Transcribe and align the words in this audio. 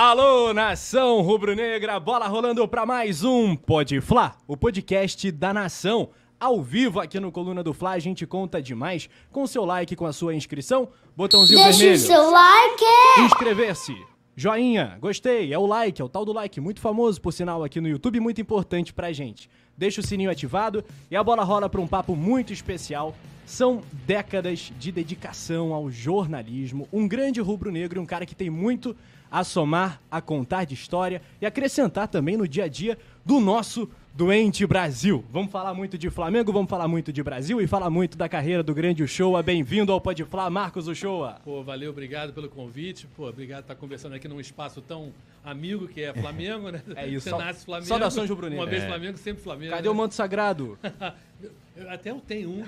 Alô, 0.00 0.54
nação 0.54 1.20
rubro-negra, 1.22 1.98
bola 1.98 2.28
rolando 2.28 2.68
para 2.68 2.86
mais 2.86 3.24
um 3.24 3.56
Pode 3.56 4.00
Fla, 4.00 4.36
o 4.46 4.56
podcast 4.56 5.28
da 5.32 5.52
nação. 5.52 6.10
Ao 6.38 6.62
vivo 6.62 7.00
aqui 7.00 7.18
no 7.18 7.32
Coluna 7.32 7.64
do 7.64 7.74
Fla, 7.74 7.90
a 7.90 7.98
gente 7.98 8.24
conta 8.24 8.62
demais 8.62 9.10
com 9.32 9.44
seu 9.44 9.64
like, 9.64 9.96
com 9.96 10.06
a 10.06 10.12
sua 10.12 10.36
inscrição, 10.36 10.88
botãozinho 11.16 11.64
Deixa 11.64 11.78
vermelho. 11.80 12.00
o 12.00 12.06
seu 12.06 12.30
like! 12.30 12.84
Inscrever-se. 13.26 13.96
Joinha, 14.36 14.96
gostei, 15.00 15.52
é 15.52 15.58
o 15.58 15.66
like, 15.66 16.00
é 16.00 16.04
o 16.04 16.08
tal 16.08 16.24
do 16.24 16.32
like, 16.32 16.60
muito 16.60 16.80
famoso 16.80 17.20
por 17.20 17.32
sinal 17.32 17.64
aqui 17.64 17.80
no 17.80 17.88
YouTube, 17.88 18.20
muito 18.20 18.40
importante 18.40 18.94
pra 18.94 19.12
gente. 19.12 19.50
Deixa 19.76 20.00
o 20.00 20.04
sininho 20.06 20.30
ativado 20.30 20.84
e 21.10 21.16
a 21.16 21.24
bola 21.24 21.42
rola 21.42 21.68
para 21.68 21.80
um 21.80 21.88
papo 21.88 22.14
muito 22.14 22.52
especial. 22.52 23.16
São 23.44 23.82
décadas 24.06 24.70
de 24.78 24.92
dedicação 24.92 25.74
ao 25.74 25.90
jornalismo, 25.90 26.86
um 26.92 27.08
grande 27.08 27.40
rubro-negro 27.40 27.98
e 27.98 28.02
um 28.02 28.06
cara 28.06 28.24
que 28.24 28.36
tem 28.36 28.48
muito 28.48 28.94
a 29.30 29.44
somar, 29.44 30.00
a 30.10 30.20
contar 30.20 30.64
de 30.64 30.74
história 30.74 31.22
e 31.40 31.46
acrescentar 31.46 32.08
também 32.08 32.36
no 32.36 32.46
dia 32.46 32.64
a 32.64 32.68
dia 32.68 32.98
do 33.24 33.40
nosso 33.40 33.88
doente 34.14 34.66
Brasil. 34.66 35.24
Vamos 35.30 35.52
falar 35.52 35.72
muito 35.74 35.96
de 35.96 36.10
Flamengo, 36.10 36.52
vamos 36.52 36.68
falar 36.68 36.88
muito 36.88 37.12
de 37.12 37.22
Brasil 37.22 37.60
e 37.60 37.68
falar 37.68 37.88
muito 37.88 38.18
da 38.18 38.28
carreira 38.28 38.64
do 38.64 38.74
grande 38.74 39.02
Uchoa. 39.02 39.42
Bem-vindo 39.44 39.92
ao 39.92 40.00
Pode 40.00 40.24
Falar, 40.24 40.50
Marcos 40.50 40.88
Uchoa. 40.88 41.36
Pô, 41.44 41.62
valeu, 41.62 41.90
obrigado 41.90 42.32
pelo 42.32 42.48
convite. 42.48 43.06
Pô, 43.16 43.28
obrigado 43.28 43.58
por 43.58 43.72
estar 43.72 43.74
conversando 43.76 44.16
aqui 44.16 44.26
num 44.26 44.40
espaço 44.40 44.80
tão 44.80 45.12
amigo 45.44 45.86
que 45.86 46.02
é 46.02 46.12
Flamengo, 46.12 46.70
né? 46.70 46.82
É 46.96 47.06
isso. 47.06 47.30
Você 47.30 47.36
nasce 47.36 47.64
Flamengo. 47.64 47.86
Saudações. 47.86 48.28
Uma 48.28 48.66
vez 48.66 48.82
É. 48.82 48.88
Flamengo, 48.88 49.18
sempre 49.18 49.42
Flamengo. 49.42 49.70
Cadê 49.70 49.88
o 49.88 49.92
né? 49.92 49.98
manto 49.98 50.14
sagrado? 50.14 50.76
Eu- 51.78 51.90
Até 51.90 52.10
eu 52.10 52.20
tenho 52.20 52.50
um 52.50 52.64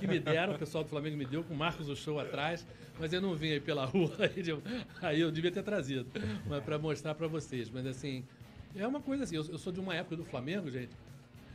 que 0.00 0.06
me 0.06 0.18
deram, 0.18 0.54
o 0.54 0.58
pessoal 0.58 0.82
do 0.84 0.90
Flamengo 0.90 1.16
me 1.16 1.24
deu, 1.26 1.42
com 1.44 1.54
o 1.54 1.56
Marcos 1.56 1.86
do 1.86 1.96
Show 1.96 2.18
atrás, 2.18 2.66
mas 2.98 3.12
eu 3.12 3.20
não 3.20 3.34
vim 3.34 3.50
aí 3.52 3.60
pela 3.60 3.84
rua, 3.86 4.12
aí 4.18 4.48
eu, 4.48 4.62
aí 5.00 5.20
eu 5.20 5.30
devia 5.30 5.50
ter 5.50 5.62
trazido, 5.62 6.06
mas 6.48 6.62
para 6.64 6.78
mostrar 6.78 7.14
para 7.14 7.26
vocês. 7.26 7.70
Mas 7.70 7.86
assim, 7.86 8.24
é 8.74 8.86
uma 8.86 9.00
coisa 9.00 9.24
assim, 9.24 9.36
eu, 9.36 9.44
eu 9.50 9.58
sou 9.58 9.72
de 9.72 9.80
uma 9.80 9.94
época 9.94 10.16
do 10.16 10.24
Flamengo, 10.24 10.70
gente. 10.70 10.90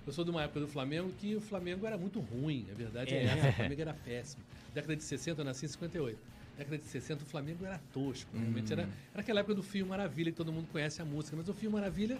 Eu 0.05 0.13
sou 0.13 0.23
de 0.23 0.29
uma 0.29 0.43
época 0.43 0.59
do 0.59 0.67
Flamengo 0.67 1.11
que 1.19 1.35
o 1.35 1.41
Flamengo 1.41 1.85
era 1.87 1.97
muito 1.97 2.19
ruim, 2.19 2.67
a 2.71 2.75
verdade 2.75 3.15
é, 3.15 3.23
É. 3.23 3.25
essa, 3.25 3.49
o 3.49 3.53
Flamengo 3.53 3.81
era 3.81 3.93
péssimo. 3.93 4.43
Década 4.73 4.95
de 4.95 5.03
60, 5.03 5.41
eu 5.41 5.45
nasci 5.45 5.65
em 5.65 5.69
58. 5.69 6.19
Década 6.57 6.77
de 6.77 6.85
60, 6.85 7.23
o 7.23 7.25
Flamengo 7.25 7.65
era 7.65 7.79
tosco. 7.91 8.29
Realmente 8.37 8.71
era, 8.71 8.83
era 8.83 9.21
aquela 9.21 9.39
época 9.39 9.55
do 9.55 9.63
Fio 9.63 9.85
Maravilha, 9.85 10.31
que 10.31 10.37
todo 10.37 10.53
mundo 10.53 10.67
conhece 10.71 11.01
a 11.01 11.05
música, 11.05 11.35
mas 11.35 11.49
o 11.49 11.53
Fio 11.53 11.71
Maravilha 11.71 12.17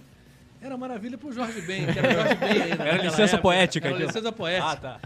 era 0.65 0.77
maravilha 0.77 1.17
pro 1.17 1.31
Jorge 1.31 1.61
Ben, 1.61 1.85
que 1.85 1.99
era 1.99 2.09
o 2.09 2.13
Jorge 2.13 2.35
Ben 2.35 2.49
ainda. 2.49 2.65
Era 2.65 2.75
naquela 2.83 3.03
licença 3.03 3.23
época. 3.35 3.41
poética 3.41 3.87
Era 3.87 3.95
aquilo. 3.95 4.07
licença 4.09 4.31
poética. 4.31 4.67
Ah, 4.71 4.75
tá. 4.75 4.99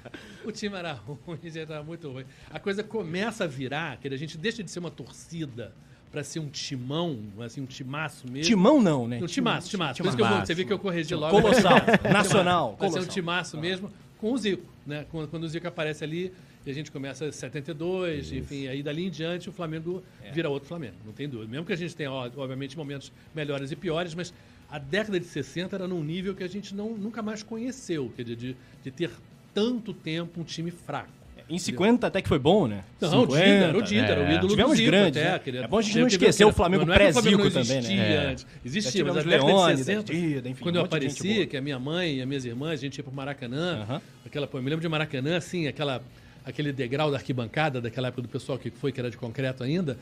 O 0.46 0.52
time 0.52 0.76
era 0.76 0.94
ruim, 1.26 1.38
gente, 1.44 1.60
era 1.60 1.84
muito 1.84 2.10
ruim. 2.12 2.26
A 2.52 2.60
coisa 2.60 2.84
começa 2.84 3.44
a 3.44 3.48
virar, 3.48 3.98
que 3.98 4.08
a 4.08 4.18
gente 4.18 4.38
deixa 4.38 4.64
de 4.64 4.72
ser 4.72 4.80
uma 4.80 4.92
torcida 4.92 5.74
pra 6.12 6.24
ser 6.24 6.40
um 6.40 6.50
timão, 6.50 7.20
assim, 7.40 7.62
um 7.62 7.66
timaço 7.66 8.26
mesmo. 8.28 8.46
Timão 8.46 8.82
não, 8.82 9.08
né? 9.08 9.20
Um 9.22 9.28
timaço, 9.28 9.70
timaço. 9.70 10.02
Por 10.02 10.08
isso 10.08 10.18
que 10.18 10.24
eu 10.24 10.28
vou, 10.28 10.40
você 10.46 10.54
viu 10.56 10.66
que 10.66 10.74
eu 10.74 10.80
corrigi 10.80 11.14
logo. 11.14 11.40
Colossal, 11.40 11.80
Timaço. 11.86 12.14
nacional, 12.14 12.76
Vai 12.80 12.90
ser 12.90 13.00
um 13.00 13.06
timaço 13.06 13.58
mesmo 13.60 13.92
com 14.18 14.34
o 14.34 14.38
Zico, 14.38 14.64
né? 14.88 15.06
Quando, 15.12 15.28
quando 15.28 15.44
o 15.44 15.48
Zico 15.48 15.68
aparece 15.68 16.04
ali, 16.04 16.34
e 16.66 16.72
a 16.72 16.74
gente 16.74 16.92
começa 16.92 17.26
em 17.28 17.32
72, 17.32 18.32
enfim, 18.34 18.68
aí 18.68 18.82
dali 18.84 19.06
em 19.06 19.10
diante 19.10 19.50
o 19.50 19.52
Flamengo 19.52 20.04
É. 20.24 20.32
vira 20.32 20.50
outro 20.50 20.68
Flamengo, 20.68 20.96
não 21.06 21.14
tem 21.14 21.30
dúvida. 21.30 21.50
Mesmo 21.50 21.66
que 21.66 21.74
a 21.74 21.78
gente 21.78 21.96
tenha, 21.96 22.12
obviamente, 22.12 22.76
momentos 22.78 23.12
melhores 23.36 23.72
e 23.72 23.76
piores, 23.76 24.14
mas 24.16 24.34
a 24.72 24.78
década 24.80 25.20
de 25.20 25.26
60 25.26 25.76
era 25.76 25.88
num 25.88 26.04
nível 26.04 26.36
que 26.36 26.44
a 26.44 26.48
gente 26.48 26.76
não, 26.76 26.90
nunca 26.96 27.22
mais 27.22 27.42
conheceu, 27.44 28.12
quer 28.16 28.24
dizer, 28.24 28.36
de, 28.36 28.56
de 28.84 28.92
ter 28.92 29.10
tanto 29.54 29.94
tempo 29.94 30.40
um 30.40 30.44
time 30.44 30.72
fraco. 30.72 31.10
Em 31.50 31.58
50 31.58 32.06
até 32.06 32.22
que 32.22 32.30
foi 32.30 32.38
bom, 32.38 32.68
né? 32.68 32.84
Não, 33.02 33.24
o 33.24 33.26
Dida, 33.26 33.40
era 33.40 33.72
o 33.76 33.80
50, 33.80 33.84
Dida, 33.88 34.06
era 34.06 34.22
o 34.22 34.24
é. 34.26 34.36
ídolo 34.36 34.50
Tivemos 34.50 34.72
do 34.74 34.78
Zico 34.78 34.92
grandes, 34.92 35.20
até. 35.20 35.32
né? 35.32 35.40
queria- 35.40 35.62
É 35.62 35.68
bom 35.68 35.80
a 35.80 35.82
gente 35.82 35.98
não 35.98 36.08
esquecer 36.08 36.46
o 36.46 36.52
Flamengo 36.54 36.84
é 36.84 36.94
pré-Zico 36.96 37.24
não 37.44 37.50
também, 37.50 37.54
né? 37.54 37.78
existia 37.80 37.96
É. 38.04 38.36
Existia, 38.64 39.06
mas 39.06 39.24
de 39.24 39.78
60, 39.84 40.14
Dida, 40.14 40.48
enfim, 40.50 40.62
quando 40.62 40.76
um 40.76 40.80
eu 40.80 40.86
aparecia, 40.86 41.48
que 41.48 41.58
a 41.58 41.62
minha 41.62 41.80
mãe 41.80 42.18
e 42.18 42.22
as 42.22 42.28
minhas 42.28 42.46
irmãs, 42.46 42.74
a 42.74 42.76
gente 42.84 42.98
ia 42.98 43.04
pro 43.04 43.12
Maracanã, 43.12 43.80
Aham. 43.82 44.02
aquela, 44.24 44.46
pô, 44.46 44.60
eu 44.60 44.62
me 44.62 44.70
lembro 44.70 44.82
de 44.84 44.88
Maracanã, 44.88 45.38
assim, 45.38 45.66
aquela, 45.66 46.04
aquele 46.46 46.72
degrau 46.72 47.10
da 47.10 47.18
arquibancada, 47.18 47.82
daquela 47.82 48.10
época 48.10 48.22
do 48.22 48.28
pessoal 48.28 48.60
que 48.60 48.70
foi, 48.70 48.92
que 48.92 49.00
era 49.00 49.10
de 49.10 49.18
concreto 49.18 49.64
ainda, 49.64 49.98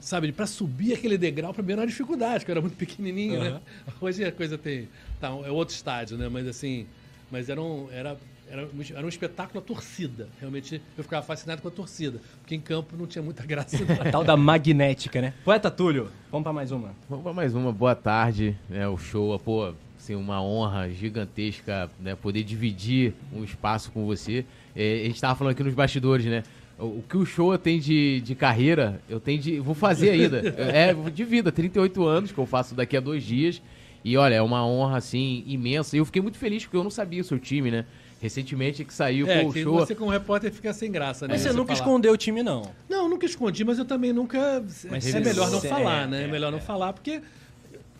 sabe, 0.00 0.32
para 0.32 0.46
subir 0.46 0.94
aquele 0.94 1.18
degrau, 1.18 1.52
pra 1.52 1.62
mim 1.62 1.72
era 1.72 1.82
uma 1.82 1.86
dificuldade, 1.86 2.44
que 2.44 2.50
eu 2.50 2.54
era 2.54 2.60
muito 2.60 2.76
pequenininho, 2.76 3.42
né? 3.42 3.60
Hoje 4.00 4.24
a 4.24 4.32
coisa 4.32 4.56
tem, 4.56 4.88
tá, 5.20 5.28
é 5.28 5.50
outro 5.50 5.74
estádio, 5.74 6.16
né? 6.16 6.28
Mas 6.28 6.46
assim, 6.46 6.86
mas 7.30 7.48
era 7.48 7.60
um, 7.60 7.88
era, 7.92 8.16
era, 8.50 8.64
um, 8.64 8.96
era 8.96 9.04
um 9.04 9.08
espetáculo 9.08 9.60
a 9.60 9.62
torcida. 9.62 10.28
Realmente 10.40 10.80
eu 10.96 11.04
ficava 11.04 11.24
fascinado 11.24 11.60
com 11.60 11.68
a 11.68 11.70
torcida, 11.70 12.20
porque 12.40 12.54
em 12.54 12.60
campo 12.60 12.96
não 12.96 13.06
tinha 13.06 13.22
muita 13.22 13.44
graça. 13.44 13.76
não. 13.78 13.96
Tal 14.10 14.24
da 14.24 14.36
magnética, 14.36 15.20
né? 15.20 15.34
Poeta 15.44 15.70
Túlio, 15.70 16.10
vamos 16.30 16.44
pra 16.44 16.52
mais 16.52 16.72
uma. 16.72 16.94
Vamos 17.08 17.24
para 17.24 17.32
mais 17.32 17.54
uma 17.54 17.72
boa 17.72 17.94
tarde, 17.94 18.56
né? 18.68 18.88
O 18.88 18.96
show, 18.96 19.38
pô, 19.38 19.74
assim, 19.98 20.14
uma 20.14 20.42
honra 20.42 20.88
gigantesca, 20.88 21.90
né? 22.00 22.14
Poder 22.14 22.42
dividir 22.42 23.14
um 23.32 23.44
espaço 23.44 23.90
com 23.92 24.06
você. 24.06 24.44
É, 24.74 25.02
a 25.02 25.04
gente 25.04 25.20
tava 25.20 25.34
falando 25.34 25.52
aqui 25.52 25.62
nos 25.62 25.74
bastidores, 25.74 26.24
né? 26.24 26.42
O, 26.78 26.84
o 26.84 27.04
que 27.08 27.16
o 27.16 27.26
show 27.26 27.56
tem 27.58 27.80
de, 27.80 28.20
de 28.20 28.34
carreira, 28.34 29.00
eu 29.08 29.18
tenho 29.18 29.40
de. 29.40 29.58
Vou 29.58 29.74
fazer 29.74 30.10
ainda. 30.10 30.42
É, 30.58 30.94
de 31.10 31.24
vida, 31.24 31.50
38 31.50 32.04
anos, 32.04 32.32
que 32.32 32.38
eu 32.38 32.46
faço 32.46 32.74
daqui 32.74 32.96
a 32.96 33.00
dois 33.00 33.22
dias. 33.24 33.60
E 34.04 34.16
olha, 34.16 34.34
é 34.36 34.42
uma 34.42 34.64
honra, 34.66 34.96
assim, 34.98 35.42
imensa. 35.46 35.96
E 35.96 35.98
eu 35.98 36.04
fiquei 36.04 36.22
muito 36.22 36.38
feliz, 36.38 36.64
porque 36.64 36.76
eu 36.76 36.84
não 36.84 36.90
sabia 36.90 37.20
o 37.20 37.24
seu 37.24 37.38
time, 37.38 37.70
né? 37.70 37.84
Recentemente 38.20 38.84
que 38.84 38.92
saiu 38.94 39.28
É, 39.28 39.42
pô, 39.42 39.48
o 39.48 39.52
que 39.52 39.62
show. 39.62 39.74
você 39.74 39.94
como 39.94 40.10
repórter 40.10 40.52
fica 40.52 40.72
sem 40.72 40.90
graça, 40.90 41.26
né? 41.26 41.34
Mas 41.34 41.42
você 41.42 41.48
nunca 41.52 41.74
falar. 41.74 41.78
escondeu 41.86 42.12
o 42.12 42.16
time, 42.16 42.42
não. 42.42 42.70
Não, 42.88 43.08
nunca 43.08 43.26
escondi, 43.26 43.64
mas 43.64 43.78
eu 43.78 43.84
também 43.84 44.12
nunca. 44.12 44.64
Mas 44.90 45.12
é 45.14 45.20
melhor 45.20 45.50
não 45.50 45.60
você- 45.60 45.68
falar, 45.68 46.06
né? 46.08 46.22
é, 46.22 46.24
É 46.24 46.26
melhor 46.28 46.50
não 46.52 46.60
falar, 46.60 46.92
porque 46.92 47.20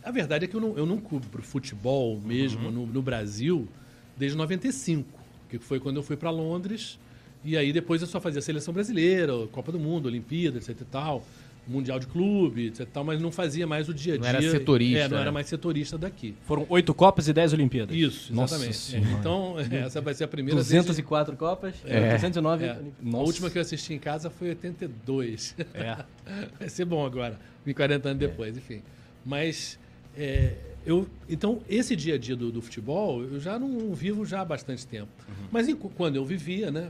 a 0.05 0.11
verdade 0.11 0.45
é 0.45 0.49
que 0.49 0.55
eu 0.57 0.61
não, 0.61 0.77
eu 0.79 0.87
não 0.87 0.99
cubro 0.99 1.43
futebol 1.43 2.19
mesmo 2.25 2.67
Uhum. 2.67 2.71
no, 2.73 2.87
no 2.87 3.03
Brasil 3.03 3.69
desde 4.17 4.37
95, 4.39 5.07
que 5.51 5.59
foi 5.59 5.79
quando 5.79 5.97
eu 5.97 6.03
fui 6.03 6.17
para 6.17 6.31
Londres. 6.31 6.99
E 7.45 7.57
aí 7.57 7.73
depois 7.73 8.01
eu 8.03 8.09
só 8.09 8.21
fazia 8.21 8.41
seleção 8.43 8.75
brasileira, 8.75 9.33
Copa 9.53 9.71
do 9.73 9.79
Mundo, 9.79 10.07
Olimpíada, 10.07 10.59
etc 10.59 10.71
e 10.71 10.85
tal, 10.85 11.25
Mundial 11.67 11.99
de 12.01 12.07
Clube, 12.07 12.67
etc 12.69 12.81
e 12.81 12.87
tal, 12.87 13.05
mas 13.05 13.21
não 13.21 13.31
fazia 13.31 13.67
mais 13.67 13.89
o 13.89 13.95
dia 13.95 14.15
a 14.15 14.17
dia. 14.17 14.23
Não 14.23 14.39
era 14.39 14.51
setorista, 14.51 14.99
É, 15.01 15.09
não 15.09 15.17
né? 15.17 15.23
era 15.23 15.33
mais 15.33 15.47
setorista 15.47 15.97
daqui. 15.99 16.35
Foram 16.47 16.67
oito 16.69 16.93
Copas 16.95 17.29
e 17.29 17.33
dez 17.33 17.53
Olimpíadas. 17.53 17.95
Isso, 17.97 18.33
exatamente. 18.33 18.97
É, 18.97 18.99
então, 19.19 19.55
essa 19.71 20.01
vai 20.01 20.15
ser 20.15 20.25
a 20.25 20.29
primeira. 20.29 20.57
204 20.59 21.37
Copas, 21.37 21.75
É. 21.85 22.13
209 22.15 22.65
É. 22.65 22.71
Olimpíadas. 22.73 23.15
A 23.15 23.19
última 23.19 23.51
que 23.51 23.59
eu 23.59 23.63
assisti 23.63 23.93
em 23.95 23.99
casa 23.99 24.31
foi 24.31 24.49
82. 24.51 25.55
É. 25.75 25.97
Vai 26.59 26.69
ser 26.69 26.85
bom 26.85 27.05
agora, 27.07 27.39
40 27.75 28.09
anos 28.09 28.21
depois, 28.21 28.57
enfim. 28.57 28.83
Mas 29.25 29.79
é, 30.17 30.55
eu, 30.87 31.07
então 31.29 31.61
esse 31.69 31.95
dia 31.95 32.15
a 32.15 32.19
dia 32.19 32.35
do, 32.35 32.51
do 32.51 32.61
futebol 32.63 33.23
eu 33.23 33.39
já 33.41 33.59
não 33.59 33.93
vivo 33.95 34.25
já 34.25 34.41
há 34.41 34.45
bastante 34.45 34.87
tempo. 34.87 35.09
Mas 35.53 35.69
em- 35.69 35.77
quando 35.77 36.17
eu 36.17 36.25
vivia, 36.25 36.71
né, 36.71 36.89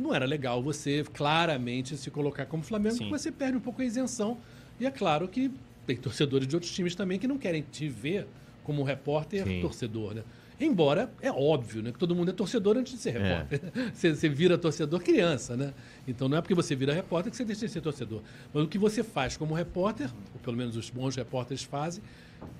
não 0.00 0.14
era 0.14 0.24
legal 0.26 0.62
você 0.62 1.04
claramente 1.12 1.96
se 1.96 2.10
colocar 2.10 2.46
como 2.46 2.62
Flamengo, 2.62 2.94
Sim. 2.96 3.04
porque 3.08 3.18
você 3.18 3.30
perde 3.32 3.56
um 3.56 3.60
pouco 3.60 3.82
a 3.82 3.84
isenção. 3.84 4.38
E 4.78 4.86
é 4.86 4.90
claro 4.90 5.28
que 5.28 5.50
tem 5.86 5.96
torcedores 5.96 6.46
de 6.46 6.56
outros 6.56 6.72
times 6.72 6.94
também 6.94 7.18
que 7.18 7.28
não 7.28 7.38
querem 7.38 7.62
te 7.70 7.88
ver 7.88 8.26
como 8.64 8.82
repórter 8.82 9.44
Sim. 9.44 9.60
torcedor, 9.60 10.14
né? 10.14 10.22
Embora 10.62 11.10
é 11.22 11.32
óbvio, 11.32 11.82
né, 11.82 11.90
que 11.90 11.98
todo 11.98 12.14
mundo 12.14 12.30
é 12.30 12.34
torcedor 12.34 12.76
antes 12.76 12.92
de 12.92 12.98
ser 12.98 13.16
É. 13.16 13.18
repórter. 13.18 13.60
Você, 13.94 14.14
você 14.14 14.28
vira 14.28 14.58
torcedor 14.58 15.00
criança, 15.00 15.56
né? 15.56 15.72
Então 16.06 16.28
não 16.28 16.36
é 16.36 16.40
porque 16.42 16.54
você 16.54 16.76
vira 16.76 16.92
repórter 16.92 17.30
que 17.30 17.36
você 17.36 17.44
deixa 17.46 17.64
de 17.66 17.72
ser 17.72 17.80
torcedor. 17.80 18.20
Mas 18.52 18.64
o 18.64 18.68
que 18.68 18.76
você 18.76 19.02
faz 19.02 19.36
como 19.38 19.54
repórter, 19.54 20.10
ou 20.34 20.40
pelo 20.40 20.56
menos 20.58 20.76
os 20.76 20.90
bons 20.90 21.16
repórteres 21.16 21.62
fazem, 21.62 22.02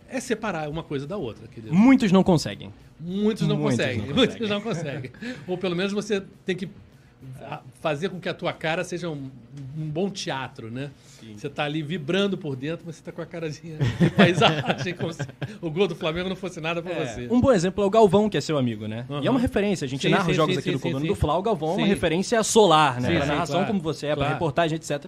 é 0.08 0.18
separar 0.18 0.68
uma 0.70 0.82
coisa 0.82 1.06
da 1.06 1.18
outra. 1.18 1.46
Querido. 1.46 1.74
Muitos 1.74 2.10
não 2.10 2.22
conseguem. 2.24 2.72
Muitos 2.98 3.46
não 3.46 3.56
Muitos 3.58 3.76
conseguem. 3.78 4.06
não 4.06 4.06
Muitos 4.16 4.36
conseguem. 4.36 4.48
não 4.48 4.60
conseguem. 4.62 5.10
Ou 5.46 5.58
pelo 5.58 5.76
menos 5.76 5.92
você 5.92 6.22
tem 6.46 6.56
que 6.56 6.68
fazer 7.80 8.08
com 8.08 8.20
que 8.20 8.28
a 8.28 8.34
tua 8.34 8.52
cara 8.52 8.84
seja 8.84 9.08
um, 9.08 9.30
um 9.76 9.88
bom 9.88 10.10
teatro, 10.10 10.70
né? 10.70 10.90
Você 11.36 11.46
está 11.46 11.64
ali 11.64 11.82
vibrando 11.82 12.36
por 12.38 12.56
dentro, 12.56 12.84
mas 12.86 12.96
você 12.96 13.02
está 13.02 13.12
com 13.12 13.20
a 13.20 13.26
carazinha 13.26 13.76
de 13.78 14.10
paisagem, 14.16 14.94
como 14.94 15.12
se 15.12 15.20
o 15.60 15.70
gol 15.70 15.86
do 15.86 15.94
Flamengo 15.94 16.28
não 16.28 16.36
fosse 16.36 16.60
nada 16.60 16.82
para 16.82 16.94
você. 16.94 17.28
Um 17.30 17.40
bom 17.40 17.52
exemplo 17.52 17.84
é 17.84 17.86
o 17.86 17.90
Galvão, 17.90 18.28
que 18.28 18.36
é 18.36 18.40
seu 18.40 18.56
amigo, 18.56 18.86
né? 18.86 19.06
Aham. 19.08 19.22
E 19.22 19.26
é 19.26 19.30
uma 19.30 19.40
referência. 19.40 19.84
A 19.84 19.88
gente 19.88 20.02
Sim, 20.02 20.10
narra 20.10 20.24
sim, 20.24 20.30
os 20.30 20.36
jogos 20.36 20.54
sim, 20.54 20.60
aqui 20.60 20.70
sim, 20.70 20.76
do 20.76 20.78
sim, 20.78 20.82
Coluna 20.82 21.00
sim. 21.02 21.08
do 21.08 21.14
Fla. 21.14 21.36
O 21.36 21.42
Galvão 21.42 21.72
é 21.72 21.76
uma 21.76 21.86
referência 21.86 22.42
solar, 22.42 23.00
né? 23.00 23.08
Sim, 23.08 23.16
pra 23.16 23.22
sim, 23.22 23.28
narração 23.28 23.56
claro, 23.56 23.66
como 23.66 23.80
você 23.80 24.06
é, 24.06 24.08
pra 24.10 24.16
claro. 24.16 24.32
reportagem, 24.32 24.76
etc. 24.76 25.06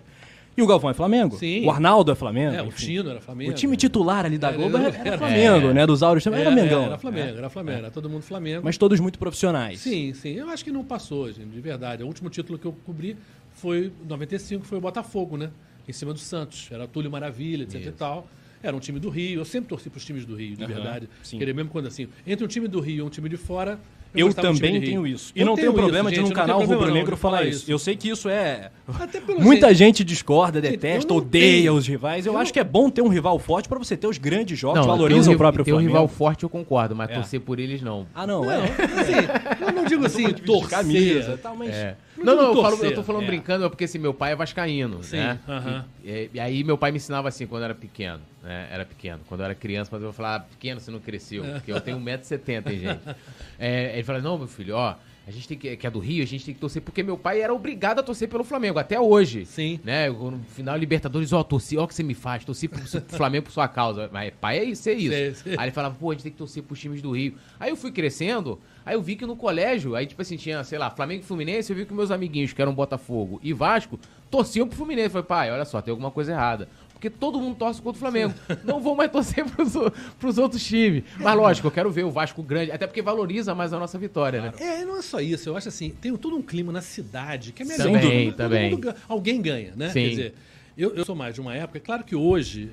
E 0.56 0.62
o 0.62 0.66
Galvão 0.66 0.90
é 0.90 0.94
Flamengo. 0.94 1.37
Sim. 1.38 1.64
O 1.64 1.70
Arnaldo 1.70 2.12
é 2.12 2.14
Flamengo. 2.14 2.54
É, 2.54 2.62
o. 2.62 2.70
Chino 2.70 3.10
era 3.10 3.20
Flamengo. 3.20 3.50
O 3.50 3.54
time 3.54 3.76
titular 3.76 4.26
ali 4.26 4.37
da 4.37 4.49
Era- 4.49 4.56
Globo 4.56 4.76
era, 4.76 4.88
era- 4.88 5.08
era 5.08 5.19
Flamengo, 5.19 5.72
né? 5.72 5.87
Dos 5.87 6.02
Auros 6.02 6.22
também 6.22 6.40
era, 6.40 6.50
Mengão. 6.50 6.84
Era 6.84 6.99
Flamengo, 6.99 7.38
era 7.38 7.49
Flamengo, 7.50 7.78
era 7.78 7.90
todo 7.90 8.10
mundo 8.10 8.22
Flamengo. 8.22 8.60
Mas 8.64 8.76
todos 8.76 9.00
muito 9.00 9.19
profissionais. 9.19 9.81
Sim, 9.81 10.12
sim. 10.12 10.32
Eu 10.34 10.50
acho 10.50 10.62
que 10.62 10.70
não 10.70 10.84
passou, 10.84 11.28
gente, 11.32 11.46
de 11.49 11.60
verdade. 11.60 12.02
O 12.02 12.06
último 12.06 12.28
título 12.28 12.58
que 12.58 12.66
eu 12.66 12.72
cobri 12.84 13.16
foi 13.54 13.93
em 14.04 14.06
95, 14.06 14.64
foi 14.66 14.78
o 14.78 14.81
Botafogo, 14.81 15.37
né? 15.37 15.50
Em 15.88 15.93
cima 15.93 16.12
do 16.12 16.19
Santos. 16.19 16.69
Era 16.70 16.87
Túlio 16.87 17.10
Maravilha, 17.10 17.62
etc 17.64 17.87
e 17.87 17.90
tal. 17.93 18.26
Era 18.62 18.76
um 18.76 18.78
time 18.81 19.00
do 19.00 19.08
Rio. 19.08 19.40
Eu 19.40 19.44
sempre 19.44 19.69
torci 19.70 19.88
para 19.90 19.98
os 19.98 20.05
times 20.05 20.25
do 20.25 20.37
Rio, 20.37 20.55
de 20.56 20.62
Aham, 20.64 20.72
verdade. 20.75 21.08
sim. 21.22 21.38
Queria 21.38 21.52
mesmo 21.55 21.70
quando 21.70 21.87
assim, 21.88 22.08
entre 22.26 22.44
um 22.44 22.48
time 22.48 22.69
do 22.69 22.78
Rio 22.78 22.98
e 22.98 23.02
um 23.02 23.08
time 23.10 23.28
de 23.28 23.37
fora. 23.37 23.78
Eu 24.14 24.29
time 24.29 24.43
também 24.43 24.81
tenho 24.81 25.06
isso. 25.06 25.32
E 25.35 25.41
Eu 25.41 25.47
não 25.47 25.55
tenho 25.55 25.69
tenho 25.69 25.79
problema 25.82 26.11
isso, 26.11 26.14
de 26.17 26.20
num 26.23 26.29
eu 26.31 26.35
canal 26.35 26.61
rubro-negro 26.62 27.17
falar 27.17 27.44
isso. 27.44 27.70
Eu 27.70 27.79
sei 27.79 27.97
que 27.97 28.09
isso 28.11 28.29
é. 28.29 28.70
Até 29.00 29.20
pelo 29.23 29.41
Muita 29.41 29.69
jeito- 29.69 29.79
gente 29.79 30.05
discorda, 30.05 30.61
detesta, 30.61 31.12
eu 31.12 31.17
odeia 31.17 31.56
tenho- 31.62 31.75
os 31.75 31.87
rivais. 31.87 32.26
Eu, 32.26 32.35
eu 32.35 32.38
acho 32.38 32.53
que 32.53 32.61
é 32.61 32.64
bom 32.64 32.91
ter 32.91 33.00
um 33.03 33.09
rival 33.09 33.38
forte 33.38 33.69
pra 33.69 33.79
você 33.79 33.97
ter 33.97 34.06
os 34.06 34.19
grandes 34.19 34.59
jogos, 34.59 34.81
Não, 34.81 34.87
valoriza 34.87 35.31
um 35.31 35.35
o 35.35 35.38
próprio 35.38 35.62
um 35.62 35.64
Flamengo. 35.67 35.88
rival 35.88 36.09
forte, 36.09 36.43
eu 36.43 36.49
concordo, 36.50 36.94
mas 36.94 37.11
É. 37.11 37.14
torcer 37.14 37.41
por 37.41 37.59
eles 37.59 37.81
não. 37.81 38.06
Ah, 38.14 38.26
não, 38.26 38.44
Não, 38.44 38.53
é. 38.53 38.64
assim, 38.64 39.64
eu 39.67 39.73
não 39.73 39.85
digo 39.85 40.05
assim, 40.06 40.31
torcer. 40.32 40.69
camisa, 40.70 41.38
tal, 41.43 41.56
mas 41.56 41.70
É. 41.70 41.97
Não 42.24 42.36
Não, 42.36 42.42
eu, 42.54 42.62
falo- 42.62 42.84
eu 42.84 42.94
tô 42.94 43.02
falando 43.02 43.24
é. 43.24 43.26
brincando, 43.26 43.64
é 43.64 43.69
porque 43.69 43.84
assim, 43.84 43.98
meu 43.98 44.14
pai 44.14 44.32
é 44.32 44.36
vascaíno, 44.36 45.02
Sim, 45.02 45.16
né? 45.16 45.40
aham. 45.48 45.84
E, 46.04 46.30
e- 46.34 46.40
aí 46.40 46.62
meu 46.64 46.78
pai 46.78 46.90
me 46.90 46.96
ensinava 46.98 47.28
assim 47.28 47.46
quando 47.46 47.62
eu 47.62 47.66
era 47.66 47.74
pequeno, 47.74 48.20
né? 48.42 48.69
Era 48.70 48.84
pequeno. 48.84 49.20
Quando 49.26 49.40
eu 49.40 49.44
era 49.46 49.54
criança, 49.54 49.90
mas 49.92 50.02
eu 50.02 50.12
falar, 50.12 50.36
ah, 50.36 50.40
pequeno 50.40 50.80
você 50.80 50.90
não 50.90 51.00
cresceu, 51.00 51.44
porque 51.44 51.72
eu 51.72 51.80
tenho 51.80 51.98
1,70m, 51.98 52.70
hein, 52.70 52.78
gente. 52.78 53.00
É, 53.58 53.92
ele 53.94 54.02
fala, 54.02 54.20
não, 54.20 54.36
meu 54.38 54.48
filho, 54.48 54.74
ó, 54.74 54.96
a 55.26 55.30
gente 55.30 55.46
tem 55.46 55.56
que, 55.56 55.76
que 55.76 55.86
é 55.86 55.90
do 55.90 56.00
Rio, 56.00 56.22
a 56.22 56.26
gente 56.26 56.44
tem 56.44 56.52
que 56.52 56.60
torcer, 56.60 56.82
porque 56.82 57.02
meu 57.02 57.16
pai 57.16 57.40
era 57.40 57.54
obrigado 57.54 58.00
a 58.00 58.02
torcer 58.02 58.28
pelo 58.28 58.42
Flamengo, 58.42 58.78
até 58.78 58.98
hoje. 58.98 59.46
Sim. 59.46 59.78
Né? 59.84 60.10
No 60.10 60.40
final, 60.48 60.76
Libertadores, 60.76 61.32
ó, 61.32 61.42
torci, 61.44 61.76
ó 61.76 61.84
o 61.84 61.88
que 61.88 61.94
você 61.94 62.02
me 62.02 62.14
faz, 62.14 62.44
torci 62.44 62.66
pro, 62.66 62.80
pro 62.80 63.16
Flamengo 63.16 63.44
por 63.44 63.52
sua 63.52 63.69
causa. 63.69 64.10
Mas 64.12 64.32
pai 64.40 64.58
é 64.58 64.64
isso, 64.64 64.88
é 64.88 64.92
isso. 64.92 65.14
Sei, 65.14 65.34
sei. 65.34 65.54
Aí 65.56 65.66
ele 65.66 65.72
falava, 65.72 65.94
pô, 65.94 66.10
a 66.10 66.14
gente 66.14 66.24
tem 66.24 66.32
que 66.32 66.38
torcer 66.38 66.62
pros 66.62 66.80
times 66.80 67.00
do 67.00 67.12
Rio. 67.12 67.34
Aí 67.60 67.70
eu 67.70 67.76
fui 67.76 67.92
crescendo, 67.92 68.60
aí 68.84 68.94
eu 68.94 69.02
vi 69.02 69.14
que 69.14 69.24
no 69.24 69.36
colégio, 69.36 69.94
aí 69.94 70.06
tipo 70.06 70.20
assim, 70.20 70.36
tinha, 70.36 70.64
sei 70.64 70.78
lá, 70.78 70.90
Flamengo 70.90 71.22
e 71.22 71.26
Fluminense, 71.26 71.70
eu 71.70 71.76
vi 71.76 71.86
que 71.86 71.94
meus 71.94 72.10
amiguinhos, 72.10 72.52
que 72.52 72.60
eram 72.60 72.74
Botafogo 72.74 73.38
e 73.44 73.52
Vasco, 73.52 74.00
torciam 74.28 74.66
pro 74.66 74.76
Fluminense. 74.76 75.06
Eu 75.06 75.10
falei, 75.10 75.26
pai, 75.26 75.52
olha 75.52 75.64
só, 75.64 75.80
tem 75.80 75.92
alguma 75.92 76.10
coisa 76.10 76.32
errada. 76.32 76.69
Porque 77.02 77.10
todo 77.10 77.40
mundo 77.40 77.56
torce 77.56 77.82
contra 77.82 77.96
o 77.96 77.99
Flamengo. 77.99 78.32
Não 78.62 78.78
vou 78.81 78.94
mais 78.94 79.10
torcer 79.12 79.44
pros, 79.44 79.72
pros 80.20 80.38
outros 80.38 80.64
times. 80.64 81.02
Mas 81.19 81.34
lógico, 81.37 81.66
eu 81.66 81.72
quero 81.72 81.90
ver 81.90 82.04
o 82.04 82.12
Vasco 82.12 82.40
grande, 82.44 82.70
até 82.70 82.87
porque 82.87 83.02
valoriza 83.02 83.56
mais 83.56 83.72
a 83.72 83.78
nossa 83.81 83.99
vitória, 83.99 84.40
né? 84.40 84.52
É, 84.60 84.84
não 84.84 84.96
é 84.96 85.02
só 85.02 85.20
isso. 85.20 85.49
Eu 85.49 85.56
acho 85.56 85.66
assim, 85.69 85.90
tem 85.90 86.16
todo 86.16 86.37
um 86.37 86.43
clima 86.43 86.70
na 86.72 86.81
cidade 86.81 87.50
que 87.50 87.64
é 87.64 87.66
melhor. 87.66 87.82
Também, 87.87 88.00
Todo 88.00 88.12
mundo- 88.12 88.26
todo 88.28 88.37
também. 88.37 88.70
mundo 88.70 88.94
alguém 89.08 89.43
ganha, 89.43 89.72
né? 89.75 89.88
Sim. 89.88 90.02
Quer 90.04 90.08
dizer, 90.10 90.34
eu, 90.78 90.94
eu 90.94 91.04
sou 91.04 91.16
mais 91.16 91.34
de 91.34 91.40
uma 91.40 91.56
época. 91.56 91.78
É 91.78 91.81
claro 91.81 92.04
que 92.04 92.14
hoje, 92.14 92.70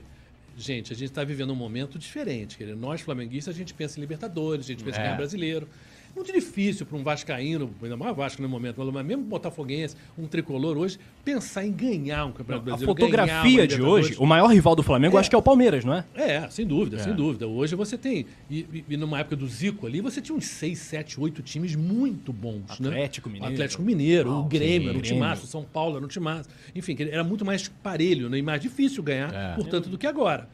gente, 0.55 0.93
a 0.93 0.95
gente 0.95 1.09
está 1.09 1.23
vivendo 1.23 1.51
um 1.51 1.55
momento 1.55 1.97
diferente. 1.97 2.63
Nós, 2.75 3.01
flamenguistas, 3.01 3.55
a 3.55 3.57
gente 3.57 3.73
pensa 3.73 3.97
em 3.97 4.01
Libertadores, 4.01 4.65
a 4.65 4.67
gente 4.67 4.83
pensa 4.83 4.97
em 4.99 5.01
É. 5.01 5.03
ganhar 5.05 5.17
brasileiro. 5.17 5.67
Muito 6.15 6.33
difícil 6.33 6.85
para 6.85 6.97
um 6.97 7.03
Vascaíno, 7.03 7.69
ainda 7.81 7.95
mais 7.95 8.15
Vasco 8.15 8.41
no 8.41 8.49
momento, 8.49 8.83
mas 8.91 9.05
mesmo 9.05 9.23
Botafoguense, 9.23 9.95
um 10.17 10.27
tricolor 10.27 10.77
hoje, 10.77 10.99
pensar 11.23 11.65
em 11.65 11.71
ganhar 11.71 12.25
um 12.25 12.31
Campeonato 12.31 12.63
A 12.63 12.65
Brasileiro. 12.75 12.93
fotografia 12.99 13.33
ganhar 13.43 13.61
uma 13.61 13.67
de 13.67 13.81
hoje, 13.81 14.15
o 14.19 14.25
maior 14.25 14.47
rival 14.47 14.75
do 14.75 14.83
Flamengo, 14.83 15.15
É. 15.15 15.19
acho 15.19 15.29
que 15.29 15.35
é 15.35 15.39
o 15.39 15.41
Palmeiras, 15.41 15.85
não 15.85 15.93
é? 15.93 16.03
É, 16.15 16.49
sem 16.49 16.65
dúvida, 16.65 16.99
sem 17.01 17.13
dúvida. 17.13 17.47
Hoje 17.47 17.73
você 17.75 17.97
tem. 17.97 18.25
E, 18.49 18.83
e- 18.89 18.97
numa 18.97 19.19
época 19.19 19.35
do 19.35 19.47
Zico 19.47 19.87
ali, 19.87 20.01
você 20.01 20.19
tinha 20.21 20.37
uns 20.37 20.45
6, 20.45 20.77
7, 20.79 21.19
8 21.21 21.41
times 21.41 21.75
muito 21.75 22.33
bons. 22.33 22.79
né? 22.79 22.89
Atlético 22.89 23.29
Mineiro. 23.29 23.53
Atlético 23.53 23.81
Mineiro, 23.83 24.31
o 24.31 24.43
Grêmio, 24.43 24.89
era 24.89 24.97
um 24.97 25.01
Grêmio. 25.01 25.01
timaço, 25.01 25.47
São 25.47 25.63
Paulo 25.63 25.95
era 25.97 26.05
um 26.05 26.09
timaço. 26.09 26.49
Enfim, 26.75 26.97
era 26.99 27.23
muito 27.23 27.45
mais 27.45 27.67
parelho 27.67 28.29
né? 28.29 28.37
e 28.39 28.41
mais 28.41 28.59
difícil 28.61 29.01
ganhar, 29.03 29.33
É. 29.33 29.55
portanto, 29.55 29.87
do 29.89 29.97
que 29.97 30.05
agora. 30.07 30.49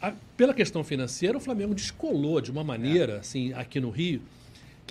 A- 0.00 0.12
pela 0.36 0.52
questão 0.52 0.82
financeira, 0.84 1.38
o 1.38 1.40
Flamengo 1.40 1.74
descolou 1.74 2.40
de 2.40 2.50
uma 2.50 2.60
É. 2.60 2.64
maneira, 2.64 3.18
assim, 3.18 3.52
aqui 3.54 3.78
no 3.80 3.88
Rio, 3.90 4.20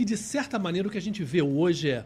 que 0.01 0.05
de 0.05 0.17
certa 0.17 0.57
maneira 0.57 0.87
o 0.87 0.91
que 0.91 0.97
a 0.97 1.01
gente 1.01 1.23
vê 1.23 1.43
hoje 1.43 1.91
é 1.91 2.03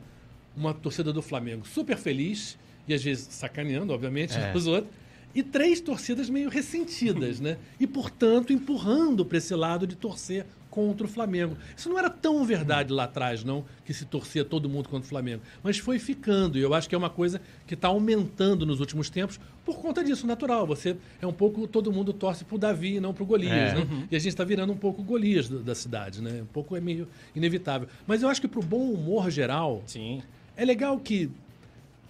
uma 0.53 0.73
torcida 0.73 1.13
do 1.13 1.21
Flamengo 1.21 1.65
super 1.65 1.95
feliz, 1.95 2.57
e 2.85 2.93
às 2.93 3.01
vezes 3.01 3.25
sacaneando, 3.31 3.93
obviamente, 3.93 4.37
É. 4.37 4.51
os 4.53 4.67
outros, 4.67 4.93
e 5.33 5.41
três 5.41 5.79
torcidas 5.79 6.29
meio 6.29 6.49
ressentidas, 6.49 7.39
né? 7.39 7.57
E, 7.79 7.87
portanto, 7.87 8.51
empurrando 8.51 9.25
para 9.25 9.37
esse 9.37 9.55
lado 9.55 9.87
de 9.87 9.95
torcer 9.95 10.45
contra 10.75 11.07
o 11.07 11.09
Flamengo. 11.09 11.55
Isso 11.75 11.87
não 11.87 11.97
era 11.97 12.09
tão 12.09 12.43
verdade 12.43 12.91
lá 12.91 13.05
atrás, 13.05 13.45
não, 13.45 13.63
que 13.85 13.93
se 13.93 14.03
torcia 14.03 14.43
todo 14.43 14.67
mundo 14.67 14.89
contra 14.89 15.05
o 15.05 15.09
Flamengo. 15.09 15.41
Mas 15.63 15.77
foi 15.77 15.97
ficando, 15.97 16.57
e 16.57 16.61
eu 16.61 16.73
acho 16.73 16.89
que 16.89 16.93
é 16.93 16.97
uma 16.97 17.09
coisa 17.09 17.39
que 17.65 17.73
está 17.75 17.87
aumentando 17.87 18.65
nos 18.65 18.81
últimos 18.81 19.09
tempos 19.09 19.39
por 19.63 19.77
conta 19.79 20.03
disso, 20.03 20.27
natural. 20.27 20.67
Você 20.67 20.97
é 21.21 21.25
um 21.25 21.31
pouco, 21.31 21.65
todo 21.65 21.91
mundo 21.93 22.11
torce 22.11 22.43
pro 22.43 22.57
Davi 22.57 22.95
e 22.97 22.99
não 22.99 23.13
pro 23.13 23.25
Golias, 23.25 23.51
É. 23.71 23.75
né? 23.75 24.07
E 24.11 24.15
a 24.15 24.19
gente 24.19 24.29
está 24.29 24.43
virando 24.43 24.73
um 24.73 24.77
pouco 24.77 25.01
Golias 25.01 25.47
do- 25.47 25.59
da 25.63 25.73
cidade, 25.73 26.21
né? 26.21 26.41
Um 26.41 26.45
pouco 26.53 26.75
é 26.75 26.81
meio 26.81 27.07
inevitável. 27.33 27.87
Mas 28.05 28.21
eu 28.21 28.27
acho 28.27 28.41
que 28.41 28.47
pro 28.47 28.61
bom 28.61 28.91
humor 28.91 29.31
geral, 29.31 29.81
Sim. 29.87 30.21
é 30.57 30.65
legal 30.65 30.99
que, 30.99 31.31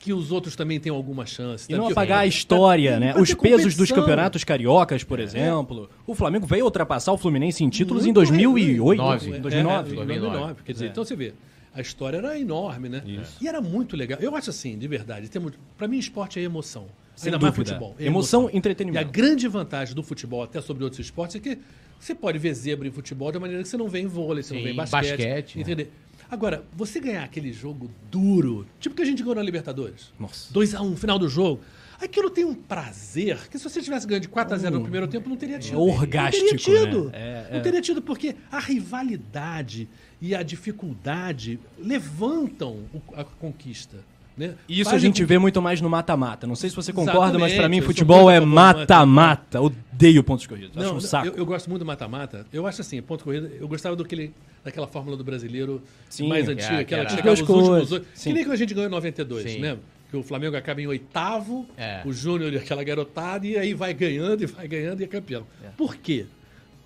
que 0.06 0.14
os 0.14 0.32
outros 0.32 0.56
também 0.56 0.80
tenham 0.80 0.96
alguma 0.96 1.26
chance. 1.26 1.66
E 1.68 1.72
né? 1.72 1.80
não 1.80 1.88
apagar 1.88 2.18
a 2.20 2.22
pra- 2.22 2.28
história, 2.28 3.00
né? 3.00 3.16
Os 3.18 3.34
pesos 3.34 3.76
dos 3.76 3.92
campeonatos 3.92 4.44
cariocas, 4.44 5.04
por 5.04 5.20
exemplo. 5.20 5.90
O 6.06 6.14
Flamengo 6.14 6.46
veio 6.46 6.64
ultrapassar 6.66 7.12
o 7.12 7.18
Fluminense 7.18 7.64
em 7.64 7.70
títulos 7.70 8.04
em 8.04 8.14
Muito 8.14 8.16
2008, 8.18 8.98
Nove. 9.02 9.34
É, 9.34 9.40
2009. 9.40 9.92
É, 9.92 9.96
2009. 9.96 10.56
Quer 10.64 10.74
dizer, 10.74 10.86
É. 10.86 10.88
então 10.90 11.04
você 11.04 11.16
vê, 11.16 11.34
a 11.74 11.82
história 11.82 12.18
era 12.18 12.40
enorme, 12.40 12.88
né? 12.88 13.02
Isso. 13.04 13.38
E 13.42 13.48
era 13.48 13.60
muito 13.60 13.98
legal. 13.98 14.20
Eu 14.22 14.36
acho 14.36 14.52
assim, 14.52 14.78
de 14.78 14.88
verdade, 14.88 15.28
temos, 15.28 15.54
pra 15.76 15.88
mim 15.88 15.98
esporte 15.98 16.40
é 16.40 16.44
emoção. 16.44 16.86
Sem 17.16 17.32
Ainda 17.34 17.42
mais 17.42 17.56
dúvida. 17.56 17.72
futebol. 17.74 17.96
é 17.98 18.06
Emoção, 18.06 18.48
E 18.54 18.58
entretenimento. 18.58 19.00
a 19.08 19.10
grande 19.10 19.48
vantagem 19.48 19.96
do 19.96 20.04
futebol, 20.04 20.44
até 20.44 20.62
sobre 20.62 20.84
outros 20.84 21.00
esportes, 21.00 21.38
é 21.38 21.40
que 21.40 21.58
você 21.98 22.14
pode 22.14 22.38
ver 22.38 22.54
zebra 22.54 22.88
em 22.88 22.92
futebol 22.92 23.32
de 23.32 23.38
uma 23.38 23.42
maneira 23.42 23.64
que 23.64 23.70
você 23.70 23.78
não 23.78 23.88
vê 23.88 24.02
em 24.02 24.06
vôlei, 24.06 24.44
você 24.44 24.54
não 24.54 24.60
Sim, 24.60 24.66
vê 24.68 24.74
em 24.74 24.76
basquete. 24.76 25.10
basquete, 25.12 25.58
né? 25.76 25.88
Agora, 26.30 26.66
você 26.76 27.00
ganhar 27.00 27.24
aquele 27.24 27.52
jogo 27.54 27.90
duro, 28.12 28.66
tipo 28.80 28.96
que 28.96 29.02
a 29.02 29.06
gente 29.06 29.22
ganhou 29.22 29.36
na 29.36 29.44
Libertadores. 29.44 30.12
Nossa. 30.20 30.54
2x1, 30.54 30.96
final 30.98 31.20
do 31.20 31.30
jogo. 31.30 31.62
Aquilo 32.02 32.30
tem 32.30 32.44
um 32.44 32.54
prazer 32.54 33.48
que 33.50 33.58
se 33.58 33.64
você 33.64 33.82
tivesse 33.82 34.06
ganho 34.06 34.20
de 34.20 34.28
4x0 34.28 34.70
no 34.70 34.82
primeiro 34.82 35.08
tempo, 35.08 35.30
não 35.30 35.38
teria 35.38 35.58
tido. 35.58 35.80
orgástico, 35.80 36.46
Não 36.52 36.58
teria 36.58 36.86
tido. 36.86 37.04
né? 37.06 37.12
É, 37.14 37.48
não 37.52 37.58
é. 37.60 37.62
teria 37.62 37.82
tido, 37.82 38.02
porque 38.02 38.36
a 38.52 38.60
rivalidade 38.60 39.88
e 40.22 40.36
a 40.36 40.44
dificuldade 40.44 41.58
levantam 41.78 42.84
a 43.16 43.24
conquista. 43.24 43.98
Né? 44.38 44.56
Isso 44.68 44.94
a 44.94 44.98
gente 44.98 45.24
vê 45.24 45.38
muito 45.38 45.62
mais 45.62 45.80
no 45.80 45.90
mata-mata. 45.90 46.46
Não 46.46 46.56
sei 46.56 46.70
se 46.70 46.76
você 46.76 46.92
concorda, 46.92 47.40
mas 47.40 47.54
pra 47.54 47.70
mim 47.70 47.78
Exatamente, 47.78 47.82
futebol 47.86 48.30
é 48.30 48.40
mata-mata. 48.42 49.62
Odeio 49.62 50.24
pontos 50.24 50.46
corridos. 50.46 50.72
Acho 50.78 50.84
Não, 50.86 50.92
um 50.92 50.94
não, 50.96 51.02
saco. 51.02 51.28
Eu, 51.28 51.36
eu 51.36 51.46
gosto 51.46 51.70
muito 51.70 51.80
do 51.80 51.86
mata-mata. 51.86 52.46
Eu 52.52 52.68
acho 52.68 52.82
assim, 52.82 53.02
ponto 53.02 53.24
corrida. 53.24 53.50
Eu 53.60 53.68
gostava 53.68 53.96
daquele, 53.96 54.34
daquela 54.64 54.88
fórmula 54.88 55.16
do 55.16 55.24
brasileiro 55.24 55.82
Sim, 56.10 56.28
mais 56.28 56.46
que 56.46 56.52
antiga, 56.52 56.68
era- 56.74 56.82
aquela 56.82 57.02
que 57.06 57.10
que 57.12 57.16
chegava 57.16 57.34
os 57.34 57.40
últimos 57.40 57.92
oito. 57.94 58.06
Que 58.22 58.34
nem 58.34 58.44
quando 58.44 58.52
a 58.54 58.58
gente 58.58 58.74
ganhou 58.74 58.90
em 58.90 58.92
92, 58.92 59.52
Sim. 59.52 59.60
né? 59.60 59.78
Que 60.12 60.18
o 60.18 60.24
Flamengo 60.24 60.56
acaba 60.58 60.82
em 60.82 60.88
oitavo, 60.88 61.66
É. 61.78 62.02
o 62.06 62.12
Júnior 62.12 62.52
e 62.54 62.58
aquela 62.58 62.84
garotada, 62.84 63.48
e 63.48 63.58
aí 63.58 63.74
vai 63.74 63.94
ganhando 63.94 64.44
e 64.44 64.46
vai 64.46 64.68
ganhando 64.68 65.00
e 65.00 65.06
é 65.06 65.08
campeão. 65.08 65.46
Por 65.78 65.96
quê? 65.96 66.26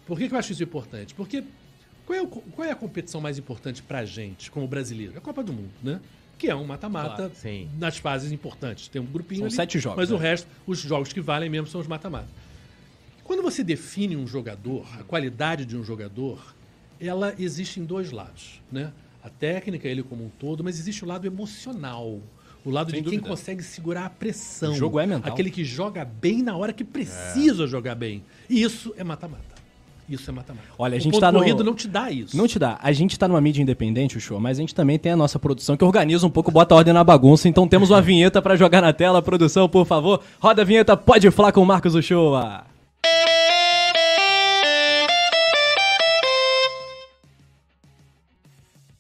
Por 0.06 0.18
que, 0.20 0.28
que 0.28 0.34
eu 0.36 0.40
acho 0.40 0.52
isso 0.52 0.64
importante? 0.64 1.14
Porque 1.16 1.44
qual 2.06 2.18
é, 2.18 2.22
o- 2.22 2.28
qual 2.28 2.68
é 2.68 2.72
a 2.72 2.76
competição 2.76 3.20
mais 3.20 3.38
importante 3.40 3.82
pra 3.82 4.06
gente, 4.06 4.50
como 4.52 4.68
brasileiro? 4.68 5.14
É 5.16 5.18
a 5.18 5.22
Copa 5.22 5.44
do 5.44 5.52
Mundo, 5.52 5.70
né? 5.84 6.00
Que 6.40 6.50
é 6.50 6.56
um 6.56 6.66
mata-mata 6.66 7.30
Claro, 7.30 7.68
nas 7.78 7.98
fases 7.98 8.32
importantes. 8.32 8.88
Tem 8.88 9.00
um 9.02 9.06
grupinho 9.06 9.42
São 9.42 9.48
ali, 9.48 9.56
sete 9.56 9.78
jogos, 9.78 9.98
Mas 9.98 10.10
o 10.10 10.18
né? 10.18 10.22
resto, 10.30 10.48
os 10.66 10.80
jogos 10.80 11.14
que 11.14 11.20
valem 11.20 11.50
mesmo 11.50 11.68
são 11.68 11.82
os 11.82 11.86
mata-mata. 11.86 12.30
Quando 13.26 13.44
você 13.44 13.64
define 13.64 14.16
um 14.16 14.26
jogador, 14.26 14.88
a 14.98 15.04
qualidade 15.04 15.66
de 15.66 15.78
um 15.78 15.84
jogador, 15.84 16.56
ela 17.00 17.36
existe 17.38 17.80
em 17.80 17.86
dois 17.86 18.12
lados, 18.12 18.62
né? 18.72 18.92
A 19.22 19.30
técnica, 19.30 19.88
ele 19.88 20.02
como 20.02 20.26
um 20.26 20.30
todo, 20.30 20.64
mas 20.64 20.80
existe 20.80 21.04
o 21.04 21.08
lado 21.08 21.28
emocional. 21.28 22.20
O 22.64 22.70
lado 22.72 22.90
Sem 22.92 23.04
de 23.04 23.10
quem 23.10 23.20
dúvida. 23.20 23.36
consegue 23.36 23.62
segurar 23.62 24.06
a 24.06 24.10
pressão. 24.10 24.72
O 24.72 24.76
jogo 24.76 25.00
é 25.00 25.06
mental. 25.06 25.32
Aquele 25.32 25.52
que 25.52 25.64
joga 25.66 26.04
bem 26.06 26.42
na 26.42 26.56
hora 26.56 26.72
que 26.74 26.84
precisa 26.84 27.68
jogar 27.68 27.96
bem. 27.96 28.24
E 28.50 28.62
isso 28.62 28.94
é 28.98 29.04
mata-mata. 29.04 29.59
Isso 30.10 30.30
é 30.30 30.34
mata-mata. 30.34 30.68
Olha, 30.78 30.96
a 30.98 31.00
gente 31.00 31.12
ponto 31.14 31.22
tá 31.22 31.32
no- 31.32 31.40
corrido 31.40 31.64
não 31.64 31.76
te 31.76 31.88
dá 31.88 32.10
isso. 32.10 32.36
Não 32.36 32.48
te 32.48 32.58
dá. 32.58 32.80
A 32.82 32.92
gente 32.92 33.18
tá 33.20 33.28
numa 33.28 33.40
mídia 33.40 33.62
independente, 33.62 34.18
o 34.18 34.20
show, 34.20 34.40
mas 34.40 34.58
a 34.58 34.62
gente 34.62 34.74
também 34.74 34.98
tem 34.98 35.12
a 35.12 35.16
nossa 35.16 35.38
produção 35.38 35.78
que 35.78 35.84
organiza 35.84 36.26
um 36.26 36.30
pouco, 36.32 36.50
bota 36.52 36.74
ordem 36.74 36.94
na 36.94 37.04
bagunça. 37.04 37.48
Então 37.48 37.68
temos 37.68 37.92
uma 37.92 38.02
vinheta 38.02 38.42
pra 38.42 38.56
jogar 38.56 38.82
na 38.82 38.92
tela. 38.92 39.22
Produção, 39.22 39.70
por 39.70 39.86
favor, 39.86 40.22
roda 40.40 40.64
a 40.64 40.66
vinheta, 40.66 40.98
pode 40.98 41.30
falar 41.30 41.52
com 41.52 41.62
o 41.62 41.66
Marcos 41.66 41.94
Uchoa. 41.94 42.64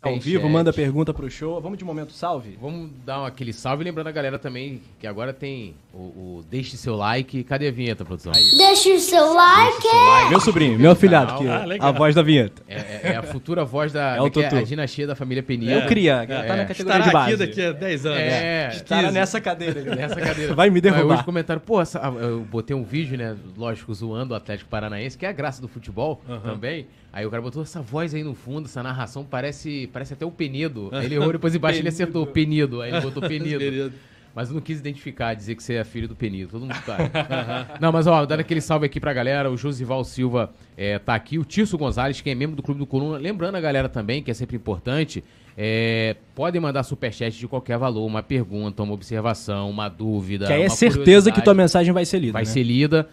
Ao 0.01 0.12
Tem 0.13 0.20
vivo, 0.20 0.44
chat. 0.44 0.51
manda 0.51 0.72
pergunta 0.72 1.13
pro 1.13 1.29
show. 1.29 1.60
Vamos 1.60 1.77
de 1.77 1.84
momento 1.84 2.13
salve? 2.13 2.58
Vamos 2.62 2.89
dar 3.06 3.25
aquele 3.27 3.51
salve, 3.51 3.84
lembrando 3.84 4.08
a 4.08 4.12
galera 4.12 4.39
também 4.39 4.82
que 4.98 5.06
agora 5.06 5.34
tem 5.34 5.75
o, 5.94 5.98
o 5.98 6.46
Deixe 6.50 6.77
Seu 6.77 6.96
Like. 6.96 7.44
Cadê 7.44 7.68
a 7.68 7.72
vinheta, 7.72 8.06
produção? 8.06 8.32
Deixa 8.32 8.89
o 8.94 9.00
seu 9.00 9.34
like. 9.34 9.82
Seu 9.82 9.94
like. 9.94 10.29
Meu 10.29 10.39
sobrinho, 10.39 10.79
meu 10.79 10.91
afilhado, 10.91 11.38
que 11.38 11.48
Ah, 11.50 11.65
é 11.70 11.77
a 11.84 11.91
voz 11.91 12.15
da 12.15 12.22
vinheta. 12.22 12.62
É, 12.65 12.75
é- 12.77 13.01
é 13.13 13.15
a 13.18 13.24
futura 13.24 13.65
voz 13.65 13.91
da 13.91 14.15
É 14.15 14.22
o 14.22 14.27
é 14.27 14.58
a 14.60 14.63
dinastia 14.63 15.06
da 15.06 15.15
família 15.15 15.44
Penil. 15.44 15.70
Eu 15.70 15.86
cria, 15.88 16.25
tá 16.25 16.34
é. 16.34 16.56
na 16.56 16.65
categoria 16.65 17.01
de 17.01 17.12
base. 17.12 17.34
aqui 17.34 17.46
daqui 17.48 17.62
a 17.62 17.72
10 17.74 18.06
anos. 18.06 18.20
É, 18.20 18.70
Estará 18.74 19.12
nessa 19.12 19.41
cadeira. 19.41 19.82
ali. 19.82 19.89
nessa 20.00 20.15
cadeira. 20.15 20.56
Vai 20.56 20.70
me 20.70 20.77
Aí 20.77 20.82
derrubar. 20.82 21.15
hoje 21.15 21.24
comentaram, 21.25 21.60
pô, 21.60 21.82
essa- 21.82 22.00
eu 22.22 22.39
botei 22.50 22.74
um 22.74 22.84
vídeo, 22.86 23.18
né, 23.18 23.36
lógico, 23.58 23.94
zoando 23.94 24.34
o 24.34 24.38
Atlético 24.38 24.70
Paranaense, 24.70 25.18
que 25.18 25.25
é 25.25 25.29
a 25.29 25.34
graça 25.34 25.62
do 25.62 25.68
futebol 25.68 26.22
também. 26.41 26.88
Aí 27.12 27.25
o 27.25 27.30
cara 27.30 27.42
botou 27.42 27.63
essa 27.63 27.82
voz 27.82 28.13
aí 28.13 28.24
no 28.24 28.36
fundo, 28.36 28.66
essa 28.66 28.84
narração, 28.84 29.25
parece, 29.25 29.89
parece 29.92 30.13
até 30.13 30.25
o 30.25 30.32
Penedo. 30.32 30.89
Ele 31.04 31.16
errou, 31.16 31.32
depois 31.32 31.56
embaixo 31.56 31.80
ele 31.80 31.89
acertou 31.89 32.25
Penido. 32.25 32.82
Aí 32.82 32.92
ele 32.92 33.01
botou 33.01 33.22
Penido. 33.28 33.60
Penedo. 33.60 33.94
Mas 34.36 34.50
eu 34.50 34.56
não 34.56 34.62
quis 34.62 34.80
identificar, 34.80 35.34
dizer 35.34 35.56
que 35.56 35.63
você 35.63 35.74
é 35.74 35.84
filho 35.84 36.08
do 36.08 36.16
Penido. 36.16 36.51
Todo 36.51 36.62
mundo 36.62 36.75
tá. 36.86 37.78
não, 37.82 37.92
mas 37.92 38.06
ó, 38.06 38.25
dando 38.25 38.42
aquele 38.42 38.62
salve 38.62 38.86
aqui 38.86 39.00
pra 39.00 39.12
galera, 39.12 39.50
o 39.50 39.58
Josival 39.58 40.04
Silva 40.04 40.51
é, 40.78 41.00
tá 41.00 41.16
aqui, 41.16 41.39
o 41.39 41.44
Tirso 41.44 41.78
Gonzalez, 41.78 42.22
que 42.22 42.30
é 42.30 42.36
membro 42.36 42.56
do 42.56 42.62
Clube 42.62 42.80
do 42.80 42.86
Coluna. 42.86 43.18
Lembrando 43.18 43.56
a 43.56 43.62
galera 43.62 43.89
também, 43.89 44.22
que 44.22 44.30
é 44.30 44.34
sempre 44.34 44.56
importante, 44.56 45.24
é, 45.58 46.16
podem 46.36 46.62
mandar 46.62 46.84
superchat 46.84 47.38
de 47.38 47.48
qualquer 47.48 47.78
valor, 47.78 48.06
uma 48.06 48.22
pergunta, 48.22 48.84
uma 48.84 48.94
observação, 48.94 49.70
uma 49.70 49.89
dúvida. 49.89 50.46
Que 50.46 50.54
aí 50.54 50.62
é 50.62 50.70
certeza 50.70 51.32
que 51.32 51.42
tua 51.42 51.54
mensagem 51.54 51.92
vai 51.92 52.06
ser 52.06 52.20
lida. 52.20 52.34
vai 52.34 52.44
né? 52.44 52.50
ser 52.50 52.63
lida. 52.63 53.10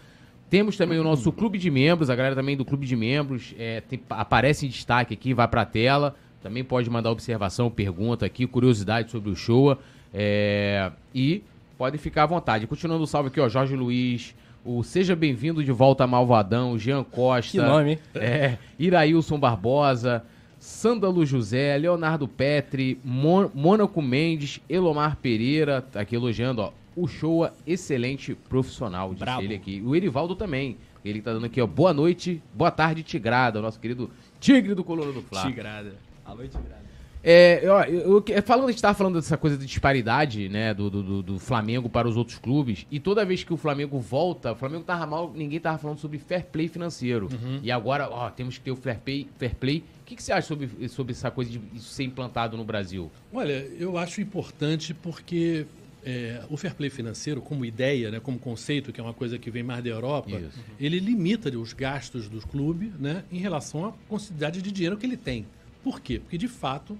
Temos 0.48 0.76
também 0.76 0.98
o 0.98 1.02
nosso 1.04 1.32
clube 1.32 1.58
de 1.58 1.70
membros, 1.70 2.08
a 2.08 2.14
galera 2.14 2.34
também 2.34 2.56
do 2.56 2.64
clube 2.64 2.86
de 2.86 2.94
membros 2.94 3.54
é, 3.58 3.80
tem- 3.80 4.00
aparece 4.10 4.64
em 4.64 4.68
destaque 4.68 5.12
aqui, 5.14 5.34
vai 5.34 5.48
pra 5.48 5.64
tela. 5.64 6.14
Também 6.42 6.62
pode 6.62 6.88
mandar 6.88 7.10
observação, 7.10 7.68
pergunta 7.68 8.24
aqui, 8.24 8.46
curiosidade 8.46 9.10
sobre 9.10 9.30
o 9.30 9.34
show. 9.36 9.76
é, 10.14 10.90
e 11.14 11.42
pode 11.76 11.98
ficar 11.98 12.22
à 12.22 12.26
vontade. 12.26 12.66
Continuando 12.66 13.02
o 13.02 13.06
salve 13.06 13.28
aqui, 13.28 13.40
ó, 13.40 13.48
Jorge 13.48 13.74
Luiz, 13.74 14.34
o 14.64 14.82
Seja 14.82 15.14
Bem-vindo 15.16 15.62
de 15.64 15.72
Volta 15.72 16.06
Malvadão, 16.06 16.78
Jean 16.78 17.02
Costa. 17.04 17.50
Que 17.50 17.58
nome? 17.62 17.98
É, 18.14 18.56
Irailson 18.78 19.38
Barbosa, 19.38 20.24
Sândalo 20.58 21.26
José, 21.26 21.76
Leonardo 21.76 22.26
Petri, 22.26 22.98
Mon- 23.04 23.50
Mônaco 23.52 24.00
Mendes, 24.00 24.60
Elomar 24.70 25.16
Pereira, 25.16 25.82
tá 25.82 26.00
aqui 26.00 26.14
elogiando, 26.16 26.62
ó. 26.62 26.72
O 26.96 27.06
show 27.06 27.48
excelente 27.66 28.34
profissional, 28.34 29.10
disse 29.10 29.20
Bravo. 29.20 29.42
ele 29.42 29.54
aqui. 29.54 29.82
O 29.84 29.94
Erivaldo 29.94 30.34
também. 30.34 30.76
Ele 31.04 31.20
tá 31.22 31.32
dando 31.32 31.46
aqui, 31.46 31.60
ó. 31.60 31.66
Boa 31.66 31.92
noite, 31.92 32.42
boa 32.52 32.70
tarde, 32.70 33.02
Tigrada, 33.04 33.60
nosso 33.62 33.78
querido 33.78 34.10
Tigre 34.40 34.74
do 34.74 34.82
Coluna 34.82 35.12
do 35.12 35.22
Fla. 35.22 35.42
Tigrada. 35.42 35.94
Alô, 36.24 36.42
Tigrada. 36.42 36.86
É, 37.28 37.62
ó, 37.68 37.82
eu, 37.82 38.22
eu- 38.26 38.42
falando, 38.42 38.68
a 38.68 38.70
gente 38.70 38.80
tava 38.80 38.94
falando 38.94 39.14
dessa 39.14 39.36
coisa 39.36 39.56
de 39.58 39.66
disparidade, 39.66 40.48
né, 40.48 40.72
do, 40.72 40.88
do, 40.88 41.02
do- 41.02 41.22
do 41.22 41.38
Flamengo 41.40 41.88
para 41.88 42.06
os 42.08 42.16
outros 42.16 42.38
clubes, 42.38 42.86
e 42.90 43.00
toda 43.00 43.24
vez 43.24 43.42
que 43.42 43.52
o 43.52 43.56
Flamengo 43.56 43.98
volta, 43.98 44.52
o 44.52 44.54
Flamengo 44.54 44.84
tava 44.84 45.06
mal, 45.06 45.32
ninguém 45.34 45.58
tava 45.58 45.76
falando 45.76 45.98
sobre 45.98 46.18
fair 46.18 46.44
play 46.46 46.68
financeiro. 46.68 47.28
E 47.64 47.70
agora, 47.70 48.08
ó, 48.08 48.30
temos 48.30 48.58
que 48.58 48.64
ter 48.64 48.70
o 48.70 48.76
fair 48.76 48.98
play. 49.00 49.28
Fair 49.38 49.54
play. 49.56 49.78
O 50.02 50.04
que, 50.06 50.14
que 50.16 50.22
você 50.22 50.32
acha 50.32 50.46
sobre, 50.46 50.88
sobre 50.88 51.12
essa 51.12 51.30
coisa 51.30 51.50
de 51.50 51.60
isso 51.74 51.88
ser 51.90 52.04
implantado 52.04 52.56
no 52.56 52.64
Brasil? 52.64 53.10
Olha, 53.32 53.52
eu 53.78 53.98
acho 53.98 54.20
importante 54.20 54.94
porque 54.94 55.66
é, 56.06 56.44
o 56.48 56.56
fair 56.56 56.72
play 56.74 56.88
financeiro, 56.88 57.42
como 57.42 57.64
ideia, 57.64 58.12
né, 58.12 58.20
como 58.20 58.38
conceito, 58.38 58.92
que 58.92 59.00
é 59.00 59.02
uma 59.02 59.12
coisa 59.12 59.38
que 59.38 59.50
vem 59.50 59.64
mais 59.64 59.82
da 59.82 59.90
Europa, 59.90 60.30
Isso. 60.30 60.58
ele 60.78 61.00
limita 61.00 61.50
os 61.58 61.72
gastos 61.72 62.28
do 62.28 62.40
clube 62.40 62.92
né, 62.98 63.24
em 63.30 63.38
relação 63.38 63.84
à 63.86 63.92
quantidade 64.08 64.62
de 64.62 64.70
dinheiro 64.70 64.96
que 64.96 65.04
ele 65.04 65.16
tem. 65.16 65.44
Por 65.82 66.00
quê? 66.00 66.20
Porque, 66.20 66.38
de 66.38 66.46
fato, 66.48 66.96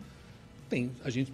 tem 0.68 0.90
a 1.04 1.08
gente. 1.10 1.32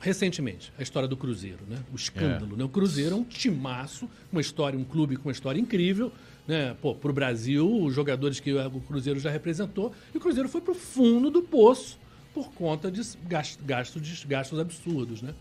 Recentemente, 0.00 0.72
a 0.78 0.82
história 0.82 1.06
do 1.06 1.14
Cruzeiro, 1.16 1.58
né? 1.68 1.76
O 1.92 1.96
escândalo. 1.96 2.56
Né? 2.56 2.64
O 2.64 2.68
Cruzeiro 2.70 3.12
é 3.12 3.18
um 3.18 3.22
timaço, 3.24 4.08
uma 4.32 4.40
história, 4.40 4.78
um 4.78 4.84
clube 4.84 5.16
com 5.16 5.28
uma 5.28 5.32
história 5.32 5.60
incrível. 5.60 6.10
Né? 6.48 6.74
Pô, 6.80 6.94
pro 6.94 7.12
Brasil, 7.12 7.82
os 7.84 7.94
jogadores 7.94 8.40
que 8.40 8.50
o 8.52 8.80
Cruzeiro 8.80 9.20
já 9.20 9.30
representou, 9.30 9.92
e 10.14 10.16
o 10.16 10.20
Cruzeiro 10.20 10.48
foi 10.48 10.60
pro 10.62 10.74
fundo 10.74 11.28
do 11.30 11.42
poço 11.42 11.98
por 12.32 12.50
conta 12.52 12.90
de 12.90 13.02
gas- 13.28 13.58
gastos, 13.62 14.00
de 14.00 14.26
gastos 14.26 14.58
absurdos, 14.58 15.20
né? 15.20 15.34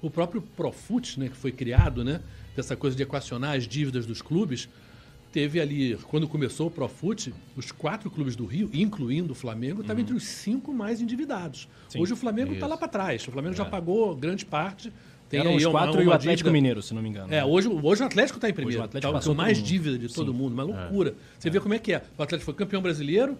O 0.00 0.10
próprio 0.10 0.40
Profut, 0.42 1.18
né, 1.18 1.28
que 1.28 1.36
foi 1.36 1.50
criado, 1.52 2.04
né, 2.04 2.20
dessa 2.56 2.76
coisa 2.76 2.96
de 2.96 3.02
equacionar 3.02 3.56
as 3.56 3.66
dívidas 3.66 4.06
dos 4.06 4.22
clubes, 4.22 4.68
teve 5.32 5.60
ali, 5.60 5.96
quando 6.08 6.26
começou 6.28 6.68
o 6.68 6.70
Profut, 6.70 7.34
os 7.56 7.70
quatro 7.72 8.10
clubes 8.10 8.34
do 8.36 8.46
Rio, 8.46 8.70
incluindo 8.72 9.32
o 9.32 9.34
Flamengo, 9.34 9.80
estavam 9.82 10.00
entre 10.02 10.14
os 10.14 10.24
cinco 10.24 10.72
mais 10.72 11.00
endividados. 11.00 11.68
Hoje 11.96 12.12
o 12.12 12.16
Flamengo 12.16 12.54
está 12.54 12.66
lá 12.66 12.76
para 12.76 12.88
trás. 12.88 13.26
O 13.26 13.30
Flamengo 13.32 13.54
já 13.54 13.64
pagou 13.64 14.14
grande 14.16 14.44
parte. 14.46 14.92
Tem 15.28 15.40
Eram 15.40 15.54
os 15.56 15.62
uma- 15.64 15.72
quatro 15.72 16.00
e 16.00 16.04
uma 16.04 16.12
o 16.12 16.14
Atlético 16.14 16.36
dívida- 16.48 16.52
Mineiro, 16.52 16.80
se 16.80 16.94
não 16.94 17.02
me 17.02 17.08
engano. 17.10 17.34
é, 17.34 17.44
hoje, 17.44 17.68
hoje 17.68 18.02
o 18.02 18.06
Atlético 18.06 18.38
está 18.38 18.48
em 18.48 18.52
primeiro. 18.54 18.78
Hoje 18.80 18.82
o 18.82 18.84
Atlético 18.86 19.20
tá 19.20 19.34
mais 19.34 19.58
mundo. 19.58 19.66
dívida 19.66 19.98
de 19.98 20.08
todo 20.14 20.32
mundo, 20.32 20.54
uma 20.54 20.62
loucura. 20.62 21.14
Você 21.38 21.50
vê 21.50 21.60
como 21.60 21.74
é 21.74 21.78
que 21.78 21.92
é. 21.92 22.02
O 22.16 22.22
Atlético 22.22 22.46
foi 22.46 22.54
campeão 22.54 22.80
brasileiro, 22.80 23.36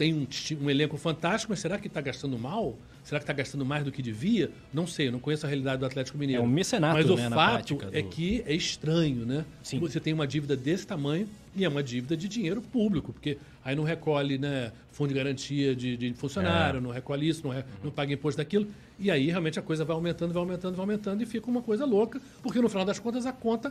tem 0.00 0.14
um, 0.14 0.26
um 0.64 0.70
elenco 0.70 0.96
fantástico, 0.96 1.52
mas 1.52 1.60
será 1.60 1.78
que 1.78 1.86
está 1.86 2.00
gastando 2.00 2.38
mal? 2.38 2.74
Será 3.04 3.18
que 3.18 3.24
está 3.24 3.34
gastando 3.34 3.66
mais 3.66 3.84
do 3.84 3.92
que 3.92 4.00
devia? 4.00 4.50
Não 4.72 4.86
sei, 4.86 5.08
eu 5.08 5.12
não 5.12 5.18
conheço 5.18 5.44
a 5.44 5.48
realidade 5.48 5.78
do 5.80 5.84
Atlético 5.84 6.16
Mineiro. 6.16 6.42
É 6.42 6.44
um 6.44 6.48
mecenato, 6.48 6.94
Mas 6.96 7.10
o 7.10 7.16
né, 7.16 7.28
fato 7.28 7.78
é 7.92 8.00
do- 8.00 8.08
que 8.08 8.42
é 8.46 8.54
estranho, 8.54 9.26
né? 9.26 9.44
Sim. 9.62 9.78
Você 9.80 10.00
tem 10.00 10.14
uma 10.14 10.26
dívida 10.26 10.56
desse 10.56 10.86
tamanho 10.86 11.28
e 11.54 11.66
é 11.66 11.68
uma 11.68 11.82
dívida 11.82 12.16
de 12.16 12.28
dinheiro 12.28 12.62
público, 12.62 13.12
porque 13.12 13.36
aí 13.62 13.76
não 13.76 13.84
recolhe 13.84 14.38
né, 14.38 14.72
fundo 14.90 15.08
de 15.08 15.14
garantia 15.14 15.76
de, 15.76 15.98
de 15.98 16.14
funcionário, 16.14 16.78
É. 16.78 16.80
não 16.80 16.90
recolhe 16.90 17.28
isso, 17.28 17.42
não, 17.46 17.50
re- 17.52 17.64
não 17.84 17.90
paga 17.90 18.10
imposto 18.14 18.38
daquilo. 18.38 18.66
E 18.98 19.10
aí 19.10 19.26
realmente 19.26 19.58
a 19.58 19.62
coisa 19.62 19.84
vai 19.84 19.94
aumentando, 19.94 20.32
vai 20.32 20.40
aumentando, 20.42 20.74
vai 20.76 20.82
aumentando 20.84 21.22
e 21.22 21.26
fica 21.26 21.50
uma 21.50 21.60
coisa 21.60 21.84
louca, 21.84 22.18
porque 22.42 22.58
no 22.58 22.70
final 22.70 22.86
das 22.86 22.98
contas 22.98 23.26
a 23.26 23.32
conta 23.32 23.70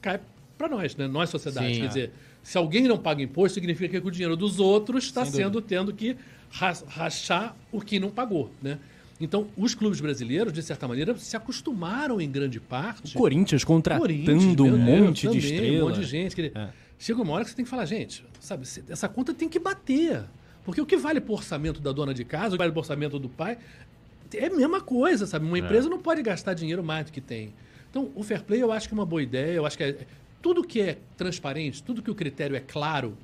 cai 0.00 0.20
para 0.56 0.68
nós, 0.68 0.94
né? 0.94 1.08
Nós, 1.08 1.28
sociedade. 1.28 1.74
Sim. 1.74 1.80
Quer 1.80 1.88
dizer, 1.88 2.12
se 2.46 2.56
alguém 2.56 2.84
não 2.86 2.96
paga 2.96 3.20
imposto, 3.20 3.54
significa 3.54 4.00
que 4.00 4.06
o 4.06 4.10
dinheiro 4.10 4.36
dos 4.36 4.60
outros 4.60 5.02
está 5.04 5.24
sendo 5.24 5.60
tendo 5.60 5.92
que 5.92 6.16
ra- 6.48 6.76
rachar 6.86 7.56
o 7.72 7.80
que 7.80 7.98
não 7.98 8.08
pagou, 8.08 8.48
né? 8.62 8.78
Então, 9.20 9.48
os 9.56 9.74
clubes 9.74 10.00
brasileiros, 10.00 10.52
de 10.52 10.62
certa 10.62 10.86
maneira, 10.86 11.16
se 11.18 11.36
acostumaram 11.36 12.20
em 12.20 12.30
grande 12.30 12.60
parte. 12.60 13.14
Corinthians 13.14 13.64
contratando 13.64 14.02
Corinthians, 14.06 14.44
um 14.44 14.54
Deus, 14.54 14.78
monte 14.78 15.20
de 15.22 15.26
também, 15.26 15.38
estrela. 15.40 15.84
Um 15.84 15.88
monte 15.88 16.00
de 16.00 16.06
gente. 16.06 16.36
quer 16.36 16.52
É. 16.54 16.68
Chega 17.00 17.20
uma 17.20 17.32
hora 17.32 17.42
que 17.44 17.50
você 17.50 17.56
tem 17.56 17.64
que 17.64 17.70
falar, 17.70 17.84
gente, 17.84 18.24
sabe, 18.38 18.64
essa 18.88 19.08
conta 19.08 19.34
tem 19.34 19.48
que 19.48 19.58
bater. 19.58 20.22
Porque 20.64 20.80
o 20.80 20.86
que 20.86 20.96
vale 20.96 21.20
pro 21.20 21.34
orçamento 21.34 21.80
da 21.80 21.90
dona 21.90 22.14
de 22.14 22.24
casa, 22.24 22.48
o 22.48 22.52
que 22.52 22.58
vale 22.58 22.70
pro 22.70 22.80
orçamento 22.80 23.18
do 23.18 23.28
pai, 23.28 23.58
é 24.32 24.46
a 24.46 24.50
mesma 24.50 24.80
coisa, 24.80 25.26
sabe? 25.26 25.44
Uma 25.46 25.58
empresa 25.58 25.88
não 25.88 25.98
pode 25.98 26.22
gastar 26.22 26.54
dinheiro 26.54 26.84
mais 26.84 27.06
do 27.06 27.12
que 27.12 27.20
tem. 27.20 27.52
Então, 27.90 28.10
o 28.14 28.22
fair 28.22 28.42
play 28.44 28.62
eu 28.62 28.70
acho 28.70 28.86
que 28.86 28.94
é 28.94 28.96
uma 28.96 29.06
boa 29.06 29.22
ideia. 29.22 29.52
Eu 29.52 29.66
acho 29.66 29.76
que 29.76 29.82
é- 29.82 29.96
tudo 30.46 30.62
que 30.62 30.80
é 30.80 30.98
transparente, 31.16 31.82
tudo 31.82 32.00
que 32.00 32.08
o 32.08 32.14
critério 32.14 32.54
é 32.54 32.60
claro, 32.60 33.18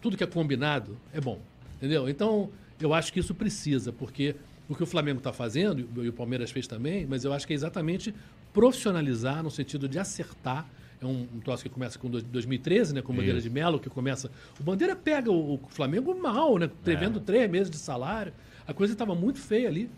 tudo 0.00 0.16
que 0.16 0.24
é 0.24 0.26
combinado, 0.26 0.96
é 1.12 1.20
bom. 1.20 1.38
Entendeu? 1.76 2.08
Então, 2.08 2.48
eu 2.80 2.94
acho 2.94 3.12
que 3.12 3.20
isso 3.20 3.34
precisa, 3.34 3.92
porque 3.92 4.34
o 4.70 4.74
que 4.74 4.82
o 4.82 4.86
Flamengo 4.86 5.18
está 5.18 5.34
fazendo, 5.34 5.86
e 6.02 6.08
o 6.08 6.12
Palmeiras 6.14 6.50
fez 6.50 6.66
também, 6.66 7.04
mas 7.06 7.24
eu 7.26 7.32
acho 7.34 7.46
que 7.46 7.52
é 7.52 7.56
exatamente 7.56 8.14
profissionalizar 8.54 9.42
no 9.42 9.50
sentido 9.50 9.86
de 9.86 9.98
acertar. 9.98 10.66
É 10.98 11.04
um, 11.04 11.26
um 11.34 11.40
troço 11.40 11.62
que 11.62 11.68
começa 11.68 11.98
com 11.98 12.08
dois- 12.08 12.24
2013, 12.24 12.94
né, 12.94 13.02
com 13.02 13.12
o 13.12 13.16
Bandeira 13.16 13.38
Isso. 13.38 13.46
de 13.48 13.52
Melo, 13.52 13.78
que 13.78 13.90
começa. 13.90 14.30
O 14.58 14.62
Bandeira 14.62 14.96
pega 14.96 15.30
o, 15.30 15.56
o 15.56 15.60
Flamengo 15.68 16.14
mal, 16.18 16.56
né? 16.56 16.70
Prevendo 16.82 17.20
três 17.20 17.50
meses 17.50 17.68
de 17.70 17.76
salário. 17.76 18.32
A 18.66 18.72
coisa 18.72 18.94
estava 18.94 19.14
muito 19.14 19.38
feia 19.38 19.68
ali. 19.68 19.90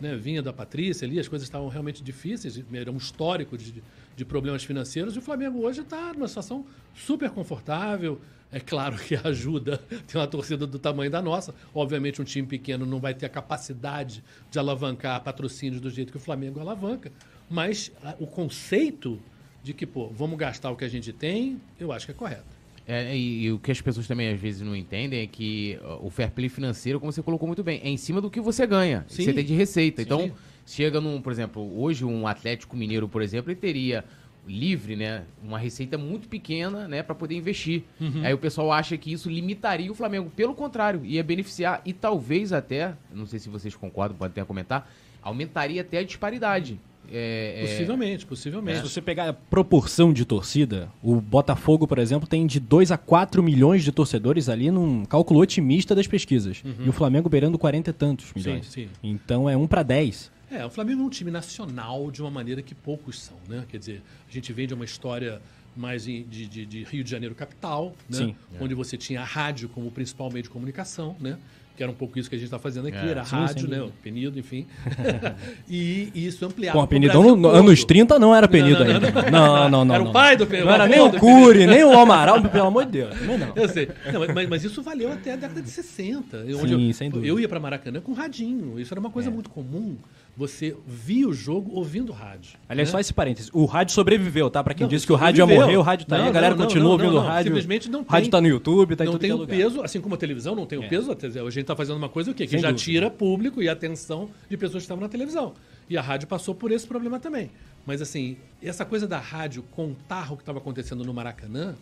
Né, 0.00 0.16
vinha 0.16 0.42
da 0.42 0.52
Patrícia 0.52 1.06
ali, 1.06 1.20
as 1.20 1.28
coisas 1.28 1.46
estavam 1.46 1.68
realmente 1.68 2.02
difíceis, 2.02 2.60
era 2.72 2.90
um 2.90 2.96
histórico 2.96 3.56
de, 3.56 3.80
de 4.16 4.24
problemas 4.24 4.62
financeiros, 4.64 5.16
e 5.16 5.18
o 5.18 5.22
Flamengo 5.22 5.58
hoje 5.60 5.80
está 5.80 6.12
numa 6.12 6.28
situação 6.28 6.64
super 6.94 7.30
confortável. 7.30 8.20
É 8.52 8.60
claro 8.60 8.96
que 8.96 9.16
ajuda 9.26 9.78
ter 10.06 10.16
uma 10.16 10.26
torcida 10.28 10.66
do 10.66 10.78
tamanho 10.78 11.10
da 11.10 11.20
nossa. 11.20 11.54
Obviamente, 11.74 12.22
um 12.22 12.24
time 12.24 12.46
pequeno 12.46 12.86
não 12.86 13.00
vai 13.00 13.12
ter 13.12 13.26
a 13.26 13.28
capacidade 13.28 14.22
de 14.50 14.58
alavancar 14.58 15.20
patrocínios 15.22 15.80
do 15.80 15.90
jeito 15.90 16.12
que 16.12 16.16
o 16.16 16.20
Flamengo 16.20 16.60
alavanca, 16.60 17.10
mas 17.50 17.90
a- 18.02 18.14
o 18.20 18.26
conceito 18.26 19.20
de 19.62 19.72
que, 19.72 19.86
pô, 19.86 20.08
vamos 20.08 20.38
gastar 20.38 20.70
o 20.70 20.76
que 20.76 20.84
a 20.84 20.88
gente 20.88 21.12
tem, 21.12 21.60
eu 21.80 21.90
acho 21.90 22.06
que 22.06 22.12
é 22.12 22.14
correto. 22.14 22.54
É, 22.86 23.16
e, 23.16 23.44
e 23.44 23.50
o 23.52 23.58
que 23.58 23.72
as 23.72 23.80
pessoas 23.80 24.06
também 24.06 24.28
às 24.28 24.38
vezes 24.38 24.60
não 24.60 24.76
entendem 24.76 25.20
é 25.22 25.26
que 25.26 25.78
ó, 25.82 26.06
o 26.06 26.10
fair 26.10 26.30
play 26.30 26.50
financeiro, 26.50 27.00
como 27.00 27.10
você 27.10 27.22
colocou 27.22 27.46
muito 27.48 27.64
bem, 27.64 27.80
é 27.82 27.88
em 27.88 27.96
cima 27.96 28.20
do 28.20 28.30
que 28.30 28.40
você 28.42 28.66
ganha, 28.66 29.06
que 29.08 29.24
você 29.24 29.32
tem 29.32 29.44
de 29.44 29.54
receita. 29.54 30.02
Sim. 30.02 30.06
Então, 30.06 30.30
chega 30.66 31.00
num, 31.00 31.20
por 31.20 31.32
exemplo, 31.32 31.80
hoje 31.80 32.04
um 32.04 32.26
Atlético 32.26 32.76
Mineiro, 32.76 33.08
por 33.08 33.22
exemplo, 33.22 33.50
ele 33.50 33.58
teria 33.60 34.04
livre, 34.46 34.94
né, 34.94 35.22
uma 35.42 35.58
receita 35.58 35.96
muito 35.96 36.28
pequena, 36.28 36.86
né, 36.86 37.02
para 37.02 37.14
poder 37.14 37.34
investir. 37.34 37.82
Uhum. 38.00 38.20
Aí 38.22 38.34
o 38.34 38.38
pessoal 38.38 38.72
acha 38.72 38.96
que 38.96 39.10
isso 39.12 39.30
limitaria 39.30 39.90
o 39.90 39.94
Flamengo, 39.94 40.30
pelo 40.34 40.54
contrário, 40.54 41.04
ia 41.04 41.24
beneficiar 41.24 41.80
e 41.84 41.92
talvez 41.92 42.52
até, 42.52 42.94
não 43.12 43.26
sei 43.26 43.38
se 43.38 43.48
vocês 43.48 43.74
concordam, 43.74 44.16
podem 44.18 44.32
até 44.32 44.44
comentar, 44.44 44.90
aumentaria 45.22 45.80
até 45.80 45.98
a 45.98 46.02
disparidade. 46.04 46.78
É, 47.10 47.62
é- 47.64 47.66
Possivelmente, 47.66 48.26
possivelmente. 48.26 48.78
Se 48.78 48.88
você 48.90 49.00
pegar 49.00 49.28
a 49.28 49.32
proporção 49.32 50.12
de 50.12 50.24
torcida, 50.24 50.90
o 51.02 51.20
Botafogo, 51.20 51.86
por 51.86 51.98
exemplo, 51.98 52.26
tem 52.28 52.46
de 52.46 52.58
2 52.58 52.90
a 52.90 52.96
4 52.98 53.42
milhões 53.42 53.84
de 53.84 53.92
torcedores 53.92 54.48
ali 54.48 54.70
num 54.70 55.04
cálculo 55.04 55.40
otimista 55.40 55.94
das 55.94 56.06
pesquisas. 56.06 56.62
E 56.84 56.88
o 56.88 56.92
Flamengo 56.92 57.28
beirando 57.28 57.58
40 57.58 57.90
e 57.90 57.92
tantos 57.92 58.32
milhões. 58.34 58.66
Uhum. 58.66 58.72
sim. 58.72 58.88
Então 59.02 59.48
é 59.50 59.56
1 59.56 59.66
para 59.66 59.82
10. 59.82 60.32
É, 60.56 60.64
o 60.64 60.70
Flamengo 60.70 61.02
é 61.02 61.04
um 61.04 61.10
time 61.10 61.30
nacional 61.30 62.10
de 62.10 62.20
uma 62.22 62.30
maneira 62.30 62.62
que 62.62 62.74
poucos 62.74 63.20
são, 63.20 63.36
né? 63.48 63.64
Quer 63.68 63.78
dizer, 63.78 64.02
a 64.28 64.32
gente 64.32 64.52
vem 64.52 64.66
de 64.66 64.74
uma 64.74 64.84
história 64.84 65.40
mais 65.76 66.04
de, 66.04 66.22
de- 66.22 66.64
de 66.66 66.82
Rio 66.84 67.02
de 67.02 67.10
Janeiro 67.10 67.34
capital, 67.34 67.94
né? 68.08 68.16
Sim. 68.18 68.36
Onde 68.60 68.74
você 68.74 68.96
tinha 68.96 69.20
a 69.20 69.24
rádio 69.24 69.68
como 69.68 69.90
principal 69.90 70.30
meio 70.30 70.42
de 70.44 70.50
comunicação, 70.50 71.16
né? 71.20 71.36
Que 71.76 71.82
era 71.82 71.90
um 71.90 71.94
pouco 71.94 72.16
isso 72.16 72.28
que 72.30 72.36
a 72.36 72.38
gente 72.38 72.46
está 72.46 72.58
fazendo 72.60 72.86
aqui, 72.86 72.96
É. 72.96 73.08
era 73.08 73.22
a 73.22 73.24
Sim, 73.24 73.34
rádio, 73.34 73.66
né? 73.68 73.82
O. 73.82 73.90
Penido, 74.00 74.38
enfim. 74.38 74.64
e, 75.68 76.08
e 76.14 76.26
isso 76.26 76.44
ampliava. 76.46 76.86
Penidão 76.86 77.20
Brasil 77.22 77.36
no, 77.36 77.42
todo. 77.50 77.56
anos 77.56 77.84
30 77.84 78.18
não 78.18 78.32
era 78.32 78.46
Penido 78.46 78.84
Não, 78.84 78.86
não, 78.86 78.94
ainda. 78.94 79.30
Não, 79.32 79.68
não, 79.70 79.84
não. 79.84 79.94
Era 79.96 80.04
o 80.04 80.12
pai 80.12 80.36
do 80.36 80.46
Penido. 80.46 80.66
Não 80.66 80.72
era 80.74 80.86
nem 80.86 81.00
o 81.00 81.10
Cury, 81.18 81.66
nem 81.66 81.82
o 81.82 81.98
Amaral, 81.98 82.40
pelo 82.42 82.66
amor 82.68 82.84
de 82.86 82.92
Deus. 82.92 83.18
Também 83.18 83.38
não. 83.38 83.52
Eu 83.56 83.68
sei. 83.68 83.88
Não, 84.12 84.20
mas- 84.34 84.48
mas, 84.48 84.64
isso 84.64 84.82
valeu 84.84 85.10
até 85.12 85.32
a 85.32 85.36
década 85.36 85.60
de 85.60 85.68
60. 85.68 86.38
onde 86.38 86.68
Sim, 86.74 86.86
eu, 86.88 86.94
sem 86.94 87.10
dúvida. 87.10 87.26
Eu 87.26 87.40
ia 87.40 87.48
para 87.48 87.58
Maracanã 87.58 88.00
com 88.00 88.12
radinho. 88.12 88.78
Isso 88.78 88.94
era 88.94 89.00
uma 89.00 89.10
coisa 89.10 89.28
É. 89.28 89.32
muito 89.32 89.50
comum. 89.50 89.96
Você 90.36 90.76
via 90.84 91.28
o 91.28 91.32
jogo 91.32 91.70
ouvindo 91.76 92.10
rádio. 92.10 92.58
Aliás, 92.68 92.88
né? 92.88 92.92
só 92.92 92.98
esse 92.98 93.14
parênteses. 93.14 93.50
O 93.52 93.66
rádio 93.66 93.94
sobreviveu, 93.94 94.50
tá? 94.50 94.64
Pra 94.64 94.74
quem 94.74 94.84
Não, 94.84 94.88
disse 94.90 95.06
que 95.06 95.12
o 95.12 95.16
rádio 95.16 95.38
ia 95.38 95.42
sobreviveu. 95.44 95.66
morrer, 95.68 95.76
o 95.78 95.82
rádio 95.82 96.06
tá 96.06 96.16
aí, 96.16 96.22
Não, 96.22 96.28
a 96.28 96.32
galera 96.32 96.56
não, 96.56 96.64
continua 96.64 96.90
ouvindo 96.90 97.14
o 97.16 97.20
rádio. 97.20 97.50
simplesmente 97.52 97.88
não 97.88 98.00
O 98.00 98.04
rádio 98.04 98.24
tem. 98.24 98.30
tá 98.32 98.40
no 98.40 98.48
YouTube, 98.48 98.96
tá 98.96 99.04
em 99.04 99.06
não 99.06 99.16
tem 99.18 99.30
é 99.30 99.34
o 99.34 99.36
lugar. 99.36 99.56
peso, 99.56 99.80
assim 99.82 100.00
como 100.00 100.16
a 100.16 100.18
televisão 100.18 100.56
não 100.56 100.66
tem 100.66 100.76
o 100.76 100.82
É. 100.82 100.88
peso, 100.88 101.12
a 101.12 101.14
gente 101.50 101.60
está 101.60 101.76
fazendo 101.76 101.96
uma 101.98 102.08
coisa 102.08 102.32
o 102.32 102.34
quê? 102.34 102.46
Que 102.46 102.50
Sem 102.50 102.58
já 102.58 102.68
dúvida. 102.72 102.84
tira 102.84 103.10
público 103.10 103.62
e 103.62 103.68
atenção 103.68 104.28
de 104.50 104.56
pessoas 104.56 104.82
que 104.82 104.86
estavam 104.86 105.02
na 105.02 105.08
televisão. 105.08 105.54
E 105.88 105.96
a 105.96 106.02
rádio 106.02 106.26
passou 106.26 106.52
por 106.52 106.72
esse 106.72 106.84
problema 106.86 107.20
também. 107.20 107.50
Mas 107.86 108.02
assim, 108.02 108.36
essa 108.60 108.84
coisa 108.84 109.06
da 109.06 109.20
rádio 109.20 109.62
contar 109.70 110.32
o 110.32 110.36
que 110.36 110.42
estava 110.42 110.58
acontecendo 110.58 111.04
no 111.04 111.14
Maracanã 111.14 111.76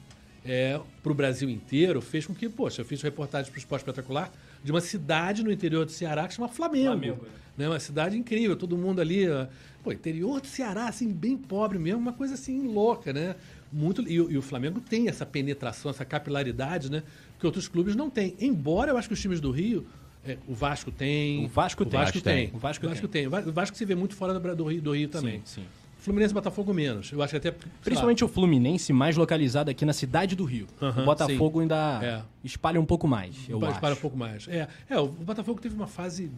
é, 0.45 0.79
para 1.03 1.13
o 1.13 1.15
Brasil 1.15 1.49
inteiro 1.49 2.03
fez 2.03 2.27
com 2.27 2.35
que, 2.35 2.49
poxa, 2.51 2.83
eu 2.83 2.85
fiz 2.85 3.01
reportagem 3.01 3.51
para 3.51 3.57
o 3.57 3.61
Esporte 3.61 3.83
Espetacular 3.83 4.31
de 4.63 4.71
uma 4.71 4.81
cidade 4.81 5.43
no 5.43 5.51
interior 5.53 5.85
do 5.85 5.91
Ceará 5.93 6.27
que 6.29 6.35
chama 6.35 6.49
Flamengo. 6.49 6.91
Flamengo, 6.91 7.27
né? 7.57 7.69
Uma 7.69 7.81
cidade 7.81 8.17
incrível, 8.19 8.57
todo 8.57 8.77
mundo 8.77 9.01
ali. 9.01 9.25
Pô, 9.83 9.93
interior 9.93 10.41
do 10.41 10.47
Ceará, 10.47 10.87
assim, 10.87 11.13
bem 11.13 11.37
pobre 11.37 11.79
mesmo, 11.79 12.01
uma 12.01 12.13
coisa 12.13 12.35
assim 12.35 12.69
louca, 12.69 13.13
né? 13.13 13.35
Muito, 13.73 14.03
e, 14.09 14.21
o- 14.21 14.31
e 14.31 14.39
o 14.39 14.43
Flamengo 14.43 14.81
tem 14.81 15.09
essa 15.09 15.27
penetração, 15.27 15.91
essa 15.91 16.05
capilaridade, 16.05 16.91
né? 16.91 17.03
Que 17.41 17.47
outros 17.47 17.67
clubes 17.67 17.97
não 17.97 18.09
têm. 18.09 18.37
Embora 18.41 18.93
eu 18.93 18.97
acho 18.97 19.09
que 19.09 19.15
os 19.15 19.21
times 19.21 19.41
do 19.41 19.51
Rio. 19.51 19.85
é, 20.25 20.39
o 20.47 20.55
Vasco 20.55 20.93
tem. 20.93 21.45
O 21.45 21.49
Vasco 21.49 21.85
tem. 21.85 21.99
Vasco 21.99 22.21
tem. 22.23 22.51
O 22.55 22.59
Vasco 22.61 23.09
tem. 23.09 23.27
O 23.27 23.31
Va- 23.31 23.41
O 23.41 23.53
Vasco 23.53 23.77
se 23.77 23.85
vê 23.85 23.97
muito 23.97 24.15
fora 24.15 24.39
do 24.55 24.65
Rio, 24.69 24.81
do 24.81 24.93
Rio 24.93 25.09
também. 25.09 25.43
Sim, 25.45 25.63
sim. 25.63 25.65
Fluminense 26.03 26.33
e 26.33 26.35
Botafogo 26.35 26.75
menos. 26.75 27.11
Eu 27.13 27.23
acho 27.23 27.31
que 27.33 27.37
até. 27.37 27.51
sei 27.53 27.61
lá, 27.65 27.81
Principalmente 27.83 28.25
o 28.25 28.29
Fluminense, 28.29 28.93
mais 28.93 29.17
localizado 29.17 29.71
aqui 29.71 29.85
na 29.85 29.93
cidade 29.93 30.35
do 30.37 30.45
Rio. 30.45 30.67
Aham, 30.81 31.03
o 31.03 31.05
Botafogo 31.05 31.61
ainda 31.61 32.01
É. 32.03 32.23
espalha 32.45 32.81
um 32.81 32.85
pouco 32.85 33.07
mais, 33.09 33.37
eu 33.49 33.59
Para 33.59 33.71
acho. 33.89 33.93
um 33.93 33.97
pouco 33.97 34.17
mais. 34.17 34.49
É, 34.49 34.69
é, 34.91 34.99
o 34.99 35.07
Botafogo 35.07 35.61
teve 35.61 35.75
uma 35.75 35.87
fase 35.87 36.31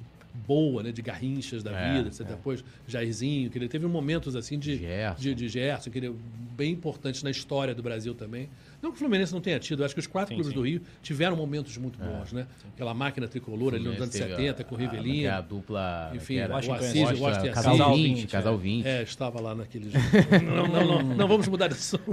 boa, 0.47 0.83
né? 0.83 0.93
De 0.93 1.01
garrinchas 1.01 1.63
da 1.63 1.71
É, 1.71 1.95
vida, 1.97 2.09
etc. 2.09 2.27
depois 2.27 2.65
Jairzinho, 2.87 3.49
que 3.51 3.57
ele 3.57 3.69
teve 3.69 3.87
momentos 3.87 4.35
assim 4.37 4.59
de 4.59 4.77
Gerson. 4.77 5.21
de, 5.21 5.35
de 5.35 5.49
Gerson, 5.49 5.91
que 5.91 5.99
ele 5.99 6.09
é 6.09 6.13
bem 6.57 6.73
importante 6.73 7.23
na 7.25 7.31
história 7.31 7.75
do 7.75 7.83
Brasil 7.83 8.15
também. 8.15 8.49
Não 8.85 8.91
que 8.91 8.97
o 8.97 8.99
Fluminense 8.99 9.33
não 9.33 9.41
tenha 9.41 9.59
tido, 9.59 9.81
eu 9.81 9.87
acho 9.87 9.95
que 9.95 10.01
os 10.01 10.07
quatro 10.07 10.29
Sim, 10.29 10.35
clubes 10.35 10.53
sim. 10.53 10.59
do 10.59 10.63
Rio 10.67 10.83
tiveram 11.03 11.35
momentos 11.35 11.77
muito 11.79 11.99
bons, 11.99 12.33
né? 12.35 12.47
Aquela 12.75 12.93
máquina 12.93 13.27
tricolor 13.27 13.75
ali 13.75 13.83
nos 13.85 13.97
anos 13.97 14.11
Teve 14.11 14.29
70, 14.29 14.61
a- 14.61 14.65
com 14.65 14.75
o 14.75 14.79
a- 14.79 14.81
Rivelino. 14.83 15.15
que 15.15 15.25
é 15.25 15.31
a 15.31 15.41
dupla. 15.41 16.13
Enfim, 16.15 16.37
era 16.37 16.55
Washington 16.55 16.75
Assis, 16.75 17.01
Costa, 17.03 17.25
Washington 17.25 17.53
Casal 17.55 17.73
Casal 17.79 17.97
20, 17.97 18.15
20, 18.17 18.27
Casal 18.31 18.59
20. 18.59 18.87
É, 18.87 19.03
estava 19.03 19.41
lá 19.41 19.55
naquele 19.55 19.91
jogo. 19.91 20.05
não, 20.55 20.69
não, 20.69 20.87
não, 21.03 21.17
não 21.17 21.29
vamos 21.29 21.49
mudar 21.49 21.69
de 21.69 21.75
assunto. 21.75 22.05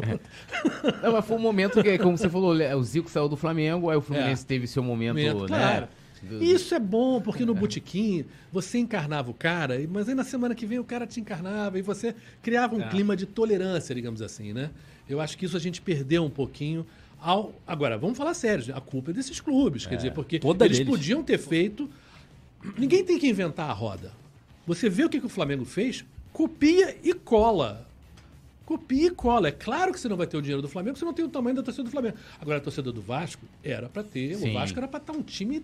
Não, 1.03 1.11
mas 1.11 1.25
foi 1.25 1.37
um 1.37 1.41
momento 1.41 1.83
que, 1.83 1.97
como 1.97 2.17
você 2.17 2.29
falou, 2.29 2.53
o 2.53 2.83
Zico 2.83 3.09
saiu 3.09 3.27
do 3.27 3.35
Flamengo, 3.35 3.89
aí 3.89 3.97
o 3.97 4.01
Fluminense 4.01 4.45
teve 4.45 4.65
seu 4.67 4.81
momento, 4.83 5.15
Momento, 5.17 5.41
né? 5.41 5.47
claro. 5.47 5.87
do- 6.23 6.43
Isso 6.43 6.73
é 6.75 6.79
bom, 6.79 7.19
porque 7.19 7.43
no 7.45 7.53
botequim 7.55 8.25
você 8.51 8.77
encarnava 8.77 9.31
o 9.31 9.33
cara, 9.33 9.75
mas 9.89 10.07
aí 10.07 10.15
na 10.15 10.23
semana 10.23 10.53
que 10.53 10.65
vem 10.65 10.77
o 10.79 10.83
cara 10.83 11.07
te 11.07 11.19
encarnava 11.19 11.79
e 11.79 11.81
você 11.81 12.13
criava 12.41 12.75
um 12.75 12.81
É. 12.81 12.87
clima 12.89 13.15
de 13.17 13.25
tolerância, 13.25 13.93
digamos 13.95 14.21
assim, 14.21 14.53
né? 14.53 14.69
Eu 15.13 15.21
acho 15.21 15.37
que 15.37 15.45
isso 15.45 15.57
a 15.57 15.59
gente 15.59 15.81
perdeu 15.81 16.23
um 16.23 16.29
pouquinho. 16.29 16.85
Ao... 17.19 17.53
Agora, 17.67 17.97
vamos 17.97 18.17
falar 18.17 18.33
sério, 18.33 18.75
a 18.75 18.81
culpa 18.81 19.11
é 19.11 19.13
desses 19.13 19.39
clubes, 19.39 19.85
quer 19.85 19.95
dizer, 19.95 20.13
porque 20.13 20.37
eles 20.37 20.77
deles. 20.77 20.87
podiam 20.87 21.23
ter 21.23 21.37
feito. 21.37 21.89
Ninguém 22.77 23.03
tem 23.03 23.17
que 23.19 23.27
inventar 23.27 23.69
a 23.69 23.73
roda. 23.73 24.11
Você 24.65 24.89
vê 24.89 25.03
o 25.03 25.09
que, 25.09 25.19
que 25.19 25.25
o 25.25 25.29
Flamengo 25.29 25.65
fez, 25.65 26.05
copia 26.31 26.97
e 27.03 27.13
cola. 27.13 27.87
Copia 28.65 29.07
e 29.07 29.11
cola. 29.11 29.49
É 29.49 29.51
claro 29.51 29.91
que 29.91 29.99
você 29.99 30.07
não 30.07 30.15
vai 30.15 30.27
ter 30.27 30.37
o 30.37 30.41
dinheiro 30.41 30.61
do 30.61 30.69
Flamengo, 30.69 30.97
você 30.97 31.05
não 31.05 31.13
tem 31.13 31.25
o 31.25 31.29
tamanho 31.29 31.55
da 31.55 31.63
torcida 31.63 31.83
do 31.83 31.91
Flamengo. 31.91 32.15
Agora, 32.39 32.57
a 32.57 32.61
torcida 32.61 32.91
do 32.91 33.01
Vasco 33.01 33.43
era 33.63 33.89
para 33.89 34.03
ter. 34.03 34.35
Sim. 34.37 34.51
O 34.51 34.53
Vasco 34.53 34.77
era 34.77 34.87
para 34.87 34.99
estar 34.99 35.13
um 35.13 35.21
time 35.21 35.63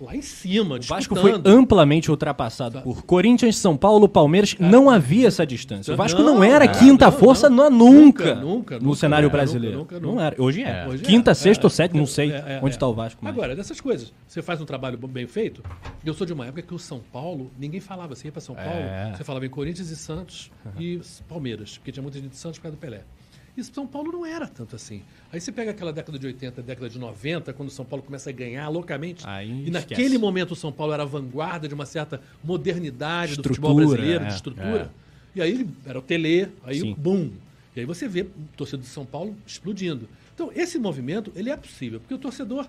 lá 0.00 0.14
em 0.14 0.22
cima, 0.22 0.76
O 0.76 0.82
Vasco 0.82 1.16
foi 1.16 1.40
amplamente 1.44 2.10
ultrapassado 2.10 2.80
por 2.82 3.02
Corinthians, 3.04 3.56
São 3.56 3.76
Paulo, 3.76 4.08
Palmeiras. 4.08 4.54
Não 4.58 4.90
havia 4.90 5.28
essa 5.28 5.46
distância. 5.46 5.94
O 5.94 5.96
Vasco 5.96 6.22
não, 6.22 6.42
era 6.44 6.66
não, 6.66 6.72
quinta 6.74 7.06
não, 7.06 7.12
força 7.12 7.48
não. 7.48 7.70
não, 7.70 7.78
nunca, 7.92 8.34
Nunca, 8.34 8.44
nunca, 8.44 8.78
no 8.80 8.94
cenário 8.94 9.26
nunca, 9.26 9.36
brasileiro. 9.36 9.78
nunca, 9.78 9.98
Não 10.00 10.10
nunca. 10.12 10.22
era. 10.22 10.36
Hoje 10.42 10.62
é. 10.62 10.68
É. 10.84 10.88
Hoje 10.88 11.02
é, 11.02 11.06
Quinta, 11.06 11.30
é, 11.30 11.34
sexta 11.34 11.64
é, 11.64 11.66
ou 11.66 11.70
sétima, 11.70 11.96
não 11.98 12.04
é, 12.04 12.06
sei 12.06 12.30
é, 12.32 12.34
é, 12.36 12.58
onde 12.62 12.66
é. 12.66 12.76
está 12.76 12.86
o 12.86 12.94
Vasco. 12.94 13.18
mas- 13.22 13.32
Agora, 13.32 13.56
dessas 13.56 13.80
coisas, 13.80 14.12
você 14.26 14.42
faz 14.42 14.60
um 14.60 14.64
trabalho 14.64 14.98
bem 14.98 15.26
feito. 15.26 15.62
Eu 16.04 16.12
sou 16.14 16.26
de 16.26 16.32
uma 16.32 16.44
época 16.46 16.62
que 16.62 16.74
o 16.74 16.78
São 16.78 17.00
Paulo, 17.12 17.50
ninguém 17.58 17.80
falava. 17.80 18.14
Você 18.14 18.28
ia 18.28 18.32
para 18.32 18.40
São 18.40 18.54
Paulo, 18.54 18.70
É. 18.70 19.14
você 19.16 19.24
falava 19.24 19.46
em 19.46 19.50
Corinthians 19.50 19.88
e 19.90 19.96
Santos 19.96 20.50
e 20.78 21.00
Palmeiras, 21.28 21.78
porque 21.78 21.90
tinha 21.92 22.02
muita 22.02 22.18
gente 22.18 22.30
de 22.30 22.36
Santos 22.36 22.58
por 22.58 22.64
causa 22.64 22.76
do 22.76 22.80
Pelé. 22.80 23.02
E 23.56 23.64
São 23.64 23.86
Paulo 23.86 24.12
não 24.12 24.26
era 24.26 24.46
tanto 24.46 24.76
assim. 24.76 25.02
Aí 25.32 25.40
você 25.40 25.50
pega 25.50 25.70
aquela 25.70 25.92
década 25.92 26.18
de 26.18 26.26
80, 26.26 26.62
década 26.62 26.90
de 26.90 26.98
90, 26.98 27.52
quando 27.54 27.68
o 27.68 27.72
São 27.72 27.84
Paulo 27.84 28.04
começa 28.04 28.28
a 28.28 28.32
ganhar 28.32 28.68
loucamente. 28.68 29.24
Aí 29.26 29.50
e 29.50 29.52
esquece. 29.54 29.70
naquele 29.70 30.18
momento 30.18 30.52
o 30.52 30.56
São 30.56 30.70
Paulo 30.70 30.92
era 30.92 31.04
a 31.04 31.06
vanguarda 31.06 31.66
de 31.66 31.74
uma 31.74 31.86
certa 31.86 32.20
modernidade 32.44 33.34
do 33.34 33.40
Estrutura, 33.40 33.54
futebol 33.54 33.76
brasileiro, 33.76 34.24
é. 34.24 34.28
de 34.28 34.34
estrutura. 34.34 34.90
E 35.34 35.42
aí 35.42 35.68
era 35.84 35.98
o 35.98 36.02
Tele, 36.02 36.48
aí 36.64 36.80
Sim. 36.80 36.94
bum. 36.96 37.30
E 37.74 37.80
aí 37.80 37.86
você 37.86 38.08
vê 38.08 38.22
o 38.22 38.30
torcedor 38.56 38.84
de 38.84 38.90
São 38.90 39.04
Paulo 39.04 39.36
explodindo. 39.46 40.08
Então, 40.34 40.50
esse 40.54 40.78
movimento, 40.78 41.32
ele 41.34 41.50
é 41.50 41.56
possível, 41.56 41.98
porque 42.00 42.14
o 42.14 42.18
torcedor, 42.18 42.66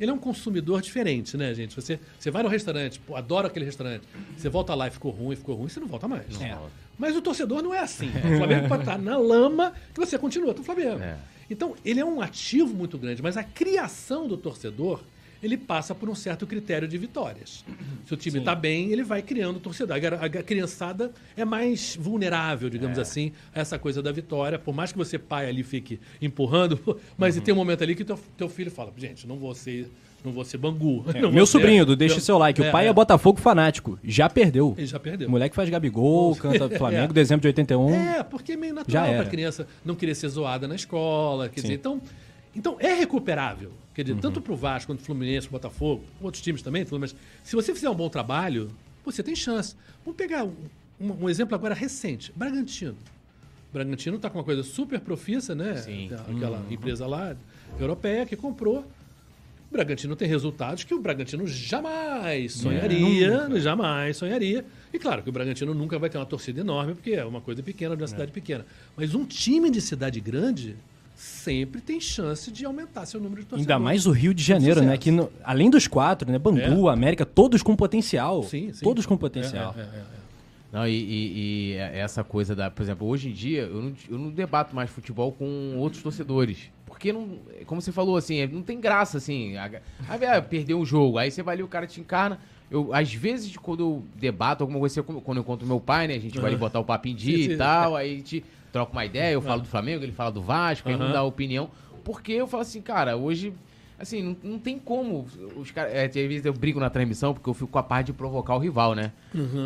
ele 0.00 0.10
é 0.10 0.14
um 0.14 0.18
consumidor 0.18 0.80
diferente, 0.80 1.36
né, 1.36 1.52
gente? 1.54 1.76
Você, 1.76 2.00
você 2.18 2.30
vai 2.30 2.42
no 2.42 2.48
restaurante, 2.48 2.98
pô, 2.98 3.14
adora 3.14 3.48
aquele 3.48 3.66
restaurante, 3.66 4.02
você 4.34 4.48
volta 4.48 4.74
lá 4.74 4.88
e 4.88 4.90
ficou 4.90 5.12
ruim, 5.12 5.36
ficou 5.36 5.54
ruim, 5.54 5.68
você 5.68 5.78
não 5.78 5.86
volta 5.86 6.08
mais. 6.08 6.40
É. 6.40 6.56
Mas 6.98 7.14
o 7.14 7.20
torcedor 7.20 7.62
não 7.62 7.74
é 7.74 7.80
assim. 7.80 8.08
O 8.08 8.38
Flamengo 8.38 8.68
pode 8.68 8.82
estar 8.82 8.98
na 8.98 9.18
lama 9.18 9.74
que 9.92 10.00
você 10.00 10.18
continua 10.18 10.54
com 10.54 10.62
o 10.62 10.64
Flamengo. 10.64 11.02
É. 11.02 11.18
Então, 11.50 11.74
ele 11.84 12.00
é 12.00 12.04
um 12.04 12.20
ativo 12.20 12.74
muito 12.74 12.96
grande, 12.96 13.22
mas 13.22 13.36
a 13.36 13.42
criação 13.42 14.26
do 14.26 14.36
torcedor, 14.36 15.02
ele 15.42 15.56
passa 15.56 15.94
por 15.94 16.08
um 16.08 16.14
certo 16.14 16.46
critério 16.46 16.86
de 16.86 16.98
vitórias. 16.98 17.64
Se 18.06 18.12
o 18.12 18.16
time 18.16 18.38
está 18.40 18.54
bem, 18.54 18.90
ele 18.92 19.02
vai 19.02 19.22
criando 19.22 19.58
torcedor. 19.60 19.96
A 19.96 20.24
a 20.26 20.28
criançada 20.42 21.12
é 21.36 21.44
mais 21.44 21.96
vulnerável, 21.98 22.68
digamos 22.68 22.98
É. 22.98 23.00
assim, 23.00 23.32
a 23.54 23.60
essa 23.60 23.78
coisa 23.78 24.02
da 24.02 24.12
vitória. 24.12 24.58
Por 24.58 24.74
mais 24.74 24.92
que 24.92 24.98
você, 24.98 25.18
pai, 25.18 25.48
ali 25.48 25.62
fique 25.62 25.98
empurrando, 26.20 26.78
mas 27.16 27.36
Uhum. 27.36 27.42
tem 27.42 27.54
um 27.54 27.56
momento 27.56 27.82
ali 27.82 27.94
que 27.94 28.04
teu, 28.04 28.18
teu 28.36 28.48
filho 28.48 28.70
fala, 28.70 28.92
gente, 28.96 29.26
não 29.26 29.36
vou 29.38 29.54
ser, 29.54 29.90
não 30.24 30.30
vou 30.32 30.44
ser 30.44 30.58
bangu. 30.58 31.04
É, 31.14 31.20
meu 31.30 31.46
ser- 31.46 31.52
sobrinho, 31.52 31.86
do 31.86 31.96
Deixe 31.96 32.16
eu- 32.16 32.20
Seu 32.20 32.36
Like. 32.38 32.60
O 32.60 32.70
pai 32.70 32.86
é, 32.86 32.90
é. 32.90 32.92
Botafogo 32.92 33.40
fanático. 33.40 33.98
Já 34.04 34.28
perdeu. 34.28 34.74
Ele 34.76 34.86
já 34.86 35.00
perdeu. 35.00 35.26
O 35.28 35.30
moleque 35.30 35.54
faz 35.56 35.68
Gabigol, 35.70 36.36
canta 36.36 36.68
Flamengo, 36.76 37.12
É. 37.12 37.14
dezembro 37.14 37.40
de 37.42 37.48
81. 37.48 37.94
É, 37.94 38.22
porque 38.22 38.52
é 38.52 38.56
meio 38.56 38.74
natural 38.74 39.04
era. 39.06 39.16
para 39.18 39.26
a 39.26 39.30
criança 39.30 39.66
não 39.84 39.94
querer 39.94 40.14
ser 40.14 40.28
zoada 40.28 40.68
na 40.68 40.74
escola. 40.74 41.48
Quer 41.48 41.60
Sim. 41.60 41.68
dizer, 41.68 41.74
então, 41.78 42.00
então 42.54 42.76
é 42.78 42.92
recuperável. 42.92 43.72
Quer 43.94 44.02
dizer, 44.02 44.14
Uhum. 44.14 44.20
tanto 44.20 44.40
para 44.40 44.52
o 44.52 44.56
Vasco 44.56 44.92
quanto 44.92 45.00
o 45.00 45.04
Fluminense, 45.04 45.48
o 45.48 45.50
Botafogo, 45.50 46.04
outros 46.20 46.42
times 46.42 46.62
também, 46.62 46.86
mas 46.98 47.14
se 47.42 47.56
você 47.56 47.74
fizer 47.74 47.90
um 47.90 47.94
bom 47.94 48.08
trabalho, 48.08 48.70
você 49.04 49.22
tem 49.22 49.34
chance. 49.34 49.74
Vamos 50.04 50.16
pegar 50.16 50.44
um, 50.44 50.54
um- 51.00 51.28
exemplo 51.28 51.54
agora 51.54 51.74
recente: 51.74 52.32
Bragantino. 52.36 52.96
Bragantino 53.72 54.16
está 54.16 54.28
com 54.30 54.38
uma 54.38 54.44
coisa 54.44 54.62
super 54.62 55.00
profissa, 55.00 55.54
né? 55.54 55.76
Sim. 55.76 56.10
Aquela 56.12 56.58
Uhum. 56.58 56.72
empresa 56.72 57.06
lá, 57.06 57.36
europeia, 57.78 58.26
que 58.26 58.36
comprou. 58.36 58.80
O 58.80 59.72
Bragantino 59.72 60.16
tem 60.16 60.26
resultados 60.26 60.82
que 60.82 60.92
o 60.92 61.00
Bragantino 61.00 61.46
jamais 61.46 62.54
sonharia, 62.54 63.48
jamais 63.60 64.16
sonharia. 64.16 64.64
E 64.92 64.98
claro 64.98 65.22
que 65.22 65.28
o 65.28 65.32
Bragantino 65.32 65.72
nunca 65.72 65.96
vai 65.98 66.10
ter 66.10 66.18
uma 66.18 66.26
torcida 66.26 66.60
enorme, 66.60 66.94
porque 66.94 67.12
é 67.12 67.24
uma 67.24 67.40
coisa 67.40 67.62
pequena 67.62 67.96
de 67.96 68.02
uma 68.02 68.08
cidade 68.08 68.32
pequena. 68.32 68.66
Mas 68.96 69.14
um 69.14 69.24
time 69.24 69.70
de 69.70 69.80
cidade 69.80 70.20
grande 70.20 70.74
sempre 71.20 71.82
tem 71.82 72.00
chance 72.00 72.50
de 72.50 72.64
aumentar 72.64 73.04
seu 73.04 73.20
número 73.20 73.42
de 73.42 73.46
torcedores. 73.46 73.70
Ainda 73.70 73.84
mais 73.84 74.06
o 74.06 74.10
Rio 74.10 74.32
de 74.32 74.42
Janeiro, 74.42 74.80
né? 74.82 74.96
Que 74.96 75.10
no- 75.10 75.30
além 75.44 75.68
dos 75.68 75.86
quatro, 75.86 76.30
né? 76.30 76.38
Bangu, 76.38 76.88
América, 76.88 77.26
todos 77.26 77.62
com 77.62 77.76
potencial. 77.76 78.42
Sim, 78.42 78.72
sim. 78.72 78.82
Todos 78.82 79.04
com 79.04 79.18
potencial. 79.18 79.74
É, 79.76 79.80
é, 79.80 79.84
é, 79.84 79.86
é. 79.98 80.20
Não, 80.72 80.86
e, 80.86 80.92
e- 80.92 81.72
e 81.72 81.74
essa 81.74 82.24
coisa 82.24 82.54
da. 82.56 82.70
Por 82.70 82.82
exemplo, 82.82 83.06
hoje 83.06 83.28
em 83.28 83.32
dia, 83.32 83.62
eu 83.62 83.82
não, 83.82 83.92
eu 84.08 84.18
não 84.18 84.30
debato 84.30 84.74
mais 84.74 84.88
futebol 84.88 85.30
com 85.32 85.76
outros 85.76 86.02
torcedores. 86.02 86.70
Porque, 86.86 87.12
não, 87.12 87.38
como 87.66 87.82
você 87.82 87.92
falou, 87.92 88.16
assim, 88.16 88.46
não 88.46 88.62
tem 88.62 88.80
graça, 88.80 89.18
assim. 89.18 89.56
A, 89.58 89.66
a, 90.08 90.36
ah, 90.36 90.42
perdeu 90.42 90.78
um 90.78 90.86
jogo, 90.86 91.18
aí 91.18 91.30
você 91.30 91.42
vai 91.42 91.56
ali, 91.56 91.62
o 91.62 91.68
cara 91.68 91.86
te 91.86 92.00
encarna. 92.00 92.38
eu, 92.70 92.94
às 92.94 93.12
vezes, 93.12 93.54
quando 93.58 93.80
eu 93.80 94.04
debato 94.14 94.62
alguma 94.62 94.78
coisa, 94.78 95.02
quando 95.02 95.36
eu 95.36 95.42
encontro 95.42 95.66
meu 95.66 95.80
pai, 95.80 96.08
né? 96.08 96.14
A 96.14 96.20
gente 96.20 96.38
vai 96.38 96.50
ali 96.50 96.56
botar 96.56 96.80
o 96.80 96.84
papo 96.84 97.08
em 97.08 97.14
dia 97.14 97.44
sim. 97.44 97.52
e 97.52 97.56
tal, 97.58 97.94
aí 97.94 98.14
a 98.14 98.16
gente 98.16 98.44
troca 98.72 98.92
uma 98.92 99.04
ideia, 99.04 99.32
eu 99.32 99.42
falo 99.42 99.62
do 99.62 99.68
Flamengo, 99.68 100.04
ele 100.04 100.12
fala 100.12 100.30
do 100.30 100.42
Vasco, 100.42 100.88
aí 100.88 100.94
um 100.94 101.00
Aham. 101.00 101.12
dá 101.12 101.22
opinião. 101.22 101.70
Porque 102.04 102.32
eu 102.32 102.46
falo 102.46 102.62
assim, 102.62 102.80
cara, 102.80 103.16
hoje, 103.16 103.52
assim, 103.98 104.22
não, 104.22 104.36
não 104.52 104.58
tem 104.58 104.78
como. 104.78 105.26
Os 105.56 105.70
caras. 105.70 105.92
É, 105.92 106.06
às 106.06 106.12
vezes 106.14 106.44
eu 106.46 106.52
brigo 106.52 106.80
na 106.80 106.88
transmissão 106.90 107.34
porque 107.34 107.48
eu 107.48 107.54
fico 107.54 107.68
com 107.68 107.78
a 107.78 107.82
parte 107.82 108.06
de 108.06 108.12
provocar 108.14 108.54
o 108.54 108.58
rival, 108.58 108.94
né? 108.94 109.12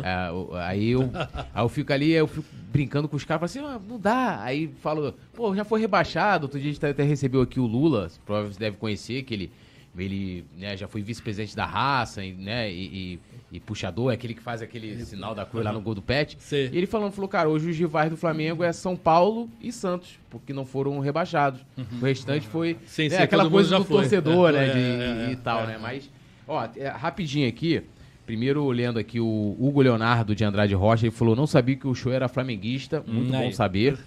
É, 0.03 0.31
o- 0.31 0.49
aí, 0.55 0.89
eu, 0.89 1.09
aí 1.53 1.63
eu 1.63 1.69
fico 1.69 1.93
ali, 1.93 2.11
eu 2.11 2.27
fico 2.27 2.45
brincando 2.71 3.07
com 3.07 3.15
os 3.15 3.23
caras, 3.23 3.51
falo 3.53 3.65
assim, 3.67 3.75
ah, 3.75 3.79
não 3.87 3.97
dá. 3.99 4.41
Aí 4.41 4.67
falo, 4.81 5.13
pô, 5.33 5.55
já 5.55 5.63
foi 5.63 5.79
rebaixado. 5.79 6.45
Outro 6.45 6.59
dia 6.59 6.69
a 6.69 6.73
gente 6.73 6.85
até 6.85 7.03
recebeu 7.03 7.41
aqui 7.41 7.59
o 7.59 7.65
Lula, 7.65 8.09
provavelmente 8.25 8.55
você 8.55 8.59
deve 8.59 8.77
conhecer, 8.77 9.23
que 9.23 9.33
ele. 9.33 9.51
Ele 9.97 10.45
né, 10.57 10.75
já 10.75 10.87
foi 10.87 11.01
vice-presidente 11.01 11.55
da 11.55 11.65
raça, 11.65 12.23
e, 12.23 12.33
né? 12.33 12.71
E, 12.71 12.85
e- 13.13 13.19
e 13.51 13.59
puxador, 13.59 14.11
é 14.11 14.15
aquele 14.15 14.33
que 14.33 14.41
faz 14.41 14.61
aquele 14.61 15.05
sinal 15.05 15.33
da 15.33 15.45
cruz 15.45 15.63
lá 15.63 15.71
no 15.71 15.79
gol 15.79 15.95
do 15.95 16.01
Pet. 16.01 16.35
Sei. 16.39 16.69
E 16.73 16.77
ele 16.77 16.85
falando, 16.85 17.13
falou, 17.13 17.29
cara, 17.29 17.47
hoje 17.47 17.69
os 17.69 17.77
rivais 17.77 18.09
do 18.09 18.17
Flamengo 18.17 18.63
é 18.63 18.73
São 18.73 18.97
Paulo 18.97 19.49
e 19.61 19.71
Santos, 19.71 20.19
porque 20.29 20.51
não 20.51 20.65
foram 20.65 20.99
rebaixados. 20.99 21.61
O 21.77 22.03
restante 22.03 22.47
foi 22.47 22.73
Uhum. 22.73 22.79
Sim, 22.85 23.05
é, 23.05 23.09
sim, 23.11 23.15
aquela 23.17 23.49
coisa 23.49 23.77
do 23.77 23.85
foi. 23.85 23.97
torcedor, 24.01 24.49
É, 24.49 24.51
né? 24.53 24.67
é, 24.67 24.73
de- 24.73 24.79
é, 24.79 25.29
e 25.29 25.33
é, 25.33 25.35
tal, 25.37 25.61
é. 25.63 25.67
né? 25.67 25.77
Mas, 25.81 26.09
ó, 26.47 26.67
é, 26.75 26.87
rapidinho 26.89 27.47
aqui. 27.47 27.81
Primeiro, 28.25 28.67
lendo 28.71 28.97
aqui 28.97 29.19
o 29.19 29.55
Hugo 29.59 29.81
Leonardo 29.83 30.35
de 30.35 30.43
Andrade 30.43 30.73
Rocha, 30.73 31.05
ele 31.05 31.15
falou: 31.15 31.35
não 31.35 31.45
sabia 31.45 31.75
que 31.75 31.87
o 31.87 31.93
show 31.93 32.11
era 32.11 32.27
flamenguista, 32.27 33.03
muito 33.07 33.29
Hum, 33.29 33.37
bom 33.37 33.45
aí. 33.45 33.53
saber. 33.53 33.97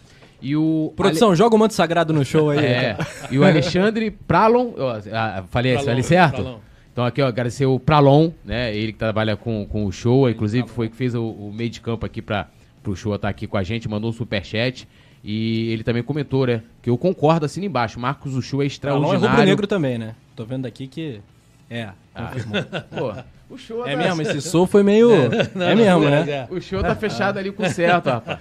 E 0.40 0.56
o. 0.56 0.92
Produção, 0.96 1.34
joga 1.34 1.56
o 1.56 1.58
manto 1.58 1.74
sagrado 1.74 2.12
no 2.12 2.24
show 2.24 2.50
aí. 2.50 2.58
É, 2.58 2.96
e 3.30 3.38
o 3.38 3.44
Alexandre 3.44 4.10
Pralon, 4.10 4.72
ó, 4.78 5.00
ah, 5.12 5.44
falei, 5.50 5.72
Pralon, 5.72 5.86
falei 5.86 6.02
certo? 6.02 6.42
Pralon. 6.42 6.58
Então 6.92 7.04
aqui, 7.04 7.22
ó, 7.22 7.26
agradecer 7.26 7.66
o 7.66 7.78
Pralon, 7.78 8.30
né? 8.44 8.74
Ele 8.74 8.92
que 8.92 8.98
trabalha 8.98 9.36
com, 9.36 9.66
com 9.66 9.84
o 9.84 9.92
show, 9.92 10.28
inclusive 10.28 10.68
foi 10.68 10.88
que 10.88 10.96
fez 10.96 11.14
o, 11.14 11.24
o 11.24 11.52
meio 11.52 11.70
de 11.70 11.80
campo 11.80 12.04
aqui 12.04 12.20
para 12.20 12.48
pro 12.82 12.96
show 12.96 13.14
estar 13.14 13.28
aqui 13.28 13.46
com 13.46 13.56
a 13.56 13.62
gente, 13.62 13.88
mandou 13.88 14.10
um 14.10 14.12
superchat. 14.12 14.88
E 15.22 15.70
ele 15.72 15.82
também 15.82 16.02
comentou, 16.02 16.46
né? 16.46 16.62
Que 16.80 16.88
eu 16.88 16.96
concordo, 16.96 17.44
assina 17.44 17.66
embaixo. 17.66 17.98
Marcos, 17.98 18.34
o 18.34 18.42
show 18.42 18.62
é 18.62 18.64
Pralon 18.64 18.64
é 18.64 18.66
extraordinário. 18.66 19.28
rubro-negro 19.28 19.66
também, 19.66 19.98
né? 19.98 20.14
Tô 20.36 20.44
vendo 20.44 20.66
aqui 20.66 20.86
que... 20.86 21.20
É, 21.68 21.88
confirmou. 22.14 22.64
Pô, 23.14 23.54
o 23.54 23.58
show 23.58 23.86
É 23.86 23.90
tá- 23.90 23.96
mesmo, 23.96 24.22
esse 24.22 24.40
sou 24.40 24.66
foi 24.66 24.82
meio... 24.82 25.10
é 25.12 25.74
mesmo, 25.74 26.08
né? 26.08 26.46
O 26.50 26.60
show 26.60 26.80
tá 26.82 26.94
fechado 26.94 27.38
ali 27.38 27.50
com 27.50 27.62
o 27.62 27.68
certo, 27.68 28.06
rapaz. 28.06 28.38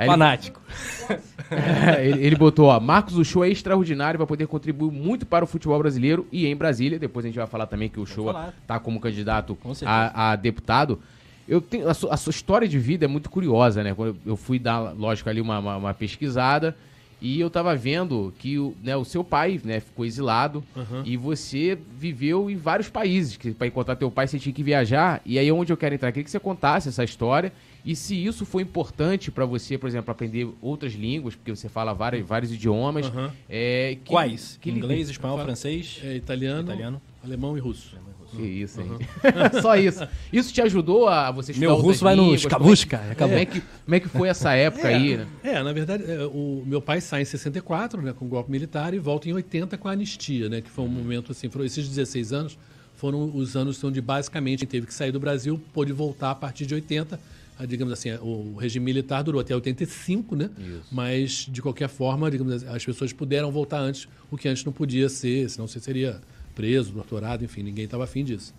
Aí 0.00 0.06
Fanático. 0.06 0.60
É, 1.50 2.06
ele, 2.06 2.26
ele 2.26 2.36
botou, 2.36 2.66
ó, 2.66 2.78
Marcos, 2.78 3.16
o 3.16 3.24
show 3.24 3.44
é 3.44 3.48
extraordinário, 3.48 4.16
vai 4.16 4.26
poder 4.26 4.46
contribuir 4.46 4.92
muito 4.92 5.26
para 5.26 5.44
o 5.44 5.48
futebol 5.48 5.76
brasileiro 5.80 6.24
e 6.30 6.46
em 6.46 6.54
Brasília. 6.54 6.96
Depois 6.96 7.24
a 7.24 7.28
gente 7.28 7.38
vai 7.38 7.46
falar 7.48 7.66
também 7.66 7.88
que 7.88 7.98
o 7.98 8.06
show 8.06 8.32
tá 8.68 8.78
como 8.78 9.00
candidato 9.00 9.56
Com 9.56 9.72
a, 9.84 10.30
a 10.30 10.36
deputado. 10.36 11.00
Eu 11.48 11.60
tenho, 11.60 11.88
a, 11.88 11.94
sua, 11.94 12.14
a 12.14 12.16
sua 12.16 12.30
história 12.30 12.68
de 12.68 12.78
vida 12.78 13.04
é 13.04 13.08
muito 13.08 13.28
curiosa, 13.28 13.82
né? 13.82 13.92
Quando 13.92 14.16
eu, 14.24 14.36
fui 14.36 14.60
dar, 14.60 14.94
lógico, 14.96 15.28
ali 15.28 15.40
uma, 15.40 15.58
uma, 15.58 15.76
uma 15.76 15.92
pesquisada 15.92 16.76
e 17.20 17.38
eu 17.38 17.50
tava 17.50 17.76
vendo 17.76 18.32
que 18.38 18.58
o, 18.58 18.74
né, 18.82 18.96
o 18.96 19.04
seu 19.04 19.22
pai 19.22 19.60
né, 19.62 19.80
ficou 19.80 20.06
exilado 20.06 20.64
e 21.04 21.16
você 21.16 21.76
viveu 21.98 22.48
em 22.48 22.56
vários 22.56 22.88
países. 22.88 23.36
Que 23.36 23.50
para 23.50 23.66
encontrar 23.66 23.96
teu 23.96 24.10
pai 24.10 24.26
você 24.26 24.38
tinha 24.38 24.52
que 24.52 24.62
viajar. 24.62 25.20
E 25.26 25.38
aí 25.38 25.50
onde 25.52 25.72
eu 25.72 25.76
quero 25.76 25.94
entrar. 25.94 26.12
Queria 26.12 26.24
que 26.24 26.30
você 26.30 26.40
contasse 26.40 26.88
essa 26.88 27.04
história 27.04 27.52
e 27.84 27.96
se 27.96 28.14
isso 28.14 28.44
foi 28.44 28.62
importante 28.62 29.30
para 29.30 29.44
você, 29.44 29.76
por 29.78 29.88
exemplo, 29.88 30.10
aprender 30.10 30.48
outras 30.60 30.92
línguas, 30.94 31.34
porque 31.34 31.54
você 31.54 31.68
fala 31.68 31.92
vários, 31.92 32.26
vários 32.26 32.52
idiomas. 32.52 33.06
Aham. 33.06 33.32
É, 33.48 33.96
que- 34.04 34.10
Quais? 34.10 34.58
que- 34.60 34.70
Inglês, 34.70 35.08
espanhol, 35.08 35.38
francês? 35.42 36.00
É 36.04 36.14
italiano, 36.16 36.62
Italiano. 36.62 37.02
alemão 37.24 37.56
e 37.56 37.60
russo. 37.60 37.96
Que 38.36 38.42
isso, 38.42 38.80
hein? 38.80 38.90
Só 39.60 39.74
isso. 39.76 40.06
Isso 40.32 40.52
te 40.52 40.62
ajudou 40.62 41.08
a 41.08 41.32
você 41.32 41.50
estudar 41.50 41.66
Meu 41.72 41.76
russo 41.80 42.04
vai 42.04 42.14
no 42.14 42.22
línguas? 42.22 42.42
escabushka, 42.42 42.96
Como 42.98 43.08
é, 43.08 43.12
acabou. 43.12 43.28
como 43.28 43.40
é 43.40 43.44
que, 43.46 43.60
como 43.84 43.94
é 43.96 44.00
que 44.00 44.08
foi 44.08 44.28
essa 44.28 44.52
época 44.54 44.86
aí, 44.86 45.16
né? 45.16 45.26
É, 45.42 45.60
na 45.60 45.72
verdade, 45.72 46.04
é, 46.08 46.24
o 46.26 46.62
meu 46.64 46.80
pai 46.80 47.00
sai 47.00 47.22
em 47.22 47.24
64, 47.24 48.00
né, 48.00 48.12
com 48.12 48.26
o 48.26 48.28
golpe 48.28 48.48
militar, 48.48 48.94
e 48.94 49.00
volta 49.00 49.28
em 49.28 49.32
80 49.32 49.76
com 49.76 49.88
a 49.88 49.92
anistia, 49.92 50.48
né, 50.48 50.60
que 50.60 50.70
foi 50.70 50.84
um 50.84 50.88
momento 50.88 51.32
assim, 51.32 51.48
foram 51.50 51.64
esses 51.64 51.88
16 51.88 52.32
anos 52.32 52.56
foram 52.94 53.34
os 53.34 53.56
anos 53.56 53.82
onde 53.82 53.98
basicamente 54.00 54.66
teve 54.66 54.86
que 54.86 54.92
sair 54.92 55.10
do 55.10 55.18
Brasil, 55.18 55.58
pôde 55.72 55.90
voltar 55.90 56.30
a 56.32 56.34
partir 56.34 56.66
de 56.66 56.74
80. 56.74 57.18
Digamos 57.66 57.92
assim, 57.92 58.10
o 58.22 58.56
regime 58.56 58.84
militar 58.84 59.22
durou 59.22 59.40
até 59.40 59.54
85, 59.54 60.36
né? 60.36 60.50
Isso. 60.58 60.82
Mas, 60.90 61.46
de 61.50 61.60
qualquer 61.60 61.88
forma, 61.88 62.30
digamos 62.30 62.52
assim, 62.54 62.66
as 62.66 62.84
pessoas 62.84 63.12
puderam 63.12 63.50
voltar 63.50 63.80
antes, 63.80 64.08
o 64.30 64.36
que 64.36 64.48
antes 64.48 64.64
não 64.64 64.72
podia 64.72 65.08
ser, 65.08 65.48
senão 65.48 65.66
você 65.66 65.80
seria 65.80 66.20
preso, 66.54 66.92
torturado, 66.92 67.44
enfim, 67.44 67.62
ninguém 67.62 67.84
estava 67.84 68.04
afim 68.04 68.24
disso. 68.24 68.54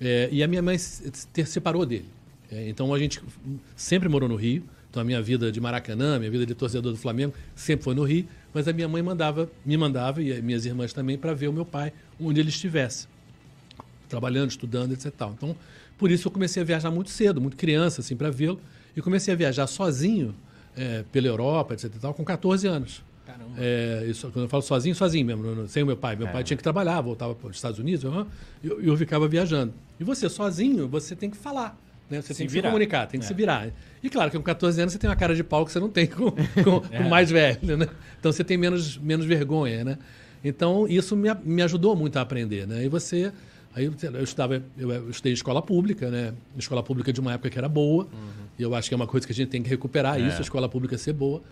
É, 0.00 0.28
e 0.30 0.42
a 0.42 0.48
minha 0.48 0.62
mãe 0.62 0.78
se 0.78 1.10
se 1.12 1.46
separou 1.46 1.86
dele. 1.86 2.06
É, 2.50 2.68
então 2.68 2.92
a 2.92 2.98
gente 2.98 3.20
sempre 3.76 4.08
morou 4.08 4.28
no 4.28 4.36
Rio. 4.36 4.62
Então 4.90 5.00
a 5.00 5.04
minha 5.04 5.20
vida 5.20 5.50
de 5.50 5.60
Maracanã, 5.60 6.18
minha 6.18 6.30
vida 6.30 6.46
de 6.46 6.54
torcedor 6.54 6.92
do 6.92 6.98
Flamengo, 6.98 7.34
sempre 7.56 7.84
foi 7.84 7.94
no 7.94 8.04
Rio. 8.04 8.26
Mas 8.52 8.68
a 8.68 8.72
minha 8.72 8.86
mãe 8.86 9.02
mandava, 9.02 9.50
me 9.66 9.76
mandava, 9.76 10.22
e 10.22 10.32
as 10.32 10.40
minhas 10.40 10.64
irmãs 10.64 10.92
também, 10.92 11.18
para 11.18 11.34
ver 11.34 11.48
o 11.48 11.52
meu 11.52 11.64
pai 11.64 11.92
onde 12.20 12.38
ele 12.38 12.50
estivesse. 12.50 13.08
Trabalhando, 14.08 14.50
estudando, 14.50 14.92
etc. 14.92 15.12
Então, 15.36 15.56
por 15.98 16.10
isso 16.10 16.28
eu 16.28 16.32
comecei 16.32 16.62
a 16.62 16.64
viajar 16.64 16.90
muito 16.90 17.10
cedo, 17.10 17.40
muito 17.40 17.56
criança, 17.56 18.00
assim, 18.00 18.16
para 18.16 18.30
vê-lo. 18.30 18.60
E 18.96 19.00
comecei 19.02 19.32
a 19.34 19.36
viajar 19.36 19.66
sozinho 19.66 20.34
é, 20.76 21.04
pela 21.10 21.26
Europa, 21.26 21.74
etc. 21.74 21.90
Tal, 22.00 22.14
com 22.14 22.24
14 22.24 22.66
anos. 22.66 23.02
Caramba. 23.26 23.50
É, 23.58 24.04
isso, 24.08 24.30
quando 24.30 24.44
eu 24.44 24.48
falo 24.48 24.62
sozinho, 24.62 24.94
sozinho 24.94 25.26
mesmo, 25.26 25.66
sem 25.68 25.82
o 25.82 25.86
meu 25.86 25.96
pai. 25.96 26.14
Meu 26.14 26.28
pai 26.28 26.44
tinha 26.44 26.56
que 26.56 26.62
trabalhar, 26.62 27.00
voltava 27.00 27.34
para 27.34 27.48
os 27.50 27.56
Estados 27.56 27.78
Unidos, 27.78 28.04
e 28.62 28.66
eu, 28.68 28.80
eu 28.82 28.96
ficava 28.96 29.26
viajando. 29.26 29.72
E 29.98 30.04
você, 30.04 30.28
sozinho, 30.28 30.86
você 30.88 31.16
tem 31.16 31.30
que 31.30 31.36
falar. 31.36 31.78
Né? 32.10 32.20
Você 32.20 32.34
Se 32.34 32.38
tem 32.38 32.46
que 32.46 32.52
virar. 32.52 32.68
se 32.68 32.72
comunicar, 32.72 33.06
tem 33.06 33.18
que 33.18 33.24
É. 33.24 33.28
se 33.28 33.34
virar. 33.34 33.68
E 34.02 34.10
claro 34.10 34.30
que 34.30 34.36
com 34.36 34.42
14 34.42 34.80
anos 34.80 34.92
você 34.92 34.98
tem 34.98 35.08
uma 35.08 35.16
cara 35.16 35.34
de 35.34 35.42
pau 35.42 35.64
que 35.64 35.72
você 35.72 35.80
não 35.80 35.88
tem 35.88 36.06
com, 36.06 36.30
com, 36.62 36.80
com 36.80 37.02
o 37.02 37.08
mais 37.10 37.30
velho, 37.30 37.76
né? 37.78 37.88
Então 38.20 38.30
você 38.30 38.44
tem 38.44 38.58
menos, 38.58 38.98
menos 38.98 39.24
vergonha, 39.24 39.82
né? 39.84 39.98
Então 40.44 40.86
isso 40.86 41.16
me, 41.16 41.32
me 41.42 41.62
ajudou 41.62 41.96
muito 41.96 42.18
a 42.18 42.20
aprender, 42.20 42.66
né? 42.66 42.84
E 42.84 42.88
você... 42.88 43.32
Aí 43.74 43.84
eu 43.86 44.22
estudava, 44.22 44.62
eu, 44.78 44.90
eu 44.92 45.10
estudei 45.10 45.32
em 45.32 45.34
escola 45.34 45.60
pública, 45.60 46.08
né? 46.10 46.32
Escola 46.56 46.82
pública 46.82 47.12
de 47.12 47.20
uma 47.20 47.32
época 47.32 47.50
que 47.50 47.58
era 47.58 47.68
boa. 47.68 48.06
E 48.58 48.62
eu 48.62 48.74
acho 48.74 48.88
que 48.88 48.94
é 48.94 48.96
uma 48.96 49.06
coisa 49.06 49.26
que 49.26 49.32
a 49.32 49.34
gente 49.36 49.48
tem 49.48 49.62
que 49.62 49.68
recuperar 49.68 50.20
isso, 50.20 50.38
a 50.38 50.42
escola 50.42 50.68
pública 50.68 50.96
ser 50.96 51.12
boa. 51.12 51.42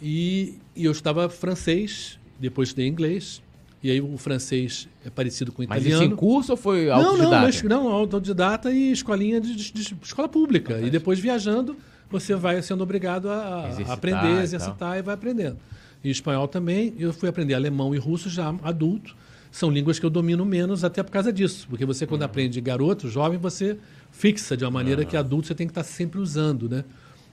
E, 0.00 0.58
e 0.74 0.84
eu 0.84 0.92
estudava 0.92 1.28
francês, 1.28 2.18
depois 2.38 2.68
estudei 2.68 2.86
inglês. 2.86 3.42
E 3.82 3.90
aí 3.90 4.00
o 4.00 4.16
francês 4.16 4.88
é 5.04 5.10
parecido 5.10 5.52
com 5.52 5.62
o 5.62 5.66
Mas 5.68 5.82
italiano. 5.82 6.04
isso 6.04 6.12
em 6.12 6.16
curso 6.16 6.52
ou 6.52 6.56
foi 6.56 6.86
Não, 6.86 6.96
não, 6.96 7.04
autodidata? 7.10 7.42
mas- 7.42 7.62
não, 7.62 7.88
autodidata 7.88 8.70
e 8.72 8.90
escolinha 8.92 9.40
de, 9.40 9.54
de- 9.54 9.72
de 9.72 9.96
escola 10.02 10.28
pública. 10.28 10.80
E 10.80 10.90
depois 10.90 11.18
viajando, 11.18 11.76
você 12.10 12.34
vai 12.34 12.60
sendo 12.62 12.82
obrigado 12.82 13.28
a, 13.30 13.64
a 13.64 13.68
Exercitar 13.68 13.92
aprender, 13.94 14.40
e 14.40 14.42
exercitar 14.42 14.98
e, 14.98 15.02
vai 15.02 15.14
aprendendo. 15.14 15.56
E 16.02 16.10
espanhol 16.10 16.46
também, 16.48 16.94
eu 16.98 17.12
fui 17.12 17.28
aprender 17.28 17.54
alemão 17.54 17.94
e 17.94 17.98
russo 17.98 18.28
já 18.30 18.54
adulto. 18.62 19.16
São 19.56 19.70
línguas 19.70 19.98
que 19.98 20.04
eu 20.04 20.10
domino 20.10 20.44
menos 20.44 20.84
até 20.84 21.02
por 21.02 21.10
causa 21.10 21.32
disso. 21.32 21.66
Porque 21.70 21.86
você, 21.86 22.04
Uhum. 22.04 22.10
quando 22.10 22.24
aprende 22.24 22.60
garoto, 22.60 23.08
jovem, 23.08 23.38
você 23.38 23.78
fixa 24.12 24.54
de 24.54 24.62
uma 24.64 24.70
maneira 24.70 25.02
que 25.02 25.16
adulto 25.16 25.46
você 25.46 25.54
tem 25.54 25.66
que 25.66 25.70
estar 25.70 25.82
sempre 25.82 26.20
usando, 26.20 26.68
né? 26.68 26.84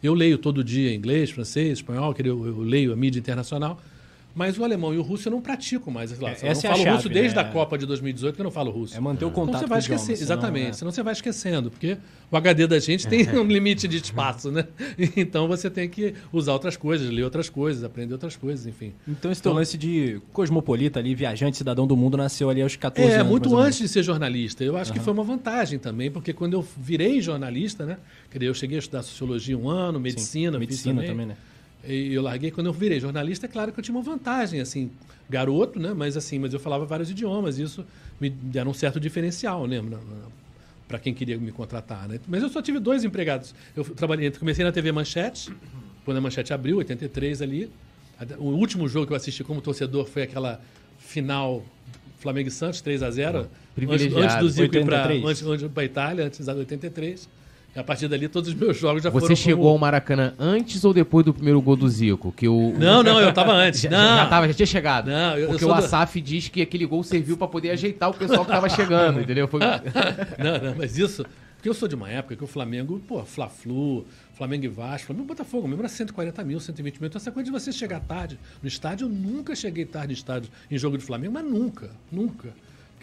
Eu 0.01 0.13
leio 0.13 0.37
todo 0.37 0.63
dia 0.63 0.95
inglês, 0.95 1.31
francês, 1.31 1.79
espanhol, 1.79 2.15
eu, 2.17 2.47
eu 2.47 2.59
leio 2.61 2.93
a 2.93 2.95
mídia 2.95 3.19
internacional. 3.19 3.77
Mas 4.35 4.57
o 4.57 4.63
alemão 4.63 4.93
e 4.93 4.97
o 4.97 5.03
russo 5.03 5.27
eu 5.27 5.31
não 5.31 5.41
pratico 5.41 5.91
mais. 5.91 6.09
Lá, 6.19 6.31
eu 6.31 6.37
não 6.41 6.47
é 6.47 6.51
a 6.51 6.55
falo 6.55 6.77
chave, 6.77 6.89
russo 6.95 7.07
desde 7.09 7.35
né? 7.35 7.41
a 7.41 7.45
Copa 7.45 7.77
de 7.77 7.85
2018 7.85 8.33
que 8.35 8.41
eu 8.41 8.43
não 8.43 8.49
falo 8.51 8.71
russo. 8.71 8.97
É 8.97 8.99
manter 8.99 9.25
o 9.25 9.27
Então 9.27 9.45
contato 9.45 9.61
você 9.61 9.67
vai 9.67 9.77
com 9.79 9.83
o 9.83 9.85
idioma, 9.85 10.01
esquecer, 10.01 10.15
senão, 10.25 10.33
exatamente. 10.37 10.69
é. 10.69 10.73
Senão 10.73 10.91
você 10.91 11.03
vai 11.03 11.13
esquecendo, 11.13 11.69
porque 11.69 11.97
o 12.31 12.35
HD 12.37 12.65
da 12.65 12.79
gente 12.79 13.07
tem 13.07 13.29
um 13.37 13.43
limite 13.45 13.87
de 13.87 13.97
espaço, 13.97 14.49
né? 14.51 14.65
Então 15.15 15.47
você 15.47 15.69
tem 15.69 15.87
que 15.87 16.15
usar 16.31 16.53
outras 16.53 16.75
coisas, 16.75 17.07
ler 17.11 17.23
outras 17.23 17.47
coisas, 17.47 17.83
aprender 17.83 18.13
outras 18.13 18.35
coisas, 18.35 18.65
enfim. 18.65 18.93
Então 19.07 19.31
esse 19.31 19.41
teu 19.41 19.53
lance 19.53 19.77
de 19.77 20.19
cosmopolita 20.33 20.99
ali, 20.99 21.13
viajante, 21.13 21.55
cidadão 21.57 21.85
do 21.85 21.95
mundo, 21.95 22.17
nasceu 22.17 22.49
ali 22.49 22.61
aos 22.63 22.75
14 22.75 23.11
É, 23.11 23.15
anos. 23.17 23.27
muito 23.29 23.49
mais 23.49 23.53
ou 23.53 23.67
antes 23.67 23.79
de 23.79 23.87
ser 23.87 24.01
jornalista. 24.01 24.63
Eu 24.63 24.77
acho 24.77 24.91
que 24.91 24.99
foi 24.99 25.13
uma 25.13 25.23
vantagem 25.23 25.77
também, 25.77 26.09
porque 26.09 26.33
quando 26.33 26.53
eu 26.53 26.65
virei 26.77 27.21
jornalista, 27.21 27.85
né? 27.85 27.97
Quer 28.31 28.39
dizer, 28.39 28.49
eu 28.49 28.53
cheguei 28.55 28.77
a 28.77 28.79
estudar 28.79 29.03
sociologia 29.03 29.55
um 29.55 29.69
ano, 29.69 29.99
medicina, 29.99 30.53
Sim, 30.53 30.59
medicina 30.59 30.95
também. 30.95 31.09
também, 31.11 31.25
né? 31.27 31.35
E 31.85 32.13
eu 32.13 32.21
larguei 32.21 32.49
quando 32.49 32.67
eu 32.67 32.73
virei 32.73 32.99
jornalista, 32.99 33.45
é 33.45 33.49
claro 33.49 33.71
que 33.71 33.79
eu 33.79 33.83
tinha 33.83 33.95
uma 33.95 34.03
vantagem, 34.03 34.61
assim, 34.61 34.89
garoto, 35.29 35.79
né? 35.79 35.93
Mas 35.93 36.15
assim, 36.15 36.39
mas 36.39 36.53
eu 36.53 36.59
falava 36.59 36.85
vários 36.85 37.09
idiomas, 37.09 37.57
isso 37.57 37.85
me 38.21 38.29
deram 38.29 38.71
um 38.71 38.73
certo 38.73 38.99
diferencial, 38.99 39.67
né? 39.67 39.83
Para 40.87 40.99
quem 40.99 41.13
queria 41.13 41.37
me 41.37 41.51
contratar, 41.51 42.07
né? 42.07 42.19
Mas 42.27 42.41
eu 42.41 42.49
só 42.49 42.61
tive 42.61 42.79
dois 42.79 43.03
empregados. 43.03 43.53
Eu 43.75 43.83
trabalhei, 43.83 44.31
comecei 44.31 44.63
na 44.63 44.71
TV 44.71 44.91
Manchete, 44.91 45.53
quando 46.05 46.17
a 46.17 46.21
Manchete 46.21 46.53
abriu, 46.53 46.77
83 46.77 47.41
ali. 47.41 47.69
O 48.37 48.49
último 48.49 48.87
jogo 48.87 49.07
que 49.07 49.13
eu 49.13 49.17
assisti 49.17 49.43
como 49.43 49.59
torcedor 49.59 50.05
foi 50.05 50.23
aquela 50.23 50.61
final 50.99 51.65
Flamengo 52.19 52.47
e 52.47 52.51
Santos 52.51 52.79
3 52.79 53.03
a 53.03 53.11
0 53.11 53.49
antes, 54.23 54.35
do 54.37 54.49
Zico 54.49 54.75
ir 54.77 54.85
para 54.85 55.03
83. 55.03 55.25
antes, 55.25 55.43
antes 55.43 55.67
pra 55.73 55.83
Itália, 55.83 56.25
antes 56.25 56.45
da 56.45 56.53
83. 56.53 57.27
E 57.75 57.79
a 57.79 57.83
partir 57.83 58.07
dali 58.07 58.27
todos 58.27 58.49
os 58.49 58.55
meus 58.55 58.77
jogos 58.77 59.01
já 59.01 59.11
foram 59.11 59.25
Você 59.25 59.35
chegou 59.35 59.63
como- 59.63 59.73
ao 59.73 59.77
Maracanã 59.79 60.33
antes 60.37 60.85
ou 60.85 60.93
depois 60.93 61.25
do 61.25 61.33
primeiro 61.33 61.59
gol 61.59 61.75
do 61.75 61.89
Zico? 61.89 62.31
Que 62.31 62.47
o, 62.47 62.73
Não, 62.77 63.01
não, 63.01 63.19
eu 63.19 63.33
tava 63.33 63.51
antes. 63.51 63.81
Já, 63.83 63.89
não. 63.89 64.17
já, 64.17 64.25
tava, 64.27 64.47
já 64.47 64.53
tinha 64.53 64.65
chegado. 64.67 65.07
Não, 65.09 65.31
eu- 65.33 65.39
eu 65.39 65.47
Porque 65.49 65.63
sou 65.65 65.71
o 65.73 65.75
do- 65.75 65.83
Asaf 65.83 66.21
diz 66.21 66.49
que 66.49 66.61
aquele 66.61 66.85
gol 66.85 67.03
serviu 67.03 67.35
pra 67.35 67.47
poder 67.47 67.71
ajeitar 67.71 68.09
o 68.09 68.13
pessoal 68.13 68.45
que 68.45 68.51
tava 68.51 68.69
chegando, 68.69 69.19
entendeu? 69.21 69.47
Foi... 69.47 69.59
Não, 70.37 70.69
não, 70.69 70.75
mas 70.77 70.97
isso, 70.97 71.25
Porque 71.55 71.69
eu 71.69 71.73
sou 71.73 71.87
de 71.87 71.95
uma 71.95 72.09
época 72.09 72.35
que 72.35 72.43
o 72.43 72.47
Flamengo, 72.47 73.01
pô, 73.07 73.23
Fla-Flu, 73.23 74.05
Flamengo 74.35 74.65
e 74.65 74.67
Vasco, 74.67 75.07
Flamengo 75.07 75.25
e 75.25 75.27
Botafogo, 75.29 75.65
mesmo 75.67 75.81
era 75.81 75.87
140 75.89 76.43
mil, 76.43 76.59
120 76.59 76.99
mil. 76.99 77.07
Então 77.07 77.17
essa 77.19 77.31
coisa 77.31 77.45
de 77.49 77.51
você 77.57 77.71
chegar 77.71 78.01
tarde 78.01 78.37
no 78.61 78.67
estádio, 78.67 79.05
eu 79.05 79.09
nunca 79.09 79.55
cheguei 79.55 79.85
tarde 79.85 80.07
no 80.09 80.13
estádio 80.13 80.49
em 80.69 80.77
jogo 80.77 80.97
de 80.97 81.03
Flamengo, 81.05 81.33
mas 81.33 81.45
nunca, 81.45 81.89
nunca. 82.11 82.49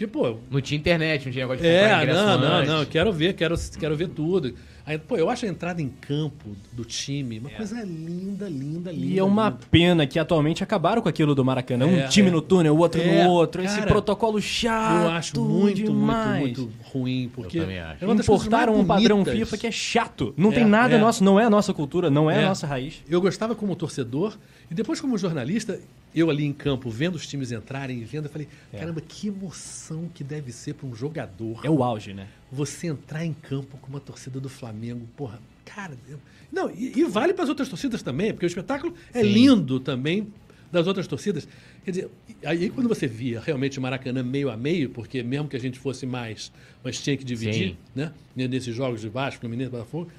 Porque, 0.01 0.07
pô, 0.07 0.39
Não 0.51 0.61
tinha 0.63 0.79
internet, 0.79 1.27
não 1.27 1.33
tinha 1.33 1.45
negócio 1.45 1.63
de 1.63 1.69
comprar 1.71 1.99
é, 1.99 2.03
ingresso 2.03 2.21
não, 2.25 2.41
não, 2.41 2.57
antes. 2.57 2.73
não, 2.73 2.85
quero 2.87 3.13
ver, 3.13 3.35
quero, 3.35 3.55
quero 3.79 3.95
ver 3.95 4.09
tudo. 4.09 4.55
Aí, 4.91 4.99
pô, 4.99 5.17
eu 5.17 5.31
acho 5.31 5.47
a 5.47 5.49
entrada 5.49 5.81
em 5.81 5.89
campo 5.89 6.49
do 6.73 6.85
time 6.85 7.39
uma 7.39 7.49
coisa 7.49 7.81
linda, 7.85 8.49
linda, 8.49 8.91
linda. 8.91 8.93
E 8.93 9.17
é 9.17 9.23
uma 9.23 9.49
linda. 9.51 9.61
pena 9.71 10.05
que 10.05 10.19
atualmente 10.19 10.65
acabaram 10.65 11.01
com 11.01 11.09
aquilo 11.09 11.33
do 11.33 11.45
Maracanã. 11.45 11.87
Um 11.87 11.97
É, 11.97 12.09
time 12.09 12.27
é. 12.29 12.33
no 12.33 12.43
túnel, 12.43 12.75
o 12.75 12.79
outro 12.79 13.01
É, 13.01 13.23
no 13.23 13.31
outro. 13.31 13.63
Esse 13.63 13.77
cara, 13.77 13.87
protocolo 13.87 14.41
chato. 14.43 15.05
Eu 15.05 15.11
acho 15.11 15.41
muito, 15.41 15.77
demais. 15.77 16.41
muito, 16.41 16.61
muito 16.63 16.75
ruim, 16.83 17.31
porque 17.33 17.59
Eu 17.59 17.63
também 17.63 17.79
acho. 17.79 18.05
é 18.05 18.13
Importaram 18.13 18.75
um 18.75 18.85
padrão. 18.85 19.25
FIFA 19.25 19.57
que 19.59 19.67
é 19.69 19.71
chato. 19.71 20.35
Não 20.37 20.51
É, 20.51 20.55
tem 20.57 20.65
nada 20.65 20.97
é. 20.97 20.99
nosso, 20.99 21.23
não 21.23 21.39
é 21.39 21.45
a 21.45 21.51
nossa 21.51 21.73
cultura, 21.73 22.11
não 22.11 22.29
é, 22.29 22.39
a 22.39 22.41
É. 22.41 22.47
nossa 22.47 22.67
raiz. 22.67 23.01
Eu 23.09 23.21
gostava 23.21 23.55
como 23.55 23.77
torcedor 23.77 24.37
e 24.69 24.75
depois 24.75 25.01
como 25.01 25.17
jornalista, 25.17 25.79
eu 26.13 26.31
ali 26.31 26.45
em 26.45 26.53
campo, 26.53 26.91
vendo 26.91 27.15
os 27.15 27.29
times 27.29 27.53
entrarem 27.53 27.99
e 28.01 28.05
vendo, 28.05 28.25
eu 28.25 28.31
falei, 28.33 28.49
caramba, 28.77 29.01
que 29.01 29.29
emoção 29.29 30.09
que 30.13 30.25
deve 30.25 30.51
ser 30.51 30.75
para 30.75 30.89
um 30.89 30.97
jogador 30.97 31.61
É 31.63 31.71
o 31.71 31.85
auge, 31.85 32.13
né? 32.13 32.27
Você 32.51 32.89
entrar 32.89 33.25
em 33.25 33.33
campo 33.33 33.77
com 33.79 33.89
uma 33.89 34.01
torcida 34.01 34.41
do 34.41 34.49
Flamengo. 34.49 35.07
Porra, 35.17 35.39
cara... 35.65 35.97
eu- 36.09 36.19
Não, 36.53 36.71
e, 36.71 36.99
e 36.99 37.05
vale 37.05 37.33
para 37.33 37.45
as 37.45 37.49
outras 37.49 37.69
torcidas 37.69 38.03
também, 38.03 38.33
porque 38.33 38.47
o 38.47 38.49
espetáculo 38.49 38.95
é 39.15 39.23
lindo 39.23 39.79
também 39.81 40.29
das 40.73 40.87
outras 40.87 41.07
torcidas. 41.07 41.49
Quer 41.85 41.91
dizer, 41.91 42.11
aí 42.45 42.71
quando 42.71 42.89
você 42.89 43.07
via 43.07 43.41
realmente 43.41 43.79
o 43.79 43.83
Maracanã 43.83 44.23
meio 44.23 44.51
a 44.51 44.57
meio, 44.57 44.91
porque 44.91 45.23
mesmo 45.23 45.49
que 45.49 45.57
a 45.57 45.61
gente 45.61 45.79
fosse 45.79 46.07
mais, 46.07 46.53
mas 46.85 47.01
tinha 47.01 47.17
que 47.17 47.25
dividir, 47.25 47.71
Sim. 47.71 47.77
né? 47.95 48.13
Nesses 48.37 48.75
jogos 48.75 49.01
de 49.01 49.09
Vasco, 49.09 49.41
Fluminense, 49.41 49.71
Botafogo, 49.71 50.11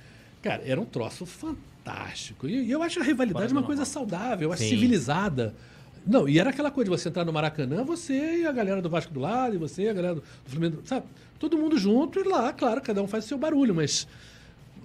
cara, 0.41 0.61
era 0.65 0.79
um 0.79 0.85
troço 0.85 1.25
fantástico. 1.25 2.47
E, 2.47 2.63
e 2.65 2.71
eu 2.71 2.81
acho 2.83 2.99
a 2.99 3.03
rivalidade 3.03 3.51
uma 3.53 3.63
coisa 3.63 3.85
saudável, 3.85 4.49
eu 4.49 4.53
acho 4.53 4.63
Sim. 4.63 4.69
civilizada. 4.69 5.53
Não, 6.05 6.27
e 6.27 6.39
era 6.39 6.49
aquela 6.49 6.71
coisa 6.71 6.89
de 6.89 6.97
você 6.97 7.09
entrar 7.09 7.23
no 7.23 7.31
Maracanã, 7.31 7.83
você 7.83 8.41
e 8.41 8.47
a 8.47 8.51
galera 8.51 8.81
do 8.81 8.89
Vasco 8.89 9.13
do 9.13 9.19
lado, 9.19 9.55
e 9.55 9.57
você 9.57 9.83
e 9.83 9.89
a 9.89 9.93
galera 9.93 10.15
do 10.15 10.23
Flamengo, 10.45 10.81
sabe? 10.83 11.05
Todo 11.37 11.57
mundo 11.57 11.77
junto 11.77 12.19
e 12.19 12.23
lá, 12.23 12.51
claro, 12.51 12.81
cada 12.81 13.01
um 13.01 13.07
faz 13.07 13.25
o 13.25 13.27
seu 13.27 13.37
barulho, 13.37 13.75
mas 13.75 14.07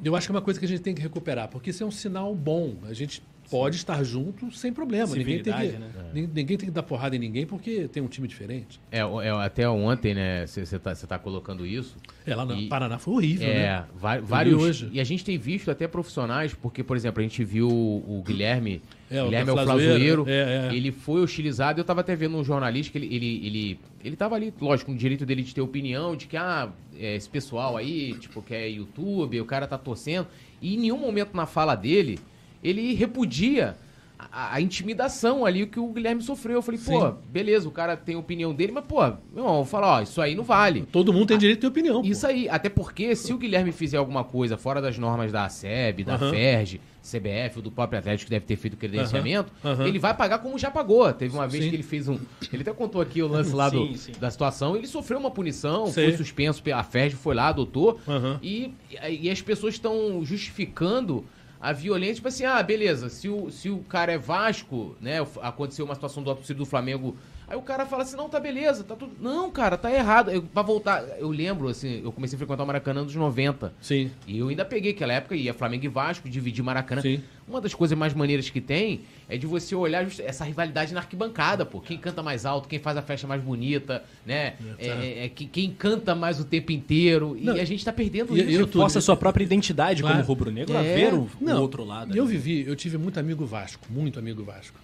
eu 0.05 0.15
acho 0.15 0.27
que 0.27 0.33
é 0.33 0.35
uma 0.35 0.43
coisa 0.43 0.61
que 0.61 0.67
a 0.67 0.69
gente 0.69 0.83
tem 0.83 0.95
que 0.95 1.01
recuperar, 1.01 1.49
porque 1.49 1.71
isso 1.71 1.83
é 1.83 1.87
um 1.87 1.91
sinal 1.91 2.35
bom. 2.35 2.75
A 2.89 2.93
gente 2.93 3.23
pode 3.51 3.77
estar 3.77 4.03
junto 4.03 4.51
sem 4.51 4.73
problema. 4.73 5.15
Ninguém 5.15 5.43
tem, 5.43 5.53
que, 5.53 5.67
né? 5.79 5.91
nin- 6.13 6.31
ninguém 6.35 6.57
tem 6.57 6.69
que 6.69 6.71
dar 6.71 6.83
porrada 6.83 7.15
em 7.17 7.19
ninguém 7.19 7.47
porque 7.47 7.89
tem 7.89 8.03
um 8.03 8.07
time 8.09 8.27
diferente. 8.27 8.81
É, 8.91 8.99
é, 9.01 9.31
até 9.45 9.69
ontem, 9.69 10.15
né, 10.15 10.47
você 10.47 10.79
tá, 10.79 10.95
cê 10.95 11.07
tá 11.07 11.19
colocando 11.19 11.65
isso. 11.67 11.97
É, 12.27 12.35
lá 12.35 12.45
no 12.45 12.55
E- 12.57 12.69
Paraná 12.69 12.99
foi 12.99 13.15
horrível, 13.15 13.49
É, 13.49 13.55
né? 13.55 13.85
vários. 14.23 14.61
hoje. 14.61 14.89
E 14.93 15.01
a 15.01 15.05
gente 15.05 15.25
tem 15.25 15.39
visto 15.39 15.71
até 15.71 15.87
profissionais, 15.87 16.55
porque, 16.55 16.83
por 16.83 16.97
exemplo, 16.97 17.21
a 17.21 17.23
gente 17.23 17.45
viu 17.45 17.69
o 17.69 18.23
Guilherme. 18.27 18.83
É, 19.11 19.23
o 19.23 19.27
Guilherme 19.27 19.51
é 19.51 19.53
o 19.53 19.57
Flazoeiro, 19.57 20.25
é, 20.29 20.69
é. 20.73 20.75
Ele 20.75 20.91
foi 20.91 21.21
hostilizado. 21.23 21.81
Eu 21.81 21.85
tava 21.85 22.01
até 22.01 22.17
vendo 22.17 22.37
um 22.37 22.43
jornalista 22.43 22.91
que 22.91 22.99
ele, 22.99 23.15
ele, 23.15 23.47
ele, 23.47 23.81
ele 24.05 24.17
tava 24.17 24.35
ali, 24.35 24.53
lógico, 24.61 24.91
com 24.91 24.97
o 24.97 24.99
direito 24.99 25.25
dele 25.25 25.43
de 25.43 25.55
ter 25.55 25.61
opinião, 25.61 26.17
de 26.17 26.27
que, 26.27 26.37
ah, 26.37 26.71
é, 26.99 27.15
esse 27.15 27.29
pessoal 27.29 27.77
aí, 27.77 28.15
tipo, 28.19 28.43
que 28.43 28.53
é 28.55 28.69
YouTube, 28.69 29.41
o 29.41 29.45
cara 29.45 29.67
tá 29.69 29.79
torcendo. 29.79 30.27
E 30.61 30.75
em 30.75 30.79
nenhum 30.79 30.99
momento 30.99 31.37
na 31.37 31.47
fala 31.47 31.75
dele, 31.77 32.19
ele 32.69 32.95
repudia 32.95 33.77
a, 34.19 34.55
a 34.55 34.61
intimidação 34.61 35.45
ali 35.45 35.67
que 35.67 35.79
o 35.79 35.89
Guilherme 35.93 36.23
sofreu. 36.23 36.57
Eu 36.57 36.63
falei, 36.63 36.81
pô, 36.81 37.11
beleza, 37.31 37.69
o 37.69 37.71
cara 37.71 37.97
tem 37.97 38.15
a 38.15 38.19
opinião 38.19 38.55
dele, 38.55 38.73
mas, 38.73 38.85
pô, 38.85 39.01
meu 39.07 39.45
irmão, 39.45 39.65
fala, 39.65 39.99
ó, 39.99 40.03
isso 40.03 40.21
aí 40.23 40.35
não 40.35 40.45
vale. 40.45 40.83
Todo 40.91 41.13
mundo 41.13 41.27
tem 41.27 41.37
direito 41.39 41.59
de 41.59 41.61
ter 41.63 41.67
opinião. 41.67 42.01
pô. 42.01 42.07
Isso 42.09 42.27
aí, 42.27 42.49
até 42.49 42.69
porque 42.71 43.15
se 43.15 43.33
o 43.33 43.39
Guilherme 43.39 43.73
fizer 43.73 43.99
alguma 43.99 44.25
coisa 44.25 44.57
fora 44.57 44.81
das 44.81 44.97
normas 44.97 45.31
da 45.33 45.49
SEB, 45.49 46.03
da 46.05 46.15
Aham. 46.15 46.31
FERJ, 46.31 46.81
CBF 47.03 47.59
ou 47.59 47.63
do 47.63 47.71
próprio 47.71 48.01
Atlético 48.01 48.25
que 48.25 48.31
deve 48.31 48.47
ter 48.47 48.57
feito 48.57 48.77
credenciamento, 48.77 49.53
Aham, 49.65 49.75
aham. 49.75 49.87
ele 49.87 49.97
vai 49.99 50.13
pagar 50.13 50.39
como 50.41 50.59
já 50.59 50.71
pagou. 50.73 51.13
Teve 51.13 51.35
uma 51.37 51.47
vez 51.47 51.63
Sim. 51.63 51.71
que 51.71 51.77
ele 51.77 51.83
fez 51.85 52.09
um. 52.09 52.19
Ele 52.53 52.63
até 52.63 52.73
contou 52.73 53.01
aqui 53.01 53.23
o 53.23 53.29
lance 53.29 53.55
lá 53.55 53.69
do- 53.69 53.87
Sim, 53.89 53.97
sim. 53.97 54.13
da 54.19 54.29
situação. 54.29 54.75
Ele 54.75 54.89
sofreu 54.89 55.21
uma 55.21 55.31
punição, 55.31 55.87
foi 55.93 56.17
suspenso, 56.17 56.61
a 56.75 56.83
FERJ 56.83 57.15
foi 57.17 57.35
lá, 57.37 57.49
adotou. 57.49 58.01
E, 58.43 58.73
e 59.09 59.31
as 59.31 59.41
pessoas 59.41 59.75
estão 59.75 60.25
justificando 60.25 61.25
a 61.67 61.73
violência, 61.73 62.15
tipo 62.15 62.29
assim, 62.29 62.45
ah, 62.45 62.63
beleza, 62.63 63.09
se 63.09 63.29
o, 63.29 63.51
se 63.51 63.69
o 63.69 63.79
cara 63.81 64.13
é 64.13 64.19
Vasco, 64.19 64.95
né, 65.01 65.17
aconteceu 65.43 65.85
uma 65.85 65.97
situação 65.97 66.23
do 66.23 66.33
torcida 66.33 66.57
do 66.57 66.65
Flamengo, 66.65 67.17
aí 67.49 67.57
o 67.57 67.63
cara 67.63 67.87
fala 67.87 68.03
assim, 68.03 68.17
não, 68.17 68.29
tá 68.29 68.39
beleza, 68.41 68.83
tá 68.85 68.95
tudo... 68.97 69.13
Não, 69.21 69.51
cara, 69.51 69.77
tá 69.77 69.91
errado. 69.93 70.31
Eu, 70.31 70.43
pra 70.43 70.63
voltar, 70.63 71.03
eu 71.19 71.29
lembro, 71.31 71.69
assim, 71.69 72.01
eu 72.03 72.13
comecei 72.13 72.37
a 72.37 72.39
frequentar 72.39 72.65
o 72.65 72.67
Maracanã 72.67 73.03
nos 73.03 73.15
90, 73.15 73.73
Sim. 73.81 74.11
e 74.27 74.39
eu 74.39 74.49
ainda 74.49 74.65
peguei 74.65 74.93
aquela 74.93 75.13
época, 75.13 75.35
ia 75.37 75.55
Flamengo 75.55 75.85
e 75.85 75.89
Vasco, 75.89 76.29
dividir 76.29 76.63
Maracanã. 76.65 77.01
Sim. 77.03 77.23
Uma 77.49 77.61
das 77.61 77.73
coisas 77.75 77.97
mais 77.97 78.13
maneiras 78.13 78.51
que 78.51 78.61
tem 78.61 79.03
é 79.29 79.37
de 79.37 79.47
você 79.47 79.73
olhar 79.75 80.05
essa 80.21 80.45
rivalidade 80.45 80.93
na 80.93 80.99
arquibancada, 81.01 81.65
pô. 81.65 81.81
Quem 81.81 81.97
canta 81.97 82.21
mais 82.21 82.45
alto, 82.45 82.69
quem 82.69 82.81
faz 82.81 82.97
a 82.97 83.03
festa 83.03 83.25
mais 83.29 83.41
bonita, 83.41 84.03
né? 84.27 84.55
É, 84.79 84.89
é, 84.89 85.25
é, 85.27 85.29
que- 85.29 85.47
quem 85.47 85.71
canta 85.71 86.13
mais 86.15 86.41
o 86.41 86.45
tempo 86.45 86.73
inteiro. 86.73 87.37
E 87.39 87.45
Não, 87.45 87.55
a 87.55 87.65
gente 87.65 87.85
tá 87.85 87.93
perdendo 87.93 88.37
e- 88.37 88.41
isso. 88.41 88.51
e 88.51 88.55
eu 88.55 88.67
tô- 88.67 88.81
Força 88.81 88.99
a 88.99 89.03
sua 89.03 89.17
própria 89.17 89.45
identidade 89.45 90.03
Claro. 90.03 90.17
como 90.17 90.27
rubro-negro 90.27 90.77
a 90.77 90.83
É. 90.83 90.95
ver 90.97 91.15
o, 91.15 91.21
o 91.21 91.31
Não, 91.41 91.61
outro 91.63 91.85
lado. 91.85 92.17
Eu 92.17 92.25
né? 92.25 92.31
vivi, 92.33 92.67
eu 92.67 92.75
tive 92.75 92.99
muito 92.99 93.21
amigo 93.21 93.47
Vasco, 93.47 93.87
muito 93.89 94.19
amigo 94.19 94.43
Vasco. 94.43 94.77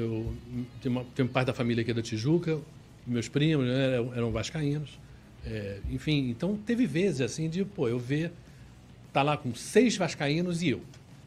Eu 0.00 0.32
tenho, 0.80 0.94
uma, 0.94 1.04
tenho 1.14 1.28
parte 1.28 1.48
da 1.48 1.54
família 1.54 1.82
aqui 1.82 1.92
da 1.92 2.02
Tijuca, 2.02 2.60
meus 3.06 3.28
primos 3.28 3.66
né, 3.66 3.94
eram, 3.94 4.14
eram 4.14 4.30
vascaínos. 4.30 4.98
É, 5.44 5.80
enfim, 5.90 6.28
então 6.30 6.56
teve 6.56 6.86
vezes 6.86 7.20
assim 7.20 7.48
de, 7.48 7.64
pô, 7.64 7.88
eu 7.88 7.98
ver, 7.98 8.32
tá 9.12 9.22
lá 9.22 9.36
com 9.36 9.54
seis 9.54 9.96
vascaínos 9.96 10.62
e 10.62 10.70
eu. 10.70 10.82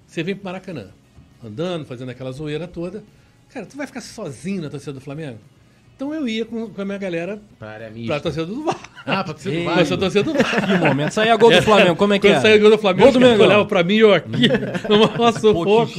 Você 0.05 0.23
vem 0.23 0.36
pro 0.36 0.45
Maracanã, 0.45 0.91
andando, 1.43 1.86
fazendo 1.86 2.10
aquela 2.10 2.31
zoeira 2.31 2.67
toda. 2.67 3.03
Cara, 3.49 3.65
tu 3.65 3.75
vai 3.75 3.88
ficar 3.88 4.01
sozinho 4.01 4.62
na 4.62 4.69
torcida 4.69 4.93
do 4.93 5.01
Flamengo? 5.01 5.39
Então 6.01 6.15
eu 6.15 6.27
ia 6.27 6.43
com, 6.43 6.67
com 6.67 6.81
a 6.81 6.83
minha 6.83 6.97
galera 6.97 7.39
Pra 7.59 7.69
área 7.73 7.91
pra 8.07 8.19
torcida 8.19 8.43
do 8.43 8.63
Vasco. 8.63 8.89
Ah, 9.05 9.23
pra 9.23 9.35
torcida 9.35 9.59
do 9.59 9.63
Pra 9.65 9.97
torcida 9.97 10.23
do 10.23 10.33
Vasco. 10.33 10.61
Que 10.65 10.77
momento. 10.79 11.11
Saía 11.11 11.35
gol 11.35 11.51
do 11.51 11.61
Flamengo, 11.61 11.95
como 11.95 12.13
é 12.15 12.17
que 12.17 12.27
é? 12.27 12.39
saiu 12.39 12.57
o 12.57 12.59
gol 12.59 12.69
do 12.71 12.77
Flamengo, 12.79 13.03
Gol 13.03 13.11
do 13.11 13.19
Mengão. 13.19 13.45
olhavam 13.45 13.67
pra 13.67 13.83
mim 13.83 13.93
e 13.93 13.99
eu 13.99 14.11
aqui, 14.11 14.47
numa 14.89 15.31
sufoco. 15.31 15.91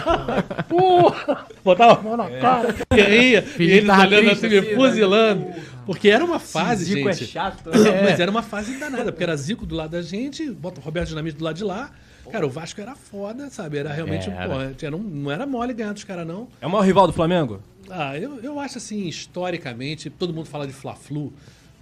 Porra! 0.66 1.46
Botava 1.62 2.00
a 2.00 2.02
mão 2.02 2.16
na 2.16 2.30
cara. 2.30 2.74
E 2.96 3.00
aí, 3.02 3.44
e 3.58 3.62
eles 3.70 3.88
olhando 3.90 4.30
assim, 4.30 4.48
me 4.48 4.58
assim, 4.58 4.70
né? 4.70 4.74
fuzilando. 4.76 5.46
Porque 5.84 6.08
era 6.08 6.24
uma 6.24 6.38
fase, 6.38 6.86
Zico 6.86 7.06
é 7.10 7.12
gente. 7.12 7.30
chato. 7.30 7.64
Mas 8.02 8.18
era 8.18 8.30
uma 8.30 8.42
fase 8.42 8.78
danada, 8.78 9.12
porque 9.12 9.24
era 9.24 9.36
Zico 9.36 9.66
do 9.66 9.74
lado 9.74 9.90
da 9.90 10.00
gente, 10.00 10.50
bota 10.50 10.80
o 10.80 10.82
Roberto 10.82 11.08
Dinamite 11.08 11.36
do 11.36 11.44
lado 11.44 11.56
de 11.56 11.64
lá. 11.64 11.90
Cara, 12.30 12.46
o 12.46 12.50
Vasco 12.50 12.80
era 12.80 12.94
foda, 12.94 13.48
sabe? 13.50 13.78
Era 13.78 13.90
realmente, 13.92 14.28
Era. 14.28 14.48
pô, 14.48 14.74
tinha- 14.76 14.90
não, 14.90 14.98
não 14.98 15.30
era 15.30 15.46
mole 15.46 15.72
ganhar 15.72 15.92
dos 15.94 16.04
caras, 16.04 16.26
não. 16.26 16.46
É 16.60 16.66
o 16.66 16.70
maior 16.70 16.82
rival 16.82 17.06
do 17.06 17.12
Flamengo? 17.12 17.60
Ah, 17.90 18.18
eu, 18.18 18.38
eu 18.40 18.58
acho 18.60 18.78
assim, 18.78 19.06
historicamente, 19.06 20.10
todo 20.10 20.32
mundo 20.32 20.46
fala 20.46 20.66
de 20.66 20.72
Fla-Flu, 20.72 21.32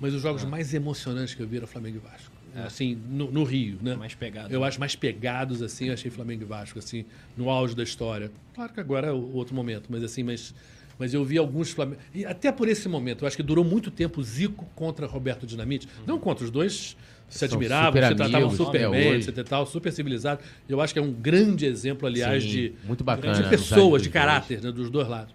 mas 0.01 0.13
os 0.15 0.21
É. 0.21 0.23
jogos 0.23 0.45
mais 0.45 0.73
emocionantes 0.75 1.35
que 1.35 1.43
eu 1.43 1.47
vi 1.47 1.57
eram 1.59 1.67
Flamengo 1.67 1.97
e 1.97 2.01
Vasco. 2.11 2.37
Assim, 2.65 2.97
no, 3.11 3.31
no 3.31 3.45
Rio, 3.45 3.79
né? 3.83 3.97
Mais 3.97 4.15
pegado. 4.15 4.51
Eu 4.53 4.65
acho 4.65 4.81
mais 4.81 4.97
pegados, 4.97 5.61
assim, 5.61 5.89
eu 5.89 5.93
achei 5.93 6.11
Flamengo 6.11 6.43
e 6.43 6.47
Vasco, 6.47 6.79
assim, 6.79 7.05
no 7.37 7.51
auge 7.51 7.77
da 7.77 7.83
história. 7.83 8.31
Claro 8.55 8.73
que 8.73 8.81
agora 8.81 9.09
é 9.09 9.13
o 9.13 9.35
outro 9.35 9.55
momento, 9.55 9.89
mas 9.91 10.03
assim, 10.03 10.23
mas, 10.23 10.55
mas 10.99 11.13
eu 11.13 11.23
vi 11.23 11.37
alguns 11.37 11.71
Flamengo. 11.71 12.01
E 12.15 12.25
até 12.25 12.51
por 12.51 12.67
esse 12.67 12.89
momento, 12.89 13.25
eu 13.25 13.29
acho 13.29 13.37
que 13.37 13.43
durou 13.43 13.63
muito 13.63 13.91
tempo 13.91 14.23
Zico 14.23 14.65
contra 14.75 15.07
Roberto 15.07 15.47
Dinamite. 15.47 15.87
Não 16.07 16.19
contra 16.19 16.47
os 16.47 16.51
dois. 16.51 16.97
Se 17.29 17.45
admiravam, 17.45 18.01
se 18.01 18.15
tratavam 18.15 18.51
super 18.51 18.87
até 18.87 18.89
bem, 18.89 19.15
etc. 19.17 19.47
Tal, 19.47 19.67
super 19.67 19.93
civilizado. 19.93 20.41
Eu 20.67 20.81
acho 20.81 20.95
que 20.95 20.99
é 20.99 21.03
um 21.03 21.13
grande 21.13 21.67
exemplo, 21.67 22.07
aliás, 22.07 22.43
Sim, 22.43 22.49
de, 22.49 22.73
muito 22.85 23.05
bacana, 23.05 23.35
de 23.35 23.41
amizade 23.41 23.57
pessoas, 23.69 24.01
de 24.01 24.09
caráter, 24.09 24.63
né, 24.63 24.73
dos 24.73 24.89
dois 24.89 25.09
lados. 25.09 25.35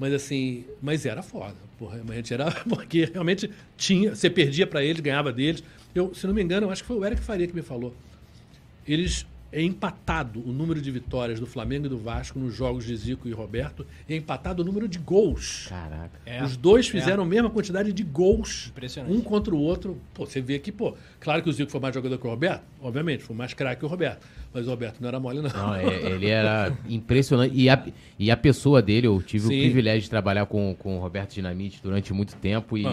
Mas 0.00 0.14
assim, 0.14 0.64
mas 0.80 1.04
era 1.04 1.22
foda. 1.22 1.54
Porra, 1.78 1.96
realmente 1.96 2.32
era 2.32 2.50
porque 2.66 3.04
realmente 3.12 3.50
tinha, 3.76 4.16
você 4.16 4.30
perdia 4.30 4.66
pra 4.66 4.82
eles, 4.82 5.00
ganhava 5.00 5.30
deles. 5.30 5.62
Eu, 5.94 6.14
se 6.14 6.26
não 6.26 6.32
me 6.32 6.42
engano, 6.42 6.66
eu 6.66 6.70
acho 6.70 6.82
que 6.82 6.88
foi 6.88 6.96
o 6.96 7.04
Eric 7.04 7.20
Faria 7.20 7.46
que 7.46 7.54
me 7.54 7.60
falou. 7.60 7.94
Eles 8.88 9.26
é 9.52 9.62
empatado 9.62 10.40
o 10.48 10.52
número 10.52 10.80
de 10.80 10.90
vitórias 10.90 11.40
do 11.40 11.46
Flamengo 11.46 11.86
e 11.86 11.88
do 11.88 11.98
Vasco 11.98 12.38
nos 12.38 12.54
jogos 12.54 12.84
de 12.84 12.94
Zico 12.96 13.28
e 13.28 13.32
Roberto, 13.32 13.84
e 14.08 14.14
é 14.14 14.16
empatado 14.16 14.62
o 14.62 14.64
número 14.64 14.88
de 14.88 14.98
gols. 14.98 15.66
Caraca. 15.68 16.20
É. 16.24 16.42
Os 16.42 16.56
dois 16.56 16.88
fizeram 16.88 17.24
a 17.24 17.26
mesma 17.26 17.50
quantidade 17.50 17.92
de 17.92 18.02
gols, 18.04 18.68
Impressionante. 18.68 19.12
um 19.12 19.20
contra 19.20 19.54
o 19.54 19.58
outro. 19.58 20.00
Pô, 20.14 20.24
você 20.24 20.40
vê 20.40 20.58
que, 20.58 20.70
pô, 20.70 20.94
claro 21.18 21.42
que 21.42 21.48
o 21.48 21.52
Zico 21.52 21.70
foi 21.70 21.80
mais 21.80 21.94
jogador 21.94 22.16
que 22.16 22.26
o 22.26 22.30
Roberto, 22.30 22.62
obviamente, 22.80 23.24
foi 23.24 23.34
mais 23.34 23.52
craque 23.52 23.80
que 23.80 23.84
o 23.84 23.88
Roberto, 23.88 24.24
mas 24.52 24.66
o 24.66 24.70
Roberto 24.70 25.00
não 25.00 25.08
era 25.08 25.20
mole 25.20 25.40
não. 25.42 25.50
Não, 25.50 25.74
é- 25.74 26.12
ele 26.12 26.28
era 26.28 26.76
impressionante. 26.88 27.54
E 27.54 27.68
a, 27.68 27.82
e 28.18 28.30
a 28.30 28.36
pessoa 28.36 28.82
dele, 28.82 29.06
eu 29.06 29.20
tive 29.22 29.46
Sim. 29.46 29.56
o 29.58 29.60
privilégio 29.60 30.02
de 30.02 30.10
trabalhar 30.10 30.46
com, 30.46 30.74
com 30.78 30.96
o 30.98 31.00
Roberto 31.00 31.32
Dinamite 31.34 31.80
durante 31.82 32.12
muito 32.12 32.34
tempo 32.36 32.76
e 32.76 32.84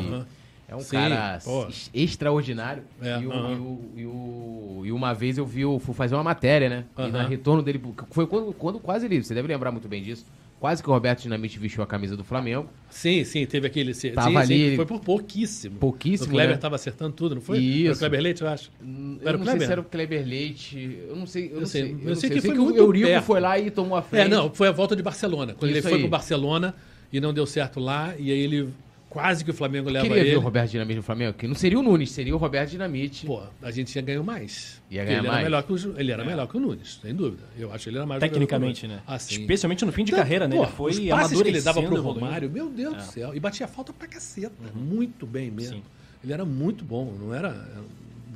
é 0.69 0.75
um 0.75 0.79
Sim, 0.79 0.91
cara 0.97 1.39
pô. 1.43 1.63
ex- 1.65 1.89
extraordinário. 1.93 2.83
É, 3.01 3.19
e, 3.21 3.25
o- 3.27 3.31
e 3.31 3.55
o- 3.55 3.81
e 3.95 4.05
o- 4.05 4.81
e 4.85 4.91
uma 4.91 5.13
vez 5.13 5.37
eu 5.37 5.45
vi, 5.45 5.65
o- 5.65 5.79
fui 5.79 5.93
fazer 5.95 6.15
uma 6.15 6.23
matéria, 6.23 6.69
né? 6.69 6.85
E 6.97 7.01
Aham. 7.01 7.11
na 7.11 7.23
retorno 7.27 7.63
dele, 7.63 7.81
foi 8.11 8.27
quando, 8.27 8.53
quando 8.53 8.79
quase 8.79 9.05
ele, 9.05 9.23
você 9.23 9.33
deve 9.33 9.47
lembrar 9.47 9.71
muito 9.71 9.87
bem 9.87 10.03
disso, 10.03 10.25
quase 10.59 10.81
que 10.83 10.89
o 10.89 10.93
Roberto 10.93 11.21
Dinamite 11.21 11.59
vestiu 11.59 11.83
a 11.83 11.87
camisa 11.87 12.15
do 12.17 12.23
Flamengo. 12.23 12.69
Sim, 12.89 13.23
sim, 13.23 13.45
teve 13.45 13.67
aquele. 13.67 13.93
Sim, 13.93 14.11
Tava 14.11 14.29
sim, 14.29 14.37
ali, 14.53 14.69
sim, 14.71 14.75
foi 14.75 14.85
por 14.85 14.99
pouquíssimo. 14.99 15.77
Pouquíssimo, 15.77 16.29
O 16.29 16.31
Kleber 16.31 16.55
né? 16.55 16.61
tava 16.61 16.75
acertando 16.75 17.13
tudo, 17.13 17.35
não 17.35 17.41
foi? 17.41 17.59
Isso. 17.59 17.85
Era 17.87 17.95
o 17.95 17.97
Kleber 17.99 18.21
Leite, 18.21 18.41
eu 18.41 18.47
acho. 18.47 18.71
Eu 18.81 19.27
Era 19.27 19.37
o 19.37 19.39
não 19.39 19.45
sei 19.51 19.59
se 19.59 19.71
era 19.71 19.81
o 19.81 19.83
Kleber 19.83 20.25
Leite. 20.27 20.99
Eu 21.09 21.15
não 21.15 21.25
sei. 21.27 21.47
Eu, 21.47 21.53
Eu 21.55 21.59
não 21.61 21.67
sei, 21.67 21.81
sei. 21.83 21.91
eu 21.91 21.97
Eu, 21.99 22.05
não 22.09 22.15
sei 22.15 22.15
sei. 22.15 22.29
que 22.29 22.35
Eu 22.37 22.41
sei 22.41 22.51
foi 22.55 22.55
que 22.55 22.71
o 22.71 22.77
Eurico 22.77 23.07
perto. 23.07 23.23
foi 23.25 23.39
lá 23.39 23.59
e 23.59 23.69
tomou 23.71 23.97
a 23.97 24.01
frente. 24.01 24.25
É, 24.25 24.27
não, 24.27 24.53
foi 24.53 24.67
a 24.67 24.71
volta 24.71 24.95
de 24.95 25.03
Barcelona. 25.03 25.53
Quando 25.53 25.69
Isso 25.71 25.79
ele 25.79 25.89
foi 25.89 25.99
pro 25.99 26.07
Barcelona 26.09 26.75
e 27.11 27.19
não 27.19 27.33
deu 27.33 27.45
certo 27.45 27.79
lá, 27.79 28.13
e 28.17 28.31
aí 28.31 28.39
ele 28.39 28.69
quase 29.09 29.43
que 29.43 29.51
o 29.51 29.53
Flamengo 29.53 29.89
leva 29.89 30.05
Queria 30.05 30.21
ele. 30.21 30.29
ver 30.31 30.37
o 30.37 30.41
Roberto 30.41 30.71
Dinamite 30.71 30.97
no 30.97 31.03
Flamengo, 31.03 31.33
que 31.33 31.47
não 31.47 31.55
seria 31.55 31.79
o 31.79 31.83
Nunes, 31.83 32.11
seria 32.11 32.35
o 32.35 32.37
Roberto 32.37 32.71
Dinamite. 32.71 33.25
Pô, 33.25 33.41
a 33.61 33.71
gente 33.71 33.95
ia 33.95 34.01
ganhar 34.01 34.23
mais. 34.23 34.81
Ia 34.89 35.03
ganhar 35.03 35.19
ele 35.19 35.27
mais. 35.27 35.39
Era 35.39 35.43
melhor 35.45 35.63
que 35.63 35.73
o, 35.73 35.99
ele 35.99 36.11
era 36.11 36.25
melhor 36.25 36.47
que 36.47 36.57
o 36.57 36.59
Nunes, 36.59 36.99
sem 37.01 37.13
dúvida. 37.13 37.43
Eu 37.57 37.73
acho 37.73 37.85
que 37.85 37.89
ele 37.89 37.97
era 37.97 38.05
mais 38.05 38.19
Tecnicamente, 38.19 38.87
né? 38.87 39.01
que 39.05 39.09
o 39.09 39.11
Nunes. 39.11 39.13
Ah, 39.15 39.19
sim. 39.19 39.41
Especialmente 39.41 39.85
no 39.85 39.91
fim 39.91 40.03
de 40.03 40.11
Tanto, 40.11 40.21
carreira, 40.21 40.47
né? 40.47 40.55
pô, 40.55 40.63
Ele 40.63 40.71
foi 40.71 40.91
os 40.91 40.99
passes 41.09 41.41
que 41.41 41.47
ele 41.47 41.61
dava 41.61 41.81
pro. 41.81 42.01
Romário, 42.01 42.49
meu 42.49 42.69
Deus 42.69 42.95
do 42.95 43.03
céu. 43.03 43.35
E 43.35 43.39
batia 43.39 43.67
falta 43.67 43.91
pra 43.91 44.07
caceta. 44.07 44.53
Muito 44.73 45.25
bem 45.25 45.51
mesmo. 45.51 45.77
Sim. 45.77 45.83
Ele 46.23 46.33
era 46.33 46.45
muito 46.45 46.83
bom, 46.83 47.13
não 47.19 47.33
era 47.33 47.47
era 47.47 47.65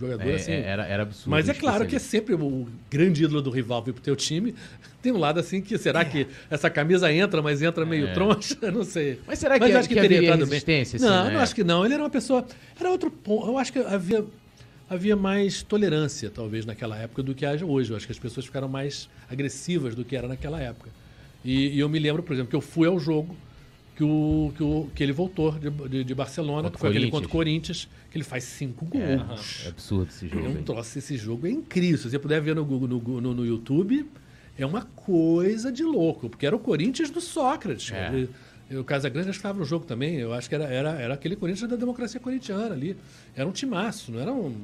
jogador 0.02 0.30
É, 0.30 0.36
assim. 0.36 0.52
é, 0.52 0.62
era, 0.62 0.86
era 0.86 1.04
absurdo. 1.04 1.30
Mas 1.32 1.48
é 1.48 1.54
claro 1.54 1.86
que 1.86 1.96
é 1.96 2.00
sempre 2.00 2.34
o 2.36 2.68
grande 2.90 3.24
ídolo 3.24 3.42
do 3.42 3.50
rival 3.50 3.82
vir 3.84 3.94
pro 3.94 4.02
teu 4.04 4.16
time. 4.16 4.54
Tem 5.02 5.12
um 5.12 5.18
lado 5.18 5.40
assim 5.40 5.62
que 5.62 5.78
será 5.78 6.04
que 6.04 6.28
essa 6.50 6.70
camisa 6.70 7.12
entra, 7.12 7.42
mas 7.42 7.62
entra 7.62 7.86
meio 7.86 8.08
É. 8.08 8.14
troncha? 8.14 8.56
Não 8.72 8.84
sei. 8.84 9.20
Mas 9.26 9.40
será 9.40 9.58
que- 9.60 9.66
eu 9.72 9.78
acho 9.78 9.88
que 9.90 9.98
haveria 9.98 10.36
resistência, 10.36 10.98
assim, 10.98 11.06
não, 11.06 11.24
na 11.24 11.30
eu 11.30 11.34
não 11.34 11.40
acho 11.40 11.56
que 11.56 11.64
não. 11.64 11.86
Ele 11.86 11.94
era 11.94 12.04
uma 12.04 12.10
pessoa. 12.10 12.46
Era 12.80 12.90
outro 12.90 13.10
ponto. 13.10 13.48
Eu 13.48 13.58
acho 13.58 13.72
que 13.74 13.80
havia, 13.80 14.24
havia 14.90 15.16
mais 15.16 15.64
tolerância, 15.64 16.30
talvez, 16.30 16.66
naquela 16.66 16.98
época 16.98 17.24
do 17.24 17.34
que 17.34 17.46
haja 17.46 17.66
hoje. 17.66 17.92
Eu 17.92 17.98
acho 17.98 18.06
que 18.06 18.12
as 18.12 18.20
pessoas 18.20 18.46
ficaram 18.46 18.68
mais 18.68 19.10
agressivas 19.30 19.96
do 19.96 20.04
que 20.06 20.16
era 20.16 20.28
naquela 20.28 20.62
época. 20.62 20.90
E, 21.44 21.70
e 21.70 21.80
eu 21.80 21.90
me 21.90 21.98
lembro, 21.98 22.22
por 22.22 22.34
exemplo, 22.34 22.50
que 22.50 22.56
eu 22.56 22.62
fui 22.62 22.88
ao 22.88 23.00
jogo 23.00 23.36
que, 23.96 24.04
o, 24.04 24.54
que, 24.56 24.64
o, 24.64 24.90
que 24.96 25.04
ele 25.04 25.12
voltou 25.12 25.52
de, 25.52 25.70
de, 25.70 26.04
de 26.04 26.16
Barcelona, 26.16 26.64
Contra 26.64 26.72
que 26.72 26.80
foi 26.80 26.90
aquele 26.90 27.12
contra 27.12 27.28
o 27.28 27.32
Corinthians, 27.32 27.88
que 28.10 28.18
ele 28.18 28.24
faz 28.24 28.44
cinco 28.44 28.86
gols. 28.86 29.64
É 29.66 29.70
absurdo 29.70 30.10
esse 30.10 30.28
jogo. 30.28 30.46
É 30.46 30.50
um 30.50 30.64
troço, 30.64 30.98
esse 30.98 31.18
jogo 31.18 31.48
é 31.48 31.52
incrível. 31.52 31.98
Se 31.98 32.10
você 32.10 32.20
puder 32.20 32.42
ver 32.42 32.56
no, 32.56 32.66
Google, 32.66 32.88
no, 32.88 33.22
no, 33.22 33.34
no 33.34 33.46
YouTube, 33.46 34.06
é 34.58 34.66
uma 34.66 34.84
coisa 34.84 35.72
de 35.72 35.84
louco, 35.84 36.30
porque 36.30 36.46
era 36.46 36.56
o 36.56 36.60
Corinthians 36.60 37.10
do 37.10 37.22
Sócrates. 37.22 37.92
É. 37.92 38.28
O 38.78 38.84
Casagrande 38.86 39.30
que 39.30 39.36
estava 39.36 39.60
no 39.60 39.66
jogo 39.66 39.86
também. 39.86 40.16
Eu 40.16 40.34
acho 40.34 40.48
que 40.48 40.56
era, 40.56 40.64
era, 40.64 40.92
era 40.92 41.14
aquele 41.14 41.36
Corinthians 41.36 41.70
da 41.70 41.76
democracia 41.76 42.20
corintiana 42.20 42.74
ali. 42.74 42.96
Era 43.36 43.48
um 43.48 43.52
timaço, 43.52 44.12
não 44.12 44.20
era 44.20 44.32
um. 44.32 44.56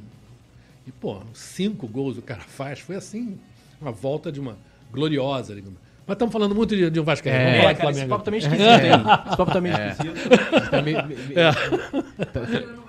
E, 0.86 0.92
pô, 0.92 1.22
cinco 1.34 1.88
gols 1.88 2.18
o 2.18 2.22
cara 2.22 2.42
faz. 2.42 2.80
Foi 2.80 2.96
assim, 2.96 3.38
uma 3.82 3.92
volta 3.92 4.32
de 4.32 4.40
uma 4.40 4.58
gloriosa. 4.92 5.54
digamos. 5.54 5.87
Mas 6.08 6.15
estamos 6.15 6.32
falando 6.32 6.56
muito 6.56 6.74
de, 6.76 6.89
de 6.89 7.00
um 7.00 7.04
Vascaíno. 7.04 7.38
É, 7.38 7.43
Vamos 7.43 7.58
É, 7.58 7.62
falar 7.62 7.74
de 7.74 7.78
cara, 7.80 7.91
esse 7.91 8.00
Flamengo. 8.00 8.10
papo 8.10 8.24
tá 8.24 8.32
meio 8.32 8.41
esquisito? 8.41 8.63
Esse 9.28 9.38
papo 9.38 9.52
tá 9.52 9.62
meio 9.62 11.00
esquisito. 11.00 12.87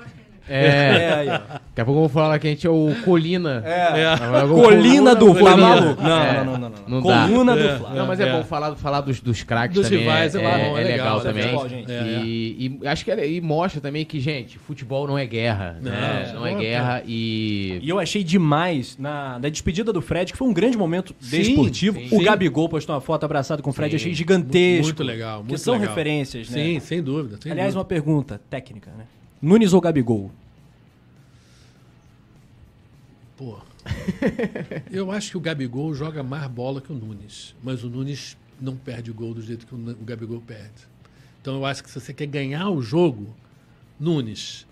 É. 0.49 0.67
É, 0.67 0.69
É, 0.69 1.13
aí, 1.15 1.29
ó. 1.29 1.33
Daqui 1.33 1.81
a 1.81 1.85
pouco 1.85 1.99
eu 1.99 2.01
vou 2.03 2.09
falar 2.09 2.39
que 2.39 2.47
a 2.47 2.51
gente 2.51 2.67
é 2.67 2.71
o 2.71 2.95
Colina. 3.05 3.63
É. 3.65 4.17
Vou- 4.47 4.63
Colina 4.65 5.15
do 5.15 5.27
Colina. 5.35 5.57
maluco. 5.57 6.03
Não, 6.03 6.23
É, 6.23 6.45
não, 6.45 6.45
não, 6.45 6.59
não, 6.59 6.69
não. 6.71 7.01
não 7.01 7.03
dá. 7.03 7.27
Coluna 7.29 7.55
do 7.57 7.63
É. 7.63 7.79
Fla. 7.79 7.91
Não, 7.95 8.07
mas 8.07 8.21
é, 8.21 8.29
É. 8.29 8.33
bom 8.33 8.45
falar, 8.45 8.75
falar 8.77 9.01
dos, 9.01 9.21
dos 9.21 9.43
craques 9.43 9.75
Dos 9.77 9.87
também. 9.89 10.01
rivais 10.01 10.35
é, 10.35 10.39
é 10.41 10.45
é 10.45 10.47
é 10.49 10.51
legal, 10.57 10.75
legal 10.85 11.19
é 11.19 11.23
também. 11.23 11.45
legal, 11.47 11.69
gente. 11.69 11.93
É, 11.93 12.03
E, 12.25 12.79
e 12.83 12.87
acho 12.89 13.05
que 13.05 13.11
é- 13.11 13.29
e 13.31 13.41
mostra 13.41 13.81
também 13.81 14.05
que, 14.05 14.19
gente, 14.21 14.59
futebol 14.59 15.07
não 15.07 15.17
é 15.19 15.25
guerra. 15.27 15.77
Não, 15.81 15.91
né? 15.91 16.33
não 16.35 16.47
é 16.47 16.55
guerra 16.55 17.03
e. 17.07 17.79
E 17.83 17.89
eu 17.89 17.99
achei 17.99 18.25
demais 18.25 18.97
na, 18.99 19.39
na 19.39 19.49
despedida 19.49 19.93
do 19.93 20.01
Fred, 20.03 20.33
que 20.33 20.39
foi 20.39 20.49
um 20.49 20.53
grande 20.53 20.77
momento 20.77 21.15
desportivo. 21.21 21.99
O. 22.11 22.23
Gabigol 22.23 22.69
postou 22.69 22.95
uma 22.95 23.01
foto 23.01 23.25
abraçado 23.25 23.63
com 23.63 23.71
o 23.71 23.73
Fred, 23.73 23.95
achei 23.97 24.13
gigantesco. 24.15 24.85
Muito 24.85 25.03
legal, 25.03 25.39
muito 25.39 25.55
que 25.55 25.59
são 25.61 25.75
legal. 25.75 25.89
referências, 25.89 26.51
né? 26.51 26.59
Sim, 26.65 26.81
sem 26.81 27.03
dúvida. 27.03 27.39
Aliás, 27.51 27.75
uma 27.75 27.85
pergunta 27.85 28.41
técnica, 28.51 28.91
né? 28.97 29.05
Nunes 29.41 29.73
ou 29.73 29.81
Gabigol? 29.81 30.31
Pô. 33.37 33.59
Eu 34.91 35.11
acho 35.13 35.31
que 35.31 35.37
o 35.37 35.41
Gabigol 35.41 35.95
joga 35.95 36.23
mais 36.23 36.47
bola 36.51 36.81
que 36.81 36.93
o 36.93 36.95
Nunes. 36.95 37.55
Mas 37.63 37.85
o 37.85 37.89
Nunes 37.89 38.37
não 38.61 38.77
perde 38.77 39.13
gol 39.13 39.33
do 39.33 39.41
jeito 39.41 39.67
que 39.67 39.75
o 39.75 39.79
o 39.79 40.05
Gabigol 40.05 40.41
perde. 40.41 40.89
Então 41.41 41.55
eu 41.55 41.65
acho 41.65 41.83
que 41.83 41.91
se 41.91 41.99
você 41.99 42.13
quer 42.13 42.27
ganhar 42.27 42.69
o 42.69 42.83
jogo, 42.83 43.35
Nunes. 43.99 44.67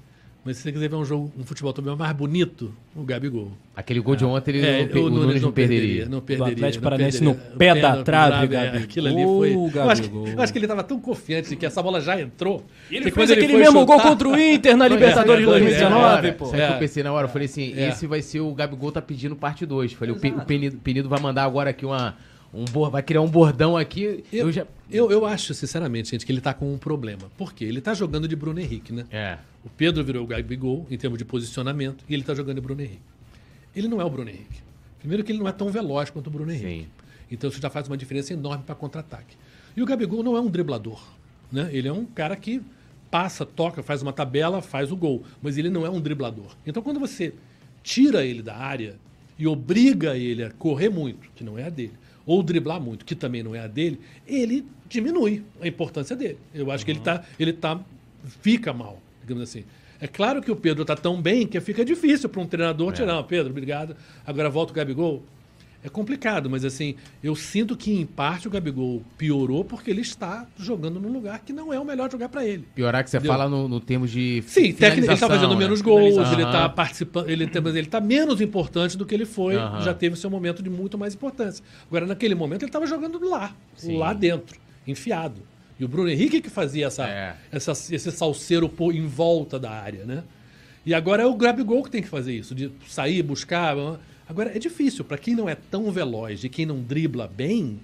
Mas 0.47 0.59
se 0.59 0.63
você 0.63 0.71
quiser 0.71 0.89
ver 0.89 0.95
um 0.95 1.05
jogo, 1.05 1.33
um 1.37 1.45
futebol 1.45 1.73
também 1.73 1.97
mais 1.97 2.13
bonito, 2.17 2.73
o 2.95 3.03
Gabigol. 3.03 3.51
Aquele 3.75 3.99
gol 3.99 4.15
de 4.15 4.25
ontem, 4.25 4.53
ele 4.53 4.65
É, 4.67 4.83
não, 4.83 4.89
pe- 4.89 4.99
o 5.01 5.11
Nunes 5.11 5.43
não 5.43 5.51
perderia. 5.51 6.07
Não 6.09 6.21
perderia. 6.21 6.53
Atlético 6.55 6.85
não 6.85 6.91
Paranaense 6.91 7.25
no 7.25 7.35
pé 7.35 7.75
da 7.75 8.03
trave, 8.05 8.45
é, 8.45 8.47
Gabigol, 8.47 8.81
Aquilo 8.85 9.07
ali 9.09 9.25
foi. 9.25 9.53
Eu 9.83 9.91
acho, 9.91 10.03
que, 10.03 10.09
Gabigol. 10.09 10.29
eu 10.29 10.41
acho 10.43 10.53
que 10.53 10.59
ele 10.61 10.65
estava 10.67 10.85
tão 10.85 11.01
confiante 11.01 11.49
de 11.49 11.57
que 11.57 11.67
essa 11.67 11.83
bola 11.83 12.01
já 12.01 12.21
entrou. 12.21 12.65
E 12.89 12.95
ele 12.97 13.07
que 13.07 13.11
fez 13.11 13.29
aquele 13.31 13.49
foi 13.49 13.59
mesmo 13.59 13.85
gol 13.85 13.97
chutar- 13.97 14.09
contra 14.13 14.29
o 14.29 14.39
Inter 14.41 14.77
na 14.77 14.87
Libertadores 14.87 15.45
de 15.45 15.51
é, 15.53 15.57
é, 15.57 15.59
2019, 15.59 16.29
é, 16.29 16.33
pô. 16.33 16.45
Sabe 16.47 16.57
o 16.57 16.67
que 16.67 16.73
É. 16.73 16.75
eu 16.77 16.79
pensei 16.79 17.03
na 17.03 17.13
hora? 17.13 17.27
Eu 17.27 17.31
falei 17.33 17.47
assim, 17.47 17.75
É. 17.77 17.89
esse 17.89 18.07
vai 18.07 18.23
ser 18.23 18.39
o 18.41 18.55
Gabigol 18.55 18.93
tá 18.93 19.03
pedindo 19.03 19.35
parte 19.35 19.67
2. 19.67 19.93
Falei, 19.95 20.15
o, 20.15 20.19
Pe- 20.21 20.31
o 20.31 20.41
Penido, 20.45 20.77
Penido 20.79 21.09
vai 21.09 21.19
mandar 21.21 21.43
agora 21.43 21.71
aqui 21.71 21.85
uma. 21.85 22.15
Um 22.55 22.65
vai 22.91 23.03
criar 23.03 23.21
um 23.21 23.29
bordão 23.29 23.77
aqui. 23.77 24.25
Eu, 24.33 24.47
Eu, 24.47 24.53
já. 24.53 24.67
eu, 24.91 25.11
eu 25.11 25.27
acho, 25.27 25.53
sinceramente, 25.53 26.11
gente, 26.11 26.25
que 26.25 26.33
ele 26.33 26.41
tá 26.41 26.55
com 26.55 26.73
um 26.73 26.79
problema. 26.79 27.31
Por 27.37 27.53
quê? 27.53 27.65
Ele 27.65 27.81
tá 27.81 27.93
jogando 27.93 28.27
de 28.27 28.35
Bruno 28.35 28.59
Henrique, 28.61 28.93
né? 28.93 29.05
É. 29.11 29.39
O 29.65 29.69
Pedro 29.69 30.03
virou 30.05 30.25
o 30.25 30.27
Gabigol 30.27 30.87
em 30.91 30.97
termos 30.97 31.19
de 31.19 31.25
posicionamento 31.25 32.05
e 32.09 32.15
ele 32.15 32.23
tá 32.23 32.35
jogando 32.35 32.57
de 32.57 32.61
Bruno 32.61 32.81
Henrique. 32.81 33.03
Ele 33.75 33.89
não 33.89 34.01
é 34.01 34.05
o 34.05 34.11
Bruno 34.11 34.31
Henrique. 34.31 34.63
Primeiro 34.99 35.23
que 35.23 35.33
ele 35.33 35.39
não 35.39 35.49
é 35.49 35.53
tão 35.53 35.69
veloz 35.69 36.09
quanto 36.09 36.29
o 36.29 36.31
Bruno 36.31 36.51
Henrique. 36.51 36.85
Sim. 36.85 36.89
Então 37.31 37.51
isso 37.51 37.61
já 37.61 37.69
faz 37.69 37.89
uma 37.89 37.97
diferença 37.97 38.33
enorme 38.33 38.65
para 38.65 38.75
contra-ataque. 38.75 39.37
E 39.77 39.83
o 39.83 39.87
Gabigol 39.87 40.23
não 40.23 40.37
é 40.37 40.41
um 40.41 40.49
driblador. 40.49 41.03
Né? 41.51 41.69
Ele 41.73 41.89
é 41.89 41.93
um 41.93 42.05
cara 42.05 42.37
que 42.37 42.63
passa, 43.11 43.45
toca, 43.45 43.83
faz 43.83 44.03
uma 44.03 44.13
tabela, 44.13 44.63
faz 44.63 44.91
o 44.91 44.97
gol. 44.97 45.25
Mas 45.43 45.59
ele 45.59 45.69
não 45.69 45.85
é 45.85 45.91
um 45.91 46.01
driblador. 46.01 46.57
Então 46.67 46.83
quando 46.83 46.99
você 46.99 47.35
tira 47.83 48.25
ele 48.25 48.43
da 48.43 48.57
área 48.57 48.97
e 49.39 49.47
obriga 49.47 50.17
ele 50.17 50.43
a 50.43 50.51
correr 50.51 50.89
muito, 50.89 51.29
que 51.35 51.45
não 51.45 51.59
é 51.59 51.65
a 51.65 51.71
dele, 51.71 51.93
ou 52.27 52.43
driblar 52.43 52.81
muito, 52.81 53.05
que 53.05 53.15
também 53.15 53.43
não 53.43 53.55
é 53.55 53.61
a 53.61 53.67
dele, 53.69 54.01
ele 54.27 54.67
diminui 54.89 55.45
a 55.61 55.67
importância 55.67 56.15
dele. 56.17 56.39
Eu 56.53 56.71
acho 56.71 56.85
que 56.85 56.91
ele 56.91 57.01
tá, 57.01 57.25
ele 57.39 57.53
tá, 57.53 57.81
fica 58.43 58.73
mal, 58.73 59.01
digamos 59.21 59.43
assim. 59.45 59.65
É 60.01 60.07
claro 60.07 60.43
que 60.43 60.51
o 60.51 60.57
Pedro 60.57 60.85
tá 60.85 60.95
tão 60.95 61.23
bem 61.23 61.47
que 61.47 61.59
fica 61.61 61.85
difícil 61.85 62.29
para 62.29 62.43
um 62.43 62.47
treinador 62.47 62.93
tirar. 62.93 63.07
"Não, 63.15 63.25
Pedro, 63.25 63.51
obrigado. 63.51 63.97
Agora 64.27 64.51
volta 64.51 64.73
o 64.73 64.75
Gabigol. 64.77 65.23
É 65.87 65.89
complicado, 65.89 66.51
mas 66.51 66.65
assim, 66.65 66.97
eu 67.23 67.37
sinto 67.37 67.77
que 67.77 67.93
em 67.93 68.05
parte 68.05 68.49
o 68.49 68.51
Gabigol 68.51 69.05
piorou 69.17 69.65
porque 69.65 69.89
ele 69.89 70.01
está 70.01 70.45
jogando 70.59 70.99
num 70.99 71.13
lugar 71.13 71.39
que 71.45 71.53
não 71.53 71.73
é 71.73 71.79
o 71.79 71.85
melhor 71.85 72.11
lugar 72.13 72.29
para 72.29 72.45
ele. 72.45 72.65
Piorar 72.75 73.05
que 73.05 73.11
você 73.11 73.19
Entendeu? 73.19 73.33
fala 73.33 73.49
no, 73.49 73.69
no 73.69 73.79
termos 73.79 74.11
de. 74.11 74.43
Sim, 74.49 74.73
técnico, 74.73 75.07
ele 75.07 75.15
está 75.15 75.29
fazendo 75.29 75.53
né? 75.55 75.61
menos 75.61 75.81
gols, 75.81 76.15
Finalização. 76.15 76.33
ele 76.41 76.43
está 76.43 76.69
participando, 76.69 77.31
ele 77.31 77.45
está 77.45 77.61
ele 77.61 77.87
tá 77.87 78.01
menos 78.01 78.41
importante 78.41 78.97
do 78.97 79.07
que 79.07 79.15
ele 79.15 79.25
foi, 79.25 79.55
Aham. 79.55 79.81
já 79.81 79.95
teve 79.95 80.17
seu 80.17 80.29
momento 80.29 80.61
de 80.61 80.69
muito 80.69 80.99
mais 80.99 81.15
importância. 81.15 81.65
Agora, 81.87 82.05
naquele 82.05 82.35
momento, 82.35 82.63
ele 82.63 82.69
estava 82.69 82.85
jogando 82.87 83.21
lá, 83.25 83.55
Sim. 83.77 83.97
lá 83.97 84.13
dentro, 84.13 84.59
enfiado. 84.89 85.41
E 85.79 85.85
o 85.85 85.89
Bruno 85.89 86.09
Henrique 86.09 86.41
que 86.41 86.51
fazia 86.51 86.87
essa, 86.89 87.07
É. 87.07 87.37
essa- 87.53 87.71
esse 87.95 88.11
salseiro 88.11 88.69
em 88.93 89.07
volta 89.07 89.57
da 89.57 89.71
área, 89.71 90.05
né? 90.05 90.25
E 90.85 90.93
agora 90.93 91.23
é 91.23 91.27
o 91.27 91.35
Gabigol 91.37 91.85
que 91.85 91.91
tem 91.91 92.03
que 92.03 92.09
fazer 92.09 92.33
isso, 92.35 92.57
de 92.57 92.73
sair, 92.89 93.23
buscar. 93.23 93.77
Agora, 94.29 94.51
é 94.55 94.59
difícil, 94.59 95.05
para 95.05 95.19
quem 95.19 95.35
não 95.35 95.49
é 95.49 95.55
tão 95.55 95.91
veloz 95.91 96.43
e 96.45 96.49
quem 96.49 96.67
não 96.67 96.81
dribla 96.81 97.29
bem, 97.35 97.79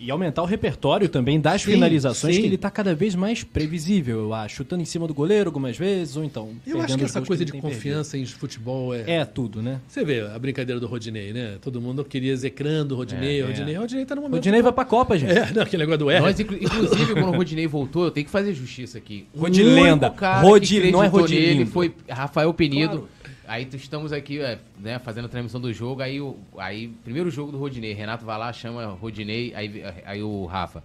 E 0.00 0.10
aumentar 0.10 0.42
o 0.42 0.46
repertório 0.46 1.08
também 1.08 1.40
das 1.40 1.62
Sim, 1.62 1.70
finalizações, 1.72 2.34
sim. 2.34 2.40
que 2.40 2.46
ele 2.48 2.58
tá 2.58 2.68
cada 2.68 2.92
vez 2.92 3.14
mais 3.14 3.44
previsível, 3.44 4.18
eu 4.18 4.34
acho. 4.34 4.56
Chutando 4.56 4.82
em 4.82 4.84
cima 4.84 5.06
do 5.06 5.14
goleiro 5.14 5.48
algumas 5.48 5.78
vezes, 5.78 6.16
ou 6.16 6.24
então. 6.24 6.50
eu 6.66 6.80
acho 6.82 6.98
que 6.98 7.04
essa 7.04 7.22
coisa 7.22 7.42
ele 7.44 7.46
de 7.46 7.52
tem 7.52 7.60
perdido. 7.60 7.78
confiança 7.78 8.18
em 8.18 8.26
futebol 8.26 8.92
é, 8.92 9.04
É 9.06 9.24
tudo, 9.24 9.62
né? 9.62 9.80
Você 9.86 10.04
vê 10.04 10.22
a 10.22 10.36
brincadeira 10.40 10.80
do 10.80 10.88
Rodinei, 10.88 11.32
né? 11.32 11.56
Todo 11.62 11.80
mundo 11.80 12.04
queria 12.04 12.32
execrando 12.32 12.94
o 12.94 12.98
Rodinei, 12.98 13.40
É, 13.40 13.44
o 13.44 13.46
Rodinei. 13.46 13.76
O 13.76 13.80
Rodinei 13.80 14.04
tá 14.04 14.16
no 14.16 14.22
momento. 14.22 14.38
O 14.38 14.40
Dinei 14.40 14.60
vai 14.60 14.72
pra 14.72 14.84
Copa, 14.84 15.16
gente. 15.16 15.30
É, 15.32 15.52
não, 15.54 15.62
aquele 15.62 15.84
negócio 15.84 15.98
do 16.00 16.10
R. 16.10 16.20
Nós, 16.20 16.40
inclu- 16.40 16.58
inclusive, 16.60 17.12
quando 17.14 17.28
o 17.28 17.36
Rodinei 17.36 17.66
voltou, 17.68 18.04
eu 18.06 18.10
tenho 18.10 18.26
que 18.26 18.32
fazer 18.32 18.52
justiça 18.54 18.98
aqui. 18.98 19.28
O 19.32 19.38
Rodilenda. 19.40 20.10
que 20.10 20.90
não 20.90 21.00
é 21.02 21.06
nele 21.08 21.20
Rodilindo. 21.20 21.70
foi 21.70 21.94
Rafael 22.08 22.52
Penido. 22.52 22.88
Claro. 22.88 23.08
Aí 23.46 23.68
estamos 23.72 24.12
aqui, 24.12 24.40
é, 24.40 24.58
né, 24.78 24.98
fazendo 24.98 25.26
a 25.26 25.28
transmissão 25.28 25.60
do 25.60 25.72
jogo. 25.72 26.02
Aí, 26.02 26.20
o 26.20 26.36
aí, 26.56 26.88
primeiro 27.04 27.30
jogo 27.30 27.52
do 27.52 27.58
Rodinei, 27.58 27.92
Renato 27.92 28.24
vai 28.24 28.38
lá, 28.38 28.52
chama 28.52 28.86
Rodinei, 28.86 29.54
aí, 29.54 29.82
aí 30.04 30.22
o 30.22 30.44
Rafa. 30.46 30.82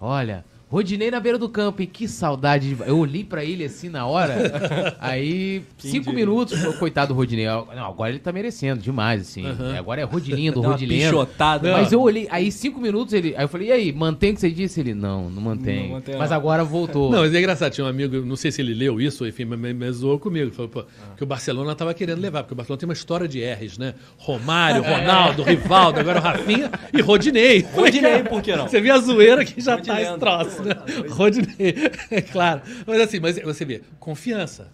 Olha, 0.00 0.44
Rodinei 0.72 1.10
na 1.10 1.20
beira 1.20 1.36
do 1.36 1.48
campo, 1.50 1.82
e 1.82 1.86
que 1.86 2.08
saudade. 2.08 2.74
de- 2.74 2.82
Eu 2.88 2.98
olhei 2.98 3.22
pra 3.22 3.44
ele 3.44 3.62
assim 3.64 3.90
na 3.90 4.06
hora. 4.06 4.96
aí, 4.98 5.62
cinco 5.76 6.12
minutos, 6.12 6.58
coitado 6.78 7.12
do 7.12 7.16
Rodinei. 7.16 7.44
Não, 7.44 7.84
agora 7.86 8.10
ele 8.10 8.18
tá 8.18 8.32
merecendo 8.32 8.80
demais, 8.82 9.20
assim. 9.20 9.44
É, 9.74 9.78
Agora 9.78 10.00
é 10.00 10.04
Rodininho 10.04 10.52
do 10.52 10.60
Dá 10.62 10.68
uma 10.68 10.72
Rodileno. 10.72 11.02
pichotada. 11.10 11.72
Mas 11.72 11.92
eu 11.92 12.00
olhei, 12.00 12.26
aí 12.30 12.50
cinco 12.50 12.80
minutos 12.80 13.12
ele. 13.12 13.34
Aí 13.36 13.44
eu 13.44 13.48
falei, 13.48 13.68
e 13.68 13.72
aí, 13.72 13.92
mantém 13.92 14.30
o 14.30 14.34
que 14.34 14.40
você 14.40 14.50
disse? 14.50 14.80
Ele, 14.80 14.94
não, 14.94 15.28
não 15.28 15.42
mantém. 15.42 15.84
Não 15.88 15.94
mantém, 15.96 16.16
mas 16.16 16.30
não. 16.30 16.36
agora 16.38 16.64
voltou. 16.64 17.10
Não, 17.10 17.20
mas 17.20 17.34
é 17.34 17.38
engraçado, 17.38 17.70
tinha 17.72 17.84
um 17.84 17.88
amigo, 17.90 18.24
não 18.24 18.36
sei 18.36 18.50
se 18.50 18.62
ele 18.62 18.72
leu 18.72 18.98
isso, 19.00 19.26
enfim, 19.26 19.44
mas, 19.44 19.58
mas- 19.60 19.76
mas 19.76 19.96
zoou 19.96 20.18
comigo. 20.18 20.50
Falou, 20.52 20.70
pô, 20.70 20.84
que 21.16 21.22
o 21.22 21.26
Barcelona 21.26 21.74
tava 21.74 21.92
querendo 21.92 22.20
levar, 22.20 22.42
porque 22.44 22.54
o 22.54 22.56
Barcelona 22.56 22.80
tem 22.80 22.88
uma 22.88 22.94
história 22.94 23.28
de 23.28 23.40
R's, 23.44 23.76
né? 23.76 23.94
Romário, 24.16 24.82
Ronaldo, 24.88 25.42
Rivaldo, 25.42 26.00
agora 26.00 26.18
o 26.18 26.22
Rafinha 26.22 26.70
e 26.92 27.00
Rodinei. 27.02 27.66
Rodinei, 27.74 28.22
por 28.22 28.40
que 28.40 28.54
não? 28.56 28.68
Você 28.68 28.80
vê 28.80 28.90
a 28.90 28.98
zoeira 28.98 29.44
que 29.44 29.60
já 29.60 29.76
tá 29.76 29.92
Rodilendo. 29.94 30.10
esse 30.10 30.18
troço, 30.18 30.61
Rodinei, 31.10 31.74
é 32.10 32.20
claro. 32.20 32.62
Mas 32.86 33.00
assim, 33.00 33.20
mas 33.20 33.38
você 33.38 33.64
vê, 33.64 33.82
confiança. 33.98 34.70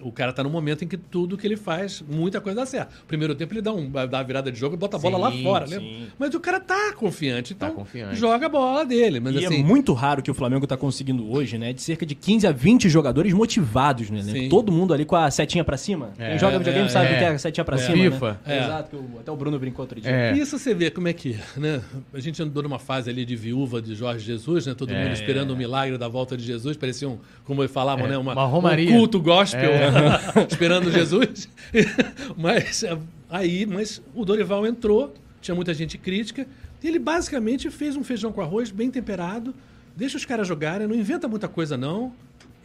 O 0.00 0.10
cara 0.12 0.32
tá 0.32 0.42
num 0.42 0.50
momento 0.50 0.84
em 0.84 0.88
que 0.88 0.96
tudo 0.96 1.36
que 1.36 1.46
ele 1.46 1.56
faz, 1.56 2.02
muita 2.08 2.40
coisa 2.40 2.60
dá 2.60 2.66
certo. 2.66 2.94
Primeiro 3.06 3.34
tempo 3.34 3.52
ele 3.52 3.60
dá, 3.62 3.72
um, 3.72 3.90
dá 3.90 4.06
uma 4.06 4.22
virada 4.24 4.50
de 4.50 4.58
jogo 4.58 4.74
e 4.74 4.78
bota 4.78 4.96
a 4.96 5.00
bola 5.00 5.18
lá 5.18 5.30
Sim, 5.32 5.42
fora, 5.42 5.66
sim. 5.66 5.74
né? 5.76 6.06
Mas 6.18 6.34
o 6.34 6.40
cara 6.40 6.60
tá 6.60 6.92
confiante, 6.94 7.52
então 7.52 7.68
Tá 7.68 7.74
confiante. 7.74 8.16
joga 8.16 8.46
a 8.46 8.48
bola 8.48 8.84
dele. 8.84 9.20
Mas 9.20 9.34
e 9.34 9.44
assim, 9.46 9.60
é 9.60 9.62
muito 9.64 9.92
raro 9.92 10.22
que 10.22 10.30
o 10.30 10.34
Flamengo 10.34 10.66
tá 10.66 10.76
conseguindo 10.76 11.30
hoje, 11.30 11.58
né? 11.58 11.72
De 11.72 11.82
cerca 11.82 12.04
de 12.06 12.14
15 12.14 12.46
a 12.46 12.52
20 12.52 12.88
jogadores 12.88 13.32
motivados, 13.32 14.10
né? 14.10 14.22
Sim. 14.22 14.48
Todo 14.48 14.70
mundo 14.72 14.94
ali 14.94 15.04
com 15.04 15.16
a 15.16 15.30
setinha 15.30 15.64
pra 15.64 15.76
cima. 15.76 16.10
É, 16.18 16.30
Quem 16.30 16.38
joga 16.38 16.58
videogame 16.58 16.86
é, 16.86 16.90
sabe 16.90 17.06
o 17.06 17.14
é. 17.14 17.18
que 17.18 17.24
é 17.24 17.28
a 17.28 17.38
setinha 17.38 17.64
pra 17.64 17.76
É. 17.76 17.78
cima, 17.78 17.96
FIFA. 18.10 18.30
né? 18.32 18.36
É. 18.58 18.64
Exato, 18.64 18.90
que 18.90 18.96
o- 18.96 19.18
até 19.20 19.30
o 19.30 19.36
Bruno 19.36 19.58
brincou 19.58 19.82
outro 19.84 20.00
dia. 20.00 20.10
É. 20.10 20.32
Isso 20.36 20.58
você 20.58 20.74
vê 20.74 20.90
como 20.90 21.08
é 21.08 21.12
que, 21.12 21.38
né? 21.56 21.80
A 22.12 22.20
gente 22.20 22.42
andou 22.42 22.62
numa 22.62 22.78
fase 22.78 23.10
ali 23.10 23.24
de 23.24 23.36
viúva 23.36 23.80
de 23.82 23.94
Jorge 23.94 24.24
Jesus, 24.24 24.66
né? 24.66 24.74
Todo 24.74 24.92
É. 24.92 25.02
mundo 25.02 25.12
esperando 25.12 25.50
o 25.52 25.56
milagre 25.56 25.96
da 25.98 26.08
volta 26.08 26.36
de 26.36 26.44
Jesus, 26.44 26.76
parecia 26.76 27.08
um, 27.08 27.18
como 27.44 27.62
eles 27.62 27.72
falavam, 27.72 28.06
É, 28.06 28.10
né? 28.10 28.18
uma 28.18 28.34
romaria. 28.44 28.90
Um 28.90 28.98
culto 28.98 29.20
gospel, 29.20 29.70
É. 29.70 29.81
esperando 30.48 30.90
Jesus. 30.90 31.48
mas 32.36 32.84
aí, 33.28 33.66
mas 33.66 34.02
o 34.14 34.24
Dorival 34.24 34.66
entrou, 34.66 35.14
tinha 35.40 35.54
muita 35.54 35.72
gente 35.74 35.98
crítica, 35.98 36.46
e 36.82 36.88
ele 36.88 36.98
basicamente 36.98 37.70
fez 37.70 37.96
um 37.96 38.04
feijão 38.04 38.32
com 38.32 38.40
arroz 38.40 38.70
bem 38.70 38.90
temperado, 38.90 39.54
deixa 39.96 40.16
os 40.16 40.24
caras 40.24 40.46
jogarem, 40.46 40.86
não 40.86 40.94
inventa 40.94 41.28
muita 41.28 41.48
coisa 41.48 41.76
não, 41.76 42.12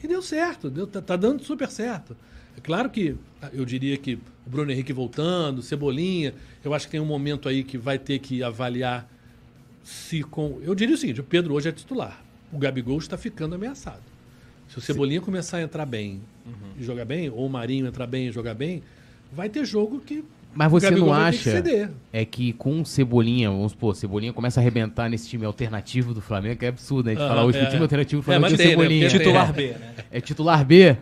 e 0.03 0.07
deu 0.07 0.21
certo, 0.21 0.69
deu, 0.69 0.87
tá, 0.87 1.01
tá 1.01 1.15
dando 1.15 1.43
super 1.43 1.69
certo. 1.69 2.15
É 2.57 2.59
claro 2.59 2.89
que 2.89 3.15
eu 3.53 3.63
diria 3.63 3.95
que 3.97 4.15
o 4.15 4.49
Bruno 4.49 4.71
Henrique 4.71 4.91
voltando, 4.91 5.61
Cebolinha, 5.61 6.33
eu 6.63 6.73
acho 6.73 6.87
que 6.87 6.91
tem 6.91 6.99
um 6.99 7.05
momento 7.05 7.47
aí 7.47 7.63
que 7.63 7.77
vai 7.77 7.99
ter 7.99 8.17
que 8.19 8.41
avaliar 8.41 9.07
se 9.83 10.23
com. 10.23 10.59
Eu 10.63 10.73
diria 10.73 10.95
o 10.95 10.97
seguinte: 10.97 11.21
o 11.21 11.23
Pedro 11.23 11.53
hoje 11.53 11.69
é 11.69 11.71
titular. 11.71 12.23
O 12.51 12.57
Gabigol 12.57 12.97
está 12.97 13.17
ficando 13.17 13.55
ameaçado. 13.55 14.01
Se 14.69 14.77
o 14.77 14.81
Cebolinha 14.81 15.21
começar 15.21 15.57
a 15.57 15.61
entrar 15.61 15.85
bem 15.85 16.21
e 16.79 16.83
jogar 16.83 17.05
bem, 17.05 17.29
ou 17.29 17.45
o 17.45 17.49
Marinho 17.49 17.87
entrar 17.87 18.05
bem 18.07 18.27
e 18.27 18.31
jogar 18.31 18.53
bem, 18.53 18.81
vai 19.31 19.49
ter 19.49 19.65
jogo 19.65 19.99
que. 19.99 20.23
Mas 20.53 20.71
você 20.71 20.89
não 20.89 21.05
que 21.07 21.11
acha 21.11 21.51
ceder. 21.51 21.89
é 22.11 22.25
que 22.25 22.51
com 22.53 22.81
o 22.81 22.85
Cebolinha, 22.85 23.49
vamos 23.49 23.73
supor, 23.73 23.95
Cebolinha 23.95 24.33
começa 24.33 24.59
a 24.59 24.61
arrebentar 24.61 25.07
nesse 25.07 25.29
time 25.29 25.45
alternativo 25.45 26.13
do 26.15 26.21
Flamengo, 26.21 26.57
que 26.57 26.65
é 26.65 26.69
absurdo, 26.69 27.05
né? 27.07 27.11
A 27.11 27.15
gente 27.15 27.27
falar 27.27 27.43
hoje 27.45 27.59
que 27.59 27.63
é, 27.63 27.67
o 27.67 27.69
time 27.69 27.79
é. 27.79 27.83
alternativo 27.83 28.21
do 28.21 28.23
É, 28.23 28.25
Flamengo 28.39 28.53
é 28.53 28.57
tem, 28.57 28.65
né? 28.65 28.71
Cebolinha. 28.71 29.09
Porque 29.09 29.17
tem- 29.23 29.27
Titular 29.27 29.53
B, 29.53 29.67
né? 29.73 29.93
É 30.11 30.21
titular 30.21 30.65
B. 30.65 30.97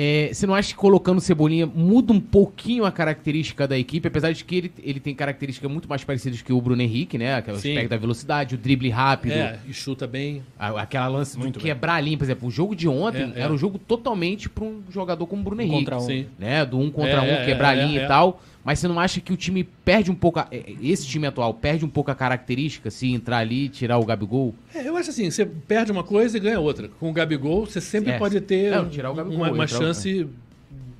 É, 0.00 0.30
você 0.32 0.46
não 0.46 0.54
acha 0.54 0.68
que 0.68 0.76
colocando 0.76 1.18
o 1.18 1.20
Cebolinha 1.20 1.66
muda 1.66 2.12
um 2.12 2.20
pouquinho 2.20 2.84
a 2.84 2.92
característica 2.92 3.66
da 3.66 3.76
equipe, 3.76 4.06
apesar 4.06 4.30
de 4.30 4.44
que 4.44 4.54
ele, 4.54 4.72
ele 4.80 5.00
tem 5.00 5.12
características 5.12 5.68
muito 5.68 5.88
mais 5.88 6.04
parecidas 6.04 6.40
que 6.40 6.52
o 6.52 6.60
Bruno 6.60 6.80
Henrique, 6.80 7.18
né? 7.18 7.34
Aquele 7.34 7.58
Sim. 7.58 7.70
aspecto 7.70 7.90
da 7.90 7.96
velocidade, 7.96 8.54
o 8.54 8.58
drible 8.58 8.90
rápido, 8.90 9.32
É, 9.32 9.58
e 9.66 9.72
chuta 9.74 10.06
bem. 10.06 10.40
a- 10.56 10.80
aquela 10.82 11.08
lance 11.08 11.36
Muito 11.36 11.58
de 11.58 11.64
bem. 11.64 11.72
quebrar 11.74 11.94
a 11.94 12.00
linha. 12.00 12.16
Por 12.16 12.22
exemplo, 12.22 12.46
o 12.46 12.50
jogo 12.50 12.76
de 12.76 12.86
ontem 12.86 13.32
É, 13.34 13.40
é. 13.40 13.42
era 13.42 13.52
um 13.52 13.58
jogo 13.58 13.76
totalmente 13.76 14.48
para 14.48 14.62
um 14.62 14.82
jogador 14.88 15.26
como 15.26 15.42
o 15.42 15.44
Bruno 15.44 15.62
Henrique. 15.62 15.78
contra 15.80 15.96
um. 15.96 16.00
Sim. 16.06 16.26
Né? 16.38 16.64
Do 16.64 16.78
um 16.78 16.92
contra 16.92 17.14
É, 17.14 17.20
um, 17.20 17.42
é, 17.42 17.44
quebrar 17.44 17.76
é, 17.76 17.80
a 17.82 17.84
linha 17.86 17.98
é, 17.98 18.02
e 18.02 18.04
é. 18.04 18.06
tal. 18.06 18.40
Mas 18.68 18.80
você 18.80 18.86
não 18.86 19.00
acha 19.00 19.18
que 19.18 19.32
o 19.32 19.36
time 19.36 19.64
perde 19.64 20.10
um 20.10 20.14
pouco. 20.14 20.38
a- 20.40 20.46
esse 20.82 21.06
time 21.06 21.26
atual 21.26 21.54
perde 21.54 21.86
um 21.86 21.88
pouco 21.88 22.10
a 22.10 22.14
característica 22.14 22.90
se 22.90 23.10
entrar 23.10 23.38
ali 23.38 23.64
e 23.64 23.68
tirar 23.70 23.96
o 23.96 24.04
Gabigol? 24.04 24.54
É, 24.74 24.86
eu 24.86 24.94
acho 24.94 25.08
assim, 25.08 25.30
você 25.30 25.46
perde 25.46 25.90
uma 25.90 26.04
coisa 26.04 26.36
e 26.36 26.40
ganha 26.40 26.60
outra. 26.60 26.86
Com 27.00 27.08
o 27.08 27.12
Gabigol, 27.14 27.64
você 27.64 27.80
sempre 27.80 28.10
É. 28.10 28.18
pode 28.18 28.38
ter 28.42 28.70
Não, 28.72 28.84
Gabigol, 28.90 29.24
uma, 29.38 29.50
uma 29.52 29.64
entrar 29.64 29.78
o- 29.78 29.80
chance. 29.84 30.28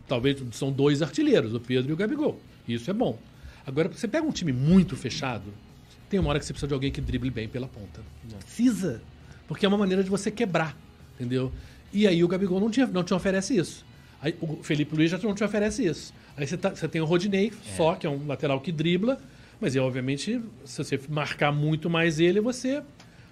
Talvez 0.08 0.42
são 0.52 0.72
dois 0.72 1.02
artilheiros, 1.02 1.52
o 1.52 1.60
Pedro 1.60 1.90
e 1.90 1.92
o 1.92 1.96
Gabigol. 1.96 2.40
Isso 2.66 2.90
é 2.90 2.94
bom. 2.94 3.18
Agora, 3.66 3.90
você 3.90 4.08
pega 4.08 4.26
um 4.26 4.32
time 4.32 4.50
muito 4.50 4.96
fechado, 4.96 5.52
tem 6.08 6.18
uma 6.18 6.30
hora 6.30 6.38
que 6.38 6.46
você 6.46 6.54
precisa 6.54 6.68
de 6.68 6.72
alguém 6.72 6.90
que 6.90 7.02
drible 7.02 7.28
bem 7.28 7.48
pela 7.48 7.68
ponta. 7.68 8.00
Precisa. 8.40 9.02
Porque 9.46 9.66
é 9.66 9.68
uma 9.68 9.76
maneira 9.76 10.02
de 10.02 10.08
você 10.08 10.30
quebrar, 10.30 10.74
entendeu? 11.16 11.52
E 11.92 12.06
aí 12.06 12.24
o 12.24 12.28
Gabigol 12.28 12.60
não 12.60 12.70
te, 12.70 12.82
não 12.86 13.04
te 13.04 13.12
oferece 13.12 13.54
isso. 13.54 13.84
Aí, 14.20 14.34
o 14.40 14.58
Felipe 14.62 14.94
Luiz 14.96 15.10
já 15.10 15.18
não 15.18 15.34
te 15.34 15.44
oferece 15.44 15.84
isso. 15.86 16.12
Aí 16.36 16.46
você, 16.46 16.56
tá- 16.56 16.70
você 16.74 16.88
tem 16.88 17.00
o 17.00 17.04
Rodinei, 17.04 17.52
só, 17.76 17.94
que 17.94 18.06
é 18.06 18.10
um 18.10 18.26
lateral 18.26 18.60
que 18.60 18.72
dribla, 18.72 19.18
mas 19.60 19.74
é, 19.76 19.80
obviamente, 19.80 20.40
se 20.64 20.78
você 20.84 20.98
marcar 21.08 21.52
muito 21.52 21.88
mais 21.90 22.18
ele, 22.20 22.40
você 22.40 22.82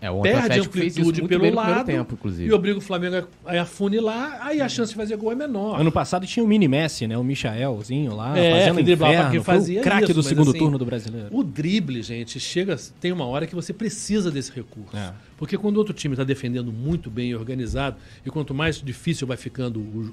É, 0.00 0.10
perde 0.22 0.60
amplitude 0.60 1.02
muito 1.22 1.28
pelo 1.28 1.54
lado 1.54 1.86
tempo, 1.86 2.14
inclusive. 2.14 2.48
e 2.48 2.52
obriga 2.52 2.78
o 2.78 2.80
Flamengo 2.80 3.26
a 3.44 3.60
afunilar, 3.62 4.38
aí 4.46 4.60
a 4.60 4.68
chance 4.68 4.90
de 4.90 4.96
fazer 4.96 5.16
gol 5.16 5.32
é 5.32 5.34
menor. 5.34 5.80
Ano 5.80 5.90
passado 5.90 6.26
tinha 6.26 6.44
o 6.44 6.46
mini 6.48 6.68
Messi, 6.68 7.06
né? 7.06 7.16
O 7.16 7.24
Michaelzinho 7.24 8.14
lá, 8.14 8.36
É, 8.38 8.58
fazendo 8.58 8.76
que 8.76 8.82
driblava, 8.84 9.12
inferno. 9.14 9.30
que 9.32 9.40
Foi 9.40 9.54
o 9.54 9.58
fazia 9.58 9.82
craque 9.82 10.12
do 10.12 10.22
segundo 10.22 10.50
assim, 10.50 10.58
turno 10.58 10.78
do 10.78 10.84
brasileiro. 10.84 11.28
O 11.30 11.42
drible, 11.42 12.02
gente, 12.02 12.38
chega. 12.38 12.76
Tem 13.00 13.10
uma 13.12 13.24
hora 13.26 13.46
que 13.46 13.54
você 13.54 13.72
precisa 13.72 14.30
desse 14.30 14.52
recurso. 14.52 14.96
É. 14.96 15.12
Porque 15.36 15.56
quando 15.56 15.76
o 15.76 15.78
outro 15.78 15.94
time 15.94 16.14
está 16.14 16.24
defendendo 16.24 16.72
muito 16.72 17.10
bem 17.10 17.30
e 17.30 17.34
organizado, 17.34 17.96
e 18.24 18.30
quanto 18.30 18.52
mais 18.54 18.80
difícil 18.82 19.26
vai 19.26 19.36
ficando 19.36 19.78
o 19.80 20.12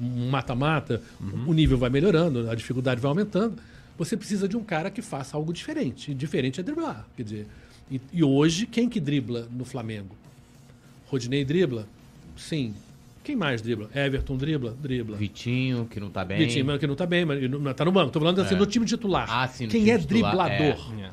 um 0.00 0.28
mata-mata, 0.30 1.02
o 1.46 1.52
nível 1.52 1.78
vai 1.78 1.90
melhorando, 1.90 2.50
a 2.50 2.54
dificuldade 2.54 3.00
vai 3.00 3.08
aumentando. 3.08 3.56
Você 3.96 4.16
precisa 4.16 4.48
de 4.48 4.56
um 4.56 4.62
cara 4.62 4.90
que 4.90 5.02
faça 5.02 5.36
algo 5.36 5.52
diferente. 5.52 6.10
E 6.12 6.14
diferente 6.14 6.60
é 6.60 6.62
driblar. 6.62 7.06
Quer 7.16 7.22
dizer, 7.22 7.46
e, 7.90 8.00
e 8.12 8.22
hoje, 8.22 8.66
quem 8.66 8.88
que 8.88 9.00
dribla 9.00 9.48
no 9.50 9.64
Flamengo? 9.64 10.14
Rodinei 11.06 11.44
dribla? 11.44 11.86
Sim. 12.36 12.74
Quem 13.24 13.34
mais 13.36 13.60
dribla? 13.60 13.90
Everton 13.94 14.36
dribla? 14.36 14.74
Dribla. 14.80 15.16
Vitinho, 15.16 15.86
que 15.90 15.98
não 16.00 16.08
tá 16.10 16.24
bem. 16.24 16.38
Vitinho, 16.38 16.78
que 16.78 16.86
não 16.86 16.94
tá 16.94 17.04
bem, 17.06 17.24
mas 17.24 17.50
não 17.50 17.74
tá 17.74 17.84
no 17.84 17.92
banco. 17.92 18.10
Tô 18.12 18.20
falando 18.20 18.40
assim, 18.40 18.54
É. 18.54 18.58
no 18.58 18.66
time 18.66 18.86
titular. 18.86 19.26
Ah, 19.28 19.48
sim, 19.48 19.64
no 19.64 19.70
Quem 19.70 19.80
time 19.80 19.90
é 19.94 19.98
titular, 19.98 20.48
driblador? 20.48 21.00
É. 21.00 21.10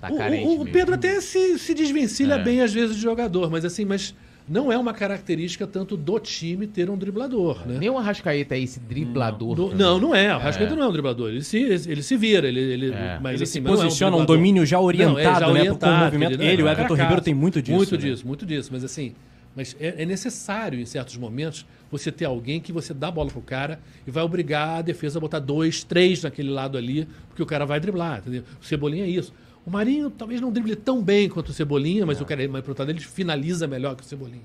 Tá 0.00 0.10
O- 0.10 0.14
o, 0.14 0.60
o. 0.62 0.66
Pedro 0.66 0.94
até 0.94 1.20
se, 1.20 1.58
se 1.58 1.74
desvencilha 1.74 2.34
É. 2.34 2.42
bem 2.42 2.60
às 2.60 2.72
vezes 2.72 2.96
de 2.96 3.02
jogador, 3.02 3.50
mas 3.50 3.64
assim, 3.64 3.84
mas 3.84 4.14
não 4.48 4.72
é 4.72 4.76
uma 4.76 4.92
característica 4.92 5.66
tanto 5.66 5.96
do 5.96 6.18
time 6.18 6.66
ter 6.66 6.90
um 6.90 6.96
driblador, 6.96 7.66
né? 7.66 7.76
Nem 7.78 7.88
o 7.90 7.96
Arrascaeta 7.98 8.56
é 8.56 8.60
esse 8.60 8.80
driblador. 8.80 9.54
Do- 9.54 9.74
não, 9.74 9.98
não 9.98 10.14
é. 10.14 10.34
O 10.34 10.38
Rascaeta 10.38 10.74
não 10.74 10.84
é 10.84 10.88
um 10.88 10.92
driblador. 10.92 11.28
Ele 11.30 11.42
se, 11.42 11.58
ele 11.58 12.02
se 12.02 12.16
vira, 12.16 12.48
ele, 12.48 12.58
ele, 12.60 12.92
É. 12.92 13.18
mas 13.22 13.34
Ele 13.34 13.44
assim, 13.44 13.52
se 13.54 13.60
não 13.60 13.72
é 13.72 13.76
posiciona 13.76 14.16
um 14.16 14.18
driblador. 14.20 14.36
domínio 14.36 14.66
já 14.66 14.80
orientado, 14.80 15.12
Não, 15.14 15.20
é, 15.20 15.24
já 15.34 15.40
né? 15.40 15.46
orientado, 15.46 15.92
o 15.94 16.04
movimento. 16.04 16.38
não 16.38 16.44
Ele, 16.44 16.62
o 16.62 16.68
é 16.68 16.72
Everton. 16.72 16.94
Ribeiro 16.94 17.22
tem 17.22 17.34
muito 17.34 17.62
disso. 17.62 17.76
Muito 17.76 17.92
né? 17.92 17.98
disso, 17.98 18.26
muito 18.26 18.46
disso. 18.46 18.70
Mas 18.72 18.82
assim, 18.84 19.12
mas 19.54 19.76
é, 19.80 20.02
é 20.02 20.06
necessário 20.06 20.78
em 20.80 20.84
certos 20.86 21.16
momentos 21.16 21.64
você 21.90 22.10
ter 22.12 22.24
alguém 22.24 22.60
que 22.60 22.72
você 22.72 22.94
dá 22.94 23.08
a 23.08 23.10
bola 23.10 23.30
pro 23.30 23.40
cara 23.40 23.80
e 24.06 24.10
vai 24.10 24.22
obrigar 24.22 24.78
a 24.78 24.82
defesa 24.82 25.18
a 25.18 25.20
botar 25.20 25.38
dois, 25.40 25.82
três 25.84 26.22
naquele 26.22 26.50
lado 26.50 26.78
ali, 26.78 27.06
porque 27.28 27.42
o 27.42 27.46
cara 27.46 27.64
vai 27.66 27.80
driblar, 27.80 28.18
entendeu? 28.18 28.42
O 28.60 28.64
Cebolinha 28.64 29.04
é 29.04 29.08
isso. 29.08 29.32
O 29.66 29.70
Marinho 29.70 30.10
talvez 30.10 30.40
não 30.40 30.50
drible 30.50 30.74
tão 30.74 31.02
bem 31.02 31.28
quanto 31.28 31.50
o 31.50 31.52
Cebolinha, 31.52 32.06
mas 32.06 32.20
o 32.20 32.24
cara, 32.24 32.46
mas 32.48 32.62
pro 32.62 32.70
outro 32.70 32.82
lado 32.82 32.90
ele 32.90 33.00
finaliza 33.00 33.66
melhor 33.66 33.94
que 33.94 34.02
o 34.02 34.06
Cebolinha. 34.06 34.42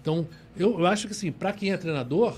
Então, 0.00 0.26
eu, 0.56 0.78
eu 0.78 0.86
acho 0.86 1.06
que 1.06 1.12
assim, 1.12 1.32
para 1.32 1.52
quem 1.52 1.72
é 1.72 1.76
treinador, 1.76 2.36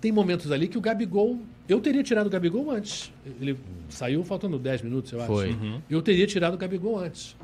tem 0.00 0.10
momentos 0.10 0.50
ali 0.50 0.66
que 0.66 0.78
o 0.78 0.80
Gabigol. 0.80 1.38
Eu 1.68 1.80
teria 1.80 2.02
tirado 2.02 2.26
o 2.26 2.30
Gabigol 2.30 2.70
antes. 2.70 3.12
Ele 3.40 3.56
saiu 3.88 4.24
faltando 4.24 4.58
10 4.58 4.82
minutos, 4.82 5.12
eu 5.12 5.20
acho. 5.20 5.28
Foi. 5.28 5.56
Eu 5.88 6.02
teria 6.02 6.26
tirado 6.26 6.54
o 6.54 6.56
Gabigol 6.56 6.98
antes. 6.98 7.36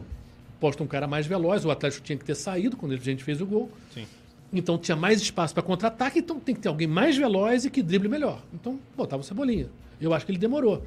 Posta 0.58 0.82
um 0.82 0.86
cara 0.86 1.06
mais 1.06 1.26
veloz, 1.26 1.64
o 1.64 1.70
Atlético 1.70 2.04
tinha 2.04 2.18
que 2.18 2.24
ter 2.24 2.34
saído 2.34 2.76
quando 2.76 2.92
a 2.92 2.96
gente 2.96 3.22
fez 3.22 3.40
o 3.40 3.46
gol. 3.46 3.70
Sim. 3.94 4.04
Então 4.52 4.78
tinha 4.78 4.96
mais 4.96 5.20
espaço 5.20 5.54
para 5.54 5.62
contra-ataque, 5.62 6.18
então 6.18 6.40
tem 6.40 6.54
que 6.54 6.60
ter 6.60 6.68
alguém 6.68 6.88
mais 6.88 7.16
veloz 7.16 7.64
e 7.64 7.70
que 7.70 7.82
drible 7.82 8.08
melhor. 8.08 8.42
Então 8.52 8.78
botava 8.96 9.22
o 9.22 9.24
Cebolinha. 9.24 9.68
Eu 10.00 10.14
acho 10.14 10.24
que 10.24 10.32
ele 10.32 10.38
demorou. 10.38 10.84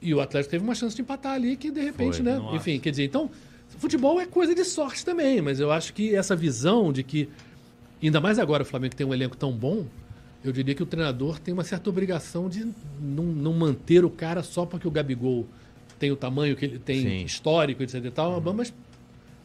E 0.00 0.14
o 0.14 0.20
Atlético 0.20 0.50
teve 0.52 0.64
uma 0.64 0.74
chance 0.74 0.94
de 0.94 1.02
empatar 1.02 1.32
ali 1.34 1.56
que 1.56 1.70
de 1.70 1.80
repente, 1.80 2.16
Foi, 2.16 2.24
né? 2.24 2.36
nossa. 2.38 2.56
Enfim, 2.56 2.78
quer 2.78 2.90
dizer, 2.90 3.04
então 3.04 3.30
futebol 3.78 4.20
é 4.20 4.26
coisa 4.26 4.54
de 4.54 4.64
sorte 4.64 5.04
também, 5.04 5.40
mas 5.40 5.60
eu 5.60 5.70
acho 5.72 5.92
que 5.92 6.14
essa 6.14 6.34
visão 6.36 6.92
de 6.92 7.02
que 7.02 7.28
ainda 8.02 8.20
mais 8.20 8.38
agora 8.38 8.62
o 8.62 8.66
Flamengo 8.66 8.94
tem 8.94 9.06
um 9.06 9.12
elenco 9.12 9.36
tão 9.36 9.52
bom, 9.52 9.86
eu 10.44 10.52
diria 10.52 10.74
que 10.74 10.82
o 10.82 10.86
treinador 10.86 11.38
tem 11.40 11.52
uma 11.52 11.64
certa 11.64 11.90
obrigação 11.90 12.48
de 12.48 12.66
não, 13.00 13.24
não 13.24 13.52
manter 13.52 14.04
o 14.04 14.10
cara 14.10 14.42
só 14.42 14.64
porque 14.64 14.86
o 14.86 14.90
Gabigol 14.90 15.46
tem 15.98 16.12
o 16.12 16.16
tamanho 16.16 16.54
que 16.56 16.64
ele 16.64 16.78
tem 16.78 17.02
Sim. 17.02 17.24
histórico, 17.24 17.82
etc 17.82 18.04
e 18.04 18.10
tal, 18.10 18.40
mas 18.54 18.72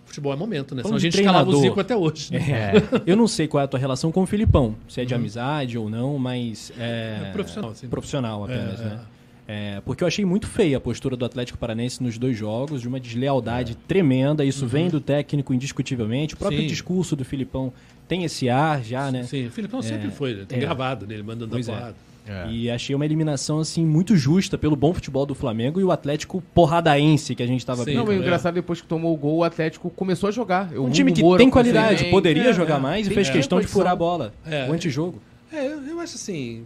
futebol 0.06 0.32
é 0.32 0.36
momento, 0.36 0.76
né? 0.76 0.84
Senão 0.84 0.84
Falando 0.84 0.98
a 0.98 1.00
gente 1.02 1.18
escalava 1.20 1.50
o. 1.50 1.60
Zico 1.62 1.80
até 1.80 1.96
hoje. 1.96 2.32
né? 2.32 2.40
É. 2.52 2.74
Eu 3.08 3.16
não 3.16 3.28
sei 3.28 3.48
qual 3.48 3.62
é 3.62 3.64
a 3.66 3.68
tua 3.68 3.80
relação 3.80 4.12
com 4.12 4.22
o 4.22 4.26
Filipão, 4.28 4.76
se 4.88 5.02
é 5.02 5.06
de 5.06 5.16
amizade 5.16 5.78
ou 5.78 5.90
não, 5.90 6.20
mas 6.20 6.72
é, 6.78 7.24
É 7.26 7.32
profissional, 7.32 7.72
assim. 7.72 7.88
profissional 7.88 8.44
apenas, 8.44 8.80
É, 8.80 8.84
né? 8.84 9.00
É, 9.48 9.82
porque 9.86 10.04
eu 10.04 10.08
achei 10.08 10.24
muito 10.24 10.48
feia 10.48 10.78
a 10.78 10.80
postura 10.80 11.18
do 11.18 11.26
Atlético 11.26 11.58
Paranense 11.58 12.02
nos 12.02 12.18
dois 12.18 12.38
jogos, 12.38 12.82
de 12.82 12.88
uma 12.88 13.00
deslealdade 13.00 13.76
tremenda. 13.76 14.46
Isso 14.46 14.66
vem 14.66 14.90
do 14.90 15.02
técnico 15.02 15.54
indiscutivelmente. 15.54 16.34
O 16.34 16.38
próprio 16.38 16.62
Sim. 16.62 16.68
discurso 16.68 17.16
do 17.16 17.26
Filipão 17.26 17.74
tem 18.08 18.24
esse 18.24 18.50
ar 18.50 18.82
já, 18.84 19.12
né? 19.12 19.24
Sim, 19.24 19.48
o 19.48 19.52
Filipão 19.52 19.82
sempre 19.82 20.12
foi, 20.12 20.34
né? 20.34 20.46
tem 20.48 20.58
é. 20.58 20.62
gravado 20.62 21.06
dele 21.06 21.24
mandando 21.24 21.52
Pois 21.52 21.68
a 21.68 21.74
é. 21.74 21.76
porrada. 21.76 21.96
É. 22.26 22.50
E 22.50 22.70
achei 22.72 22.96
uma 22.96 23.04
eliminação 23.04 23.60
assim 23.60 23.86
muito 23.86 24.16
justa 24.16 24.58
pelo 24.58 24.78
bom 24.78 24.94
futebol 24.94 25.26
do 25.26 25.36
Flamengo 25.36 25.82
e 25.82 25.84
o 25.84 25.92
Atlético 25.92 26.42
porradaense 26.54 27.36
que 27.36 27.44
a 27.44 27.48
gente 27.48 27.66
tava 27.66 27.80
Sim. 27.84 27.92
vendo. 27.92 27.98
Não, 27.98 28.06
mas 28.06 28.16
o 28.16 28.20
é. 28.20 28.22
engraçado, 28.22 28.54
depois 28.54 28.80
que 28.80 28.88
tomou 28.88 29.14
o 29.14 29.18
gol, 29.18 29.38
o 29.40 29.44
Atlético 29.44 29.90
começou 29.90 30.30
a 30.30 30.32
jogar. 30.32 30.72
Eu, 30.72 30.86
Um 30.86 30.90
time 30.90 31.12
que 31.12 31.22
tem 31.38 31.50
qualidade, 31.50 32.06
poderia 32.06 32.50
É, 32.50 32.54
jogar 32.54 32.78
é. 32.78 32.80
mais 32.80 33.08
e 33.08 33.14
fez 33.14 33.28
é, 33.28 33.32
questão 33.34 33.60
de 33.60 33.68
furar 33.68 33.92
a 33.92 33.96
bola. 33.96 34.34
É. 34.46 34.70
O 34.70 34.74
antijogo. 34.74 35.22
É, 35.52 35.68
eu, 35.68 35.84
eu 35.84 36.00
acho 36.00 36.16
assim. 36.16 36.64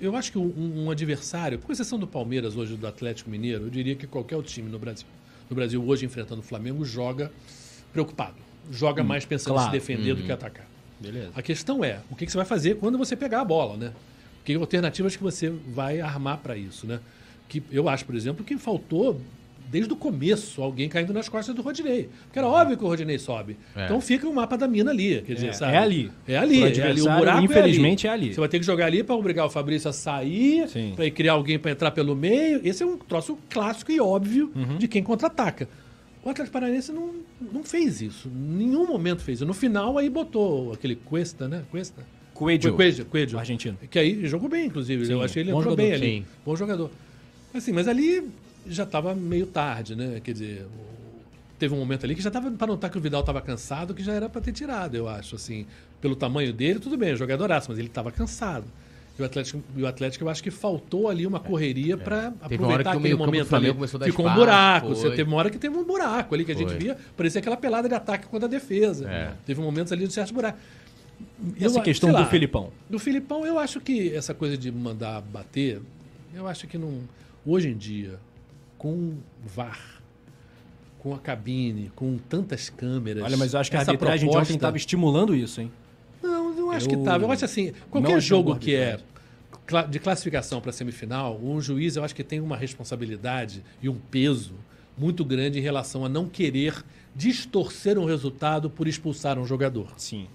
Eu 0.00 0.16
acho 0.16 0.32
que 0.32 0.38
um, 0.38 0.84
um 0.84 0.90
adversário, 0.90 1.58
com 1.58 1.70
exceção 1.70 1.98
do 1.98 2.06
Palmeiras 2.06 2.56
hoje, 2.56 2.74
do 2.74 2.86
Atlético 2.86 3.28
Mineiro, 3.28 3.64
eu 3.64 3.70
diria 3.70 3.94
que 3.94 4.06
qualquer 4.06 4.40
time 4.42 4.70
no 4.70 4.78
Brasil, 4.78 5.06
no 5.48 5.54
Brasil 5.54 5.84
hoje 5.86 6.06
enfrentando 6.06 6.40
o 6.40 6.44
Flamengo 6.44 6.84
joga 6.84 7.30
preocupado. 7.92 8.36
Joga 8.70 9.04
mais 9.04 9.24
pensando 9.24 9.54
em 9.54 9.56
claro. 9.56 9.70
se 9.70 9.72
defender 9.72 10.14
do 10.14 10.22
que 10.22 10.32
atacar. 10.32 10.66
Beleza. 10.98 11.30
A 11.34 11.42
questão 11.42 11.84
é, 11.84 12.00
o 12.10 12.16
que, 12.16 12.24
que 12.24 12.32
você 12.32 12.38
vai 12.38 12.46
fazer 12.46 12.76
quando 12.76 12.96
você 12.96 13.16
pegar 13.16 13.40
a 13.40 13.44
bola, 13.44 13.76
né? 13.76 13.92
Que 14.44 14.54
alternativas 14.54 15.16
que 15.16 15.22
você 15.22 15.50
vai 15.50 16.00
armar 16.00 16.38
para 16.38 16.56
isso, 16.56 16.86
né? 16.86 17.00
Que 17.48 17.62
eu 17.70 17.88
acho, 17.88 18.04
por 18.04 18.14
exemplo, 18.14 18.44
que 18.44 18.56
faltou 18.56 19.20
desde 19.70 19.92
o 19.92 19.96
começo 19.96 20.60
alguém 20.62 20.88
caindo 20.88 21.12
nas 21.12 21.28
costas 21.28 21.54
do 21.54 21.62
Rodinei. 21.62 22.08
Porque 22.24 22.38
era 22.38 22.48
óbvio 22.48 22.76
que 22.76 22.82
o 22.84 22.86
Rodinei 22.88 23.18
sobe. 23.18 23.56
É. 23.76 23.84
Então 23.84 24.00
fica 24.00 24.28
o 24.28 24.34
mapa 24.34 24.58
da 24.58 24.66
mina 24.66 24.90
ali, 24.90 25.22
quer 25.22 25.34
dizer, 25.34 25.48
É, 25.48 25.52
sabe? 25.52 25.72
é 25.74 25.78
ali. 25.78 26.10
É 26.26 26.36
ali, 26.36 26.62
é 26.62 26.82
ali. 26.82 27.00
O 27.02 27.04
buraco 27.16 27.44
infelizmente, 27.44 28.06
é 28.06 28.10
é 28.10 28.12
ali. 28.12 28.24
ali. 28.26 28.34
Você 28.34 28.40
vai 28.40 28.48
ter 28.48 28.58
que 28.58 28.66
jogar 28.66 28.86
ali 28.86 29.02
para 29.04 29.14
obrigar 29.14 29.46
o 29.46 29.50
Fabrício 29.50 29.88
a 29.88 29.92
sair, 29.92 30.66
para 30.96 31.08
criar 31.10 31.32
alguém 31.34 31.58
para 31.58 31.70
entrar 31.70 31.90
pelo 31.92 32.16
meio. 32.16 32.60
Esse 32.64 32.82
é 32.82 32.86
um 32.86 32.96
troço 32.98 33.38
clássico 33.48 33.92
e 33.92 34.00
óbvio 34.00 34.50
Uhum. 34.54 34.76
de 34.78 34.88
quem 34.88 35.02
contra-ataca. 35.02 35.68
O 36.24 36.28
Atlético 36.28 36.52
Paranaense 36.52 36.92
não, 36.92 37.12
não 37.52 37.64
fez 37.64 38.02
isso. 38.02 38.28
Em 38.28 38.56
nenhum 38.66 38.86
momento 38.86 39.22
fez 39.22 39.38
isso. 39.38 39.46
No 39.46 39.54
final, 39.54 39.96
aí 39.96 40.10
botou 40.10 40.72
aquele 40.72 40.94
Cuesta, 40.96 41.48
né? 41.48 41.62
Cuesta? 41.70 42.04
Coelho. 42.34 42.74
Coelho, 42.74 43.04
Coelho. 43.06 43.38
Argentino. 43.38 43.78
Que 43.90 43.98
aí 43.98 44.26
jogou 44.26 44.48
bem, 44.48 44.66
inclusive. 44.66 45.06
Sim, 45.06 45.12
eu 45.12 45.22
achei 45.22 45.42
ele 45.42 45.50
entrou 45.50 45.62
jogador. 45.62 45.82
bem 45.82 45.92
ali. 45.92 46.06
Sim. 46.06 46.24
Bom 46.44 46.56
jogador. 46.56 46.90
Assim, 47.54 47.72
mas 47.72 47.86
ali 47.88 48.22
já 48.66 48.84
estava 48.84 49.14
meio 49.14 49.46
tarde, 49.46 49.94
né? 49.96 50.20
Quer 50.22 50.32
dizer, 50.32 50.66
teve 51.58 51.74
um 51.74 51.78
momento 51.78 52.04
ali 52.04 52.14
que 52.14 52.22
já 52.22 52.28
estava 52.28 52.50
para 52.50 52.66
notar 52.66 52.90
que 52.90 52.98
o 52.98 53.00
Vidal 53.00 53.20
estava 53.20 53.40
cansado, 53.40 53.94
que 53.94 54.02
já 54.02 54.12
era 54.12 54.28
para 54.28 54.40
ter 54.40 54.52
tirado, 54.52 54.94
eu 54.94 55.08
acho. 55.08 55.36
Assim, 55.36 55.66
pelo 56.00 56.16
tamanho 56.16 56.52
dele, 56.52 56.78
tudo 56.78 56.96
bem, 56.96 57.14
jogadoraço, 57.16 57.68
mas 57.70 57.78
ele 57.78 57.88
estava 57.88 58.10
cansado. 58.10 58.64
E 59.18 59.22
o 59.22 59.24
Atlético, 59.26 59.62
e 59.76 59.82
o 59.82 59.86
Atlético, 59.86 60.24
eu 60.24 60.28
acho 60.30 60.42
que 60.42 60.50
faltou 60.50 61.08
ali 61.08 61.26
uma 61.26 61.38
correria 61.40 61.98
para 61.98 62.16
É. 62.16 62.20
Uma 62.20 62.28
hora 62.28 62.36
aproveitar 62.82 62.92
aquele 62.92 63.14
momento 63.14 63.54
ali. 63.54 63.74
começou 63.74 63.98
a 63.98 64.00
dar 64.00 64.06
Ficou 64.06 64.24
um 64.24 64.28
espaço, 64.28 64.40
buraco. 64.40 64.88
Você 64.88 65.10
teve 65.10 65.24
uma 65.24 65.36
hora 65.36 65.50
que 65.50 65.58
teve 65.58 65.76
um 65.76 65.84
buraco 65.84 66.34
ali 66.34 66.44
que 66.44 66.52
a 66.52 66.54
gente 66.54 66.72
via, 66.74 66.96
parecia 67.16 67.38
aquela 67.40 67.56
pelada 67.56 67.86
de 67.88 67.94
ataque 67.94 68.26
contra 68.28 68.46
a 68.46 68.50
defesa. 68.50 69.06
É. 69.10 69.32
Teve 69.44 69.60
momentos 69.60 69.92
ali 69.92 70.06
de 70.06 70.12
certo 70.14 70.32
buraco. 70.32 70.58
E 71.58 71.62
essa 71.64 71.78
Eu- 71.78 71.82
questão 71.82 72.08
sei 72.08 72.16
do 72.16 72.22
lá, 72.22 72.30
Filipão. 72.30 72.70
do 72.88 72.98
Filipão, 72.98 73.44
eu 73.44 73.58
acho 73.58 73.78
que 73.78 74.14
essa 74.14 74.32
coisa 74.32 74.56
de 74.56 74.72
mandar 74.72 75.20
bater, 75.20 75.82
eu 76.34 76.46
acho 76.48 76.66
que 76.66 76.78
não. 76.78 77.00
Hoje 77.44 77.68
em 77.68 77.76
dia, 77.76 78.18
com 78.80 79.18
VAR, 79.44 80.00
com 81.00 81.14
a 81.14 81.18
cabine, 81.18 81.92
com 81.94 82.16
tantas 82.16 82.70
câmeras. 82.70 83.22
Olha, 83.22 83.36
mas 83.36 83.52
eu 83.52 83.60
acho 83.60 83.70
que 83.70 83.76
a 83.76 83.80
arbitragem 83.80 84.20
de 84.20 84.24
ontem 84.24 84.30
proposta- 84.32 84.54
estava 84.54 84.76
estimulando 84.78 85.36
isso, 85.36 85.60
hein? 85.60 85.70
Não, 86.22 86.56
eu 86.58 86.70
acho 86.70 86.86
Eu 86.86 86.96
que 86.98 87.04
tava. 87.04 87.24
Eu 87.24 87.30
acho 87.30 87.44
assim, 87.44 87.72
não 87.72 87.90
qualquer 87.90 88.18
jogo 88.22 88.56
que 88.56 88.74
é 88.74 88.98
de 89.90 89.98
classificação 89.98 90.62
para 90.62 90.72
semifinal, 90.72 91.38
um 91.42 91.60
juiz 91.60 91.96
eu 91.96 92.02
acho 92.02 92.14
que 92.14 92.24
tem 92.24 92.40
uma 92.40 92.56
responsabilidade 92.56 93.62
e 93.82 93.88
um 93.90 93.96
peso 94.10 94.54
muito 94.96 95.26
grande 95.26 95.58
em 95.58 95.62
relação 95.62 96.02
a 96.02 96.08
não 96.08 96.26
querer 96.26 96.82
distorcer 97.14 97.98
um 97.98 98.06
resultado 98.06 98.70
por 98.70 98.88
expulsar 98.88 99.38
um 99.38 99.44
jogador. 99.44 99.92
Sim. 99.98 100.26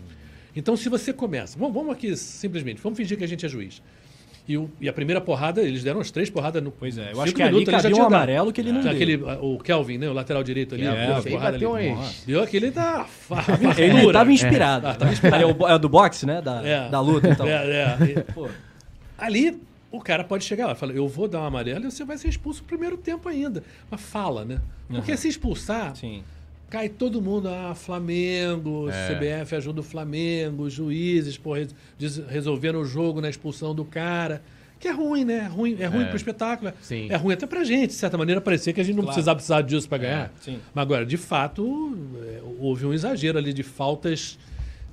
Então, 0.55 0.77
se 0.77 0.87
você 0.87 1.11
começa, 1.11 1.57
vamos 1.57 1.89
aqui 1.89 2.15
simplesmente, 2.15 2.79
vamos 2.79 2.95
fingir 2.95 3.17
que 3.17 3.23
a 3.23 3.27
gente 3.27 3.43
é 3.43 3.49
juiz. 3.49 3.81
E, 4.47 4.57
o- 4.57 4.69
e 4.79 4.87
a 4.87 4.93
primeira 4.93 5.19
porrada, 5.19 5.59
eles 5.61 5.83
deram 5.83 5.99
as 5.99 6.11
três 6.11 6.29
porradas 6.29 6.61
no. 6.61 6.69
Pois 6.71 6.97
é, 6.99 7.01
eu 7.01 7.07
cinco 7.07 7.21
acho 7.23 7.33
que 7.33 7.41
ali 7.41 7.51
minutos, 7.53 7.71
já 7.73 7.81
cabia 7.81 7.97
um 8.03 8.05
amarelo 8.05 8.53
que 8.53 8.61
ele 8.61 8.71
não 8.71 8.81
Tinha 8.81 8.93
deu. 8.93 9.01
aquele, 9.27 9.37
o 9.41 9.57
Kelvin, 9.57 9.97
né, 9.97 10.07
o 10.07 10.13
lateral 10.13 10.43
direito 10.43 10.75
ali, 10.75 10.85
É, 10.85 11.07
deu 11.07 11.15
a 11.15 11.21
porrada 11.23 11.55
ali. 11.57 11.65
umas- 11.65 12.23
Deu 12.27 12.43
aquele 12.43 12.69
da 12.71 13.05
Ele 13.77 14.33
inspirado. 14.33 14.87
Ah, 14.87 14.93
tava 14.93 15.11
inspirado. 15.11 15.35
Ali 15.35 15.43
é, 15.43 15.47
o, 15.47 15.53
bo- 15.55 15.67
é 15.67 15.79
do 15.79 15.89
boxe, 15.89 16.25
né? 16.27 16.41
Da, 16.43 16.61
É. 16.63 16.89
da 16.89 16.99
luta, 17.01 17.27
então. 17.29 17.45
É, 17.49 17.51
é. 17.51 17.97
E, 18.05 18.33
Pô, 18.33 18.47
Ali, 19.17 19.59
o 19.91 19.99
cara 20.01 20.23
pode 20.23 20.43
chegar 20.43 20.67
lá 20.67 20.73
e 20.73 20.75
falar, 20.75 20.93
eu 20.93 21.07
vou 21.07 21.27
dar 21.27 21.39
um 21.41 21.45
amarelo 21.45 21.85
e 21.87 21.91
você 21.91 22.03
vai 22.03 22.17
ser 22.17 22.27
expulso 22.27 22.61
no 22.61 22.67
primeiro 22.67 22.97
tempo 22.97 23.27
ainda. 23.29 23.63
Mas 23.89 24.01
fala, 24.01 24.43
né? 24.45 24.59
Porque 24.89 25.15
se 25.17 25.27
expulsar, 25.27 25.95
sim. 25.95 26.21
Cai 26.69 26.89
todo 26.89 27.21
mundo, 27.21 27.47
ah, 27.47 27.73
Flamengo, 27.75 28.89
É. 28.89 29.07
CBF 29.07 29.55
ajuda 29.55 29.81
o 29.81 29.83
Flamengo, 29.83 30.69
juízes, 30.69 31.39
des- 31.97 32.17
resolveram 32.27 32.81
o 32.81 32.85
jogo 32.85 33.21
na 33.21 33.29
expulsão 33.29 33.73
do 33.73 33.85
cara. 33.85 34.41
Que 34.79 34.89
é 34.89 34.91
ruim, 34.91 35.23
né? 35.23 35.35
É 35.37 35.47
ruim, 35.47 35.77
é 35.79 35.85
ruim 35.85 36.03
É. 36.03 36.07
pro 36.07 36.17
espetáculo. 36.17 36.73
Sim. 36.81 37.07
É 37.09 37.15
ruim 37.15 37.33
até 37.33 37.47
pra 37.47 37.63
gente, 37.63 37.87
de 37.91 37.95
certa 37.95 38.17
maneira, 38.17 38.41
parecer 38.41 38.73
que 38.73 38.81
a 38.81 38.83
gente 38.83 38.95
não 38.95 39.03
Claro. 39.03 39.13
precisava 39.15 39.35
precisar 39.37 39.61
disso 39.61 39.87
pra 39.87 39.97
ganhar. 39.97 40.33
sim. 40.41 40.59
Mas 40.73 40.81
agora, 40.81 41.05
de 41.05 41.17
fato, 41.17 41.97
é, 42.23 42.41
houve 42.59 42.85
um 42.85 42.93
exagero 42.93 43.37
ali 43.37 43.53
de 43.53 43.63
faltas 43.63 44.37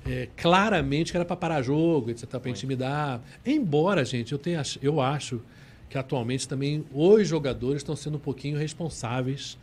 é, 0.05 0.27
claramente 0.35 1.11
que 1.11 1.17
era 1.17 1.23
para 1.25 1.35
parar 1.37 1.61
jogo, 1.61 2.09
etc, 2.11 2.27
para 2.37 2.49
intimidar. 2.49 3.21
Embora, 3.45 4.03
gente, 4.03 4.33
eu, 4.33 4.37
tenha, 4.37 4.61
eu 4.81 4.99
acho 4.99 5.41
que 5.89 5.97
atualmente 5.97 6.45
também 6.45 6.83
os 6.93 7.25
jogadores 7.25 7.77
estão 7.81 7.95
sendo 7.95 8.15
um 8.17 8.19
pouquinho 8.19 8.57
responsáveis 8.57 9.57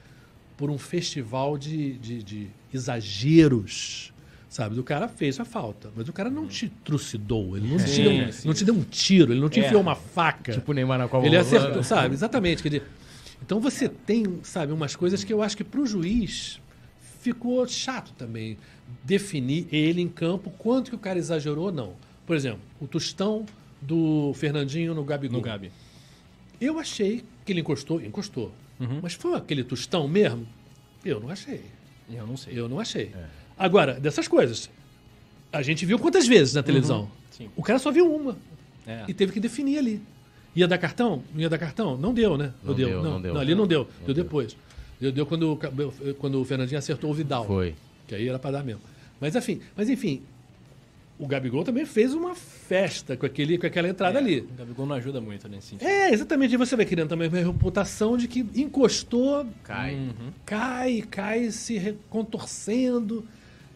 por 0.61 0.71
um 0.71 0.77
festival 0.77 1.57
de, 1.57 1.95
de, 1.95 2.23
de 2.23 2.47
exageros. 2.73 4.13
Sabe, 4.49 4.75
do 4.75 4.83
cara 4.83 5.07
fez 5.09 5.39
a 5.39 5.45
falta, 5.45 5.91
mas 5.97 6.09
o 6.09 6.13
cara 6.13 6.29
não 6.29 6.45
te 6.49 6.69
trucidou, 6.85 7.57
ele 7.57 7.69
não, 7.69 7.77
te, 7.77 7.89
Sim, 7.89 8.03
deu, 8.03 8.13
um- 8.13 8.31
não 8.47 8.53
te 8.53 8.65
deu 8.65 8.75
um 8.75 8.83
tiro, 8.83 9.33
ele 9.33 9.41
não 9.41 9.49
te 9.49 9.61
É. 9.61 9.65
enfiou 9.65 9.81
uma 9.81 9.95
faca. 9.95 10.53
Tipo 10.53 10.73
o 10.73 10.75
Neymar 10.75 10.99
na 10.99 11.07
Copa 11.09 11.25
Ele 11.25 11.37
acertou, 11.37 11.85
sabe? 11.85 12.15
Exatamente. 12.15 12.61
Dizer, 12.65 12.83
então 13.41 13.61
você 13.61 13.89
tem, 13.89 14.41
sabe, 14.43 14.73
umas 14.73 14.97
coisas 14.97 15.23
que 15.23 15.33
eu 15.33 15.41
acho 15.41 15.57
que 15.57 15.63
para 15.63 15.81
o 15.81 15.87
juiz 15.87 16.61
ficou 17.21 17.65
chato 17.69 18.13
também 18.19 18.59
definir 19.05 19.69
ele 19.71 20.03
em 20.03 20.09
campo 20.09 20.51
quanto 20.59 20.91
que 20.91 20.97
o 20.97 20.99
cara 20.99 21.17
exagerou 21.19 21.67
ou 21.67 21.73
não. 21.73 21.93
Por 22.27 22.35
exemplo, 22.35 22.59
o 22.81 22.89
tostão 22.89 23.47
do 23.81 24.33
Fernandinho 24.35 24.95
no 24.97 25.05
Gabigol. 25.05 25.39
No 25.39 25.45
Gabi. 25.45 25.71
Eu 26.61 26.77
achei 26.81 27.23
que 27.47 27.53
ele 27.53 27.61
encostou, 27.61 28.01
encostou. 28.05 28.53
Uhum. 28.81 29.01
Mas 29.03 29.12
foi 29.14 29.35
aquele 29.37 29.62
tostão 29.62 30.09
mesmo? 30.09 30.47
Eu 31.05 31.20
não 31.20 31.28
achei. 31.31 31.61
Eu 32.11 32.26
não 32.26 32.37
sei. 32.37 32.59
Eu 32.59 32.68
não 32.68 32.81
achei. 32.81 33.12
Agora, 33.59 33.95
dessas 34.01 34.26
coisas, 34.26 34.70
a 35.53 35.62
gente 35.62 35.85
viu 35.85 35.99
quantas 35.99 36.26
vezes 36.26 36.55
na 36.55 36.62
televisão? 36.62 37.11
Sim. 37.31 37.49
O 37.55 37.62
cara 37.62 37.78
só 37.78 37.91
viu 37.93 38.12
uma 38.14 38.37
É. 38.87 39.05
e 39.07 39.14
teve 39.14 39.33
que 39.33 39.41
definir 39.41 39.78
ali. 39.78 40.03
Ia 40.57 40.66
dar 40.66 40.78
cartão? 40.78 41.22
Não 41.33 41.41
ia 41.41 41.49
dar 41.49 41.59
cartão? 41.59 41.97
Não 41.97 42.12
deu, 42.12 42.37
né? 42.37 42.53
Ou 42.62 42.68
Não 42.70 42.74
deu, 42.74 43.03
Não, 43.03 43.11
não 43.12 43.20
deu. 43.22 43.39
ali 43.39 43.55
não 43.55 43.66
deu. 43.66 43.89
deu 44.05 44.14
deu. 44.14 44.24
depois. 44.24 44.57
Deu, 45.01 45.12
deu 45.12 45.24
quando, 45.24 45.59
quando 46.18 46.41
o 46.41 46.45
Fernandinho 46.45 46.78
acertou 46.78 47.11
o 47.11 47.14
Vidal. 47.14 47.47
Foi. 47.47 47.74
Que 48.09 48.14
aí 48.16 48.28
era 48.28 48.39
para 48.39 48.51
dar 48.59 48.64
mesmo. 48.64 48.81
Mas 49.20 49.37
enfim, 49.37 49.61
mas 49.76 49.89
enfim, 49.89 50.22
o 51.21 51.27
Gabigol 51.27 51.62
também 51.62 51.85
fez 51.85 52.14
uma 52.14 52.35
festa 52.35 53.14
com, 53.14 53.27
aquele, 53.27 53.59
com 53.59 53.66
aquela 53.66 53.87
entrada 53.87 54.18
ali. 54.18 54.41
O 54.41 54.55
Gabigol 54.57 54.87
não 54.87 54.97
ajuda 54.97 55.21
muito 55.21 55.47
nesse 55.51 55.68
sentido. 55.68 55.87
É, 55.87 56.11
exatamente. 56.11 56.55
E 56.55 56.57
você 56.57 56.75
vai 56.75 56.87
criando 56.87 57.11
também 57.11 57.29
uma 57.29 57.37
reputação 57.39 58.16
de 58.16 58.27
que 58.27 58.41
encostou, 58.55 59.47
Cai. 59.62 59.99
cai, 60.47 61.03
cai 61.11 61.51
se 61.51 61.95
contorcendo. 62.09 63.27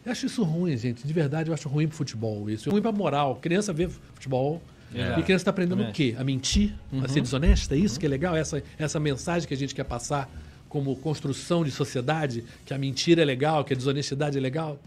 Eu 0.07 0.13
acho 0.13 0.25
isso 0.25 0.43
ruim, 0.43 0.75
gente. 0.77 1.07
De 1.07 1.13
verdade, 1.13 1.51
eu 1.51 1.55
acho 1.55 1.69
ruim 1.69 1.87
pro 1.87 1.97
futebol 1.97 2.49
isso. 2.49 2.71
É 2.71 2.73
ruim 2.73 2.81
pra 2.81 2.91
moral. 2.93 3.37
Criança 3.37 3.75
vê 3.75 3.89
futebol. 3.89 4.63
É. 4.95 5.19
E 5.19 5.23
criança 5.23 5.45
tá 5.45 5.51
aprendendo 5.51 5.83
o 5.83 5.93
quê? 5.93 6.15
A 6.19 6.25
mentir? 6.25 6.73
A 7.03 7.09
ser 7.09 7.21
desonesta? 7.21 7.75
É 7.75 7.79
isso 7.79 8.01
que 8.01 8.07
é 8.07 8.09
legal? 8.09 8.35
Essa, 8.35 8.63
essa 8.79 8.99
mensagem 8.99 9.47
que 9.47 9.53
a 9.53 9.57
gente 9.57 9.75
quer 9.75 9.85
passar 9.85 10.31
como 10.69 10.97
construção 10.97 11.63
de 11.63 11.71
sociedade? 11.71 12.43
Que 12.65 12.73
a 12.73 12.79
mentira 12.79 13.21
é 13.21 13.25
legal, 13.25 13.65
que 13.65 13.75
a 13.75 13.77
desonestidade 13.77 14.39
é 14.39 14.41
legal? 14.41 14.79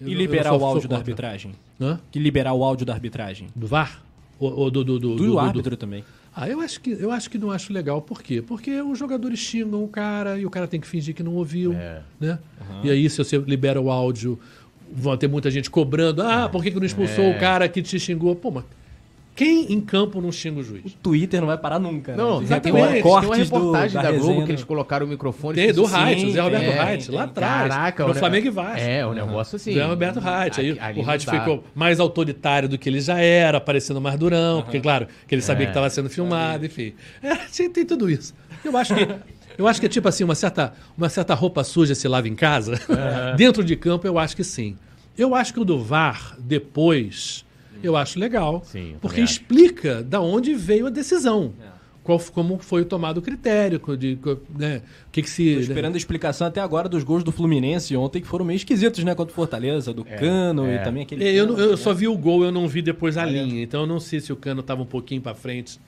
Eu 0.00 0.08
E 0.08 0.10
não- 0.12 0.18
liberar 0.20 0.52
o 0.54 0.64
áudio 0.64 0.88
da 0.88 0.96
arbitragem? 0.96 1.52
Hã? 1.80 1.98
Que 2.10 2.18
liberar 2.18 2.52
o 2.52 2.62
áudio 2.62 2.84
da 2.86 2.92
arbitragem? 2.92 3.48
Do 3.54 3.66
VAR? 3.66 4.02
Ou, 4.38 4.52
ou 4.54 4.70
do, 4.70 4.84
do, 4.84 4.98
do, 4.98 5.08
Do, 5.10 5.16
do- 5.16 5.26
do- 5.32 5.38
árbitro 5.38 5.76
também. 5.76 6.04
Ah, 6.34 6.46
eu 6.46 6.60
acho, 6.60 6.78
que, 6.82 6.90
eu 6.90 7.10
acho 7.10 7.30
que 7.30 7.38
não 7.38 7.50
acho 7.50 7.72
legal. 7.72 8.02
Por 8.02 8.22
quê? 8.22 8.42
Porque 8.42 8.82
os 8.82 8.98
jogadores 8.98 9.38
xingam 9.38 9.82
o 9.82 9.88
cara 9.88 10.38
e 10.38 10.44
o 10.44 10.50
cara 10.50 10.66
tem 10.68 10.78
que 10.78 10.86
fingir 10.86 11.14
que 11.14 11.22
não 11.22 11.34
ouviu. 11.34 11.72
É. 11.72 12.02
Né? 12.20 12.38
E 12.84 12.90
aí, 12.90 13.08
se 13.08 13.16
você 13.16 13.38
libera 13.38 13.80
o 13.80 13.90
áudio, 13.90 14.38
vão 14.92 15.16
ter 15.16 15.28
muita 15.28 15.50
gente 15.50 15.70
cobrando. 15.70 16.20
Ah, 16.22 16.46
por 16.46 16.62
que, 16.62 16.70
que 16.70 16.76
não 16.78 16.84
expulsou 16.84 17.24
É. 17.24 17.36
o 17.36 17.40
cara 17.40 17.66
que 17.70 17.80
te 17.80 17.98
xingou? 17.98 18.36
Pô, 18.36 18.50
mas 18.50 18.64
Quem 19.36 19.70
em 19.70 19.80
campo 19.82 20.18
não 20.20 20.32
xinga 20.32 20.60
o 20.60 20.62
juiz? 20.64 20.84
O 20.86 20.90
Twitter 20.96 21.40
não 21.40 21.46
vai 21.46 21.58
parar 21.58 21.78
nunca. 21.78 22.16
Não, 22.16 22.40
né? 22.40 22.58
tem, 22.58 22.72
exatamente. 22.72 22.80
uma, 22.80 22.88
tem 22.88 22.96
uma 22.96 23.02
Cortes 23.02 23.50
do- 23.50 23.56
reportagem 23.56 24.02
da 24.02 24.10
da, 24.10 24.18
Globo 24.18 24.44
que 24.46 24.50
eles 24.50 24.60
do- 24.62 24.66
colocaram 24.66 25.04
o 25.04 25.08
microfone. 25.10 25.54
Tem, 25.54 25.72
do 25.74 25.86
sim, 25.86 25.94
Reit, 25.94 26.26
o 26.26 26.32
Zé 26.32 26.40
Roberto 26.40 26.64
é, 26.64 26.76
lá 26.78 26.86
tem. 26.96 27.18
atrás. 27.18 27.68
Caraca, 27.68 28.06
no 28.06 28.14
Flamengo 28.14 28.46
e 28.46 28.50
Vasco. 28.50 28.80
É, 28.80 29.06
o 29.06 29.12
negócio 29.12 29.56
assim. 29.56 29.74
Zé 29.74 29.84
Roberto 29.84 30.18
Reit. 30.20 30.58
Aí 30.60 30.78
Ali- 30.80 31.00
o 31.00 31.02
não 31.02 31.10
Reit 31.10 31.26
dá. 31.26 31.32
ficou 31.38 31.62
mais 31.74 32.00
autoritário 32.00 32.66
do 32.68 32.78
que 32.78 32.88
ele 32.88 33.00
já 33.00 33.20
era, 33.20 33.60
parecendo 33.60 34.00
mais 34.00 34.18
durão, 34.18 34.62
porque, 34.62 34.80
claro, 34.80 35.06
que 35.28 35.34
ele 35.34 35.42
sabia 35.42 35.64
É. 35.64 35.66
que 35.66 35.70
estava 35.70 35.90
sendo 35.90 36.08
filmado, 36.08 36.64
enfim. 36.64 36.94
É, 37.22 37.34
tem, 37.54 37.68
tem 37.70 37.84
tudo 37.84 38.08
isso. 38.10 38.34
Eu 38.64 38.76
acho 38.76 38.94
que. 38.94 39.06
Eu 39.58 39.66
acho 39.66 39.80
que 39.80 39.86
é 39.86 39.88
tipo 39.88 40.06
assim, 40.08 40.22
uma 40.24 40.34
certa, 40.34 40.74
uma 40.98 41.08
certa 41.08 41.32
roupa 41.34 41.62
suja 41.64 41.94
se 41.94 42.06
lava 42.08 42.28
em 42.28 42.34
casa. 42.34 42.78
Dentro 43.38 43.62
de 43.64 43.74
campo, 43.76 44.06
eu 44.06 44.18
acho 44.18 44.34
que 44.36 44.44
sim. 44.44 44.76
Eu 45.16 45.34
acho 45.34 45.54
que 45.54 45.60
o 45.60 45.64
do 45.64 45.78
VAR, 45.82 46.36
depois, 46.38 47.45
eu 47.82 47.96
acho 47.96 48.18
legal. 48.18 48.62
Sim, 48.64 48.92
eu 48.92 48.98
porque 49.00 49.20
acho. 49.20 49.32
explica 49.32 50.02
da 50.02 50.20
onde 50.20 50.54
veio 50.54 50.86
a 50.86 50.90
decisão. 50.90 51.52
É. 51.60 51.76
Qual, 52.02 52.20
como 52.32 52.56
foi 52.58 52.84
tomado 52.84 53.18
o 53.18 53.22
critério, 53.22 53.80
de, 53.98 54.16
né, 54.56 54.80
o 55.08 55.10
que, 55.10 55.22
que 55.22 55.28
se. 55.28 55.54
Tô 55.54 55.60
esperando 55.60 55.94
a 55.94 55.96
explicação 55.96 56.46
até 56.46 56.60
agora 56.60 56.88
dos 56.88 57.02
gols 57.02 57.24
do 57.24 57.32
Fluminense 57.32 57.96
ontem, 57.96 58.20
que 58.22 58.28
foram 58.28 58.44
meio 58.44 58.56
esquisitos, 58.56 59.02
né? 59.02 59.12
Contra 59.12 59.32
o 59.32 59.34
Fortaleza, 59.34 59.92
do 59.92 60.04
Cano 60.04 60.66
é. 60.66 60.76
e 60.76 60.78
também 60.84 61.02
aquele. 61.02 61.24
É, 61.24 61.32
eu, 61.32 61.46
não- 61.48 61.54
pênalti, 61.56 61.70
eu 61.72 61.76
né? 61.76 61.82
só 61.82 61.92
vi 61.92 62.06
o 62.06 62.16
gol, 62.16 62.44
eu 62.44 62.52
não 62.52 62.68
vi 62.68 62.80
depois 62.80 63.16
a 63.16 63.24
linha. 63.24 63.60
Então 63.60 63.80
eu 63.80 63.86
não 63.88 63.98
sei 63.98 64.20
se 64.20 64.32
o 64.32 64.36
Cano 64.36 64.60
estava 64.60 64.82
um 64.82 64.86
pouquinho 64.86 65.20
para 65.20 65.34
frente. 65.34 65.80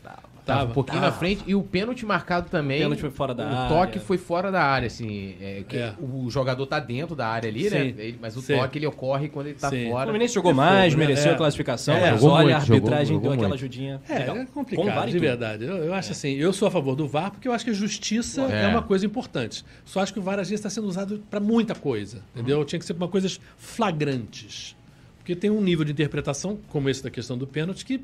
Tava 0.48 0.70
um 0.70 0.74
pouquinho 0.74 1.00
na 1.00 1.12
frente 1.12 1.42
e 1.46 1.54
o 1.54 1.62
pênalti 1.62 2.04
marcado 2.06 2.48
também. 2.48 2.78
O 2.78 2.82
pênalti 2.84 3.00
foi 3.00 3.10
fora 3.10 3.34
da 3.34 3.44
o 3.44 3.46
área. 3.56 3.68
toque 3.68 3.98
foi 3.98 4.18
fora 4.18 4.50
da 4.50 4.62
área, 4.62 4.86
assim. 4.86 5.34
é, 5.40 5.62
que 5.68 5.76
É. 5.76 5.94
O 6.00 6.30
jogador 6.30 6.66
tá 6.66 6.80
dentro 6.80 7.14
da 7.14 7.26
área 7.28 7.48
ali, 7.48 7.64
Sim. 7.68 7.74
né? 7.74 7.80
Ele- 7.98 8.18
mas 8.20 8.36
o 8.36 8.40
Sim. 8.42 8.56
toque 8.56 8.78
ele 8.78 8.86
ocorre 8.86 9.28
quando 9.28 9.46
ele 9.48 9.58
tá 9.58 9.68
Sim. 9.70 9.88
O 9.88 9.90
fora. 9.92 10.04
Fluminense 10.06 10.34
jogou 10.34 10.50
É 10.50 10.54
mais, 10.54 10.92
fogo, 10.92 11.00
né? 11.02 11.08
mereceu 11.08 11.30
É. 11.30 11.34
a 11.34 11.36
classificação, 11.38 11.94
É, 11.94 12.10
mas 12.12 12.20
jogou 12.20 12.36
olha, 12.36 12.54
a 12.56 12.58
muito, 12.58 12.66
jogou- 12.66 12.76
arbitragem 12.76 13.06
jogou 13.14 13.20
deu 13.22 13.32
aquela 13.32 13.48
muito. 13.48 13.58
ajudinha. 13.60 14.00
É, 14.08 14.18
legal. 14.18 14.36
é 14.36 14.44
Com 14.46 14.52
complicado, 14.52 15.10
de 15.10 15.18
verdade. 15.18 15.64
Eu, 15.64 15.76
eu 15.76 15.94
acho 15.94 16.12
assim, 16.12 16.32
eu 16.34 16.52
sou 16.52 16.66
a 16.68 16.70
favor 16.70 16.94
do 16.96 17.06
VAR 17.06 17.30
porque 17.30 17.46
eu 17.46 17.52
acho 17.52 17.64
que 17.64 17.70
a 17.70 17.74
justiça 17.74 18.42
é, 18.50 18.64
É. 18.64 18.68
uma 18.68 18.82
coisa 18.82 19.04
importante. 19.06 19.64
Só 19.84 20.00
acho 20.00 20.12
que 20.12 20.18
o 20.18 20.22
VAR 20.22 20.38
às 20.38 20.48
vezes 20.48 20.60
está 20.64 20.70
sendo 20.70 20.86
usado 20.88 21.22
para 21.30 21.40
muita 21.40 21.74
coisa, 21.74 22.22
entendeu? 22.34 22.64
Tinha 22.64 22.78
que 22.78 22.84
ser 22.84 22.94
para 22.94 23.06
coisas 23.08 23.38
flagrantes. 23.58 24.76
Porque 25.18 25.36
tem 25.36 25.50
um 25.50 25.60
nível 25.60 25.84
de 25.84 25.92
interpretação, 25.92 26.58
como 26.68 26.88
esse 26.88 27.02
da 27.02 27.10
questão 27.10 27.36
do 27.36 27.46
pênalti, 27.46 27.84
que, 27.84 28.00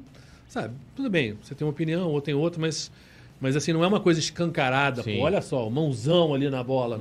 sabe, 0.49 0.75
tudo 0.95 1.11
bem, 1.11 1.35
você 1.43 1.55
tem 1.55 1.65
uma 1.67 1.73
opinião, 1.73 2.11
ou 2.11 2.21
tem 2.21 2.35
outra, 2.35 2.61
mas, 2.61 2.91
mas 3.41 3.57
assim, 3.57 3.73
não 3.73 3.83
é 3.85 3.87
uma 3.87 4.01
coisa 4.01 4.21
escancarada. 4.21 5.03
Pô, 5.03 5.11
olha 5.21 5.41
só, 5.43 5.69
mãozão 5.69 6.33
ali 6.35 6.49
na 6.51 6.63
bola. 6.63 7.01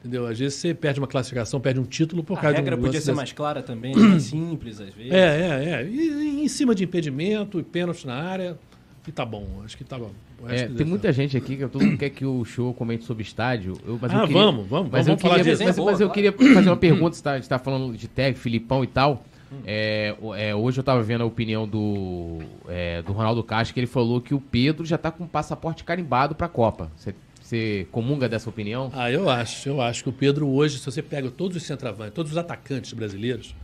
Entendeu? 0.00 0.26
Às 0.26 0.36
vezes 0.38 0.58
você 0.58 0.74
perde 0.74 0.98
uma 0.98 1.06
classificação, 1.06 1.60
perde 1.60 1.78
um 1.78 1.84
título 1.84 2.24
por 2.24 2.36
A 2.36 2.40
causa 2.40 2.56
regra 2.56 2.74
de 2.74 2.80
um 2.80 2.84
podia 2.84 2.98
lance 2.98 3.04
ser 3.06 3.12
desse. 3.12 3.16
mais 3.16 3.32
clara 3.32 3.62
também, 3.62 3.94
né? 3.96 4.02
mais 4.02 4.22
simples 4.24 4.80
às 4.80 4.92
vezes. 4.92 5.12
É, 5.12 5.16
é, 5.16 5.64
é. 5.82 5.88
E, 5.88 5.96
e 6.40 6.44
em 6.44 6.48
cima 6.48 6.74
de 6.74 6.82
impedimento 6.82 7.60
e 7.60 7.62
pênalti 7.62 8.04
na 8.04 8.14
área, 8.16 8.58
e 9.06 9.12
tá 9.12 9.24
bom. 9.24 9.46
Acho 9.64 9.76
que 9.76 9.84
tá 9.84 9.96
bom. 9.98 10.10
Eu 10.42 10.48
É, 10.50 10.66
que 10.66 10.74
tem 10.74 10.84
muita 10.86 11.12
gente 11.12 11.36
aqui 11.36 11.56
que 11.56 11.68
todo 11.68 11.84
mundo 11.84 11.96
quer 11.98 12.10
que 12.10 12.24
o 12.24 12.44
show 12.44 12.74
comente 12.74 13.04
sobre 13.04 13.22
estádio. 13.22 13.74
Eu, 13.86 13.96
mas 14.02 14.12
eu 14.12 14.18
Ah, 14.18 14.26
queria- 14.26 14.42
vamos, 14.42 14.66
vamos, 14.66 14.90
Mas 14.90 15.06
vamos 15.06 15.22
eu 15.22 15.28
falar 15.28 15.36
queria, 15.38 15.52
disso. 15.52 15.64
mas, 15.64 15.76
Boa, 15.76 15.92
mas 15.92 16.00
eu 16.00 16.10
queria 16.10 16.32
fazer 16.32 16.68
uma 16.68 16.76
pergunta. 16.76 17.14
Você 17.16 17.28
está 17.38 17.58
falando 17.60 17.96
de 17.96 18.08
tag, 18.08 18.36
Filipão 18.36 18.82
e 18.82 18.88
tal. 18.88 19.24
É, 19.64 20.14
é, 20.36 20.54
hoje 20.54 20.80
eu 20.80 20.84
tava 20.84 21.02
vendo 21.02 21.22
a 21.22 21.26
opinião 21.26 21.66
do, 21.66 22.38
é, 22.68 23.02
do 23.02 23.12
Ronaldo 23.12 23.42
Castro, 23.42 23.74
que 23.74 23.80
ele 23.80 23.86
falou 23.86 24.20
que 24.20 24.34
o 24.34 24.40
Pedro 24.40 24.84
já 24.84 24.98
tá 24.98 25.10
com 25.10 25.24
o 25.24 25.28
passaporte 25.28 25.84
carimbado 25.84 26.34
pra 26.34 26.48
Copa. 26.48 26.90
Você, 26.96 27.14
você 27.40 27.86
comunga 27.90 28.28
dessa 28.28 28.48
opinião? 28.48 28.90
Ah, 28.94 29.10
eu 29.10 29.28
acho. 29.28 29.68
Eu 29.68 29.80
acho 29.80 30.02
que 30.02 30.08
o 30.08 30.12
Pedro 30.12 30.48
hoje, 30.48 30.78
se 30.78 30.84
você 30.84 31.02
pega 31.02 31.30
todos 31.30 31.56
os 31.56 31.62
centroavantes, 31.62 32.14
todos 32.14 32.32
os 32.32 32.38
atacantes 32.38 32.92
brasileiros, 32.92 33.54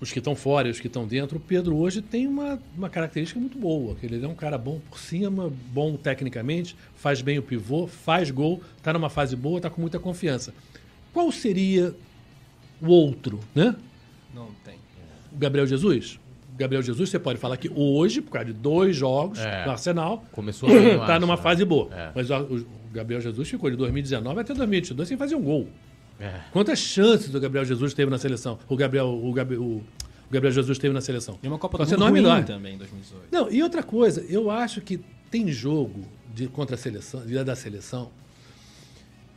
os 0.00 0.12
que 0.12 0.18
estão 0.18 0.36
fora 0.36 0.68
e 0.68 0.70
os 0.70 0.78
que 0.78 0.86
estão 0.86 1.06
dentro, 1.06 1.38
o 1.38 1.40
Pedro 1.40 1.76
hoje 1.76 2.00
tem 2.00 2.26
uma, 2.26 2.58
uma 2.76 2.88
característica 2.88 3.40
muito 3.40 3.58
boa. 3.58 3.94
Que 3.96 4.06
ele 4.06 4.24
é 4.24 4.28
um 4.28 4.34
cara 4.34 4.56
bom 4.56 4.80
por 4.88 4.98
cima, 4.98 5.52
bom 5.72 5.96
tecnicamente, 5.96 6.76
faz 6.94 7.20
bem 7.20 7.38
o 7.38 7.42
pivô, 7.42 7.86
faz 7.86 8.30
gol, 8.30 8.62
está 8.76 8.92
numa 8.92 9.10
fase 9.10 9.34
boa, 9.34 9.58
está 9.58 9.68
com 9.68 9.80
muita 9.80 9.98
confiança. 9.98 10.54
Qual 11.12 11.32
seria 11.32 11.94
o 12.80 12.88
outro, 12.88 13.40
né? 13.54 13.74
Não 14.34 14.48
tem. 14.64 14.76
O 15.32 15.36
Gabriel 15.38 15.66
Jesus? 15.66 16.18
Gabriel 16.56 16.82
Jesus, 16.82 17.08
você 17.10 17.18
pode 17.18 17.38
falar 17.38 17.56
que 17.56 17.70
hoje, 17.72 18.20
por 18.20 18.32
causa 18.32 18.46
de 18.46 18.52
dois 18.52 18.96
jogos 18.96 19.38
É. 19.38 19.64
no 19.64 19.70
Arsenal, 19.70 20.24
Começou 20.32 20.68
está 20.68 21.20
numa 21.20 21.36
fase 21.36 21.64
boa. 21.64 21.88
É. 21.94 22.10
Mas 22.14 22.30
o 22.30 22.66
Gabriel 22.92 23.20
Jesus 23.20 23.48
ficou 23.48 23.70
de 23.70 23.76
2019 23.76 24.40
até 24.40 24.52
2022 24.54 25.08
sem 25.08 25.16
fazer 25.16 25.36
um 25.36 25.42
gol. 25.42 25.68
É. 26.18 26.40
Quantas 26.52 26.80
chances 26.80 27.32
o 27.32 27.38
Gabriel 27.40 27.64
Jesus 27.64 27.94
teve 27.94 28.10
na 28.10 28.18
seleção? 28.18 28.58
O 28.68 28.74
Gabriel, 28.74 29.06
o 29.08 29.32
Gabriel, 29.32 29.62
o 29.62 29.84
Gabriel 30.30 30.52
Jesus 30.52 30.78
teve 30.78 30.92
na 30.92 31.00
seleção? 31.00 31.38
E 31.42 31.46
uma 31.46 31.58
Copa 31.58 31.78
Só 31.86 31.94
do 31.96 32.04
Mundo 32.12 32.44
também 32.44 32.74
em 32.74 32.78
2018. 32.78 33.28
Não, 33.30 33.48
e 33.52 33.62
outra 33.62 33.84
coisa, 33.84 34.20
eu 34.28 34.50
acho 34.50 34.80
que 34.80 34.98
tem 35.30 35.46
jogo 35.52 36.00
de, 36.34 36.48
contra 36.48 36.74
a 36.74 36.78
seleção, 36.78 37.24
dia 37.24 37.44
da 37.44 37.54
seleção, 37.54 38.10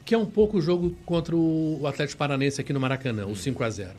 que 0.03 0.15
é 0.15 0.17
um 0.17 0.25
pouco 0.25 0.57
o 0.57 0.61
jogo 0.61 0.95
contra 1.05 1.35
o 1.35 1.85
Atlético 1.85 2.17
Paranense 2.17 2.59
aqui 2.59 2.73
no 2.73 2.79
Maracanã, 2.79 3.27
o 3.27 3.35
5 3.35 3.63
a 3.63 3.69
0 3.69 3.91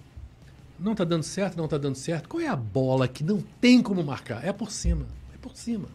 Não 0.82 0.94
tá 0.94 1.04
dando 1.04 1.22
certo, 1.22 1.56
não 1.56 1.68
tá 1.68 1.78
dando 1.78 1.94
certo. 1.94 2.28
Qual 2.28 2.40
é 2.40 2.48
a 2.48 2.56
bola 2.56 3.06
que 3.06 3.22
não 3.22 3.42
tem 3.60 3.80
como 3.82 4.02
marcar? 4.02 4.44
É 4.44 4.52
por 4.52 4.70
cima. 4.70 5.06
É 5.34 5.38
por 5.40 5.56
cima. 5.56 5.86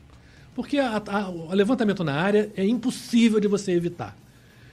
Porque 0.56 0.78
a- 0.80 1.02
a- 1.08 1.30
o 1.30 1.54
levantamento 1.54 2.04
na 2.04 2.14
área 2.16 2.52
é 2.56 2.66
impossível 2.66 3.40
de 3.40 3.48
você 3.48 3.72
evitar. 3.74 4.16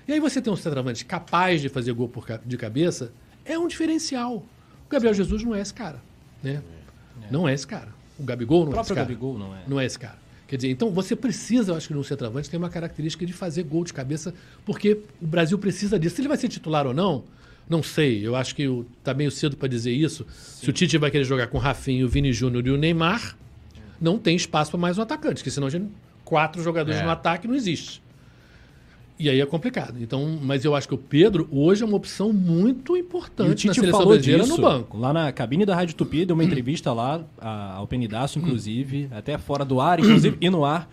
E 0.07 0.13
aí 0.13 0.21
você 0.21 0.41
tem 0.41 0.53
um 0.53 0.57
centroavante 0.57 1.05
capaz 1.05 1.61
de 1.61 1.69
fazer 1.69 1.93
gol 1.93 2.09
por 2.09 2.27
de 2.45 2.57
cabeça, 2.57 3.11
é 3.45 3.59
um 3.59 3.67
diferencial. 3.67 4.37
O 4.37 4.89
Gabriel 4.89 5.15
Jesus 5.15 5.43
não 5.43 5.55
é 5.55 5.61
esse 5.61 5.75
cara. 5.75 6.01
Né? 6.43 6.63
Não 7.31 7.49
é 7.49 7.55
esse 7.55 7.67
cara. 7.67 7.89
O 8.19 8.23
Gabigol 8.23 8.65
não 8.67 8.67
O 8.67 8.67
é 8.67 8.71
esse 8.71 8.75
próprio 8.75 8.95
cara. 8.97 9.07
Gabigol 9.09 9.39
não 9.39 9.55
é. 9.57 9.63
Não 9.67 9.81
é 9.81 9.85
esse 9.87 9.99
cara. 9.99 10.19
Quer 10.47 10.57
dizer, 10.57 10.71
então 10.71 10.91
você 10.91 11.17
precisa, 11.17 11.73
eu 11.73 11.77
acho 11.77 11.89
que 11.89 11.95
no 11.95 12.05
centroavante 12.05 12.49
tem 12.51 12.59
uma 12.59 12.69
característica 12.69 13.25
de 13.25 13.33
fazer 13.33 13.63
gol 13.65 13.83
de 13.83 13.93
cabeça, 13.95 14.33
porque 14.65 14.99
o 15.21 15.27
Brasil 15.27 15.59
precisa 15.59 15.99
disso. 15.99 16.17
Se 16.17 16.21
ele 16.21 16.29
vai 16.29 16.37
ser 16.37 16.49
titular 16.49 16.87
ou 16.87 16.93
não, 16.95 17.25
não 17.69 17.83
sei. 17.83 18.27
Eu 18.27 18.35
acho 18.37 18.55
que 18.55 18.67
o- 18.69 18.85
tá 19.03 19.15
meio 19.15 19.31
cedo 19.31 19.57
para 19.57 19.69
dizer 19.69 19.93
isso. 19.93 20.27
Se 20.31 20.69
o 20.69 20.73
Tite 20.73 20.99
vai 20.99 21.11
querer 21.11 21.25
jogar 21.25 21.47
com 21.49 21.59
o 21.59 21.61
Rafinha, 21.61 22.05
o 22.05 22.09
Vini 22.09 22.33
Júnior 22.33 22.67
e 22.67 22.71
o 22.71 22.77
Neymar, 22.77 23.37
não 24.01 24.19
tem 24.19 24.37
espaço 24.37 24.71
para 24.71 24.81
mais 24.81 24.99
um 24.99 25.03
atacante, 25.03 25.37
porque 25.37 25.51
senão 25.51 25.67
a 25.67 25.71
gente, 25.71 25.87
quatro 26.25 26.63
jogadores 26.63 27.01
É. 27.01 27.05
no 27.05 27.11
ataque 27.11 27.47
não 27.49 27.55
existe. 27.55 28.03
E 29.17 29.31
aí 29.31 29.41
é 29.41 29.47
complicado. 29.47 29.95
Então, 30.01 30.39
mas 30.43 30.65
eu 30.65 30.75
acho 30.75 30.89
que 30.89 30.95
o 30.95 30.99
Pedro 30.99 31.49
hoje 31.53 31.85
é 31.85 31.87
uma 31.87 31.97
opção 31.97 32.33
muito 32.33 32.97
E 32.97 33.01
o 33.01 33.03
importante 33.05 33.49
na 33.49 33.55
Tite 33.55 33.75
seleção 33.77 34.01
falou 34.01 34.13
brasileira 34.15 34.43
disso 34.43 34.57
no 34.57 34.63
banco. 34.63 34.99
lá 34.99 35.13
na 35.13 35.31
cabine 35.31 35.65
da 35.65 35.75
Rádio 35.75 35.95
Tupi, 35.95 36.25
deu 36.27 36.35
uma 36.35 36.43
entrevista 36.45 36.93
lá 36.93 37.25
a- 37.41 37.75
ao 37.75 37.87
Penidaço, 37.87 38.41
inclusive, 38.41 39.09
até 39.13 39.39
fora 39.39 39.65
do 39.65 39.81
ar, 39.81 40.01
inclusive, 40.01 40.37
e 40.41 40.51
no 40.51 40.65
ar, 40.65 40.91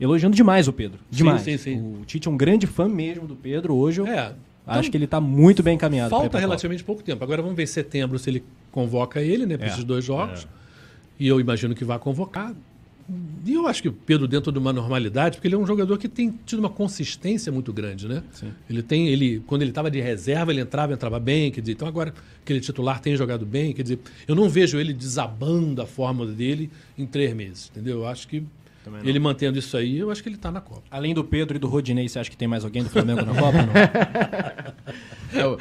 elogiando 0.00 0.34
demais 0.34 0.66
o 0.66 0.72
Pedro. 0.72 0.98
Demais. 1.10 1.42
sim, 1.42 1.58
sim. 1.58 1.76
O 2.00 2.04
Tite 2.06 2.26
é 2.26 2.30
um 2.30 2.36
grande 2.38 2.66
fã 2.66 2.88
mesmo 2.88 3.26
do 3.28 3.36
Pedro. 3.36 3.74
Hoje 3.74 4.00
É. 4.00 4.32
acho 4.68 4.80
Então, 4.80 4.90
que 4.90 4.96
ele 4.96 5.06
tá 5.06 5.20
muito 5.20 5.62
bem 5.62 5.74
encaminhado. 5.74 6.10
Falta 6.10 6.38
relativamente 6.38 6.84
pouco 6.84 7.02
tempo. 7.02 7.22
Agora 7.24 7.40
vamos 7.42 7.56
ver 7.56 7.64
em 7.64 7.66
setembro 7.66 8.18
se 8.18 8.28
ele 8.30 8.44
convoca 8.70 9.20
ele, 9.20 9.46
né, 9.46 9.56
para 9.56 9.66
É. 9.66 9.70
esses 9.70 9.84
dois 9.84 10.04
jogos. 10.04 10.46
E 11.18 11.26
eu 11.26 11.40
imagino 11.40 11.74
que 11.74 11.84
vai 11.84 11.98
convocar. 11.98 12.54
E 13.46 13.54
eu 13.54 13.66
acho 13.66 13.80
que 13.80 13.88
o 13.88 13.92
Pedro, 13.92 14.28
dentro 14.28 14.52
de 14.52 14.58
uma 14.58 14.70
normalidade, 14.70 15.38
porque 15.38 15.48
ele 15.48 15.54
é 15.54 15.58
um 15.58 15.66
jogador 15.66 15.96
que 15.96 16.06
tem 16.08 16.38
tido 16.44 16.58
uma 16.58 16.68
consistência 16.68 17.50
muito 17.50 17.72
grande, 17.72 18.06
né? 18.06 18.22
Sim. 18.32 18.50
Ele 18.68 18.82
tem, 18.82 19.08
ele, 19.08 19.42
quando 19.46 19.62
ele 19.62 19.70
estava 19.70 19.90
de 19.90 19.98
reserva, 19.98 20.52
ele 20.52 20.60
entrava, 20.60 20.92
entrava 20.92 21.18
bem, 21.18 21.50
quer 21.50 21.62
dizer, 21.62 21.72
então 21.72 21.88
agora 21.88 22.12
que 22.44 22.52
ele 22.52 22.60
é 22.60 22.62
titular 22.62 23.00
tem 23.00 23.16
jogado 23.16 23.46
bem, 23.46 23.72
quer 23.72 23.82
dizer, 23.82 23.98
eu 24.26 24.34
não 24.34 24.46
vejo 24.46 24.78
ele 24.78 24.92
desabando 24.92 25.80
a 25.80 25.86
fórmula 25.86 26.30
dele 26.30 26.70
em 26.98 27.06
três 27.06 27.32
meses, 27.34 27.70
entendeu? 27.72 28.00
Eu 28.00 28.06
acho 28.06 28.28
que 28.28 28.42
Também 28.88 29.02
não. 29.02 29.08
ele 29.08 29.18
mantendo 29.18 29.58
isso 29.58 29.76
aí, 29.76 29.98
eu 29.98 30.10
acho 30.10 30.22
que 30.22 30.28
ele 30.28 30.36
está 30.36 30.50
na 30.50 30.60
Copa. 30.60 30.82
Além 30.90 31.14
do 31.14 31.22
Pedro 31.24 31.56
e 31.56 31.58
do 31.60 31.66
Rodinei, 31.68 32.08
você 32.08 32.18
acha 32.18 32.30
que 32.30 32.36
tem 32.36 32.48
mais 32.48 32.64
alguém 32.64 32.82
do 32.82 32.90
Flamengo 32.90 33.24
na 33.24 33.34
Copa? 33.34 33.58
Não? 33.58 33.72
É, 35.30 35.44
o- 35.46 35.58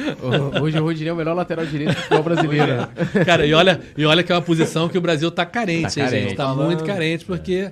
o- 0.60 0.62
hoje 0.64 0.80
o 0.80 0.84
Rodinei 0.84 1.10
é 1.10 1.14
o 1.14 1.16
melhor 1.18 1.34
lateral 1.34 1.66
direito 1.66 1.90
do 1.94 1.96
futebol 1.98 2.24
brasileiro. 2.24 2.68
né? 2.78 2.88
Cara, 3.26 3.46
e 3.46 3.54
olha, 3.54 3.82
e 3.98 4.06
olha 4.06 4.24
que 4.24 4.32
é 4.32 4.36
uma 4.36 4.42
posição 4.42 4.88
que 4.88 4.98
o 4.98 5.02
Brasil 5.02 5.30
tá 5.30 5.46
carente, 5.46 5.94
Tá 5.94 6.02
hein, 6.02 6.08
gente? 6.08 6.10
carente. 6.20 6.36
Tá 6.36 6.46
Falando. 6.46 6.68
muito 6.68 6.84
carente, 6.86 7.26
porque, 7.26 7.72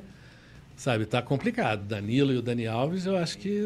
sabe, 0.76 1.06
tá 1.06 1.22
complicado. 1.22 1.86
Danilo 1.88 2.34
e 2.34 2.38
o 2.38 2.41
Dani 2.41 2.68
Alves, 2.68 3.06
eu 3.06 3.16
acho 3.16 3.38
que. 3.38 3.62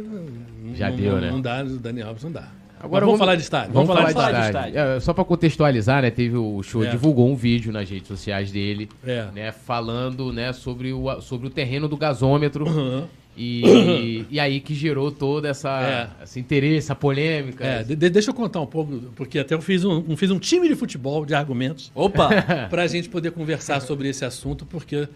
não- 0.63 0.75
Já 0.75 0.91
não, 0.91 0.97
deu, 0.97 1.13
não, 1.13 1.21
né? 1.21 1.31
Não 1.31 1.41
dá, 1.41 1.63
o 1.63 1.77
Dani 1.79 2.03
Alves 2.03 2.23
não 2.23 2.31
dá. 2.31 2.49
Agora 2.81 3.01
Mas 3.01 3.07
vamos, 3.07 3.19
falar 3.19 3.35
de 3.35 3.41
estádio. 3.41 3.73
Vamos, 3.73 3.87
falar, 3.87 4.05
de 4.07 4.13
falar 4.13 4.31
de 4.31 4.47
estádio. 4.47 4.69
estádio. 4.69 4.95
É, 4.95 4.99
só 5.01 5.13
pra 5.13 5.25
contextualizar, 5.25 6.01
né? 6.01 6.09
Teve 6.09 6.37
o 6.37 6.63
show, 6.63 6.83
É. 6.83 6.89
divulgou 6.89 7.29
um 7.29 7.35
vídeo 7.35 7.71
nas 7.73 7.89
redes 7.89 8.07
sociais 8.07 8.51
dele, 8.51 8.87
É. 9.05 9.27
né? 9.35 9.51
Falando, 9.51 10.31
né, 10.31 10.53
sobre 10.53 10.93
o, 10.93 11.19
sobre 11.21 11.47
o 11.47 11.49
terreno 11.49 11.87
do 11.89 11.97
gasômetro. 11.97 12.65
Uhum. 12.67 13.05
E, 13.37 14.25
e 14.29 14.39
aí 14.39 14.59
que 14.59 14.73
gerou 14.75 15.11
toda 15.11 15.47
essa 15.47 16.09
É. 16.19 16.23
esse 16.23 16.39
interesse, 16.39 16.87
essa 16.87 16.95
polêmica. 16.95 17.63
É, 17.65 17.83
de- 17.83 17.95
de- 17.95 18.09
deixa 18.09 18.31
eu 18.31 18.33
contar 18.33 18.59
um 18.59 18.65
pouco, 18.65 18.91
porque 19.15 19.39
até 19.39 19.53
eu 19.55 19.61
fiz 19.61 19.85
um, 19.85 20.03
um- 20.09 20.17
fiz 20.17 20.29
um 20.29 20.37
time 20.39 20.67
de 20.67 20.75
futebol 20.75 21.25
de 21.25 21.33
argumentos 21.33 21.89
Opa! 21.95 22.27
para 22.69 22.83
a 22.83 22.87
gente 22.87 23.07
poder 23.07 23.31
conversar 23.31 23.79
sobre 23.81 24.09
esse 24.09 24.25
assunto, 24.25 24.65
porque 24.65 25.07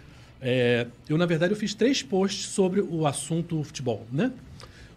é, 0.42 0.88
eu, 1.10 1.18
na 1.18 1.26
verdade, 1.26 1.54
eu 1.54 1.58
fiz 1.58 1.74
três 1.74 2.02
posts 2.02 2.46
sobre 2.48 2.82
o 2.82 3.06
assunto 3.06 3.62
futebol, 3.64 4.06
né? 4.12 4.32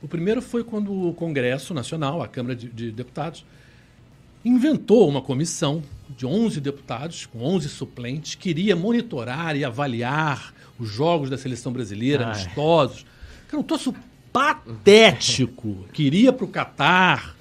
O 0.07 0.09
primeiro 0.09 0.41
foi 0.41 0.63
quando 0.63 1.09
o 1.09 1.13
Congresso 1.15 1.75
Nacional, 1.75 2.23
a 2.23 2.29
Câmara 2.29 2.55
de, 2.55 2.69
de 2.69 2.93
Deputados, 2.93 3.45
inventou 4.45 5.09
uma 5.09 5.21
comissão 5.21 5.83
de 6.17 6.25
11 6.25 6.61
deputados, 6.61 7.27
com 7.27 7.43
11 7.43 7.69
suplentes, 7.69 8.37
queria 8.37 8.77
monitorar 8.77 9.57
e 9.57 9.65
avaliar 9.65 10.55
os 10.79 10.89
jogos 10.89 11.29
da 11.29 11.37
seleção 11.37 11.73
brasileira, 11.73 12.25
Ai. 12.29 12.31
amistosos. 12.41 13.05
Cara, 13.49 13.61
um 13.61 13.65
troço 13.65 13.93
patético. 14.33 15.85
Queria 15.93 16.33
para 16.33 16.45
o 16.45 16.49
Catar. 16.49 17.35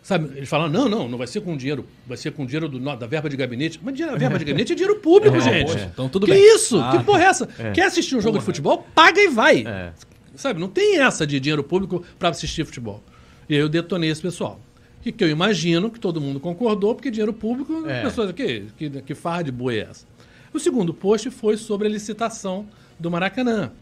Sabe, 0.00 0.36
eles 0.36 0.48
falam, 0.48 0.68
não, 0.68 0.88
não, 0.88 1.08
não 1.08 1.18
vai 1.18 1.26
ser 1.26 1.40
com 1.40 1.56
dinheiro, 1.56 1.84
vai 2.06 2.16
ser 2.16 2.30
com 2.30 2.46
dinheiro 2.46 2.68
do, 2.68 2.78
da 2.96 3.04
verba 3.04 3.28
de 3.28 3.36
gabinete. 3.36 3.80
Mas 3.82 3.94
dinheiro- 3.94 4.14
a 4.14 4.18
verba 4.18 4.38
de 4.38 4.44
gabinete 4.44 4.70
é 4.72 4.76
dinheiro 4.76 5.00
público, 5.00 5.36
É, 5.38 5.40
gente. 5.40 5.72
poxa, 5.72 5.90
então 5.92 6.08
tudo 6.08 6.26
que 6.26 6.32
bem. 6.32 6.54
isso? 6.54 6.78
Ah. 6.80 6.96
Que 6.98 7.02
porra 7.04 7.22
é 7.24 7.26
essa? 7.26 7.46
Quer 7.74 7.86
assistir 7.86 8.14
um 8.14 8.20
jogo 8.20 8.38
de 8.38 8.44
futebol? 8.44 8.86
Paga 8.94 9.20
e 9.20 9.26
vai. 9.26 9.64
É. 9.66 9.92
Sabe, 10.34 10.58
não 10.60 10.68
tem 10.68 10.98
essa 11.00 11.26
de 11.26 11.38
dinheiro 11.40 11.62
público 11.62 12.02
para 12.18 12.30
assistir 12.30 12.64
futebol. 12.64 13.02
E 13.48 13.54
aí 13.54 13.60
eu 13.60 13.68
detonei 13.68 14.10
esse 14.10 14.22
pessoal. 14.22 14.60
Que, 15.02 15.10
que 15.12 15.22
eu 15.24 15.28
imagino 15.28 15.90
que 15.90 15.98
todo 15.98 16.20
mundo 16.20 16.38
concordou, 16.38 16.94
porque 16.94 17.10
dinheiro 17.10 17.32
público, 17.32 17.84
É. 17.88 18.02
pessoas 18.02 18.32
que, 18.32 18.66
que, 18.78 18.88
que 19.02 19.14
farra 19.14 19.42
de 19.42 19.50
boi 19.52 19.78
é 19.78 19.88
essa? 19.90 20.06
O 20.54 20.60
segundo 20.60 20.94
post 20.94 21.28
foi 21.30 21.56
sobre 21.56 21.88
a 21.88 21.90
licitação 21.90 22.66
do 23.00 23.10
Maracanã. 23.10 23.72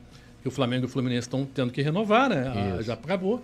Que 0.42 0.48
o 0.48 0.50
Flamengo 0.50 0.84
e 0.84 0.86
o 0.86 0.88
Fluminense 0.88 1.26
estão 1.26 1.44
tendo 1.44 1.70
que 1.72 1.82
renovar, 1.82 2.30
né? 2.30 2.50
Ah, 2.54 2.74
Isso. 2.76 2.84
já 2.84 2.94
acabou. 2.94 3.42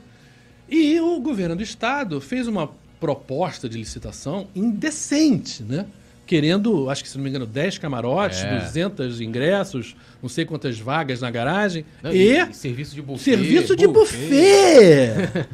E 0.69 0.99
o 1.01 1.21
governo 1.21 1.55
do 1.55 1.63
estado 1.63 2.21
fez 2.21 2.49
uma 2.49 2.71
proposta 2.99 3.69
de 3.69 3.77
licitação 3.77 4.47
indecente, 4.55 5.63
né? 5.63 5.87
Querendo, 6.27 6.91
acho 6.91 7.05
que 7.05 7.09
se 7.09 7.16
não 7.16 7.22
me 7.22 7.31
engano, 7.31 7.47
10 7.47 7.79
camarotes, 7.79 8.43
É. 8.43 8.59
200 8.59 9.20
ingressos, 9.20 9.95
não 10.20 10.29
sei 10.29 10.45
quantas 10.45 10.79
vagas 10.79 11.20
na 11.20 11.31
garagem. 11.31 11.85
Não, 12.03 12.12
e, 12.12 12.37
e 12.37 12.53
serviço 12.53 12.95
de 12.97 13.01
buffet. 13.03 13.22
serviço 13.37 13.77
de 13.77 13.87
buffet. 13.87 14.16
buffet. 14.18 15.47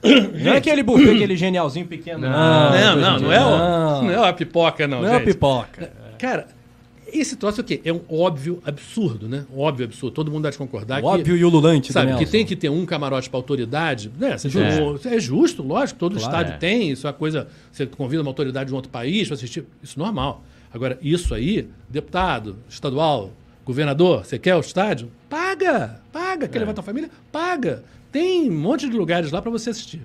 Não 0.44 0.52
é 0.52 0.56
aquele 0.58 0.82
buffet, 0.84 1.10
aquele 1.10 1.36
genialzinho 1.36 1.84
pequeno. 1.84 2.20
Não, 2.20 2.30
Não, 2.30 2.96
não, 2.96 3.18
não 3.18 3.32
é, 3.32 3.40
o, 3.44 3.50
Não. 3.50 4.02
não 4.04 4.24
é 4.24 4.28
a 4.28 4.32
pipoca, 4.32 4.86
não. 4.86 5.02
Não 5.02 5.08
é 5.08 5.14
gente. 5.18 5.24
pipoca. 5.24 5.90
Cara, 6.16 6.46
esse 7.12 7.36
troço 7.36 7.60
aqui 7.60 7.80
é 7.84 7.92
um 7.92 8.00
óbvio 8.08 8.60
absurdo, 8.64 9.28
né? 9.28 9.44
Um 9.54 9.60
óbvio 9.60 9.84
absurdo. 9.86 10.14
Todo 10.14 10.30
mundo 10.30 10.42
deve 10.44 10.56
concordar 10.56 10.98
O 10.98 11.02
que. 11.02 11.06
óbvio 11.06 11.36
e 11.36 11.44
o 11.44 11.48
lulante 11.48 11.92
Sabe, 11.92 12.12
do 12.12 12.18
que 12.18 12.26
tem 12.26 12.44
que 12.44 12.54
ter 12.56 12.68
um 12.68 12.84
camarote 12.86 13.28
para 13.30 13.38
autoridade, 13.38 14.10
né? 14.18 14.36
É. 15.08 15.14
É. 15.16 15.20
justo, 15.20 15.62
lógico, 15.62 15.98
todo 15.98 16.16
Claro. 16.16 16.26
estádio 16.30 16.54
É. 16.54 16.56
tem, 16.58 16.90
isso 16.90 17.06
é 17.06 17.10
uma 17.10 17.14
coisa. 17.16 17.48
Você 17.72 17.86
convida 17.86 18.22
uma 18.22 18.30
autoridade 18.30 18.66
de 18.68 18.72
um 18.72 18.76
outro 18.76 18.90
país 18.90 19.26
para 19.28 19.34
assistir, 19.34 19.64
isso 19.82 19.98
é 19.98 20.02
normal. 20.02 20.42
Agora, 20.72 20.98
isso 21.02 21.34
aí, 21.34 21.68
deputado, 21.88 22.56
estadual, 22.68 23.32
governador, 23.64 24.24
você 24.24 24.38
quer 24.38 24.54
o 24.56 24.60
estádio? 24.60 25.10
Paga! 25.28 26.00
Paga! 26.12 26.48
Quer 26.48 26.58
É. 26.58 26.60
levar 26.60 26.74
tua 26.74 26.82
família? 26.84 27.10
Paga! 27.32 27.82
Tem 28.12 28.50
um 28.50 28.58
monte 28.58 28.88
de 28.88 28.96
lugares 28.96 29.30
lá 29.30 29.40
para 29.42 29.50
você 29.50 29.70
assistir. 29.70 30.00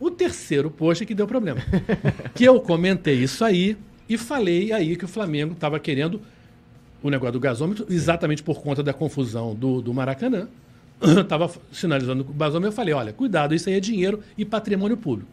O 0.00 0.10
terceiro 0.10 0.70
post 0.70 1.02
é 1.02 1.06
que 1.06 1.14
deu 1.14 1.26
problema. 1.26 1.60
que 2.34 2.44
eu 2.44 2.60
comentei 2.60 3.14
isso 3.14 3.44
aí 3.44 3.76
e 4.08 4.18
falei 4.18 4.72
aí 4.72 4.96
que 4.96 5.04
o 5.04 5.08
Flamengo 5.08 5.52
estava 5.52 5.78
querendo 5.78 6.20
o 7.08 7.10
negócio 7.10 7.32
do 7.32 7.40
gasômetro, 7.40 7.86
exatamente 7.90 8.42
por 8.42 8.60
conta 8.62 8.82
da 8.82 8.92
confusão 8.92 9.54
do, 9.54 9.82
do 9.82 9.92
Maracanã. 9.92 10.48
Estava 11.20 11.50
sinalizando 11.72 12.22
o 12.22 12.32
gasômetro, 12.32 12.68
eu 12.68 12.72
falei, 12.72 12.94
olha, 12.94 13.12
cuidado, 13.12 13.54
isso 13.54 13.68
aí 13.68 13.74
é 13.76 13.80
dinheiro 13.80 14.20
e 14.38 14.44
patrimônio 14.44 14.96
público. 14.96 15.30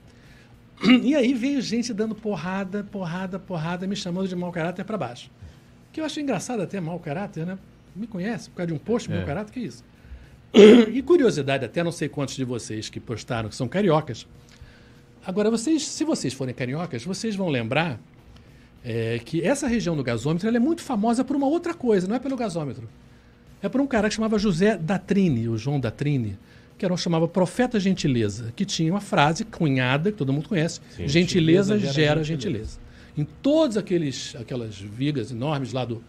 E 1.04 1.16
aí 1.16 1.34
veio 1.34 1.62
gente 1.62 1.94
dando 1.94 2.14
porrada, 2.16 2.84
porrada, 2.84 3.38
porrada, 3.40 3.86
me 3.88 3.96
chamando 3.96 4.28
de 4.28 4.36
mau 4.36 4.52
caráter 4.52 4.84
para 4.84 4.98
baixo. 4.98 5.30
Que 5.94 6.02
eu 6.02 6.06
acho 6.06 6.20
engraçado 6.20 6.62
até 6.62 6.80
mau 6.82 6.98
caráter, 7.00 7.46
né? 7.46 7.58
Me 7.96 8.08
conhece 8.08 8.50
por 8.50 8.58
causa 8.58 8.68
de 8.68 8.74
um 8.74 8.78
post, 8.80 9.10
mau 9.10 9.20
É. 9.20 9.24
caráter, 9.26 9.52
que 9.54 9.60
isso? 9.60 9.84
E 10.92 11.02
curiosidade, 11.02 11.64
até 11.64 11.84
não 11.84 11.92
sei 11.92 12.10
quantos 12.10 12.36
de 12.36 12.44
vocês 12.44 12.90
que 12.90 13.00
postaram 13.00 13.48
que 13.48 13.56
são 13.56 13.68
cariocas. 13.68 14.28
Agora, 15.26 15.52
vocês, 15.52 15.88
se 15.88 16.04
vocês 16.04 16.34
forem 16.34 16.54
cariocas, 16.54 17.06
vocês 17.06 17.36
vão 17.36 17.48
lembrar 17.48 18.00
é, 18.84 19.20
que 19.24 19.42
essa 19.42 19.68
região 19.68 19.96
do 19.96 20.04
gasômetro 20.04 20.48
é 20.50 20.60
muito 20.60 20.82
famosa 20.82 21.24
por 21.24 21.36
uma 21.36 21.48
outra 21.48 21.74
coisa, 21.74 22.08
não 22.08 22.16
é 22.16 22.20
pelo 22.20 22.36
gasômetro. 22.36 22.88
É 23.62 23.70
por 23.70 23.80
um 23.80 23.88
cara 23.88 24.10
que 24.10 24.16
chamava 24.16 24.40
José 24.40 24.78
Datrini, 24.78 25.48
o 25.48 25.58
João 25.58 25.80
Datrini, 25.80 26.38
que 26.78 26.84
era 26.86 26.92
um 26.94 26.98
chamava 26.98 27.28
Profeta 27.28 27.80
Gentileza, 27.80 28.52
que 28.56 28.66
tinha 28.66 28.92
uma 28.92 29.02
frase 29.02 29.46
cunhada, 29.46 30.12
que 30.12 30.18
todo 30.18 30.34
mundo 30.34 30.50
conhece, 30.50 30.80
Sim. 30.96 31.08
gentileza, 31.08 31.76
Gentileza 31.76 31.94
gera, 31.94 31.94
gera 31.94 32.24
gentileza. 32.24 32.80
Em 33.16 33.24
todas 33.42 33.78
aqueles, 33.78 34.36
aquelas 34.40 34.76
vigas 34.80 35.32
enormes 35.32 35.74
lá 35.74 35.86
do, 35.86 36.02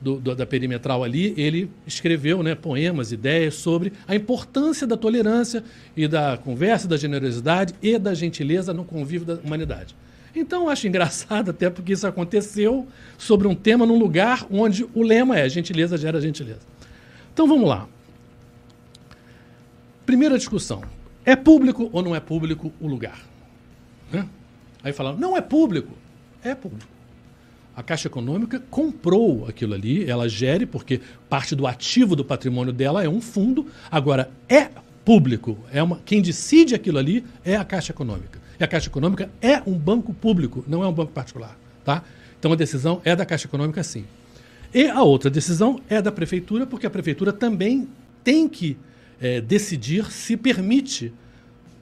do- 0.00 0.20
do- 0.20 0.36
da 0.36 0.46
perimetral 0.46 1.02
ali, 1.02 1.34
ele 1.36 1.68
escreveu 1.84 2.44
né, 2.44 2.54
poemas, 2.54 3.10
ideias 3.10 3.54
sobre 3.56 3.92
a 4.06 4.14
importância 4.14 4.86
da 4.86 4.96
tolerância 4.96 5.64
e 5.96 6.06
da 6.06 6.36
conversa, 6.36 6.86
da 6.86 6.96
generosidade 6.96 7.74
e 7.82 7.98
da 7.98 8.14
gentileza 8.14 8.72
no 8.72 8.84
convívio 8.84 9.26
da 9.26 9.34
humanidade. 9.42 9.96
Então, 10.34 10.68
acho 10.68 10.86
engraçado 10.86 11.50
até 11.50 11.68
porque 11.68 11.92
isso 11.92 12.06
aconteceu 12.06 12.86
sobre 13.18 13.48
um 13.48 13.54
tema 13.54 13.84
num 13.84 13.98
lugar 13.98 14.46
onde 14.50 14.86
o 14.94 15.02
lema 15.02 15.38
é 15.38 15.48
gentileza 15.48 15.96
gera 15.98 16.20
gentileza. 16.20 16.60
Então, 17.32 17.46
vamos 17.46 17.68
lá. 17.68 17.88
Primeira 20.06 20.38
discussão. 20.38 20.82
É 21.24 21.36
público 21.36 21.90
ou 21.92 22.02
não 22.02 22.14
é 22.14 22.20
público 22.20 22.72
o 22.80 22.86
lugar? 22.86 23.20
Né? 24.12 24.26
Aí 24.82 24.92
falam, 24.92 25.16
não 25.16 25.36
é 25.36 25.40
público. 25.40 25.92
É 26.42 26.54
público. 26.54 26.88
A 27.76 27.82
Caixa 27.82 28.08
Econômica 28.08 28.60
comprou 28.70 29.46
aquilo 29.46 29.74
ali, 29.74 30.08
ela 30.08 30.28
gere, 30.28 30.66
porque 30.66 31.00
parte 31.28 31.54
do 31.54 31.66
ativo 31.66 32.16
do 32.16 32.24
patrimônio 32.24 32.72
dela 32.72 33.02
é 33.02 33.08
um 33.08 33.20
fundo. 33.20 33.66
Agora, 33.90 34.30
é 34.48 34.68
público. 35.04 35.58
É 35.72 35.82
uma, 35.82 36.00
quem 36.04 36.20
decide 36.20 36.74
aquilo 36.74 36.98
ali 36.98 37.24
é 37.44 37.56
a 37.56 37.64
Caixa 37.64 37.92
Econômica. 37.92 38.40
E 38.60 38.64
a 38.64 38.68
Caixa 38.68 38.88
Econômica 38.88 39.30
é 39.40 39.62
um 39.66 39.72
banco 39.72 40.12
público, 40.12 40.62
não 40.68 40.84
é 40.84 40.86
um 40.86 40.92
banco 40.92 41.12
particular. 41.12 41.58
Tá? 41.82 42.04
Então 42.38 42.52
a 42.52 42.56
decisão 42.56 43.00
é 43.04 43.16
da 43.16 43.24
Caixa 43.24 43.46
Econômica, 43.46 43.82
sim. 43.82 44.04
E 44.72 44.86
a 44.86 45.02
outra 45.02 45.30
decisão 45.30 45.80
é 45.88 46.00
da 46.00 46.12
Prefeitura, 46.12 46.66
porque 46.66 46.86
a 46.86 46.90
Prefeitura 46.90 47.32
também 47.32 47.88
tem 48.22 48.48
que 48.48 48.76
eh, 49.20 49.40
decidir 49.40 50.12
se 50.12 50.36
permite 50.36 51.12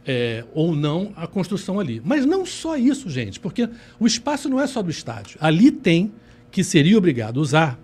é, 0.09 0.43
ou 0.55 0.75
não 0.75 1.13
a 1.15 1.27
construção 1.27 1.79
ali. 1.79 2.01
Mas 2.03 2.25
não 2.25 2.47
só 2.47 2.79
isso, 2.79 3.11
gente, 3.11 3.39
porque 3.39 3.69
o 4.01 4.07
espaço 4.07 4.49
não 4.49 4.59
é 4.59 4.67
só 4.67 4.81
do 4.81 4.91
estádio. 4.91 5.37
Ali 5.39 5.71
tem, 5.71 6.11
que 6.51 6.65
seria 6.65 6.97
obrigado 6.97 7.39
a 7.39 7.43
usar, 7.43 7.79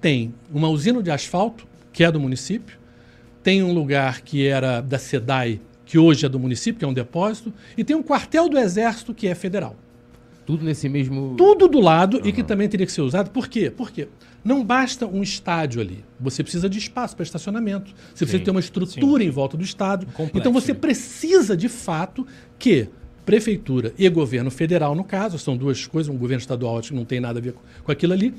tem 0.00 0.32
uma 0.50 0.68
usina 0.68 1.02
de 1.02 1.10
asfalto, 1.10 1.66
que 1.92 2.02
é 2.02 2.10
do 2.10 2.18
município, 2.18 2.78
tem 3.42 3.62
um 3.62 3.72
lugar 3.72 4.22
que 4.22 4.46
era 4.46 4.80
da 4.80 4.98
SEDAI, 4.98 5.60
que 5.88 5.98
hoje 5.98 6.26
é 6.26 6.28
do 6.28 6.38
município, 6.38 6.78
que 6.78 6.84
é 6.84 6.88
um 6.88 6.92
depósito, 6.92 7.52
e 7.76 7.82
tem 7.82 7.96
um 7.96 8.02
quartel 8.02 8.46
do 8.46 8.58
Exército, 8.58 9.14
que 9.14 9.26
é 9.26 9.34
federal. 9.34 9.74
Tudo 10.44 10.62
nesse 10.62 10.86
mesmo. 10.86 11.34
Tudo 11.36 11.66
do 11.66 11.80
lado 11.80 12.20
e 12.24 12.30
que 12.30 12.42
também 12.42 12.68
teria 12.68 12.86
que 12.86 12.92
ser 12.92 13.00
usado. 13.00 13.30
Por 13.30 13.48
quê? 13.48 13.70
Porque 13.70 14.08
não 14.44 14.62
basta 14.62 15.06
um 15.06 15.22
estádio 15.22 15.80
ali. 15.80 16.04
Você 16.20 16.42
precisa 16.42 16.68
de 16.68 16.78
espaço 16.78 17.16
para 17.16 17.22
estacionamento. 17.22 17.92
Você 18.14 18.26
precisa 18.26 18.44
ter 18.44 18.50
uma 18.50 18.60
estrutura 18.60 19.24
em 19.24 19.30
volta 19.30 19.56
do 19.56 19.64
estádio. 19.64 20.08
Complexo, 20.08 20.38
então 20.38 20.52
você 20.52 20.74
precisa, 20.74 21.56
de 21.56 21.70
fato, 21.70 22.26
que 22.58 22.88
prefeitura 23.24 23.92
e 23.98 24.06
governo 24.10 24.50
federal, 24.50 24.94
no 24.94 25.04
caso, 25.04 25.38
são 25.38 25.56
duas 25.56 25.86
coisas, 25.86 26.14
um 26.14 26.18
governo 26.18 26.40
estadual 26.40 26.78
acho 26.78 26.90
que 26.90 26.94
não 26.94 27.04
tem 27.04 27.20
nada 27.20 27.38
a 27.38 27.42
ver 27.42 27.52
com, 27.52 27.60
com 27.84 27.92
aquilo 27.92 28.12
ali, 28.12 28.34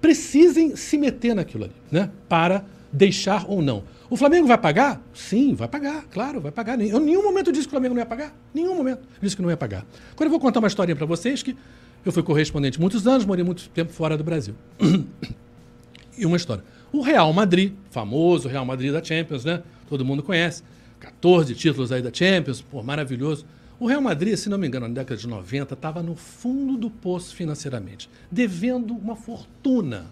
precisem 0.00 0.76
se 0.76 0.98
meter 0.98 1.34
naquilo 1.34 1.64
ali, 1.64 1.74
né? 1.90 2.10
Para 2.28 2.64
deixar 2.92 3.44
ou 3.48 3.60
não. 3.60 3.84
O 4.10 4.16
Flamengo 4.16 4.46
vai 4.46 4.58
pagar? 4.58 5.02
Sim, 5.12 5.54
vai 5.54 5.66
pagar, 5.66 6.04
claro, 6.10 6.40
vai 6.40 6.52
pagar. 6.52 6.78
Eu 6.80 7.00
em 7.00 7.04
nenhum 7.04 7.22
momento 7.22 7.50
disse 7.50 7.66
que 7.66 7.68
o 7.68 7.70
Flamengo 7.70 7.94
não 7.94 8.02
ia 8.02 8.06
pagar. 8.06 8.34
Nenhum 8.52 8.74
momento 8.74 9.02
disse 9.20 9.34
que 9.34 9.42
não 9.42 9.50
ia 9.50 9.56
pagar. 9.56 9.86
Agora 10.12 10.26
eu 10.26 10.30
vou 10.30 10.40
contar 10.40 10.60
uma 10.60 10.68
historinha 10.68 10.94
para 10.94 11.06
vocês 11.06 11.42
que 11.42 11.56
eu 12.04 12.12
fui 12.12 12.22
correspondente 12.22 12.78
muitos 12.78 13.06
anos, 13.06 13.24
morei 13.24 13.44
muito 13.44 13.68
tempo 13.70 13.92
fora 13.92 14.16
do 14.16 14.22
Brasil. 14.22 14.54
e 16.16 16.26
uma 16.26 16.36
história. 16.36 16.62
O 16.92 17.00
Real 17.00 17.32
Madrid, 17.32 17.72
famoso 17.90 18.46
Real 18.46 18.64
Madrid 18.64 18.92
da 18.92 19.02
Champions, 19.02 19.44
né? 19.44 19.62
Todo 19.88 20.04
mundo 20.04 20.22
conhece. 20.22 20.62
14 21.00 21.54
títulos 21.54 21.90
aí 21.90 22.02
da 22.02 22.12
Champions, 22.12 22.60
pô, 22.60 22.82
maravilhoso. 22.82 23.44
O 23.80 23.86
Real 23.86 24.00
Madrid, 24.00 24.36
se 24.36 24.48
não 24.48 24.56
me 24.56 24.66
engano, 24.66 24.86
na 24.86 24.94
década 24.94 25.20
de 25.20 25.26
90, 25.26 25.74
estava 25.74 26.02
no 26.02 26.14
fundo 26.14 26.76
do 26.76 26.88
poço 26.88 27.34
financeiramente, 27.34 28.08
devendo 28.30 28.94
uma 28.94 29.16
fortuna. 29.16 30.06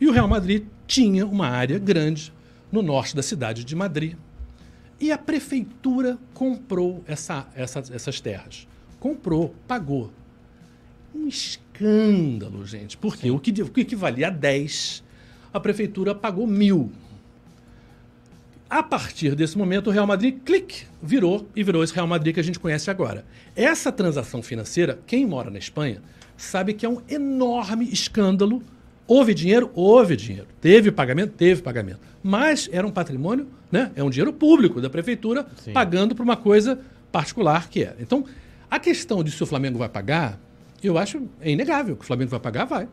E 0.00 0.06
o 0.08 0.12
Real 0.12 0.26
Madrid 0.26 0.64
tinha 0.86 1.24
uma 1.24 1.48
área 1.48 1.78
grande 1.78 2.32
no 2.76 2.82
norte 2.82 3.16
da 3.16 3.22
cidade 3.22 3.64
de 3.64 3.74
Madrid. 3.74 4.14
E 5.00 5.10
a 5.10 5.18
prefeitura 5.18 6.18
comprou 6.34 7.02
essa, 7.06 7.46
essa- 7.54 7.82
essas 7.92 8.20
terras. 8.20 8.66
Comprou, 9.00 9.54
pagou. 9.66 10.12
Um 11.14 11.26
escândalo, 11.26 12.64
gente. 12.66 12.96
Porque 12.96 13.30
o 13.30 13.38
que, 13.38 13.62
o 13.62 13.68
que 13.70 13.80
equivalia 13.82 14.28
a 14.28 14.30
10, 14.30 15.02
a 15.52 15.58
prefeitura 15.60 16.14
pagou 16.14 16.46
mil. 16.46 16.90
A 18.68 18.82
partir 18.82 19.34
desse 19.34 19.56
momento, 19.56 19.86
o 19.88 19.90
Real 19.92 20.06
Madrid, 20.06 20.38
clique, 20.44 20.84
virou 21.02 21.48
e 21.54 21.62
virou 21.62 21.84
esse 21.84 21.94
Real 21.94 22.06
Madrid 22.06 22.34
que 22.34 22.40
a 22.40 22.42
gente 22.42 22.58
conhece 22.58 22.90
agora. 22.90 23.24
Essa 23.54 23.92
transação 23.92 24.42
financeira, 24.42 24.98
quem 25.06 25.24
mora 25.24 25.50
na 25.50 25.58
Espanha, 25.58 26.02
sabe 26.36 26.74
que 26.74 26.84
é 26.84 26.88
um 26.88 27.00
enorme 27.08 27.88
escândalo. 27.90 28.62
Houve 29.06 29.34
dinheiro? 29.34 29.70
Houve 29.74 30.16
dinheiro. 30.16 30.48
Teve 30.60 30.90
pagamento? 30.90 31.32
Teve 31.34 31.62
pagamento. 31.62 32.00
Mas 32.22 32.68
era 32.72 32.86
um 32.86 32.90
patrimônio, 32.90 33.46
né? 33.70 33.92
É 33.94 34.02
um 34.02 34.10
dinheiro 34.10 34.32
público 34.32 34.80
da 34.80 34.90
prefeitura 34.90 35.46
Sim. 35.56 35.72
pagando 35.72 36.14
para 36.14 36.24
uma 36.24 36.36
coisa 36.36 36.80
particular 37.12 37.68
que 37.68 37.84
era. 37.84 37.96
Então, 38.00 38.24
a 38.70 38.78
questão 38.78 39.22
de 39.22 39.30
se 39.30 39.42
o 39.42 39.46
Flamengo 39.46 39.78
vai 39.78 39.88
pagar 39.88 40.40
Eu 40.82 40.98
acho 40.98 41.22
é 41.40 41.50
inegável 41.50 41.96
que 41.96 42.02
o 42.02 42.06
Flamengo 42.06 42.30
vai 42.30 42.40
pagar, 42.40 42.64
vai. 42.64 42.88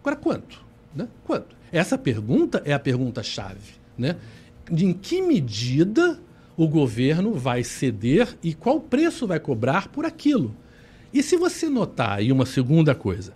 Agora 0.00 0.16
quanto? 0.16 0.64
Né? 0.94 1.08
Quanto? 1.24 1.56
Essa 1.72 1.98
pergunta 1.98 2.62
é 2.64 2.72
a 2.72 2.78
pergunta 2.78 3.22
chave, 3.22 3.74
né? 3.96 4.16
De 4.70 4.84
em 4.84 4.92
que 4.92 5.20
medida 5.20 6.20
o 6.56 6.68
governo 6.68 7.34
vai 7.34 7.64
ceder 7.64 8.36
e 8.42 8.54
qual 8.54 8.80
preço 8.80 9.26
vai 9.26 9.40
cobrar 9.40 9.88
por 9.88 10.04
aquilo? 10.04 10.54
E 11.12 11.22
se 11.22 11.36
você 11.36 11.68
notar 11.68 12.18
aí 12.18 12.30
uma 12.30 12.44
segunda 12.44 12.94
coisa, 12.94 13.32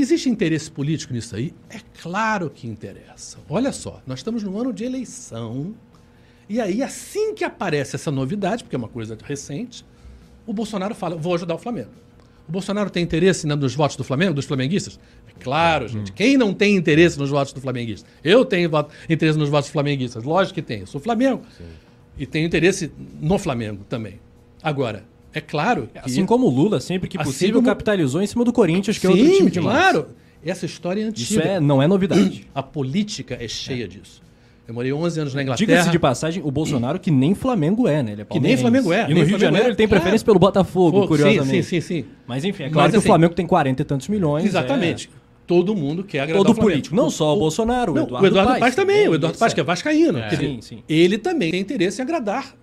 existe 0.00 0.28
interesse 0.28 0.70
político 0.70 1.12
nisso 1.12 1.36
aí? 1.36 1.54
É 1.70 1.78
claro 2.00 2.50
que 2.50 2.66
interessa. 2.66 3.38
Olha 3.48 3.72
só, 3.72 4.02
nós 4.06 4.20
estamos 4.20 4.42
no 4.42 4.58
ano 4.58 4.72
de 4.72 4.84
eleição 4.84 5.74
e 6.48 6.60
aí 6.60 6.82
assim 6.82 7.34
que 7.34 7.44
aparece 7.44 7.96
essa 7.96 8.10
novidade, 8.10 8.64
porque 8.64 8.76
é 8.76 8.78
uma 8.78 8.88
coisa 8.88 9.16
recente, 9.24 9.84
o 10.46 10.52
Bolsonaro 10.52 10.94
fala: 10.94 11.16
vou 11.16 11.34
ajudar 11.34 11.54
o 11.54 11.58
Flamengo. 11.58 11.90
O 12.46 12.52
Bolsonaro 12.52 12.90
tem 12.90 13.02
interesse 13.02 13.46
né, 13.46 13.54
nos 13.54 13.74
votos 13.74 13.96
do 13.96 14.04
Flamengo, 14.04 14.34
dos 14.34 14.44
flamenguistas? 14.44 15.00
É 15.26 15.42
claro, 15.42 15.88
gente. 15.88 16.12
Quem 16.12 16.36
não 16.36 16.52
tem 16.52 16.76
interesse 16.76 17.18
nos 17.18 17.30
votos 17.30 17.54
do 17.54 17.60
flamenguista? 17.60 18.06
Eu 18.22 18.44
tenho 18.44 18.70
interesse 19.08 19.38
nos 19.38 19.48
votos 19.48 19.70
flamenguistas. 19.70 20.22
Lógico 20.22 20.56
que 20.56 20.62
tenho. 20.62 20.82
Eu 20.82 20.86
sou 20.86 21.00
Flamengo. 21.00 21.42
Sim. 21.56 21.64
E 22.18 22.26
tenho 22.26 22.46
interesse 22.46 22.92
no 23.18 23.38
Flamengo 23.38 23.82
também. 23.88 24.20
Agora, 24.62 25.04
é 25.34 25.40
claro 25.40 25.88
que... 25.92 25.98
Assim 25.98 26.24
como 26.24 26.46
o 26.46 26.50
Lula, 26.50 26.80
sempre 26.80 27.08
que 27.08 27.18
assim 27.18 27.30
possível, 27.30 27.54
como... 27.56 27.66
capitalizou 27.66 28.22
em 28.22 28.26
cima 28.26 28.44
do 28.44 28.52
Corinthians, 28.52 28.96
que 28.96 29.06
Sim, 29.06 29.12
é 29.12 29.16
outro 29.22 29.36
time 29.36 29.50
de 29.50 29.60
claro. 29.60 30.06
Essa 30.44 30.64
história 30.64 31.02
é 31.02 31.04
antiga. 31.04 31.40
Isso 31.40 31.40
é, 31.40 31.58
não 31.58 31.82
é 31.82 31.88
novidade. 31.88 32.46
A 32.54 32.62
política 32.62 33.36
é 33.40 33.48
cheia 33.48 33.84
é. 33.84 33.88
disso. 33.88 34.22
Eu 34.66 34.72
morei 34.72 34.92
11 34.92 35.20
anos 35.20 35.34
na 35.34 35.42
Inglaterra. 35.42 35.66
Diga-se 35.66 35.90
de 35.90 35.98
passagem, 35.98 36.42
o 36.44 36.50
Bolsonaro 36.50 36.98
que 36.98 37.10
nem 37.10 37.34
Flamengo 37.34 37.86
é, 37.86 38.02
né? 38.02 38.12
Ele 38.12 38.22
é 38.22 38.24
que 38.24 38.40
nem 38.40 38.56
Flamengo 38.56 38.92
é. 38.92 39.10
E 39.10 39.14
no 39.14 39.22
Rio 39.22 39.36
de 39.36 39.42
Janeiro 39.42 39.66
é. 39.66 39.68
ele 39.70 39.76
tem 39.76 39.86
preferência 39.86 40.24
é. 40.24 40.26
pelo 40.26 40.38
Botafogo, 40.38 41.00
Fogo, 41.00 41.08
curiosamente. 41.08 41.62
Sim, 41.62 41.62
sim, 41.62 41.80
sim, 41.80 42.02
sim. 42.02 42.08
Mas 42.26 42.44
enfim, 42.44 42.64
é 42.64 42.70
claro 42.70 42.86
Mas, 42.86 42.92
que 42.92 42.96
assim, 42.96 43.06
o 43.06 43.08
Flamengo 43.08 43.34
tem 43.34 43.46
40 43.46 43.82
e 43.82 43.84
tantos 43.84 44.08
milhões. 44.08 44.44
Exatamente. 44.44 45.10
É... 45.14 45.24
Todo 45.46 45.76
mundo 45.76 46.02
quer 46.02 46.20
agradar 46.20 46.42
Todo 46.42 46.56
o 46.56 46.58
político, 46.58 46.96
não 46.96 47.10
só 47.10 47.34
o, 47.34 47.36
o 47.36 47.40
Bolsonaro, 47.40 47.92
o 47.92 47.98
Eduardo, 47.98 48.24
o 48.24 48.26
Eduardo 48.26 48.50
Paz, 48.52 48.60
Paz 48.60 48.74
também. 48.74 49.06
O 49.06 49.14
Eduardo 49.14 49.38
Paz, 49.38 49.52
que 49.52 49.60
é 49.60 49.64
vascaíno. 49.64 50.18
É. 50.18 50.30
Sim, 50.30 50.60
sim. 50.62 50.82
Ele 50.88 51.18
também 51.18 51.50
tem 51.50 51.60
interesse 51.60 52.00
em 52.00 52.02
agradar 52.02 52.54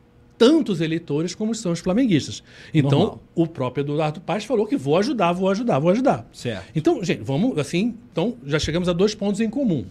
tantos 0.41 0.81
eleitores 0.81 1.35
como 1.35 1.53
são 1.53 1.71
os 1.71 1.79
flamenguistas. 1.79 2.41
Então, 2.73 2.97
Normal. 2.97 3.23
o 3.35 3.45
próprio 3.45 3.83
Eduardo 3.83 4.19
Paz 4.19 4.43
falou 4.43 4.65
que 4.65 4.75
vou 4.75 4.97
ajudar, 4.97 5.31
vou 5.33 5.47
ajudar, 5.47 5.77
vou 5.77 5.91
ajudar. 5.91 6.27
Certo. 6.33 6.65
Então, 6.75 7.03
gente, 7.03 7.21
vamos 7.21 7.59
assim, 7.59 7.93
então 8.11 8.33
já 8.43 8.57
chegamos 8.57 8.89
a 8.89 8.93
dois 8.93 9.13
pontos 9.13 9.39
em 9.39 9.51
comum. 9.51 9.85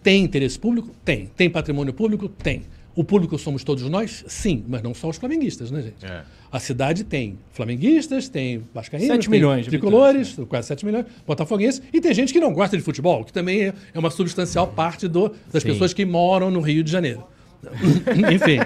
Tem 0.00 0.22
interesse 0.22 0.56
público? 0.56 0.90
Tem. 1.04 1.26
Tem 1.34 1.50
patrimônio 1.50 1.92
público? 1.92 2.28
Tem. 2.28 2.62
O 2.94 3.02
público 3.02 3.36
somos 3.36 3.64
todos 3.64 3.82
nós? 3.90 4.24
Sim, 4.28 4.62
mas 4.68 4.80
não 4.80 4.94
só 4.94 5.08
os 5.08 5.16
flamenguisistas, 5.16 5.72
né, 5.72 5.82
gente? 5.82 6.06
É. 6.06 6.22
A 6.52 6.60
cidade 6.60 7.02
tem 7.02 7.36
flamenguistas, 7.50 8.28
tem 8.28 8.62
vascaínos, 8.72 9.08
7 9.08 9.28
milhões 9.28 9.66
tricolores, 9.66 10.38
né? 10.38 10.46
quase 10.48 10.68
7 10.68 10.86
milhões, 10.86 11.06
botafoguenses, 11.26 11.82
e 11.92 12.00
tem 12.00 12.14
gente 12.14 12.32
que 12.32 12.38
não 12.38 12.52
gosta 12.52 12.76
de 12.76 12.82
futebol, 12.84 13.24
que 13.24 13.32
também 13.32 13.64
é, 13.64 13.74
é 13.92 13.98
uma 13.98 14.10
substancial 14.10 14.68
parte 14.68 15.08
do, 15.08 15.34
das 15.52 15.64
Sim. 15.64 15.70
pessoas 15.70 15.92
que 15.92 16.04
moram 16.04 16.48
no 16.48 16.60
Rio 16.60 16.84
de 16.84 16.92
Janeiro. 16.92 17.24
Enfim. 18.32 18.58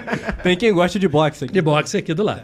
tem 0.43 0.57
quem 0.57 0.73
gosta 0.73 0.99
de 0.99 1.07
boxe 1.07 1.45
aqui. 1.45 1.53
De 1.53 1.61
boxe 1.61 1.97
aqui 1.97 2.13
do 2.13 2.23
lado. 2.23 2.43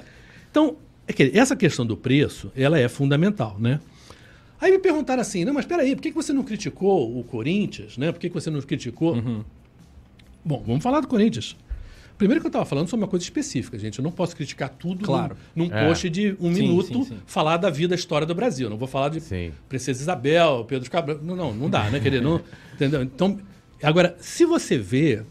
Então, 0.50 0.78
é 1.08 1.38
essa 1.38 1.56
questão 1.56 1.86
do 1.86 1.96
preço, 1.96 2.52
ela 2.56 2.80
é 2.80 2.88
fundamental, 2.88 3.58
né? 3.60 3.80
Aí 4.60 4.72
me 4.72 4.80
perguntaram 4.80 5.22
assim, 5.22 5.44
não, 5.46 5.54
mas 5.54 5.66
peraí, 5.66 5.96
por 5.96 6.02
que 6.02 6.12
você 6.12 6.32
não 6.32 6.44
criticou 6.44 7.20
o 7.20 7.24
Corinthians, 7.24 7.98
né? 7.98 8.12
Por 8.12 8.20
que 8.20 8.30
você 8.30 8.50
não 8.50 8.62
criticou... 8.62 9.16
Uhum. 9.16 9.44
Bom, 10.44 10.64
vamos 10.66 10.84
falar 10.84 11.02
do 11.02 11.08
Corinthians. 11.08 11.56
Primeiro 12.18 12.40
que 12.40 12.48
eu 12.48 12.50
estava 12.50 12.64
falando 12.66 12.88
sobre 12.88 13.04
uma 13.04 13.10
coisa 13.10 13.24
específica, 13.24 13.78
gente. 13.78 14.00
Eu 14.00 14.04
não 14.04 14.12
posso 14.12 14.36
criticar 14.36 14.70
tudo 14.70 15.04
claro. 15.04 15.36
num, 15.54 15.68
num 15.68 15.76
é. 15.76 15.86
post 15.86 16.10
de 16.10 16.36
um 16.40 16.54
sim, 16.54 16.62
minuto, 16.62 17.04
sim, 17.04 17.04
sim. 17.04 17.18
falar 17.26 17.58
da 17.58 17.70
vida, 17.70 17.90
da 17.90 17.96
história 17.96 18.26
do 18.26 18.34
Brasil. 18.34 18.70
Não 18.70 18.78
vou 18.78 18.88
falar 18.88 19.10
de 19.10 19.20
Princesa 19.68 20.02
Isabel, 20.02 20.64
Pedro 20.66 20.90
Cabral. 20.90 21.20
Não, 21.22 21.36
não, 21.36 21.54
não 21.54 21.70
dá, 21.70 21.90
né, 21.90 22.00
querido? 22.00 22.24
Não, 22.24 22.42
entendeu? 22.74 23.04
Então, 23.04 23.38
agora, 23.84 24.16
se 24.20 24.46
você 24.46 24.78
vê, 24.78 25.24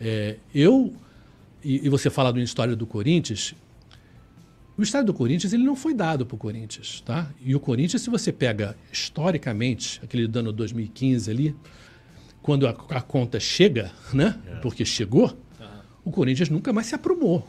é, 0.00 0.36
eu 0.54 0.94
e, 1.64 1.86
e, 1.86 1.88
você 1.88 2.10
fala 2.10 2.32
da 2.32 2.40
história 2.40 2.76
do 2.76 2.86
Corinthians, 2.86 3.54
o 4.76 4.82
estádio 4.82 5.06
do 5.06 5.14
Corinthians 5.14 5.52
ele 5.52 5.64
não 5.64 5.74
foi 5.74 5.94
dado 5.94 6.26
para 6.26 6.34
o 6.34 6.38
Corinthians, 6.38 7.00
tá? 7.00 7.30
E 7.42 7.54
o 7.54 7.60
Corinthians, 7.60 8.02
se 8.02 8.10
você 8.10 8.30
pega 8.30 8.76
historicamente 8.92 10.00
aquele 10.04 10.30
ano 10.32 10.52
2015 10.52 11.30
ali, 11.30 11.56
quando 12.42 12.66
a, 12.66 12.70
a 12.90 13.00
conta 13.00 13.40
chega, 13.40 13.90
né? 14.12 14.38
É. 14.46 14.56
Porque 14.56 14.84
chegou, 14.84 15.36
uhum. 15.58 15.66
o 16.04 16.10
Corinthians 16.10 16.50
nunca 16.50 16.72
mais 16.72 16.86
se 16.86 16.94
aprumou. 16.94 17.46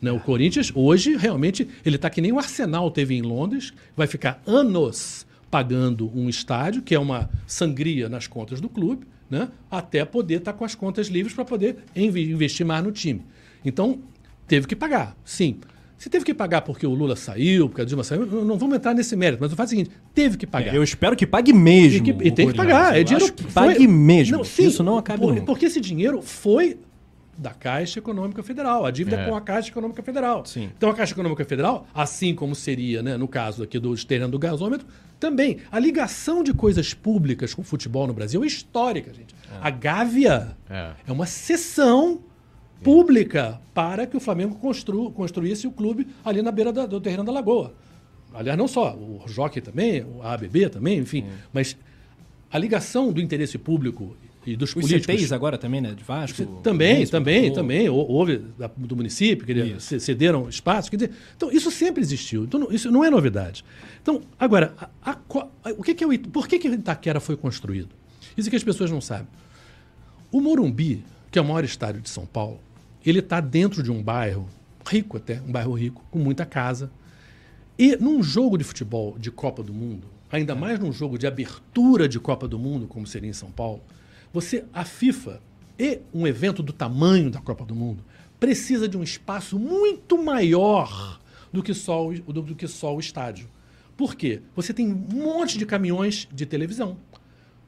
Né? 0.00 0.12
O 0.12 0.20
Corinthians 0.20 0.72
hoje 0.74 1.16
realmente 1.16 1.68
ele 1.84 1.96
está 1.96 2.10
que 2.10 2.20
nem 2.20 2.32
o 2.32 2.38
Arsenal 2.38 2.90
teve 2.90 3.14
em 3.14 3.22
Londres, 3.22 3.72
vai 3.96 4.06
ficar 4.06 4.42
anos 4.46 5.26
pagando 5.50 6.10
um 6.14 6.28
estádio 6.28 6.82
que 6.82 6.94
é 6.94 6.98
uma 6.98 7.30
sangria 7.46 8.08
nas 8.08 8.26
contas 8.26 8.60
do 8.60 8.68
clube, 8.68 9.06
né? 9.30 9.48
Até 9.70 10.04
poder 10.04 10.36
estar 10.36 10.52
tá 10.52 10.58
com 10.58 10.64
as 10.64 10.74
contas 10.74 11.08
livres 11.08 11.34
para 11.34 11.44
poder 11.44 11.78
investir 11.94 12.64
mais 12.64 12.82
no 12.82 12.92
time. 12.92 13.24
Então 13.64 14.00
teve 14.46 14.66
que 14.66 14.76
pagar, 14.76 15.16
sim. 15.24 15.58
Você 15.98 16.08
teve 16.08 16.24
que 16.24 16.32
pagar 16.32 16.60
porque 16.60 16.86
o 16.86 16.94
Lula 16.94 17.16
saiu, 17.16 17.68
porque 17.68 17.82
a 17.82 17.84
Dilma 17.84 18.04
saiu. 18.04 18.24
Não, 18.24 18.56
vamos 18.56 18.76
entrar 18.76 18.94
nesse 18.94 19.16
mérito, 19.16 19.42
mas 19.42 19.52
o 19.52 19.56
fato 19.56 19.66
é 19.66 19.68
o 19.68 19.70
seguinte: 19.70 19.90
teve 20.14 20.36
que 20.36 20.46
pagar. 20.46 20.72
Eu 20.72 20.82
espero 20.82 21.16
que 21.16 21.26
pague 21.26 21.52
mesmo. 21.52 21.98
E, 21.98 22.00
que, 22.00 22.28
e 22.28 22.30
tem 22.30 22.46
que 22.46 22.54
pagar. 22.54 22.96
É 22.96 23.02
dinheiro 23.02 23.32
que 23.32 23.52
pague 23.52 23.88
mesmo. 23.88 24.36
Não, 24.36 24.44
sim, 24.44 24.68
Isso 24.68 24.84
não 24.84 24.96
acaba 24.96 25.18
por, 25.18 25.40
Porque 25.42 25.66
esse 25.66 25.80
dinheiro 25.80 26.22
foi 26.22 26.78
da 27.38 27.50
Caixa 27.50 28.00
Econômica 28.00 28.42
Federal. 28.42 28.84
A 28.84 28.90
dívida 28.90 29.16
é. 29.16 29.28
com 29.28 29.36
a 29.36 29.40
Caixa 29.40 29.70
Econômica 29.70 30.02
Federal. 30.02 30.44
Sim. 30.44 30.70
Então 30.76 30.90
a 30.90 30.94
Caixa 30.94 31.14
Econômica 31.14 31.44
Federal, 31.44 31.86
assim 31.94 32.34
como 32.34 32.54
seria, 32.54 33.00
né, 33.00 33.16
no 33.16 33.28
caso 33.28 33.62
aqui 33.62 33.78
do 33.78 33.94
terreno 34.04 34.32
do 34.32 34.38
gasômetro, 34.38 34.86
também 35.20 35.58
a 35.70 35.78
ligação 35.78 36.42
de 36.42 36.52
coisas 36.52 36.92
públicas 36.92 37.54
com 37.54 37.62
o 37.62 37.64
futebol 37.64 38.06
no 38.06 38.12
Brasil 38.12 38.42
é 38.42 38.46
histórica, 38.46 39.14
gente. 39.14 39.34
É. 39.52 39.58
A 39.60 39.70
Gávea 39.70 40.56
é. 40.68 40.90
é 41.06 41.12
uma 41.12 41.26
sessão 41.26 42.20
pública 42.82 43.60
para 43.72 44.06
que 44.06 44.16
o 44.16 44.20
Flamengo 44.20 44.56
constru, 44.56 45.10
construísse 45.12 45.66
o 45.66 45.70
clube 45.70 46.08
ali 46.24 46.42
na 46.42 46.50
beira 46.50 46.72
da, 46.72 46.86
do 46.86 47.00
terreno 47.00 47.24
da 47.24 47.32
Lagoa. 47.32 47.74
Aliás, 48.34 48.58
não 48.58 48.68
só, 48.68 48.94
o 48.94 49.22
Jockey 49.26 49.60
também, 49.60 50.04
o 50.04 50.22
ABB 50.22 50.68
também, 50.68 50.98
enfim. 50.98 51.24
Mas 51.52 51.76
a 52.50 52.58
ligação 52.58 53.12
do 53.12 53.20
interesse 53.20 53.58
público 53.58 54.16
e 54.52 54.56
dos 54.56 54.70
Os 54.70 54.74
políticos... 54.74 55.06
CTs 55.06 55.32
agora 55.32 55.58
também, 55.58 55.80
né? 55.80 55.92
De 55.94 56.02
Vasco? 56.02 56.44
Também, 56.62 57.06
também, 57.06 57.52
também. 57.52 57.88
Houve 57.88 58.42
do 58.76 58.96
município, 58.96 59.46
que 59.46 60.00
cederam 60.00 60.48
espaço. 60.48 60.90
Quer 60.90 60.96
dizer, 60.96 61.10
então, 61.36 61.52
isso 61.52 61.70
sempre 61.70 62.00
existiu. 62.00 62.44
Então, 62.44 62.68
isso 62.70 62.90
não 62.90 63.04
é 63.04 63.10
novidade. 63.10 63.64
Então, 64.00 64.22
agora, 64.38 64.74
a, 64.80 65.12
a, 65.12 65.18
o 65.76 65.82
que, 65.82 65.94
que 65.94 66.02
é 66.02 66.06
o, 66.06 66.18
por 66.30 66.48
que, 66.48 66.58
que 66.58 66.68
Itaquera 66.68 67.20
foi 67.20 67.36
construído? 67.36 67.90
Isso 68.36 68.48
é 68.48 68.50
que 68.50 68.56
as 68.56 68.64
pessoas 68.64 68.90
não 68.90 69.00
sabem. 69.00 69.28
O 70.32 70.40
Morumbi, 70.40 71.04
que 71.30 71.38
é 71.38 71.42
o 71.42 71.44
maior 71.44 71.64
estádio 71.64 72.00
de 72.00 72.08
São 72.08 72.24
Paulo, 72.24 72.58
ele 73.04 73.18
está 73.18 73.40
dentro 73.40 73.82
de 73.82 73.90
um 73.90 74.02
bairro 74.02 74.48
rico 74.86 75.18
até, 75.18 75.42
um 75.46 75.52
bairro 75.52 75.74
rico, 75.74 76.02
com 76.10 76.18
muita 76.18 76.46
casa. 76.46 76.90
E 77.78 77.96
num 77.96 78.22
jogo 78.22 78.56
de 78.56 78.64
futebol 78.64 79.16
de 79.18 79.30
Copa 79.30 79.62
do 79.62 79.74
Mundo, 79.74 80.06
ainda 80.30 80.54
mais 80.54 80.78
num 80.78 80.92
jogo 80.92 81.18
de 81.18 81.26
abertura 81.26 82.08
de 82.08 82.18
Copa 82.18 82.48
do 82.48 82.58
Mundo, 82.58 82.86
como 82.86 83.06
seria 83.06 83.28
em 83.28 83.34
São 83.34 83.50
Paulo, 83.50 83.82
você, 84.40 84.64
a 84.72 84.84
FIFA 84.84 85.42
e 85.76 85.98
um 86.14 86.24
evento 86.24 86.62
do 86.62 86.72
tamanho 86.72 87.28
da 87.28 87.40
Copa 87.40 87.64
do 87.64 87.74
Mundo 87.74 88.04
precisa 88.38 88.88
de 88.88 88.96
um 88.96 89.02
espaço 89.02 89.58
muito 89.58 90.16
maior 90.22 91.20
do 91.52 91.60
que 91.60 91.74
só 91.74 92.06
o, 92.06 92.14
do, 92.14 92.42
do 92.42 92.54
que 92.54 92.68
só 92.68 92.94
o 92.94 93.00
estádio. 93.00 93.48
Por 93.96 94.14
quê? 94.14 94.40
Você 94.54 94.72
tem 94.72 94.92
um 94.92 95.24
monte 95.24 95.58
de 95.58 95.66
caminhões 95.66 96.28
de 96.32 96.46
televisão 96.46 96.96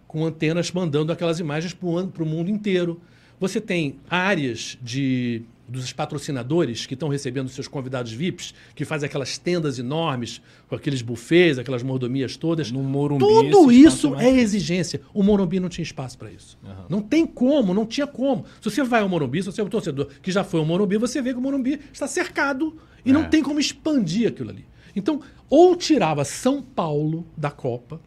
com 0.06 0.24
antenas 0.24 0.70
mandando 0.70 1.10
aquelas 1.10 1.40
imagens 1.40 1.74
para 1.74 2.22
o 2.22 2.26
mundo 2.26 2.48
inteiro. 2.48 3.00
Você 3.40 3.60
tem 3.60 3.98
áreas 4.08 4.78
de 4.80 5.42
dos 5.70 5.92
patrocinadores 5.92 6.84
que 6.84 6.94
estão 6.94 7.08
recebendo 7.08 7.48
seus 7.48 7.68
convidados 7.68 8.12
VIPs, 8.12 8.52
que 8.74 8.84
fazem 8.84 9.06
aquelas 9.06 9.38
tendas 9.38 9.78
enormes, 9.78 10.42
com 10.68 10.74
aqueles 10.74 11.00
buffets, 11.00 11.58
aquelas 11.58 11.82
mordomias 11.82 12.36
todas. 12.36 12.72
No 12.72 12.82
Morumbi, 12.82 13.24
Tudo 13.24 13.70
isso 13.70 14.14
é 14.16 14.28
exigência. 14.30 15.00
O 15.14 15.22
Morumbi 15.22 15.60
não 15.60 15.68
tinha 15.68 15.84
espaço 15.84 16.18
para 16.18 16.30
isso. 16.30 16.58
Uhum. 16.62 16.84
Não 16.88 17.02
tem 17.02 17.24
como, 17.24 17.72
não 17.72 17.86
tinha 17.86 18.06
como. 18.06 18.44
Se 18.60 18.68
você 18.68 18.82
vai 18.82 19.00
ao 19.00 19.08
Morumbi, 19.08 19.42
se 19.42 19.46
você 19.46 19.60
é 19.60 19.64
um 19.64 19.68
torcedor 19.68 20.08
que 20.20 20.32
já 20.32 20.42
foi 20.42 20.58
ao 20.58 20.66
Morumbi, 20.66 20.96
você 20.96 21.22
vê 21.22 21.32
que 21.32 21.38
o 21.38 21.42
Morumbi 21.42 21.80
está 21.92 22.08
cercado 22.08 22.76
e 23.04 23.10
é. 23.10 23.12
não 23.12 23.24
tem 23.24 23.42
como 23.42 23.60
expandir 23.60 24.28
aquilo 24.28 24.50
ali. 24.50 24.66
Então, 24.96 25.20
ou 25.48 25.76
tirava 25.76 26.24
São 26.24 26.60
Paulo 26.60 27.24
da 27.36 27.50
Copa, 27.50 28.00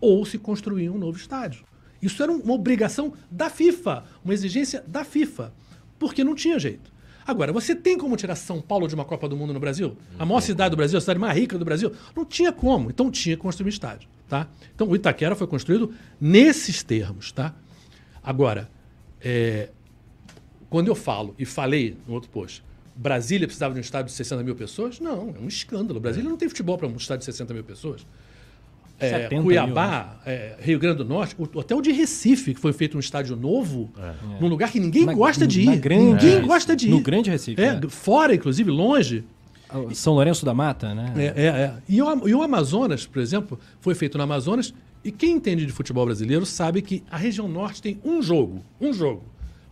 ou 0.00 0.24
se 0.24 0.38
construía 0.38 0.90
um 0.90 0.98
novo 0.98 1.18
estádio. 1.18 1.64
Isso 2.00 2.22
era 2.22 2.32
uma 2.32 2.54
obrigação 2.54 3.12
da 3.30 3.48
FIFA, 3.48 4.04
uma 4.24 4.34
exigência 4.34 4.82
da 4.88 5.04
FIFA, 5.04 5.52
porque 5.98 6.24
não 6.24 6.34
tinha 6.34 6.58
jeito. 6.58 6.91
Agora, 7.26 7.52
você 7.52 7.74
tem 7.74 7.96
como 7.96 8.16
tirar 8.16 8.34
São 8.34 8.60
Paulo 8.60 8.88
de 8.88 8.94
uma 8.94 9.04
Copa 9.04 9.28
do 9.28 9.36
Mundo 9.36 9.52
no 9.52 9.60
Brasil? 9.60 9.96
A 10.18 10.26
maior 10.26 10.40
cidade 10.40 10.70
do 10.70 10.76
Brasil, 10.76 10.98
a 10.98 11.00
cidade 11.00 11.18
mais 11.18 11.36
rica 11.36 11.58
do 11.58 11.64
Brasil? 11.64 11.92
Não 12.16 12.24
tinha 12.24 12.52
como. 12.52 12.90
Então 12.90 13.10
tinha 13.10 13.36
que 13.36 13.42
construir 13.42 13.66
um 13.66 13.68
estádio. 13.68 14.08
Tá? 14.28 14.48
Então 14.74 14.88
o 14.88 14.96
Itaquera 14.96 15.34
foi 15.34 15.46
construído 15.46 15.92
nesses 16.20 16.82
termos. 16.82 17.32
Tá? 17.32 17.54
Agora, 18.22 18.70
é, 19.20 19.68
quando 20.68 20.88
eu 20.88 20.94
falo, 20.94 21.34
e 21.38 21.44
falei 21.44 21.96
no 22.06 22.14
outro 22.14 22.30
post, 22.30 22.64
Brasília 22.94 23.46
precisava 23.46 23.74
de 23.74 23.80
um 23.80 23.82
estádio 23.82 24.06
de 24.06 24.12
60 24.12 24.42
mil 24.42 24.54
pessoas? 24.54 25.00
Não, 25.00 25.34
é 25.36 25.40
um 25.40 25.48
escândalo. 25.48 26.00
Brasília 26.00 26.28
não 26.28 26.36
tem 26.36 26.48
futebol 26.48 26.76
para 26.76 26.88
um 26.88 26.96
estádio 26.96 27.20
de 27.20 27.26
60 27.26 27.54
mil 27.54 27.64
pessoas. 27.64 28.06
É, 29.02 29.10
70 29.10 29.34
mil, 29.34 29.42
Cuiabá, 29.44 30.16
é, 30.24 30.56
Rio 30.60 30.78
Grande 30.78 30.98
do 30.98 31.04
Norte, 31.04 31.34
o, 31.38 31.60
até 31.60 31.74
o 31.74 31.80
de 31.80 31.92
Recife, 31.92 32.54
que 32.54 32.60
foi 32.60 32.72
feito 32.72 32.96
um 32.96 33.00
estádio 33.00 33.34
novo, 33.36 33.90
num 34.40 34.48
lugar 34.48 34.70
que 34.70 34.78
ninguém 34.80 35.04
Na- 35.06 35.14
gosta 35.14 35.46
de 35.46 35.62
ir. 35.62 35.76
grande- 35.78 36.04
ninguém 36.26 36.36
é, 36.36 36.40
gosta 36.40 36.74
de 36.76 36.86
ir. 36.88 36.90
no 36.90 37.00
grande 37.00 37.30
Recife, 37.30 37.60
É, 37.60 37.66
é. 37.84 37.88
fora, 37.88 38.34
inclusive, 38.34 38.70
longe. 38.70 39.24
São 39.94 40.12
Lourenço 40.14 40.44
da 40.44 40.52
Mata, 40.52 40.94
né? 40.94 41.12
É, 41.16 41.24
é, 41.24 41.46
é. 41.46 41.74
E, 41.88 42.02
o, 42.02 42.28
e 42.28 42.34
o 42.34 42.42
Amazonas, 42.42 43.06
por 43.06 43.20
exemplo, 43.22 43.58
foi 43.80 43.94
feito 43.94 44.18
no 44.18 44.24
Amazonas. 44.24 44.74
E 45.02 45.10
quem 45.10 45.32
entende 45.32 45.64
de 45.66 45.72
futebol 45.72 46.04
brasileiro 46.04 46.44
sabe 46.46 46.80
que 46.82 47.02
a 47.10 47.16
região 47.16 47.48
norte 47.48 47.80
tem 47.82 47.98
um 48.04 48.22
jogo. 48.22 48.62
Um 48.80 48.92
jogo. 48.92 49.22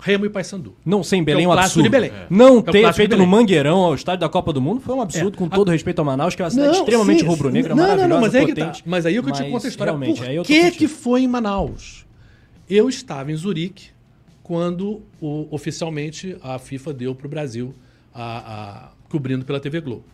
Remo 0.00 0.24
e 0.24 0.30
Paysandu. 0.30 0.74
Não 0.84 1.02
ser 1.04 1.16
em 1.16 1.24
Belém 1.24 1.42
é 1.42 1.44
É 1.44 1.48
o 1.48 1.50
um 1.50 1.58
absurdo. 1.58 1.82
de 1.84 1.88
Belém. 1.90 2.10
Não 2.30 2.56
É 2.56 2.58
o 2.58 2.62
ter 2.62 2.92
feito 2.94 3.16
no. 3.16 3.26
Mangueirão 3.26 3.78
ao 3.78 3.94
estádio 3.94 4.20
da 4.20 4.28
Copa 4.28 4.52
do 4.52 4.60
Mundo 4.60 4.80
foi 4.80 4.94
um 4.94 5.00
absurdo, 5.00 5.34
É. 5.34 5.38
com 5.38 5.48
todo 5.48 5.70
respeito 5.70 5.98
ao 5.98 6.04
Manaus, 6.04 6.34
que 6.34 6.42
é 6.42 6.44
uma 6.46 6.50
cidade 6.50 6.68
Não, 6.72 6.78
extremamente 6.80 7.24
rubro-negra, 7.24 7.74
maravilhosa, 7.76 8.08
Não, 8.08 8.14
não, 8.16 8.22
mas 8.22 8.34
aí 8.34 8.46
que 8.46 8.54
potente. 8.54 8.82
tá. 8.82 8.90
Mas 8.90 9.04
aí 9.06 9.16
é 9.16 9.22
que 9.22 9.28
eu 9.28 9.32
te 9.32 9.44
conto 9.50 9.66
a 9.66 9.68
história. 9.68 9.90
realmente, 9.92 10.22
aí 10.22 10.36
eu 10.36 10.42
Por 10.42 10.48
que 10.48 10.70
que 10.72 10.88
foi 10.88 11.22
em 11.22 11.28
Manaus? 11.28 12.06
Eu 12.68 12.88
estava 12.88 13.30
em 13.30 13.36
Zurique 13.36 13.88
quando 14.42 15.02
o- 15.20 15.46
oficialmente 15.50 16.36
a 16.42 16.58
FIFA 16.58 16.92
deu 16.94 17.14
para 17.14 17.26
o 17.26 17.30
Brasil, 17.30 17.74
a, 18.14 18.38
a- 18.38 18.88
cobrindo 19.08 19.44
pela 19.44 19.60
TV 19.60 19.80
Globo. 19.80 20.04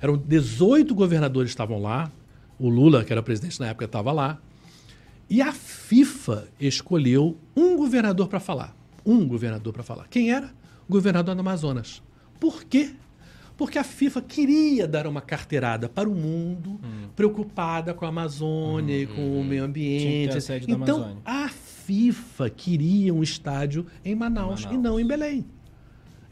Eram 0.00 0.16
18 0.16 0.94
governadores 0.94 1.50
que 1.50 1.54
estavam 1.54 1.80
lá. 1.80 2.10
O 2.58 2.68
Lula, 2.68 3.04
que 3.04 3.12
era 3.12 3.22
presidente 3.22 3.58
na 3.60 3.68
época, 3.68 3.84
estava 3.84 4.10
lá. 4.12 4.38
E 5.30 5.40
a 5.40 5.52
FIFA 5.52 6.48
escolheu 6.60 7.36
um 7.56 7.76
governador 7.76 8.28
para 8.28 8.38
falar. 8.40 8.74
Um 9.04 9.26
governador 9.26 9.72
para 9.72 9.82
falar. 9.82 10.08
Quem 10.08 10.30
era? 10.32 10.52
O 10.88 10.92
governador 10.92 11.34
do 11.34 11.40
Amazonas. 11.40 12.02
Por 12.38 12.64
quê? 12.64 12.94
Porque 13.56 13.78
a 13.78 13.84
FIFA 13.84 14.22
queria 14.22 14.88
dar 14.88 15.06
uma 15.06 15.20
carteirada 15.20 15.88
para 15.88 16.08
o 16.08 16.14
mundo, 16.14 16.80
preocupada 17.14 17.94
com 17.94 18.04
a 18.04 18.08
Amazônia 18.08 19.02
e 19.02 19.06
com 19.06 19.40
o 19.40 19.44
meio 19.44 19.64
Hum. 19.64 19.72
Tinha 19.72 19.92
que 19.92 20.02
ter 20.02 20.24
ambiente. 20.28 20.36
a 20.36 20.40
sede 20.40 20.66
da 20.66 20.72
então, 20.72 21.18
a 21.24 21.48
FIFA 21.48 22.50
queria 22.50 23.12
um 23.14 23.22
estádio 23.22 23.86
em 24.04 24.14
Manaus, 24.14 24.64
Manaus. 24.64 24.74
e 24.74 24.78
não 24.82 24.98
em 24.98 25.06
Belém. 25.06 25.44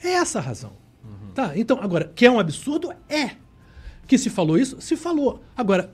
É 0.02 0.12
essa 0.14 0.38
a 0.38 0.42
razão. 0.42 0.72
Uhum. 1.04 1.32
Tá, 1.34 1.52
então, 1.56 1.78
agora, 1.80 2.10
que 2.14 2.24
é 2.24 2.30
um 2.30 2.40
absurdo? 2.40 2.92
É. 3.08 3.32
Que 4.06 4.16
se 4.18 4.30
falou 4.30 4.58
isso? 4.58 4.80
Se 4.80 4.96
falou. 4.96 5.42
Agora, 5.56 5.92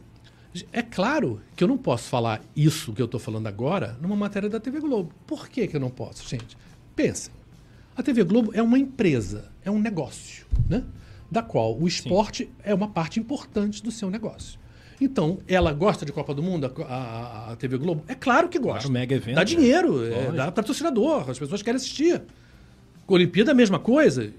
é 0.73 0.83
claro 0.83 1.41
que 1.57 1.65
eu 1.65 1.69
não 1.69 1.77
posso 1.77 2.09
falar 2.09 2.41
isso 2.55 2.93
que 2.93 3.03
eu 3.03 3.07
estou 3.07 3.19
falando 3.21 3.47
agora 3.47 3.99
numa 4.01 4.15
matéria 4.17 4.49
da 4.49 4.61
TV 4.61 4.81
Globo. 4.81 5.13
Por 5.27 5.49
que, 5.49 5.67
que 5.67 5.77
eu 5.77 5.81
não 5.81 5.91
posso, 5.91 6.29
gente? 6.29 6.57
Pensem. 6.95 7.33
A 7.97 8.03
TV 8.03 8.23
Globo 8.25 8.51
é 8.55 8.63
uma 8.63 8.79
empresa, 8.79 9.51
é 9.65 9.71
um 9.71 9.81
negócio, 9.81 10.47
né? 10.69 10.85
Da 11.31 11.43
qual 11.43 11.77
o 11.79 11.89
esporte 11.89 12.49
é 12.63 12.73
uma 12.75 12.89
parte 12.89 13.19
importante 13.19 13.83
do 13.83 13.91
seu 13.91 14.11
negócio. 14.11 14.59
Então, 15.01 15.39
ela 15.47 15.73
gosta 15.73 16.07
de 16.07 16.13
Copa 16.13 16.33
do 16.33 16.43
Mundo, 16.43 16.73
a, 16.89 16.95
a- 16.95 17.53
a 17.53 17.57
TV 17.57 17.77
Globo? 17.77 18.03
É 18.09 18.15
claro 18.15 18.49
que 18.49 18.59
gosta. 18.59 18.81
Claro, 18.81 18.93
mega 18.93 19.15
evento, 19.15 19.35
Dá 19.35 19.41
né? 19.41 19.45
dinheiro, 19.45 20.05
é, 20.07 20.11
Lógico. 20.15 20.33
dá 20.37 20.53
patrocinador, 20.53 21.29
as 21.29 21.39
pessoas 21.39 21.63
querem 21.63 21.77
assistir. 21.77 22.23
Olimpíada, 23.07 23.53
a 23.53 23.55
mesma 23.55 23.79
coisa. 23.79 24.33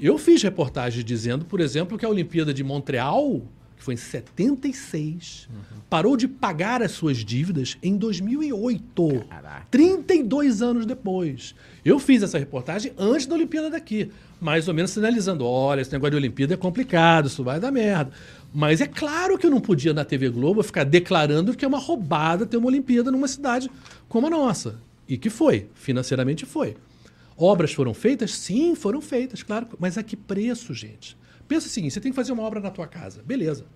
Eu 0.00 0.18
fiz 0.18 0.42
reportagem 0.42 1.04
dizendo, 1.04 1.44
por 1.44 1.60
exemplo, 1.60 1.96
que 1.96 2.04
a 2.04 2.08
Olimpíada 2.08 2.52
de 2.52 2.64
Montreal, 2.64 3.42
que 3.82 3.84
foi 3.84 3.94
em 3.94 3.96
76, 3.96 5.48
parou 5.90 6.16
de 6.16 6.28
pagar 6.28 6.80
as 6.80 6.92
suas 6.92 7.18
dívidas 7.18 7.76
em 7.82 7.96
2008. 7.96 9.24
32 9.70 10.62
anos 10.62 10.86
depois. 10.86 11.52
Eu 11.84 11.98
fiz 11.98 12.22
essa 12.22 12.38
reportagem 12.38 12.92
antes 12.96 13.26
da 13.26 13.34
Olimpíada 13.34 13.68
daqui. 13.68 14.10
Mais 14.40 14.68
ou 14.68 14.74
menos 14.74 14.92
sinalizando: 14.92 15.44
olha, 15.44 15.80
esse 15.80 15.90
negócio 15.90 16.12
de 16.12 16.16
Olimpíada 16.16 16.54
é 16.54 16.56
complicado, 16.56 17.26
isso 17.26 17.42
vai 17.42 17.58
dar 17.58 17.72
merda. 17.72 18.12
Mas 18.54 18.80
é 18.80 18.86
claro 18.86 19.36
que 19.36 19.46
eu 19.46 19.50
não 19.50 19.60
podia 19.60 19.92
na 19.92 20.04
TV 20.04 20.28
Globo 20.30 20.62
ficar 20.62 20.84
declarando 20.84 21.56
que 21.56 21.64
é 21.64 21.68
uma 21.68 21.78
roubada 21.78 22.46
ter 22.46 22.58
uma 22.58 22.68
Olimpíada 22.68 23.10
numa 23.10 23.26
cidade 23.26 23.68
como 24.08 24.28
a 24.28 24.30
nossa. 24.30 24.78
E 25.08 25.18
que 25.18 25.28
foi, 25.28 25.68
financeiramente 25.74 26.46
foi. 26.46 26.76
Obras 27.36 27.72
foram 27.72 27.92
feitas? 27.92 28.32
Sim, 28.32 28.76
foram 28.76 29.00
feitas, 29.00 29.42
claro. 29.42 29.66
Mas 29.80 29.98
a 29.98 30.02
que 30.04 30.16
preço, 30.16 30.72
gente? 30.72 31.16
Pensa 31.52 31.66
o 31.66 31.68
seguinte, 31.68 31.92
você 31.92 32.00
tem 32.00 32.10
que 32.10 32.16
fazer 32.16 32.32
uma 32.32 32.44
obra 32.44 32.60
na 32.60 32.70
tua 32.70 32.86
casa. 32.86 33.22
Beleza. 33.22 33.66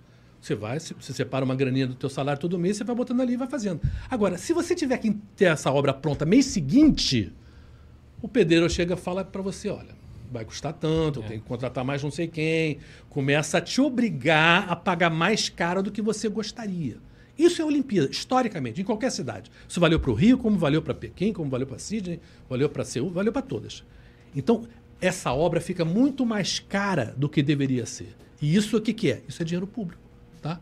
Você 0.41 0.55
vai, 0.55 0.79
você 0.79 1.13
separa 1.13 1.45
uma 1.45 1.53
graninha 1.53 1.85
do 1.85 1.93
teu 1.93 2.09
salário 2.09 2.41
todo 2.41 2.57
mês, 2.57 2.75
você 2.75 2.83
vai 2.83 2.95
botando 2.95 3.21
ali 3.21 3.33
e 3.33 3.37
vai 3.37 3.47
fazendo. 3.47 3.79
Agora, 4.09 4.35
se 4.35 4.51
você 4.51 4.73
tiver 4.73 4.97
que 4.97 5.11
ter 5.35 5.45
essa 5.45 5.71
obra 5.71 5.93
pronta 5.93 6.25
mês 6.25 6.47
seguinte, 6.47 7.31
o 8.19 8.27
pedreiro 8.27 8.67
chega 8.67 8.95
e 8.95 8.97
fala 8.97 9.23
para 9.23 9.43
você, 9.43 9.69
olha, 9.69 9.95
vai 10.31 10.43
custar 10.43 10.73
tanto, 10.73 11.19
eu 11.19 11.23
tenho 11.27 11.39
que 11.39 11.47
contratar 11.47 11.85
mais 11.85 12.01
não 12.01 12.09
sei 12.09 12.27
quem. 12.27 12.79
Começa 13.11 13.59
a 13.59 13.61
te 13.61 13.79
obrigar 13.79 14.67
a 14.67 14.75
pagar 14.75 15.11
mais 15.11 15.47
caro 15.47 15.83
do 15.83 15.91
que 15.91 16.01
você 16.01 16.27
gostaria. 16.27 16.97
Isso 17.37 17.61
é 17.61 17.65
Olimpíada, 17.65 18.09
historicamente, 18.09 18.81
em 18.81 18.83
qualquer 18.83 19.11
cidade. 19.11 19.51
Isso 19.69 19.79
valeu 19.79 19.99
para 19.99 20.09
o 20.09 20.15
Rio, 20.15 20.39
como 20.39 20.57
valeu 20.57 20.81
para 20.81 20.95
Pequim, 20.95 21.31
como 21.31 21.47
valeu 21.47 21.67
para 21.67 21.77
Sydney, 21.77 22.19
valeu 22.49 22.69
para 22.69 22.83
Seul, 22.83 23.11
valeu 23.11 23.31
para 23.31 23.43
todas. 23.43 23.83
Então, 24.35 24.65
essa 24.99 25.31
obra 25.33 25.59
fica 25.61 25.85
muito 25.85 26.25
mais 26.25 26.59
cara 26.59 27.13
do 27.17 27.27
que 27.29 27.41
deveria 27.43 27.85
ser. 27.85 28.15
E 28.41 28.55
isso 28.55 28.77
o 28.77 28.81
que, 28.81 28.93
que 28.93 29.11
é? 29.11 29.21
Isso 29.27 29.41
é 29.41 29.45
dinheiro 29.45 29.67
público. 29.67 30.01
Tá? 30.41 30.59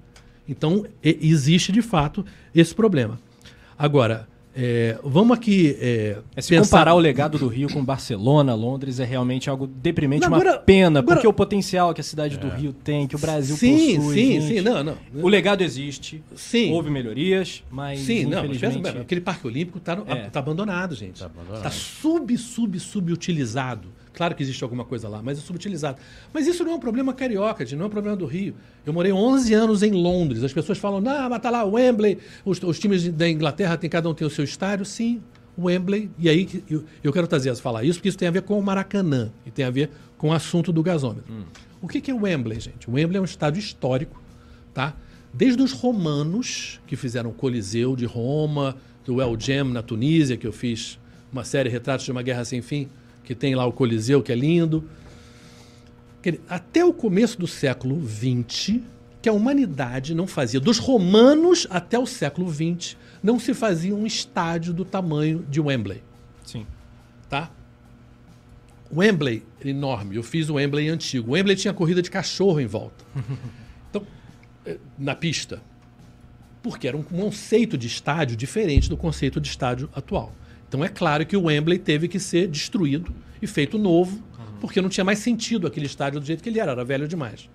Então, 0.48 0.86
e- 1.04 1.18
existe 1.22 1.72
de 1.72 1.82
fato 1.82 2.26
esse 2.54 2.74
problema. 2.74 3.20
Agora, 3.78 4.28
é, 4.58 4.98
vamos 5.04 5.38
aqui. 5.38 5.76
É, 5.82 6.18
É, 6.34 6.42
se 6.42 6.48
pensar- 6.50 6.64
comparar 6.78 6.94
o 6.94 7.00
legado 7.00 7.38
do 7.38 7.48
Rio 7.50 7.68
com 7.70 7.84
Barcelona, 7.84 8.54
Londres, 8.56 9.02
é 9.02 9.04
realmente 9.04 9.50
algo 9.50 9.68
deprimente, 9.68 10.22
Não, 10.22 10.30
uma 10.30 10.38
agora- 10.38 10.58
pena, 10.60 11.00
agora- 11.00 11.16
porque 11.18 11.28
o 11.28 11.34
potencial 11.34 11.94
que 11.94 12.00
a 12.00 12.04
cidade 12.04 12.38
do 12.38 12.48
Rio 12.48 12.72
tem, 12.72 13.06
que 13.06 13.18
o 13.18 13.20
Brasil 13.20 13.58
Sim, 13.58 13.98
possui. 13.98 14.16
sim, 14.16 14.40
gente, 14.42 14.48
sim, 14.56 14.62
não, 14.62 14.82
não. 14.82 14.98
O 15.22 15.28
legado 15.28 15.62
existe, 15.62 16.24
Sim. 16.38 16.72
houve 16.72 16.90
melhorias, 16.90 17.62
mas 17.70 18.00
Sim, 18.00 18.24
não, 18.24 18.30
mas 18.30 18.42
pensa 18.44 18.56
infelizmente... 18.56 18.94
bem, 18.94 19.02
aquele 19.02 19.20
Parque 19.22 19.46
Olímpico 19.46 19.78
está 19.80 20.02
É. 20.08 20.30
abandonado, 20.40 20.96
gente. 20.96 21.22
Está 21.54 21.70
sub, 21.70 22.38
sub, 22.38 22.80
subutilizado. 22.80 23.90
Claro 24.16 24.34
que 24.34 24.41
existe 24.41 24.63
alguma 24.63 24.86
coisa 24.86 25.09
lá, 25.09 25.22
mas 25.22 25.38
é 25.38 25.41
subutilizado. 25.41 25.97
Mas 26.34 26.47
isso 26.47 26.63
não 26.63 26.72
é 26.72 26.76
um 26.76 26.80
problema 26.80 27.13
carioca, 27.13 27.66
não 27.76 27.84
é 27.84 27.88
um 27.88 27.89
problema 27.89 28.16
do 28.16 28.26
Rio. 28.26 28.55
Eu 28.86 28.93
morei 28.93 29.11
11 29.11 29.53
anos 29.53 29.84
em 29.84 29.91
Londres. 29.91 30.43
As 30.43 30.53
pessoas 30.53 30.78
falam, 30.78 31.01
não, 31.01 31.30
mas 31.30 31.39
tá 31.41 31.49
lá 31.49 31.63
o 31.66 31.74
Wembley, 31.74 32.18
os, 32.45 32.61
os 32.63 32.80
times 32.80 33.01
de- 33.03 33.11
da 33.11 33.30
Inglaterra, 33.30 33.78
tem, 33.78 33.89
cada 33.89 34.09
um 34.09 34.13
tem 34.13 34.26
o 34.26 34.30
seu 34.30 34.43
estádio. 34.45 34.86
Sim, 34.86 35.22
o 35.57 35.66
Wembley. 35.66 36.09
E 36.18 36.30
aí 36.30 36.63
eu, 36.70 36.84
eu 37.03 37.11
quero 37.13 37.28
trazer 37.28 37.49
a 37.49 37.55
falar 37.55 37.84
isso, 37.84 37.99
porque 37.99 38.09
isso 38.09 38.18
tem 38.18 38.28
a 38.28 38.32
ver 38.32 38.43
com 38.43 38.57
o 38.57 38.63
Maracanã 38.63 39.32
e 39.45 39.51
tem 39.51 39.66
a 39.66 39.70
ver 39.70 39.89
com 40.18 40.30
o 40.30 40.34
assunto 40.34 40.72
do 40.72 40.82
gasômetro. 40.82 41.32
O 41.82 41.88
que, 41.88 41.99
que 42.01 42.09
é 42.09 42.13
o 42.13 42.22
Wembley, 42.24 42.59
gente? 42.59 42.89
O 42.89 42.93
Wembley 42.93 43.18
é 43.18 43.22
um 43.22 43.26
estádio 43.26 43.59
histórico, 43.59 44.22
tá? 44.74 44.95
Desde 45.34 45.61
os 45.61 45.74
romanos, 45.74 46.80
que 46.88 46.95
fizeram 46.95 47.30
o 47.30 47.34
Coliseu 47.34 47.95
de 47.95 48.05
Roma, 48.05 48.78
do 49.03 49.22
El 49.22 49.36
Gem 49.39 49.63
na 49.66 49.82
Tunísia, 49.84 50.38
que 50.38 50.47
eu 50.47 50.53
fiz 50.53 50.97
uma 51.32 51.43
série 51.43 51.68
Retratos 51.70 52.05
de 52.05 52.11
uma 52.11 52.22
Guerra 52.22 52.45
Sem 52.45 52.61
Fim, 52.61 52.88
que 53.26 53.36
tem 53.36 53.56
lá 53.56 53.66
o 53.66 53.72
Coliseu, 53.72 54.22
que 54.22 54.32
é 54.32 54.36
lindo. 54.36 54.88
Até 56.48 56.84
o 56.86 56.94
começo 56.94 57.38
do 57.40 57.48
século 57.48 58.02
XX, 58.08 58.80
que 59.22 59.28
a 59.28 59.34
humanidade 59.34 60.16
não 60.16 60.26
fazia, 60.28 60.60
dos 60.60 60.78
romanos 60.78 61.68
até 61.70 62.00
o 62.00 62.06
século 62.06 62.52
XX, 62.52 62.96
não 63.22 63.40
se 63.40 63.54
fazia 63.54 63.94
um 63.94 64.06
estádio 64.06 64.74
do 64.74 64.86
tamanho 64.86 65.46
de 65.50 65.60
Wembley 65.60 66.04
Sim. 66.44 66.66
tá? 67.28 67.52
Wembley, 68.96 69.44
enorme. 69.64 70.16
Eu 70.16 70.24
fiz 70.24 70.48
o 70.48 70.54
Wembley 70.54 70.90
antigo. 70.90 71.32
O 71.32 71.34
Wembley 71.34 71.56
tinha 71.56 71.74
corrida 71.74 72.02
de 72.02 72.10
cachorro 72.10 72.60
em 72.60 72.68
volta. 72.68 73.04
Então, 73.90 74.06
eh, 74.66 74.78
na 74.98 75.16
pista. 75.16 75.62
Porque 76.62 76.86
era 76.86 76.98
um 76.98 77.04
conceito 77.04 77.78
de 77.78 77.88
estádio 77.88 78.36
diferente 78.36 78.90
do 78.90 78.98
conceito 78.98 79.40
de 79.40 79.48
estádio 79.48 79.90
atual. 79.96 80.34
Então 80.68 80.84
é 80.84 80.88
claro 80.89 81.26
que 81.26 81.38
o 81.38 81.43
Wembley 81.43 81.78
teve 81.80 82.07
que 82.07 82.20
ser 82.20 82.47
destruído 82.47 83.13
e 83.41 83.47
feito 83.47 83.78
novo, 83.78 84.22
porque 84.59 84.82
não 84.82 84.89
tinha 84.89 85.03
mais 85.03 85.20
sentido 85.20 85.68
aquele 85.68 85.86
estádio 85.86 86.20
do 86.20 86.26
jeito 86.26 86.41
que 86.43 86.49
ele 86.49 86.59
era, 86.59 86.72
era 86.72 86.84
velho 86.84 87.07
demais. 87.07 87.49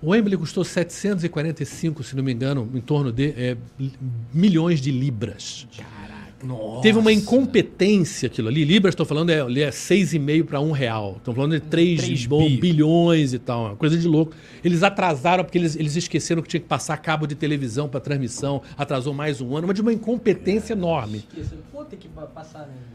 O 0.00 0.10
Wembley 0.10 0.36
custou 0.36 0.64
745, 0.64 2.02
se 2.02 2.16
não 2.16 2.24
me 2.24 2.32
engano, 2.32 2.68
em 2.74 2.80
torno 2.80 3.12
de 3.12 3.56
li- 3.78 3.92
milhões 4.34 4.80
de 4.80 4.90
libras. 4.90 5.66
Teve 6.82 6.98
uma 6.98 7.12
incompetência 7.12 8.26
aquilo 8.26 8.48
ali. 8.48 8.64
Libras, 8.64 8.92
estou 8.92 9.06
falando, 9.06 9.30
é, 9.30 9.40
ali 9.40 9.62
é 9.62 9.70
6,5 9.70 10.44
para 10.44 10.60
1 10.60 10.72
real. 10.72 11.14
Estão 11.18 11.34
falando 11.34 11.52
de 11.52 11.60
3, 11.60 12.02
Três 12.02 12.26
bom, 12.26 12.44
bi. 12.48 12.56
bilhões 12.56 13.32
e 13.32 13.38
tal. 13.38 13.66
Uma 13.66 13.76
coisa 13.76 13.96
de 13.96 14.06
louco. 14.06 14.32
Eles 14.64 14.82
atrasaram 14.82 15.44
porque 15.44 15.58
eles, 15.58 15.76
eles 15.76 15.96
esqueceram 15.96 16.42
que 16.42 16.48
tinha 16.48 16.60
que 16.60 16.66
passar 16.66 16.96
cabo 16.98 17.26
de 17.26 17.34
televisão 17.34 17.88
para 17.88 18.00
transmissão. 18.00 18.62
Atrasou 18.76 19.14
mais 19.14 19.40
um 19.40 19.56
ano, 19.56 19.66
mas 19.66 19.76
de 19.76 19.82
uma 19.82 19.92
incompetência 19.92 20.72
enorme. 20.72 21.24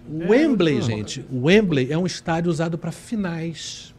O 0.10 0.32
Wembley, 0.32 0.82
gente, 0.82 1.26
o 1.32 1.46
Wembley 1.46 1.92
é 1.92 1.98
um 1.98 2.06
estádio 2.06 2.50
usado 2.52 2.78
para 2.78 2.92
finais. 2.92 3.94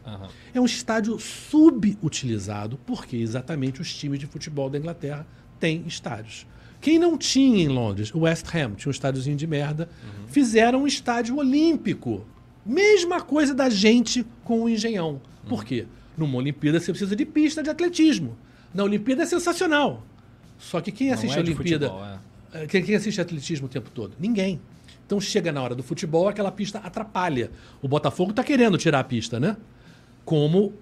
É 0.53 0.59
um 0.59 0.65
estádio 0.65 1.19
subutilizado 1.19 2.77
porque 2.85 3.17
exatamente 3.17 3.81
os 3.81 3.93
times 3.93 4.19
de 4.19 4.25
futebol 4.25 4.69
da 4.69 4.77
Inglaterra 4.77 5.25
têm 5.59 5.83
estádios. 5.87 6.45
Quem 6.81 6.97
não 6.97 7.17
tinha 7.17 7.63
em 7.63 7.67
Londres, 7.67 8.13
o 8.13 8.19
West 8.19 8.45
Ham 8.55 8.75
tinha 8.75 8.89
um 8.89 8.91
estádiozinho 8.91 9.35
de 9.35 9.45
merda, 9.45 9.89
fizeram 10.27 10.83
um 10.83 10.87
estádio 10.87 11.37
olímpico 11.37 12.25
Mesma 12.69 13.19
coisa 13.19 13.53
da 13.53 13.67
gente 13.67 14.23
com 14.43 14.61
o 14.61 14.69
Engenhão. 14.69 15.19
Por 15.47 15.65
quê? 15.65 15.87
Numa 16.15 16.37
Olimpíada 16.37 16.79
você 16.79 16.91
precisa 16.91 17.15
de 17.15 17.25
pista 17.25 17.63
de 17.63 17.69
atletismo. 17.71 18.37
Na 18.71 18.83
Olimpíada 18.83 19.23
é 19.23 19.25
sensacional. 19.25 20.03
Só 20.59 20.79
que 20.79 20.91
quem 20.91 21.11
assiste 21.11 21.33
é 21.33 21.37
a 21.37 21.41
Olimpíada. 21.41 21.87
futebol, 21.87 22.19
é. 22.53 22.67
Quem, 22.67 22.83
quem 22.83 22.95
assiste 22.95 23.19
atletismo 23.19 23.65
o 23.65 23.69
tempo 23.69 23.89
todo? 23.89 24.13
Ninguém. 24.19 24.61
Então 25.03 25.19
chega 25.19 25.51
na 25.51 25.63
hora 25.63 25.73
do 25.73 25.81
futebol, 25.81 26.27
aquela 26.27 26.51
pista 26.51 26.77
atrapalha. 26.77 27.49
O 27.81 27.87
Botafogo 27.87 28.29
está 28.29 28.43
querendo 28.43 28.77
tirar 28.77 28.99
a 28.99 29.03
pista, 29.03 29.39
né? 29.39 29.57
Como 30.23 30.73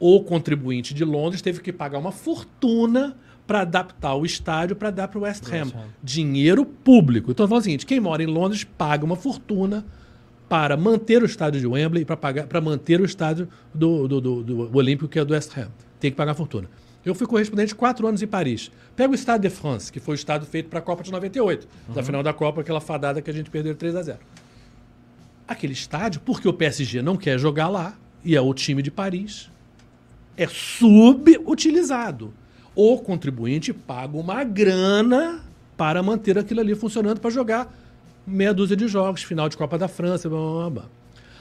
o 0.00 0.24
contribuinte 0.24 0.92
de 0.92 1.04
Londres 1.04 1.40
teve 1.40 1.60
que 1.60 1.72
pagar 1.72 1.98
uma 1.98 2.10
fortuna 2.10 3.16
para 3.48 3.62
adaptar 3.62 4.14
o 4.14 4.26
estádio 4.26 4.76
para 4.76 4.90
dar 4.90 5.08
para 5.08 5.18
o 5.18 5.22
West 5.22 5.42
Ham. 5.48 5.64
West 5.64 5.74
Ham. 5.74 5.86
Dinheiro 6.02 6.66
público. 6.66 7.30
Então, 7.30 7.48
falo 7.48 7.60
o 7.60 7.64
seguinte: 7.64 7.86
quem 7.86 7.98
mora 7.98 8.22
em 8.22 8.26
Londres 8.26 8.62
paga 8.62 9.04
uma 9.04 9.16
fortuna 9.16 9.86
para 10.50 10.76
manter 10.76 11.22
o 11.22 11.26
estádio 11.26 11.58
de 11.58 11.66
Wembley 11.66 12.02
e 12.02 12.04
para 12.04 12.60
manter 12.60 13.00
o 13.00 13.04
estádio 13.06 13.48
do, 13.74 14.06
do, 14.06 14.20
do, 14.20 14.42
do 14.42 14.76
Olímpico, 14.76 15.08
que 15.08 15.18
é 15.18 15.24
do 15.24 15.32
West 15.32 15.56
Ham. 15.56 15.68
Tem 15.98 16.10
que 16.10 16.16
pagar 16.16 16.34
fortuna. 16.34 16.68
Eu 17.04 17.14
fui 17.14 17.26
correspondente 17.26 17.74
quatro 17.74 18.06
anos 18.06 18.22
em 18.22 18.26
Paris. 18.26 18.70
Pega 18.94 19.12
o 19.12 19.16
Stade 19.16 19.48
de 19.48 19.50
France, 19.50 19.90
que 19.90 19.98
foi 19.98 20.14
o 20.14 20.16
estádio 20.16 20.46
feito 20.46 20.68
para 20.68 20.78
a 20.78 20.82
Copa 20.82 21.02
de 21.02 21.10
98, 21.10 21.66
da 21.94 22.02
final 22.02 22.22
da 22.22 22.34
Copa, 22.34 22.60
aquela 22.60 22.80
fadada 22.80 23.22
que 23.22 23.30
a 23.30 23.32
gente 23.32 23.48
perdeu 23.48 23.72
de 23.72 23.78
3 23.78 23.96
a 23.96 24.02
0 24.02 24.18
Aquele 25.46 25.72
estádio, 25.72 26.20
porque 26.20 26.46
o 26.46 26.52
PSG 26.52 27.00
não 27.00 27.16
quer 27.16 27.38
jogar 27.38 27.68
lá, 27.68 27.96
e 28.22 28.36
é 28.36 28.40
o 28.40 28.52
time 28.52 28.82
de 28.82 28.90
Paris, 28.90 29.50
é 30.36 30.46
subutilizado. 30.46 32.34
O 32.80 32.96
contribuinte 32.98 33.72
paga 33.72 34.16
uma 34.16 34.44
grana 34.44 35.42
para 35.76 36.00
manter 36.00 36.38
aquilo 36.38 36.60
ali 36.60 36.76
funcionando 36.76 37.18
para 37.18 37.28
jogar 37.28 37.76
meia 38.24 38.54
dúzia 38.54 38.76
de 38.76 38.86
jogos, 38.86 39.24
final 39.24 39.48
de 39.48 39.56
Copa 39.56 39.76
da 39.76 39.88
França, 39.88 40.28
blá, 40.28 40.38
blá, 40.38 40.70
blá. 40.70 40.84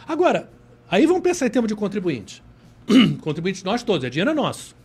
Agora, 0.07 0.49
aí 0.89 1.05
vamos 1.05 1.21
pensar 1.21 1.45
em 1.45 1.51
termos 1.51 1.67
de 1.69 1.75
contribuinte. 1.75 2.41
contribuinte 3.21 3.63
nós 3.63 3.83
todos, 3.83 4.03
é 4.03 4.09
dinheiro 4.09 4.33
nosso. 4.33 4.75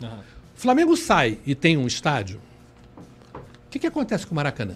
O 0.00 0.60
Flamengo 0.60 0.96
sai 0.96 1.38
e 1.44 1.56
tem 1.56 1.76
um 1.76 1.88
estádio. 1.88 2.40
O 3.34 3.40
que, 3.68 3.80
que 3.80 3.86
acontece 3.88 4.24
com 4.28 4.32
o 4.32 4.36
Maracanã? 4.36 4.74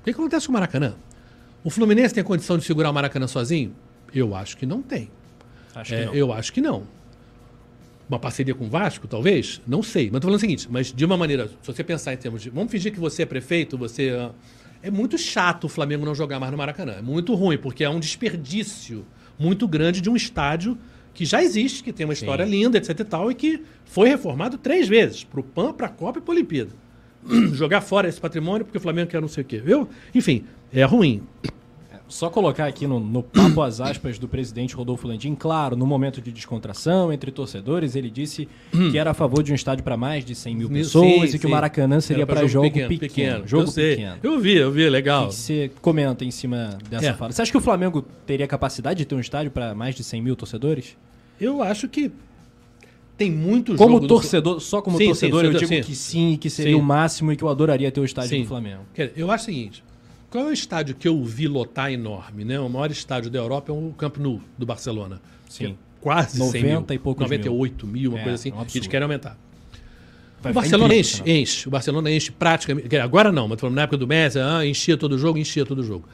O 0.00 0.04
que, 0.04 0.12
que 0.12 0.20
acontece 0.20 0.46
com 0.46 0.50
o 0.50 0.54
Maracanã? 0.54 0.96
O 1.62 1.70
Fluminense 1.70 2.12
tem 2.12 2.24
condição 2.24 2.58
de 2.58 2.64
segurar 2.64 2.90
o 2.90 2.92
Maracanã 2.92 3.28
sozinho? 3.28 3.72
Eu 4.12 4.34
acho 4.34 4.56
que 4.56 4.66
não 4.66 4.82
tem. 4.82 5.08
Acho 5.72 5.94
É, 5.94 6.00
que 6.00 6.06
não. 6.06 6.14
eu 6.14 6.32
acho 6.32 6.52
que 6.52 6.60
não. 6.60 6.95
Uma 8.08 8.18
parceria 8.20 8.54
com 8.54 8.66
o 8.66 8.68
Vasco, 8.68 9.08
talvez? 9.08 9.60
Não 9.66 9.82
sei. 9.82 10.10
Mas 10.10 10.20
tô 10.20 10.26
falando 10.28 10.36
o 10.36 10.40
seguinte, 10.40 10.68
mas 10.70 10.92
de 10.92 11.04
uma 11.04 11.16
maneira, 11.16 11.48
se 11.48 11.54
você 11.66 11.82
pensar 11.82 12.12
em 12.14 12.16
termos 12.16 12.40
de. 12.42 12.50
Vamos 12.50 12.70
fingir 12.70 12.92
que 12.92 13.00
você 13.00 13.22
é 13.22 13.26
prefeito, 13.26 13.76
você. 13.76 14.10
ah, 14.10 14.30
É 14.82 14.90
muito 14.90 15.18
chato 15.18 15.64
o 15.64 15.68
Flamengo 15.68 16.06
não 16.06 16.14
jogar 16.14 16.38
mais 16.38 16.52
no 16.52 16.58
Maracanã. 16.58 16.92
É 16.98 17.02
muito 17.02 17.34
ruim, 17.34 17.58
porque 17.58 17.82
é 17.82 17.90
um 17.90 17.98
desperdício 17.98 19.04
muito 19.38 19.66
grande 19.66 20.00
de 20.00 20.08
um 20.08 20.14
estádio 20.14 20.78
que 21.12 21.24
já 21.24 21.42
existe, 21.42 21.82
que 21.82 21.92
tem 21.92 22.06
uma 22.06 22.12
história 22.12 22.44
linda, 22.44 22.78
etc 22.78 23.00
e 23.00 23.04
tal, 23.04 23.30
e 23.30 23.34
que 23.34 23.62
foi 23.86 24.08
reformado 24.08 24.56
três 24.58 24.86
vezes, 24.86 25.24
pro 25.24 25.42
PAN, 25.42 25.72
pra 25.72 25.88
Copa 25.88 26.18
e 26.18 26.22
pra 26.22 26.32
Olimpíada. 26.32 26.70
Jogar 27.54 27.80
fora 27.80 28.06
esse 28.08 28.20
patrimônio 28.20 28.64
porque 28.64 28.78
o 28.78 28.80
Flamengo 28.80 29.10
quer 29.10 29.20
não 29.20 29.26
sei 29.28 29.42
o 29.42 29.46
quê. 29.46 29.62
Eu, 29.66 29.88
enfim, 30.14 30.44
é 30.72 30.84
ruim. 30.84 31.22
Só 32.08 32.30
colocar 32.30 32.66
aqui 32.66 32.86
no, 32.86 33.00
no 33.00 33.20
papo 33.22 33.60
as 33.62 33.80
aspas 33.80 34.16
do 34.16 34.28
presidente 34.28 34.76
Rodolfo 34.76 35.08
Landim, 35.08 35.34
claro, 35.34 35.74
no 35.76 35.84
momento 35.84 36.20
de 36.22 36.30
descontração 36.30 37.12
entre 37.12 37.32
torcedores, 37.32 37.96
ele 37.96 38.08
disse 38.08 38.48
que 38.70 38.96
era 38.96 39.10
a 39.10 39.14
favor 39.14 39.42
de 39.42 39.50
um 39.50 39.54
estádio 39.56 39.82
para 39.82 39.96
mais 39.96 40.24
de 40.24 40.32
100 40.34 40.54
mil 40.54 40.66
Hum. 40.68 40.70
Sim, 40.70 40.74
pessoas 40.76 41.30
e 41.30 41.32
que 41.38 41.42
sim. 41.42 41.46
o 41.48 41.50
Maracanã 41.50 42.00
seria 42.00 42.24
para 42.24 42.46
jogo, 42.46 42.68
pequeno, 42.68 42.88
pequeno, 42.88 43.08
pequeno. 43.10 43.48
Jogo 43.48 43.68
eu 43.68 43.72
pequeno. 43.72 44.16
Eu 44.22 44.38
vi, 44.38 44.54
eu 44.56 44.70
vi, 44.70 44.88
legal. 44.88 45.24
O 45.24 45.28
que 45.30 45.34
você 45.34 45.70
comenta 45.82 46.24
em 46.24 46.30
cima 46.30 46.78
dessa 46.88 47.06
É. 47.08 47.12
fala? 47.12 47.32
Você 47.32 47.42
acha 47.42 47.50
que 47.50 47.58
o 47.58 47.60
Flamengo 47.60 48.02
teria 48.24 48.46
capacidade 48.46 48.98
de 48.98 49.04
ter 49.04 49.14
um 49.16 49.20
estádio 49.20 49.50
para 49.50 49.74
mais 49.74 49.94
de 49.96 50.04
100 50.04 50.22
mil 50.22 50.36
torcedores? 50.36 50.96
Eu 51.40 51.60
acho 51.60 51.88
que 51.88 52.12
tem 53.18 53.32
muito 53.32 53.74
Como 53.76 53.94
jogo 53.94 54.02
no- 54.02 54.08
torcedor, 54.08 54.60
só 54.60 54.80
como 54.80 54.96
Sim, 54.96 55.04
sim, 55.04 55.08
torcedor, 55.10 55.44
eu 55.44 55.50
torcedor, 55.52 55.74
digo 55.76 55.84
sim. 55.84 55.90
que 55.90 55.96
sim, 55.96 56.32
e 56.34 56.36
que 56.36 56.50
seria 56.50 56.74
Sim. 56.74 56.78
o 56.80 56.82
máximo 56.84 57.32
e 57.32 57.36
que 57.36 57.42
eu 57.42 57.48
adoraria 57.48 57.90
ter 57.90 58.00
o 58.00 58.04
estádio 58.04 58.30
Sim. 58.30 58.42
do 58.42 58.48
Flamengo. 58.48 58.82
Eu 59.16 59.30
acho 59.30 59.42
o 59.42 59.46
seguinte: 59.46 59.82
qual 60.30 60.46
é 60.46 60.50
o 60.50 60.52
estádio 60.52 60.94
que 60.94 61.06
eu 61.08 61.22
vi 61.24 61.46
lotar 61.48 61.90
enorme? 61.92 62.44
Né? 62.44 62.58
O 62.60 62.68
maior 62.68 62.90
estádio 62.90 63.30
da 63.30 63.38
Europa 63.38 63.72
é 63.72 63.74
o 63.74 63.92
Camp 63.96 64.16
Nou, 64.18 64.40
do 64.58 64.66
Barcelona. 64.66 65.20
Sim. 65.48 65.64
Que 65.66 65.70
é 65.72 65.74
quase 66.00 66.38
100 66.38 66.62
mil. 66.62 66.72
90 66.74 66.94
e 66.94 66.98
poucos 66.98 67.22
98 67.22 67.86
mil, 67.86 68.10
uma 68.12 68.20
É, 68.20 68.22
coisa 68.22 68.34
assim. 68.34 68.50
é 68.50 68.54
um 68.54 68.60
absurdo. 68.60 68.78
eles 68.78 68.88
querem 68.88 69.04
aumentar. 69.04 69.38
Vai 70.42 70.52
o 70.52 70.54
Barcelona 70.54 70.94
incrível, 70.94 71.00
enche, 71.00 71.22
né? 71.24 71.38
enche. 71.40 71.68
O 71.68 71.70
Barcelona 71.70 72.10
enche 72.10 72.30
praticamente. 72.30 72.96
Agora 72.96 73.32
não, 73.32 73.48
mas 73.48 73.60
na 73.62 73.82
época 73.82 73.96
do 73.96 74.06
Messi, 74.06 74.38
ah, 74.38 74.64
enchia 74.66 74.96
todo 74.96 75.16
jogo, 75.18 75.38
enchia 75.38 75.64
todo 75.64 75.82
jogo. 75.82 76.06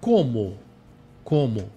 Como? 0.00 0.56
Como? 1.24 1.68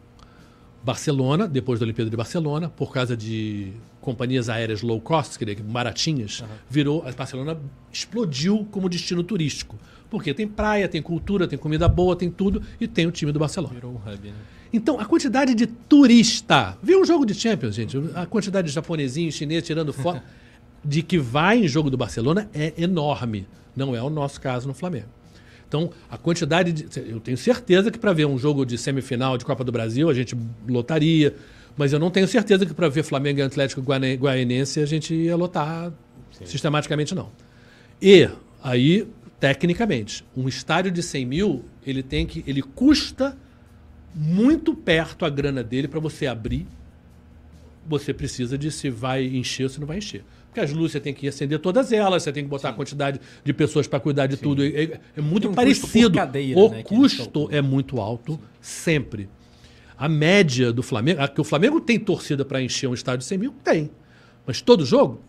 Barcelona, 0.84 1.48
depois 1.48 1.80
da 1.80 1.84
Olimpíada 1.86 2.10
de 2.10 2.16
Barcelona, 2.16 2.70
por 2.70 2.94
causa 2.94 3.18
de 3.18 3.74
companhias 4.00 4.48
aéreas 4.50 4.82
low 4.82 5.02
cost, 5.02 5.38
dizer, 5.44 5.62
baratinhas, 5.62 6.44
virou. 6.70 7.04
A 7.06 7.12
Barcelona 7.12 7.58
explodiu 7.92 8.66
como 8.72 8.88
destino 8.88 9.22
turístico. 9.24 9.78
Porque 10.10 10.34
tem 10.34 10.48
praia, 10.48 10.88
tem 10.88 11.02
cultura, 11.02 11.48
tem 11.48 11.58
comida 11.58 11.88
boa, 11.88 12.16
tem 12.16 12.32
tudo, 12.32 12.62
e 12.80 12.88
tem 12.88 13.06
o 13.06 13.12
time 13.12 13.32
do 13.32 13.40
Barcelona. 13.40 13.74
Virou 13.76 13.92
um 13.92 13.96
hub, 13.96 14.28
né? 14.28 14.34
Então, 14.72 15.00
a 15.00 15.06
quantidade 15.06 15.56
de 15.56 15.66
turista. 15.66 16.78
Vê 16.82 16.96
um 16.96 17.06
jogo 17.06 17.26
de 17.26 17.34
Champions, 17.34 17.76
gente. 17.76 17.98
A 18.14 18.26
quantidade 18.26 18.68
de 18.68 18.74
japonesinho, 18.74 19.32
chinês 19.32 19.64
tirando 19.64 19.92
foto 19.92 20.22
de 20.86 21.02
que 21.02 21.18
vai 21.18 21.60
em 21.60 21.68
jogo 21.68 21.90
do 21.90 21.98
Barcelona 21.98 22.50
é 22.54 22.74
enorme. 22.78 23.48
Não 23.76 23.96
é 23.96 24.02
o 24.02 24.10
nosso 24.10 24.40
caso 24.40 24.68
no 24.68 24.74
Flamengo. 24.74 25.08
Então, 25.68 25.92
a 26.10 26.18
quantidade 26.18 26.72
de. 26.72 27.00
Eu 27.00 27.20
tenho 27.20 27.38
certeza 27.38 27.92
que 27.92 27.98
para 27.98 28.12
ver 28.12 28.26
um 28.26 28.38
jogo 28.38 28.66
de 28.66 28.78
semifinal 28.78 29.38
de 29.38 29.46
Copa 29.46 29.64
do 29.64 29.72
Brasil, 29.72 30.10
a 30.10 30.14
gente 30.14 30.36
lotaria. 30.68 31.36
Mas 31.78 31.94
eu 31.94 32.00
não 32.00 32.10
tenho 32.10 32.28
certeza 32.28 32.66
que 32.66 32.74
para 32.74 32.90
ver 32.90 33.04
Flamengo 33.04 33.40
e 33.40 33.44
Atlético 33.44 33.82
Guaianense 33.82 34.80
a 34.82 34.86
gente 34.86 35.14
ia 35.14 35.36
lotar 35.36 35.94
sistematicamente, 36.44 37.14
não. 37.14 37.30
E 38.02 38.28
aí, 38.64 39.08
tecnicamente, 39.40 40.26
um 40.36 40.48
estádio 40.48 40.92
de 40.92 41.02
100 41.02 41.26
mil, 41.26 41.66
ele 41.86 42.04
tem 42.04 42.26
que. 42.26 42.44
ele 42.48 42.62
custa 42.62 43.38
muito 44.14 44.74
perto 44.74 45.26
a 45.26 45.30
grana 45.30 45.64
dele 45.64 45.88
para 45.88 46.00
você 46.00 46.28
abrir. 46.28 46.68
Você 47.88 48.14
precisa 48.14 48.58
de 48.58 48.70
se 48.72 48.90
vai 48.90 49.26
encher 49.26 49.64
ou 49.64 49.70
se 49.70 49.80
não 49.80 49.88
vai 49.88 49.98
encher. 49.98 50.24
Porque 50.48 50.60
as 50.60 50.72
luzes 50.72 50.94
você 50.94 51.00
tem 51.00 51.14
que 51.14 51.28
acender 51.28 51.60
todas 51.60 51.92
elas, 51.92 52.24
você 52.24 52.32
tem 52.32 52.44
que 52.44 52.50
botar 52.50 52.70
a 52.70 52.74
quantidade 52.74 53.20
de 53.44 53.54
pessoas 53.54 53.88
para 53.88 54.00
cuidar 54.00 54.28
de 54.28 54.36
tudo. 54.38 54.64
É, 54.64 55.00
é- 55.16 55.22
muito 55.22 55.50
um 55.50 55.54
parecido. 55.54 56.12
cadeira, 56.16 56.60
o 56.60 56.70
né, 56.70 56.84
custo 56.84 57.48
é 57.52 57.62
muito 57.62 58.00
alto, 58.02 58.40
sempre. 58.60 59.30
A 59.98 60.10
média 60.10 60.72
do 60.74 60.82
Flamengo. 60.84 61.22
a- 61.22 61.28
Que 61.28 61.40
o 61.42 61.44
Flamengo 61.44 61.80
tem 61.80 62.00
torcida 62.00 62.44
para 62.44 62.62
encher 62.62 62.88
um 62.88 62.94
estádio 62.94 63.20
de 63.20 63.26
100 63.26 63.38
mil? 63.38 63.54
Tem. 63.64 63.90
Mas 64.46 64.62
todo 64.62 64.86
jogo? 64.86 65.22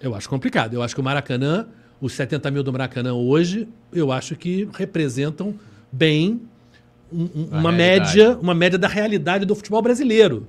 Eu 0.00 0.14
acho 0.14 0.28
complicado. 0.28 0.74
Eu 0.74 0.82
acho 0.82 0.94
que 0.94 1.00
o 1.00 1.04
Maracanã, 1.04 1.66
os 2.04 2.12
70 2.12 2.50
mil 2.50 2.62
do 2.62 2.70
Maracanã 2.72 3.14
hoje, 3.14 3.66
eu 3.92 4.12
acho 4.12 4.36
que 4.36 4.68
representam 4.74 5.54
bem 5.90 6.42
um- 7.12 7.22
um- 7.34 7.44
uma 7.50 7.70
realidade. 7.72 8.18
média, 8.18 8.38
uma 8.42 8.54
média 8.54 8.78
da 8.78 8.88
realidade 8.88 9.46
do 9.46 9.54
futebol 9.54 9.80
brasileiro. 9.80 10.46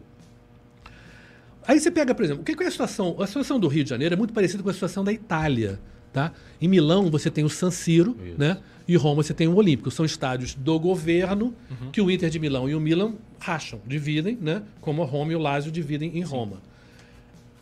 Aí 1.68 1.80
você 1.80 1.90
pega, 1.90 2.14
por 2.14 2.24
exemplo, 2.24 2.42
o 2.42 2.46
que 2.46 2.62
é 2.64 2.68
a 2.68 2.72
situação? 2.72 3.16
A 3.20 3.26
situação 3.26 3.60
do 3.60 3.68
Rio 3.68 3.84
de 3.84 3.90
Janeiro 3.90 4.14
é 4.14 4.18
muito 4.18 4.34
parecida 4.34 4.62
com 4.62 4.70
a 4.70 4.74
situação 4.74 5.04
da 5.04 5.12
Itália. 5.14 5.80
Tá? 6.14 6.32
Em 6.62 6.68
Milão 6.68 7.10
você 7.10 7.30
tem 7.30 7.44
o 7.44 7.50
San 7.50 7.72
Siro, 7.72 8.16
Isso. 8.26 8.36
né? 8.40 8.58
E 8.88 8.96
Roma 8.96 9.22
você 9.24 9.34
tem 9.34 9.48
o 9.48 9.56
Olímpico. 9.56 9.92
São 9.92 10.06
estádios 10.06 10.54
do 10.56 10.80
governo 10.80 11.54
que 11.92 12.00
o 12.02 12.10
Inter 12.10 12.30
de 12.30 12.40
Milão 12.40 12.70
e 12.70 12.76
o 12.76 12.80
Milan 12.80 13.16
racham, 13.40 13.80
dividem, 13.86 14.38
né? 14.42 14.62
Como 14.80 15.02
a 15.04 15.06
Roma 15.06 15.32
e 15.34 15.36
o 15.36 15.40
Lazio 15.40 15.72
dividem 15.72 16.18
em 16.18 16.22
Roma. 16.22 16.58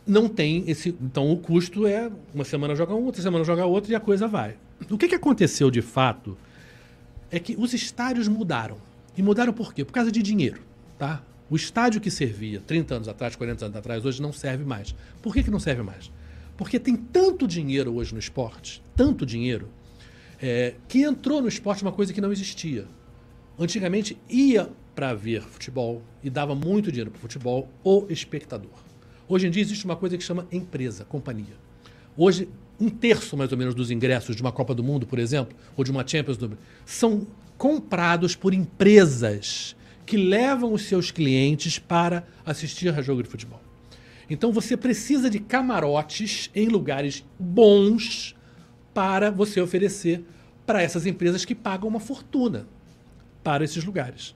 Não 0.05 0.27
tem 0.27 0.63
esse. 0.67 0.89
Então 1.01 1.31
o 1.31 1.37
custo 1.37 1.87
é 1.87 2.11
uma 2.33 2.43
semana 2.43 2.75
joga 2.75 2.93
um, 2.93 3.05
outra 3.05 3.21
semana 3.21 3.43
joga 3.43 3.65
outro 3.65 3.91
e 3.91 3.95
a 3.95 3.99
coisa 3.99 4.27
vai. 4.27 4.55
O 4.89 4.97
que, 4.97 5.07
que 5.07 5.15
aconteceu 5.15 5.71
de 5.71 5.81
fato 5.81 6.37
é 7.31 7.39
que 7.39 7.55
os 7.57 7.73
estádios 7.73 8.27
mudaram. 8.27 8.77
E 9.17 9.21
mudaram 9.21 9.53
por 9.53 9.73
quê? 9.73 9.85
Por 9.85 9.93
causa 9.93 10.11
de 10.11 10.21
dinheiro. 10.21 10.61
Tá? 10.97 11.23
O 11.49 11.55
estádio 11.55 12.01
que 12.01 12.11
servia 12.11 12.61
30 12.61 12.95
anos 12.95 13.07
atrás, 13.07 13.35
40 13.35 13.65
anos 13.65 13.77
atrás, 13.77 14.05
hoje 14.05 14.21
não 14.21 14.33
serve 14.33 14.63
mais. 14.63 14.95
Por 15.21 15.33
que, 15.33 15.43
que 15.43 15.51
não 15.51 15.59
serve 15.59 15.83
mais? 15.83 16.11
Porque 16.57 16.79
tem 16.79 16.95
tanto 16.95 17.47
dinheiro 17.47 17.95
hoje 17.95 18.13
no 18.13 18.19
esporte, 18.19 18.81
tanto 18.95 19.25
dinheiro, 19.25 19.69
é, 20.41 20.75
que 20.87 21.01
entrou 21.01 21.41
no 21.41 21.47
esporte 21.47 21.81
uma 21.81 21.91
coisa 21.91 22.13
que 22.13 22.21
não 22.21 22.31
existia. 22.31 22.85
Antigamente 23.57 24.17
ia 24.29 24.69
para 24.93 25.13
ver 25.13 25.41
futebol 25.41 26.01
e 26.23 26.29
dava 26.29 26.53
muito 26.53 26.91
dinheiro 26.91 27.11
para 27.11 27.17
o 27.17 27.21
futebol 27.21 27.69
o 27.83 28.05
espectador. 28.09 28.82
Hoje 29.27 29.47
em 29.47 29.49
dia 29.49 29.61
existe 29.61 29.85
uma 29.85 29.95
coisa 29.95 30.17
que 30.17 30.23
chama 30.23 30.47
empresa, 30.51 31.05
companhia. 31.05 31.55
Hoje, 32.15 32.47
um 32.79 32.89
terço 32.89 33.37
mais 33.37 33.51
ou 33.51 33.57
menos 33.57 33.73
dos 33.73 33.89
ingressos 33.89 34.35
de 34.35 34.41
uma 34.41 34.51
Copa 34.51 34.75
do 34.75 34.83
Mundo, 34.83 35.07
por 35.07 35.17
exemplo, 35.17 35.55
ou 35.75 35.83
de 35.83 35.91
uma 35.91 36.05
Champions 36.05 36.37
League, 36.37 36.57
são 36.85 37.25
comprados 37.57 38.35
por 38.35 38.53
empresas 38.53 39.75
que 40.05 40.17
levam 40.17 40.73
os 40.73 40.83
seus 40.83 41.11
clientes 41.11 41.79
para 41.79 42.27
assistir 42.45 42.89
a 42.89 43.01
jogo 43.01 43.23
de 43.23 43.29
futebol. 43.29 43.61
Então 44.29 44.51
você 44.51 44.75
precisa 44.75 45.29
de 45.29 45.39
camarotes 45.39 46.49
em 46.53 46.67
lugares 46.67 47.23
bons 47.39 48.35
para 48.93 49.31
você 49.31 49.61
oferecer 49.61 50.23
para 50.65 50.81
essas 50.81 51.05
empresas 51.05 51.45
que 51.45 51.55
pagam 51.55 51.87
uma 51.87 51.99
fortuna 51.99 52.67
para 53.43 53.63
esses 53.63 53.83
lugares. 53.83 54.35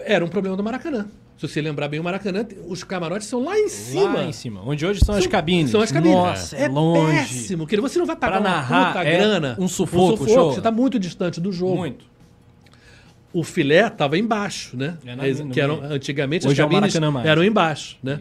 Era 0.00 0.24
um 0.24 0.28
problema 0.28 0.56
do 0.56 0.62
Maracanã. 0.62 1.08
Se 1.40 1.48
você 1.48 1.62
lembrar 1.62 1.88
bem, 1.88 1.98
o 1.98 2.04
Maracanã, 2.04 2.46
os 2.66 2.84
camarotes 2.84 3.26
são 3.26 3.42
lá 3.42 3.58
em 3.58 3.66
cima. 3.70 4.12
Lá 4.18 4.24
em 4.24 4.32
cima. 4.32 4.60
Onde 4.62 4.84
hoje 4.84 5.00
são, 5.02 5.14
as 5.14 5.26
cabines. 5.26 5.70
São 5.70 5.80
as 5.80 5.90
cabines. 5.90 6.14
Nossa, 6.14 6.54
é, 6.54 6.64
é 6.64 6.68
longe. 6.68 7.12
péssimo. 7.16 7.66
Querido. 7.66 7.88
Você 7.88 7.98
não 7.98 8.04
vai 8.04 8.14
pagar 8.14 8.42
Pra 8.42 8.50
uma 8.50 8.56
narrar, 8.56 8.86
puta 8.92 9.04
é 9.08 9.16
grana. 9.16 9.56
um 9.58 9.66
sufoco, 9.66 10.28
show. 10.28 10.52
Você 10.52 10.58
está 10.60 10.70
muito 10.70 10.98
distante 10.98 11.40
do 11.40 11.50
jogo. 11.50 11.76
Muito. 11.76 12.04
O 13.32 13.42
filé 13.42 13.86
estava 13.86 14.18
embaixo, 14.18 14.76
né? 14.76 14.98
É 15.06 15.16
na- 15.16 15.26
É, 15.26 15.32
que 15.32 15.58
eram, 15.58 15.82
antigamente 15.82 16.46
Hoje 16.46 16.60
é 16.60 16.64
as 16.64 16.68
o 16.70 16.74
cabines 16.74 17.10
mais. 17.10 17.26
eram 17.26 17.42
embaixo, 17.42 17.96
né? 18.02 18.20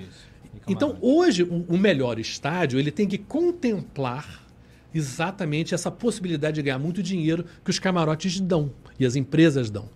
Então, 0.66 0.98
hoje, 1.02 1.44
o, 1.44 1.66
o 1.68 1.78
melhor 1.78 2.20
estádio, 2.20 2.80
ele 2.80 2.90
tem 2.90 3.06
que 3.06 3.18
contemplar 3.18 4.46
exatamente 4.96 5.74
essa 5.76 5.92
possibilidade 5.92 6.56
de 6.56 6.62
ganhar 6.62 6.80
muito 6.80 7.04
dinheiro 7.04 7.44
que 7.66 7.70
os 7.70 7.80
camarotes 7.80 8.40
dão 8.40 8.72
e 8.98 9.06
as 9.06 9.18
empresas 9.18 9.70
dão. 9.70 9.90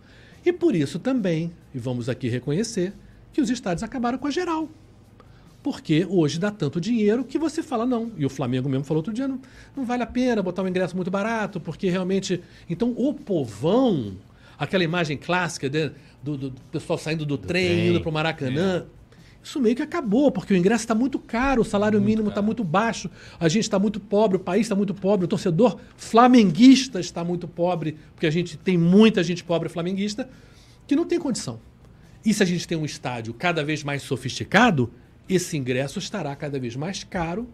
E 0.46 0.52
por 0.52 0.76
isso 0.76 1.00
também, 1.00 1.52
e 1.74 1.80
vamos 1.80 2.10
aqui 2.10 2.28
reconhecer, 2.28 2.92
que 3.34 3.42
os 3.42 3.50
estádios 3.50 3.84
acabaram 3.84 4.18
com 4.18 4.28
a 4.28 4.32
geral. 4.32 4.70
Porque 5.62 6.06
hoje 6.10 6.40
dá 6.40 6.52
tanto 6.52 6.80
dinheiro 6.80 7.24
que 7.24 7.40
você 7.40 7.64
fala 7.64 7.86
não. 7.86 8.12
E 8.18 8.26
o 8.26 8.30
Flamengo 8.30 8.70
mesmo 8.70 8.86
falou 8.86 9.00
outro 9.00 9.14
dia, 9.14 9.28
não, 9.28 9.40
não 9.76 9.84
vale 9.84 10.04
a 10.04 10.08
pena 10.08 10.42
botar 10.42 10.62
um 10.62 10.68
ingresso 10.68 10.96
muito 10.96 11.10
barato, 11.10 11.60
porque 11.60 11.90
realmente... 11.90 12.42
Então, 12.70 12.94
o 12.96 13.14
povão, 13.14 14.14
aquela 14.58 14.84
imagem 14.84 15.18
clássica 15.18 15.70
de- 15.70 15.92
do, 16.22 16.38
do 16.38 16.52
pessoal 16.72 17.00
saindo 17.00 17.26
do, 17.26 17.38
trem, 17.38 17.66
trem, 17.66 17.88
indo 17.90 18.02
para 18.02 18.10
o 18.10 18.14
Maracanã... 18.14 18.86
Isso 19.46 19.60
meio 19.60 19.76
que 19.76 19.82
acabou, 19.82 20.32
porque 20.32 20.54
o 20.54 20.56
ingresso 20.56 20.86
está 20.86 20.96
muito 20.96 21.20
caro, 21.20 21.64
o 21.64 21.66
salário 21.66 22.00
mínimo 22.00 22.30
está 22.30 22.42
muito 22.42 22.64
baixo, 22.64 23.10
a 23.38 23.50
gente 23.50 23.64
está 23.64 23.78
muito 23.78 24.00
pobre, 24.00 24.38
o 24.38 24.40
país 24.40 24.62
está 24.62 24.74
muito 24.74 24.94
pobre, 24.94 25.26
o 25.26 25.28
torcedor 25.28 25.78
flamenguista 25.98 26.98
está 26.98 27.26
muito 27.26 27.46
pobre, 27.46 27.98
porque 28.16 28.26
a 28.26 28.32
gente 28.32 28.56
tem 28.56 28.78
muita 28.78 29.22
gente 29.22 29.44
pobre 29.44 29.68
flamenguista 29.68 30.30
que 30.88 30.96
não 30.96 31.04
tem 31.04 31.20
condição. 31.20 31.60
E 32.26 32.34
se 32.34 32.42
a 32.42 32.46
gente 32.46 32.68
tem 32.68 32.78
um 32.78 32.86
estádio 32.86 33.34
cada 33.34 33.64
vez 33.64 33.84
mais 33.84 34.02
sofisticado, 34.04 34.92
esse 35.28 35.58
ingresso 35.58 36.00
estará 36.00 36.36
cada 36.36 36.60
vez 36.60 36.76
mais 36.76 37.04
caro 37.04 37.48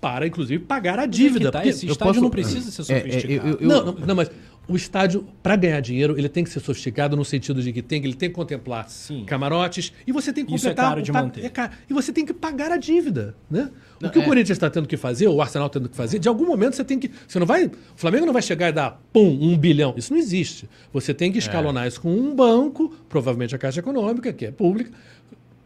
para, 0.00 0.26
inclusive, 0.26 0.64
pagar 0.64 0.98
a 0.98 1.06
dívida. 1.06 1.50
Tá, 1.52 1.58
porque 1.58 1.68
esse 1.70 1.86
eu 1.86 1.92
estádio 1.92 2.12
posso- 2.14 2.22
não 2.22 2.30
precisa 2.30 2.70
ser 2.70 2.92
É, 2.92 2.96
é, 2.96 3.00
sofisticado. 3.02 3.48
eu- 3.48 3.58
eu- 3.60 3.68
não, 3.68 3.84
não, 3.84 3.92
não, 4.06 4.14
mas 4.14 4.30
o 4.70 4.76
estádio, 4.76 5.26
para 5.42 5.56
ganhar 5.56 5.80
dinheiro, 5.80 6.16
ele 6.16 6.28
tem 6.28 6.44
que 6.44 6.50
ser 6.50 6.60
sofisticado 6.60 7.16
no 7.16 7.24
sentido 7.24 7.60
de 7.62 7.72
que 7.72 7.82
tem, 7.82 8.02
ele 8.04 8.14
tem 8.14 8.28
que 8.28 8.34
contemplar 8.34 8.88
Sim. 8.88 9.24
camarotes 9.24 9.92
e 10.06 10.12
você 10.12 10.32
tem 10.32 10.44
que 10.44 10.54
Isso 10.54 10.66
é 10.66 10.70
completar. 10.70 10.90
caro 10.90 11.02
de 11.02 11.10
o 11.10 11.44
é 11.46 11.48
caro. 11.48 11.72
e 11.88 11.92
você 11.92 12.12
tem 12.12 12.24
que 12.24 12.32
pagar 12.32 12.70
a 12.70 12.76
dívida, 12.76 13.34
né? 13.50 13.70
O 14.00 14.04
Não, 14.04 14.10
que 14.10 14.18
o 14.18 14.22
é. 14.22 14.24
Corinthians 14.24 14.56
está 14.56 14.70
tendo 14.70 14.86
que 14.86 14.96
fazer, 14.96 15.26
o 15.28 15.42
Arsenal 15.42 15.68
tendo 15.68 15.88
que 15.88 15.96
fazer, 15.96 16.18
de 16.18 16.28
algum 16.28 16.46
momento 16.46 16.76
você 16.76 16.84
tem 16.84 16.98
que. 16.98 17.10
Você 17.26 17.38
não 17.38 17.46
vai. 17.46 17.66
O 17.66 17.72
Flamengo 17.96 18.24
não 18.26 18.32
vai 18.32 18.42
chegar 18.42 18.68
e 18.68 18.72
dar 18.72 19.02
pum, 19.12 19.38
um 19.40 19.58
bilhão. 19.58 19.92
Isso 19.96 20.12
não 20.12 20.18
existe. 20.20 20.68
Você 20.92 21.12
tem 21.12 21.32
que 21.32 21.38
É. 21.38 21.40
escalonar 21.40 21.86
isso 21.86 22.00
com 22.00 22.14
um 22.14 22.34
banco, 22.34 22.94
provavelmente 23.08 23.54
a 23.54 23.58
Caixa 23.58 23.80
Econômica, 23.80 24.32
que 24.32 24.46
é 24.46 24.50
pública, 24.50 24.90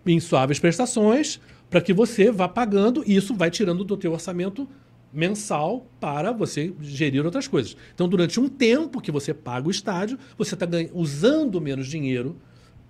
em 0.06 0.18
suaves 0.18 0.58
prestações, 0.58 1.38
para 1.70 1.80
que 1.80 1.92
você 1.92 2.30
vá 2.30 2.48
pagando 2.48 3.02
e 3.06 3.14
isso 3.16 3.34
vai 3.34 3.50
tirando 3.50 3.84
do 3.84 3.96
teu 3.96 4.12
orçamento 4.12 4.68
mensal 5.14 5.86
para 6.00 6.32
você 6.32 6.72
gerir 6.82 7.24
outras 7.24 7.46
coisas. 7.46 7.76
Então, 7.94 8.08
durante 8.08 8.40
um 8.40 8.48
tempo 8.48 9.00
que 9.00 9.12
você 9.12 9.32
paga 9.32 9.68
o 9.68 9.70
estádio, 9.70 10.18
você 10.36 10.54
está 10.54 10.66
usando 10.92 11.60
menos 11.60 11.86
dinheiro 11.86 12.36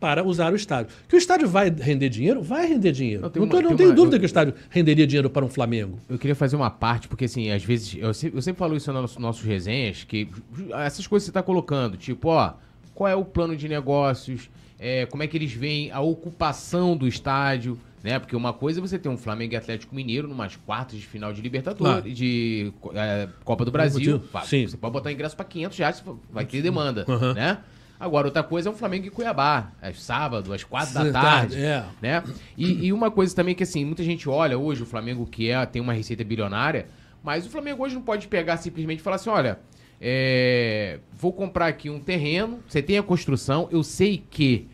para 0.00 0.24
usar 0.24 0.52
o 0.52 0.56
estádio. 0.56 0.94
Que 1.08 1.14
o 1.16 1.18
estádio 1.18 1.48
vai 1.48 1.70
render 1.70 2.08
dinheiro? 2.08 2.42
Vai 2.42 2.66
render 2.66 2.92
dinheiro. 2.92 3.22
Não, 3.22 3.30
tô- 3.30 3.40
uma- 3.40 3.46
não 3.46 3.68
tem 3.68 3.76
tenho 3.76 3.88
uma- 3.90 3.94
dúvida 3.96 4.16
eu- 4.16 4.20
que 4.20 4.24
o 4.24 4.26
estádio 4.26 4.54
renderia 4.68 5.06
dinheiro 5.06 5.30
para 5.30 5.44
um 5.44 5.48
Flamengo. 5.48 5.98
Eu 6.08 6.18
queria 6.18 6.34
fazer 6.34 6.56
uma 6.56 6.70
parte, 6.70 7.08
porque 7.08 7.26
assim, 7.26 7.50
às 7.50 7.62
vezes, 7.64 7.94
eu 7.98 8.12
sempre, 8.12 8.38
eu 8.38 8.42
sempre 8.42 8.58
falo 8.58 8.76
isso 8.76 8.92
nos 8.92 9.16
nossos 9.16 9.42
resenhas, 9.44 10.04
que 10.04 10.28
essas 10.74 11.06
coisas 11.06 11.24
que 11.26 11.26
você 11.26 11.30
está 11.30 11.42
colocando, 11.42 11.96
tipo, 11.96 12.28
ó, 12.28 12.54
qual 12.94 13.08
é 13.08 13.14
o 13.14 13.24
plano 13.24 13.56
de 13.56 13.68
negócios, 13.68 14.50
é, 14.78 15.06
como 15.06 15.22
é 15.22 15.26
que 15.26 15.36
eles 15.36 15.52
veem 15.52 15.90
a 15.90 16.00
ocupação 16.00 16.96
do 16.96 17.06
estádio, 17.08 17.78
né? 18.04 18.18
Porque 18.18 18.36
uma 18.36 18.52
coisa 18.52 18.78
é 18.78 18.82
você 18.82 18.98
ter 18.98 19.08
um 19.08 19.16
Flamengo 19.16 19.54
e 19.54 19.56
Atlético 19.56 19.94
Mineiro 19.94 20.28
numas 20.28 20.54
quartas 20.56 20.98
de 21.00 21.06
final 21.06 21.32
de 21.32 21.40
Libertadores, 21.40 22.02
Claro. 22.02 22.12
de 22.12 22.70
é, 22.94 23.28
Copa 23.42 23.64
do 23.64 23.70
Brasil. 23.72 24.22
Sim. 24.44 24.66
Você 24.68 24.76
pode 24.76 24.92
botar 24.92 25.10
ingresso 25.10 25.34
para 25.34 25.46
500 25.46 25.78
reais, 25.78 26.04
vai 26.30 26.44
ter 26.44 26.60
demanda, 26.60 27.06
Uhum. 27.08 27.32
né? 27.32 27.58
Agora, 27.98 28.26
outra 28.26 28.42
coisa 28.42 28.68
é 28.68 28.72
um 28.72 28.74
Flamengo 28.74 29.06
e 29.06 29.10
Cuiabá, 29.10 29.72
é 29.80 29.90
sábado, 29.92 30.52
às 30.52 30.62
quatro 30.62 30.92
da 30.92 31.04
Sim, 31.06 31.12
tarde 31.12 31.56
tarde, 31.56 31.64
é. 31.64 31.84
né? 32.02 32.22
E, 32.58 32.86
e 32.86 32.92
uma 32.92 33.10
coisa 33.10 33.34
também 33.34 33.54
que 33.54 33.62
assim, 33.62 33.84
muita 33.84 34.02
gente 34.02 34.28
olha 34.28 34.58
hoje 34.58 34.82
o 34.82 34.86
Flamengo 34.86 35.24
que 35.24 35.48
é, 35.48 35.64
tem 35.64 35.80
uma 35.80 35.94
receita 35.94 36.22
bilionária, 36.22 36.88
mas 37.22 37.46
o 37.46 37.48
Flamengo 37.48 37.82
hoje 37.82 37.94
não 37.94 38.02
pode 38.02 38.28
pegar 38.28 38.58
simplesmente 38.58 38.98
e 38.98 39.02
falar 39.02 39.16
assim, 39.16 39.30
olha, 39.30 39.58
é, 39.98 40.98
vou 41.14 41.32
comprar 41.32 41.68
aqui 41.68 41.88
um 41.88 41.98
terreno, 42.00 42.58
você 42.68 42.82
tem 42.82 42.98
a 42.98 43.02
construção, 43.02 43.68
eu 43.72 43.82
sei 43.82 44.22
que, 44.30 44.68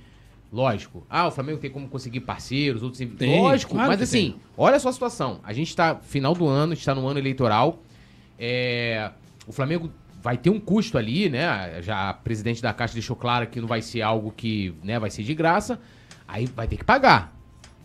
lógico, 0.52 1.06
ah, 1.09 1.28
o 1.28 1.31
Flamengo 1.31 1.59
tem 1.59 1.70
como 1.70 1.89
conseguir 1.89 2.20
parceiros, 2.20 2.82
outros, 2.82 3.06
Tem, 3.16 3.40
lógico, 3.40 3.74
claro 3.74 3.89
mas 3.90 4.02
assim, 4.02 4.32
tem. 4.32 4.40
olha 4.56 4.78
só 4.81 4.89
a 4.89 4.93
situação, 4.93 5.40
a 5.44 5.52
gente 5.52 5.74
tá 5.77 5.97
final 5.97 6.35
do 6.35 6.47
ano, 6.47 6.72
a 6.72 6.74
gente 6.74 6.85
tá 6.85 6.94
no 6.94 7.06
ano 7.06 7.18
eleitoral, 7.18 7.82
é, 8.39 9.10
o 9.47 9.52
Flamengo 9.52 9.90
vai 10.22 10.36
ter 10.36 10.51
um 10.51 10.60
custo 10.60 10.98
ali, 10.98 11.28
né? 11.28 11.81
Já 11.81 12.10
a 12.10 12.14
presidente 12.14 12.60
da 12.60 12.72
Caixa 12.72 12.94
deixou 12.94 13.16
claro 13.16 13.47
que 13.47 13.60
não 13.60 13.66
vai 13.68 13.81
ser 13.81 14.02
algo 14.02 14.32
que, 14.36 14.74
né, 14.82 14.98
vai 14.98 15.10
ser 15.10 15.22
de 15.22 15.35
graça. 15.35 15.81
Aí 16.28 16.47
vai 16.47 16.68
ter 16.68 16.77
que 16.77 16.85
pagar. 16.85 17.35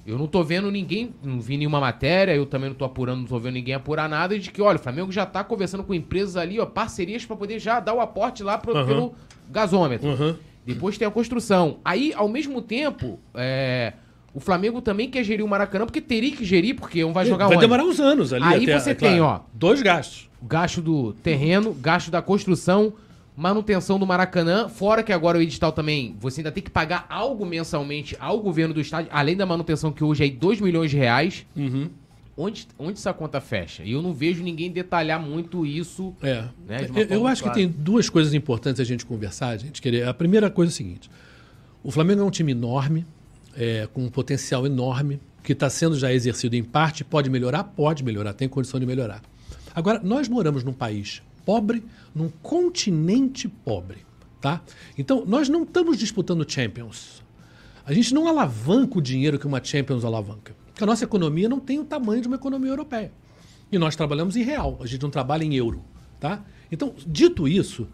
Eu 0.05 0.19
não 0.19 0.27
tô 0.27 0.43
vendo 0.43 0.69
ninguém, 0.69 1.15
não 1.23 1.39
vi 1.41 1.57
nenhuma 1.57 1.79
matéria, 1.79 2.35
eu 2.35 2.45
também 2.45 2.69
não 2.69 2.75
tô 2.75 2.85
apurando, 2.85 3.21
não 3.21 3.25
tô 3.25 3.39
vendo 3.39 3.55
ninguém 3.55 3.73
apurar 3.73 4.07
nada 4.07 4.37
de 4.37 4.51
que, 4.51 4.61
olha, 4.61 4.75
o 4.75 4.79
Flamengo 4.81 5.11
já 5.11 5.25
tá 5.25 5.43
conversando 5.43 5.83
com 5.83 5.93
empresas 5.95 6.37
ali, 6.37 6.59
ó, 6.59 6.65
parcerias 6.65 7.25
pra 7.25 7.35
poder 7.35 7.57
já 7.57 7.79
dar 7.79 7.93
o 7.95 7.99
aporte 7.99 8.43
lá 8.43 8.57
pro, 8.57 8.75
Aham. 8.77 8.85
pelo 8.85 9.15
gasômetro. 9.49 10.07
Uhum. 10.09 10.35
Depois 10.65 10.97
tem 10.97 11.07
a 11.07 11.11
construção. 11.11 11.77
Aí, 11.85 12.11
ao 12.15 12.27
mesmo 12.27 12.61
tempo, 12.61 13.19
é, 13.33 13.93
o 14.33 14.39
Flamengo 14.39 14.81
também 14.81 15.09
quer 15.09 15.23
gerir 15.23 15.45
o 15.45 15.47
Maracanã, 15.47 15.85
porque 15.85 16.01
teria 16.01 16.31
que 16.35 16.43
gerir, 16.43 16.75
porque 16.75 17.01
não 17.01 17.13
vai 17.13 17.25
jogar 17.25 17.47
Vai 17.47 17.57
onde? 17.57 17.65
demorar 17.65 17.83
uns 17.83 17.99
anos 17.99 18.33
ali. 18.33 18.43
Aí 18.43 18.63
até, 18.63 18.79
você 18.79 18.89
é 18.91 18.93
tem, 18.95 19.21
ó, 19.21 19.39
Dois 19.53 19.81
gastos. 19.81 20.29
gasto 20.41 20.81
do 20.81 21.13
terreno, 21.13 21.73
gasto 21.73 22.09
da 22.09 22.21
construção, 22.21 22.93
manutenção 23.37 23.99
do 23.99 24.05
Maracanã, 24.07 24.67
fora 24.69 25.03
que 25.03 25.11
agora 25.13 25.37
o 25.37 25.41
edital 25.41 25.71
também, 25.71 26.15
você 26.19 26.39
ainda 26.41 26.51
tem 26.51 26.63
que 26.63 26.69
pagar 26.69 27.05
algo 27.09 27.45
mensalmente 27.45 28.15
ao 28.19 28.39
governo 28.39 28.73
do 28.73 28.81
estádio, 28.81 29.09
além 29.13 29.35
da 29.35 29.45
manutenção 29.45 29.91
que 29.91 30.03
hoje 30.03 30.25
é 30.25 30.29
2 30.29 30.61
milhões 30.61 30.89
de 30.91 30.97
reais. 30.97 31.45
Uhum. 31.55 31.89
Onde, 32.37 32.67
onde 32.77 32.99
essa 32.99 33.13
conta 33.13 33.39
fecha? 33.39 33.83
E 33.83 33.93
eu 33.93 34.01
não 34.01 34.13
vejo 34.13 34.43
ninguém 34.43 34.69
detalhar 34.69 35.21
muito 35.21 35.65
isso. 35.65 36.13
É. 36.21 36.43
Né, 36.67 36.89
eu 36.93 37.19
eu 37.19 37.27
acho 37.27 37.43
clara. 37.43 37.57
que 37.57 37.65
tem 37.65 37.71
duas 37.71 38.09
coisas 38.09 38.33
importantes 38.33 38.81
a 38.81 38.83
gente 38.83 39.05
conversar, 39.05 39.57
gente. 39.57 39.81
Querer. 39.81 40.05
A 40.07 40.13
primeira 40.13 40.49
coisa 40.49 40.69
é 40.69 40.73
a 40.73 40.75
seguinte: 40.75 41.09
o 41.81 41.91
Flamengo 41.91 42.21
é 42.21 42.25
um 42.25 42.29
time 42.29 42.51
enorme, 42.51 43.05
é, 43.55 43.87
com 43.93 44.03
um 44.03 44.09
potencial 44.09 44.65
enorme, 44.65 45.19
que 45.43 45.53
está 45.53 45.69
sendo 45.69 45.97
já 45.97 46.11
exercido 46.11 46.57
em 46.57 46.63
parte. 46.63 47.05
Pode 47.05 47.29
melhorar? 47.29 47.63
Pode 47.63 48.03
melhorar, 48.03 48.33
tem 48.33 48.49
condição 48.49 48.81
de 48.81 48.85
melhorar. 48.85 49.21
Agora, 49.73 50.01
nós 50.03 50.27
moramos 50.27 50.63
num 50.63 50.73
país 50.73 51.21
pobre, 51.45 51.83
num 52.13 52.29
continente 52.41 53.47
pobre. 53.47 53.99
Tá? 54.41 54.61
Então, 54.97 55.23
nós 55.25 55.47
não 55.47 55.63
estamos 55.63 55.97
disputando 55.97 56.49
Champions. 56.49 57.23
A 57.85 57.93
gente 57.93 58.13
não 58.13 58.27
alavanca 58.27 58.97
o 58.97 59.01
dinheiro 59.01 59.39
que 59.39 59.47
uma 59.47 59.63
Champions 59.63 60.03
alavanca. 60.03 60.53
Porque 60.75 60.83
a 60.83 60.87
nossa 60.87 61.05
economia 61.05 61.47
não 61.47 61.57
tem 61.57 61.79
o 61.79 61.85
tamanho 61.85 62.21
de 62.21 62.27
uma 62.27 62.35
economia 62.35 62.69
europeia. 62.69 63.09
E 63.71 63.77
nós 63.77 63.95
trabalhamos 63.95 64.35
em 64.35 64.43
real, 64.43 64.77
a 64.81 64.85
gente 64.85 65.01
não 65.01 65.09
trabalha 65.09 65.45
em 65.45 65.55
euro. 65.55 65.81
Tá? 66.19 66.43
Então, 66.69 66.93
dito 67.07 67.47
isso, 67.47 67.87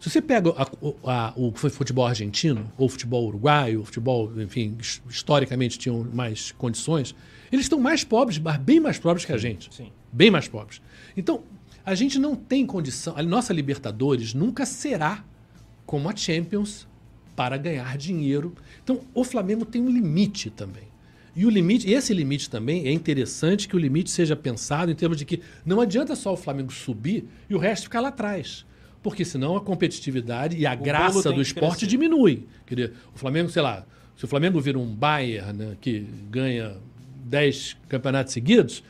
se 0.00 0.10
você 0.10 0.20
pega 0.20 0.50
a- 0.50 0.66
o- 0.80 0.96
a- 1.08 1.32
o 1.36 1.52
futebol 1.52 2.04
argentino, 2.04 2.72
ou 2.76 2.88
futebol 2.88 3.24
uruguaio, 3.28 3.78
ou 3.78 3.84
futebol, 3.84 4.32
enfim, 4.42 4.76
his- 4.80 5.00
historicamente 5.08 5.78
tinham 5.78 6.04
mais 6.12 6.50
condições, 6.50 7.14
eles 7.52 7.66
estão 7.66 7.78
mais 7.78 8.02
pobres, 8.02 8.36
bem 8.60 8.80
mais 8.80 8.98
pobres 8.98 9.24
que 9.24 9.32
a 9.32 9.38
gente. 9.38 9.72
sim. 9.72 9.92
Bem 10.12 10.28
mais 10.28 10.48
pobres. 10.48 10.82
Então, 11.16 11.44
a 11.86 11.94
gente 11.94 12.18
não 12.18 12.34
tem 12.34 12.66
condição. 12.66 13.14
A 13.16 13.22
nossa 13.22 13.52
Libertadores 13.52 14.34
nunca 14.34 14.66
será 14.66 15.24
como 15.86 16.08
a 16.08 16.16
Champions 16.16 16.88
para 17.36 17.56
ganhar 17.56 17.96
dinheiro. 17.96 18.54
Então, 18.82 19.00
o 19.14 19.22
Flamengo 19.22 19.64
tem 19.64 19.80
um 19.80 19.88
limite 19.88 20.50
também. 20.50 20.84
E 21.36 21.44
o 21.44 21.50
limite, 21.50 21.90
esse 21.90 22.14
limite 22.14 22.48
também 22.48 22.86
é 22.86 22.92
interessante 22.92 23.66
que 23.66 23.74
o 23.74 23.78
limite 23.78 24.10
seja 24.10 24.36
pensado 24.36 24.90
em 24.90 24.94
termos 24.94 25.18
de 25.18 25.24
que 25.24 25.40
não 25.66 25.80
adianta 25.80 26.14
só 26.14 26.32
o 26.32 26.36
Flamengo 26.36 26.72
subir 26.72 27.24
e 27.50 27.54
o 27.54 27.58
resto 27.58 27.84
ficar 27.84 28.00
lá 28.00 28.08
atrás. 28.08 28.64
Porque 29.02 29.24
senão 29.24 29.56
a 29.56 29.60
competitividade 29.60 30.56
e 30.56 30.64
a 30.64 30.70
bolo 30.70 30.84
graça 30.84 31.32
do 31.32 31.42
esporte 31.42 31.86
diminui. 31.86 32.46
Quer 32.64 32.74
dizer, 32.74 32.92
o 33.14 33.18
Flamengo, 33.18 33.50
sei 33.50 33.62
lá, 33.62 33.84
se 34.16 34.24
o 34.24 34.28
Flamengo 34.28 34.60
vira 34.60 34.78
um 34.78 34.86
Bayern, 34.86 35.52
né, 35.52 35.76
que 35.80 36.06
ganha 36.30 36.76
10 37.24 37.76
campeonatos 37.88 38.32
seguidos, 38.32 38.82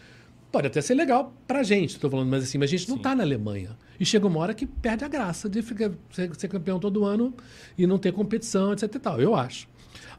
pode 0.53 0.67
até 0.67 0.81
ser 0.81 0.95
legal 0.95 1.35
pra 1.47 1.63
gente, 1.63 1.91
estou 1.91 2.11
falando, 2.11 2.29
mas 2.29 2.45
assim, 2.45 2.59
mas 2.59 2.69
a 2.69 2.77
gente 2.77 2.89
não 2.89 2.99
tá 2.99 3.15
na 3.15 3.23
Alemanha. 3.23 3.71
E 3.99 4.05
chega 4.05 4.27
uma 4.27 4.39
hora 4.39 4.55
que 4.55 4.67
perde 4.67 5.05
a 5.05 5.09
graça 5.09 5.49
de 5.49 5.63
ficar, 5.63 5.91
ser, 6.13 6.35
ser 6.37 6.49
campeão 6.49 6.79
todo 6.79 7.05
ano 7.05 7.35
e 7.77 7.87
não 7.87 7.99
ter 7.99 8.13
competição, 8.13 8.73
etc 8.73 8.95
e 8.95 8.99
tal, 8.99 9.21
eu 9.21 9.35
acho. 9.35 9.67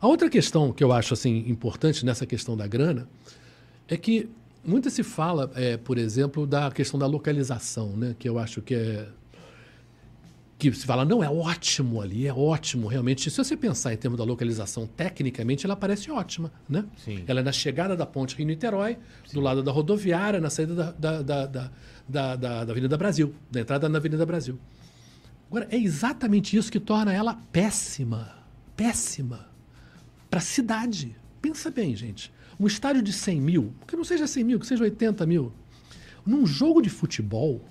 A 0.05 0.07
outra 0.07 0.29
questão 0.29 0.71
que 0.71 0.83
eu 0.83 0.91
acho 0.93 1.15
assim 1.15 1.45
importante 1.47 2.05
nessa 2.05 2.27
questão 2.27 2.55
da 2.55 2.67
grana 2.67 3.09
é 3.87 3.97
que 3.97 4.29
muito 4.63 4.87
se 4.91 5.01
fala, 5.01 5.49
é, 5.55 5.77
por 5.77 5.97
exemplo, 5.97 6.45
da 6.45 6.69
questão 6.69 6.99
da 6.99 7.07
localização, 7.07 7.89
né, 7.97 8.15
que 8.19 8.29
eu 8.29 8.37
acho 8.37 8.61
que 8.61 8.75
é 8.75 9.07
que 10.59 10.71
se 10.73 10.85
fala, 10.85 11.03
não, 11.03 11.23
é 11.23 11.29
ótimo 11.29 11.99
ali, 12.01 12.27
é 12.27 12.33
ótimo, 12.33 12.87
realmente. 12.87 13.29
Se 13.31 13.37
você 13.37 13.57
pensar 13.57 13.93
em 13.93 13.97
termos 13.97 14.17
da 14.17 14.23
localização, 14.23 14.85
tecnicamente, 14.85 15.65
ela 15.65 15.75
parece 15.75 16.09
ótima, 16.11 16.51
né? 16.69 16.85
Sim. 17.03 17.23
Ela 17.27 17.39
é 17.39 17.43
na 17.43 17.51
chegada 17.51 17.95
da 17.97 18.05
ponte 18.05 18.35
Rio-Niterói, 18.35 18.97
do 19.33 19.39
lado 19.41 19.63
da 19.63 19.71
rodoviária, 19.71 20.39
na 20.39 20.49
saída 20.51 20.73
da, 20.75 20.91
da, 20.91 21.21
da, 21.23 21.45
da, 21.47 21.71
da, 22.07 22.35
da- 22.35 22.63
da 22.63 22.71
Avenida 22.71 22.95
Brasil, 22.95 23.33
da 23.51 23.59
entrada 23.61 23.89
na 23.89 23.97
Avenida 23.97 24.23
Brasil. 24.25 24.57
Agora, 25.49 25.67
é 25.71 25.77
exatamente 25.77 26.55
isso 26.55 26.71
que 26.71 26.79
torna 26.79 27.11
ela 27.11 27.37
péssima, 27.51 28.35
péssima, 28.77 29.47
para 30.35 30.41
a 30.41 30.43
cidade. 30.43 31.15
Pensa 31.41 31.71
bem, 31.71 31.95
gente. 31.95 32.29
Um 32.59 32.67
estádio 32.67 33.01
de 33.01 33.13
100 33.13 33.39
mil, 33.39 33.73
que 33.87 33.95
não 33.95 34.03
seja 34.03 34.27
100 34.27 34.43
mil, 34.43 34.59
que 34.59 34.67
seja 34.67 34.83
80 34.83 35.25
mil, 35.25 35.53
num 36.25 36.45
jogo 36.45 36.81
de 36.81 36.89
futebol, 36.89 37.63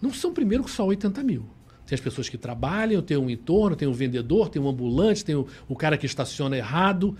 não 0.00 0.12
são 0.12 0.32
primeiro 0.32 0.62
que 0.62 0.70
só 0.70 0.86
80 0.86 1.24
mil. 1.24 1.44
Tem 1.84 1.96
as 1.96 2.00
pessoas 2.00 2.28
que 2.28 2.38
trabalham, 2.38 3.02
tem 3.02 3.16
um 3.16 3.28
entorno, 3.28 3.74
tem 3.74 3.88
um 3.88 3.92
vendedor, 3.92 4.48
tem 4.48 4.62
um 4.62 4.68
ambulante, 4.68 5.24
tem 5.24 5.34
o, 5.34 5.48
o 5.68 5.74
cara 5.74 5.98
que 5.98 6.06
estaciona 6.06 6.56
errado. 6.56 7.16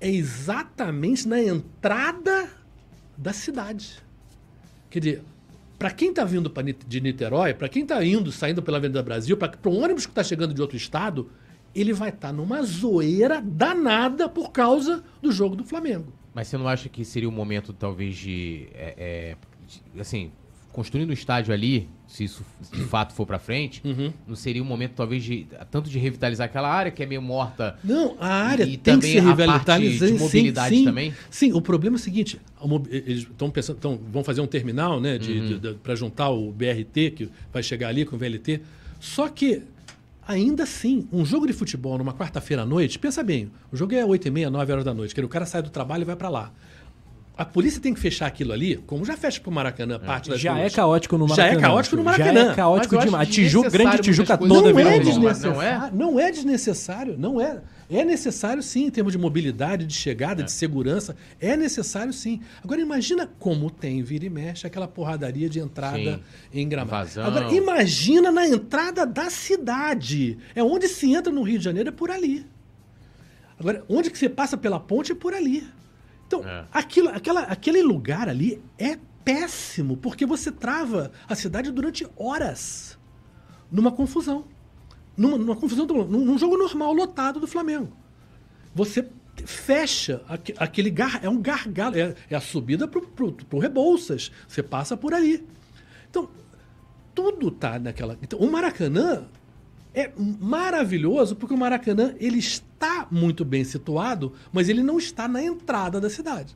É 0.00 0.08
exatamente 0.08 1.26
na 1.26 1.42
entrada 1.42 2.48
da 3.18 3.32
cidade. 3.32 3.96
Quer 4.88 5.00
dizer, 5.00 5.22
para 5.76 5.90
quem 5.90 6.10
está 6.10 6.24
vindo 6.24 6.52
de 6.86 7.00
Niterói, 7.00 7.52
para 7.52 7.68
quem 7.68 7.82
está 7.82 8.04
indo, 8.04 8.30
saindo 8.30 8.62
pela 8.62 8.76
Avenida 8.76 9.02
Brasil, 9.02 9.36
para 9.36 9.58
o 9.64 9.74
ônibus 9.74 10.06
que 10.06 10.12
está 10.12 10.22
chegando 10.22 10.54
de 10.54 10.62
outro 10.62 10.76
estado, 10.76 11.32
ele 11.78 11.92
vai 11.92 12.08
estar 12.08 12.32
numa 12.32 12.62
zoeira 12.62 13.40
danada 13.42 14.28
por 14.28 14.50
causa 14.50 15.02
do 15.22 15.30
jogo 15.30 15.54
do 15.56 15.64
Flamengo. 15.64 16.12
Mas 16.34 16.48
você 16.48 16.56
não 16.58 16.68
acha 16.68 16.88
que 16.88 17.04
seria 17.04 17.28
o 17.28 17.32
momento, 17.32 17.72
talvez, 17.72 18.16
de. 18.16 18.68
é, 18.74 18.94
é, 18.98 19.36
de, 19.94 20.00
assim, 20.00 20.30
construindo 20.72 21.08
o 21.08 21.12
estádio 21.14 21.54
ali, 21.54 21.88
se 22.06 22.24
isso 22.24 22.44
de 22.70 22.82
fato 22.82 23.14
for 23.14 23.24
pra 23.26 23.38
frente, 23.38 23.80
Uhum. 23.82 24.12
não 24.28 24.36
seria 24.36 24.62
o 24.62 24.64
momento, 24.66 24.92
talvez, 24.94 25.24
de 25.24 25.46
tanto 25.70 25.88
de 25.88 25.98
revitalizar 25.98 26.44
aquela 26.44 26.68
área 26.70 26.90
que 26.92 27.02
é 27.02 27.06
meio 27.06 27.22
morta. 27.22 27.78
Não, 27.82 28.14
a 28.20 28.28
área 28.28 28.64
E 28.64 28.76
tem 28.76 28.98
que 29.00 29.06
também 29.06 29.12
ser 29.12 29.20
revitalizada. 29.22 30.12
de 30.12 30.18
mobilidade 30.18 30.76
sim, 30.76 30.84
também? 30.84 31.14
Sim, 31.30 31.52
o 31.54 31.62
problema 31.62 31.96
é 31.96 31.98
o 31.98 32.02
seguinte: 32.02 32.38
eles 32.90 33.20
estão 33.22 33.50
pensando, 33.50 33.78
tão, 33.78 33.98
vão 34.12 34.22
fazer 34.22 34.42
um 34.42 34.46
terminal, 34.46 35.00
né, 35.00 35.16
de, 35.16 35.32
Uhum. 35.32 35.78
para 35.82 35.94
juntar 35.94 36.28
o 36.28 36.52
BRT 36.52 37.10
que 37.12 37.28
vai 37.50 37.62
chegar 37.62 37.88
ali 37.88 38.04
com 38.04 38.14
o 38.14 38.18
VLT. 38.18 38.60
Só 39.00 39.28
que 39.30 39.62
ainda 40.26 40.64
assim, 40.64 41.08
um 41.12 41.24
jogo 41.24 41.46
de 41.46 41.52
futebol 41.52 41.96
numa 41.96 42.12
quarta-feira 42.12 42.62
à 42.62 42.66
noite, 42.66 42.98
pensa 42.98 43.22
bem, 43.22 43.50
o 43.72 43.76
jogo 43.76 43.94
é 43.94 44.04
8 44.04 44.28
e 44.28 44.30
meia, 44.30 44.50
9 44.50 44.72
horas 44.72 44.84
da 44.84 44.92
noite, 44.92 45.14
dizer, 45.14 45.24
o 45.24 45.28
cara 45.28 45.46
sai 45.46 45.62
do 45.62 45.70
trabalho 45.70 46.02
e 46.02 46.04
vai 46.04 46.16
para 46.16 46.28
lá. 46.28 46.52
A 47.36 47.44
polícia 47.44 47.80
tem 47.82 47.92
que 47.92 48.00
fechar 48.00 48.26
aquilo 48.26 48.52
ali, 48.52 48.76
como 48.86 49.04
já 49.04 49.14
fecha 49.14 49.38
pro 49.40 49.52
Maracanã, 49.52 49.98
parte 49.98 50.30
das 50.30 50.40
Já 50.40 50.58
é 50.58 50.70
caótico 50.70 51.18
no 51.18 51.28
Já 51.28 51.36
Maracanã. 51.36 51.58
é 51.58 51.60
caótico 51.60 51.96
no 51.96 52.02
Já 52.02 52.10
Maracanã. 52.10 52.52
é 52.52 52.54
caótico 52.54 52.98
demais. 52.98 53.28
Tijuca, 53.28 53.68
grande 53.68 53.98
Tijuca 53.98 54.38
toda. 54.38 54.72
Não 54.72 54.80
é 54.80 54.98
desnecessário. 54.98 55.96
Não 55.96 56.18
é 56.18 56.30
desnecessário. 56.30 57.16
Não 57.18 57.38
é. 57.38 57.60
É 57.90 58.04
necessário 58.04 58.62
sim, 58.62 58.86
em 58.86 58.90
termos 58.90 59.12
de 59.12 59.18
mobilidade, 59.18 59.84
de 59.86 59.94
chegada, 59.94 60.42
de 60.42 60.50
segurança. 60.50 61.14
É 61.38 61.56
necessário 61.56 62.12
sim. 62.12 62.40
Agora 62.64 62.80
imagina 62.80 63.28
como 63.38 63.70
tem 63.70 64.02
vira 64.02 64.24
e 64.24 64.30
mexe 64.30 64.66
aquela 64.66 64.88
porradaria 64.88 65.48
de 65.48 65.60
entrada 65.60 65.96
Sim. 65.98 66.20
em 66.52 66.68
Gramado. 66.68 66.96
Invasão. 66.96 67.26
Agora 67.26 67.54
imagina 67.54 68.32
na 68.32 68.46
entrada 68.46 69.04
da 69.04 69.28
cidade. 69.28 70.38
É 70.54 70.62
onde 70.62 70.88
se 70.88 71.12
entra 71.12 71.32
no 71.32 71.42
Rio 71.42 71.58
de 71.58 71.64
Janeiro 71.64 71.90
é 71.90 71.92
por 71.92 72.10
ali. 72.10 72.46
Agora 73.58 73.84
onde 73.88 74.10
que 74.10 74.18
você 74.18 74.28
passa 74.28 74.56
pela 74.56 74.80
ponte 74.80 75.12
é 75.12 75.14
por 75.14 75.34
ali. 75.34 75.66
Então 76.26 76.42
É. 76.46 76.64
aquilo, 76.72 77.08
aquela, 77.08 77.40
aquele 77.42 77.82
lugar 77.82 78.28
ali 78.28 78.62
é 78.78 78.98
péssimo 79.24 79.96
porque 79.96 80.24
você 80.26 80.50
trava 80.52 81.10
a 81.28 81.34
cidade 81.34 81.70
durante 81.72 82.06
horas 82.16 82.98
numa 83.70 83.90
confusão. 83.92 84.44
Numa, 85.16 85.38
numa 85.38 85.56
confusão, 85.56 85.86
num, 85.86 86.04
num 86.06 86.38
jogo 86.38 86.56
normal, 86.58 86.92
lotado 86.92 87.40
do 87.40 87.46
Flamengo. 87.46 87.96
Você 88.74 89.08
fecha 89.46 90.22
aque- 90.28 90.54
aquele 90.58 90.90
gar, 90.90 91.24
é 91.24 91.28
um 91.28 91.40
gargalo, 91.40 91.96
é, 91.96 92.14
é 92.30 92.36
a 92.36 92.40
subida 92.40 92.86
pro, 92.86 93.00
pro, 93.02 93.32
pro 93.32 93.58
Rebouças. 93.58 94.30
Você 94.46 94.62
passa 94.62 94.96
por 94.96 95.14
ali. 95.14 95.46
Então, 96.10 96.28
tudo 97.14 97.50
tá 97.50 97.78
naquela. 97.78 98.18
Então, 98.22 98.38
o 98.38 98.50
Maracanã 98.50 99.26
é 99.96 100.12
maravilhoso 100.16 101.34
porque 101.34 101.54
o 101.54 101.58
Maracanã 101.58 102.14
ele 102.20 102.38
está 102.38 103.08
muito 103.10 103.46
bem 103.46 103.64
situado, 103.64 104.34
mas 104.52 104.68
ele 104.68 104.82
não 104.82 104.98
está 104.98 105.26
na 105.26 105.42
entrada 105.42 105.98
da 105.98 106.10
cidade. 106.10 106.54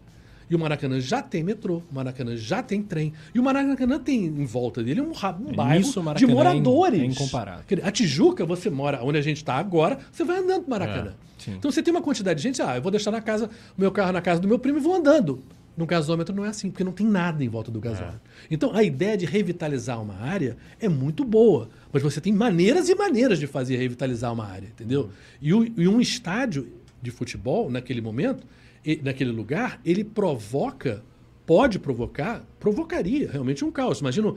E 0.51 0.55
o 0.55 0.59
Maracanã 0.59 1.01
já 1.01 1.23
tem 1.23 1.43
metrô, 1.43 1.81
o 1.91 1.95
Maracanã 1.95 2.37
já 2.37 2.61
tem 2.61 2.83
trem, 2.83 3.15
e 3.33 3.39
o 3.39 3.43
Maracanã 3.43 3.99
tem 3.99 4.27
em 4.27 4.45
volta 4.45 4.83
dele 4.83 5.01
um, 5.01 5.12
um 5.12 5.55
bairro 5.55 5.87
Nisso, 5.87 6.01
o 6.01 6.15
de 6.15 6.25
é 6.25 6.27
moradores. 6.27 7.01
é 7.01 7.05
incomparável. 7.05 7.65
A 7.83 7.91
Tijuca, 7.91 8.45
você 8.45 8.69
mora 8.69 9.01
onde 9.03 9.17
a 9.17 9.23
gente 9.23 9.39
está 9.39 9.55
agora, 9.55 9.99
você 10.12 10.25
vai 10.25 10.39
andando 10.39 10.62
pro 10.62 10.71
Maracanã. 10.71 11.15
É, 11.47 11.53
então 11.53 11.71
você 11.71 11.83
tem 11.83 11.95
uma 11.95 12.03
quantidade 12.03 12.39
de 12.39 12.43
gente, 12.43 12.61
ah, 12.61 12.77
eu 12.77 12.83
vou 12.83 12.91
deixar 12.91 13.12
na 13.12 13.23
casa, 13.23 13.49
o 13.79 13.81
meu 13.81 13.93
carro 13.93 14.12
na 14.12 14.21
casa 14.21 14.41
do 14.41 14.49
meu 14.49 14.59
primo 14.59 14.79
e 14.79 14.81
vou 14.81 14.95
andando. 14.95 15.43
No 15.77 15.87
gasômetro 15.87 16.35
não 16.35 16.45
é 16.45 16.49
assim, 16.49 16.69
porque 16.69 16.85
não 16.85 16.93
tem 16.93 17.07
nada 17.07 17.43
em 17.43 17.49
volta 17.49 17.71
do 17.71 17.81
gasômetro. 17.81 18.21
Então 18.51 18.75
a 18.75 18.83
ideia 18.83 19.17
de 19.17 19.25
revitalizar 19.25 20.03
uma 20.03 20.15
área 20.17 20.57
é 20.81 20.89
muito 20.89 21.25
boa, 21.25 21.71
mas 21.93 22.03
você 22.03 22.21
tem 22.21 22.33
maneiras 22.33 22.89
e 22.89 22.95
maneiras 22.95 23.39
de 23.39 23.47
fazer 23.47 23.77
revitalizar 23.77 24.33
uma 24.33 24.47
área, 24.47 24.67
entendeu? 24.67 25.11
E, 25.41 25.53
o- 25.55 25.65
e 25.65 25.87
um 25.89 26.01
estádio 26.01 26.73
de 27.03 27.11
futebol, 27.11 27.71
naquele 27.71 28.01
momento, 28.01 28.47
e- 28.85 29.01
naquele 29.03 29.31
lugar, 29.33 29.81
ele 29.85 30.05
provoca, 30.05 31.03
pode 31.47 31.79
provocar, 31.79 32.45
provocaria 32.59 33.31
realmente 33.31 33.65
um 33.65 33.71
caos. 33.73 34.01
Imagina, 34.01 34.35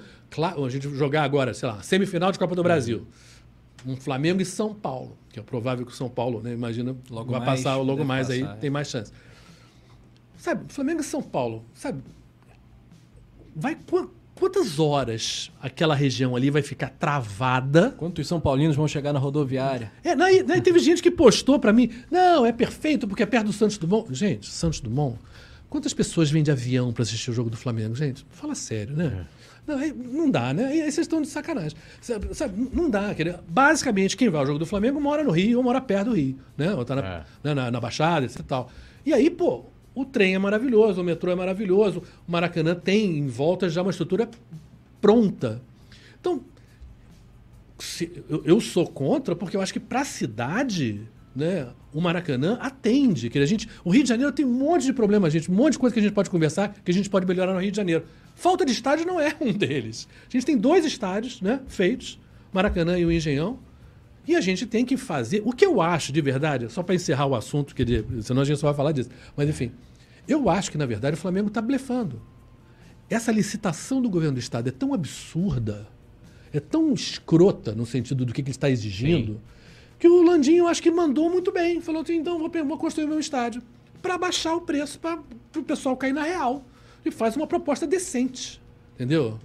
a 0.66 0.70
gente 0.70 0.90
jogar 0.96 1.24
agora, 1.24 1.54
sei 1.54 1.68
lá, 1.70 1.82
semifinal 1.84 2.32
de 2.32 2.40
Copa 2.40 2.56
do 2.56 2.64
Brasil. 2.64 3.06
Um 3.86 3.98
Flamengo 3.98 4.42
e 4.42 4.46
São 4.46 4.74
Paulo, 4.74 5.18
que 5.30 5.40
é 5.40 5.44
provável 5.44 5.86
que 5.86 5.92
o 5.92 5.96
São 5.96 6.10
Paulo, 6.10 6.42
né, 6.42 6.54
imagina, 6.54 6.96
Logo 7.10 7.32
vai 7.32 7.42
mais, 7.42 7.60
passar 7.64 7.76
logo 7.78 8.04
mais 8.06 8.30
aí, 8.30 8.42
passar, 8.42 8.56
é. 8.56 8.58
tem 8.60 8.70
mais 8.70 8.88
chance. 8.90 9.12
Sabe, 10.38 10.64
Flamengo 10.74 11.02
e 11.02 11.04
São 11.04 11.22
Paulo, 11.22 11.66
sabe? 11.74 12.02
Vai 13.56 13.76
qu- 13.76 14.10
quantas 14.36 14.80
horas 14.80 15.52
aquela 15.62 15.96
região 15.96 16.36
ali 16.36 16.50
vai 16.50 16.62
ficar 16.62 16.90
travada? 16.90 17.92
Quantos 17.98 18.28
São 18.28 18.40
Paulinos 18.40 18.76
vão 18.76 18.88
chegar 18.88 19.14
na 19.14 19.20
rodoviária? 19.20 19.92
É, 20.04 20.16
daí, 20.16 20.44
daí 20.44 20.62
teve 20.62 20.80
gente 20.80 21.02
que 21.02 21.12
postou 21.12 21.60
pra 21.60 21.72
mim, 21.74 21.90
não, 22.12 22.46
é 22.46 22.52
perfeito 22.52 23.08
porque 23.08 23.24
é 23.24 23.26
perto 23.26 23.48
do 23.48 23.54
Santos 23.54 23.78
Dumont. 23.78 24.14
Gente, 24.14 24.48
Santos 24.50 24.80
Dumont, 24.80 25.18
quantas 25.70 25.94
pessoas 25.94 26.30
vêm 26.32 26.44
de 26.44 26.52
avião 26.52 26.92
pra 26.92 27.04
assistir 27.04 27.32
o 27.32 27.34
jogo 27.34 27.50
do 27.50 27.58
Flamengo? 27.58 27.96
Gente, 27.96 28.26
fala 28.32 28.56
sério, 28.56 28.96
né? 28.96 29.26
Não, 29.66 29.78
aí 29.78 29.94
não 29.94 30.30
dá, 30.30 30.54
né? 30.54 30.66
Aí 30.66 30.82
aí 30.82 30.92
vocês 30.92 31.06
estão 31.06 31.22
de 31.22 31.28
sacanagem. 31.30 31.78
Sabe, 32.02 32.36
sabe, 32.36 32.70
não 32.74 32.90
dá. 32.90 33.16
quer 33.16 33.24
dizer, 33.24 33.40
Basicamente, 33.48 34.18
quem 34.18 34.28
vai 34.30 34.42
ao 34.42 34.46
jogo 34.46 34.60
do 34.60 34.66
Flamengo 34.66 35.00
mora 35.00 35.24
no 35.24 35.32
Rio 35.32 35.60
ou 35.60 35.64
mora 35.64 35.80
perto 35.80 36.10
do 36.10 36.16
Rio, 36.18 36.38
né? 36.58 36.74
Ou 36.74 36.84
tá 36.84 36.96
na, 36.98 37.02
É. 37.02 37.24
né, 37.42 37.54
na, 37.54 37.72
na 37.72 37.80
Baixada, 37.80 38.26
etc 38.26 38.40
e 38.42 38.44
tal. 38.44 38.70
E 39.06 39.14
aí, 39.14 39.30
pô, 39.30 39.64
o 39.96 40.04
trem 40.06 40.36
é 40.36 40.40
maravilhoso, 40.40 41.02
o 41.02 41.04
metrô 41.04 41.32
é 41.32 41.36
maravilhoso, 41.36 42.04
o 42.28 42.32
Maracanã 42.32 42.74
tem 42.76 43.18
em 43.18 43.28
volta 43.28 43.70
já 43.70 43.82
uma 43.82 43.92
estrutura 43.92 44.30
pronta. 45.02 45.62
Então, 46.20 46.42
se- 47.80 48.24
eu, 48.30 48.42
eu 48.46 48.62
sou 48.62 48.88
contra 48.88 49.36
porque 49.36 49.56
eu 49.58 49.62
acho 49.62 49.74
que 49.74 49.80
para 49.80 50.02
a 50.02 50.06
cidade, 50.06 51.02
né, 51.36 51.68
o 51.94 52.00
Maracanã 52.02 52.58
atende. 52.62 53.30
Que 53.30 53.38
a 53.40 53.46
gente, 53.46 53.68
o 53.84 53.90
Rio 53.92 54.04
de 54.04 54.10
Janeiro 54.10 54.32
tem 54.32 54.46
um 54.46 54.52
monte 54.54 54.86
de 54.86 54.94
problemas, 54.94 55.34
gente, 55.34 55.52
um 55.52 55.56
monte 55.56 55.74
de 55.74 55.80
coisa 55.80 55.94
que 55.94 56.00
a 56.00 56.04
gente 56.04 56.14
pode 56.14 56.30
conversar, 56.30 56.74
que 56.84 56.92
a 56.92 56.94
gente 56.94 57.10
pode 57.10 57.26
melhorar 57.28 57.54
no 57.54 57.60
Rio 57.60 57.72
de 57.72 57.78
Janeiro. 57.78 58.06
Falta 58.36 58.66
de 58.66 58.72
estádio 58.72 59.06
não 59.06 59.20
é 59.20 59.36
um 59.42 59.52
deles. 59.54 60.08
A 60.28 60.32
gente 60.32 60.46
tem 60.46 60.58
dois 60.58 60.86
estádios, 60.86 61.42
né, 61.42 61.60
feitos, 61.68 62.20
Maracanã 62.52 62.98
e 62.98 63.06
o 63.06 63.12
Engenhão. 63.12 63.60
E 64.26 64.36
a 64.36 64.42
gente 64.42 64.66
tem 64.66 64.86
que 64.86 64.96
fazer. 64.96 65.42
O 65.46 65.52
que 65.52 65.66
eu 65.66 65.82
acho 65.82 66.12
de 66.12 66.22
verdade, 66.22 66.72
só 66.72 66.82
para 66.82 66.96
encerrar 66.96 67.26
o 67.26 67.36
assunto, 67.36 67.74
dizer, 67.76 68.06
senão 68.22 68.42
a 68.42 68.46
gente 68.46 68.60
só 68.60 68.68
vai 68.68 68.76
falar 68.76 68.92
disso. 68.92 69.10
Mas 69.36 69.50
enfim, 69.50 69.72
eu 70.28 70.50
acho 70.50 70.72
que 70.72 70.78
na 70.78 70.86
verdade 70.86 71.16
o 71.16 71.20
Flamengo 71.20 71.50
está 71.50 71.62
blefando. 71.62 72.22
Essa 73.10 73.32
licitação 73.32 74.02
do 74.02 74.10
governo 74.10 74.36
do 74.36 74.40
estado 74.40 74.68
é 74.70 74.72
tão 74.72 74.94
absurda, 74.94 75.88
é 76.54 76.60
tão 76.60 76.94
escrota 76.94 77.76
no 77.76 77.86
sentido 77.86 78.26
do 78.26 78.34
que, 78.34 78.42
que 78.42 78.50
ele 78.50 78.56
está 78.56 78.70
exigindo, 78.70 79.34
Sim. 79.34 79.40
que 80.00 80.08
o 80.08 80.24
Landinho 80.24 80.64
eu 80.64 80.68
acho 80.68 80.82
que 80.82 80.90
mandou 80.90 81.30
muito 81.30 81.52
bem. 81.52 81.82
Falou 81.82 82.02
assim: 82.02 82.16
então 82.16 82.40
vou, 82.40 82.50
vou 82.50 82.78
construir 82.78 83.08
meu 83.08 83.20
estádio 83.20 83.62
para 84.02 84.18
baixar 84.18 84.56
o 84.56 84.62
preço 84.62 85.00
para 85.00 85.20
o 85.56 85.64
pessoal 85.64 85.98
cair 85.98 86.14
na 86.14 86.24
real. 86.24 86.64
E 87.06 87.12
faz 87.12 87.36
uma 87.36 87.46
proposta 87.46 87.86
decente. 87.86 88.62
Entendeu? 88.96 89.38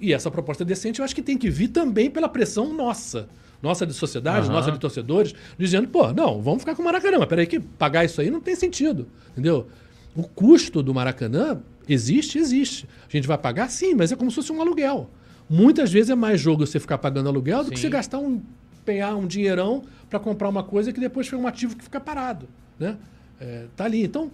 E 0.00 0.12
essa 0.12 0.30
proposta 0.30 0.64
decente 0.64 1.00
eu 1.00 1.04
acho 1.04 1.14
que 1.14 1.22
tem 1.22 1.36
que 1.36 1.50
vir 1.50 1.68
também 1.68 2.08
pela 2.08 2.28
pressão 2.28 2.72
nossa. 2.72 3.28
Nossa 3.64 3.86
de 3.86 3.94
sociedade, 3.94 4.46
Aham. 4.46 4.52
nossa 4.56 4.70
de 4.70 4.78
torcedores, 4.78 5.34
dizendo, 5.58 5.88
pô, 5.88 6.12
não, 6.12 6.42
vamos 6.42 6.60
ficar 6.60 6.74
com 6.74 6.82
o 6.82 6.84
Maracanã, 6.84 7.18
mas 7.18 7.28
peraí 7.28 7.46
que 7.46 7.58
pagar 7.58 8.04
isso 8.04 8.20
aí 8.20 8.30
não 8.30 8.40
tem 8.40 8.54
sentido, 8.54 9.08
entendeu? 9.32 9.66
O 10.14 10.22
custo 10.22 10.82
do 10.82 10.92
Maracanã 10.92 11.62
existe, 11.88 12.38
existe. 12.38 12.86
A 13.08 13.10
gente 13.10 13.26
vai 13.26 13.38
pagar 13.38 13.70
sim, 13.70 13.94
mas 13.94 14.12
é 14.12 14.16
como 14.16 14.30
se 14.30 14.34
fosse 14.36 14.52
um 14.52 14.60
aluguel. 14.60 15.08
Muitas 15.48 15.90
vezes 15.90 16.10
é 16.10 16.14
mais 16.14 16.38
jogo 16.38 16.66
você 16.66 16.78
ficar 16.78 16.98
pagando 16.98 17.28
aluguel 17.30 17.64
do 17.64 17.70
que 17.70 17.76
Sim. 17.78 17.84
você 17.84 17.88
gastar 17.88 18.18
um, 18.18 18.42
empenhar 18.80 19.16
um 19.16 19.26
dinheirão 19.26 19.82
para 20.10 20.18
comprar 20.18 20.48
uma 20.50 20.62
coisa 20.62 20.92
que 20.92 21.00
depois 21.00 21.26
foi 21.26 21.38
um 21.38 21.46
ativo 21.46 21.74
que 21.74 21.84
fica 21.84 21.98
parado, 21.98 22.46
né? 22.78 22.96
É, 23.40 23.64
tá 23.74 23.84
ali. 23.84 24.04
Então, 24.04 24.30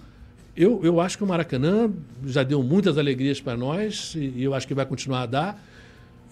eu, 0.57 0.81
eu 0.83 1.01
acho 1.01 1.17
que 1.17 1.25
o 1.25 1.27
Maracanã 1.27 1.91
já 2.27 2.43
deu 2.43 2.63
muitas 2.63 2.99
alegrias 2.99 3.41
para 3.41 3.57
nós 3.57 4.15
e, 4.17 4.33
e 4.37 4.43
eu 4.43 4.55
acho 4.55 4.67
que 4.67 4.75
vai 4.75 4.85
continuar 4.85 5.23
a 5.23 5.27
dar. 5.27 5.65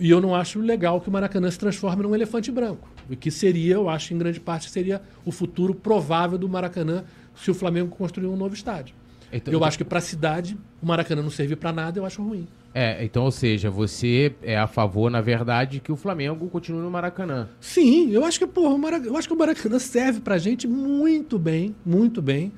E 0.00 0.10
eu 0.10 0.20
não 0.20 0.34
acho 0.34 0.60
legal 0.60 1.00
que 1.00 1.08
o 1.08 1.12
Maracanã 1.12 1.50
se 1.50 1.58
transforme 1.58 2.02
num 2.02 2.14
elefante 2.14 2.50
branco. 2.50 2.88
que 3.20 3.30
seria, 3.30 3.74
eu 3.76 3.88
acho, 3.88 4.12
em 4.12 4.18
grande 4.18 4.38
parte, 4.38 4.68
seria 4.70 5.00
o 5.24 5.32
futuro 5.32 5.74
provável 5.74 6.36
do 6.36 6.46
Maracanã 6.46 7.04
se 7.34 7.50
o 7.50 7.54
Flamengo 7.54 7.88
construir 7.88 8.26
um 8.26 8.36
novo 8.36 8.54
estádio. 8.54 8.94
Então- 9.32 9.50
eu 9.52 9.56
então- 9.58 9.66
acho 9.66 9.78
que 9.78 9.84
para 9.84 9.96
a 9.98 10.02
cidade, 10.02 10.58
o 10.82 10.86
Maracanã 10.86 11.22
não 11.22 11.30
servir 11.30 11.56
para 11.56 11.72
nada, 11.72 11.98
eu 11.98 12.04
acho 12.04 12.22
ruim. 12.22 12.46
É, 12.74 13.02
então, 13.02 13.24
ou 13.24 13.30
seja, 13.30 13.70
você 13.70 14.34
é 14.42 14.58
a 14.58 14.66
favor, 14.66 15.10
na 15.10 15.22
verdade, 15.22 15.80
que 15.80 15.90
o 15.90 15.96
Flamengo 15.96 16.48
continue 16.48 16.82
no 16.82 16.90
Maracanã. 16.90 17.48
Sim, 17.58 18.10
eu 18.10 18.24
acho 18.26 18.38
que, 18.38 18.46
porra, 18.46 18.74
o 18.74 18.78
Maracanã, 18.78 19.08
eu 19.10 19.16
acho 19.16 19.26
que 19.26 19.32
o 19.34 19.38
Maracanã 19.38 19.78
serve 19.78 20.20
pra 20.20 20.36
gente 20.36 20.68
muito 20.68 21.38
bem, 21.38 21.74
muito 21.84 22.20
bem. 22.20 22.52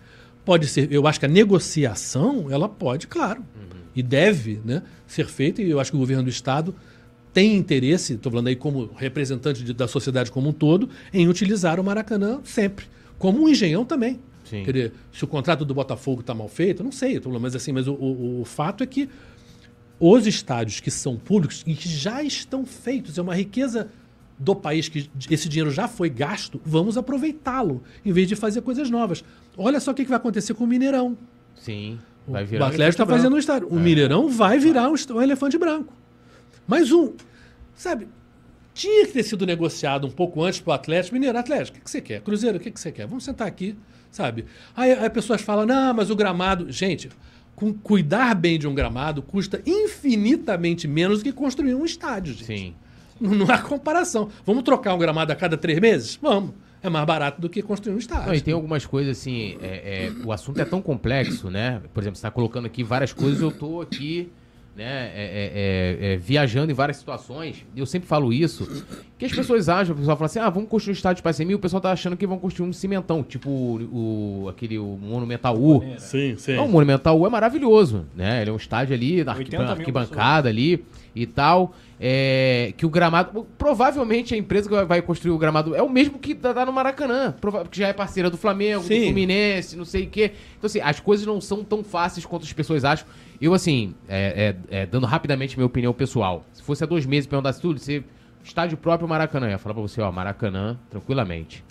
Pode 0.45 0.67
ser, 0.67 0.91
eu 0.93 1.07
acho 1.07 1.21
que 1.21 1.27
a 1.27 1.29
negociação, 1.29 2.49
ela 2.51 2.69
pode, 2.69 3.07
claro, 3.07 3.45
e 3.95 4.03
deve, 4.03 4.61
né, 4.65 4.83
ser 5.07 5.27
feita, 5.27 5.63
e 5.63 5.71
eu 5.71 5.79
acho 5.79 5.91
que 5.93 5.97
o 5.97 6.01
governo 6.01 6.25
do 6.25 6.31
estado 6.31 6.75
tem 7.33 7.57
interesse, 7.57 8.15
estou 8.15 8.31
falando 8.33 8.49
aí 8.49 8.57
como 8.57 8.91
representante 8.97 9.63
de- 9.63 9.73
da 9.73 9.87
sociedade 9.87 10.31
como 10.31 10.49
um 10.49 10.53
todo, 10.53 10.89
em 11.13 11.29
utilizar 11.29 11.79
o 11.79 11.85
Maracanã 11.85 12.41
sempre, 12.45 12.87
como 13.19 13.43
um 13.43 13.49
engenhão 13.49 13.85
também. 13.85 14.19
Sim. 14.45 14.65
Quer 14.65 14.73
dizer, 14.73 14.93
se 15.13 15.23
o 15.23 15.27
contrato 15.29 15.65
do 15.65 15.73
Botafogo 15.73 16.23
está 16.23 16.35
mal 16.35 16.49
feito, 16.49 16.83
não 16.83 16.91
sei, 16.91 17.21
falando, 17.21 17.41
mas 17.41 17.55
assim, 17.55 17.71
mas 17.73 17.87
o, 17.87 17.93
o- 17.93 18.41
o 18.41 18.45
fato 18.45 18.83
é 18.83 18.87
que 18.87 19.09
os 19.99 20.27
estádios 20.27 20.81
que 20.81 20.91
são 20.91 21.17
públicos 21.17 21.63
e 21.67 21.75
que 21.75 21.89
já 21.89 22.23
estão 22.23 22.65
feitos, 22.67 23.17
é 23.19 23.23
uma 23.23 23.35
riqueza 23.35 23.89
do 24.39 24.57
país 24.57 24.89
que 24.89 25.09
esse 25.31 25.49
dinheiro 25.49 25.71
já 25.71 25.87
foi 25.87 26.09
gasto, 26.09 26.61
vamos 26.65 26.97
aproveitá-lo, 26.97 27.83
em 28.05 28.11
vez 28.11 28.27
de 28.27 28.35
fazer 28.35 28.63
coisas 28.63 28.89
novas. 28.91 29.23
Olha 29.57 29.79
só 29.79 29.91
o 29.91 29.95
que 29.95 30.03
vai 30.05 30.17
acontecer 30.17 30.55
com 30.55 30.65
o 30.65 30.67
Mineirão. 30.67 31.17
Sim. 31.55 31.99
Vai 32.27 32.45
o 32.45 32.47
virar. 32.47 32.67
Atlético 32.69 33.03
está 33.03 33.07
fazendo 33.07 33.35
um 33.35 33.39
estádio. 33.39 33.69
O 33.69 33.79
Mineirão 33.79 34.29
vai 34.31 34.59
virar 34.59 34.89
um 34.91 35.21
elefante 35.23 35.59
branco. 35.59 35.93
Mas 36.71 36.93
um, 36.93 37.13
sabe, 37.75 38.07
tinha 38.73 39.05
que 39.07 39.13
ter 39.13 39.25
sido 39.25 39.45
negociado 39.45 40.07
um 40.07 40.11
pouco 40.11 40.43
antes 40.45 40.61
para 40.61 40.71
o 40.71 40.75
Atlético. 40.75 41.15
Mineiro, 41.15 41.37
Atlético, 41.37 41.77
o 41.77 41.81
que, 41.81 41.85
que 41.85 41.91
você 41.91 42.01
quer? 42.01 42.21
Cruzeiro, 42.21 42.59
o 42.59 42.61
que, 42.61 42.71
que 42.71 42.79
você 42.79 42.93
quer? 42.93 43.07
Vamos 43.09 43.25
sentar 43.25 43.49
aqui, 43.49 43.77
sabe? 44.11 44.45
Aí, 44.77 44.93
aí 44.93 45.11
pessoas 45.11 45.41
falam, 45.43 45.67
não, 45.67 45.93
mas 45.93 46.11
o 46.11 46.15
gramado. 46.17 46.71
Gente, 46.71 47.11
com- 47.57 47.75
cuidar 47.75 48.35
bem 48.37 48.57
de 48.57 48.69
um 48.69 48.75
gramado 48.75 49.21
custa 49.21 49.61
infinitamente 49.67 50.87
menos 50.87 51.19
do 51.19 51.25
que 51.25 51.33
construir 51.33 51.75
um 51.75 51.85
estádio, 51.85 52.35
gente. 52.35 52.47
Sim. 52.47 52.75
Não, 53.21 53.35
não 53.35 53.51
há 53.51 53.59
comparação. 53.59 54.31
Vamos 54.47 54.63
trocar 54.63 54.95
um 54.95 54.99
gramado 54.99 55.33
a 55.33 55.37
cada 55.37 55.57
três 55.57 55.79
meses? 55.81 56.19
Vamos. 56.23 56.53
É 56.83 56.89
mais 56.89 57.05
barato 57.05 57.39
do 57.41 57.51
que 57.51 57.61
construir 57.61 57.95
um 57.95 57.99
estádio. 57.99 58.29
Não, 58.29 58.35
e 58.35 58.41
tem 58.41 58.55
algumas 58.55 58.87
coisas 58.87 59.19
assim, 59.19 59.59
é- 59.61 60.07
é, 60.07 60.13
o 60.25 60.33
assunto 60.33 60.59
é 60.61 60.65
tão 60.65 60.81
complexo, 60.81 61.51
né? 61.51 61.83
Por 61.93 62.01
exemplo, 62.03 62.17
você 62.17 62.21
está 62.21 62.31
colocando 62.31 62.65
aqui 62.67 62.83
várias 62.83 63.13
coisas, 63.13 63.41
eu 63.43 63.51
tô 63.53 63.83
aqui, 63.83 64.31
né, 64.77 65.11
é- 65.15 65.99
é- 65.99 66.07
é- 66.11 66.13
é, 66.15 66.17
viajando 66.17 66.71
em 66.71 66.75
várias 66.75 66.97
situações, 66.97 67.67
e 67.75 67.81
eu 67.81 67.87
sempre 67.87 68.09
falo 68.09 68.33
isso, 68.33 68.85
que 69.19 69.25
as 69.27 69.33
pessoas 69.33 69.69
acham, 69.69 69.95
o 69.95 69.99
pessoal 69.99 70.17
fala 70.17 70.27
assim, 70.27 70.39
ah, 70.39 70.49
vamos 70.49 70.69
construir 70.71 70.93
um 70.93 70.97
estádio 70.97 71.23
para 71.23 71.33
100 71.33 71.47
mil, 71.47 71.57
o 71.59 71.61
pessoal 71.61 71.81
tá 71.81 71.91
achando 71.93 72.17
que 72.17 72.27
vão 72.27 72.39
construir 72.39 72.69
um 72.69 72.73
cimentão, 72.73 73.23
tipo 73.23 73.51
o, 73.51 74.45
o- 74.45 74.49
aquele 74.49 74.79
o 74.79 74.97
Monumental 75.01 75.57
U. 75.61 75.81
Sim, 75.99 76.35
sim. 76.39 76.55
Não, 76.57 76.67
o 76.67 76.69
Monumental 76.69 77.19
U 77.19 77.27
é 77.27 77.31
maravilhoso, 77.31 78.07
né? 78.17 78.41
Ele 78.43 78.51
é 78.51 78.53
um 78.53 78.57
estádio 78.57 78.95
ali, 78.95 79.23
da 79.25 79.33
80 79.35 79.57
mil 79.57 79.73
arquibancada 79.81 80.49
ali 80.49 80.85
e 81.15 81.27
tal. 81.27 81.75
É, 82.03 82.73
que 82.79 82.87
o 82.87 82.89
gramado. 82.89 83.47
Provavelmente 83.59 84.33
a 84.35 84.37
empresa 84.39 84.67
que 84.71 84.85
vai- 84.87 85.03
construir 85.03 85.33
o 85.33 85.39
gramado 85.39 85.75
é 85.75 85.83
o 85.83 85.89
mesmo 85.91 86.19
que 86.19 86.33
dá 86.33 86.51
dá 86.55 86.65
no 86.65 86.73
Maracanã. 86.73 87.35
Que 87.71 87.79
já 87.79 87.89
é 87.89 87.93
parceira 87.93 88.31
do 88.31 88.39
Flamengo, 88.39 88.83
Sim. 88.85 89.01
do 89.01 89.05
Fluminense, 89.07 89.77
não 89.77 89.85
sei 89.85 90.05
o 90.05 90.09
quê. 90.09 90.33
Então, 90.57 90.67
assim, 90.67 90.81
as 90.81 90.99
coisas 90.99 91.27
não 91.27 91.41
são 91.43 91.63
tão 91.63 91.85
fáceis 91.85 92.25
quanto 92.25 92.45
as 92.45 92.53
pessoas 92.55 92.87
acham. 92.87 93.07
Eu, 93.39 93.53
assim, 93.53 93.95
é, 94.09 94.57
é, 94.71 94.79
é, 94.83 94.87
dando 94.87 95.07
rapidamente 95.07 95.59
minha 95.59 95.67
opinião 95.67 95.93
pessoal. 95.93 96.43
Se 96.55 96.63
fosse 96.63 96.83
há 96.83 96.87
dois 96.87 97.05
meses 97.05 97.27
e 97.27 97.29
perguntasse 97.29 97.61
tudo, 97.61 97.79
você. 97.79 98.03
Estádio 98.43 98.79
próprio 98.79 99.07
Maracanã. 99.07 99.47
Eu 99.49 99.51
ia 99.51 99.59
falar 99.59 99.75
pra 99.75 99.83
você, 99.83 100.01
ó, 100.01 100.11
Maracanã, 100.11 100.79
tranquilamente. 100.89 101.63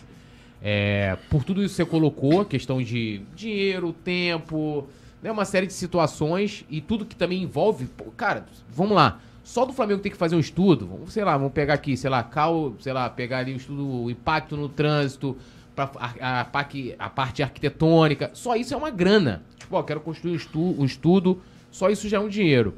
É, 0.61 1.17
por 1.29 1.43
tudo 1.43 1.63
isso 1.63 1.71
que 1.75 1.83
você 1.83 1.85
colocou, 1.89 2.45
questão 2.45 2.79
de 2.79 3.21
dinheiro, 3.35 3.91
tempo, 3.93 4.87
né, 5.23 5.31
uma 5.31 5.45
série 5.45 5.65
de 5.65 5.73
situações 5.73 6.65
e 6.69 6.79
tudo 6.81 7.05
que 7.05 7.15
também 7.15 7.41
envolve. 7.41 7.85
pô, 7.85 8.05
cara, 8.15 8.45
vamos 8.69 8.95
lá. 8.95 9.19
Só 9.49 9.65
do 9.65 9.73
Flamengo 9.73 9.99
tem 9.99 10.11
que 10.11 10.17
fazer 10.17 10.35
um 10.35 10.39
estudo. 10.39 10.85
Vamos, 10.85 11.11
sei 11.11 11.23
lá, 11.23 11.35
vamos 11.35 11.51
pegar 11.53 11.73
aqui, 11.73 11.97
sei 11.97 12.07
lá, 12.07 12.21
cal, 12.21 12.75
sei 12.79 12.93
lá, 12.93 13.09
pegar 13.09 13.39
ali 13.39 13.53
o 13.53 13.57
estudo, 13.57 14.03
o 14.03 14.11
impacto 14.11 14.55
no 14.55 14.69
trânsito, 14.69 15.35
pra, 15.75 15.89
a, 15.95 16.41
a, 16.41 16.45
parte- 16.45 16.93
a 16.99 17.09
parte 17.09 17.41
arquitetônica. 17.41 18.29
Só 18.35 18.55
isso 18.55 18.75
é 18.75 18.77
uma 18.77 18.91
grana. 18.91 19.41
Tipo, 19.57 19.75
ó, 19.75 19.81
quero 19.81 20.01
construir 20.01 20.33
um, 20.33 20.35
estu, 20.35 20.59
um 20.79 20.85
estudo, 20.85 21.41
só 21.71 21.89
isso 21.89 22.07
já 22.07 22.17
é 22.17 22.19
um 22.19 22.29
dinheiro. 22.29 22.75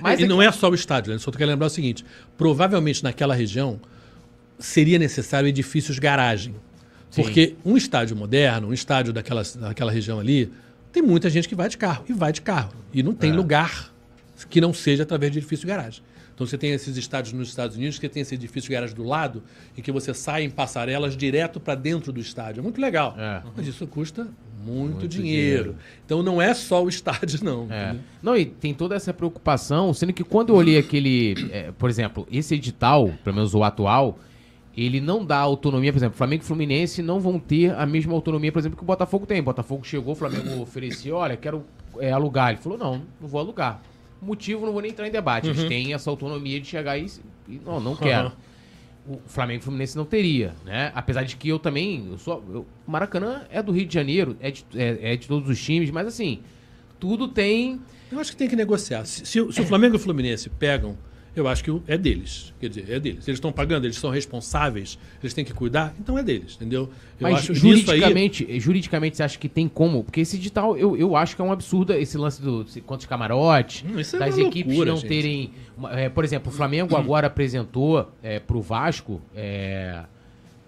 Mas 0.00 0.18
e 0.18 0.24
é 0.24 0.26
não 0.26 0.42
é 0.42 0.50
só 0.50 0.68
o 0.68 0.74
estádio, 0.74 1.12
né? 1.12 1.18
só 1.20 1.30
quero 1.30 1.48
lembrar 1.48 1.68
o 1.68 1.70
seguinte: 1.70 2.04
provavelmente 2.36 3.04
naquela 3.04 3.32
região 3.34 3.78
seria 4.58 4.98
necessário 4.98 5.48
edifícios 5.48 6.00
garagem. 6.00 6.56
Sim. 7.08 7.22
Porque 7.22 7.54
um 7.64 7.76
estádio 7.76 8.16
moderno, 8.16 8.66
um 8.68 8.72
estádio 8.72 9.12
daquela, 9.12 9.42
daquela 9.60 9.92
região 9.92 10.18
ali, 10.18 10.50
tem 10.92 11.04
muita 11.04 11.30
gente 11.30 11.48
que 11.48 11.54
vai 11.54 11.68
de 11.68 11.78
carro. 11.78 12.04
E 12.08 12.12
vai 12.12 12.32
de 12.32 12.40
carro. 12.42 12.72
E 12.92 13.00
não 13.00 13.14
tem 13.14 13.30
É. 13.30 13.32
lugar 13.32 13.89
que 14.48 14.60
não 14.60 14.72
seja 14.72 15.02
através 15.02 15.32
de 15.32 15.38
edifício 15.38 15.66
garagem. 15.66 16.02
Então 16.34 16.46
você 16.46 16.56
tem 16.56 16.70
esses 16.70 16.96
estádios 16.96 17.34
nos 17.34 17.48
Estados 17.48 17.76
Unidos 17.76 17.98
que 17.98 18.08
tem 18.08 18.22
esse 18.22 18.34
edifício 18.34 18.70
garagem 18.70 18.96
do 18.96 19.02
lado 19.04 19.42
e 19.76 19.82
que 19.82 19.92
você 19.92 20.14
sai 20.14 20.42
em 20.44 20.48
passarelas 20.50 21.14
direto 21.14 21.60
para 21.60 21.74
dentro 21.74 22.12
do 22.12 22.20
estádio. 22.20 22.60
É 22.60 22.62
muito 22.62 22.80
legal. 22.80 23.14
É. 23.18 23.42
Mas 23.54 23.66
isso 23.66 23.86
custa 23.86 24.26
muito, 24.64 24.92
Muito 24.92 25.08
dinheiro. 25.08 25.62
dinheiro. 25.62 25.76
Então 26.04 26.22
não 26.22 26.40
é 26.40 26.54
só 26.54 26.82
o 26.82 26.88
estádio, 26.88 27.44
não. 27.44 27.66
É. 27.70 27.94
Não, 28.22 28.36
e 28.36 28.46
tem 28.46 28.72
toda 28.72 28.94
essa 28.94 29.12
preocupação, 29.12 29.92
sendo 29.92 30.12
que 30.12 30.24
quando 30.24 30.50
eu 30.50 30.56
olhei 30.56 30.78
aquele. 30.78 31.34
é, 31.50 31.72
por 31.72 31.90
exemplo, 31.90 32.26
esse 32.30 32.54
edital, 32.54 33.12
pelo 33.24 33.36
menos 33.36 33.54
o 33.54 33.62
atual, 33.62 34.18
ele 34.76 35.00
não 35.00 35.24
dá 35.24 35.38
autonomia, 35.38 35.92
por 35.92 35.98
exemplo, 35.98 36.16
Flamengo 36.16 36.42
e 36.42 36.46
Fluminense 36.46 37.02
não 37.02 37.20
vão 37.20 37.38
ter 37.38 37.74
a 37.74 37.84
mesma 37.84 38.14
autonomia, 38.14 38.52
por 38.52 38.58
exemplo, 38.60 38.76
que 38.76 38.82
o 38.82 38.86
Botafogo 38.86 39.26
tem. 39.26 39.40
O 39.40 39.44
Botafogo 39.44 39.84
chegou, 39.84 40.12
o 40.12 40.16
Flamengo 40.16 40.60
ofereceu, 40.62 41.16
olha, 41.16 41.36
quero 41.36 41.64
é, 41.98 42.12
alugar. 42.12 42.50
Ele 42.50 42.58
falou, 42.58 42.78
não, 42.78 43.02
não 43.20 43.28
vou 43.28 43.40
alugar. 43.40 43.82
Motivo, 44.22 44.66
não 44.66 44.72
vou 44.72 44.82
nem 44.82 44.90
entrar 44.90 45.06
em 45.08 45.10
debate. 45.10 45.48
Eles 45.48 45.64
têm 45.64 45.94
essa 45.94 46.10
autonomia 46.10 46.60
de 46.60 46.66
chegar 46.66 46.92
aí 46.92 47.06
e, 47.48 47.60
não, 47.64 47.80
não 47.80 47.96
quero. 47.96 48.28
Uhum. 49.06 49.14
O 49.16 49.20
Flamengo 49.26 49.58
e 49.58 49.62
o 49.62 49.64
Fluminense 49.64 49.96
não 49.96 50.04
teria, 50.04 50.54
né? 50.64 50.92
Apesar 50.94 51.22
de 51.24 51.34
que 51.36 51.48
eu 51.48 51.58
também, 51.58 52.06
eu 52.10 52.18
sou, 52.18 52.44
eu- 52.52 52.66
o 52.86 52.90
Maracanã 52.90 53.44
é 53.50 53.62
do 53.62 53.72
Rio 53.72 53.86
de 53.86 53.94
Janeiro, 53.94 54.36
é 54.40 54.50
de, 54.50 54.64
é- 54.74 55.12
é 55.14 55.16
de 55.16 55.26
todos 55.26 55.48
os 55.48 55.60
times, 55.62 55.90
mas 55.90 56.06
assim, 56.06 56.40
tudo 56.98 57.26
tem 57.26 57.80
Eu 58.12 58.20
acho 58.20 58.30
que 58.32 58.36
tem 58.36 58.48
que 58.48 58.54
negociar. 58.56 59.06
Se, 59.06 59.24
se 59.24 59.40
o 59.40 59.50
se 59.50 59.60
o 59.62 59.64
Flamengo 59.66 59.94
e 59.94 59.96
o 59.96 59.98
Fluminense 60.00 60.50
pegam, 60.50 60.98
eu 61.34 61.46
acho 61.48 61.62
que 61.64 61.70
o- 61.70 61.82
é 61.86 61.96
deles. 61.96 62.52
Quer 62.60 62.68
dizer, 62.68 62.90
é 62.90 62.98
deles. 63.00 63.26
Eles 63.28 63.36
estão 63.38 63.52
pagando, 63.52 63.84
eles 63.86 63.96
são 63.96 64.10
responsáveis, 64.10 64.98
eles 65.22 65.32
têm 65.32 65.44
que 65.44 65.52
cuidar, 65.54 65.94
então 65.98 66.18
é 66.18 66.22
deles, 66.22 66.54
entendeu? 66.56 66.90
Eu 67.18 67.28
Mas 67.28 67.34
acho 67.40 67.52
nisso 67.52 67.66
aí. 67.66 67.70
juridicamente, 68.00 68.60
juridicamente 68.60 69.16
você 69.16 69.22
acha 69.22 69.38
que 69.38 69.48
tem 69.48 69.68
como? 69.68 70.02
Porque 70.04 70.20
esse 70.20 70.36
edital, 70.36 70.76
eu, 70.76 70.96
eu 70.96 71.14
acho 71.16 71.36
que 71.36 71.42
é 71.42 71.44
um 71.44 71.52
absurdo 71.52 71.92
esse 71.92 72.16
lance 72.18 72.40
do 72.42 72.66
quantos 72.86 73.06
camarotes, 73.06 73.84
Hum, 73.84 73.92
é 73.98 74.18
das 74.18 74.36
uma 74.36 74.46
equipes 74.46 74.66
loucura, 74.74 74.90
não 74.90 74.96
gente. 74.98 75.08
terem. 75.08 75.50
é, 75.92 76.08
por 76.08 76.24
exemplo, 76.24 76.50
o 76.52 76.54
Flamengo 76.54 76.96
agora 76.96 77.26
apresentou 77.28 78.10
é, 78.22 78.38
pro 78.38 78.60
Vasco 78.60 79.20
é, 79.34 80.02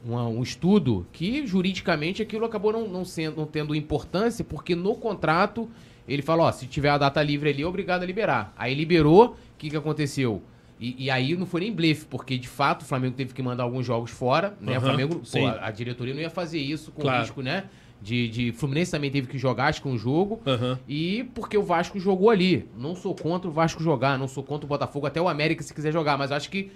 uma- 0.05 0.27
um 0.29 0.43
estudo 0.43 1.07
que 1.13 1.47
juridicamente 1.47 2.23
aquilo 2.23 2.45
acabou 2.45 2.73
não, 2.73 2.89
não 2.89 3.05
sendo, 3.05 3.37
não 3.37 3.47
tendo 3.47 3.75
importância, 3.75 4.45
porque 4.45 4.75
no 4.75 4.95
contrato 4.97 5.69
ele 6.09 6.23
falou, 6.23 6.47
ó, 6.47 6.53
se 6.53 6.67
tiver 6.67 6.89
a 6.91 6.99
data 6.99 7.23
livre 7.23 7.51
ali, 7.51 7.63
é 7.63 7.67
obrigado 7.67 8.03
a 8.03 8.07
liberar. 8.07 8.53
Aí 8.57 8.75
liberou, 8.75 9.27
o 9.27 9.37
que, 9.57 9.71
que 9.71 9.77
aconteceu? 9.77 10.43
E, 10.85 11.05
e 11.05 11.11
aí 11.11 11.37
não 11.37 11.47
foi 11.47 11.61
nem 11.61 11.73
blefe, 11.73 12.07
porque 12.07 12.37
de 12.37 12.49
fato 12.49 12.83
o 12.83 12.85
Flamengo 12.85 13.15
teve 13.15 13.33
que 13.33 13.41
mandar 13.41 13.63
alguns 13.63 13.87
jogos 13.87 14.11
fora, 14.11 14.55
né? 14.61 14.73
O 14.73 14.81
Aham, 14.81 14.87
Flamengo, 14.89 15.23
pô, 15.31 15.47
a, 15.47 15.67
a 15.67 15.71
diretoria 15.71 16.13
não 16.13 16.21
ia 16.21 16.29
fazer 16.29 16.59
isso 16.59 16.91
com 16.91 17.03
Claro. 17.03 17.21
risco, 17.23 17.41
né? 17.41 17.67
De, 18.01 18.27
de 18.29 18.51
Fluminense 18.51 18.91
também 18.91 19.09
teve 19.09 19.29
que 19.29 19.39
jogar, 19.39 19.67
acho 19.67 19.81
que 19.81 19.87
um 19.87 19.97
jogo. 19.97 20.41
Aham. 20.45 20.77
E 20.89 21.23
porque 21.37 21.57
o 21.57 21.63
Vasco 21.63 22.01
jogou 22.01 22.31
ali. 22.31 22.69
Não 22.77 22.97
sou 22.97 23.15
contra 23.15 23.49
o 23.49 23.53
Vasco 23.53 23.81
jogar, 23.81 24.19
não 24.19 24.27
sou 24.27 24.43
contra 24.43 24.67
o 24.67 24.69
Botafogo, 24.69 25.07
até 25.07 25.21
o 25.23 25.29
América 25.29 25.63
se 25.63 25.73
quiser 25.73 25.93
jogar, 25.93 26.19
mas 26.19 26.33
acho 26.33 26.51
que 26.51 26.73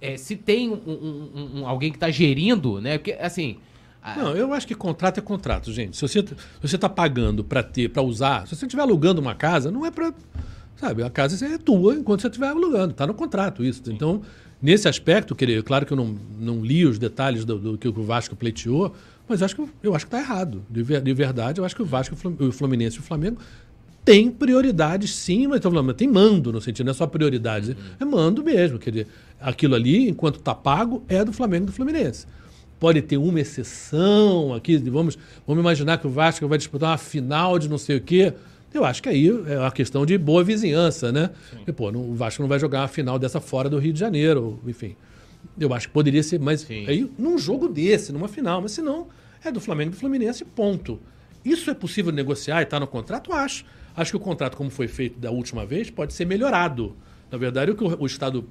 é, 0.00 0.16
se 0.16 0.36
tem 0.36 0.70
um, 0.70 0.74
um- 0.86 1.60
um- 1.60 1.68
alguém 1.68 1.92
que 1.92 1.98
tá 1.98 2.10
gerindo, 2.10 2.80
né? 2.80 2.96
Porque, 2.96 3.12
assim. 3.12 3.58
a- 4.02 4.16
Não, 4.16 4.34
eu 4.34 4.54
acho 4.54 4.66
que 4.66 4.74
contrato 4.74 5.18
é 5.18 5.20
contrato, 5.20 5.70
gente. 5.70 5.96
Se 5.98 6.02
você, 6.02 6.20
se 6.26 6.34
você 6.62 6.78
tá 6.78 6.88
pagando 6.88 7.44
para 7.44 7.62
ter, 7.62 7.90
para 7.90 8.00
usar, 8.02 8.46
se 8.46 8.56
você 8.56 8.64
estiver 8.64 8.82
alugando 8.82 9.20
uma 9.20 9.34
casa, 9.34 9.70
não 9.70 9.84
é 9.84 9.90
para, 9.90 10.14
sabe, 10.76 11.02
a 11.02 11.10
casa 11.10 11.44
é 11.46 11.58
tua 11.58 11.94
enquanto 11.94 12.22
você 12.22 12.28
estiver 12.28 12.48
alugando, 12.48 12.94
tá 12.94 13.06
no 13.06 13.14
contrato 13.14 13.64
isso. 13.64 13.82
Então, 13.88 14.22
nesse 14.60 14.88
aspecto, 14.88 15.34
querer, 15.34 15.62
claro 15.62 15.86
que 15.86 15.92
eu 15.92 15.96
não, 15.96 16.14
não 16.38 16.64
li 16.64 16.84
os 16.84 16.98
detalhes 16.98 17.44
do, 17.44 17.58
do 17.58 17.78
que 17.78 17.88
o 17.88 18.02
Vasco 18.02 18.36
pleiteou, 18.36 18.94
mas 19.28 19.40
eu 19.40 19.46
acho 19.46 19.56
que 19.56 19.64
eu 19.82 19.94
acho 19.94 20.04
que 20.04 20.10
tá 20.10 20.18
errado. 20.18 20.64
De, 20.68 20.82
de 20.82 21.14
verdade, 21.14 21.60
eu 21.60 21.64
acho 21.64 21.74
que 21.74 21.82
o 21.82 21.86
Vasco, 21.86 22.16
o 22.38 22.52
Fluminense 22.52 22.96
e 22.96 23.00
o 23.00 23.02
Flamengo 23.02 23.38
tem 24.04 24.30
prioridades 24.30 25.14
sim, 25.14 25.46
mas 25.46 25.62
falando, 25.62 25.94
tem 25.94 26.06
mando 26.06 26.52
no 26.52 26.60
sentido, 26.60 26.86
não 26.86 26.90
é 26.90 26.94
só 26.94 27.06
prioridades, 27.06 27.74
é 27.98 28.04
mando 28.04 28.44
mesmo. 28.44 28.78
Quer 28.78 28.90
dizer, 28.90 29.06
aquilo 29.40 29.74
ali, 29.74 30.10
enquanto 30.10 30.36
está 30.36 30.54
pago, 30.54 31.02
é 31.08 31.24
do 31.24 31.32
Flamengo 31.32 31.64
e 31.64 31.66
do 31.66 31.72
Fluminense. 31.72 32.26
Pode 32.78 33.00
ter 33.00 33.16
uma 33.16 33.40
exceção 33.40 34.52
aqui, 34.52 34.76
vamos, 34.76 35.16
vamos 35.46 35.62
imaginar 35.62 35.96
que 35.96 36.06
o 36.06 36.10
Vasco 36.10 36.46
vai 36.46 36.58
disputar 36.58 36.90
uma 36.90 36.98
final 36.98 37.58
de 37.58 37.66
não 37.68 37.78
sei 37.78 37.96
o 37.96 38.00
quê. 38.00 38.34
Eu 38.74 38.84
acho 38.84 39.00
que 39.00 39.08
aí 39.08 39.28
é 39.46 39.58
uma 39.58 39.70
questão 39.70 40.04
de 40.04 40.18
boa 40.18 40.42
vizinhança, 40.42 41.12
né? 41.12 41.30
E, 41.66 41.72
pô, 41.72 41.92
não- 41.92 42.10
o 42.10 42.14
Vasco 42.14 42.42
não 42.42 42.48
vai 42.48 42.58
jogar 42.58 42.80
uma 42.80 42.88
final 42.88 43.18
dessa 43.18 43.40
fora 43.40 43.70
do 43.70 43.78
Rio 43.78 43.92
de 43.92 44.00
Janeiro, 44.00 44.60
enfim. 44.66 44.96
Eu 45.58 45.72
acho 45.72 45.86
que 45.86 45.94
poderia 45.94 46.22
ser, 46.22 46.40
mas 46.40 46.62
Sim. 46.62 46.84
aí 46.88 47.08
num 47.16 47.38
jogo 47.38 47.68
desse, 47.68 48.12
numa 48.12 48.26
final, 48.26 48.60
mas 48.60 48.72
se 48.72 48.82
não, 48.82 49.06
é 49.44 49.52
do 49.52 49.60
Flamengo 49.60 49.90
e 49.90 49.94
do 49.94 49.96
Fluminense, 49.96 50.44
ponto. 50.44 51.00
Isso 51.44 51.70
é 51.70 51.74
possível 51.74 52.10
negociar 52.10 52.62
e 52.62 52.66
tá 52.66 52.80
no 52.80 52.86
contrato? 52.86 53.32
Acho. 53.32 53.64
Acho 53.96 54.10
que 54.12 54.16
o 54.16 54.20
contrato, 54.20 54.56
como 54.56 54.70
foi 54.70 54.88
feito 54.88 55.20
da 55.20 55.30
última 55.30 55.64
vez, 55.64 55.88
pode 55.88 56.12
ser 56.12 56.24
melhorado. 56.24 56.96
Na 57.30 57.38
verdade, 57.38 57.70
o 57.70 57.76
que 57.76 57.84
o, 57.84 58.02
o 58.02 58.06
Estado 58.06 58.48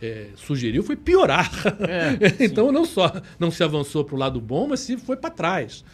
é, 0.00 0.28
sugeriu 0.36 0.82
foi 0.82 0.94
piorar. 0.94 1.50
então, 2.38 2.70
não 2.70 2.84
só 2.84 3.12
não 3.38 3.50
se 3.50 3.64
avançou 3.64 4.04
para 4.04 4.14
o 4.14 4.18
lado 4.18 4.40
bom, 4.40 4.68
mas 4.68 4.80
se 4.80 4.96
foi 4.96 5.16
para 5.16 5.30
trás. 5.30 5.84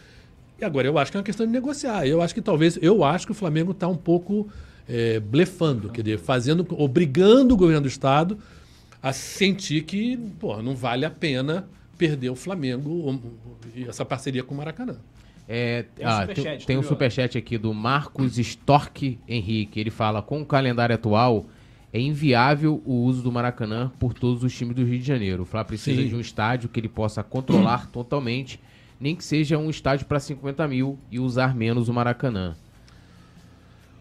E 0.59 0.65
agora 0.65 0.87
eu 0.87 0.97
acho 0.97 1.11
que 1.11 1.17
é 1.17 1.19
uma 1.19 1.23
questão 1.23 1.45
de 1.45 1.51
negociar. 1.51 2.07
Eu 2.07 2.21
acho 2.21 2.33
que 2.33 2.41
talvez, 2.41 2.77
eu 2.81 3.03
acho 3.03 3.25
que 3.25 3.31
o 3.31 3.35
Flamengo 3.35 3.71
está 3.71 3.87
um 3.87 3.97
pouco 3.97 4.47
é, 4.87 5.19
blefando, 5.19 5.89
quer 5.89 6.01
dizer, 6.01 6.19
fazendo, 6.19 6.65
obrigando 6.71 7.53
o 7.53 7.57
governo 7.57 7.81
do 7.81 7.87
Estado 7.87 8.37
a 9.01 9.13
sentir 9.13 9.83
que 9.83 10.17
pô, 10.39 10.61
não 10.61 10.75
vale 10.75 11.05
a 11.05 11.11
pena 11.11 11.67
perder 11.97 12.29
o 12.29 12.35
Flamengo 12.35 13.21
e 13.75 13.83
essa 13.83 14.05
parceria 14.05 14.43
com 14.43 14.53
o 14.53 14.57
Maracanã. 14.57 14.97
É, 15.47 15.85
Tem 15.95 16.05
um 16.05 16.09
ah, 16.09 16.21
superchat, 16.21 16.57
tem, 16.57 16.65
tem 16.65 16.77
um 16.77 16.83
superchat 16.83 17.37
aqui 17.37 17.57
do 17.57 17.71
Marcos 17.73 18.39
Stork 18.39 19.19
Henrique. 19.27 19.79
Ele 19.79 19.91
fala: 19.91 20.21
com 20.21 20.41
o 20.41 20.45
calendário 20.45 20.95
atual, 20.95 21.45
é 21.93 21.99
inviável 21.99 22.81
o 22.83 22.93
uso 22.93 23.21
do 23.21 23.31
Maracanã 23.31 23.91
por 23.99 24.13
todos 24.13 24.43
os 24.43 24.55
times 24.55 24.75
do 24.75 24.83
Rio 24.83 24.99
de 24.99 25.05
Janeiro. 25.05 25.43
O 25.43 25.45
Flá 25.45 25.63
precisa 25.63 26.01
Sim. 26.01 26.07
de 26.07 26.15
um 26.15 26.19
estádio 26.19 26.67
que 26.67 26.79
ele 26.79 26.89
possa 26.89 27.23
controlar 27.23 27.87
totalmente, 27.93 28.59
nem 28.99 29.15
que 29.15 29.23
seja 29.23 29.57
um 29.57 29.69
estádio 29.69 30.05
para 30.05 30.19
50 30.19 30.67
mil 30.67 30.97
e 31.11 31.19
usar 31.19 31.55
menos 31.55 31.89
o 31.89 31.93
Maracanã. 31.93 32.55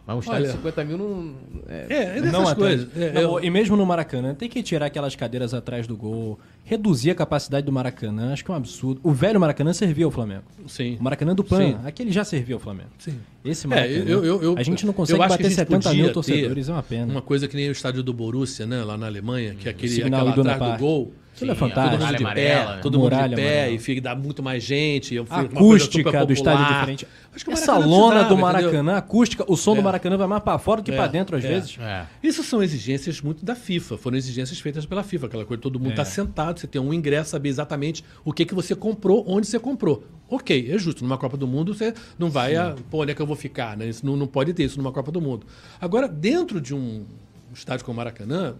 Mas 0.07 0.17
um 0.17 0.21
estádio 0.21 0.41
Olha, 0.43 0.51
de 0.53 0.57
50 0.59 0.85
mil 0.85 0.99
não. 0.99 1.35
é- 1.67 1.87
É, 1.89 2.03
é 2.03 2.15
dessas 2.21 2.33
Não 2.33 2.55
coisas. 2.55 2.89
É, 2.95 3.13
Não, 3.13 3.21
eu- 3.39 3.45
E 3.45 3.49
mesmo 3.49 3.75
no 3.75 3.87
Maracanã, 3.87 4.35
tem 4.35 4.51
que 4.51 4.63
tirar 4.63 4.85
aquelas 4.85 5.17
cadeiras 5.17 5.55
atrás 5.55 5.87
do 5.87 5.97
gol, 5.97 6.39
reduzir 6.63 7.11
a 7.11 7.15
capacidade 7.15 7.65
do 7.65 7.73
Maracanã, 7.73 8.35
acho 8.35 8.45
que 8.45 8.51
é 8.51 8.55
um 8.55 8.57
absurdo. 8.59 9.01
O 9.03 9.13
velho 9.13 9.41
Maracanã 9.41 9.73
servia 9.73 10.05
ao 10.05 10.11
Flamengo. 10.11 10.43
sim. 10.67 10.99
O 11.01 11.03
Maracanã 11.03 11.35
do 11.35 11.43
PAN, 11.43 11.81
aquele 11.87 12.13
já 12.13 12.23
servia 12.23 12.55
ao 12.55 12.61
Flamengo. 12.61 12.91
Sim. 12.99 13.19
Esse 13.43 13.67
É, 13.67 13.71
Maracanã. 13.71 13.95
eu- 13.95 14.25
eu- 14.27 14.43
eu- 14.43 14.55
a 14.59 14.63
gente 14.63 14.85
não 14.85 14.93
consegue 14.93 15.19
bater 15.19 15.45
gente 15.45 15.55
70 15.55 15.89
podia 15.89 16.05
mil 16.05 16.13
torcedores, 16.13 16.69
é 16.69 16.73
uma 16.73 16.83
pena. 16.83 17.11
Uma 17.11 17.23
coisa 17.23 17.49
que 17.49 17.57
nem 17.57 17.71
o 17.71 17.73
estádio 17.73 18.03
do 18.03 18.13
Borussia, 18.13 18.67
né, 18.67 18.85
lá 18.85 18.99
na 18.99 19.07
Alemanha, 19.07 19.55
que 19.55 19.69
é 19.69 19.71
aquele 19.71 20.03
aquela 20.03 20.31
atrás 20.33 20.73
do 20.75 20.79
gol. 20.79 21.15
Aquilo 21.35 21.51
é 21.51 21.55
fantástico. 21.57 21.97
Todo 21.99 22.07
mundo 22.07 22.17
de 22.17 22.23
amarela, 22.25 22.65
pé, 22.71 22.77
né? 22.77 22.81
todo 22.83 22.99
mundo 22.99 23.29
de 23.29 23.35
pé, 23.35 23.71
e 23.73 23.79
fica, 23.79 24.01
dá 24.01 24.15
muito 24.15 24.41
mais 24.43 24.63
gente. 24.63 25.19
A 25.29 25.41
acústica 25.41 26.25
do 26.25 26.33
estádio 26.33 26.65
é 26.65 26.69
diferente. 26.75 27.09
Acho 27.35 27.45
que 27.45 27.51
o 27.51 27.53
Essa 27.53 27.77
lona 27.77 28.21
do 28.21 28.27
entendeu? 28.35 28.37
Maracanã, 28.39 28.93
a 28.95 28.99
acústica, 28.99 29.45
o 29.49 29.57
som 29.57 29.73
É. 29.73 29.77
do 29.77 29.83
Maracanã 29.83 30.17
vai 30.17 30.29
mais 30.29 30.43
pra 30.45 30.57
fora 30.59 30.81
do 30.81 30.85
que 30.85 30.93
É, 30.93 30.97
pra 30.97 31.09
dentro, 31.09 31.37
às 31.37 31.45
é. 31.45 31.49
vezes. 31.49 31.77
É. 31.81 32.07
Isso 32.23 32.45
são 32.45 32.63
exigências 32.63 33.21
muito 33.21 33.45
da 33.45 33.57
FIFA, 33.57 33.99
foram 33.99 34.17
exigências 34.17 34.61
feitas 34.61 34.87
pela 34.87 35.03
FIFA, 35.03 35.27
aquela 35.27 35.45
coisa, 35.45 35.61
todo 35.61 35.81
mundo 35.81 35.89
É. 35.91 35.95
está 35.95 36.05
sentado, 36.05 36.61
você 36.61 36.69
tem 36.69 36.81
um 36.81 36.95
ingresso, 36.95 37.31
saber 37.31 37.49
exatamente 37.49 38.05
o 38.25 38.33
que, 38.33 38.45
que 38.45 38.55
você 38.55 38.77
comprou, 38.77 39.25
onde 39.27 39.49
você 39.49 39.59
comprou. 39.59 40.05
Ok, 40.31 40.71
é 40.73 40.79
justo, 40.79 41.03
numa 41.03 41.19
Copa 41.19 41.37
do 41.37 41.47
Mundo 41.49 41.75
você 41.75 41.93
não 42.17 42.31
vai, 42.31 42.55
a, 42.55 42.77
pô, 42.91 43.03
onde 43.03 43.11
é 43.11 43.15
que 43.15 43.21
eu 43.21 43.27
vou 43.27 43.37
ficar, 43.37 43.77
né? 43.77 43.89
Isso 43.89 44.07
não, 44.07 44.17
não 44.17 44.27
pode 44.29 44.53
ter 44.55 44.63
isso 44.63 44.79
numa 44.79 44.93
Copa 44.93 45.11
do 45.11 45.21
Mundo. 45.21 45.45
Agora, 45.81 46.07
dentro 46.07 46.61
de 46.61 46.73
um 46.75 47.05
estádio 47.53 47.85
como 47.85 47.95
o 47.95 47.97
Maracanã, 47.97 48.55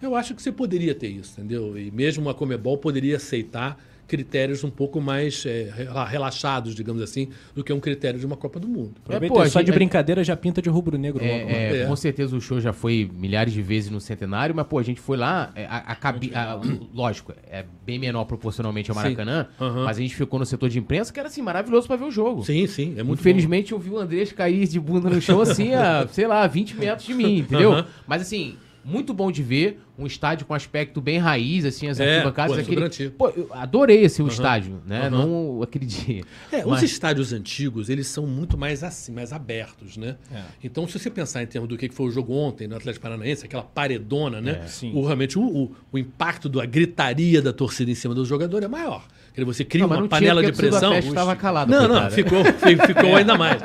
eu 0.00 0.14
acho 0.14 0.34
que 0.34 0.42
você 0.42 0.52
poderia 0.52 0.94
ter 0.94 1.08
isso, 1.08 1.40
entendeu? 1.40 1.78
E 1.78 1.90
mesmo 1.90 2.28
a 2.28 2.34
Comebol 2.34 2.78
poderia 2.78 3.16
aceitar 3.16 3.78
critérios 4.06 4.64
um 4.64 4.70
pouco 4.70 5.02
mais 5.02 5.44
é, 5.44 5.70
rela- 5.76 6.06
relaxados, 6.06 6.74
digamos 6.74 7.02
assim, 7.02 7.28
do 7.54 7.62
que 7.62 7.70
um 7.74 7.78
critério 7.78 8.18
de 8.18 8.24
uma 8.24 8.38
Copa 8.38 8.58
do 8.58 8.66
Mundo. 8.66 8.94
Aproveita 9.04 9.34
pô, 9.34 9.46
só 9.46 9.58
a 9.58 9.62
de 9.62 9.66
gente- 9.66 9.74
brincadeira 9.74 10.24
já 10.24 10.34
pinta 10.34 10.62
de 10.62 10.70
rubro-negro 10.70 11.22
logo. 11.22 11.36
né? 11.44 11.52
É, 11.52 11.76
é, 11.76 11.82
É. 11.82 11.84
Com 11.86 11.94
certeza 11.94 12.34
o 12.34 12.40
show 12.40 12.58
já 12.58 12.72
foi 12.72 13.10
milhares 13.12 13.52
de 13.52 13.60
vezes 13.60 13.90
no 13.90 14.00
centenário, 14.00 14.54
mas 14.54 14.66
pô, 14.66 14.78
a 14.78 14.82
gente 14.82 14.98
foi 14.98 15.18
lá, 15.18 15.52
é, 15.54 15.66
a, 15.66 15.76
a 15.78 15.94
cabi- 15.94 16.32
a- 16.34 16.58
lógico, 16.94 17.34
é 17.50 17.66
bem 17.84 17.98
menor 17.98 18.24
proporcionalmente 18.24 18.90
ao. 18.90 18.94
Maracanã, 18.96 19.46
Aham. 19.60 19.84
mas 19.84 19.98
a 19.98 20.00
gente 20.00 20.16
ficou 20.16 20.40
no 20.40 20.46
setor 20.46 20.70
de 20.70 20.78
imprensa 20.78 21.12
que 21.12 21.20
era 21.20 21.28
assim, 21.28 21.42
maravilhoso 21.42 21.86
pra 21.86 21.96
ver 21.96 22.04
o 22.04 22.10
jogo. 22.10 22.42
Sim, 22.46 22.66
sim, 22.66 22.94
é 22.96 23.02
muito 23.02 23.20
Infelizmente 23.20 23.72
eu 23.72 23.78
vi 23.78 23.90
o 23.90 23.98
Andrés 23.98 24.32
cair 24.32 24.66
de 24.66 24.80
bunda 24.80 25.10
no 25.10 25.20
chão 25.20 25.38
assim, 25.42 25.74
a, 25.74 26.08
sei 26.10 26.26
lá, 26.26 26.46
20 26.46 26.74
metros 26.78 27.06
de 27.06 27.12
mim, 27.12 27.40
entendeu? 27.40 27.72
Aham. 27.74 27.86
Mas 28.06 28.22
assim, 28.22 28.56
muito 28.84 29.12
bom 29.12 29.30
de 29.30 29.42
ver, 29.42 29.80
um 29.98 30.06
estádio 30.06 30.46
com 30.46 30.54
aspecto 30.54 31.00
bem 31.00 31.18
raiz, 31.18 31.64
assim, 31.64 31.88
as 31.88 31.98
É, 32.00 32.14
arquibancadas. 32.18 32.52
pô, 32.52 32.58
é 32.58 32.86
aquele... 32.86 33.10
Pô, 33.10 33.28
eu 33.30 33.48
adorei 33.52 34.02
esse 34.04 34.22
o 34.22 34.28
estádio, 34.28 34.80
né? 34.86 35.08
Aham. 35.08 35.10
Não 35.10 35.62
aquele 35.62 35.84
dia. 35.86 36.22
É, 36.50 36.64
Mas- 36.64 36.82
os 36.82 36.90
estádios 36.90 37.32
antigos, 37.32 37.88
eles 37.90 38.06
são 38.06 38.26
muito 38.26 38.56
mais 38.56 38.82
assim, 38.82 39.12
mais 39.12 39.32
abertos, 39.32 39.96
né? 39.96 40.16
É. 40.32 40.42
Então, 40.64 40.86
se 40.88 40.98
você 40.98 41.10
pensar 41.10 41.42
em 41.42 41.46
termos 41.46 41.68
do 41.68 41.76
que 41.76 41.88
foi 41.90 42.06
o 42.06 42.10
jogo 42.10 42.32
ontem 42.32 42.66
no 42.68 42.76
Atlético 42.76 43.02
Paranaense, 43.02 43.44
aquela 43.44 43.62
paredona, 43.62 44.40
né? 44.40 44.62
sim. 44.66 44.92
O, 44.94 45.04
realmente, 45.04 45.38
o, 45.38 45.42
o, 45.42 45.72
o 45.92 45.98
impacto 45.98 46.48
da 46.48 46.64
gritaria 46.64 47.42
da 47.42 47.52
torcida 47.52 47.90
em 47.90 47.94
cima 47.94 48.14
do 48.14 48.24
jogador 48.24 48.62
é 48.62 48.68
maior. 48.68 49.06
Você 49.46 49.64
cria 49.64 49.86
Não, 49.86 49.96
uma 49.96 50.08
panela 50.08 50.42
de 50.42 50.50
pressão. 50.52 50.92
estava 50.98 51.36
calada, 51.36 51.70
Não, 51.70 51.86
não, 51.86 52.10
ficou, 52.10 52.44
fi- 52.44 52.76
ficou 52.86 53.14
ainda 53.16 53.38
mais. 53.38 53.60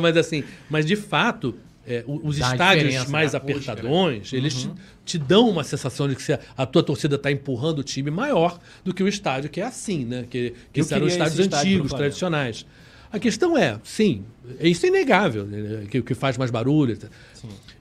Mas 0.00 0.16
assim, 0.18 0.44
mas 0.68 0.84
de 0.84 0.96
fato, 0.96 1.54
é, 1.86 2.02
os 2.06 2.38
Dá 2.38 2.52
estádios 2.52 3.08
mais 3.08 3.34
acústica, 3.34 3.72
apertadões, 3.72 4.32
eles 4.32 4.54
te, 4.54 4.70
te 5.04 5.18
dão 5.18 5.48
uma 5.50 5.62
sensação 5.64 6.08
de 6.08 6.16
que 6.16 6.22
você- 6.22 6.38
a 6.56 6.64
tua 6.66 6.82
torcida 6.82 7.16
está 7.16 7.30
empurrando 7.30 7.80
o 7.80 7.82
time 7.82 8.10
maior 8.10 8.58
do 8.84 8.94
que 8.94 9.02
o 9.02 9.08
estádio 9.08 9.50
que 9.50 9.60
é 9.60 9.64
assim, 9.64 10.04
né? 10.04 10.24
Que, 10.30 10.54
que 10.72 10.80
Eu 10.80 10.86
eram 10.90 11.06
estádios 11.06 11.38
estádio 11.38 11.58
antigos, 11.58 11.88
Flamengo. 11.90 11.96
tradicionais. 11.96 12.66
A 13.12 13.18
questão 13.18 13.56
é, 13.56 13.78
sim, 13.84 14.24
isso 14.60 14.84
é 14.86 14.88
inegável, 14.88 15.44
né, 15.46 15.84
que, 15.88 16.02
que 16.02 16.14
faz 16.14 16.36
mais 16.36 16.50
barulho. 16.50 16.96
tá? 16.96 17.06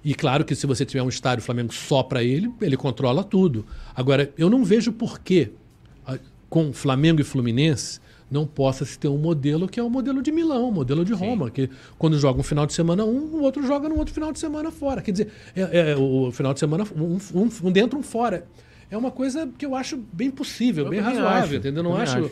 E 0.06 0.14
claro 0.14 0.46
que 0.46 0.54
se 0.54 0.68
você 0.68 0.86
tiver 0.86 1.02
um 1.02 1.10
estádio 1.10 1.44
Flamengo 1.44 1.74
só 1.74 2.04
para 2.04 2.22
ele, 2.24 2.52
ele 2.62 2.78
controla 2.78 3.24
tudo. 3.24 3.66
Agora, 3.96 4.32
eu 4.38 4.48
não 4.50 4.64
vejo 4.64 4.92
por 4.92 5.20
que 5.20 5.50
a- 6.06 6.20
com 6.50 6.72
Flamengo 6.72 7.20
e 7.20 7.24
Fluminense 7.24 8.00
não 8.34 8.46
possa 8.46 8.84
se 8.84 8.98
ter 9.00 9.08
um 9.08 9.18
modelo 9.18 9.68
que 9.68 9.80
é 9.80 9.84
o 9.84 9.90
modelo 9.90 10.22
de 10.22 10.32
Milão, 10.32 10.68
o 10.68 10.72
modelo 10.72 11.06
de 11.06 11.14
Roma, 11.14 11.50
que 11.52 11.70
quando 11.98 12.18
joga 12.20 12.40
um 12.40 12.44
final 12.44 12.66
de 12.66 12.74
semana 12.74 13.06
um, 13.06 13.36
o 13.36 13.42
outro 13.44 13.66
joga 13.66 13.88
no 13.88 13.98
outro 13.98 14.14
final 14.14 14.32
de 14.34 14.40
semana 14.40 14.72
fora. 14.72 15.02
Quer 15.02 15.12
dizer, 15.12 15.32
é, 15.56 15.92
é 15.92 15.96
o 15.96 16.32
final 16.32 16.54
de 16.54 16.60
semana 16.60 16.84
um, 16.96 17.18
um- 17.34 17.50
um 17.64 17.72
dentro, 17.72 17.98
um 17.98 18.04
fora. 18.04 18.46
É 18.92 18.98
uma 18.98 19.10
coisa 19.12 19.50
que 19.58 19.66
eu 19.66 19.74
acho 19.76 19.98
bem 20.12 20.30
possível, 20.30 20.86
Eu 20.86 20.90
bem 20.92 21.00
razoável, 21.00 21.44
acho, 21.44 21.56
entendeu? 21.56 21.82
Não 21.84 21.96
acho. 21.96 22.18
acho. 22.18 22.32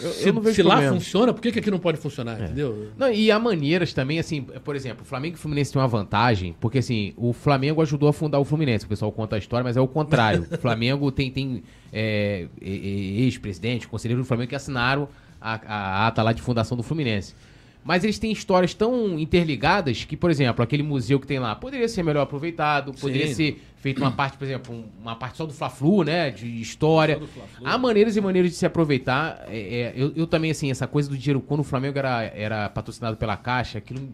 Eu- 0.00 0.10
se 0.12 0.28
eu 0.28 0.32
não 0.32 0.40
vejo 0.42 0.54
se 0.56 0.62
lá 0.62 0.76
funciona, 0.92 1.32
por 1.32 1.40
que, 1.40 1.52
que 1.52 1.58
aqui 1.58 1.70
não 1.70 1.78
pode 1.78 1.98
funcionar? 1.98 2.40
Entendeu? 2.42 2.88
Não, 2.96 3.10
e 3.12 3.30
há 3.30 3.38
maneiras 3.38 3.92
também, 3.92 4.18
assim, 4.18 4.42
por 4.42 4.76
exemplo, 4.76 5.02
o 5.02 5.04
Flamengo 5.04 5.36
e 5.36 5.38
o 5.38 5.40
Fluminense 5.40 5.72
tem 5.72 5.80
uma 5.80 5.88
vantagem, 5.88 6.54
porque 6.60 6.78
assim, 6.78 7.12
o 7.16 7.32
Flamengo 7.32 7.80
ajudou 7.82 8.08
a 8.08 8.12
fundar 8.12 8.38
o 8.38 8.44
Fluminense, 8.44 8.84
o 8.84 8.88
pessoal 8.88 9.10
conta 9.12 9.36
a 9.36 9.38
história, 9.38 9.64
mas 9.64 9.76
é 9.76 9.80
o 9.80 9.88
contrário. 9.88 10.46
o 10.52 10.58
Flamengo 10.58 11.10
tem, 11.10 11.30
tem 11.30 11.62
é, 11.92 12.46
ex-presidente, 12.60 13.88
conselheiro 13.88 14.22
do 14.22 14.26
Flamengo 14.26 14.48
que 14.48 14.56
assinaram 14.56 15.08
a, 15.40 15.54
a 15.66 16.06
ata 16.06 16.22
lá 16.22 16.32
de 16.32 16.40
fundação 16.42 16.76
do 16.76 16.82
Fluminense. 16.82 17.34
Mas 17.84 18.04
eles 18.04 18.16
têm 18.18 18.30
histórias 18.30 18.72
tão 18.74 19.18
interligadas 19.18 20.04
que, 20.04 20.16
por 20.16 20.30
exemplo, 20.30 20.62
aquele 20.62 20.84
museu 20.84 21.18
que 21.18 21.26
tem 21.26 21.40
lá 21.40 21.54
poderia 21.56 21.88
ser 21.88 22.02
melhor 22.04 22.22
aproveitado, 22.22 22.92
poderia 22.94 23.26
Sim. 23.26 23.34
ser 23.34 23.62
feito 23.78 23.98
uma 24.00 24.12
parte, 24.12 24.38
por 24.38 24.44
exemplo, 24.44 24.72
um- 24.72 24.84
uma 25.02 25.16
parte 25.16 25.36
só 25.36 25.44
do 25.44 25.52
Fla-Flu, 25.52 26.04
né, 26.04 26.30
de 26.30 26.46
história. 26.60 27.20
Há 27.64 27.76
maneiras 27.76 28.14
e 28.16 28.20
maneiras 28.20 28.52
de 28.52 28.56
se 28.56 28.64
aproveitar. 28.64 29.44
É, 29.48 29.56
é, 29.58 29.92
eu, 29.96 30.12
eu 30.14 30.26
também, 30.28 30.52
assim, 30.52 30.70
essa 30.70 30.86
coisa 30.86 31.08
do 31.10 31.18
dinheiro, 31.18 31.40
quando 31.40 31.60
o 31.60 31.64
Flamengo 31.64 31.98
era, 31.98 32.22
era 32.22 32.68
patrocinado 32.68 33.16
pela 33.16 33.36
Caixa, 33.36 33.78
aquilo... 33.78 34.08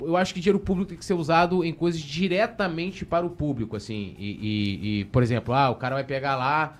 Eu 0.00 0.16
acho 0.16 0.32
que 0.34 0.40
dinheiro 0.40 0.58
público 0.58 0.88
tem 0.88 0.98
que 0.98 1.04
ser 1.04 1.14
usado 1.14 1.62
em 1.62 1.72
coisas 1.72 2.00
diretamente 2.00 3.04
para 3.04 3.24
o 3.24 3.30
público, 3.30 3.76
assim. 3.76 4.16
E, 4.18 4.30
e- 4.30 5.00
e, 5.00 5.04
por 5.04 5.22
exemplo, 5.22 5.54
ah, 5.54 5.70
o 5.70 5.74
cara 5.76 5.94
vai 5.96 6.02
pegar 6.04 6.34
lá, 6.34 6.76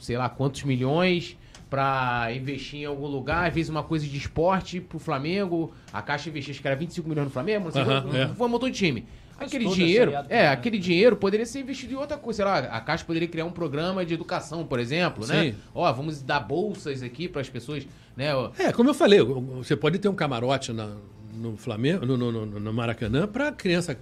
sei 0.00 0.16
lá, 0.16 0.28
quantos 0.28 0.64
milhões 0.64 1.36
pra 1.74 2.28
investir 2.32 2.82
em 2.82 2.84
algum 2.84 3.08
lugar, 3.08 3.48
às 3.48 3.52
vezes 3.54 3.68
uma 3.68 3.82
coisa 3.82 4.06
de 4.06 4.16
esporte 4.16 4.80
pro 4.80 5.00
Flamengo, 5.00 5.72
a 5.92 6.00
Caixa 6.00 6.28
investiu, 6.28 6.52
acho 6.52 6.60
que 6.60 6.68
era 6.68 6.76
25 6.76 7.08
milhões 7.08 7.24
no 7.24 7.32
Flamengo, 7.32 7.64
não 7.64 7.72
sei, 7.72 7.82
Aham, 7.82 8.02
quanto, 8.02 8.16
é. 8.16 8.28
foi 8.28 8.46
um 8.46 8.50
montão 8.50 8.70
de 8.70 8.76
time. 8.76 9.04
Aquele 9.36 9.64
toda 9.64 9.74
dinheiro, 9.76 10.12
é, 10.12 10.42
né? 10.42 10.48
aquele 10.50 10.78
dinheiro 10.78 11.16
poderia 11.16 11.44
ser 11.44 11.58
investido 11.58 11.92
em 11.94 11.96
outra 11.96 12.16
coisa, 12.16 12.36
sei 12.36 12.44
lá, 12.44 12.58
a 12.60 12.80
Caixa 12.80 13.04
poderia 13.04 13.26
criar 13.26 13.44
um 13.44 13.50
programa 13.50 14.06
de 14.06 14.14
educação, 14.14 14.64
por 14.64 14.78
exemplo, 14.78 15.26
né? 15.26 15.50
Sim. 15.50 15.54
Ó, 15.74 15.92
vamos 15.92 16.22
dar 16.22 16.38
bolsas 16.38 17.02
aqui 17.02 17.26
para 17.26 17.40
as 17.40 17.48
pessoas, 17.48 17.84
né? 18.16 18.28
É, 18.56 18.70
como 18.72 18.88
eu 18.90 18.94
falei, 18.94 19.18
você 19.20 19.74
pode 19.74 19.98
ter 19.98 20.08
um 20.08 20.14
camarote 20.14 20.72
na- 20.72 20.94
no 21.34 21.56
Flamengo, 21.56 22.06
no, 22.06 22.16
no- 22.16 22.30
no- 22.30 22.60
no 22.60 22.72
Maracanã, 22.72 23.26
para 23.26 23.50
criança 23.50 23.98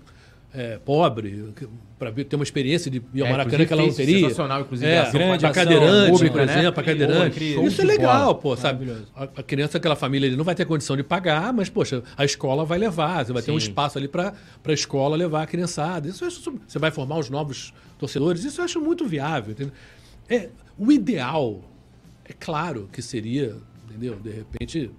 é, 0.54 0.78
pobre, 0.78 1.52
para 1.98 2.12
ter 2.12 2.36
uma 2.36 2.42
experiência 2.42 2.90
de 2.90 3.02
ir 3.14 3.22
ao 3.22 3.28
É, 3.28 3.30
Maracanã 3.30 3.64
que 3.64 3.72
ela 3.72 3.82
não 3.82 3.92
fez 3.92 3.96
teria. 4.08 4.20
sensacional, 4.28 4.60
inclusive, 4.60 4.90
é, 4.90 5.10
grande 5.10 5.46
ação 5.46 5.52
cadeirante, 5.64 6.10
pública, 6.10 6.32
por 6.38 6.46
né? 6.46 6.52
exemplo, 6.58 6.72
pra 6.72 6.82
cadeirante. 6.82 7.64
Isso 7.64 7.80
é 7.80 7.84
legal, 7.84 8.34
pô, 8.34 8.56
sabe? 8.56 8.92
A, 9.14 9.24
a 9.24 9.42
criança, 9.42 9.78
aquela 9.78 9.96
família, 9.96 10.26
ele 10.26 10.36
não 10.36 10.44
vai 10.44 10.54
ter 10.54 10.64
condição 10.66 10.96
de 10.96 11.02
pagar, 11.02 11.52
mas, 11.52 11.68
poxa, 11.70 12.02
a 12.16 12.24
escola 12.24 12.64
vai 12.64 12.78
levar, 12.78 13.24
você 13.24 13.32
vai 13.32 13.42
ter 13.42 13.50
um 13.50 13.58
Sim. 13.60 13.68
espaço 13.68 13.96
ali 13.98 14.08
para 14.08 14.34
a 14.64 14.72
escola 14.72 15.16
levar 15.16 15.42
a 15.42 15.46
criançada. 15.46 16.08
Isso 16.08 16.24
acho, 16.24 16.52
você 16.66 16.78
vai 16.78 16.90
formar 16.90 17.18
os 17.18 17.30
novos 17.30 17.72
torcedores, 17.98 18.44
isso 18.44 18.60
eu 18.60 18.64
acho 18.64 18.80
muito 18.80 19.06
viável. 19.06 19.52
Entendeu? 19.52 19.72
É, 20.28 20.48
o 20.76 20.90
ideal, 20.92 21.62
é 22.24 22.32
claro 22.38 22.88
que 22.92 23.00
seria, 23.00 23.56
entendeu? 23.88 24.16
De 24.16 24.30
repente, 24.30 24.90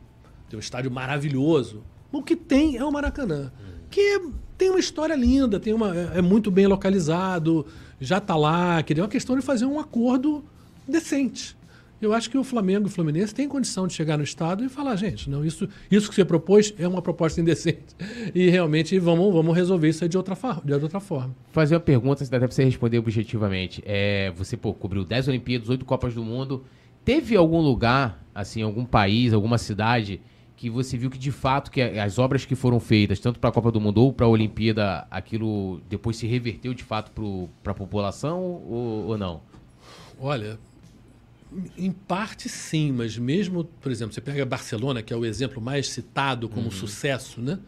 ter 0.49 0.55
um 0.55 0.59
estádio 0.59 0.89
maravilhoso. 0.89 1.83
O 2.11 2.21
que 2.23 2.35
tem 2.35 2.77
é 2.77 2.83
o 2.85 2.91
Maracanã, 2.91 3.51
que 3.89 3.99
é- 3.99 4.21
tem 4.63 4.69
uma 4.69 4.79
história 4.79 5.13
linda, 5.13 5.59
tem 5.59 5.73
uma, 5.73 5.93
é, 5.93 6.19
é 6.19 6.21
muito 6.21 6.49
bem 6.49 6.67
localizado, 6.67 7.65
já 7.99 8.17
está 8.19 8.33
lá. 8.33 8.81
Que 8.81 8.93
é 8.93 9.03
uma 9.03 9.09
questão 9.09 9.35
de 9.35 9.41
fazer 9.41 9.65
um 9.65 9.77
acordo 9.77 10.41
decente. 10.87 11.57
Eu 12.01 12.13
acho 12.13 12.29
que 12.29 12.37
o 12.37 12.43
Flamengo 12.45 12.85
e 12.85 12.87
o 12.87 12.89
Fluminense 12.89 13.35
têm 13.35 13.47
condição 13.47 13.87
de 13.87 13.93
chegar 13.93 14.17
no 14.17 14.23
Estado 14.23 14.63
e 14.63 14.69
falar, 14.69 14.95
gente, 14.95 15.29
não, 15.29 15.45
isso, 15.45 15.67
isso 15.91 16.09
que 16.09 16.15
você 16.15 16.23
propôs 16.23 16.73
é 16.77 16.87
uma 16.87 17.01
proposta 17.01 17.41
indecente. 17.41 17.95
E 18.33 18.49
realmente 18.49 18.97
vamos, 18.99 19.33
vamos 19.33 19.55
resolver 19.55 19.89
isso 19.89 20.07
de 20.07 20.17
outra, 20.17 20.37
de 20.63 20.73
outra 20.73 20.99
forma. 20.99 21.35
Fazer 21.51 21.75
uma 21.75 21.81
pergunta, 21.81 22.25
dá 22.25 22.39
pra 22.39 22.47
você 22.47 22.63
responder 22.63 22.99
objetivamente. 22.99 23.83
É, 23.85 24.31
você, 24.31 24.55
pô, 24.55 24.73
cobriu 24.73 25.03
10 25.03 25.27
Olimpíadas, 25.27 25.69
8 25.69 25.83
Copas 25.83 26.13
do 26.13 26.23
Mundo. 26.23 26.63
Teve 27.03 27.35
algum 27.35 27.59
lugar, 27.59 28.23
assim, 28.33 28.61
algum 28.61 28.85
país, 28.85 29.33
alguma 29.33 29.57
cidade, 29.57 30.21
que 30.63 30.69
você 30.69 30.97
viu 30.97 31.09
que 31.09 31.17
de 31.17 31.29
fato 31.29 31.69
que 31.69 31.81
as 31.81 32.17
obras 32.17 32.45
que 32.45 32.55
foram 32.55 32.79
feitas, 32.79 33.19
tanto 33.19 33.37
para 33.37 33.49
a 33.49 33.53
Copa 33.53 33.69
do 33.69 33.81
Mundo 33.81 33.97
ou 34.01 34.13
para 34.13 34.25
a 34.25 34.29
Olimpíada, 34.29 35.05
aquilo 35.11 35.81
depois 35.89 36.15
se 36.15 36.25
reverteu 36.25 36.73
de 36.73 36.85
fato 36.85 37.11
para 37.61 37.73
a 37.73 37.75
população 37.75 38.39
ou, 38.39 39.07
ou 39.07 39.17
não? 39.17 39.41
Olha, 40.17 40.57
em 41.77 41.91
parte 41.91 42.47
sim, 42.47 42.93
mas 42.93 43.17
mesmo, 43.17 43.65
por 43.81 43.91
exemplo, 43.91 44.13
você 44.13 44.21
pega 44.21 44.45
Barcelona, 44.45 45.01
que 45.01 45.11
é 45.11 45.17
o 45.17 45.25
exemplo 45.25 45.61
mais 45.61 45.89
citado 45.89 46.47
como 46.47 46.71
sucesso, 46.71 47.41
né? 47.41 47.59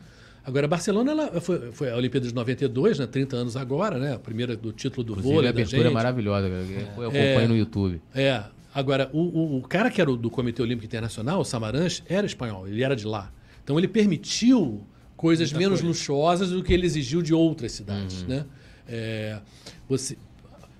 Agora, 0.45 0.65
Barcelona 0.65 1.11
ela 1.11 1.41
foi, 1.41 1.73
foi 1.73 1.89
a 1.91 1.97
Olimpíada 1.97 2.25
de 2.27 2.33
92, 2.33 2.99
né? 2.99 3.07
30 3.07 3.35
anos 3.35 3.57
agora, 3.57 3.99
né? 3.99 4.13
A 4.13 4.19
primeira 4.19 4.55
do 4.55 4.71
título 4.71 5.03
do 5.03 5.11
Inclusive, 5.13 5.33
vôlei 5.33 5.47
a 5.49 5.51
abertura 5.51 5.89
é 5.89 5.91
maravilhosa, 5.91 6.47
eu 6.47 7.09
acompanho 7.09 7.39
É. 7.39 7.47
no 7.47 7.57
YouTube. 7.57 8.01
É. 8.13 8.43
Agora, 8.75 9.09
o, 9.13 9.21
o, 9.21 9.57
o 9.59 9.61
cara 9.61 9.89
que 9.89 10.01
era 10.01 10.13
do 10.13 10.29
Comitê 10.29 10.61
Olímpico 10.61 10.85
Internacional, 10.85 11.39
o 11.39 11.45
Samaranch, 11.45 12.03
era 12.09 12.27
espanhol, 12.27 12.67
ele 12.67 12.83
era 12.83 12.93
de 12.93 13.07
lá. 13.07 13.31
Então 13.63 13.79
ele 13.79 13.87
permitiu 13.87 14.85
coisas 15.15 15.53
menos 15.53 15.81
luxuosas 15.81 16.49
do 16.49 16.61
que 16.61 16.73
ele 16.73 16.85
exigiu 16.85 17.21
de 17.21 17.33
outras 17.33 17.71
cidades. 17.71 18.23
Né? 18.23 18.45
É, 18.85 19.39
você, 19.87 20.17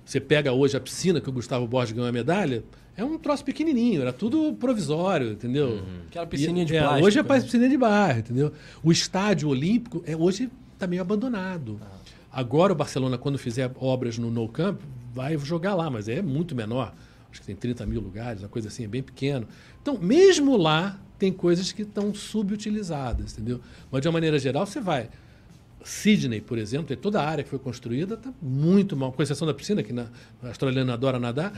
você 0.03 0.19
pega 0.19 0.51
hoje 0.51 0.75
a 0.75 0.79
piscina 0.81 1.21
que 1.21 1.29
o 1.29 1.31
Gustavo 1.31 1.65
Borges 1.65 1.93
ganhou 1.93 2.09
a 2.09 2.11
medalha, 2.11 2.65
é 2.97 3.03
um 3.03 3.17
troço 3.17 3.45
pequenininho, 3.45 4.01
era 4.01 4.11
tudo 4.11 4.53
provisório, 4.55 5.31
entendeu? 5.31 5.81
Aquela 6.07 6.27
piscininha 6.27 6.65
de 6.65 6.75
é, 6.75 6.81
plástico, 6.81 7.07
Hoje 7.07 7.19
é 7.19 7.23
né? 7.23 7.41
piscina 7.41 7.69
de 7.69 7.77
barro, 7.77 8.19
entendeu? 8.19 8.51
O 8.83 8.91
estádio 8.91 9.47
olímpico 9.47 10.03
é, 10.05 10.17
hoje 10.17 10.49
está 10.73 10.85
meio 10.85 11.01
abandonado. 11.01 11.79
Agora 12.29 12.73
o 12.73 12.75
Barcelona, 12.75 13.17
quando 13.17 13.37
fizer 13.37 13.71
obras 13.79 14.17
no 14.17 14.29
No 14.29 14.49
Camp, 14.49 14.81
vai 15.13 15.37
jogar 15.37 15.75
lá, 15.75 15.89
mas 15.89 16.09
é 16.09 16.21
muito 16.21 16.53
menor. 16.53 16.93
Acho 17.35 17.41
que 17.41 17.47
tem 17.47 17.55
30 17.55 17.85
mil 17.85 17.99
lugares, 17.99 18.41
uma 18.41 18.47
coisa 18.47 18.69
assim, 18.69 18.85
é 18.85 18.87
bem 18.87 19.03
pequeno. 19.03 19.45
Então, 19.81 19.97
mesmo 19.99 20.55
lá, 20.55 20.97
tem 21.19 21.33
coisas 21.33 21.73
que 21.73 21.81
estão 21.81 22.13
subutilizadas, 22.15 23.33
entendeu? 23.33 23.59
Mas, 23.91 24.01
de 24.01 24.07
uma 24.07 24.13
maneira 24.13 24.39
geral, 24.39 24.65
você 24.65 24.79
vai. 24.79 25.09
Sydney, 25.83 26.39
por 26.41 26.57
exemplo, 26.57 26.87
tem 26.87 26.97
toda 26.97 27.21
a 27.21 27.27
área 27.29 27.43
que 27.43 27.49
foi 27.49 27.59
construída 27.59 28.15
está 28.15 28.33
muito 28.41 28.95
mal, 28.95 29.11
com 29.11 29.21
exceção 29.21 29.45
da 29.45 29.53
piscina, 29.53 29.83
que 29.83 29.91
na, 29.93 30.07
a 30.41 30.47
australiana 30.47 30.93
adora 30.93 31.19
nadar, 31.19 31.51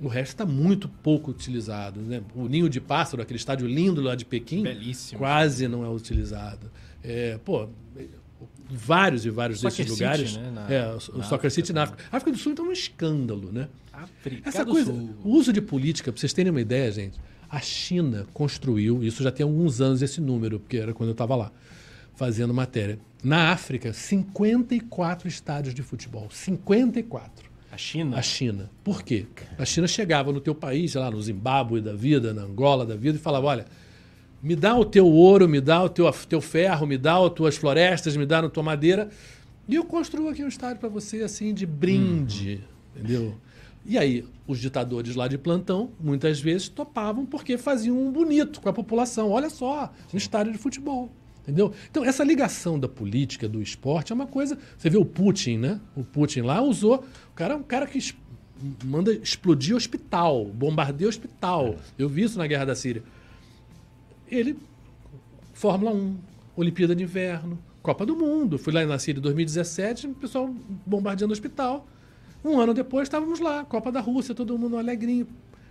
o 0.00 0.08
resto 0.08 0.30
está 0.32 0.46
muito 0.46 0.88
pouco 0.88 1.30
utilizado. 1.30 2.00
Né? 2.00 2.22
O 2.34 2.48
ninho 2.48 2.68
de 2.70 2.80
pássaro, 2.80 3.22
aquele 3.22 3.36
estádio 3.38 3.68
lindo 3.68 4.00
lá 4.00 4.14
de 4.16 4.24
Pequim, 4.24 4.62
Belíssimo. 4.62 5.18
quase 5.18 5.68
não 5.68 5.84
é 5.84 5.88
utilizado. 5.90 6.70
É, 7.04 7.38
pô, 7.44 7.68
vários 8.68 9.24
e 9.24 9.30
vários 9.30 9.60
Soccer 9.60 9.84
desses 9.86 9.92
City, 9.96 10.02
lugares. 10.04 10.36
né, 10.36 10.50
na- 10.50 10.72
é, 10.72 10.82
o, 10.88 10.92
na 10.94 10.98
Soccer 11.00 11.22
África 11.24 11.50
City 11.50 11.72
na 11.72 11.82
África. 11.84 12.02
A 12.10 12.16
África 12.16 12.32
do 12.32 12.38
Sul 12.38 12.52
então 12.52 12.66
é 12.66 12.68
um 12.68 12.72
escândalo, 12.72 13.52
né? 13.52 13.68
África 14.02 14.48
Essa 14.48 14.64
coisa, 14.64 14.92
Sul. 14.92 15.14
o 15.24 15.30
uso 15.30 15.52
de 15.52 15.60
política, 15.60 16.12
para 16.12 16.20
vocês 16.20 16.32
terem 16.32 16.50
uma 16.50 16.60
ideia, 16.60 16.90
gente, 16.90 17.18
a 17.48 17.60
China 17.60 18.26
construiu, 18.32 19.02
isso 19.02 19.22
já 19.22 19.30
tem 19.30 19.44
alguns 19.44 19.80
anos 19.80 20.02
esse 20.02 20.20
número, 20.20 20.60
porque 20.60 20.76
era 20.76 20.92
quando 20.92 21.08
eu 21.08 21.12
estava 21.12 21.34
lá 21.34 21.52
fazendo 22.14 22.52
matéria. 22.52 22.98
Na 23.22 23.52
África, 23.52 23.92
54 23.92 25.28
estádios 25.28 25.74
de 25.74 25.82
futebol. 25.82 26.28
54. 26.30 27.48
A 27.70 27.76
China? 27.76 28.16
A 28.16 28.22
China. 28.22 28.70
Por 28.82 29.02
quê? 29.02 29.26
A 29.56 29.64
China 29.64 29.86
chegava 29.86 30.32
no 30.32 30.40
teu 30.40 30.54
país, 30.54 30.94
lá, 30.94 31.10
no 31.10 31.22
Zimbábue 31.22 31.80
da 31.80 31.94
vida, 31.94 32.34
na 32.34 32.42
Angola 32.42 32.84
da 32.84 32.96
vida, 32.96 33.18
e 33.18 33.20
falava: 33.20 33.46
olha, 33.46 33.66
me 34.42 34.56
dá 34.56 34.76
o 34.76 34.84
teu 34.84 35.06
ouro, 35.06 35.48
me 35.48 35.60
dá 35.60 35.82
o 35.82 35.88
teu, 35.88 36.10
teu 36.28 36.40
ferro, 36.40 36.86
me 36.86 36.98
dá 36.98 37.24
as 37.24 37.32
tuas 37.32 37.56
florestas, 37.56 38.16
me 38.16 38.26
dá 38.26 38.40
a 38.40 38.48
tua 38.48 38.62
madeira, 38.62 39.08
e 39.68 39.74
eu 39.74 39.84
construo 39.84 40.28
aqui 40.28 40.42
um 40.42 40.48
estádio 40.48 40.78
para 40.78 40.88
você, 40.88 41.22
assim, 41.22 41.54
de 41.54 41.66
brinde. 41.66 42.64
Entendeu? 42.96 43.36
E 43.88 43.96
aí, 43.96 44.22
os 44.46 44.60
ditadores 44.60 45.16
lá 45.16 45.26
de 45.26 45.38
plantão, 45.38 45.90
muitas 45.98 46.38
vezes, 46.38 46.68
topavam 46.68 47.24
porque 47.24 47.56
faziam 47.56 47.98
um 47.98 48.12
bonito 48.12 48.60
com 48.60 48.68
a 48.68 48.72
população. 48.72 49.30
Olha 49.30 49.48
só, 49.48 49.90
um 50.12 50.16
estádio 50.18 50.52
de 50.52 50.58
futebol. 50.58 51.10
Entendeu? 51.42 51.72
Então, 51.90 52.04
essa 52.04 52.22
ligação 52.22 52.78
da 52.78 52.86
política, 52.86 53.48
do 53.48 53.62
esporte, 53.62 54.12
é 54.12 54.14
uma 54.14 54.26
coisa. 54.26 54.58
Você 54.76 54.90
vê 54.90 54.98
o 54.98 55.06
Putin, 55.06 55.56
né? 55.56 55.80
O 55.96 56.04
Putin 56.04 56.42
lá 56.42 56.60
usou. 56.60 57.02
O 57.30 57.34
cara 57.34 57.54
é 57.54 57.56
um 57.56 57.62
cara 57.62 57.86
que 57.86 57.98
manda 58.84 59.10
explodir 59.10 59.74
hospital, 59.74 60.44
bombardeia 60.44 61.08
hospital. 61.08 61.76
Eu 61.98 62.10
vi 62.10 62.24
isso 62.24 62.36
na 62.36 62.46
guerra 62.46 62.66
da 62.66 62.74
Síria. 62.74 63.02
Ele, 64.30 64.58
Fórmula 65.54 65.92
1, 65.92 66.14
Olimpíada 66.54 66.94
de 66.94 67.04
Inverno, 67.04 67.58
Copa 67.82 68.04
do 68.04 68.14
Mundo. 68.14 68.58
Fui 68.58 68.70
lá 68.70 68.84
na 68.84 68.98
Síria 68.98 69.18
em 69.18 69.22
2017, 69.22 70.08
o 70.08 70.14
pessoal 70.14 70.54
bombardeando 70.84 71.32
o 71.32 71.32
hospital. 71.32 71.88
Um 72.44 72.58
ano 72.60 72.72
depois 72.72 73.04
estávamos 73.08 73.40
lá, 73.40 73.64
Copa 73.64 73.90
da 73.90 74.00
Rússia, 74.00 74.34
todo 74.34 74.56
mundo 74.58 74.76
alegrinho. 74.78 75.26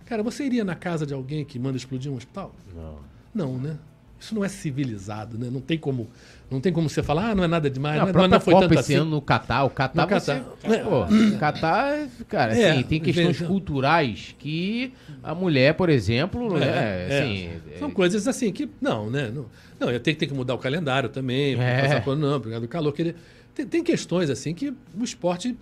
Cara, 0.06 0.22
você 0.22 0.44
iria 0.44 0.64
na 0.64 0.74
casa 0.74 1.04
de 1.06 1.12
alguém 1.14 1.44
que 1.44 1.58
manda 1.58 1.76
explodir 1.76 2.10
um 2.10 2.16
hospital? 2.16 2.54
Não. 2.74 2.98
Não, 3.34 3.58
né? 3.58 3.76
Isso 4.20 4.34
não 4.34 4.44
é 4.44 4.48
civilizado, 4.48 5.38
né? 5.38 5.48
Não 5.50 5.60
tem 5.60 5.78
como, 5.78 6.08
não 6.50 6.60
tem 6.60 6.72
como 6.72 6.88
você 6.88 7.04
falar, 7.04 7.30
ah, 7.30 7.34
não 7.36 7.44
é 7.44 7.46
nada 7.46 7.70
demais, 7.70 8.00
Não, 8.00 8.08
é- 8.08 8.12
própria 8.12 8.28
não 8.28 8.40
foi 8.40 8.52
Copa 8.52 8.66
tanto 8.68 8.80
esse 8.80 8.92
assim. 8.94 9.00
ano 9.02 9.10
no 9.12 9.22
Catar, 9.22 9.62
o 9.64 9.70
Catar, 9.70 10.02
No 10.02 10.08
Catar. 10.08 10.44
você- 10.60 10.74
É. 10.74 10.78
pô, 10.82 11.38
Catar, 11.38 12.08
cara, 12.28 12.56
É, 12.58 12.70
assim, 12.72 12.82
tem 12.82 13.00
questões 13.00 13.28
veja. 13.36 13.46
culturais 13.46 14.34
que 14.38 14.92
a 15.22 15.34
mulher, 15.36 15.74
por 15.74 15.88
exemplo, 15.88 16.56
É, 16.56 16.60
né, 16.60 16.66
é. 17.10 17.20
assim, 17.20 17.78
São 17.78 17.90
coisas 17.92 18.26
assim 18.26 18.50
que. 18.52 18.68
Não, 18.80 19.08
né? 19.08 19.30
Não, 19.32 19.46
não 19.78 19.88
eu 19.90 20.00
tenho 20.00 20.16
que 20.16 20.20
ter 20.20 20.26
que 20.26 20.34
mudar 20.34 20.54
o 20.54 20.58
calendário 20.58 21.08
também. 21.08 21.54
por 21.54 21.62
É. 21.62 21.82
passar 21.82 22.02
por- 22.04 22.16
não, 22.16 22.40
por 22.40 22.48
causa 22.50 22.60
do 22.60 22.68
calor. 22.68 22.92
querer- 22.92 23.14
Tem, 23.54 23.64
tem 23.66 23.84
questões 23.84 24.30
assim 24.30 24.52
que 24.52 24.70
o 24.98 25.04
esporte 25.04 25.56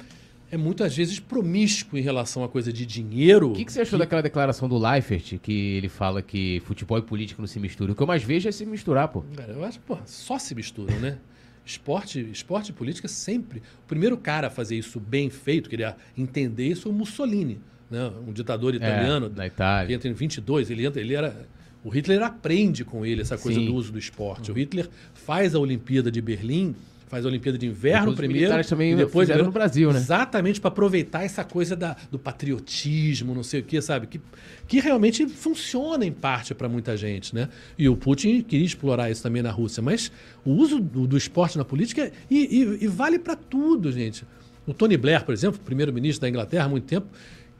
é 0.51 0.57
muitas 0.57 0.97
vezes 0.97 1.19
promíscuo 1.19 1.99
em 1.99 2.03
relação 2.03 2.45
a 2.45 2.49
coisa 2.49 2.73
de 2.73 2.87
dinheiro. 2.87 3.51
O 3.51 3.55
que, 3.55 3.65
que 3.65 3.73
você 3.73 3.81
achou 3.81 3.99
daquela 3.99 4.23
declaração 4.23 4.69
do 4.69 4.79
Leifert, 4.79 5.39
que 5.39 5.77
ele 5.77 5.89
fala 5.89 6.23
que 6.23 6.61
futebol 6.65 6.99
e 6.99 7.03
política 7.03 7.41
não 7.41 7.47
se 7.47 7.59
misturam? 7.59 7.93
O 7.93 7.97
que 7.97 8.03
eu 8.03 8.07
mais 8.07 8.23
vejo 8.23 8.49
é 8.49 8.53
se 8.53 8.65
misturar, 8.65 9.09
pô. 9.09 9.25
Cara, 9.35 9.53
eu 9.53 9.65
acho, 9.65 9.81
pô, 9.81 9.99
só 10.05 10.39
se 10.39 10.55
misturam, 10.55 10.99
né? 11.01 11.19
Esporte, 11.65 12.21
esporte 12.31 12.69
e 12.71 12.73
política 12.73 13.09
sempre. 13.09 13.59
O 13.59 13.89
primeiro 13.89 14.17
cara 14.17 14.47
a 14.47 14.51
fazer 14.51 14.77
isso 14.77 15.01
bem 15.01 15.29
feito, 15.29 15.69
queria 15.69 15.97
entender 16.17 16.69
isso, 16.69 16.83
foi 16.83 16.93
o 16.93 16.95
Mussolini, 16.95 17.61
né? 17.91 18.13
um 18.27 18.33
ditador 18.33 18.75
italiano. 18.75 19.27
É, 19.27 19.31
na 19.31 19.49
que 19.49 19.55
Itália. 19.55 19.95
entra 19.97 20.09
em 20.09 20.13
22, 20.13 20.71
ele 20.71 20.87
entra, 20.87 21.01
ele 21.01 21.15
era 21.15 21.47
o 21.87 21.89
Hitler 21.89 22.21
aprende 22.21 22.85
com 22.85 23.07
ele 23.07 23.23
essa 23.23 23.39
coisa 23.39 23.61
Sim. 23.61 23.67
do 23.67 23.75
uso 23.77 23.93
do 23.93 23.99
esporte. 23.99 24.51
O 24.51 24.55
Hitler 24.55 24.89
faz 25.15 25.55
a 25.55 25.61
Olimpíada 25.61 26.11
de 26.11 26.21
Berlim, 26.21 26.75
faz 27.07 27.25
a 27.25 27.29
Olimpíada 27.29 27.57
de 27.57 27.67
Inverno 27.67 28.01
Depois 28.01 28.13
os 28.15 28.17
primeiro 28.19 28.41
militares 28.41 28.67
também 28.69 28.93
e 28.93 28.97
depois 28.97 29.29
no 29.29 29.53
Brasil, 29.53 29.93
né? 29.93 29.99
Exatamente 29.99 30.61
para 30.61 30.69
aproveitar 30.69 31.25
essa 31.25 31.45
coisa 31.45 31.77
da, 31.77 31.97
do 32.11 32.19
patriotismo, 32.19 33.35
não 33.35 33.43
sei 33.43 33.61
o 33.61 33.63
que, 33.63 33.81
sabe? 33.81 34.07
Que, 34.07 34.21
que 34.67 34.81
realmente 34.81 35.27
funciona 35.29 36.05
em 36.05 36.13
parte 36.13 36.55
para 36.55 36.69
muita 36.69 36.97
gente, 36.97 37.35
né? 37.35 37.49
E 37.79 37.89
o 37.89 37.97
Putin 37.97 38.43
queria 38.43 38.67
explorar 38.67 39.11
isso 39.11 39.23
também 39.23 39.43
na 39.43 39.51
Rússia, 39.51 39.83
mas 39.83 40.11
o 40.45 40.51
uso 40.51 40.81
do, 40.81 41.07
do 41.07 41.17
esporte 41.17 41.57
na 41.57 41.65
política 41.65 42.11
e, 42.31 42.61
e- 42.63 42.85
e 42.85 42.87
vale 42.89 43.19
para 43.19 43.37
tudo, 43.37 43.91
gente. 43.93 44.25
O 44.67 44.75
Tony 44.75 44.97
Blair, 44.97 45.25
por 45.25 45.33
exemplo, 45.33 45.61
primeiro-ministro 45.65 46.21
da 46.23 46.29
Inglaterra 46.29 46.65
há 46.65 46.69
muito 46.69 46.85
tempo, 46.85 47.07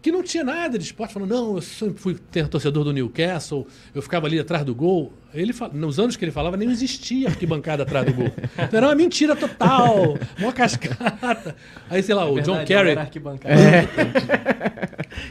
que 0.07 0.13
não 0.13 0.23
tinha 0.23 0.45
nada 0.45 0.79
de 0.79 0.85
esporte, 0.85 1.13
falou: 1.13 1.29
não, 1.29 1.57
eu 1.57 1.61
sempre 1.61 2.01
fui 2.01 2.15
ter- 2.15 2.47
torcedor 2.47 2.85
do 2.85 2.93
Newcastle, 2.93 3.67
eu 3.93 4.01
ficava 4.01 4.29
ali 4.29 4.39
atrás 4.39 4.65
do 4.65 4.73
gol. 4.73 5.13
Ele 5.35 5.53
fala, 5.53 5.75
nos 5.75 5.99
anos 5.99 6.17
que 6.17 6.25
ele 6.25 6.31
falava, 6.31 6.57
nem 6.57 6.71
existia 6.71 7.27
arquibancada 7.27 7.83
atrás 7.83 8.07
do 8.07 8.15
gol. 8.15 8.31
Então 8.55 8.69
era 8.79 8.87
uma 8.87 8.95
mentira 8.95 9.35
total, 9.35 10.17
uma 10.39 10.53
cascata. 10.53 11.57
Aí, 11.91 12.05
sei 12.05 12.15
lá, 12.15 12.25
o 12.25 12.41
John 12.41 12.55
Verdade, 12.59 12.61
Eu 12.61 12.67
Kerry, 12.67 12.91
era 12.91 13.01
arquibancada. 13.01 13.57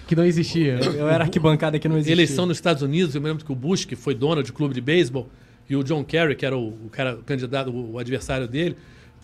Que 0.07 0.15
não 0.15 0.25
existia. 0.25 0.73
Eu 0.73 1.07
era 1.07 1.23
arquibancada 1.23 1.79
que 1.79 1.87
não 1.87 1.95
existia. 1.95 2.13
eleição 2.13 2.45
nos 2.45 2.57
Estados 2.57 2.83
Unidos, 2.83 3.15
eu 3.15 3.21
me 3.21 3.29
lembro 3.29 3.45
que 3.45 3.51
o 3.51 3.55
Bush, 3.55 3.85
que 3.85 3.95
foi 3.95 4.13
dono 4.13 4.43
de 4.43 4.51
clube 4.51 4.73
de 4.73 4.81
beisebol, 4.81 5.29
e 5.69 5.75
o 5.75 5.83
John 5.83 6.03
Kerry, 6.03 6.35
que 6.35 6.45
era 6.45 6.57
o, 6.57 6.67
o 6.67 6.89
cara 6.91 7.15
o 7.15 7.23
candidato, 7.23 7.69
o, 7.71 7.93
o 7.93 7.99
adversário 7.99 8.45
dele, 8.47 8.75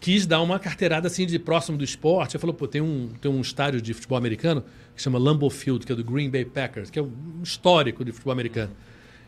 quis 0.02 0.26
dar 0.26 0.41
uma 0.41 0.57
carteirada 0.60 1.07
assim 1.07 1.28
de 1.28 1.38
próximo 1.38 1.78
do 1.78 1.84
esporte. 1.84 2.36
Ele 2.36 2.41
falou, 2.41 2.56
pô, 2.56 2.68
tem 2.68 2.82
um, 2.82 3.10
tem 3.22 3.32
um 3.32 3.40
estádio 3.40 3.80
de 3.80 3.94
futebol 3.94 4.18
americano 4.18 4.65
que 4.95 5.02
chama 5.02 5.19
Lambeau 5.19 5.49
Field, 5.49 5.86
que 5.86 5.91
é 5.91 5.95
do 5.95 6.03
Green 6.03 6.30
Bay 6.30 6.44
Packers, 6.44 6.90
que 6.90 6.98
é 6.98 7.02
um 7.02 7.41
histórico 7.44 8.03
de 8.03 8.11
futebol 8.11 8.34
americano. 8.34 8.72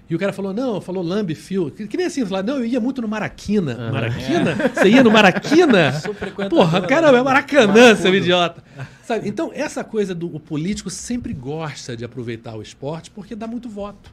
E 0.10 0.16
o 0.16 0.20
cara 0.20 0.34
falou, 0.34 0.52
não, 0.52 0.82
falou 0.82 1.04
Lambeau 1.04 1.36
Field. 1.36 1.72
Que, 1.72 1.88
que 1.88 1.96
nem 1.96 2.08
assim, 2.08 2.26
falar, 2.26 2.42
não, 2.42 2.58
eu 2.58 2.66
ia 2.66 2.80
muito 2.80 3.04
no 3.04 3.08
Maraquina. 3.08 3.92
Maraquina? 3.92 4.56
Você 4.74 4.90
ia 4.90 5.04
no 5.04 5.12
Maraquina? 5.12 5.94
Porra, 6.50 6.82
né? 6.82 6.88
é 6.90 7.24
Maracanã, 7.24 7.96
seu 7.96 8.14
idiota. 8.14 8.64
Sabe? 9.04 9.30
Então, 9.30 9.52
essa 9.54 9.84
coisa 9.84 10.16
do 10.16 10.28
político 10.40 10.90
sempre 10.90 11.34
gosta 11.34 11.96
de 11.96 12.04
aproveitar 12.04 12.56
o 12.56 12.64
esporte 12.64 13.12
porque 13.12 13.36
dá 13.36 13.46
muito 13.46 13.70
voto. 13.70 14.12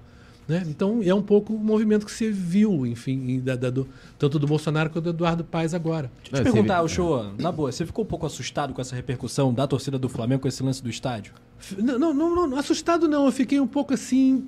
Né? 0.50 0.64
Então 0.66 1.00
é 1.00 1.14
um 1.14 1.22
pouco 1.22 1.54
o 1.54 1.58
movimento 1.60 2.04
que 2.04 2.10
você 2.10 2.28
viu, 2.28 2.84
enfim, 2.84 3.38
da- 3.38 3.54
da- 3.54 3.70
do- 3.70 3.86
tanto 4.18 4.36
do 4.36 4.48
Bolsonaro 4.48 4.90
quanto 4.90 5.04
do 5.04 5.10
Eduardo 5.10 5.44
Paes 5.44 5.74
agora. 5.74 6.10
Deixa 6.24 6.38
eu 6.38 6.40
te 6.40 6.48
você 6.48 6.52
perguntar, 6.52 6.78
vê- 6.80 6.84
o 6.86 6.88
show, 6.88 7.32
na 7.38 7.52
boa, 7.52 7.70
você 7.70 7.86
ficou 7.86 8.04
um 8.04 8.08
pouco 8.08 8.26
assustado 8.26 8.74
com 8.74 8.80
essa 8.80 8.96
repercussão 8.96 9.54
da 9.54 9.64
torcida 9.68 9.96
do 9.96 10.08
Flamengo 10.08 10.42
com 10.42 10.48
esse 10.48 10.60
lance 10.60 10.82
do 10.82 10.90
estádio? 10.90 11.34
Não, 11.78 11.96
não, 12.00 12.12
não, 12.12 12.48
não, 12.48 12.58
assustado 12.58 13.06
não, 13.06 13.26
eu 13.26 13.30
fiquei 13.32 13.60
um 13.60 13.66
pouco 13.68 13.94
assim, 13.94 14.44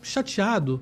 chateado, 0.00 0.80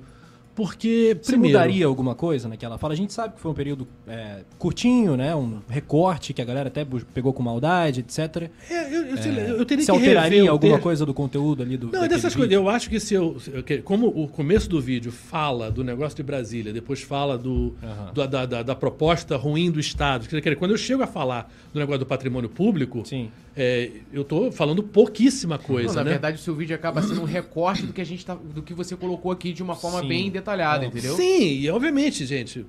porque. 0.59 1.17
Você 1.21 1.31
primeiro, 1.31 1.57
mudaria 1.57 1.85
alguma 1.85 2.13
coisa 2.13 2.49
naquela 2.49 2.77
fala? 2.77 2.93
A 2.93 2.97
gente 2.97 3.13
sabe 3.13 3.35
que 3.35 3.39
foi 3.39 3.49
um 3.49 3.53
período 3.53 3.87
é, 4.05 4.39
curtinho, 4.57 5.15
né? 5.15 5.33
Um 5.33 5.59
recorte 5.69 6.33
que 6.33 6.41
a 6.41 6.45
galera 6.45 6.67
até 6.67 6.85
pegou 7.13 7.31
com 7.31 7.41
maldade, 7.41 8.01
etc. 8.01 8.49
É, 8.69 8.93
eu, 8.93 9.05
eu, 9.05 9.15
lá, 9.15 9.21
eu 9.59 9.65
teria 9.65 9.85
rever 9.85 9.95
alteraria 9.95 10.49
alguma 10.51 10.73
texto. 10.73 10.83
coisa 10.83 11.05
do 11.05 11.13
conteúdo 11.13 11.63
ali 11.63 11.77
do 11.77 11.89
Não, 11.91 12.05
dessas 12.07 12.35
coisas. 12.35 12.51
Eu 12.53 12.67
acho 12.69 12.89
que 12.89 12.99
se 12.99 13.13
eu. 13.13 13.37
Como 13.85 14.07
o 14.07 14.27
começo 14.27 14.69
do 14.69 14.81
vídeo 14.81 15.11
fala 15.11 15.71
do 15.71 15.83
negócio 15.83 16.17
de 16.17 16.23
Brasília, 16.23 16.73
depois 16.73 17.01
fala 17.01 17.37
do, 17.37 17.73
Aham. 17.81 18.11
do- 18.13 18.27
da, 18.27 18.45
da- 18.45 18.63
da 18.63 18.75
proposta 18.75 19.37
ruim 19.37 19.71
do 19.71 19.79
Estado. 19.79 20.27
Quer 20.27 20.39
dizer, 20.39 20.55
Quando 20.57 20.71
eu 20.71 20.77
chego 20.77 21.01
a 21.03 21.07
falar 21.07 21.49
do 21.73 21.79
negócio 21.79 21.99
do 21.99 22.05
patrimônio 22.05 22.49
público, 22.49 23.03
Sim. 23.05 23.29
É, 23.61 23.91
eu 24.13 24.21
estou 24.21 24.53
falando 24.53 24.81
pouquíssima 24.81 25.59
coisa. 25.59 25.89
Não, 25.89 25.95
na 25.95 26.03
né? 26.05 26.11
verdade, 26.11 26.37
o 26.37 26.39
seu 26.39 26.55
vídeo 26.55 26.73
acaba 26.73 27.01
sendo 27.01 27.19
um 27.21 27.25
recorte 27.25 27.85
do 27.85 27.91
que 27.91 27.99
a 27.99 28.05
gente 28.05 28.25
tá, 28.25 28.33
do 28.33 28.61
que 28.61 28.73
você 28.73 28.95
colocou 28.95 29.33
aqui 29.33 29.51
de 29.51 29.61
uma 29.61 29.75
forma 29.75 29.99
Sim. 29.99 30.07
bem 30.07 30.31
detalhada, 30.31 30.85
entendeu? 30.85 31.13
Sim, 31.17 31.59
e 31.59 31.69
obviamente, 31.69 32.25
gente. 32.25 32.65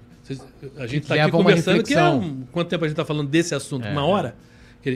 a 0.76 0.88
gente 0.88 1.02
está 1.02 1.14
aqui 1.14 1.30
conversando 1.30 1.84
que 1.84 1.94
é 1.94 2.02
um, 2.02 2.42
quanto 2.50 2.68
tempo 2.68 2.84
a 2.84 2.88
gente 2.88 2.94
está 2.94 3.04
falando 3.04 3.28
desse 3.28 3.54
assunto? 3.54 3.86
É. 3.86 3.92
Uma 3.92 4.04
hora? 4.04 4.34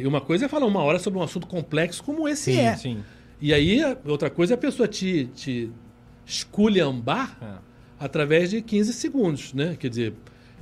Uma 0.04 0.20
coisa 0.20 0.46
é 0.46 0.48
falar 0.48 0.66
uma 0.66 0.82
hora 0.82 0.98
sobre 0.98 1.20
um 1.20 1.22
assunto 1.22 1.46
complexo 1.46 2.02
como 2.02 2.28
esse 2.28 2.54
Sim, 2.54 2.58
é. 2.58 2.76
Sim. 2.76 2.98
E 3.40 3.54
aí, 3.54 3.80
outra 4.04 4.28
coisa 4.28 4.54
é 4.54 4.56
a 4.56 4.58
pessoa 4.58 4.88
te, 4.88 5.26
te 5.32 5.70
esculhambar 6.26 7.38
É. 7.40 7.58
através 8.00 8.50
de 8.50 8.60
15 8.60 8.92
segundos, 8.94 9.54
né? 9.54 9.76
Quer 9.78 9.90
dizer, 9.90 10.14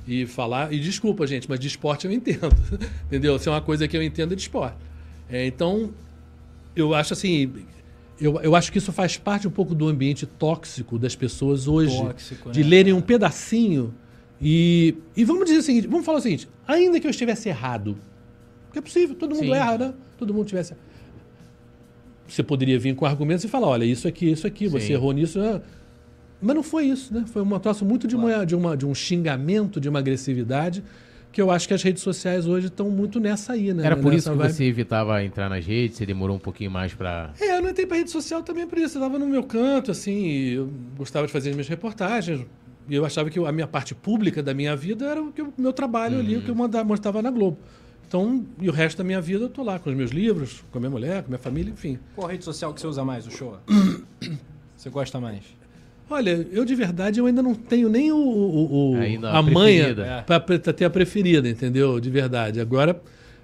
e 0.07 0.27
falar. 0.27 0.71
E 0.71 0.79
desculpa, 0.79 1.25
gente, 1.25 1.49
mas 1.49 1.59
de 1.59 1.67
esporte 1.67 2.05
eu 2.05 2.11
entendo. 2.11 2.55
Entendeu? 3.07 3.39
Se 3.39 3.47
é 3.47 3.51
uma 3.51 3.61
coisa 3.61 3.87
que 3.87 3.97
eu 3.97 4.03
entendo 4.03 4.33
é 4.33 4.35
de 4.35 4.41
esporte. 4.43 4.92
É, 5.29 5.45
então, 5.45 5.91
eu 6.75 6.93
acho 6.93 7.13
assim. 7.13 7.51
Eu, 8.19 8.39
eu 8.41 8.55
acho 8.55 8.71
que 8.71 8.77
isso 8.77 8.91
faz 8.91 9.17
parte 9.17 9.47
um 9.47 9.51
pouco 9.51 9.73
do 9.73 9.87
ambiente 9.87 10.25
tóxico 10.25 10.99
das 10.99 11.15
pessoas 11.15 11.67
hoje. 11.67 11.97
Tóxico, 11.97 12.51
de 12.51 12.63
né? 12.63 12.69
lerem 12.69 12.93
um 12.93 13.01
pedacinho 13.01 13.93
e. 14.41 14.95
E 15.15 15.23
vamos 15.23 15.45
dizer 15.45 15.59
o 15.59 15.63
seguinte: 15.63 15.87
vamos 15.87 16.05
falar 16.05 16.19
o 16.19 16.21
seguinte, 16.21 16.47
ainda 16.67 16.99
que 16.99 17.07
eu 17.07 17.11
estivesse 17.11 17.49
errado, 17.49 17.97
que 18.71 18.79
é 18.79 18.81
possível, 18.81 19.15
todo 19.15 19.35
mundo 19.35 19.45
Sim. 19.45 19.53
erra, 19.53 19.77
né? 19.77 19.93
Todo 20.17 20.33
mundo 20.33 20.47
tivesse. 20.47 20.73
Você 22.27 22.41
poderia 22.41 22.79
vir 22.79 22.95
com 22.95 23.05
argumentos 23.05 23.43
e 23.43 23.47
falar: 23.47 23.67
olha, 23.67 23.85
isso 23.85 24.07
aqui, 24.07 24.31
isso 24.31 24.47
aqui, 24.47 24.67
você 24.67 24.87
Sim. 24.87 24.93
errou 24.93 25.11
nisso. 25.11 25.39
né? 25.39 25.61
Mas 26.41 26.55
não 26.55 26.63
foi 26.63 26.87
isso, 26.87 27.13
né? 27.13 27.23
Foi 27.25 27.41
um 27.41 27.59
troço 27.59 27.85
muito 27.85 28.05
de, 28.05 28.17
uma, 28.17 28.45
de, 28.45 28.53
uma, 28.53 28.75
de 28.75 28.85
um 28.85 28.93
xingamento, 28.93 29.79
de 29.79 29.87
uma 29.87 29.99
agressividade, 29.99 30.83
que 31.33 31.41
eu 31.41 31.49
acho 31.49 31.67
que 31.67 31.73
as 31.73 31.81
redes 31.81 32.03
sociais 32.03 32.45
hoje 32.47 32.67
estão 32.67 32.89
muito 32.91 33.19
nessa 33.19 33.53
aí, 33.53 33.73
né? 33.73 33.83
Era 33.83 33.97
por 33.97 34.13
isso 34.13 34.29
Nessa 34.29 34.31
que 34.31 34.37
vibe. 34.37 34.53
você 34.53 34.63
evitava 34.65 35.23
entrar 35.23 35.49
nas 35.49 35.65
redes, 35.65 35.97
você 35.97 36.05
demorou 36.05 36.35
um 36.35 36.39
pouquinho 36.39 36.69
mais 36.69 36.93
pra. 36.93 37.31
É, 37.41 37.57
eu 37.57 37.61
não 37.61 37.71
entrei 37.71 37.87
pra 37.87 37.97
rede 37.97 38.11
social 38.11 38.43
também 38.43 38.67
por 38.67 38.77
isso. 38.77 38.97
Eu 38.97 39.01
tava 39.01 39.17
no 39.17 39.25
meu 39.25 39.43
canto, 39.43 39.89
assim, 39.89 40.25
e 40.27 40.53
eu 40.53 40.71
gostava 40.95 41.25
de 41.25 41.33
fazer 41.33 41.49
as 41.49 41.55
minhas 41.55 41.67
reportagens. 41.67 42.45
E 42.87 42.93
eu 42.95 43.03
achava 43.03 43.29
que 43.31 43.39
a 43.39 43.51
minha 43.51 43.65
parte 43.65 43.95
pública 43.95 44.43
da 44.43 44.53
minha 44.53 44.75
vida 44.75 45.05
era 45.05 45.21
o 45.21 45.31
que 45.31 45.41
o 45.41 45.51
meu 45.57 45.73
trabalho 45.73 46.19
ali, 46.19 46.37
o 46.37 46.41
que 46.41 46.49
eu 46.49 46.55
mandava, 46.55 46.83
mostrava 46.85 47.21
na 47.21 47.31
Globo. 47.31 47.57
Então, 48.07 48.45
e 48.61 48.69
o 48.69 48.71
resto 48.71 48.99
da 48.99 49.03
minha 49.03 49.19
vida 49.19 49.45
eu 49.45 49.49
tô 49.49 49.63
lá 49.63 49.79
com 49.79 49.89
os 49.89 49.95
meus 49.95 50.11
livros, 50.11 50.63
com 50.71 50.77
a 50.77 50.81
minha 50.81 50.91
mulher, 50.91 51.23
com 51.23 51.27
a 51.27 51.29
minha 51.29 51.39
família, 51.39 51.71
enfim. 51.71 51.97
Qual 52.15 52.27
rede 52.27 52.43
social 52.45 52.71
que 52.73 52.79
você 52.79 52.85
usa 52.85 53.03
mais, 53.03 53.25
o 53.25 53.31
show? 53.31 53.57
você 54.77 54.89
gosta 54.91 55.19
mais? 55.19 55.43
Olha, 56.09 56.45
eu 56.51 56.63
de 56.65 56.75
verdade 56.75 57.19
eu 57.19 57.25
ainda 57.25 57.41
não 57.41 57.55
tenho 57.55 57.89
nem 57.89 58.11
o, 58.11 58.17
o- 58.17 58.91
o- 58.93 59.25
a 59.25 59.37
a 59.39 59.41
manha 59.41 59.95
para 60.25 60.59
ter 60.59 60.85
a 60.85 60.89
preferida, 60.89 61.47
entendeu? 61.49 61.99
De 61.99 62.09
verdade. 62.09 62.59
Agora 62.59 63.01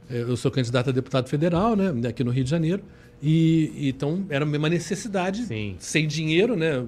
eh, 0.10 0.22
eu 0.28 0.36
sou 0.38 0.52
candidato 0.52 0.90
a 0.90 0.94
deputado 0.94 1.28
federal, 1.30 1.76
né, 1.76 2.08
aqui 2.10 2.24
no 2.24 2.32
Rio 2.32 2.44
de 2.44 2.50
Janeiro, 2.50 2.84
e, 3.24 3.72
e 3.76 3.90
então 3.90 4.26
era 4.30 4.46
uma 4.46 4.70
necessidade, 4.70 5.44
Sim. 5.44 5.76
sem 5.80 6.08
dinheiro, 6.08 6.56
né? 6.56 6.84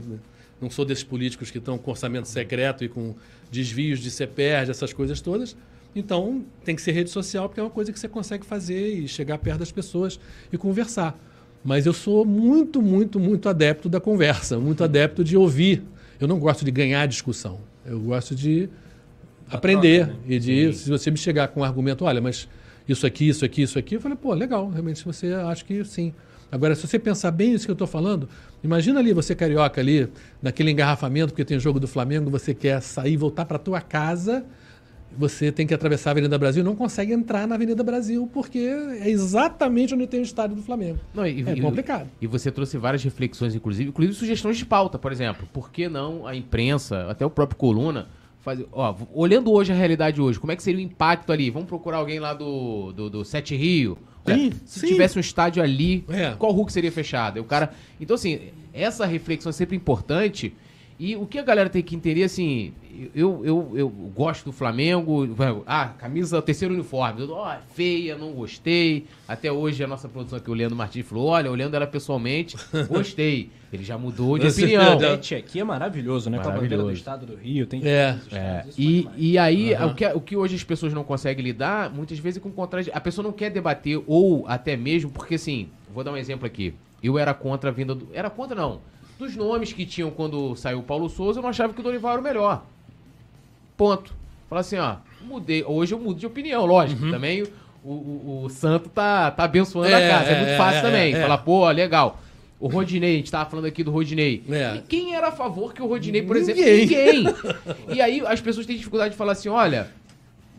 Não 0.62 0.70
sou 0.70 0.86
desses 0.86 1.04
políticos 1.04 1.50
que 1.50 1.58
estão 1.58 1.78
com 1.78 1.90
orçamento 1.90 2.28
secreto 2.28 2.84
e 2.84 2.90
com 2.90 3.16
desvios 3.52 4.00
de 4.00 4.12
CPR, 4.12 4.70
essas 4.70 4.94
coisas 4.94 5.20
todas. 5.20 5.56
Então 5.96 6.44
tem 6.64 6.76
que 6.76 6.82
ser 6.82 6.92
rede 6.92 7.10
social 7.10 7.50
porque 7.50 7.60
é 7.60 7.64
uma 7.64 7.70
coisa 7.70 7.92
que 7.92 8.00
você 8.00 8.08
consegue 8.08 8.46
fazer 8.46 8.94
e 8.94 9.08
chegar 9.08 9.38
perto 9.40 9.60
das 9.60 9.72
pessoas 9.72 10.20
e 10.54 10.58
conversar. 10.58 11.18
Mas 11.64 11.86
eu 11.86 11.94
sou 11.94 12.26
muito, 12.26 12.82
muito, 12.82 13.20
muito 13.20 13.48
adepto 13.48 13.88
da 13.88 14.00
conversa, 14.00 14.58
muito 14.60 14.84
adepto 14.84 15.24
de 15.24 15.38
ouvir. 15.38 15.84
Eu 16.20 16.28
não 16.28 16.40
gosto 16.40 16.66
de 16.66 16.72
ganhar 16.72 17.06
discussão. 17.08 17.60
Eu 17.86 18.00
gosto 18.00 18.36
de 18.36 18.70
aprender. 19.50 20.06
troca, 20.06 20.14
né? 20.14 20.20
E 20.28 20.40
de, 20.40 20.74
se 20.74 20.90
você 20.90 21.12
me 21.12 21.18
chegar 21.18 21.50
com 21.50 21.62
um 21.62 21.64
argumento, 21.64 22.06
olha, 22.06 22.22
mas 22.22 22.48
isso 22.88 23.06
aqui, 23.06 23.30
isso 23.30 23.46
aqui, 23.46 23.62
isso 23.64 23.78
aqui, 23.78 23.96
eu 23.96 24.02
falei, 24.02 24.18
pô, 24.18 24.34
legal, 24.34 24.70
realmente 24.70 25.04
você 25.04 25.34
acha 25.34 25.64
que 25.64 25.84
sim. 25.86 26.14
Agora, 26.52 26.76
se 26.76 26.86
você 26.86 27.00
pensar 27.00 27.32
bem 27.32 27.54
isso 27.54 27.66
que 27.66 27.72
eu 27.72 27.74
estou 27.74 27.88
falando, 27.88 28.28
imagina 28.62 29.00
ali 29.00 29.14
você 29.14 29.34
carioca 29.34 29.80
ali, 29.80 30.10
naquele 30.42 30.72
engarrafamento, 30.72 31.32
porque 31.32 31.46
tem 31.46 31.58
jogo 31.58 31.80
do 31.80 31.88
Flamengo, 31.88 32.30
você 32.30 32.54
quer 32.54 32.82
sair, 32.82 33.16
voltar 33.16 33.46
para 33.46 33.58
tua 33.58 33.80
casa, 33.80 34.44
você 35.18 35.52
tem 35.52 35.66
que 35.68 35.74
atravessar 35.74 36.10
a 36.10 36.12
Avenida 36.12 36.38
Brasil 36.38 36.62
e 36.62 36.66
não 36.66 36.76
consegue 36.76 37.14
entrar 37.14 37.48
na 37.48 37.56
Avenida 37.56 37.84
Brasil, 37.84 38.30
porque 38.34 38.60
é 38.60 39.10
exatamente 39.10 39.94
onde 39.94 40.08
tem 40.08 40.20
o 40.20 40.24
estádio 40.24 40.56
do 40.56 40.62
Flamengo. 40.64 41.00
Não, 41.14 41.26
e, 41.26 41.44
É 41.48 41.54
e- 41.54 41.62
complicado. 41.62 42.10
E 42.22 42.28
você 42.28 42.52
trouxe 42.52 42.78
várias 42.78 43.04
reflexões, 43.04 43.54
inclusive, 43.56 43.90
inclusive 43.90 44.16
sugestões 44.18 44.58
de 44.58 44.66
pauta, 44.66 44.98
por 44.98 45.12
exemplo. 45.12 45.48
Por 45.54 45.72
que 45.72 45.88
não 45.90 46.26
a 46.28 46.36
imprensa, 46.36 47.08
até 47.10 47.26
o 47.26 47.30
próprio 47.30 47.58
Coluna, 47.58 48.08
fazer. 48.40 48.68
Ó, 48.72 48.96
olhando 49.14 49.52
hoje 49.52 49.72
a 49.72 49.76
realidade 49.76 50.20
hoje, 50.22 50.40
como 50.40 50.52
é 50.52 50.56
que 50.56 50.64
seria 50.64 50.80
o 50.80 50.84
impacto 50.84 51.32
ali? 51.32 51.50
Vamos 51.50 51.68
procurar 51.68 51.98
alguém 51.98 52.20
lá 52.20 52.34
do, 52.34 52.92
do, 52.92 53.10
do 53.10 53.26
Sete 53.26 53.56
Rio. 53.56 53.98
Olha, 54.26 54.36
Sim, 54.38 54.52
se 54.66 54.80
sim. 54.82 54.88
tivesse 54.88 55.18
um 55.18 55.20
estádio 55.22 55.64
ali, 55.64 56.04
É. 56.10 56.36
qual 56.38 56.52
Hulk 56.52 56.72
seria 56.72 56.92
fechado? 56.92 57.40
O 57.40 57.44
cara. 57.44 57.72
Então, 58.00 58.16
assim, 58.16 58.40
essa 58.74 59.06
reflexão 59.06 59.50
é 59.50 59.54
sempre 59.54 59.76
importante. 59.76 60.54
E 61.02 61.16
o 61.16 61.26
que 61.26 61.40
a 61.40 61.42
galera 61.42 61.68
tem 61.68 61.82
que 61.82 61.96
entender, 61.96 62.24
assim, 62.24 62.74
eu, 63.16 63.44
eu, 63.44 63.72
eu 63.74 63.90
gosto 63.90 64.46
do 64.46 64.52
Flamengo, 64.52 65.28
ah, 65.66 65.88
camisa, 65.98 66.40
terceiro 66.44 66.76
uniforme, 66.76 67.24
ó, 67.28 67.52
é 67.52 67.60
feia, 67.74 68.16
não 68.16 68.32
gostei. 68.34 69.08
Até 69.28 69.52
hoje 69.52 69.84
a 69.84 69.88
nossa 69.88 70.08
produção 70.08 70.38
aqui, 70.38 70.52
o 70.52 70.54
Leandro 70.54 70.78
Martins, 70.78 71.04
falou, 71.04 71.30
olha, 71.30 71.50
olhando 71.50 71.74
ela 71.74 71.88
pessoalmente, 71.88 72.56
gostei. 72.88 73.50
Ele 73.74 73.84
já 73.84 73.98
mudou 73.98 74.38
de 74.38 74.52
Você 74.52 74.62
opinião. 74.62 74.96
O 74.96 75.00
pet 75.00 75.34
aqui 75.34 75.60
é 75.60 75.64
maravilhoso, 75.64 76.30
né? 76.30 76.38
Com 76.38 76.50
a 76.50 76.52
bandeira 76.52 76.78
do 76.78 76.84
Maravilhoso. 76.84 77.00
estado 77.00 77.26
do 77.26 77.36
Rio. 77.36 77.66
Tem 77.66 77.82
É. 77.84 78.20
É, 78.32 78.66
e, 78.78 79.00
demais. 79.00 79.16
e 79.18 79.38
aí, 79.40 79.74
o, 79.74 79.96
que, 79.96 80.06
o 80.06 80.22
que 80.22 80.38
hoje 80.38 80.56
as 80.56 80.64
pessoas 80.64 80.94
não 80.94 81.04
conseguem 81.04 81.44
lidar, 81.44 81.90
muitas 81.90 82.20
vezes 82.20 82.38
é 82.38 82.40
com 82.40 82.52
contra... 82.52 82.80
A 82.94 83.02
pessoa 83.02 83.24
não 83.24 83.32
quer 83.32 83.50
debater, 83.50 84.00
ou 84.06 84.46
até 84.48 84.78
mesmo, 84.78 85.10
porque 85.10 85.34
assim, 85.34 85.68
vou 85.92 86.04
dar 86.04 86.12
um 86.12 86.18
exemplo 86.18 86.46
aqui. 86.46 86.76
Eu 87.02 87.18
era 87.18 87.34
contra 87.34 87.72
a 87.72 87.74
vinda 87.74 87.96
do. 87.96 88.08
Era 88.14 88.30
contra, 88.30 88.56
não. 88.56 88.82
Dos 89.22 89.36
nomes 89.36 89.72
que 89.72 89.86
tinham 89.86 90.10
quando 90.10 90.56
saiu 90.56 90.80
o 90.80 90.82
Paulo 90.82 91.08
Souza, 91.08 91.38
eu 91.38 91.44
não 91.44 91.50
achava 91.52 91.72
que 91.72 91.80
o 91.80 91.84
Dorival 91.84 92.14
era 92.14 92.22
o 92.22 92.24
melhor. 92.24 92.64
Ponto. 93.78 94.12
Falar 94.50 94.62
assim, 94.62 94.78
ó, 94.78 94.96
mudei. 95.22 95.64
Hoje 95.64 95.94
eu 95.94 96.00
mudo 96.00 96.20
de 96.20 96.26
opinião, 96.26 96.66
lógico. 96.66 97.08
Também 97.12 97.44
o, 97.84 97.92
o, 97.92 98.42
o 98.46 98.50
Santo 98.50 98.90
tá, 98.90 99.30
tá 99.30 99.44
abençoando 99.44 99.90
É, 99.94 100.08
a 100.08 100.10
casa. 100.18 100.32
É, 100.32 100.34
é, 100.34 100.38
muito 100.38 100.50
é, 100.54 100.58
fácil 100.58 100.80
é, 100.80 100.82
também. 100.82 101.14
é. 101.14 101.22
Falar, 101.22 101.38
pô, 101.38 101.70
legal. 101.70 102.20
O 102.60 102.68
Rodinei, 102.68 103.14
a 103.14 103.18
gente 103.18 103.30
tava 103.30 103.48
falando 103.48 103.66
aqui 103.66 103.84
do 103.84 103.92
Rodinei. 103.92 104.44
É. 104.50 104.78
E 104.78 104.82
quem 104.82 105.14
era 105.14 105.28
a 105.28 105.32
favor 105.32 105.72
que 105.72 105.84
o 105.84 105.86
Rodinei, 105.86 106.24
por 106.24 106.36
Ninguém. 106.36 106.58
exemplo, 106.58 106.76
ninguém. 106.80 107.36
E 107.96 108.02
aí 108.02 108.22
as 108.26 108.42
pessoas 108.42 108.66
têm 108.66 108.76
dificuldade 108.76 109.12
de 109.12 109.18
falar 109.18 109.34
assim, 109.34 109.50
olha, 109.50 109.90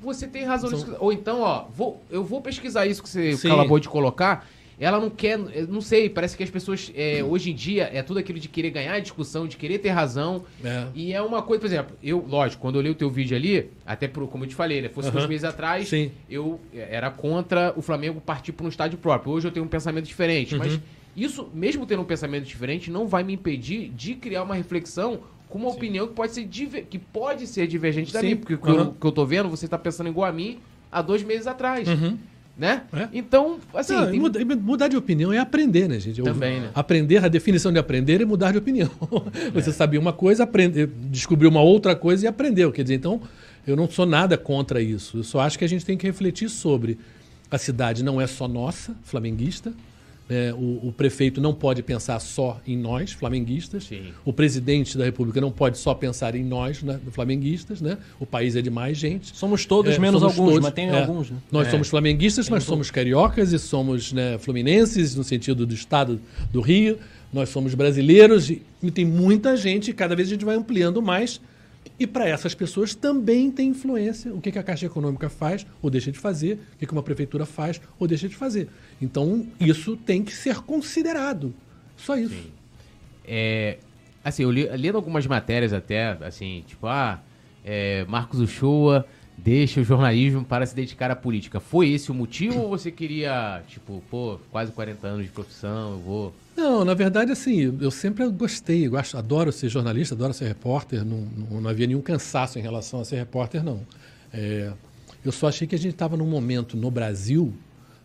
você 0.00 0.28
tem 0.28 0.44
razão 0.44 0.70
São- 0.70 0.78
nisso. 0.78 0.96
Ou 1.00 1.12
então, 1.12 1.40
ó, 1.40 1.64
vou, 1.76 2.00
eu 2.08 2.22
vou 2.22 2.40
pesquisar 2.40 2.86
isso 2.86 3.02
que 3.02 3.08
você 3.08 3.36
Sim. 3.36 3.50
acabou 3.50 3.80
de 3.80 3.88
colocar. 3.88 4.46
Ela 4.78 4.98
não 4.98 5.10
quer, 5.10 5.38
eu 5.54 5.68
não 5.68 5.80
sei, 5.80 6.08
parece 6.08 6.36
que 6.36 6.42
as 6.42 6.50
pessoas, 6.50 6.90
é, 6.96 7.22
hoje 7.22 7.50
em 7.50 7.54
dia, 7.54 7.88
é 7.92 8.02
tudo 8.02 8.18
aquilo 8.18 8.38
de 8.38 8.48
querer 8.48 8.70
ganhar 8.70 8.94
a 8.94 8.98
discussão, 8.98 9.46
de 9.46 9.56
querer 9.56 9.78
ter 9.78 9.90
razão. 9.90 10.44
É. 10.64 10.86
E 10.94 11.12
é 11.12 11.22
uma 11.22 11.42
coisa, 11.42 11.60
por 11.60 11.66
exemplo, 11.66 11.96
eu, 12.02 12.24
lógico, 12.26 12.60
quando 12.60 12.76
eu 12.76 12.80
olhei 12.80 12.90
o 12.92 12.94
teu 12.94 13.08
vídeo 13.10 13.36
ali, 13.36 13.70
até 13.86 14.08
pro, 14.08 14.26
como 14.26 14.44
eu 14.44 14.48
te 14.48 14.54
falei, 14.54 14.80
né? 14.82 14.88
Fosse 14.88 15.08
Aham. 15.08 15.18
dois 15.18 15.28
meses 15.28 15.44
atrás, 15.44 15.88
Sim. 15.88 16.10
eu 16.28 16.60
era 16.74 17.10
contra 17.10 17.72
o 17.76 17.82
Flamengo 17.82 18.20
partir 18.20 18.52
para 18.52 18.66
um 18.66 18.68
estádio 18.68 18.98
próprio. 18.98 19.32
Hoje 19.32 19.46
eu 19.46 19.52
tenho 19.52 19.64
um 19.64 19.68
pensamento 19.68 20.06
diferente. 20.06 20.56
Mas 20.56 20.74
Uhum. 20.74 20.80
isso, 21.16 21.48
mesmo 21.54 21.86
tendo 21.86 22.02
um 22.02 22.06
pensamento 22.06 22.44
diferente, 22.44 22.90
não 22.90 23.06
vai 23.06 23.22
me 23.22 23.34
impedir 23.34 23.88
de 23.90 24.14
criar 24.14 24.42
uma 24.42 24.54
reflexão 24.54 25.20
com 25.48 25.58
uma 25.58 25.68
opinião 25.68 26.06
que 26.08 26.14
pode 26.14 26.32
ser, 26.32 26.46
que 26.88 26.98
pode 26.98 27.46
ser 27.46 27.66
divergente 27.66 28.12
da 28.12 28.20
Sim. 28.20 28.26
minha. 28.26 28.36
Porque 28.38 28.54
o 28.54 28.58
que, 28.58 28.70
eu, 28.70 28.92
que 28.98 29.06
eu 29.06 29.12
tô 29.12 29.24
vendo, 29.26 29.48
você 29.50 29.68
tá 29.68 29.76
pensando 29.76 30.08
igual 30.08 30.28
a 30.28 30.32
mim 30.32 30.58
há 30.90 31.02
dois 31.02 31.22
meses 31.22 31.46
atrás. 31.46 31.86
Uhum. 31.88 32.18
Né? 32.56 32.82
É. 32.92 33.08
Então, 33.14 33.58
assim. 33.74 33.94
Não, 33.94 34.10
tem- 34.10 34.20
muda- 34.20 34.40
e 34.40 34.44
mudar 34.44 34.86
de 34.88 34.96
opinião 34.96 35.32
é 35.32 35.38
aprender, 35.38 35.88
né, 35.88 35.98
gente? 35.98 36.18
Eu- 36.18 36.24
Também, 36.26 36.60
né? 36.60 36.70
Aprender, 36.74 37.24
a 37.24 37.28
definição 37.28 37.72
de 37.72 37.78
aprender 37.78 38.20
é 38.20 38.24
mudar 38.26 38.52
de 38.52 38.58
opinião. 38.58 38.90
Você 39.54 39.72
sabia 39.72 39.98
uma 39.98 40.12
coisa, 40.12 40.44
aprende, 40.44 40.86
descobriu 40.86 41.48
uma 41.48 41.62
outra 41.62 41.96
coisa 41.96 42.24
e 42.26 42.28
aprendeu. 42.28 42.70
Quer 42.70 42.82
dizer, 42.82 42.94
então, 42.96 43.22
eu 43.66 43.74
não 43.74 43.88
sou 43.90 44.04
nada 44.04 44.36
contra 44.36 44.82
isso. 44.82 45.18
Eu 45.18 45.24
só 45.24 45.40
acho 45.40 45.58
que 45.58 45.64
a 45.64 45.68
gente 45.68 45.84
tem 45.84 45.96
que 45.96 46.06
refletir 46.06 46.48
sobre 46.50 46.98
a 47.50 47.56
cidade 47.56 48.02
não 48.04 48.20
é 48.20 48.26
só 48.26 48.46
nossa, 48.46 48.94
flamenguista. 49.02 49.72
É, 50.34 50.50
o, 50.54 50.88
o 50.88 50.94
prefeito 50.96 51.42
não 51.42 51.52
pode 51.52 51.82
pensar 51.82 52.18
só 52.18 52.58
em 52.66 52.74
nós, 52.74 53.12
flamenguistas. 53.12 53.84
Sim. 53.84 54.04
O 54.24 54.32
presidente 54.32 54.96
da 54.96 55.04
República 55.04 55.42
não 55.42 55.52
pode 55.52 55.76
só 55.76 55.92
pensar 55.92 56.34
em 56.34 56.42
nós, 56.42 56.82
né, 56.82 56.98
flamenguistas. 57.10 57.82
Né? 57.82 57.98
O 58.18 58.24
país 58.24 58.56
é 58.56 58.62
de 58.62 58.70
mais 58.70 58.96
gente. 58.96 59.36
Somos 59.36 59.66
todos, 59.66 59.94
É, 59.94 59.98
menos 59.98 60.20
somos 60.20 60.34
alguns, 60.34 60.50
todos, 60.52 60.64
mas 60.64 60.72
tem 60.72 60.88
é. 60.88 60.98
alguns, 61.02 61.30
né? 61.30 61.36
Nós 61.50 61.68
É. 61.68 61.70
somos 61.70 61.88
flamenguistas, 61.88 62.48
mas 62.48 62.64
somos 62.64 62.90
cariocas 62.90 63.52
e 63.52 63.58
somos 63.58 64.10
né, 64.10 64.38
fluminenses, 64.38 65.14
no 65.14 65.22
sentido 65.22 65.66
do 65.66 65.74
estado 65.74 66.18
do 66.50 66.62
Rio. 66.62 66.98
Nós 67.30 67.50
somos 67.50 67.74
brasileiros 67.74 68.48
e, 68.48 68.62
e 68.82 68.90
tem 68.90 69.04
muita 69.04 69.54
gente, 69.54 69.90
e 69.90 69.92
cada 69.94 70.16
vez 70.16 70.28
a 70.28 70.32
gente 70.32 70.46
vai 70.46 70.56
ampliando 70.56 71.02
mais. 71.02 71.42
E 71.98 72.06
para 72.06 72.28
essas 72.28 72.54
pessoas 72.54 72.94
também 72.94 73.50
tem 73.50 73.68
influência 73.68 74.32
o 74.32 74.40
que, 74.40 74.50
que 74.50 74.58
a 74.58 74.62
Caixa 74.62 74.86
Econômica 74.86 75.28
faz 75.28 75.66
ou 75.80 75.90
deixa 75.90 76.10
de 76.10 76.18
fazer, 76.18 76.58
o 76.74 76.78
que, 76.78 76.86
que 76.86 76.92
uma 76.92 77.02
prefeitura 77.02 77.46
faz 77.46 77.80
ou 77.98 78.08
deixa 78.08 78.28
de 78.28 78.34
fazer. 78.34 78.68
Então, 79.00 79.46
isso 79.60 79.96
tem 79.96 80.22
que 80.22 80.32
ser 80.32 80.56
considerado. 80.62 81.54
Só 81.96 82.16
isso. 82.16 82.50
É, 83.24 83.78
assim, 84.24 84.42
eu 84.42 84.50
li, 84.50 84.66
lendo 84.68 84.96
algumas 84.96 85.26
matérias 85.26 85.72
até, 85.72 86.18
assim, 86.22 86.64
tipo, 86.66 86.86
ah, 86.86 87.22
é, 87.64 88.04
Marcos 88.08 88.40
Uchoa 88.40 89.06
deixa 89.36 89.80
o 89.80 89.84
jornalismo 89.84 90.44
para 90.44 90.66
se 90.66 90.74
dedicar 90.74 91.10
à 91.10 91.16
política. 91.16 91.60
Foi 91.60 91.90
esse 91.90 92.10
o 92.10 92.14
motivo 92.14 92.60
ou 92.60 92.68
você 92.68 92.90
queria, 92.90 93.62
tipo, 93.68 94.02
pô, 94.10 94.38
quase 94.50 94.72
40 94.72 95.06
anos 95.06 95.26
de 95.26 95.32
profissão, 95.32 95.92
eu 95.92 95.98
vou... 95.98 96.34
Não, 96.56 96.84
na 96.84 96.92
verdade, 96.94 97.32
assim, 97.32 97.76
eu 97.80 97.90
sempre 97.90 98.28
gostei, 98.28 98.86
gosto, 98.86 99.16
adoro 99.16 99.50
ser 99.50 99.68
jornalista, 99.70 100.14
adoro 100.14 100.34
ser 100.34 100.46
repórter, 100.48 101.04
não, 101.04 101.22
não, 101.50 101.60
não 101.62 101.70
havia 101.70 101.86
nenhum 101.86 102.02
cansaço 102.02 102.58
em 102.58 102.62
relação 102.62 103.00
a 103.00 103.04
ser 103.04 103.16
repórter, 103.16 103.64
não. 103.64 103.86
É, 104.32 104.70
eu 105.24 105.32
só 105.32 105.48
achei 105.48 105.66
que 105.66 105.74
a 105.74 105.78
gente 105.78 105.92
estava 105.94 106.16
num 106.16 106.26
momento 106.26 106.76
no 106.76 106.90
Brasil 106.90 107.54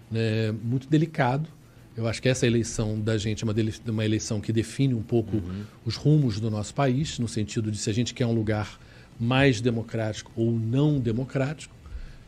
né, 0.10 0.52
muito 0.64 0.88
delicado. 0.88 1.49
Eu 1.95 2.07
acho 2.07 2.22
que 2.22 2.30
essa 2.30 2.45
eleição 2.45 2.99
da 2.99 3.18
gente 3.18 3.44
é 3.44 3.45
uma, 3.45 3.56
uma 3.88 4.06
eleição 4.06 4.40
que 4.40 4.53
define 4.53 4.94
um 4.94 5.02
pouco 5.02 5.41
os 5.84 5.95
rumos 5.95 6.40
do 6.40 6.49
nosso 6.49 6.74
país, 6.74 7.18
no 7.19 7.28
sentido 7.28 7.72
de 7.72 7.78
se 7.78 7.90
a 7.90 7.94
gente 7.94 8.14
quer 8.14 8.28
um 8.28 8.34
lugar 8.34 8.80
mais 9.19 9.60
democrático 9.60 10.32
ou 10.36 10.52
não 10.52 10.99
democrático. 10.99 11.76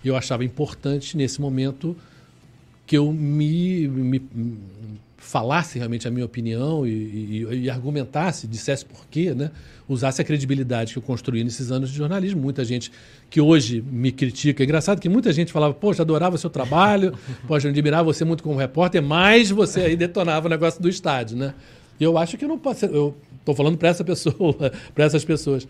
E 0.04 0.08
eu 0.08 0.16
achava 0.16 0.44
importante, 0.44 1.16
nesse 1.16 1.40
momento, 1.40 1.96
que 2.88 2.98
eu 2.98 3.14
me- 3.14 3.88
me 3.88 4.22
falasse 5.30 5.78
realmente 5.78 6.08
a 6.08 6.12
minha 6.12 6.26
opinião 6.26 6.88
e, 6.88 6.90
e- 6.90 7.60
e 7.66 7.70
argumentasse, 7.70 8.48
dissesse 8.48 8.84
por 8.84 9.06
quê, 9.12 9.32
né? 9.36 9.52
usasse 9.88 10.20
a 10.20 10.26
credibilidade 10.26 10.92
que 10.94 10.98
eu 10.98 11.04
construí 11.04 11.44
nesses 11.44 11.72
anos 11.72 11.92
de 11.92 11.98
jornalismo. 11.98 12.42
Muita 12.42 12.66
gente 12.66 12.92
que 13.30 13.40
hoje 13.40 13.80
me 13.92 14.12
critica. 14.12 14.64
É 14.64 14.66
engraçado 14.66 15.00
que 15.00 15.08
muita 15.08 15.32
gente 15.32 15.52
falava, 15.52 15.74
poxa, 15.76 16.02
adorava 16.02 16.36
seu 16.38 16.50
trabalho, 16.50 17.14
poxa, 17.48 17.70
admirava 17.70 18.04
você 18.06 18.26
muito 18.26 18.42
como 18.42 18.58
repórter, 18.58 19.04
mas 19.04 19.52
você 19.52 19.82
aí 19.82 19.96
detonava 19.96 20.48
o 20.48 20.50
negócio 20.50 20.82
do 20.82 20.90
estádio, 20.90 21.38
né? 21.38 21.54
E 22.00 22.04
eu 22.04 22.18
acho 22.18 22.36
que 22.36 22.46
eu 22.46 22.50
não 22.50 22.58
posso 22.58 22.86
eu 22.86 23.16
estou 23.40 23.54
falando 23.54 23.78
para 23.78 23.90
essa 23.90 24.04
pessoa, 24.04 24.54
para 24.96 25.06
essas 25.06 25.24
pessoas. 25.24 25.68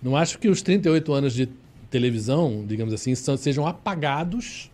Não 0.00 0.16
acho 0.16 0.38
que 0.38 0.48
os 0.48 0.62
38 0.62 1.12
anos 1.12 1.32
de 1.34 1.48
televisão, 1.90 2.64
digamos 2.64 2.94
assim, 2.94 3.12
sejam 3.16 3.66
apagados 3.66 4.70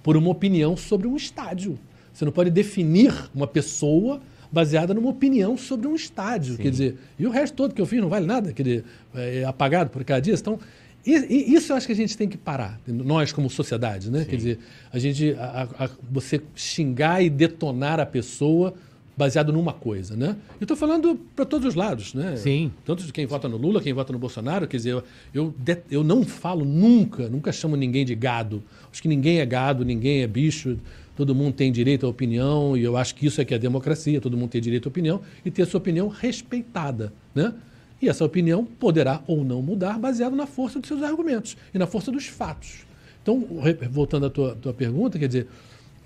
por 0.00 0.16
uma 0.16 0.30
opinião 0.30 0.76
sobre 0.76 1.08
um 1.08 1.16
estádio. 1.16 1.76
Você 2.20 2.26
não 2.26 2.32
pode 2.32 2.50
definir 2.50 3.14
uma 3.34 3.46
pessoa 3.46 4.20
baseada 4.52 4.92
numa 4.92 5.08
opinião 5.08 5.56
sobre 5.56 5.88
um 5.88 5.94
estádio. 5.94 6.58
Quer 6.58 6.70
dizer, 6.70 6.96
e 7.18 7.26
o 7.26 7.30
resto 7.30 7.54
todo 7.54 7.72
que 7.74 7.80
eu 7.80 7.86
fiz 7.86 7.98
não 7.98 8.10
vale 8.10 8.26
nada, 8.26 8.52
quer 8.52 8.62
dizer, 8.62 8.84
é 9.14 9.42
apagado 9.44 9.88
por 9.88 10.04
cada 10.04 10.20
dia. 10.20 10.34
Então, 10.34 10.58
isso 11.06 11.72
eu 11.72 11.76
acho 11.76 11.86
que 11.86 11.94
a 11.94 11.96
gente 11.96 12.14
tem 12.18 12.28
que 12.28 12.36
parar, 12.36 12.78
nós 12.86 13.32
como 13.32 13.48
sociedade, 13.48 14.10
né? 14.10 14.26
Quer 14.28 14.36
dizer, 14.36 14.58
a 14.92 14.98
gente, 14.98 15.34
a- 15.38 15.66
a- 15.78 15.90
você 16.10 16.42
xingar 16.54 17.22
e 17.24 17.30
detonar 17.30 17.98
a 17.98 18.04
pessoa 18.04 18.74
baseado 19.16 19.50
numa 19.50 19.72
coisa, 19.72 20.14
né? 20.14 20.36
Eu 20.60 20.64
estou 20.64 20.76
falando 20.76 21.18
para 21.34 21.46
todos 21.46 21.68
os 21.68 21.74
lados, 21.74 22.12
né? 22.12 22.36
Sim. 22.36 22.70
Tanto 22.84 23.02
de 23.02 23.12
quem 23.14 23.24
vota 23.24 23.48
no 23.48 23.56
Lula, 23.56 23.80
quem 23.80 23.94
vota 23.94 24.12
no 24.12 24.18
Bolsonaro, 24.18 24.68
quer 24.68 24.76
dizer, 24.76 25.02
eu, 25.32 25.54
eu 25.90 26.04
não 26.04 26.22
falo 26.22 26.66
nunca, 26.66 27.30
nunca 27.30 27.50
chamo 27.50 27.76
ninguém 27.76 28.04
de 28.04 28.14
gado. 28.14 28.62
Acho 28.92 29.00
que 29.00 29.08
ninguém 29.08 29.40
é 29.40 29.46
gado, 29.46 29.86
ninguém 29.86 30.20
é 30.20 30.26
bicho, 30.26 30.76
todo 31.20 31.34
mundo 31.34 31.52
tem 31.52 31.70
direito 31.70 32.06
à 32.06 32.08
opinião, 32.08 32.74
e 32.74 32.82
eu 32.82 32.96
acho 32.96 33.14
que 33.14 33.26
isso 33.26 33.42
é 33.42 33.44
que 33.44 33.52
é 33.52 33.58
democracia, 33.58 34.18
todo 34.22 34.38
mundo 34.38 34.48
tem 34.48 34.60
direito 34.60 34.86
à 34.86 34.88
opinião 34.88 35.20
e 35.44 35.50
ter 35.50 35.62
a 35.62 35.66
sua 35.66 35.76
opinião 35.76 36.08
respeitada, 36.08 37.12
né? 37.34 37.52
E 38.00 38.08
essa 38.08 38.24
opinião 38.24 38.64
poderá 38.64 39.22
ou 39.26 39.44
não 39.44 39.60
mudar 39.60 39.98
baseado 39.98 40.34
na 40.34 40.46
força 40.46 40.80
dos 40.80 40.88
seus 40.88 41.02
argumentos 41.02 41.58
e 41.74 41.78
na 41.78 41.86
força 41.86 42.10
dos 42.10 42.26
fatos. 42.26 42.86
Então, 43.22 43.46
voltando 43.90 44.24
à 44.24 44.30
tua, 44.30 44.54
tua 44.54 44.72
pergunta, 44.72 45.18
quer 45.18 45.26
dizer, 45.26 45.46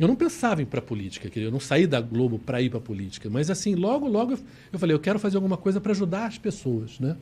eu 0.00 0.08
não 0.08 0.16
pensava 0.16 0.60
em 0.60 0.64
ir 0.64 0.66
para 0.66 0.82
política, 0.82 1.30
eu 1.38 1.52
não 1.52 1.60
saí 1.60 1.86
da 1.86 2.00
Globo 2.00 2.40
para 2.40 2.60
ir 2.60 2.70
para 2.70 2.80
política, 2.80 3.30
mas 3.30 3.48
assim, 3.50 3.76
logo, 3.76 4.08
logo 4.08 4.32
eu- 4.32 4.38
eu 4.72 4.78
falei, 4.80 4.96
eu 4.96 4.98
quero 4.98 5.20
fazer 5.20 5.36
alguma 5.36 5.56
coisa 5.56 5.80
para 5.80 5.92
ajudar 5.92 6.26
as 6.26 6.36
pessoas, 6.36 6.98
né? 6.98 7.16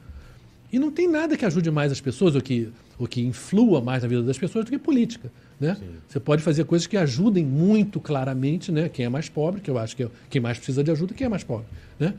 E 0.73 0.79
não 0.79 0.91
tem 0.91 1.07
nada 1.07 1.37
que 1.37 1.45
ajude 1.45 1.71
mais 1.71 1.93
as 1.93 2.01
pessoas, 2.01 2.35
ou 2.35 2.41
que, 2.41 2.71
ou 2.99 3.07
que 3.07 3.21
influa 3.21 3.83
mais 3.83 4.03
na 4.03 4.09
vida 4.09 4.23
das 4.23 4.39
pessoas 4.39 4.65
do 4.65 4.71
que 4.71 4.79
política. 4.79 5.31
Né? 5.63 5.77
Você 6.09 6.19
pode 6.19 6.43
fazer 6.43 6.65
coisas 6.65 6.89
que 6.89 6.97
ajudem 6.97 7.45
muito 7.47 8.01
claramente 8.01 8.73
né? 8.73 8.89
quem 8.89 9.07
é 9.07 9.09
mais 9.09 9.29
pobre, 9.29 9.61
que 9.61 9.71
eu 9.71 9.79
acho 9.79 9.95
que 9.95 10.03
é 10.03 10.09
quem 10.29 10.41
mais 10.41 10.59
precisa 10.59 10.83
de 10.83 10.91
ajuda, 10.91 11.15
quem 11.15 11.25
é 11.25 11.29
mais 11.29 11.45
pobre. 11.45 11.67
Né? 12.01 12.15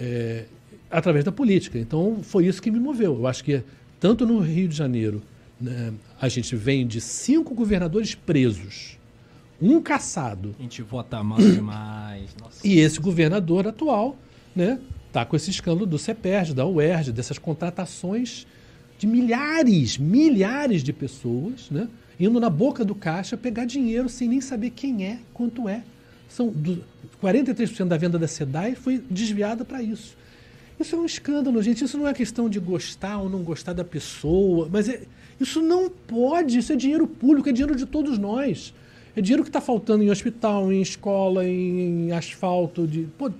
É, 0.00 0.46
através 0.90 1.24
da 1.24 1.30
política. 1.30 1.78
Então, 1.78 2.18
foi 2.22 2.46
isso 2.46 2.60
que 2.60 2.72
me 2.72 2.80
moveu. 2.80 3.14
Eu 3.14 3.26
acho 3.28 3.44
que, 3.44 3.62
tanto 4.00 4.26
no 4.26 4.40
Rio 4.40 4.66
de 4.66 4.74
Janeiro, 4.74 5.22
né, 5.60 5.92
a 6.20 6.28
gente 6.28 6.56
vem 6.56 6.84
de 6.88 7.00
cinco 7.00 7.54
governadores 7.54 8.16
presos, 8.16 8.98
um 9.62 9.80
caçado, 9.80 10.56
A 10.58 10.62
gente 10.62 10.82
vota 10.82 11.22
mal 11.22 11.38
demais. 11.38 12.34
Nossa. 12.40 12.66
e 12.66 12.80
esse 12.80 12.98
governador 12.98 13.68
atual, 13.68 14.16
né, 14.56 14.80
tá 15.12 15.24
com 15.24 15.36
esse 15.36 15.50
escândalo 15.50 15.86
do 15.86 15.98
CEPERJ, 15.98 16.52
da 16.52 16.66
UERJ, 16.66 17.12
dessas 17.12 17.38
contratações 17.38 18.44
de 18.98 19.06
milhares, 19.06 19.98
milhares 19.98 20.82
de 20.82 20.92
pessoas, 20.92 21.70
né, 21.70 21.88
indo 22.18 22.40
na 22.40 22.50
boca 22.50 22.84
do 22.84 22.94
caixa 22.94 23.36
pegar 23.36 23.64
dinheiro 23.64 24.08
sem 24.08 24.28
nem 24.28 24.40
saber 24.40 24.70
quem 24.70 25.06
é, 25.06 25.18
quanto 25.32 25.68
é. 25.68 25.82
São 26.28 26.48
do, 26.48 26.84
43% 27.22 27.86
da 27.86 27.96
venda 27.96 28.18
da 28.18 28.28
SEDAI 28.28 28.74
foi 28.74 28.98
desviada 29.10 29.64
para 29.64 29.82
isso. 29.82 30.16
Isso 30.78 30.94
é 30.94 30.98
um 30.98 31.04
escândalo, 31.04 31.60
gente. 31.62 31.84
Isso 31.84 31.98
não 31.98 32.06
é 32.06 32.14
questão 32.14 32.48
de 32.48 32.60
gostar 32.60 33.18
ou 33.18 33.28
não 33.28 33.42
gostar 33.42 33.72
da 33.72 33.84
pessoa, 33.84 34.68
mas 34.70 34.88
é- 34.88 35.02
isso 35.40 35.60
não 35.60 35.90
pode. 35.90 36.58
Isso 36.58 36.72
é 36.72 36.76
dinheiro 36.76 37.06
público, 37.06 37.48
é 37.48 37.52
dinheiro 37.52 37.74
de 37.74 37.86
todos 37.86 38.18
nós. 38.18 38.72
É 39.16 39.20
dinheiro 39.20 39.42
que 39.42 39.48
está 39.48 39.60
faltando 39.60 40.04
em 40.04 40.10
hospital, 40.10 40.72
em 40.72 40.80
escola, 40.80 41.44
em, 41.44 42.06
em 42.06 42.12
asfalto, 42.12 42.86
de 42.86 43.08
pô, 43.18 43.30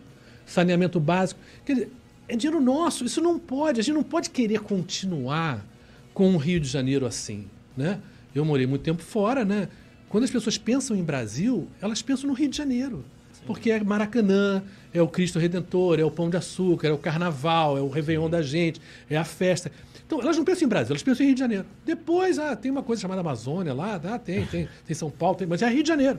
saneamento 0.45 0.99
básico. 0.99 1.41
Quer 1.65 1.75
dizer, 1.75 1.93
é 2.27 2.35
dinheiro 2.35 2.61
nosso. 2.61 3.05
Isso 3.05 3.21
não 3.21 3.39
pode. 3.39 3.79
A 3.79 3.83
gente 3.83 3.95
não 3.95 4.03
pode 4.03 4.31
querer 4.31 4.61
continuar 4.61 5.65
com 6.13 6.35
o 6.35 6.37
Rio 6.37 6.59
de 6.59 6.69
Janeiro 6.69 7.07
assim, 7.07 7.47
né? 7.77 8.01
Eu 8.39 8.44
morei 8.44 8.66
muito 8.66 8.82
tempo 8.82 9.02
fora, 9.02 9.44
né? 9.44 9.69
Quando 10.09 10.24
as 10.24 10.31
pessoas 10.31 10.56
pensam 10.56 10.97
em 10.97 11.02
Brasil, 11.02 11.69
elas 11.81 12.01
pensam 12.01 12.28
no 12.28 12.35
Rio 12.35 12.48
de 12.48 12.56
Janeiro. 12.56 13.05
Porque 13.47 13.70
é 13.70 13.82
Maracanã, 13.82 14.62
é 14.93 15.01
o 15.01 15.09
Cristo 15.09 15.39
Redentor, 15.39 15.98
é 15.98 16.05
o 16.05 16.10
Pão 16.10 16.28
de 16.28 16.36
Açúcar, 16.36 16.89
é 16.89 16.93
o 16.93 16.98
Carnaval, 16.98 17.78
é 17.78 17.81
o 17.81 17.89
Réveillon 17.89 18.28
da 18.28 18.43
gente, 18.43 18.81
é 19.09 19.16
a 19.16 19.24
festa. 19.24 19.70
Então, 20.06 20.20
elas 20.20 20.36
não 20.36 20.44
pensam 20.44 20.66
em 20.66 20.69
Brasil, 20.69 20.93
elas 20.93 21.02
pensam 21.02 21.24
em 21.24 21.28
Rio 21.28 21.35
de 21.35 21.40
Janeiro. 21.40 21.66
Depois, 21.85 22.39
ah, 22.39 22.56
tem 22.56 22.70
uma 22.70 22.82
coisa 22.82 23.02
chamada 23.02 23.20
Amazônia 23.20 23.74
lá, 23.74 24.01
ah, 24.02 24.19
tem, 24.19 24.44
tem, 24.47 24.69
tem 24.86 24.94
São 24.97 25.10
Paulo, 25.10 25.36
tem, 25.36 25.47
mas 25.47 25.62
é 25.62 25.69
Rio 25.69 25.82
de 25.82 25.89
Janeiro. 25.89 26.19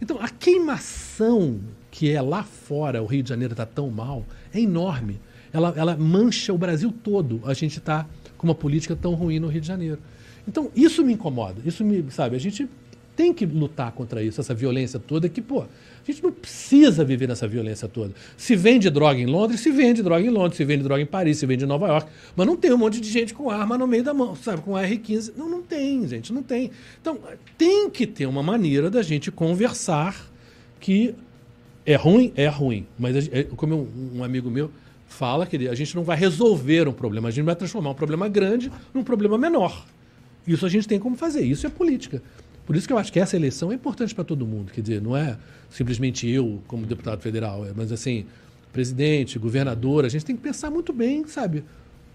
Então, 0.00 0.18
a 0.20 0.28
queimação 0.28 1.60
que 1.90 2.10
é 2.10 2.20
lá 2.20 2.42
fora, 2.42 3.02
o 3.02 3.06
Rio 3.06 3.22
de 3.22 3.28
Janeiro 3.28 3.52
está 3.52 3.66
tão 3.66 3.90
mal, 3.90 4.24
é 4.52 4.60
enorme. 4.60 5.20
Ela, 5.52 5.74
ela 5.76 5.96
mancha 5.96 6.52
o 6.52 6.58
Brasil 6.58 6.92
todo. 6.92 7.40
A 7.44 7.54
gente 7.54 7.78
está 7.78 8.06
com 8.38 8.46
uma 8.46 8.54
política 8.54 8.96
tão 8.96 9.14
ruim 9.14 9.38
no 9.38 9.48
Rio 9.48 9.60
de 9.60 9.66
Janeiro. 9.66 9.98
Então, 10.50 10.68
isso 10.74 11.04
me 11.04 11.12
incomoda. 11.12 11.62
Isso 11.64 11.84
me, 11.84 12.04
sabe, 12.10 12.34
a 12.34 12.40
gente 12.40 12.68
tem 13.14 13.32
que 13.32 13.46
lutar 13.46 13.92
contra 13.92 14.20
isso, 14.20 14.40
essa 14.40 14.52
violência 14.52 14.98
toda, 14.98 15.28
que, 15.28 15.40
pô, 15.40 15.60
a 15.60 15.66
gente 16.10 16.20
não 16.24 16.32
precisa 16.32 17.04
viver 17.04 17.28
nessa 17.28 17.46
violência 17.46 17.86
toda. 17.86 18.12
Se 18.36 18.56
vende 18.56 18.90
droga 18.90 19.20
em 19.20 19.26
Londres, 19.26 19.60
se 19.60 19.70
vende 19.70 20.02
droga 20.02 20.26
em 20.26 20.28
Londres, 20.28 20.56
se 20.56 20.64
vende 20.64 20.82
droga 20.82 21.00
em 21.00 21.06
Paris, 21.06 21.38
se 21.38 21.46
vende 21.46 21.62
em 21.62 21.68
Nova 21.68 21.86
York, 21.86 22.10
mas 22.34 22.46
não 22.48 22.56
tem 22.56 22.72
um 22.72 22.78
monte 22.78 23.00
de 23.00 23.08
gente 23.08 23.32
com 23.32 23.48
arma 23.48 23.78
no 23.78 23.86
meio 23.86 24.02
da 24.02 24.12
mão, 24.12 24.34
sabe, 24.34 24.60
com 24.62 24.72
R15. 24.72 25.34
Não, 25.36 25.48
não 25.48 25.62
tem, 25.62 26.08
gente, 26.08 26.32
não 26.32 26.42
tem. 26.42 26.72
Então, 27.00 27.16
tem 27.56 27.88
que 27.88 28.08
ter 28.08 28.26
uma 28.26 28.42
maneira 28.42 28.90
da 28.90 29.02
gente 29.02 29.30
conversar 29.30 30.28
que 30.80 31.14
é 31.86 31.94
ruim, 31.94 32.32
é 32.34 32.48
ruim, 32.48 32.86
mas 32.98 33.28
é, 33.32 33.44
como 33.44 33.88
um, 34.14 34.24
amigo 34.24 34.50
meu 34.50 34.68
fala, 35.06 35.46
que 35.46 35.68
a 35.68 35.74
gente 35.74 35.94
não 35.94 36.02
vai 36.02 36.16
resolver 36.16 36.88
um 36.88 36.92
problema, 36.92 37.28
a 37.28 37.30
gente 37.30 37.44
vai 37.44 37.54
transformar 37.54 37.90
um 37.90 37.94
problema 37.94 38.26
grande 38.28 38.72
num 38.92 39.04
problema 39.04 39.38
menor. 39.38 39.84
Isso 40.46 40.64
a 40.64 40.68
gente 40.68 40.88
tem 40.88 40.98
como 40.98 41.16
fazer, 41.16 41.42
isso 41.44 41.66
é 41.66 41.70
política. 41.70 42.22
Por 42.66 42.76
isso 42.76 42.86
que 42.86 42.92
eu 42.92 42.98
acho 42.98 43.12
que 43.12 43.18
essa 43.18 43.36
eleição 43.36 43.72
é 43.72 43.74
importante 43.74 44.14
para 44.14 44.24
todo 44.24 44.46
mundo. 44.46 44.72
Quer 44.72 44.80
dizer, 44.80 45.02
não 45.02 45.16
é 45.16 45.36
simplesmente 45.70 46.28
eu 46.28 46.62
como 46.66 46.86
deputado 46.86 47.20
federal, 47.20 47.66
é, 47.66 47.72
mas 47.74 47.90
assim, 47.92 48.26
presidente, 48.72 49.38
governador, 49.38 50.04
a 50.04 50.08
gente 50.08 50.24
tem 50.24 50.36
que 50.36 50.42
pensar 50.42 50.70
muito 50.70 50.92
bem, 50.92 51.26
sabe? 51.26 51.64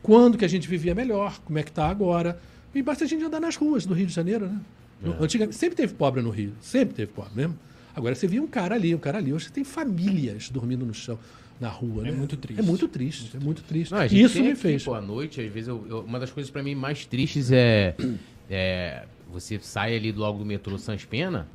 Quando 0.02 0.38
que 0.38 0.46
a 0.46 0.48
gente 0.48 0.68
vivia 0.68 0.94
melhor, 0.96 1.40
como 1.44 1.58
é 1.60 1.64
que 1.64 1.70
está 1.72 1.88
agora. 1.90 2.40
E 2.74 2.82
basta 2.82 3.06
a 3.06 3.08
gente 3.08 3.24
andar 3.24 3.40
nas 3.40 3.56
ruas 3.56 3.86
do 3.86 3.94
Rio 3.94 4.06
de 4.06 4.14
Janeiro, 4.14 4.48
né? 4.48 4.60
No- 5.02 5.24
Antigamente, 5.24 5.56
sempre 5.58 5.76
teve 5.76 5.94
pobre 5.94 6.22
no 6.22 6.30
Rio, 6.30 6.54
sempre 6.62 6.94
teve 6.94 7.12
pobre 7.12 7.32
mesmo. 7.36 7.58
Agora 7.96 8.14
você 8.14 8.28
via 8.28 8.42
um 8.42 8.48
cara 8.48 8.76
ali, 8.76 8.94
um 8.94 8.98
cara 8.98 9.18
ali. 9.18 9.32
Hoje 9.34 9.46
você 9.46 9.52
tem 9.52 9.64
famílias 9.64 10.50
dormindo 10.50 10.86
no 10.86 10.94
chão, 10.94 11.18
na 11.60 11.70
rua. 11.70 12.08
É 12.08 12.12
né? 12.12 12.18
muito 12.18 12.36
triste. 12.38 12.60
É 12.60 12.64
muito 12.64 12.88
triste, 12.88 13.32
é 13.36 13.40
muito 13.40 13.64
triste. 13.64 13.92
Não, 13.92 14.00
a 14.00 14.08
gente 14.08 14.22
Isso 14.24 14.42
me 14.44 14.56
fez. 14.56 14.84
Pô, 14.84 14.94
à 14.94 15.02
noite, 15.02 15.42
às 15.42 15.52
vezes, 15.52 15.68
eu- 15.70 15.86
eu- 15.90 16.02
uma 16.02 16.20
das 16.20 16.32
coisas 16.32 16.50
pra 16.52 16.62
mim 16.62 16.76
mais 16.76 17.06
tristes 17.06 17.52
é, 17.52 17.96
é 18.50 19.06
você 19.32 19.60
sai 19.60 19.96
ali 19.98 20.12
logo 20.14 20.38
do 20.40 20.46
metrô 20.46 20.78
Sans 20.78 21.04
Pena, 21.04 21.48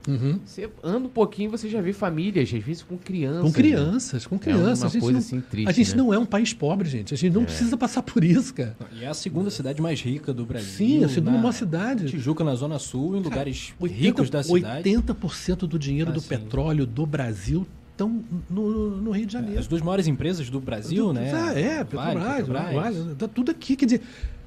você 0.45 0.69
anda 0.83 1.07
um 1.07 1.11
pouquinho 1.11 1.51
você 1.51 1.69
já 1.69 1.81
vê 1.81 1.93
famílias, 1.95 2.53
às 2.53 2.63
vezes 2.63 2.83
com 2.83 2.99
crianças. 2.99 3.41
Com 3.41 3.47
né? 3.47 3.53
crianças, 3.55 4.27
com 4.27 4.39
crianças. 4.39 4.81
uma 4.81 4.87
a 4.87 4.91
gente, 4.91 5.01
coisa, 5.01 5.13
não, 5.13 5.19
assim, 5.19 5.41
triste, 5.41 5.69
a 5.69 5.73
gente 5.73 5.91
né? 5.93 5.97
não 5.97 6.13
é 6.13 6.19
um 6.19 6.27
país 6.27 6.53
pobre, 6.53 6.89
gente. 6.89 7.15
A 7.15 7.17
gente 7.17 7.33
não 7.33 7.45
precisa 7.45 7.77
passar 7.79 8.03
por 8.03 8.23
isso, 8.23 8.53
cara. 8.53 8.77
E 8.93 9.05
é 9.05 9.07
a 9.07 9.15
segunda 9.15 9.49
cidade 9.51 9.81
mais 9.81 10.01
rica 10.03 10.33
do 10.33 10.45
Brasil. 10.45 10.69
Sim, 10.69 11.05
a 11.05 11.09
segunda 11.09 11.33
na 11.33 11.39
maior 11.39 11.53
cidade. 11.53 12.07
Tijuca, 12.07 12.45
na 12.45 12.55
Zona 12.55 12.79
Sul, 12.79 13.17
em 13.17 13.21
lugares 13.23 13.73
80, 13.79 14.01
ricos 14.03 14.29
da 14.29 14.43
cidade. 14.43 14.91
80% 14.91 15.57
do 15.67 15.79
dinheiro 15.79 16.11
Ah, 16.11 16.15
do 16.15 16.21
sim. 16.21 16.29
petróleo 16.29 16.85
do 16.85 17.07
Brasil 17.07 17.67
estão 18.03 18.25
no, 18.49 18.97
no 19.01 19.11
Rio 19.11 19.27
de 19.27 19.33
Janeiro. 19.33 19.59
As 19.61 19.67
duas 19.67 19.83
maiores 19.83 20.07
empresas 20.07 20.49
do 20.51 20.61
Brasil, 20.61 21.07
Tudo- 21.07 21.15
né? 21.21 21.33
Ah, 21.35 21.59
é, 21.59 21.85
Vale, 21.85 21.85
Petrobras, 21.85 22.37
Petrobras. 22.37 22.75
Vale, 22.75 23.15
tá 23.17 23.29
tudo 23.29 23.51
aqui. 23.51 23.77
Quer 23.77 23.85
dizer, 23.85 24.01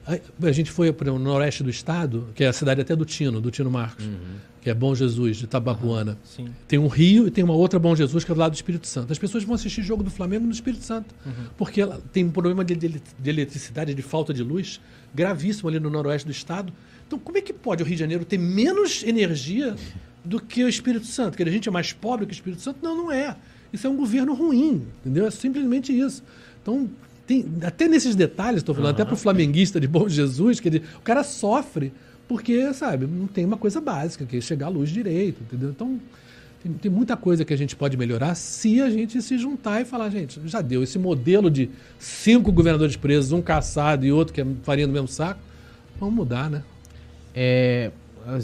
a, 0.05 0.51
gente 0.51 0.69
foi 0.71 0.91
para 0.91 1.11
o 1.13 1.19
noroeste 1.19 1.63
do 1.63 1.69
estado, 1.69 2.27
que 2.35 2.43
é 2.43 2.47
a 2.47 2.53
cidade 2.53 2.81
até 2.81 2.95
do 2.95 3.05
Tino, 3.05 3.39
do 3.39 3.49
Tino 3.51 3.69
Marcos, 3.71 4.05
que 4.61 4.69
é 4.69 4.73
Bom 4.73 4.93
Jesus, 4.95 5.37
de 5.37 5.47
Tabapuana. 5.47 6.17
Sim. 6.23 6.47
Tem 6.67 6.79
um 6.79 6.87
rio 6.87 7.27
e 7.27 7.31
tem 7.31 7.43
uma 7.43 7.53
outra 7.53 7.77
Bom 7.79 7.95
Jesus 7.95 8.23
que 8.23 8.31
é 8.31 8.35
do 8.35 8.39
lado 8.39 8.51
do 8.51 8.55
Espírito 8.55 8.87
Santo. 8.87 9.11
As 9.11 9.19
pessoas 9.19 9.43
vão 9.43 9.55
assistir 9.55 9.81
jogo 9.81 10.03
do 10.03 10.09
Flamengo 10.11 10.45
no 10.45 10.51
Espírito 10.51 10.83
Santo, 10.83 11.13
porque 11.57 11.81
ela 11.81 12.01
tem 12.11 12.25
um 12.25 12.31
problema 12.31 12.63
de, 12.65 12.75
de- 12.75 13.01
de 13.19 13.29
eletricidade, 13.29 13.93
de 13.93 14.01
falta 14.01 14.33
de 14.33 14.41
luz, 14.43 14.79
gravíssimo 15.13 15.69
ali 15.69 15.79
no 15.79 15.89
noroeste 15.89 16.25
do 16.25 16.31
estado. 16.31 16.73
Então, 17.07 17.19
como 17.19 17.37
é 17.37 17.41
que 17.41 17.53
pode 17.53 17.83
o 17.83 17.85
Rio 17.85 17.95
de 17.95 17.99
Janeiro 17.99 18.25
ter 18.25 18.37
menos 18.39 19.03
energia 19.03 19.75
do 20.23 20.39
que 20.39 20.63
o 20.63 20.69
Espírito 20.69 21.05
Santo? 21.05 21.35
Que 21.37 21.43
a 21.43 21.51
gente 21.51 21.67
é 21.67 21.71
mais 21.71 21.91
pobre 21.93 22.25
que 22.25 22.31
o 22.31 22.35
Espírito 22.35 22.61
Santo? 22.61 22.79
Não, 22.81 22.95
não 22.95 23.11
é. 23.11 23.35
Isso 23.71 23.87
é 23.87 23.89
um 23.89 23.95
governo 23.95 24.33
ruim, 24.33 24.83
entendeu? 25.01 25.25
É 25.25 25.31
simplesmente 25.31 25.97
isso. 25.97 26.23
Então, 26.61 26.89
tem, 27.25 27.45
até 27.63 27.87
nesses 27.87 28.15
detalhes, 28.15 28.57
estou 28.59 28.75
falando, 28.75 28.91
até 28.91 29.03
para 29.03 29.13
o 29.13 29.17
flamenguista 29.17 29.79
de 29.79 29.87
Bom 29.87 30.07
Jesus, 30.07 30.59
que 30.59 30.67
ele- 30.69 30.83
o 30.97 31.01
cara 31.01 31.23
sofre 31.23 31.91
porque, 32.27 32.73
sabe, 32.73 33.05
não 33.05 33.27
tem 33.27 33.43
uma 33.45 33.57
coisa 33.57 33.81
básica, 33.81 34.25
que 34.25 34.37
é 34.37 34.41
chegar 34.41 34.67
à 34.67 34.69
luz 34.69 34.89
direito, 34.89 35.41
entendeu? 35.43 35.69
Então, 35.71 35.99
tem, 36.63 36.71
tem 36.73 36.91
muita 36.91 37.17
coisa 37.17 37.43
que 37.43 37.53
a 37.53 37.57
gente 37.57 37.75
pode 37.75 37.97
melhorar 37.97 38.35
se 38.35 38.81
a 38.81 38.89
gente 38.89 39.21
se 39.21 39.37
juntar 39.37 39.81
e 39.81 39.85
falar, 39.85 40.09
gente, 40.09 40.39
já 40.45 40.61
deu 40.61 40.81
esse 40.83 40.97
modelo 40.97 41.49
de 41.51 41.69
cinco 41.99 42.51
governadores 42.51 42.95
presos, 42.95 43.31
um 43.33 43.41
caçado 43.41 44.05
e 44.05 44.11
outro 44.11 44.33
que 44.33 44.39
é 44.41 44.45
farinha 44.63 44.87
do 44.87 44.93
mesmo 44.93 45.07
saco, 45.07 45.39
vamos 45.99 46.15
mudar, 46.15 46.49
né? 46.49 46.63
É, 47.35 47.91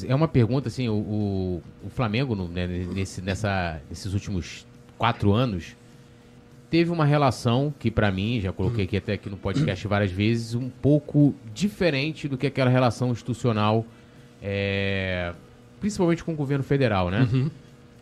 é 0.07 0.13
uma 0.15 0.27
pergunta, 0.27 0.67
assim, 0.67 0.89
o, 0.89 0.93
o, 0.93 1.63
o 1.85 1.89
Flamengo, 1.89 2.35
né, 2.35 2.67
nesse, 2.67 3.21
nessa, 3.21 3.81
nesses 3.89 4.13
últimos 4.13 4.65
quatro 4.97 5.33
anos, 5.33 5.75
teve 6.69 6.91
uma 6.91 7.05
relação 7.05 7.73
que, 7.79 7.89
pra 7.89 8.11
mim, 8.11 8.39
já 8.39 8.51
coloquei 8.51 8.85
aqui 8.85 8.97
até 8.97 9.13
aqui 9.13 9.29
no 9.29 9.37
podcast 9.37 9.87
várias 9.87 10.11
vezes, 10.11 10.53
um 10.53 10.69
pouco 10.69 11.33
diferente 11.53 12.27
do 12.27 12.37
que 12.37 12.47
aquela 12.47 12.69
relação 12.69 13.11
institucional, 13.11 13.85
é, 14.41 15.33
principalmente 15.79 16.23
com 16.23 16.33
o 16.33 16.35
governo 16.35 16.63
federal, 16.63 17.09
né? 17.09 17.27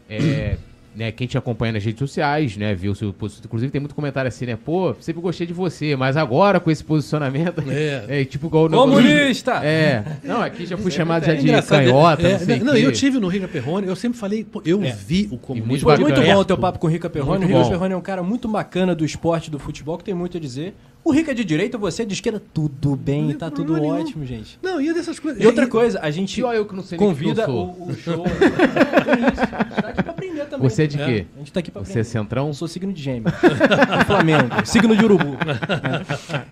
É, 0.09 0.57
né, 0.97 1.11
quem 1.11 1.27
te 1.27 1.37
acompanha 1.37 1.73
nas 1.73 1.83
redes 1.83 1.99
sociais, 1.99 2.57
né, 2.57 2.73
viu 2.73 2.91
o 2.91 2.95
seu 2.95 3.13
posicionamento. 3.13 3.45
Inclusive 3.45 3.71
tem 3.71 3.79
muito 3.79 3.93
comentário 3.93 4.27
assim, 4.27 4.45
né? 4.45 4.57
Pô, 4.57 4.95
sempre 4.99 5.21
gostei 5.21 5.45
de 5.45 5.53
você, 5.53 5.95
mas 5.95 6.17
agora 6.17 6.59
com 6.59 6.71
esse 6.71 6.83
posicionamento. 6.83 7.63
É. 7.69 8.05
É, 8.17 8.25
tipo 8.25 8.47
igual 8.47 8.65
o 8.65 8.69
Comunista! 8.69 9.63
É. 9.63 10.03
Não, 10.23 10.41
aqui 10.41 10.65
já 10.65 10.77
fui 10.77 10.89
chamado 10.91 11.25
já 11.25 11.33
É 11.33 11.35
de 11.35 11.43
engraçado, 11.43 11.79
canhota, 11.79 12.27
é, 12.27 12.57
não 12.57 12.67
não, 12.67 12.75
eu 12.75 12.91
tive 12.91 13.19
no 13.19 13.27
Riga 13.27 13.47
Perrone, 13.47 13.87
eu 13.87 13.95
sempre 13.95 14.17
falei, 14.17 14.43
pô, 14.43 14.61
eu 14.65 14.79
vi 14.79 15.27
o 15.31 15.37
comunismo. 15.37 15.67
muito 15.67 15.83
Foi 15.83 15.97
muito 15.97 16.21
bom 16.21 16.35
o 16.37 16.45
teu 16.45 16.57
papo 16.57 16.79
com 16.79 16.87
o 16.87 16.89
Rica 16.89 17.09
Perrone. 17.09 17.39
Muito 17.39 17.53
o 17.53 17.57
Rica. 17.57 17.69
Perrone 17.69 17.93
é 17.93 17.97
um 17.97 18.01
cara 18.01 18.23
muito 18.23 18.47
bacana 18.47 18.95
do 18.95 19.05
esporte, 19.05 19.51
do 19.51 19.59
futebol, 19.59 19.97
que 19.97 20.03
tem 20.03 20.13
muito 20.13 20.37
a 20.37 20.39
dizer. 20.39 20.73
O 21.03 21.11
Rica 21.11 21.31
é 21.31 21.33
de 21.33 21.45
direita, 21.45 21.77
você 21.77 22.01
é 22.01 22.05
de 22.05 22.13
esquerda, 22.13 22.41
tudo 22.53 22.93
bem, 22.95 23.33
tá 23.33 23.49
tudo 23.49 23.75
nenhum. 23.75 24.01
ótimo, 24.01 24.25
gente. 24.25 24.59
Não, 24.61 24.81
e 24.81 24.93
dessas 24.93 25.17
coisas. 25.17 25.41
E 25.41 25.47
outra 25.47 25.65
coisa, 25.65 25.99
a 26.01 26.11
gente 26.11 26.35
Pior 26.35 26.53
eu 26.53 26.65
que 26.65 26.75
não 26.75 26.83
sei 26.83 26.97
nem 26.97 27.07
convida 27.07 27.45
que 27.45 27.49
eu 27.49 27.53
sou. 27.53 27.65
o, 27.79 27.91
o 27.91 27.95
show. 27.95 28.25
É 29.07 29.31
isso, 29.31 29.41
a 29.41 29.63
gente 29.63 29.81
tá 29.81 29.87
aqui 29.87 30.03
pra 30.03 30.13
também. 30.47 30.69
Você 30.69 30.83
é 30.83 30.87
de 30.87 30.97
quê? 30.97 31.25
A 31.35 31.39
gente 31.39 31.51
tá 31.53 31.59
aqui 31.59 31.69
pra 31.71 31.81
Você 31.81 31.89
é 31.89 31.91
aprender. 31.93 32.03
centrão? 32.05 32.47
Eu 32.47 32.53
sou 32.53 32.67
signo 32.67 32.91
de 32.93 33.01
gêmeo. 33.01 33.31
Flamengo. 34.05 34.49
Signo 34.65 34.95
de 34.95 35.03
urubu. 35.05 35.37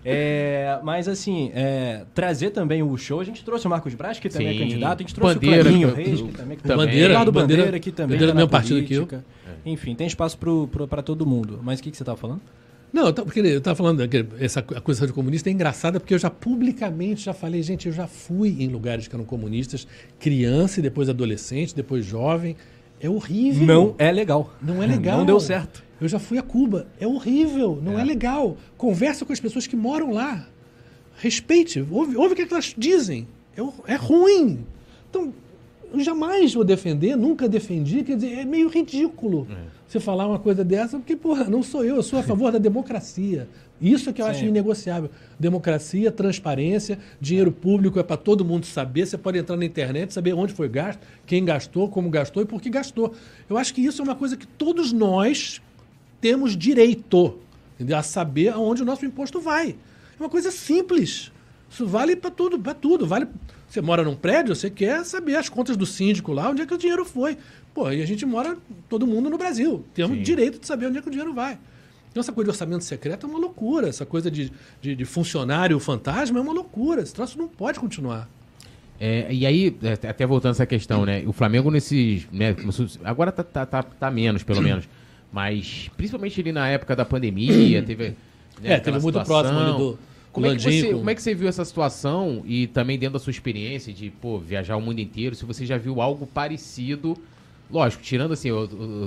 É, 0.04 0.78
mas 0.82 1.08
assim, 1.08 1.50
é, 1.54 2.02
trazer 2.14 2.50
também 2.50 2.82
o 2.82 2.96
show. 2.96 3.20
A 3.20 3.24
gente 3.24 3.44
trouxe 3.44 3.66
o 3.66 3.70
Marcos 3.70 3.94
Braz, 3.94 4.18
que 4.18 4.28
também 4.28 4.48
Sim. 4.50 4.56
é 4.56 4.58
candidato. 4.66 4.98
A 5.00 5.02
gente 5.02 5.14
trouxe 5.14 5.34
Bandeira, 5.36 5.70
o 5.70 5.82
eu- 5.82 5.94
Reis, 5.94 6.20
que 6.20 6.28
também, 6.32 6.56
que 6.56 6.62
também. 6.62 6.86
Bandeira, 6.86 7.08
Ricardo 7.08 7.32
Bandeira- 7.32 7.62
Bandeira, 7.62 7.76
aqui 7.76 7.92
também. 7.92 8.16
Bandeira 8.16 8.32
tá 8.32 8.38
do 8.38 8.44
na 8.44 8.48
partido 8.48 8.82
que 8.84 8.94
eu. 8.94 9.08
Enfim, 9.64 9.94
tem 9.94 10.06
espaço 10.06 10.38
pra 10.88 11.02
todo 11.02 11.26
mundo. 11.26 11.60
Mas 11.62 11.80
o 11.80 11.82
que, 11.82 11.90
que 11.90 11.96
você 11.96 12.04
tava 12.04 12.16
falando? 12.16 12.40
Não, 12.92 13.12
porque 13.12 13.40
eu 13.40 13.58
estava 13.58 13.74
falando 13.76 14.08
que 14.08 14.24
essa 14.40 14.60
acusação 14.60 15.06
de 15.06 15.12
comunista 15.12 15.50
é 15.50 15.52
engraçada 15.52 15.98
porque 16.00 16.14
eu 16.14 16.18
já 16.18 16.30
publicamente 16.30 17.24
já 17.24 17.34
falei, 17.34 17.62
gente, 17.62 17.86
eu 17.88 17.92
já 17.92 18.06
fui 18.06 18.56
em 18.62 18.68
lugares 18.68 19.06
que 19.08 19.14
eram 19.14 19.24
comunistas, 19.24 19.86
criança 20.18 20.78
e 20.78 20.82
depois 20.82 21.08
adolescente, 21.08 21.74
depois 21.74 22.06
jovem. 22.06 22.56
É 23.00 23.08
horrível. 23.08 23.66
Não 23.66 23.94
é 23.98 24.10
legal. 24.10 24.50
Não 24.60 24.82
é 24.82 24.86
legal. 24.86 25.18
Não 25.18 25.26
deu 25.26 25.40
certo. 25.40 25.84
Eu 26.00 26.08
já 26.08 26.18
fui 26.18 26.38
a 26.38 26.42
Cuba. 26.42 26.86
É 27.00 27.06
horrível. 27.06 27.80
Não 27.82 27.98
é, 27.98 28.04
legal. 28.04 28.56
Conversa 28.76 29.24
com 29.24 29.32
as 29.32 29.40
pessoas 29.40 29.66
que 29.66 29.76
moram 29.76 30.12
lá. 30.12 30.46
Respeite. 31.18 31.86
Ouve, 31.90 32.16
ouve 32.16 32.32
o 32.32 32.36
que 32.36 32.42
é 32.42 32.46
que 32.46 32.52
elas 32.52 32.74
dizem. 32.76 33.26
É, 33.56 33.92
é 33.92 33.96
ruim. 33.96 34.64
Então, 35.08 35.32
eu 35.92 36.00
jamais 36.00 36.52
vou 36.52 36.64
defender, 36.64 37.16
nunca 37.16 37.48
defendi. 37.48 38.02
Quer 38.02 38.16
dizer, 38.16 38.32
é 38.40 38.44
meio 38.44 38.68
ridículo 38.68 39.46
você 39.86 40.00
falar 40.00 40.26
uma 40.26 40.38
coisa 40.38 40.64
dessa, 40.64 40.98
porque, 40.98 41.16
porra, 41.16 41.44
não 41.44 41.62
sou 41.62 41.84
eu. 41.84 41.96
Eu 41.96 42.02
sou 42.02 42.18
a 42.18 42.22
favor 42.22 42.50
da 42.50 42.58
democracia. 42.58 43.48
Isso 43.80 44.08
é 44.08 44.12
que 44.12 44.22
eu 44.22 44.26
acho 44.26 44.40
Sim. 44.40 44.48
inegociável. 44.48 45.10
Democracia, 45.38 46.10
transparência, 46.10 46.98
dinheiro 47.20 47.52
público 47.52 47.98
é 47.98 48.02
para 48.02 48.16
todo 48.16 48.44
mundo 48.44 48.64
saber. 48.64 49.06
Você 49.06 49.18
pode 49.18 49.38
entrar 49.38 49.56
na 49.56 49.64
internet, 49.64 50.12
saber 50.12 50.32
onde 50.32 50.54
foi 50.54 50.68
gasto, 50.68 51.00
quem 51.26 51.44
gastou, 51.44 51.88
como 51.88 52.08
gastou 52.08 52.42
e 52.42 52.46
por 52.46 52.60
que 52.60 52.70
gastou. 52.70 53.14
Eu 53.48 53.58
acho 53.58 53.74
que 53.74 53.80
isso 53.82 54.00
é 54.00 54.04
uma 54.04 54.14
coisa 54.14 54.36
que 54.36 54.46
todos 54.46 54.92
nós 54.92 55.60
temos 56.20 56.56
direito 56.56 57.38
entendeu? 57.74 57.98
a 57.98 58.02
saber 58.02 58.48
aonde 58.48 58.82
o 58.82 58.84
nosso 58.84 59.04
imposto 59.04 59.40
vai. 59.40 59.76
É 60.18 60.22
uma 60.22 60.30
coisa 60.30 60.50
simples. 60.50 61.30
Isso 61.70 61.86
vale 61.86 62.16
para 62.16 62.30
tudo, 62.30 62.58
para 62.58 62.74
tudo. 62.74 63.06
Vale. 63.06 63.26
Você 63.68 63.80
mora 63.80 64.02
num 64.02 64.14
prédio, 64.14 64.54
você 64.54 64.70
quer 64.70 65.04
saber 65.04 65.36
as 65.36 65.48
contas 65.48 65.76
do 65.76 65.84
síndico 65.84 66.32
lá, 66.32 66.50
onde 66.50 66.62
é 66.62 66.66
que 66.66 66.72
o 66.72 66.78
dinheiro 66.78 67.04
foi. 67.04 67.36
Pô, 67.74 67.90
e 67.90 68.00
a 68.00 68.06
gente 68.06 68.24
mora 68.24 68.56
todo 68.88 69.06
mundo 69.06 69.28
no 69.28 69.36
Brasil. 69.36 69.84
Temos 69.92 70.16
Sim. 70.16 70.22
direito 70.22 70.60
de 70.60 70.66
saber 70.66 70.86
onde 70.86 70.98
é 70.98 71.02
que 71.02 71.08
o 71.08 71.10
dinheiro 71.10 71.34
vai. 71.34 71.58
Então 72.16 72.22
essa 72.22 72.32
coisa 72.32 72.46
de 72.46 72.54
orçamento 72.54 72.82
secreto 72.82 73.26
é 73.26 73.28
uma 73.28 73.38
loucura. 73.38 73.88
Essa 73.90 74.06
coisa 74.06 74.30
de, 74.30 74.50
de, 74.80 74.96
de 74.96 75.04
funcionário 75.04 75.78
fantasma 75.78 76.38
é 76.38 76.42
uma 76.42 76.52
loucura. 76.54 77.02
Esse 77.02 77.12
troço 77.12 77.36
não 77.36 77.46
pode 77.46 77.78
continuar. 77.78 78.26
É, 78.98 79.30
e 79.30 79.44
aí, 79.44 79.76
é, 79.82 79.92
até 80.08 80.24
voltando 80.24 80.52
a 80.52 80.54
essa 80.54 80.64
questão, 80.64 81.04
né? 81.04 81.22
O 81.26 81.32
Flamengo 81.34 81.70
nesses. 81.70 82.26
Né, 82.32 82.56
agora 83.04 83.30
tá, 83.30 83.42
tá, 83.44 83.66
tá, 83.66 83.82
tá 83.82 84.10
menos, 84.10 84.42
pelo 84.42 84.62
menos. 84.62 84.88
Mas 85.30 85.90
principalmente 85.94 86.40
ali 86.40 86.52
na 86.52 86.66
época 86.66 86.96
da 86.96 87.04
pandemia, 87.04 87.82
teve. 87.82 88.08
né, 88.08 88.14
É, 88.64 88.78
teve 88.80 88.98
muito 88.98 89.18
situação. 89.18 89.26
próximo 89.26 89.58
ali 89.60 89.76
do 89.76 89.98
Como 90.32 90.46
é, 90.46 90.56
que 90.56 90.62
você, 90.62 90.82
com- 90.92 90.96
como 90.96 91.10
é 91.10 91.14
que 91.14 91.22
você 91.22 91.34
viu 91.34 91.48
essa 91.48 91.66
situação 91.66 92.42
e 92.46 92.66
também 92.68 92.98
dentro 92.98 93.12
da 93.12 93.18
sua 93.18 93.30
experiência 93.30 93.92
de 93.92 94.08
pô, 94.08 94.38
viajar 94.38 94.76
o 94.76 94.80
mundo 94.80 95.00
inteiro, 95.02 95.34
se 95.34 95.44
você 95.44 95.66
já 95.66 95.76
viu 95.76 96.00
algo 96.00 96.26
parecido? 96.26 97.14
Lógico, 97.70 98.02
tirando 98.02 98.32
assim, 98.32 98.48
eu- 98.48 98.56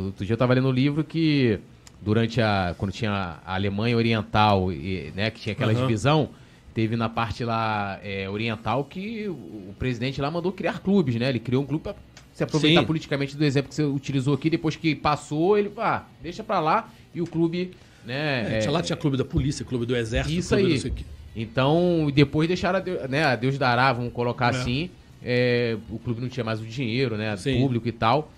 outro 0.05 0.23
dia 0.23 0.33
eu 0.33 0.37
tava 0.37 0.53
lendo 0.53 0.67
um 0.67 0.71
livro 0.71 1.03
que 1.03 1.59
durante 2.01 2.41
a. 2.41 2.75
quando 2.77 2.91
tinha 2.91 3.39
a 3.45 3.55
Alemanha 3.55 3.95
Oriental, 3.95 4.71
e, 4.71 5.11
né, 5.15 5.29
que 5.31 5.39
tinha 5.39 5.53
aquela 5.53 5.71
Aham. 5.71 5.81
divisão, 5.81 6.29
teve 6.73 6.95
na 6.95 7.09
parte 7.09 7.43
lá 7.43 7.99
é, 8.03 8.29
oriental 8.29 8.85
que 8.85 9.27
o, 9.27 9.33
o 9.33 9.75
presidente 9.77 10.21
lá 10.21 10.31
mandou 10.31 10.51
criar 10.51 10.79
clubes, 10.79 11.15
né? 11.15 11.29
Ele 11.29 11.39
criou 11.39 11.63
um 11.63 11.65
clube 11.65 11.83
pra 11.83 11.95
se 12.33 12.43
aproveitar 12.43 12.81
Sim. 12.81 12.87
politicamente 12.87 13.35
do 13.35 13.43
exemplo 13.43 13.69
que 13.69 13.75
você 13.75 13.83
utilizou 13.83 14.33
aqui, 14.33 14.49
depois 14.49 14.75
que 14.75 14.95
passou, 14.95 15.57
ele, 15.57 15.71
ah, 15.77 16.03
deixa 16.21 16.43
pra 16.43 16.59
lá, 16.59 16.89
e 17.13 17.21
o 17.21 17.27
clube, 17.27 17.71
né? 18.05 18.57
É, 18.57 18.59
tinha 18.59 18.71
lá 18.71 18.81
tinha 18.81 18.95
clube 18.95 19.17
da 19.17 19.25
polícia, 19.25 19.65
clube 19.65 19.85
do 19.85 19.95
exército, 19.95 20.39
Isso 20.39 20.55
clube 20.55 20.73
aí. 20.73 20.93
Então, 21.35 22.09
depois 22.13 22.47
deixaram 22.47 22.77
a 22.79 22.81
Deus, 22.81 23.09
né, 23.09 23.23
a 23.23 23.35
Deus 23.35 23.57
dará, 23.57 23.91
vamos 23.93 24.13
colocar 24.13 24.47
É. 24.53 24.57
assim. 24.57 24.89
é, 25.21 25.75
o 25.89 25.99
clube 25.99 26.21
não 26.21 26.29
tinha 26.29 26.43
mais 26.45 26.61
o 26.61 26.65
dinheiro, 26.65 27.17
né? 27.17 27.35
Sim. 27.35 27.59
Público 27.59 27.87
e 27.89 27.91
tal. 27.91 28.31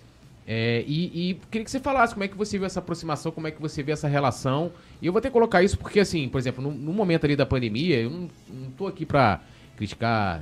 É, 0.48 0.84
e, 0.88 1.30
e 1.30 1.34
queria 1.50 1.64
que 1.64 1.72
você 1.72 1.80
falasse 1.80 2.14
como 2.14 2.24
é 2.24 2.28
que 2.28 2.36
você 2.36 2.58
viu 2.58 2.66
essa 2.66 2.80
aproximação, 2.80 3.32
como 3.32 3.48
é 3.48 3.52
que 3.52 3.62
você 3.62 3.84
vê 3.84 3.92
essa 3.92 4.08
relação. 4.08 4.72
E 5.02 5.06
eu 5.06 5.14
vou 5.14 5.20
até 5.20 5.30
colocar 5.30 5.64
isso 5.64 5.78
porque, 5.78 6.00
assim, 6.00 6.28
por 6.28 6.40
exemplo, 6.40 6.64
no, 6.64 6.72
no 6.72 6.92
momento 6.94 7.26
ali 7.26 7.36
da 7.36 7.46
pandemia, 7.46 8.02
eu 8.02 8.10
não, 8.10 8.30
não 8.50 8.72
tô 8.72 8.88
aqui 8.88 9.06
pra 9.06 9.42
criticar 9.78 10.42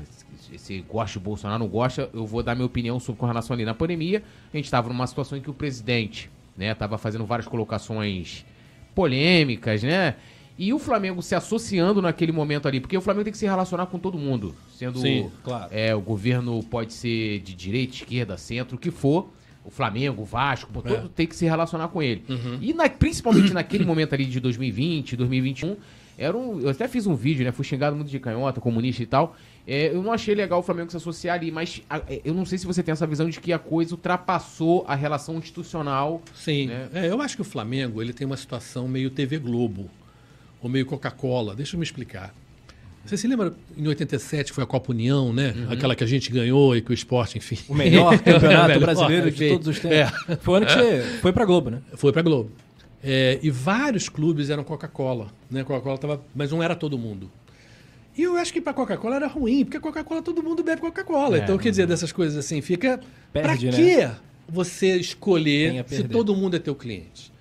se- 0.57 0.83
gosta 0.89 1.19
do 1.19 1.23
Bolsonaro, 1.23 1.59
não 1.59 1.67
gosta, 1.69 2.09
eu 2.13 2.25
vou 2.25 2.41
dar 2.41 2.55
minha 2.55 2.65
opinião 2.65 2.99
sobre 2.99 3.19
com 3.19 3.25
relação 3.25 3.53
ali 3.53 3.65
na 3.65 3.73
pandemia. 3.73 4.23
A 4.53 4.57
gente 4.57 4.65
estava 4.65 4.87
numa 4.89 5.05
situação 5.05 5.37
em 5.37 5.41
que 5.41 5.49
o 5.49 5.53
presidente, 5.53 6.29
né, 6.57 6.73
tava 6.73 6.97
fazendo 6.97 7.25
várias 7.25 7.47
colocações 7.47 8.45
polêmicas, 8.95 9.83
né? 9.83 10.15
E 10.57 10.73
o 10.73 10.79
Flamengo 10.79 11.21
se 11.21 11.35
associando 11.35 12.01
naquele 12.01 12.33
momento 12.33 12.67
ali, 12.67 12.81
porque 12.81 12.97
o 12.97 13.01
Flamengo 13.01 13.23
tem 13.23 13.31
que 13.31 13.37
se 13.37 13.45
relacionar 13.45 13.85
com 13.85 13.97
todo 13.97 14.17
mundo, 14.17 14.53
sendo 14.75 14.99
Sim, 14.99 15.31
claro. 15.41 15.69
é, 15.71 15.95
o 15.95 16.01
governo 16.01 16.61
pode 16.63 16.91
ser 16.91 17.39
de 17.39 17.55
direita, 17.55 17.95
esquerda, 17.95 18.35
centro, 18.37 18.75
o 18.75 18.79
que 18.79 18.91
for, 18.91 19.29
o 19.65 19.69
Flamengo, 19.69 20.21
o 20.21 20.25
Vasco, 20.25 20.71
pô, 20.71 20.81
todo 20.81 21.09
tem 21.09 21.27
que 21.27 21.35
se 21.35 21.45
relacionar 21.45 21.87
com 21.89 22.01
ele. 22.01 22.23
E 22.61 22.73
na- 22.73 22.89
principalmente 22.89 23.53
naquele 23.53 23.85
momento 23.85 24.13
ali 24.13 24.25
de 24.25 24.39
2020, 24.39 25.15
2021, 25.15 25.75
era 26.17 26.35
um, 26.35 26.59
eu 26.59 26.69
até 26.69 26.87
fiz 26.87 27.05
um 27.07 27.15
vídeo, 27.15 27.45
né? 27.45 27.51
Fui 27.51 27.63
xingado 27.63 27.95
muito 27.95 28.09
de 28.09 28.19
canhota, 28.19 28.59
comunista 28.59 29.01
e 29.01 29.05
tal. 29.05 29.35
É, 29.67 29.87
eu 29.93 30.01
não 30.01 30.11
achei 30.11 30.33
legal 30.35 30.59
o 30.59 30.63
Flamengo 30.63 30.89
se 30.91 30.97
associar 30.97 31.35
ali, 31.35 31.51
mas 31.51 31.81
a- 31.89 32.01
é, 32.09 32.21
eu 32.25 32.33
não 32.33 32.45
sei 32.45 32.57
se 32.57 32.65
você 32.65 32.81
tem 32.83 32.91
essa 32.91 33.05
visão 33.07 33.29
de 33.29 33.39
que 33.39 33.53
a 33.53 33.59
coisa 33.59 33.93
ultrapassou 33.93 34.83
a 34.87 34.95
relação 34.95 35.37
institucional. 35.37 36.21
Sim. 36.33 36.67
né? 36.67 36.89
É, 36.93 37.07
eu 37.09 37.21
acho 37.21 37.35
que 37.35 37.41
o 37.41 37.45
Flamengo 37.45 38.01
ele 38.01 38.11
tem 38.11 38.25
uma 38.27 38.35
situação 38.37 38.87
meio 38.87 39.09
TV 39.09 39.37
Globo, 39.37 39.89
ou 40.61 40.69
meio 40.69 40.85
Coca-Cola. 40.85 41.55
Deixa 41.55 41.75
eu 41.75 41.79
me 41.79 41.85
explicar. 41.85 42.33
Você 43.05 43.17
se 43.17 43.27
lembra 43.27 43.53
em 43.75 43.87
87 43.87 44.51
foi 44.51 44.63
a 44.63 44.67
Copa 44.67 44.91
União, 44.91 45.33
né? 45.33 45.53
Aquela 45.69 45.95
que 45.95 46.03
a 46.03 46.07
gente 46.07 46.31
ganhou 46.31 46.75
e 46.75 46.81
que 46.81 46.91
o 46.91 46.93
esporte, 46.93 47.37
enfim. 47.37 47.57
O 47.67 47.73
melhor 47.73 48.17
campeonato 48.21 48.67
Melhor, 48.67 48.79
brasileiro 48.79 49.31
de 49.31 49.49
todos 49.49 49.67
os 49.67 49.79
tempos. 49.79 50.11
Foi 50.41 50.53
o 50.53 50.57
ano 50.57 50.65
que 50.65 50.73
você 50.73 51.01
foi 51.21 51.33
pra 51.33 51.45
Globo, 51.45 51.69
né? 51.71 51.81
Foi 51.95 52.11
pra 52.11 52.21
Globo. 52.21 52.51
É, 53.03 53.39
e 53.41 53.49
vários 53.49 54.09
clubes 54.09 54.49
eram 54.49 54.63
Coca-Cola, 54.63 55.27
né? 55.49 55.63
Coca-Cola 55.63 55.97
tava, 55.97 56.21
mas 56.35 56.51
não 56.51 56.61
era 56.61 56.75
todo 56.75 56.97
mundo. 56.97 57.31
E 58.17 58.23
eu 58.23 58.35
acho 58.35 58.51
que 58.51 58.59
pra 58.59 58.73
Coca-Cola 58.73 59.15
era 59.15 59.27
ruim, 59.27 59.63
porque 59.63 59.79
Coca-Cola 59.79 60.21
todo 60.21 60.43
mundo 60.43 60.61
bebe 60.61 60.81
Coca-Cola. 60.81 61.37
É. 61.37 61.41
então, 61.41 61.57
quer 61.57 61.69
dizer, 61.69 61.87
dessas 61.87 62.11
coisas 62.11 62.37
assim, 62.37 62.61
fica 62.61 62.99
Perde, 63.31 63.69
pra 63.69 63.77
né? 63.77 63.83
quê 63.83 64.09
você 64.51 64.91
Tem 64.91 64.99
escolher 64.99 65.85
se 65.87 66.03
todo 66.03 66.35
mundo 66.35 66.55
é 66.55 66.59
teu 66.59 66.75
cliente? 66.75 67.31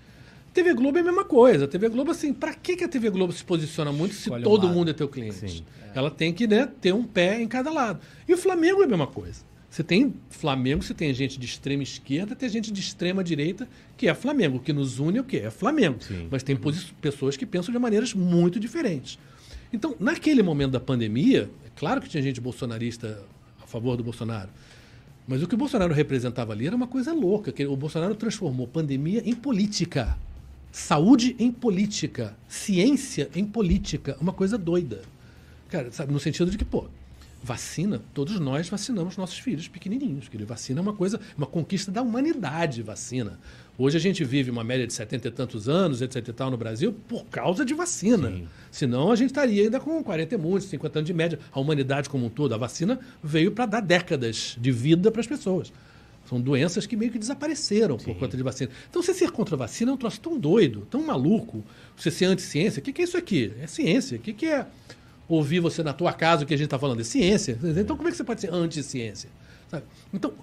TV 0.59 0.75
Globo 0.75 0.99
é 0.99 1.01
a 1.01 1.05
mesma 1.05 1.25
coisa. 1.25 1.67
A 1.67 1.69
TV 1.69 1.89
Globo, 1.89 2.11
assim, 2.11 2.33
pra 2.33 2.53
que 2.53 2.75
que 2.75 2.85
a 2.85 2.89
TV 2.89 3.11
Globo 3.11 3.33
se 3.33 3.45
posiciona 3.45 3.93
muito 3.93 4.15
se 4.15 4.29
todo 4.43 4.69
mundo 4.69 4.91
é 4.91 4.93
teu 4.93 5.09
cliente? 5.09 5.49
Sim. 5.51 5.65
Ela 5.95 6.11
tem 6.11 6.33
que 6.33 6.49
né, 6.49 6.69
ter 6.81 6.93
um 6.93 7.05
pé 7.05 7.41
em 7.41 7.47
cada 7.47 7.71
lado. 7.71 8.01
E 8.27 8.35
o 8.35 8.37
Flamengo 8.37 8.83
é 8.83 8.85
a 8.85 8.89
mesma 8.89 9.07
coisa. 9.07 9.47
Você 9.71 9.85
tem 9.85 10.15
Flamengo, 10.31 10.83
você 10.83 10.95
tem 10.95 11.15
gente 11.15 11.39
de 11.39 11.47
extrema 11.47 11.83
esquerda, 11.83 12.35
tem 12.35 12.49
gente 12.49 12.73
de 12.73 12.81
extrema 12.81 13.23
direita, 13.23 13.69
que 13.97 14.09
é 14.09 14.15
Flamengo. 14.15 14.57
O 14.57 14.61
que 14.61 14.73
nos 14.73 14.99
une 14.99 15.19
é 15.19 15.21
o 15.21 15.25
quê? 15.25 15.43
É 15.45 15.51
Flamengo. 15.51 16.03
Sim. 16.03 16.27
Mas 16.31 16.43
tem 16.43 16.59
pessoas 17.01 17.37
que 17.37 17.47
pensam 17.47 17.73
de 17.73 17.79
maneiras 17.79 18.13
muito 18.13 18.59
diferentes. 18.59 19.19
Então, 19.73 19.95
naquele 20.01 20.43
momento 20.43 20.73
da 20.73 20.81
pandemia, 20.81 21.51
é 21.65 21.71
claro 21.77 22.01
que 22.01 22.09
tinha 22.09 22.23
gente 22.23 22.41
bolsonarista 22.41 23.23
a 23.63 23.67
favor 23.67 23.97
do 23.97 24.03
Bolsonaro. 24.03 24.49
Mas 25.29 25.43
o 25.43 25.47
que 25.47 25.55
o 25.55 25.59
Bolsonaro 25.59 25.93
representava 25.93 26.53
ali 26.53 26.67
era 26.67 26.75
uma 26.75 26.87
coisa 26.87 27.13
louca. 27.13 27.53
Que 27.53 27.65
o 27.67 27.77
Bolsonaro 27.77 28.15
transformou 28.15 28.67
pandemia 28.67 29.23
em 29.25 29.35
política. 29.35 30.17
Saúde 30.71 31.35
em 31.39 31.51
política. 31.51 32.37
Ciência 32.49 33.31
em 33.35 33.45
política. 33.45 34.17
Uma 34.21 34.33
coisa 34.33 34.57
doida. 34.57 35.03
Cara, 35.69 35.91
sabe, 35.91 36.13
no 36.13 36.21
sentido 36.21 36.51
de 36.51 36.57
que, 36.57 36.65
pô, 36.65 36.87
vacina, 37.43 38.01
todos 38.13 38.39
nós 38.41 38.69
vacinamos 38.69 39.17
nossos 39.17 39.39
filhos 39.39 39.69
pequenininhos. 39.69 40.29
Quer 40.29 40.39
dizer, 40.39 40.47
vacina 40.47 40.81
é 40.81 40.83
uma 40.83 40.93
coisa, 40.93 41.21
uma 41.37 41.47
conquista 41.47 41.91
da 41.91 42.03
humanidade, 42.03 42.83
vacina. 42.83 43.39
Hoje 43.77 43.97
a 43.97 44.01
gente 44.01 44.25
vive 44.25 44.51
uma 44.51 44.65
média 44.65 44.87
de 44.87 44.93
70 44.93 45.29
e 45.29 45.31
tantos 45.31 45.69
anos, 45.69 46.03
etc 46.03 46.27
e 46.27 46.33
tal, 46.33 46.51
no 46.51 46.57
Brasil, 46.57 46.95
por 47.07 47.25
causa 47.27 47.65
de 47.65 47.75
vacina. 47.75 48.31
Sim. 48.31 48.49
Senão 48.71 49.13
a 49.13 49.17
gente 49.17 49.29
estaria 49.31 49.63
ainda 49.63 49.79
com 49.79 50.03
40 50.03 50.35
e 50.35 50.39
muitos, 50.39 50.69
50 50.69 50.99
anos 50.99 51.07
de 51.07 51.15
média. 51.15 51.39
A 51.53 51.61
humanidade 51.61 52.09
como 52.09 52.27
um 52.27 52.31
todo, 52.31 52.55
a 52.55 52.59
vacina 52.59 52.99
veio 53.23 53.53
para 53.53 53.67
dar 53.67 53.81
décadas 53.81 54.57
de 54.61 54.73
vida 54.73 55.11
para 55.13 55.21
as 55.21 55.27
pessoas. 55.27 55.73
São 56.29 56.39
doenças 56.39 56.87
que 56.87 56.95
meio 56.95 57.11
que 57.11 57.19
desapareceram 57.19 57.97
por 57.97 58.15
conta 58.17 58.37
de 58.37 58.43
vacina. 58.43 58.71
Então, 58.91 59.03
você 59.03 59.15
ser 59.15 59.31
contra 59.31 59.55
a 59.55 59.59
vacina 59.59 59.91
é 59.91 59.95
um 59.95 59.97
troço 59.97 60.21
tão 60.21 60.39
doido, 60.39 60.87
tão 60.91 61.03
maluco. 61.03 61.65
Você 61.97 62.11
ser 62.11 62.27
anti-ciência, 62.27 62.81
o 62.81 62.83
que, 62.83 62.93
que 62.93 63.01
é 63.01 63.05
isso 63.05 63.17
aqui? 63.17 63.53
É 63.63 63.67
ciência. 63.67 64.19
O 64.19 64.21
que, 64.21 64.35
que 64.35 64.47
é 64.47 64.67
ouvir 65.27 65.61
você 65.61 65.83
na 65.83 65.95
tua 65.95 66.13
casa 66.13 66.45
o 66.45 66.47
que 66.47 66.53
a 66.53 66.57
gente 66.57 66.67
está 66.67 66.79
falando? 66.79 67.01
É 67.01 67.05
ciência. 67.05 67.59
Então, 67.63 67.97
como 67.97 68.09
é 68.09 68.11
que 68.11 68.17
você 68.19 68.25
pode 68.25 68.43
ser 68.43 68.53
anti-ciência? 68.53 69.31
Então, 70.13 70.35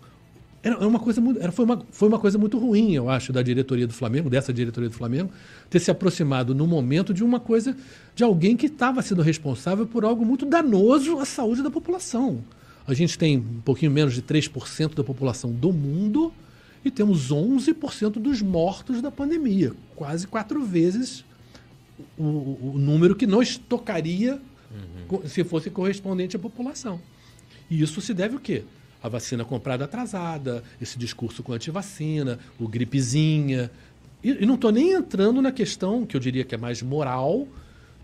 era 0.63 0.87
uma 0.87 0.99
coisa 0.99 1.21
muito, 1.21 1.39
era, 1.39 1.51
foi, 1.51 1.65
uma, 1.65 1.85
foi 1.91 2.07
uma 2.07 2.17
coisa 2.17 2.39
muito 2.39 2.57
ruim, 2.57 2.93
eu 2.93 3.07
acho, 3.07 3.31
da 3.31 3.43
diretoria 3.43 3.85
do 3.85 3.93
Flamengo, 3.93 4.27
dessa 4.27 4.51
diretoria 4.51 4.89
do 4.89 4.95
Flamengo, 4.95 5.29
ter 5.69 5.79
se 5.79 5.91
aproximado 5.91 6.55
no 6.55 6.65
momento 6.65 7.13
de 7.13 7.23
uma 7.23 7.39
coisa, 7.39 7.77
de 8.15 8.23
alguém 8.23 8.57
que 8.57 8.65
estava 8.65 9.03
sendo 9.03 9.21
responsável 9.21 9.85
por 9.85 10.03
algo 10.03 10.25
muito 10.25 10.47
danoso 10.47 11.19
à 11.19 11.25
saúde 11.25 11.61
da 11.61 11.69
população. 11.69 12.43
A 12.87 12.93
gente 12.93 13.17
tem 13.17 13.37
um 13.37 13.61
pouquinho 13.61 13.91
menos 13.91 14.13
de 14.13 14.21
3% 14.21 14.93
da 14.93 15.03
população 15.03 15.51
do 15.51 15.73
mundo 15.73 16.31
e 16.83 16.91
temos 16.91 17.31
11% 17.31 18.11
dos 18.19 18.41
mortos 18.41 19.01
da 19.01 19.09
pandemia, 19.09 19.73
quase 19.95 20.27
quatro 20.27 20.63
vezes 20.63 21.25
o, 22.17 22.23
o- 22.23 22.71
o 22.75 22.77
número 22.77 23.15
que 23.15 23.25
nos 23.25 23.57
tocaria 23.57 24.39
co- 25.07 25.27
se 25.27 25.43
fosse 25.43 25.69
correspondente 25.69 26.35
à 26.35 26.39
população. 26.39 26.99
E 27.69 27.81
isso 27.81 27.99
se 28.01 28.13
deve 28.13 28.35
o 28.35 28.39
quê? 28.39 28.63
A 29.01 29.09
vacina 29.09 29.43
comprada 29.45 29.85
atrasada, 29.85 30.63
esse 30.81 30.97
discurso 30.99 31.41
com 31.41 31.53
antivacina, 31.53 32.37
o 32.59 32.67
gripezinha. 32.67 33.71
E, 34.23 34.43
e 34.43 34.45
não 34.45 34.55
estou 34.55 34.71
nem 34.71 34.91
entrando 34.93 35.41
na 35.41 35.51
questão, 35.51 36.05
que 36.05 36.15
eu 36.15 36.19
diria 36.19 36.43
que 36.43 36.53
é 36.53 36.57
mais 36.57 36.81
moral, 36.83 37.47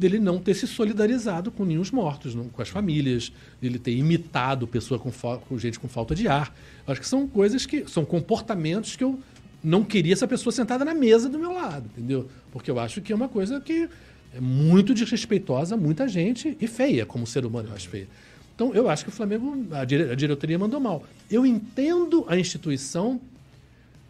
dele 0.02 0.19
não 0.19 0.40
ter 0.40 0.56
se 0.56 0.65
solidarizado 0.65 1.52
com 1.52 1.64
nenhum 1.64 1.84
mortos, 1.94 2.34
não- 2.34 2.49
com 2.49 2.61
as 2.61 2.69
famílias, 2.69 3.32
dele 3.61 3.78
ter 3.78 3.95
imitado 3.95 4.65
pessoa 4.68 4.99
com, 4.99 5.11
com 5.48 5.57
gente 5.60 5.80
com 5.80 5.88
falta 5.88 6.15
de 6.15 6.28
ar. 6.28 6.53
Acho 6.88 6.99
que 6.99 7.07
são 7.07 7.28
coisas 7.28 7.65
que. 7.68 7.86
são 7.88 8.03
comportamentos 8.03 8.95
que 8.95 9.03
eu 9.03 9.19
não 9.64 9.84
queria 9.84 10.14
essa 10.14 10.28
pessoa 10.28 10.52
sentada 10.52 10.84
na 10.84 10.95
mesa 10.95 11.30
do 11.30 11.38
meu 11.38 11.53
lado, 11.53 11.86
entendeu? 11.95 12.28
Porque 12.52 12.72
eu 12.72 12.80
acho 12.80 12.99
que 12.99 13.14
é 13.14 13.15
uma 13.15 13.30
coisa 13.30 13.61
que 13.61 13.88
é 14.34 14.40
muito 14.41 14.91
desrespeitosa 14.94 15.78
muita 15.78 16.07
gente 16.07 16.57
e 16.60 16.65
feia, 16.68 17.06
como 17.06 17.28
ser 17.28 17.45
humano 17.45 17.69
eu 17.69 17.76
acho 17.76 17.88
feia. 17.88 18.07
Então, 18.56 18.73
eu 18.73 18.90
acho 18.90 19.03
que 19.03 19.10
o 19.10 19.14
Flamengo, 19.14 19.68
a, 19.72 19.86
dire- 19.86 20.10
a 20.11 20.15
diretoria 20.15 20.57
mandou 20.57 20.80
mal. 20.80 21.03
Eu 21.30 21.45
entendo 21.45 22.26
a 22.28 22.36
instituição 22.38 23.19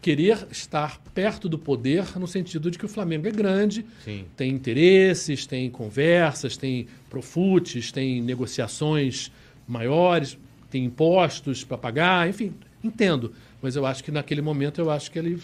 querer 0.02 0.46
estar 0.50 0.98
perto 1.14 1.48
do 1.48 1.56
poder 1.56 2.18
no 2.18 2.26
sentido 2.26 2.70
de 2.70 2.76
que 2.76 2.84
o 2.84 2.88
Flamengo 2.88 3.28
é 3.28 3.30
grande, 3.30 3.86
Sim. 4.04 4.24
tem 4.36 4.50
interesses, 4.50 5.46
tem 5.46 5.70
conversas, 5.70 6.56
tem 6.56 6.88
profutes, 7.08 7.92
tem 7.92 8.20
negociações 8.20 9.30
maiores, 9.66 10.36
tem 10.68 10.84
impostos 10.84 11.62
para 11.62 11.78
pagar, 11.78 12.28
enfim, 12.28 12.52
entendo. 12.82 13.32
Mas 13.62 13.76
eu 13.76 13.86
acho 13.86 14.02
que 14.02 14.10
naquele 14.10 14.42
momento 14.42 14.80
eu 14.80 14.90
acho 14.90 15.08
que 15.08 15.18
ele, 15.18 15.40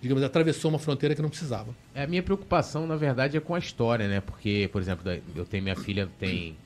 digamos, 0.00 0.22
atravessou 0.24 0.70
uma 0.70 0.78
fronteira 0.78 1.14
que 1.14 1.20
não 1.20 1.28
precisava. 1.28 1.74
É, 1.94 2.04
a 2.04 2.06
minha 2.06 2.22
preocupação, 2.22 2.86
na 2.86 2.96
verdade, 2.96 3.36
é 3.36 3.40
com 3.40 3.54
a 3.54 3.58
história, 3.58 4.08
né? 4.08 4.22
Porque, 4.22 4.70
por 4.72 4.80
exemplo, 4.80 5.02
eu 5.34 5.44
tenho 5.44 5.62
minha 5.62 5.76
filha 5.76 6.08
tem 6.18 6.56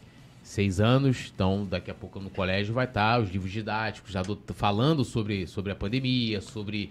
seis 0.44 0.80
anos, 0.80 1.32
então 1.34 1.66
daqui 1.68 1.90
a 1.90 1.94
pouco 1.94 2.20
no 2.20 2.30
colégio 2.30 2.72
vai 2.72 2.84
estar 2.86 3.20
os 3.20 3.30
livros 3.30 3.50
didáticos 3.52 4.12
já 4.12 4.22
do- 4.22 4.38
falando 4.54 5.04
sobre, 5.04 5.46
sobre 5.46 5.70
a 5.72 5.74
pandemia, 5.76 6.40
sobre 6.40 6.90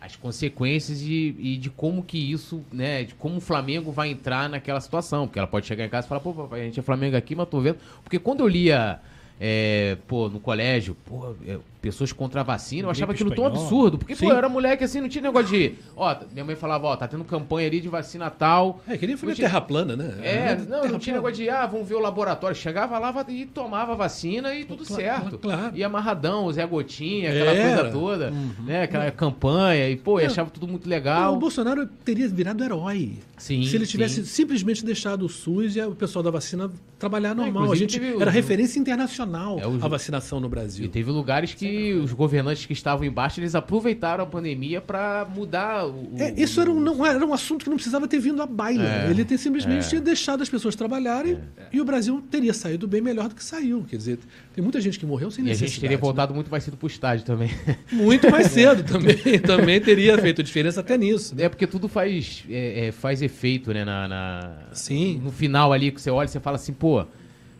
as 0.00 0.16
consequências 0.16 1.02
e, 1.02 1.58
de 1.58 1.68
como 1.68 2.02
que 2.02 2.18
isso, 2.18 2.64
né, 2.72 3.04
de 3.04 3.14
como 3.14 3.36
o 3.36 3.40
Flamengo 3.40 3.92
vai 3.92 4.10
entrar 4.10 4.48
naquela 4.48 4.80
situação, 4.80 5.26
porque 5.26 5.38
ela 5.38 5.46
pode 5.46 5.66
chegar 5.66 5.84
em 5.84 5.90
casa 5.90 6.06
e 6.06 6.08
falar, 6.08 6.20
pô, 6.20 6.32
papai, 6.32 6.62
a 6.62 6.64
gente 6.64 6.80
é 6.80 6.82
Flamengo 6.82 7.16
aqui, 7.16 7.34
mas 7.34 7.48
tô 7.48 7.60
vendo, 7.60 7.78
porque 8.02 8.18
quando 8.18 8.40
eu 8.40 8.48
lia, 8.48 8.98
é, 9.38 9.98
pô, 10.08 10.28
no 10.30 10.40
colégio, 10.40 10.96
pô, 11.04 11.34
é, 11.46 11.58
pessoas 11.80 12.12
contra 12.12 12.40
a 12.40 12.44
vacina, 12.44 12.86
eu 12.86 12.90
achava 12.90 13.12
aquilo 13.12 13.30
tão 13.34 13.46
absurdo, 13.46 13.96
porque, 13.98 14.14
pô, 14.14 14.20
Sim. 14.20 14.30
eu 14.30 14.36
era 14.36 14.48
moleque 14.48 14.84
assim, 14.84 15.00
não 15.00 15.08
tinha 15.08 15.22
negócio 15.22 15.48
de, 15.48 15.74
ó, 15.96 16.14
minha 16.32 16.44
mãe 16.44 16.54
falava, 16.54 16.86
ó, 16.88 16.96
tá 16.96 17.08
tendo 17.08 17.24
campanha 17.24 17.66
ali 17.68 17.80
de 17.80 17.88
vacina 17.88 18.28
tal, 18.28 18.80
É, 18.86 18.98
queria 18.98 19.16
fazer 19.16 19.28
Não 19.28 19.34
tinha- 19.34 19.48
terra 19.48 19.60
plana, 19.60 19.96
né? 19.96 20.14
é, 20.22 20.56
não, 20.68 20.86
não 20.88 20.98
tinha 20.98 21.16
negócio 21.16 21.36
de, 21.36 21.48
ah, 21.48 21.66
vamos 21.66 21.88
ver 21.88 21.94
o 21.94 22.00
laboratório. 22.00 22.54
Chegava 22.56 22.98
lá 22.98 23.14
e 23.28 23.46
tomava 23.46 23.94
vacina 23.94 24.54
e 24.54 24.64
tudo 24.64 24.84
Claro, 24.84 25.02
certo. 25.02 25.38
claro. 25.38 25.76
E 25.76 25.82
amarradão, 25.82 26.52
Zé 26.52 26.66
Gotinha, 26.66 27.30
aquela 27.30 27.50
Era. 27.52 27.76
coisa 27.76 27.90
toda, 27.92 28.32
né? 28.64 28.82
Aquela 28.82 29.10
campanha, 29.10 29.88
e 29.88 29.96
pô, 29.96 30.20
e 30.20 30.24
achava 30.26 30.50
tudo 30.50 30.68
muito 30.68 30.88
legal. 30.88 31.34
o 31.34 31.38
Bolsonaro 31.38 31.86
teria 32.04 32.28
virado 32.28 32.62
herói. 32.62 33.14
Sim, 33.38 33.64
Se 33.64 33.74
ele 33.74 33.86
tivesse 33.86 34.16
sim. 34.16 34.24
simplesmente 34.24 34.84
deixado 34.84 35.24
o 35.24 35.28
SUS 35.28 35.74
e 35.74 35.80
o 35.80 35.94
pessoal 35.94 36.22
da 36.22 36.30
vacina 36.30 36.70
trabalhar 36.98 37.34
normal. 37.34 37.62
a 37.62 37.66
inclusive 37.68 37.90
gente 37.90 38.14
o- 38.16 38.20
era 38.20 38.30
referência 38.30 38.78
internacional 38.78 39.58
É, 39.58 39.66
o- 39.66 39.78
a 39.82 39.88
vacinação 39.88 40.38
no 40.40 40.46
E 40.46 40.50
Brasil. 40.50 40.88
teve 40.90 41.10
lugares 41.10 41.54
que 41.54 41.69
os 41.94 42.12
governantes 42.12 42.66
que 42.66 42.72
estavam 42.72 43.04
embaixo, 43.04 43.40
eles 43.40 43.54
aproveitaram 43.54 44.24
a 44.24 44.26
pandemia 44.26 44.80
pra 44.80 45.26
mudar 45.34 45.86
o... 45.86 46.12
É, 46.18 46.32
isso 46.40 46.60
era 46.60 46.70
um, 46.70 46.78
não, 46.80 47.04
era 47.04 47.24
um 47.24 47.32
assunto 47.32 47.62
que 47.64 47.68
não 47.70 47.76
precisava 47.76 48.06
ter 48.08 48.18
vindo 48.18 48.42
à 48.42 48.46
baila. 48.46 48.84
É, 48.84 49.10
ele 49.10 49.24
ter 49.24 49.38
simplesmente 49.38 49.84
é. 49.86 49.88
tinha 49.88 50.00
deixado 50.00 50.42
as 50.42 50.48
pessoas 50.48 50.74
trabalharem 50.74 51.38
e 51.72 51.80
o 51.80 51.84
Brasil 51.84 52.22
teria 52.30 52.52
saído 52.54 52.86
bem 52.88 53.00
melhor 53.00 53.28
do 53.28 53.34
que 53.34 53.44
saiu. 53.44 53.84
Quer 53.88 53.96
dizer, 53.96 54.18
tem 54.54 54.62
muita 54.62 54.80
gente 54.80 54.98
que 54.98 55.06
morreu 55.06 55.30
sem 55.30 55.44
E 55.44 55.46
a 55.46 55.50
necessidade. 55.50 55.70
gente 55.72 55.80
teria 55.80 55.96
né? 55.96 56.00
voltado 56.00 56.34
muito 56.34 56.50
mais 56.50 56.64
cedo 56.64 56.76
pro 56.76 56.86
estádio 56.86 57.24
também. 57.24 57.50
Muito 57.92 58.30
mais 58.30 58.46
cedo 58.52 58.82
também. 58.84 59.38
também 59.40 59.80
teria 59.80 60.16
feito 60.18 60.42
diferença 60.42 60.80
até 60.80 60.96
nisso. 60.98 61.34
né? 61.34 61.44
É 61.44 61.48
porque 61.48 61.66
tudo 61.66 61.88
faz, 61.88 62.44
é, 62.48 62.86
é, 62.88 62.92
faz 62.92 63.22
efeito, 63.22 63.72
né? 63.72 63.84
Na, 63.84 64.08
na- 64.08 64.56
Sim. 64.72 65.20
No 65.22 65.30
final 65.30 65.72
ali, 65.72 65.90
que 65.90 66.00
você 66.00 66.10
olha 66.10 66.26
e 66.26 66.28
você 66.28 66.40
fala 66.40 66.56
assim, 66.56 66.72
pô, 66.72 67.04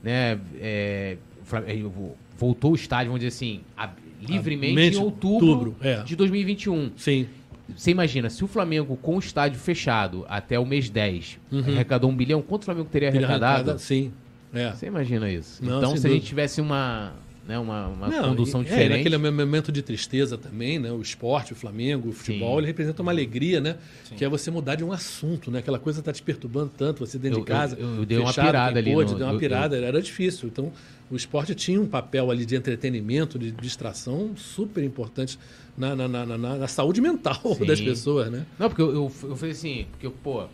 né? 0.02 0.38
é, 0.60 1.16
o 1.52 1.56
é, 1.56 1.82
voltou 2.38 2.72
o 2.72 2.74
estádio, 2.74 3.06
vamos 3.08 3.20
dizer 3.20 3.28
assim, 3.36 3.60
a- 3.76 3.90
livremente 4.20 4.74
Mente- 4.74 4.96
em 4.96 5.00
outubro, 5.00 5.46
outubro, 5.48 5.76
é. 5.80 6.02
de 6.02 6.14
2021. 6.16 6.90
Sim. 6.96 7.26
Você 7.76 7.90
imagina, 7.92 8.28
se 8.28 8.42
o 8.42 8.48
Flamengo 8.48 8.96
com 8.96 9.16
o 9.16 9.18
estádio 9.20 9.58
fechado 9.60 10.24
até 10.28 10.58
o 10.58 10.66
mês 10.66 10.90
10 10.90 11.38
arrecadou 11.52 12.10
um 12.10 12.16
bilhão, 12.16 12.42
quanto 12.42 12.62
o 12.62 12.64
Flamengo 12.64 12.88
teria 12.90 13.08
arrecadado? 13.10 13.78
Sim. 13.78 14.12
É. 14.52 14.72
Você 14.72 14.86
imagina 14.86 15.30
isso. 15.30 15.64
Não, 15.64 15.78
então, 15.78 15.90
se 15.96 15.98
a 15.98 16.10
gente 16.10 16.18
dúvida. 16.18 16.26
tivesse 16.26 16.60
uma. 16.60 17.12
né? 17.46 17.56
Uma, 17.56 17.86
uma 17.86 18.08
Não, 18.08 18.28
condução 18.30 18.60
e- 18.60 18.64
diferente. 18.64 18.92
É, 18.92 18.96
naquele 18.96 19.16
momento 19.18 19.70
de 19.70 19.82
tristeza 19.82 20.36
também, 20.36 20.80
né? 20.80 20.90
O 20.90 21.00
esporte, 21.00 21.52
o 21.52 21.56
Flamengo, 21.56 22.08
o 22.08 22.12
futebol, 22.12 22.54
Sim. 22.54 22.58
ele 22.58 22.66
representa 22.66 23.00
uma 23.02 23.12
alegria, 23.12 23.60
né? 23.60 23.76
Que 24.16 24.24
é 24.24 24.28
você 24.28 24.50
mudar 24.50 24.74
de 24.74 24.82
um 24.82 24.90
assunto, 24.92 25.52
né? 25.52 25.60
Aquela 25.60 25.78
coisa 25.78 26.02
tá 26.02 26.12
te 26.12 26.22
perturbando 26.22 26.72
tanto, 26.76 27.06
você 27.06 27.16
dentro 27.18 27.38
Eu- 27.38 27.44
de 27.44 27.46
casa. 27.46 27.76
eu- 27.78 27.96
eu 27.98 28.04
dei 28.04 28.18
uma 28.18 28.32
pirada 28.34 28.78
ali 28.80 28.92
pôde, 28.92 29.12
no- 29.12 29.18
deu 29.18 29.26
uma 29.28 29.34
eu- 29.34 29.38
pirada, 29.38 29.76
era 29.76 30.02
difícil. 30.02 30.48
Então, 30.48 30.72
o 31.10 31.16
esporte 31.16 31.54
tinha 31.54 31.80
um 31.80 31.86
papel 31.86 32.30
ali 32.30 32.46
de 32.46 32.54
entretenimento, 32.56 33.38
de 33.38 33.50
distração 33.50 34.30
super 34.36 34.82
importante 34.84 35.38
na, 35.76 35.94
na, 35.96 36.06
na, 36.08 36.26
na- 36.26 36.56
na 36.56 36.68
saúde 36.68 37.00
mental 37.00 37.40
Sim. 37.56 37.64
das 37.66 37.80
pessoas, 37.80 38.30
né? 38.30 38.46
Não, 38.58 38.68
porque 38.68 38.82
eu, 38.82 38.92
eu, 38.92 39.12
eu 39.24 39.36
falei 39.36 39.50
assim, 39.52 39.86
porque, 39.90 40.06
eu, 40.06 40.12
pô, 40.12 40.44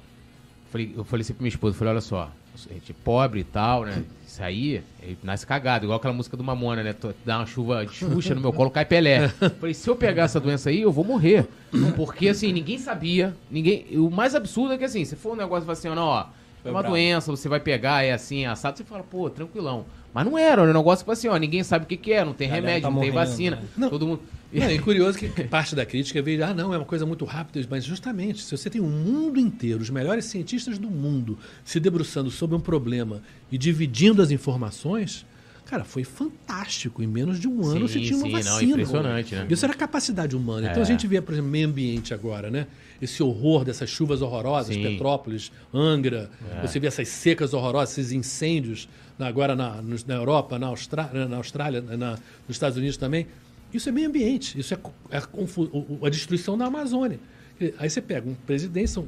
falei, 0.71 0.93
eu 0.97 1.05
falei 1.05 1.23
assim 1.23 1.35
pra 1.35 1.43
minha 1.43 1.49
esposa, 1.51 1.75
eu 1.75 1.79
falei, 1.79 1.93
olha 1.93 2.01
só, 2.01 2.31
a 2.71 2.73
gente 2.73 2.93
é 2.93 2.95
pobre 3.05 3.41
e 3.41 3.45
tal, 3.45 3.85
né? 3.85 4.03
Isso 4.27 4.43
aí, 4.43 4.83
nasce 5.23 5.47
cagado, 5.47 5.85
igual 5.85 5.99
aquela 5.99 6.13
música 6.15 6.37
do 6.37 6.45
Mamona, 6.45 6.83
né? 6.83 6.95
Dá 7.25 7.39
uma 7.39 7.47
chuva 7.47 7.85
de 7.87 7.95
xuxa 7.95 8.35
no 8.35 8.41
meu 8.41 8.53
colo, 8.53 8.71
cai 8.71 8.85
Pelé. 8.85 9.29
Falei, 9.61 9.75
se 9.75 9.89
eu 9.89 9.95
pegar 9.97 10.25
essa 10.25 10.41
doença 10.41 10.69
aí, 10.71 10.81
eu 10.83 10.91
vou 10.93 11.05
morrer. 11.05 11.47
Porque, 11.97 12.29
assim, 12.29 12.53
ninguém 12.53 12.79
sabia, 12.79 13.35
ninguém... 13.51 13.87
O 13.99 14.11
mais 14.11 14.35
absurdo 14.35 14.73
é 14.75 14.79
que, 14.79 14.85
assim, 14.85 15.05
se 15.05 15.17
for 15.17 15.33
um 15.33 15.37
negócio 15.37 15.71
assim, 15.71 15.89
ó, 15.89 15.95
não, 15.95 16.03
ó, 16.07 16.27
é 16.65 16.71
uma 16.71 16.81
bravo. 16.81 16.95
doença, 16.95 17.31
você 17.31 17.49
vai 17.49 17.61
pegar, 17.61 18.05
é 18.05 18.13
assim, 18.13 18.45
é 18.45 18.47
assado, 18.47 18.77
você 18.79 18.85
fala, 18.85 19.03
pô, 19.03 19.29
tranquilão. 19.31 19.85
Mas 20.17 20.25
não 20.25 20.39
era, 20.39 20.63
era 20.63 20.71
um 20.71 20.73
negócio 20.73 21.01
tipo 21.03 21.13
assim, 21.13 21.29
ó, 21.29 21.37
ninguém 21.37 21.63
sabe 21.63 21.85
o 21.85 21.87
que 21.87 21.95
que 21.95 22.11
é, 22.11 22.25
não 22.25 22.33
tem 22.33 22.49
remédio, 22.49 22.81
tá 22.85 22.91
não 22.91 23.01
tem 23.01 23.11
morrendo, 23.13 23.29
vacina, 23.31 23.57
né? 23.57 23.63
Não. 23.77 23.91
todo 23.91 24.07
mundo... 24.07 24.23
Não, 24.51 24.71
e 24.71 24.79
curioso 24.79 25.19
que 25.19 25.29
parte 25.45 25.75
da 25.75 25.85
crítica 25.85 26.23
veio, 26.23 26.43
ah, 26.43 26.55
não, 26.55 26.73
é 26.73 26.79
uma 26.79 26.87
coisa 26.87 27.05
muito 27.05 27.27
rápida, 27.27 27.67
mas 27.69 27.85
justamente, 27.85 28.41
se 28.43 28.57
você 28.57 28.71
tem 28.71 28.81
o 28.81 28.87
mundo 28.87 29.39
inteiro, 29.39 29.83
os 29.83 29.91
melhores 29.91 30.25
cientistas 30.25 30.79
do 30.79 30.89
mundo, 30.91 31.39
se 31.67 31.79
debruçando 31.79 32.31
sobre 32.31 32.57
um 32.57 32.61
problema 32.61 33.21
e 33.53 33.59
dividindo 33.59 34.23
as 34.23 34.31
informações, 34.31 35.27
cara, 35.67 35.85
foi 35.85 36.03
fantástico. 36.03 37.03
Em 37.03 37.07
menos 37.07 37.39
de 37.39 37.47
um 37.47 37.63
ano 37.67 37.87
você 37.87 37.99
Sim, 37.99 38.05
tinha 38.07 38.17
uma 38.17 38.27
sim, 38.27 38.33
não, 38.33 38.53
vacina. 38.55 38.73
impressionante, 38.73 39.35
né? 39.35 39.47
Isso 39.51 39.65
era 39.67 39.75
capacidade 39.75 40.35
humana. 40.35 40.69
Então 40.71 40.81
É. 40.81 40.83
a 40.83 40.89
gente 40.89 41.07
vê, 41.07 41.21
por 41.21 41.33
exemplo, 41.33 41.51
meio 41.51 41.69
ambiente 41.69 42.15
agora, 42.15 42.51
né? 42.51 42.67
Esse 43.03 43.23
horror 43.23 43.65
dessas 43.67 43.91
chuvas 43.91 44.23
horrorosas, 44.23 44.75
Sim. 44.75 44.83
Petrópolis, 44.83 45.53
Angra, 45.75 46.31
É. 46.63 46.67
você 46.67 46.81
vê 46.81 46.87
essas 46.87 47.09
secas 47.09 47.53
horrorosas, 47.53 47.99
esses 47.99 48.13
incêndios 48.13 48.89
agora 49.19 49.55
na, 49.57 49.81
na 50.07 50.15
Europa, 50.15 50.59
na 50.59 50.67
Austrália, 50.67 51.27
na 51.27 51.37
Austrália 51.37 51.81
na- 51.81 52.13
nos 52.47 52.57
Estados 52.57 52.77
Unidos 52.77 52.97
também. 52.97 53.27
Isso 53.73 53.89
é 53.89 53.93
meio 53.93 54.09
ambiente, 54.09 54.59
isso 54.59 54.75
é, 54.75 54.79
é 55.11 55.19
a 56.07 56.09
destruição 56.11 56.57
da 56.57 56.67
Amazônia. 56.67 57.19
Aí 57.79 57.89
você 57.89 58.01
pega 58.03 58.29
um 58.29 58.35
presidente, 58.35 58.99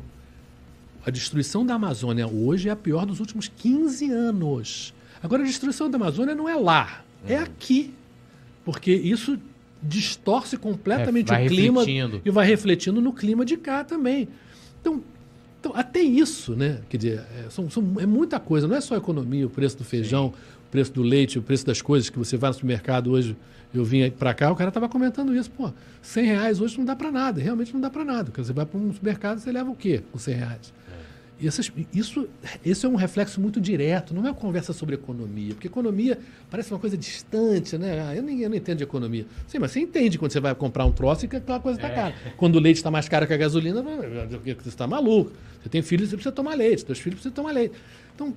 a 1.05 1.11
destruição 1.11 1.65
da 1.65 1.75
Amazônia 1.75 2.27
hoje 2.27 2.69
é 2.69 2.73
a 2.73 2.77
pior 2.77 3.07
dos 3.07 3.21
últimos 3.21 3.49
15 3.49 4.11
anos. 4.11 4.95
Agora, 5.23 5.43
a 5.43 5.47
destruição 5.47 5.91
da 5.91 5.97
Amazônia 5.97 6.35
não 6.35 6.49
é 6.49 6.55
lá, 6.57 7.05
é 7.27 7.37
Uhum. 7.37 7.43
aqui. 7.43 7.95
Porque 8.65 8.93
isso 8.93 9.39
distorce 9.83 10.57
completamente 10.57 11.33
É, 11.33 11.45
o 11.45 11.49
clima 11.49 11.81
refletindo. 11.81 12.21
e 12.25 12.31
vai 12.31 12.47
refletindo 12.47 13.01
no 13.01 13.13
clima 13.13 13.45
de 13.45 13.57
cá 13.57 13.83
também. 13.85 14.29
Então, 14.81 15.03
então 15.61 15.73
até 15.75 16.01
isso, 16.01 16.55
né? 16.55 16.79
Quer 16.89 16.97
dizer, 16.97 17.21
é, 17.37 17.51
são- 17.51 17.69
são- 17.71 17.95
é 17.99 18.07
muita 18.07 18.39
coisa, 18.39 18.67
não 18.69 18.77
é 18.77 18.81
só 18.81 18.95
a 18.95 18.99
economia, 18.99 19.47
o 19.47 19.51
preço 19.51 19.77
do 19.79 19.85
feijão, 19.85 20.27
o 20.67 20.71
preço 20.71 20.93
do 20.93 21.03
leite, 21.03 21.39
o 21.39 21.43
preço 21.43 21.67
das 21.67 21.81
coisas 21.83 22.09
que 22.11 22.19
você 22.19 22.37
vai 22.37 22.51
no 22.51 22.55
supermercado 22.55 23.11
hoje. 23.11 23.37
Eu 23.75 23.85
vim 23.85 24.11
para 24.11 24.33
cá, 24.33 24.51
o 24.51 24.57
cara 24.57 24.69
estava 24.71 24.89
comentando 24.89 25.35
isso. 25.35 25.51
Pô, 25.51 25.71
100 26.01 26.25
reais 26.25 26.61
hoje 26.61 26.79
não 26.79 26.85
dá 26.87 26.97
para 26.97 27.13
nada, 27.13 27.41
realmente 27.41 27.73
não 27.75 27.81
dá 27.81 27.91
para 27.91 28.03
nada. 28.05 28.25
Porque 28.25 28.43
você 28.43 28.53
vai 28.53 28.65
para 28.65 28.79
um 28.79 28.93
supermercado, 28.93 29.41
você 29.41 29.53
leva 29.53 29.71
o 29.71 29.75
quê 29.75 30.03
com 30.11 30.19
100 30.19 30.35
reais? 30.37 30.73
E 31.41 31.47
essas- 31.47 31.71
isso, 31.95 32.29
isso 32.65 32.85
é 32.87 32.89
um 32.89 32.97
reflexo 32.97 33.41
muito 33.41 33.61
direto, 33.61 34.13
não 34.13 34.27
é 34.27 34.31
uma 34.31 34.35
conversa 34.35 34.73
sobre 34.73 34.97
economia, 34.97 35.55
porque 35.55 35.69
economia 35.69 36.19
parece 36.51 36.73
uma 36.73 36.81
coisa 36.81 36.97
distante, 36.97 37.79
né? 37.79 38.01
Ah, 38.09 38.17
eu, 38.17 38.23
nem, 38.25 38.41
eu 38.41 38.51
não 38.51 38.57
entendo 38.57 38.79
de 38.79 38.83
economia. 38.85 39.25
Sim, 39.47 39.61
mas 39.61 39.71
você 39.71 39.79
entende 39.81 40.19
quando 40.19 40.33
você 40.33 40.41
vai 40.41 40.53
comprar 40.55 40.85
um 40.85 40.91
troço 40.91 41.27
e 41.27 41.29
que 41.29 41.37
aquela 41.37 41.61
coisa 41.61 41.79
está 41.79 41.89
cara. 41.95 42.15
Quando 42.37 42.57
o 42.57 42.59
leite 42.59 42.79
está 42.79 42.91
mais 42.91 43.09
caro 43.09 43.25
que 43.27 43.33
a 43.33 43.37
gasolina, 43.37 43.81
você 43.83 44.69
está 44.69 44.87
maluco. 44.87 45.31
Você 45.63 45.69
tem 45.69 45.81
filhos, 45.81 46.09
você 46.11 46.17
precisa 46.17 46.33
tomar 46.33 46.55
leite, 46.57 46.85
seus 46.85 46.99
filhos 46.99 47.21
precisam 47.21 47.35
tomar 47.35 47.53
leite. 47.53 47.75
Então, 48.15 48.35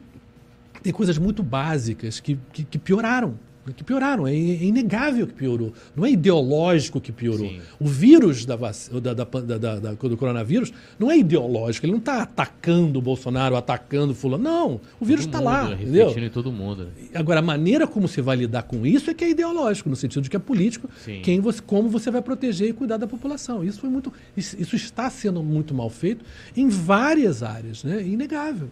tem 0.84 0.94
coisas 0.94 1.18
muito 1.18 1.41
básicas 1.41 2.19
que, 2.19 2.38
que, 2.53 2.64
que 2.64 2.78
pioraram. 2.78 3.34
Que 3.76 3.84
pioraram, 3.84 4.26
é, 4.28 4.32
é 4.34 4.64
inegável 4.64 5.28
que 5.28 5.34
piorou. 5.34 5.72
Não 5.96 6.04
é 6.06 6.12
ideológico 6.12 7.00
que 7.00 7.12
piorou. 7.12 7.48
Sim. 7.48 7.62
O 7.80 7.86
vírus 7.88 8.44
da, 8.44 8.56
vac- 8.56 8.90
da, 9.02 9.14
da, 9.14 9.94
do 9.94 10.18
coronavírus 10.18 10.74
não 10.98 11.12
é 11.12 11.18
ideológico. 11.18 11.86
Ele 11.86 11.92
não 11.94 12.00
está 12.00 12.24
atacando 12.24 12.98
o 12.98 13.02
Bolsonaro, 13.02 13.56
atacando 13.56 14.14
o 14.14 14.16
fulano. 14.16 14.44
Não, 14.44 14.82
o 15.00 15.06
vírus 15.06 15.26
está 15.26 15.40
lá. 15.40 15.70
né? 15.70 15.78
Entendeu? 15.82 16.10
Em 16.18 16.30
todo 16.30 16.52
mundo. 16.52 16.86
né? 16.86 17.08
Agora, 17.14 17.40
a 17.40 17.44
maneira 17.44 17.86
como 17.86 18.08
se 18.08 18.20
vai 18.22 18.36
lidar 18.36 18.64
com 18.64 18.86
isso 18.86 19.10
é 19.12 19.14
que 19.14 19.24
é 19.24 19.30
ideológico, 19.30 19.90
no 19.90 19.96
sentido 19.96 20.24
de 20.24 20.30
que 20.30 20.36
é 20.36 20.40
político, 20.40 20.90
Sim. 21.06 21.22
quem 21.24 21.40
você, 21.40 21.62
como 21.62 21.88
você 21.90 22.10
vai 22.10 22.22
proteger 22.22 22.70
e 22.70 22.74
cuidar 22.74 22.98
da 22.98 23.06
população. 23.08 23.64
Isso 23.64 23.80
foi 23.80 23.90
muito. 23.90 24.12
Isso, 24.36 24.76
está 24.76 25.10
sendo 25.10 25.44
muito 25.44 25.74
mal 25.74 25.90
feito 25.90 26.26
em 26.58 26.68
várias 26.68 27.44
áreas, 27.44 27.84
né? 27.84 28.00
É 28.02 28.06
inegável. 28.08 28.70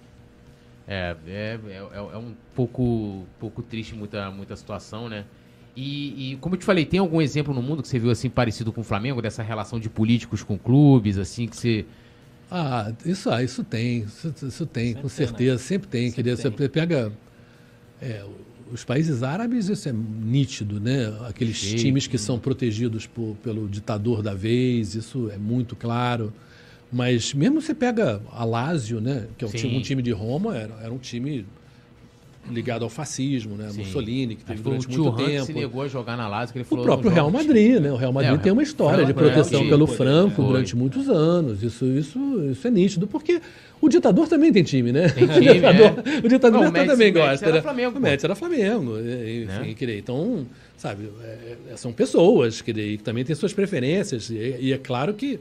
É, 0.92 1.16
é, 1.28 1.60
é, 1.70 1.78
é 1.98 2.18
um 2.18 2.34
pouco, 2.56 3.24
pouco 3.40 3.62
triste 3.62 3.94
muita, 3.94 4.32
muita 4.32 4.56
situação, 4.56 5.08
né? 5.08 5.24
E, 5.76 6.32
e 6.32 6.36
como 6.38 6.56
eu 6.56 6.60
te 6.60 6.66
falei, 6.66 6.84
tem 6.84 7.00
algum 7.00 7.22
exemplo 7.22 7.54
no 7.54 7.62
mundo 7.62 7.84
que 7.84 7.88
você 7.88 8.00
viu 8.00 8.10
assim 8.10 8.28
parecido 8.28 8.74
com 8.74 8.82
o 8.82 8.84
Flamengo, 8.84 9.22
dessa 9.22 9.44
relação 9.44 9.80
de 9.80 9.88
políticos 9.88 10.42
com 10.42 10.58
clubes, 10.58 11.20
assim, 11.20 11.48
que 11.48 11.56
você. 11.56 11.86
Ah, 12.50 12.92
isso, 13.06 13.30
ah, 13.30 13.44
isso 13.44 13.64
tem, 13.64 14.00
isso, 14.00 14.34
isso 14.48 14.66
tem, 14.66 14.96
com 14.96 15.02
tem, 15.02 15.10
certeza, 15.10 15.64
sempre 15.64 15.88
tem. 15.88 16.12
Queria, 16.12 16.36
tem. 16.36 16.52
Você 16.52 16.68
pega 16.68 17.14
é, 18.02 18.26
os 18.72 18.84
países 18.84 19.22
árabes, 19.22 19.70
isso 19.70 19.88
é 19.88 19.94
nítido, 19.94 20.80
né? 20.80 21.16
Aqueles 21.28 21.58
Cheio, 21.58 21.78
times 21.78 22.08
que 22.08 22.18
são 22.18 22.40
protegidos 22.40 23.06
por- 23.06 23.36
pelo 23.44 23.68
ditador 23.70 24.24
da 24.24 24.34
vez, 24.34 24.96
isso 24.96 25.30
é 25.30 25.38
muito 25.38 25.76
claro. 25.76 26.34
Mas 26.92 27.34
mesmo 27.34 27.62
você 27.62 27.74
pega 27.74 28.22
a 28.32 28.44
Lazio, 28.44 29.00
né? 29.00 29.26
Que 29.38 29.46
é 29.46 29.48
um 29.48 29.52
time, 29.52 29.78
um 29.78 29.82
time 29.82 30.02
de 30.02 30.12
Roma, 30.12 30.56
era, 30.58 30.74
era 30.82 30.92
um 30.92 30.98
time 30.98 31.46
ligado 32.50 32.82
ao 32.84 32.90
fascismo, 32.90 33.56
né? 33.56 33.70
Sim. 33.70 33.80
Mussolini, 33.82 34.36
que 34.36 34.44
teve 34.44 34.60
o 34.62 34.64
durante 34.64 34.88
muito 34.88 35.08
Hunt 35.10 35.18
tempo. 35.28 35.46
se 35.46 35.54
negou 35.54 35.84
a 35.84 35.88
jogar 35.88 36.18
na 36.18 36.28
Lazio, 36.28 36.52
que 36.54 36.58
ele 36.58 36.64
O 36.66 36.68
falou. 36.68 36.84
próprio 36.84 37.10
"Não 37.10 37.14
Real 37.16 37.28
joga". 37.32 37.44
Madrid, 37.44 37.80
né? 37.80 37.92
O 37.92 37.96
Real 37.96 38.12
Madrid 38.12 38.32
É, 38.32 38.36
o 38.36 38.40
tem 38.40 38.52
uma 38.52 38.64
história 38.64 39.06
de 39.06 39.14
né? 39.14 39.20
proteção 39.20 39.68
pelo 39.70 39.86
Franco 39.86 40.38
foi. 40.38 40.46
durante 40.46 40.76
muitos 40.76 41.08
anos. 41.10 41.62
Isso, 41.62 41.86
isso, 41.86 42.20
isso 42.52 42.68
é 42.68 42.72
nítido, 42.72 43.06
porque 43.06 43.40
o 43.80 43.88
ditador 43.88 44.28
também 44.28 44.52
tem 44.52 44.64
time, 44.64 44.92
né? 44.92 45.10
Tem 45.10 45.26
o 45.26 45.28
time, 45.28 45.54
ditador, 45.54 45.86
é. 46.04 46.26
o 46.26 46.30
ditador 46.30 46.62
Não, 46.64 46.70
o 46.70 46.72
Médici- 46.72 46.92
também 46.92 47.12
o 47.12 47.14
gosta. 47.14 47.46
era 47.46 47.56
né? 47.58 47.62
Flamengo, 47.62 47.98
O 48.00 48.02
Médici 48.02 48.26
era 48.26 48.36
Flamengo. 48.36 48.98
e- 48.98 49.46
Né? 49.46 49.60
Enfim, 49.62 49.74
queria. 49.76 50.00
Então, 50.00 50.48
sabe, 50.76 51.08
é- 51.24 51.56
é- 51.74 51.78
são 51.78 51.94
pessoas 51.94 52.62
que 52.64 52.98
também 53.04 53.24
têm 53.24 53.36
suas 53.36 53.54
preferências. 53.54 54.32
E, 54.32 54.56
e 54.60 54.74
é 54.74 54.78
claro 54.80 55.14
que 55.14 55.40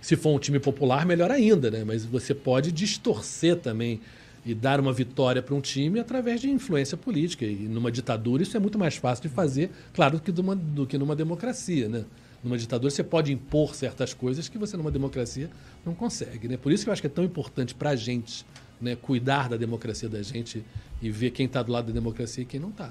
se 0.00 0.16
for 0.16 0.34
um 0.34 0.38
time 0.38 0.58
popular, 0.58 1.04
melhor 1.04 1.30
ainda, 1.30 1.70
né? 1.70 1.84
Mas 1.84 2.04
você 2.04 2.34
pode 2.34 2.72
distorcer 2.72 3.56
também 3.56 4.00
e 4.44 4.54
dar 4.54 4.80
uma 4.80 4.92
vitória 4.92 5.42
para 5.42 5.54
um 5.54 5.60
time 5.60 6.00
através 6.00 6.40
de 6.40 6.48
influência 6.48 6.96
política. 6.96 7.44
E 7.44 7.68
numa 7.68 7.92
ditadura 7.92 8.42
isso 8.42 8.56
é 8.56 8.60
muito 8.60 8.78
mais 8.78 8.96
fácil 8.96 9.22
de 9.22 9.28
fazer, 9.28 9.70
claro, 9.92 10.16
do 10.16 10.22
que, 10.22 10.32
numa, 10.32 10.56
do 10.56 10.86
que 10.86 10.96
numa 10.96 11.14
democracia, 11.14 11.88
né? 11.88 12.04
Numa 12.42 12.56
ditadura 12.56 12.90
você 12.90 13.04
pode 13.04 13.32
impor 13.32 13.74
certas 13.74 14.14
coisas 14.14 14.48
que 14.48 14.56
você 14.56 14.76
numa 14.76 14.90
democracia 14.90 15.50
não 15.84 15.94
consegue, 15.94 16.48
né? 16.48 16.56
Por 16.56 16.72
isso 16.72 16.84
que 16.84 16.88
eu 16.88 16.92
acho 16.92 17.02
que 17.02 17.06
é 17.06 17.10
tão 17.10 17.22
importante 17.22 17.74
para 17.74 17.90
a 17.90 17.96
gente 17.96 18.46
né, 18.80 18.96
cuidar 18.96 19.50
da 19.50 19.58
democracia 19.58 20.08
da 20.08 20.22
gente 20.22 20.64
e 21.02 21.10
ver 21.10 21.30
quem 21.32 21.44
está 21.44 21.62
do 21.62 21.70
lado 21.70 21.88
da 21.88 21.92
democracia 21.92 22.42
e 22.42 22.46
quem 22.46 22.58
não 22.58 22.70
está. 22.70 22.90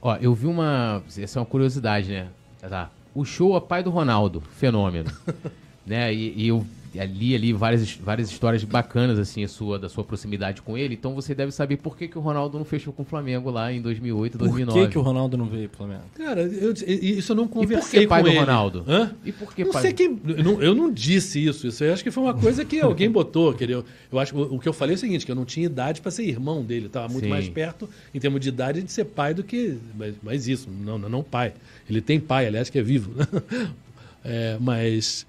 Ó, 0.00 0.14
eu 0.16 0.32
vi 0.32 0.46
uma. 0.46 1.02
Essa 1.18 1.38
é 1.38 1.40
uma 1.40 1.46
curiosidade, 1.46 2.10
né? 2.10 2.28
Tá. 2.60 2.90
O 3.12 3.24
show 3.24 3.56
é 3.56 3.60
pai 3.60 3.82
do 3.82 3.90
Ronaldo, 3.90 4.40
fenômeno. 4.40 5.10
né? 5.86 6.12
E, 6.12 6.34
e 6.36 6.48
eu 6.48 6.66
li 7.04 7.34
ali 7.34 7.52
várias, 7.52 7.92
várias 7.96 8.30
histórias 8.30 8.62
bacanas, 8.62 9.18
assim, 9.18 9.42
a 9.42 9.48
sua, 9.48 9.78
da 9.78 9.88
sua 9.88 10.04
proximidade 10.04 10.62
com 10.62 10.78
ele. 10.78 10.94
Então 10.94 11.12
você 11.14 11.34
deve 11.34 11.50
saber 11.50 11.78
por 11.78 11.96
que, 11.96 12.06
que 12.06 12.16
o 12.16 12.20
Ronaldo 12.20 12.56
não 12.56 12.64
fechou 12.64 12.92
com 12.92 13.02
o 13.02 13.04
Flamengo 13.04 13.50
lá 13.50 13.72
em 13.72 13.80
2008, 13.82 14.38
Por 14.38 14.46
2009. 14.46 14.80
que, 14.80 14.92
que 14.92 14.98
o 14.98 15.02
Ronaldo 15.02 15.36
não 15.36 15.46
veio 15.46 15.68
pro 15.68 15.78
Flamengo? 15.78 16.04
Cara, 16.14 16.42
eu, 16.42 16.72
isso 16.72 17.32
eu 17.32 17.36
não 17.36 17.44
E 17.44 17.48
por 17.48 17.54
conversei 17.54 18.00
que 18.02 18.06
pai 18.06 18.22
com 18.22 18.28
do 18.28 18.30
ele. 18.30 18.38
Ronaldo? 18.38 18.84
Hã? 18.86 19.12
E 19.24 19.32
por 19.32 19.52
que 19.52 19.64
não 19.64 19.72
pai 19.72 19.82
sei 19.82 19.92
quem. 19.92 20.20
Eu 20.24 20.44
não, 20.44 20.62
eu 20.62 20.74
não 20.74 20.92
disse 20.92 21.44
isso. 21.44 21.66
Isso 21.66 21.82
eu 21.82 21.92
acho 21.92 22.04
que 22.04 22.10
foi 22.10 22.22
uma 22.22 22.34
coisa 22.34 22.64
que 22.64 22.80
alguém 22.80 23.10
botou. 23.10 23.52
Queria, 23.54 23.82
eu, 24.12 24.18
acho, 24.20 24.36
o, 24.36 24.54
o 24.56 24.60
que 24.60 24.68
eu 24.68 24.72
falei 24.72 24.94
é 24.94 24.96
o 24.96 25.00
seguinte: 25.00 25.26
que 25.26 25.32
eu 25.32 25.36
não 25.36 25.44
tinha 25.44 25.66
idade 25.66 26.00
para 26.00 26.10
ser 26.12 26.24
irmão 26.24 26.62
dele. 26.62 26.86
Estava 26.86 27.08
muito 27.08 27.24
Sim. 27.24 27.30
mais 27.30 27.48
perto, 27.48 27.88
em 28.14 28.20
termos 28.20 28.40
de 28.40 28.48
idade, 28.48 28.82
de 28.82 28.92
ser 28.92 29.04
pai 29.06 29.34
do 29.34 29.42
que. 29.42 29.78
Mas, 29.96 30.14
mas 30.22 30.46
isso, 30.46 30.68
não, 30.70 30.96
não, 30.98 31.08
não 31.08 31.22
pai. 31.24 31.54
Ele 31.90 32.00
tem 32.00 32.20
pai, 32.20 32.46
aliás, 32.46 32.70
que 32.70 32.78
é 32.78 32.82
vivo. 32.82 33.10
É, 34.26 34.56
mas. 34.58 35.26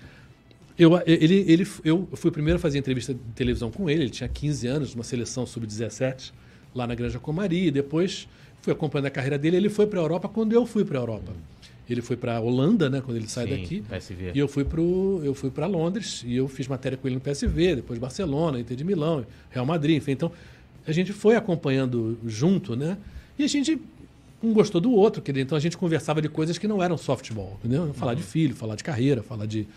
Eu, 0.77 0.91
ele, 1.05 1.45
ele, 1.47 1.67
eu 1.83 2.07
fui 2.13 2.29
o 2.29 2.31
primeiro 2.31 2.57
a 2.57 2.59
fazer 2.59 2.77
entrevista 2.77 3.13
de 3.13 3.19
televisão 3.33 3.71
com 3.71 3.89
ele. 3.89 4.03
Ele 4.03 4.09
tinha 4.09 4.27
15 4.27 4.67
anos, 4.67 4.95
uma 4.95 5.03
seleção 5.03 5.45
sub-17, 5.45 6.33
lá 6.73 6.85
na 6.85 6.93
Granja 6.93 7.17
Comari. 7.17 7.67
E 7.67 7.71
depois 7.71 8.27
fui 8.61 8.73
acompanhando 8.73 9.05
a 9.05 9.11
carreira 9.11 9.37
dele. 9.37 9.57
Ele 9.57 9.69
foi 9.69 9.87
para 9.87 9.99
a 9.99 10.03
Europa 10.03 10.27
quando 10.27 10.53
eu 10.53 10.65
fui 10.65 10.83
para 10.83 10.99
a 10.99 11.01
Europa. 11.01 11.31
Ele 11.89 12.01
foi 12.01 12.17
para 12.17 12.37
a 12.37 12.39
Holanda, 12.39 12.89
né, 12.89 12.99
quando 12.99 13.17
ele 13.17 13.27
sai 13.27 13.45
Sim, 13.45 13.51
daqui. 13.51 13.81
PSV. 13.81 14.31
E 14.33 14.39
eu 14.39 14.47
fui 14.47 14.63
pro, 14.63 15.21
eu 15.23 15.35
fui 15.35 15.51
para 15.51 15.67
Londres 15.67 16.23
e 16.25 16.35
eu 16.35 16.47
fiz 16.47 16.67
matéria 16.67 16.97
com 16.97 17.07
ele 17.07 17.15
no 17.15 17.21
PSV, 17.21 17.75
depois 17.75 17.99
Barcelona, 17.99 18.59
Inter 18.59 18.75
de 18.75 18.83
Milão, 18.83 19.23
Real 19.51 19.65
Madrid, 19.65 19.97
enfim. 19.97 20.13
Então 20.13 20.31
a 20.87 20.91
gente 20.91 21.13
foi 21.13 21.35
acompanhando 21.35 22.17
junto, 22.25 22.75
né? 22.75 22.97
E 23.37 23.43
a 23.43 23.47
gente 23.47 23.79
um 24.41 24.53
gostou 24.53 24.81
do 24.81 24.91
outro, 24.91 25.21
quer 25.21 25.31
dizer, 25.31 25.43
então 25.43 25.57
a 25.57 25.61
gente 25.61 25.77
conversava 25.77 26.21
de 26.21 26.29
coisas 26.29 26.57
que 26.57 26.67
não 26.67 26.81
eram 26.81 26.97
softball, 26.97 27.57
entendeu? 27.59 27.93
Falar 27.93 28.13
de 28.13 28.23
filho, 28.23 28.55
falar 28.55 28.75
de 28.75 28.83
carreira, 28.83 29.23
falar 29.23 29.45
de 29.45 29.67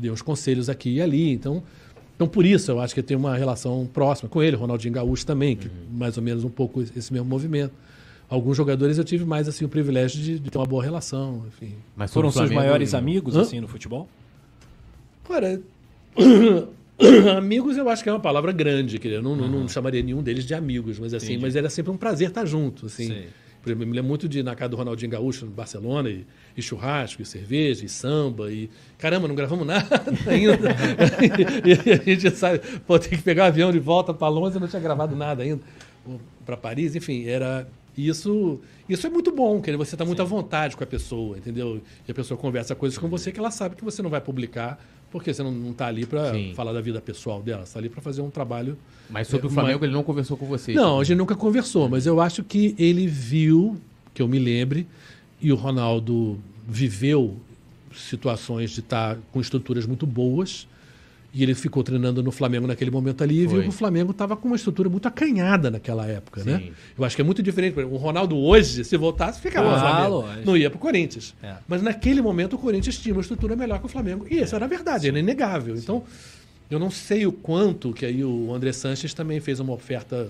deu 0.00 0.12
uns 0.12 0.22
conselhos 0.22 0.68
aqui 0.68 0.94
e 0.96 1.00
ali, 1.02 1.30
então 1.32 1.62
então 2.16 2.28
por 2.28 2.46
isso 2.46 2.70
eu 2.70 2.78
acho 2.80 2.94
que 2.94 3.00
eu 3.00 3.04
tenho 3.04 3.18
uma 3.18 3.36
relação 3.36 3.88
próxima 3.92 4.28
com 4.28 4.42
ele, 4.42 4.56
Ronaldinho 4.56 4.94
Gaúcho 4.94 5.26
também, 5.26 5.56
que 5.56 5.68
mais 5.92 6.16
ou 6.16 6.22
menos 6.22 6.44
um 6.44 6.48
pouco 6.50 6.80
esse 6.82 7.12
mesmo 7.12 7.26
movimento. 7.28 7.72
Alguns 8.28 8.56
jogadores 8.56 8.98
eu 8.98 9.04
tive 9.04 9.24
mais 9.24 9.48
assim 9.48 9.64
o 9.64 9.68
privilégio 9.68 10.20
de, 10.22 10.38
de 10.38 10.50
ter 10.50 10.56
uma 10.58 10.66
boa 10.66 10.82
relação, 10.82 11.42
enfim. 11.48 11.74
Mas 11.96 12.12
Foram 12.12 12.30
seus 12.30 12.50
maiores 12.50 12.92
e- 12.92 12.96
amigos, 12.96 13.36
Hã? 13.36 13.42
assim, 13.42 13.60
no 13.60 13.68
futebol? 13.68 14.08
Cara, 15.28 15.60
amigos 17.36 17.76
eu 17.76 17.88
acho 17.88 18.02
que 18.02 18.08
é 18.08 18.12
uma 18.12 18.20
palavra 18.20 18.52
grande, 18.52 18.98
quer 18.98 19.08
dizer, 19.08 19.18
eu 19.18 19.22
não, 19.22 19.34
não- 19.36 19.48
não 19.48 19.68
chamaria 19.68 20.02
nenhum 20.02 20.22
deles 20.22 20.44
de 20.44 20.54
amigos, 20.54 20.98
mas 20.98 21.12
assim, 21.12 21.26
Entendi. 21.32 21.42
mas 21.42 21.56
era 21.56 21.68
sempre 21.68 21.90
um 21.92 21.96
prazer 21.96 22.28
estar 22.28 22.44
junto, 22.46 22.86
assim. 22.86 23.08
Sei. 23.08 23.28
Por 23.64 23.70
exemplo, 23.70 23.84
eu 23.84 23.88
me 23.88 23.94
lembro 23.94 24.10
muito 24.10 24.28
de 24.28 24.42
na 24.42 24.54
casa 24.54 24.68
do 24.68 24.76
Ronaldinho 24.76 25.10
Gaúcho 25.10 25.46
no 25.46 25.50
Barcelona, 25.50 26.10
e, 26.10 26.26
e 26.54 26.60
churrasco, 26.60 27.22
e 27.22 27.24
cerveja, 27.24 27.82
e 27.82 27.88
samba, 27.88 28.52
e 28.52 28.68
caramba, 28.98 29.26
não 29.26 29.34
gravamos 29.34 29.64
nada 29.66 30.04
ainda. 30.26 30.76
e, 31.64 32.12
a 32.12 32.14
gente 32.14 32.30
sabe, 32.36 32.60
pô, 32.86 32.98
tem 32.98 33.16
que 33.16 33.22
pegar 33.22 33.44
o 33.44 33.46
avião 33.46 33.72
de 33.72 33.78
volta 33.78 34.12
para 34.12 34.28
Londres, 34.28 34.56
eu 34.56 34.60
não 34.60 34.68
tinha 34.68 34.82
gravado 34.82 35.16
nada 35.16 35.42
ainda, 35.42 35.62
para 36.44 36.58
Paris, 36.58 36.94
enfim, 36.94 37.26
era 37.26 37.66
isso. 37.96 38.60
Isso 38.86 39.06
é 39.06 39.10
muito 39.10 39.32
bom, 39.32 39.62
quer 39.62 39.70
dizer, 39.70 39.78
você 39.78 39.94
está 39.94 40.04
muito 40.04 40.20
à 40.20 40.26
vontade 40.26 40.76
com 40.76 40.84
a 40.84 40.86
pessoa, 40.86 41.38
entendeu? 41.38 41.80
E 42.06 42.10
a 42.10 42.14
pessoa 42.14 42.36
conversa 42.36 42.74
coisas 42.74 42.98
com 42.98 43.08
você 43.08 43.32
que 43.32 43.40
ela 43.40 43.50
sabe 43.50 43.76
que 43.76 43.84
você 43.84 44.02
não 44.02 44.10
vai 44.10 44.20
publicar, 44.20 44.78
porque 45.14 45.32
você 45.32 45.44
não 45.44 45.70
está 45.70 45.86
ali 45.86 46.04
para 46.04 46.32
falar 46.56 46.72
da 46.72 46.80
vida 46.80 47.00
pessoal 47.00 47.40
dela, 47.40 47.60
você 47.60 47.68
está 47.68 47.78
ali 47.78 47.88
para 47.88 48.02
fazer 48.02 48.20
um 48.20 48.30
trabalho 48.30 48.76
Mas 49.08 49.28
sobre 49.28 49.46
É, 49.46 49.48
o 49.48 49.52
Flamengo 49.52 49.78
mas- 49.78 49.86
ele 49.86 49.92
não 49.92 50.02
conversou 50.02 50.36
com 50.36 50.44
vocês. 50.44 50.76
não, 50.76 50.98
a 50.98 51.04
gente 51.04 51.16
nunca 51.16 51.36
conversou, 51.36 51.88
mas 51.88 52.04
eu 52.04 52.20
acho 52.20 52.42
que 52.42 52.74
ele 52.76 53.06
viu, 53.06 53.80
que 54.12 54.20
eu 54.20 54.26
me 54.26 54.40
lembre, 54.40 54.88
e 55.40 55.52
o 55.52 55.54
Ronaldo 55.54 56.36
viveu 56.66 57.36
situações 57.94 58.72
de 58.72 58.80
estar 58.80 59.16
com 59.30 59.40
estruturas 59.40 59.86
muito 59.86 60.04
boas. 60.04 60.66
E 61.36 61.42
ele 61.42 61.52
ficou 61.54 61.82
treinando 61.82 62.22
no 62.22 62.30
Flamengo 62.30 62.64
naquele 62.66 62.92
momento 62.92 63.24
ali 63.24 63.38
e 63.40 63.40
viu 63.40 63.50
Foi. 63.56 63.62
que 63.64 63.68
o 63.68 63.72
Flamengo 63.72 64.12
estava 64.12 64.36
com 64.36 64.46
uma 64.46 64.54
estrutura 64.56 64.88
muito 64.88 65.08
acanhada 65.08 65.68
naquela 65.68 66.06
época, 66.06 66.44
né? 66.44 66.58
Sim. 66.58 66.72
Eu 66.96 67.04
acho 67.04 67.16
que 67.16 67.22
é 67.22 67.24
muito 67.24 67.42
diferente. 67.42 67.76
O 67.80 67.96
Ronaldo 67.96 68.36
hoje, 68.36 68.84
se 68.84 68.96
voltasse, 68.96 69.40
ficava 69.40 69.68
no 69.68 69.74
Ah, 69.74 69.80
Flamengo. 69.80 70.14
lógico. 70.20 70.46
Não 70.46 70.56
ia 70.56 70.70
para 70.70 70.76
o 70.76 70.80
Corinthians. 70.80 71.34
É. 71.42 71.54
Mas 71.66 71.82
naquele 71.82 72.22
momento 72.22 72.54
o 72.54 72.58
Corinthians 72.58 72.98
tinha 72.98 73.12
uma 73.12 73.20
estrutura 73.20 73.56
melhor 73.56 73.80
que 73.80 73.86
o 73.86 73.88
Flamengo. 73.88 74.24
E 74.30 74.38
isso 74.40 74.54
era 74.54 74.68
verdade, 74.68 75.08
era 75.08 75.18
inegável. 75.18 75.74
Então, 75.74 76.04
eu 76.70 76.78
não 76.78 76.88
sei 76.90 77.26
o 77.26 77.32
quanto 77.32 77.92
que 77.92 78.06
aí 78.06 78.24
o 78.24 78.54
André 78.54 78.70
Sanches 78.72 79.12
também 79.12 79.40
fez 79.40 79.58
uma 79.58 79.72
oferta, 79.72 80.28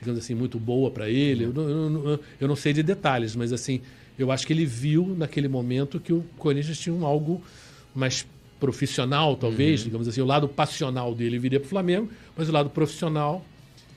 digamos 0.00 0.20
assim, 0.24 0.34
muito 0.34 0.58
boa 0.58 0.90
para 0.90 1.10
ele. 1.10 1.44
Eu 1.44 1.52
não, 1.52 1.68
eu 1.68 1.90
não- 1.90 2.18
eu 2.40 2.48
não 2.48 2.56
sei 2.56 2.72
de 2.72 2.82
detalhes, 2.82 3.36
mas 3.36 3.52
assim, 3.52 3.82
eu 4.18 4.32
acho 4.32 4.46
que 4.46 4.54
ele 4.54 4.64
viu 4.64 5.14
naquele 5.18 5.48
momento 5.48 6.00
que 6.00 6.14
o 6.14 6.24
Corinthians 6.38 6.78
tinha 6.78 6.94
um 6.94 7.04
algo 7.04 7.42
mais 7.94 8.26
profissional, 8.58 9.36
talvez, 9.36 9.84
digamos 9.84 10.08
assim, 10.08 10.20
o 10.20 10.26
lado 10.26 10.48
passional 10.48 11.14
dele 11.14 11.38
viria 11.38 11.60
para 11.60 11.66
o 11.66 11.70
Flamengo, 11.70 12.08
mas 12.36 12.48
o 12.48 12.52
lado 12.52 12.70
profissional. 12.70 13.44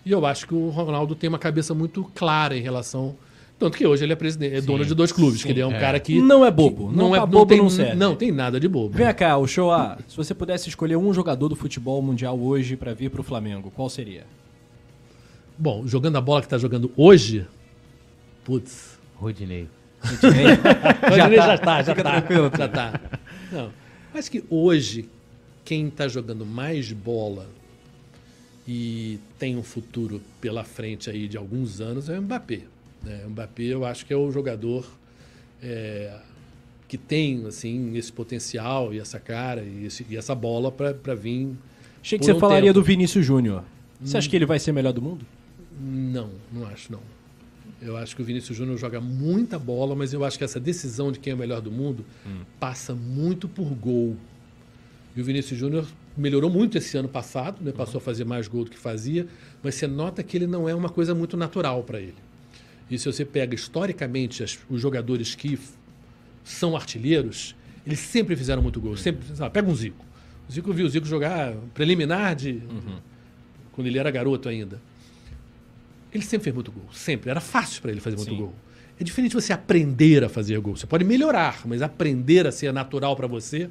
E 0.06 0.12
eu 0.12 0.26
acho 0.26 0.48
que 0.48 0.56
o 0.56 0.70
Ronaldo 0.70 1.16
tem 1.16 1.28
uma 1.28 1.40
cabeça 1.40 1.74
muito 1.74 2.04
clara 2.16 2.56
em 2.56 2.62
relação. 2.62 3.16
Tanto 3.60 3.78
que 3.78 3.86
hoje 3.86 4.06
ele 4.06 4.14
é, 4.14 4.16
presidente, 4.16 4.56
é 4.56 4.62
dono 4.62 4.86
de 4.86 4.96
dois 4.96 5.12
clubes, 5.12 5.44
que 5.44 5.52
ele 5.52 5.60
é 5.60 5.68
um 5.68 5.74
é. 5.74 5.80
cara 5.80 6.00
que. 6.00 6.22
Não 6.22 6.46
é 6.46 6.50
bobo. 6.50 6.90
que 6.90 6.96
Não 6.96 7.10
Não, 7.10 7.16
é 7.16 7.20
tá 7.20 7.26
bobo, 7.26 7.46
tem, 7.46 7.58
não 7.58 7.70
serve. 7.70 7.96
Não, 7.96 8.16
tem 8.16 8.32
nada 8.32 8.58
de 8.58 8.70
bobo. 8.70 8.98
Vem 8.98 9.14
cá, 9.14 9.38
o 9.38 9.46
show 9.46 9.70
A. 9.70 9.98
Se 10.08 10.16
você 10.16 10.34
pudesse 10.34 10.70
escolher 10.70 10.96
um 10.96 11.14
jogador 11.14 11.50
do 11.50 11.58
futebol 11.58 12.02
mundial 12.02 12.40
hoje 12.40 12.78
pra 12.78 12.94
vir 12.94 13.10
pro 13.10 13.22
Flamengo, 13.22 13.70
qual 13.76 13.90
seria? 13.90 14.24
Bom, 15.58 15.86
jogando 15.86 16.16
a 16.16 16.22
bola 16.22 16.42
que 16.42 16.48
tá 16.48 16.58
jogando 16.58 16.90
hoje. 16.96 17.46
Putz. 18.46 18.98
Rodinei. 19.16 19.68
Já, 21.14 21.30
já 21.30 21.58
tá, 21.58 21.84
já 21.84 21.94
tá. 21.94 22.04
tranquilo. 22.04 22.50
Já 22.58 22.68
tá. 22.70 23.02
Não. 23.52 23.70
Acho 24.14 24.32
que 24.32 24.44
hoje, 24.50 25.08
quem 25.64 25.90
tá 25.90 26.08
jogando 26.08 26.46
mais 26.46 26.92
bola 26.92 27.48
e 28.68 29.20
tem 29.38 29.56
um 29.58 29.64
futuro 29.64 30.22
pela 30.42 30.64
frente 30.64 31.10
aí 31.10 31.28
de 31.28 31.38
alguns 31.38 31.80
anos 31.82 32.10
é 32.10 32.18
o 32.18 32.22
Mbappé. 32.22 32.62
Né? 33.04 33.24
O 33.26 33.30
Mbappé, 33.30 33.64
eu 33.64 33.86
acho 33.86 34.06
que 34.06 34.14
é 34.14 34.18
o 34.18 34.32
jogador 34.32 34.86
é, 35.62 36.18
que 36.88 36.98
tem 36.98 37.46
assim 37.46 37.96
esse 37.98 38.12
potencial 38.12 38.94
e 38.94 39.00
essa 39.00 39.20
cara 39.20 39.62
e, 39.62 39.86
esse- 39.86 40.06
e 40.10 40.16
essa 40.18 40.34
bola 40.34 40.72
para 40.72 41.16
vir. 41.16 41.50
Achei 42.02 42.18
que 42.18 42.26
você 42.26 42.34
um 42.34 42.40
falaria 42.40 42.70
tempo. 42.70 42.80
do 42.80 42.84
Vinícius 42.84 43.26
Júnior. 43.26 43.64
Você 44.02 44.18
acha 44.18 44.30
que 44.30 44.36
ele 44.36 44.46
vai 44.46 44.58
ser 44.60 44.72
melhor 44.72 44.94
do 44.94 45.02
mundo? 45.02 45.26
Não, 45.82 46.30
não 46.52 46.66
acho 46.68 46.92
não. 46.92 47.02
Eu 47.82 47.96
acho 47.96 48.16
que 48.16 48.22
o 48.22 48.26
Vinícius 48.26 48.58
Júnior 48.58 48.78
joga 48.78 49.00
muita 49.00 49.58
bola, 49.58 49.96
mas 49.96 50.12
eu 50.14 50.26
acho 50.26 50.38
que 50.38 50.44
essa 50.44 50.60
decisão 50.60 51.12
de 51.12 51.20
quem 51.20 51.32
é 51.32 51.34
o 51.36 51.38
melhor 51.40 51.62
do 51.62 51.72
mundo 51.72 52.06
passa 52.60 52.94
muito 52.94 53.48
por 53.48 53.66
gol. 53.74 54.18
E 55.16 55.22
o 55.22 55.24
Vinícius 55.24 55.58
Júnior 55.60 55.88
melhorou 56.18 56.50
muito 56.50 56.78
esse 56.78 56.98
ano 56.98 57.08
passado, 57.08 57.64
né? 57.64 57.72
passou 57.72 58.00
a 58.00 58.02
fazer 58.02 58.26
mais 58.26 58.48
gol 58.48 58.66
do 58.66 58.70
que 58.72 58.78
fazia, 58.78 59.28
mas 59.64 59.76
você 59.76 59.88
nota 59.88 60.22
que 60.22 60.36
ele 60.36 60.46
não 60.48 60.68
é 60.68 60.76
uma 60.76 60.90
coisa 60.90 61.16
muito 61.16 61.38
natural 61.38 61.84
para 61.84 62.00
ele. 62.02 62.16
E 62.92 62.98
se 63.00 63.06
você 63.06 63.24
pega 63.24 63.56
historicamente 63.56 64.44
as- 64.44 64.60
os 64.70 64.82
jogadores 64.82 65.34
que 65.36 65.58
são 66.44 66.76
artilheiros, 66.76 67.56
eles 67.86 68.00
sempre 68.00 68.36
fizeram 68.36 68.62
muito 68.62 68.82
gol. 68.82 68.98
Sempre, 68.98 69.36
sabe, 69.36 69.54
pega 69.54 69.70
um 69.70 69.76
Zico. 69.76 70.04
O 70.50 70.52
Zico 70.52 70.70
eu 70.70 70.74
vi 70.74 70.84
o 70.84 70.90
Zico 70.90 71.06
jogar 71.08 71.54
preliminar 71.74 72.36
de 72.36 72.62
quando 73.72 73.88
ele 73.88 73.98
era 74.00 74.12
garoto 74.12 74.50
ainda. 74.50 74.82
Ele 76.14 76.24
sempre 76.24 76.46
fez 76.46 76.54
muito 76.56 76.72
gol, 76.72 76.86
sempre. 76.92 77.30
Era 77.30 77.40
fácil 77.40 77.82
para 77.82 77.92
ele 77.92 78.02
fazer 78.02 78.16
muito 78.18 78.30
Sim. 78.32 78.38
gol. 78.38 78.54
É 79.00 79.04
diferente 79.04 79.34
você 79.34 79.54
aprender 79.54 80.24
a 80.24 80.30
fazer 80.30 80.60
gol. 80.60 80.76
Você 80.76 80.86
pode 80.88 81.04
melhorar, 81.06 81.62
mas 81.66 81.82
aprender 81.82 82.46
a 82.48 82.52
ser 82.52 82.74
natural 82.74 83.16
para 83.16 83.28
você, 83.28 83.70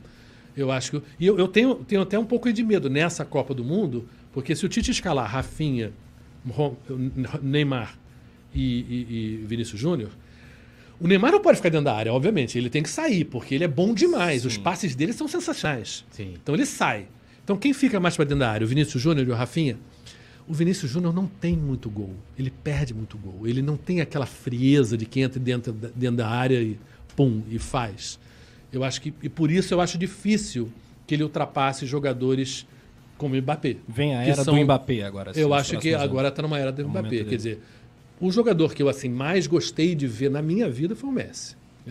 eu 0.56 0.70
acho 0.72 0.92
que. 0.92 1.02
E 1.20 1.26
eu, 1.26 1.38
eu 1.38 1.46
tenho, 1.48 1.74
tenho 1.76 2.00
até 2.02 2.18
um 2.18 2.24
pouco 2.24 2.50
de 2.52 2.62
medo 2.62 2.88
nessa 2.88 3.24
Copa 3.24 3.52
do 3.52 3.62
Mundo, 3.64 4.08
porque 4.32 4.54
se 4.56 4.64
o 4.64 4.68
Tite 4.68 4.90
escalar 4.90 5.30
Rafinha, 5.30 5.92
Neymar 7.42 7.98
e, 8.54 8.60
e- 8.62 9.06
e 9.42 9.44
Vinícius 9.46 9.80
Júnior, 9.80 10.10
o 11.00 11.06
Neymar 11.06 11.30
não 11.32 11.40
pode 11.40 11.56
ficar 11.58 11.68
dentro 11.68 11.84
da 11.84 11.94
área, 11.94 12.12
obviamente. 12.12 12.58
Ele 12.58 12.70
tem 12.70 12.82
que 12.82 12.88
sair, 12.90 13.24
porque 13.24 13.54
ele 13.54 13.64
é 13.64 13.68
bom 13.68 13.94
demais. 13.94 14.44
Os 14.44 14.56
passes 14.56 14.94
dele 14.96 15.12
são 15.12 15.28
sensacionais. 15.28 16.04
Sim. 16.10 16.34
Então 16.42 16.54
ele 16.54 16.66
sai. 16.66 17.06
Então 17.44 17.56
quem 17.56 17.72
fica 17.72 18.00
mais 18.00 18.16
para 18.16 18.24
dentro 18.24 18.40
da 18.40 18.50
área? 18.50 18.64
O 18.64 18.68
Vinícius 18.68 19.00
Júnior 19.02 19.26
e 19.26 19.30
o 19.30 19.34
Rafinha? 19.34 19.78
O 20.48 20.54
Vinícius 20.54 20.90
Júnior 20.90 21.12
não 21.14 21.26
tem 21.26 21.54
muito 21.56 21.90
gol. 21.90 22.14
Ele 22.38 22.50
perde 22.50 22.94
muito 22.94 23.18
gol. 23.18 23.46
Ele 23.46 23.60
não 23.60 23.76
tem 23.76 24.00
aquela 24.00 24.24
frieza 24.26 24.96
de 24.96 25.04
quem 25.04 25.22
entra 25.24 25.38
dentro 25.38 25.72
da, 25.72 25.88
dentro 25.94 26.16
da 26.16 26.28
área 26.28 26.60
e 26.62 26.78
pum, 27.14 27.42
e 27.50 27.58
faz. 27.58 28.18
Eu 28.72 28.82
acho 28.82 29.00
que. 29.00 29.12
E 29.22 29.28
por 29.28 29.50
isso 29.50 29.74
eu 29.74 29.80
acho 29.80 29.98
difícil 29.98 30.70
que 31.06 31.14
ele 31.14 31.22
ultrapasse 31.22 31.84
jogadores 31.86 32.66
como 33.18 33.34
o 33.34 33.38
Mbappé. 33.38 33.76
Vem 33.86 34.14
a 34.16 34.22
era 34.24 34.42
são- 34.44 34.54
do 34.54 34.62
Mbappé 34.64 35.02
agora. 35.02 35.30
assim, 35.32 35.40
eu 35.40 35.52
acho 35.52 35.78
que 35.78 35.90
anos. 35.90 36.02
agora 36.04 36.28
está 36.28 36.40
numa 36.42 36.58
era 36.58 36.72
do 36.72 36.82
No 36.82 36.88
Mbappé. 36.88 37.08
Quer 37.08 37.24
dele. 37.24 37.36
dizer, 37.36 37.62
o 38.20 38.30
jogador 38.30 38.72
que 38.74 38.82
eu 38.82 38.88
assim 38.88 39.08
mais 39.08 39.46
gostei 39.46 39.94
de 39.94 40.06
ver 40.06 40.30
na 40.30 40.40
minha 40.40 40.68
vida 40.70 40.94
foi 40.96 41.10
o 41.10 41.12
Messi. 41.12 41.56
É. 41.86 41.90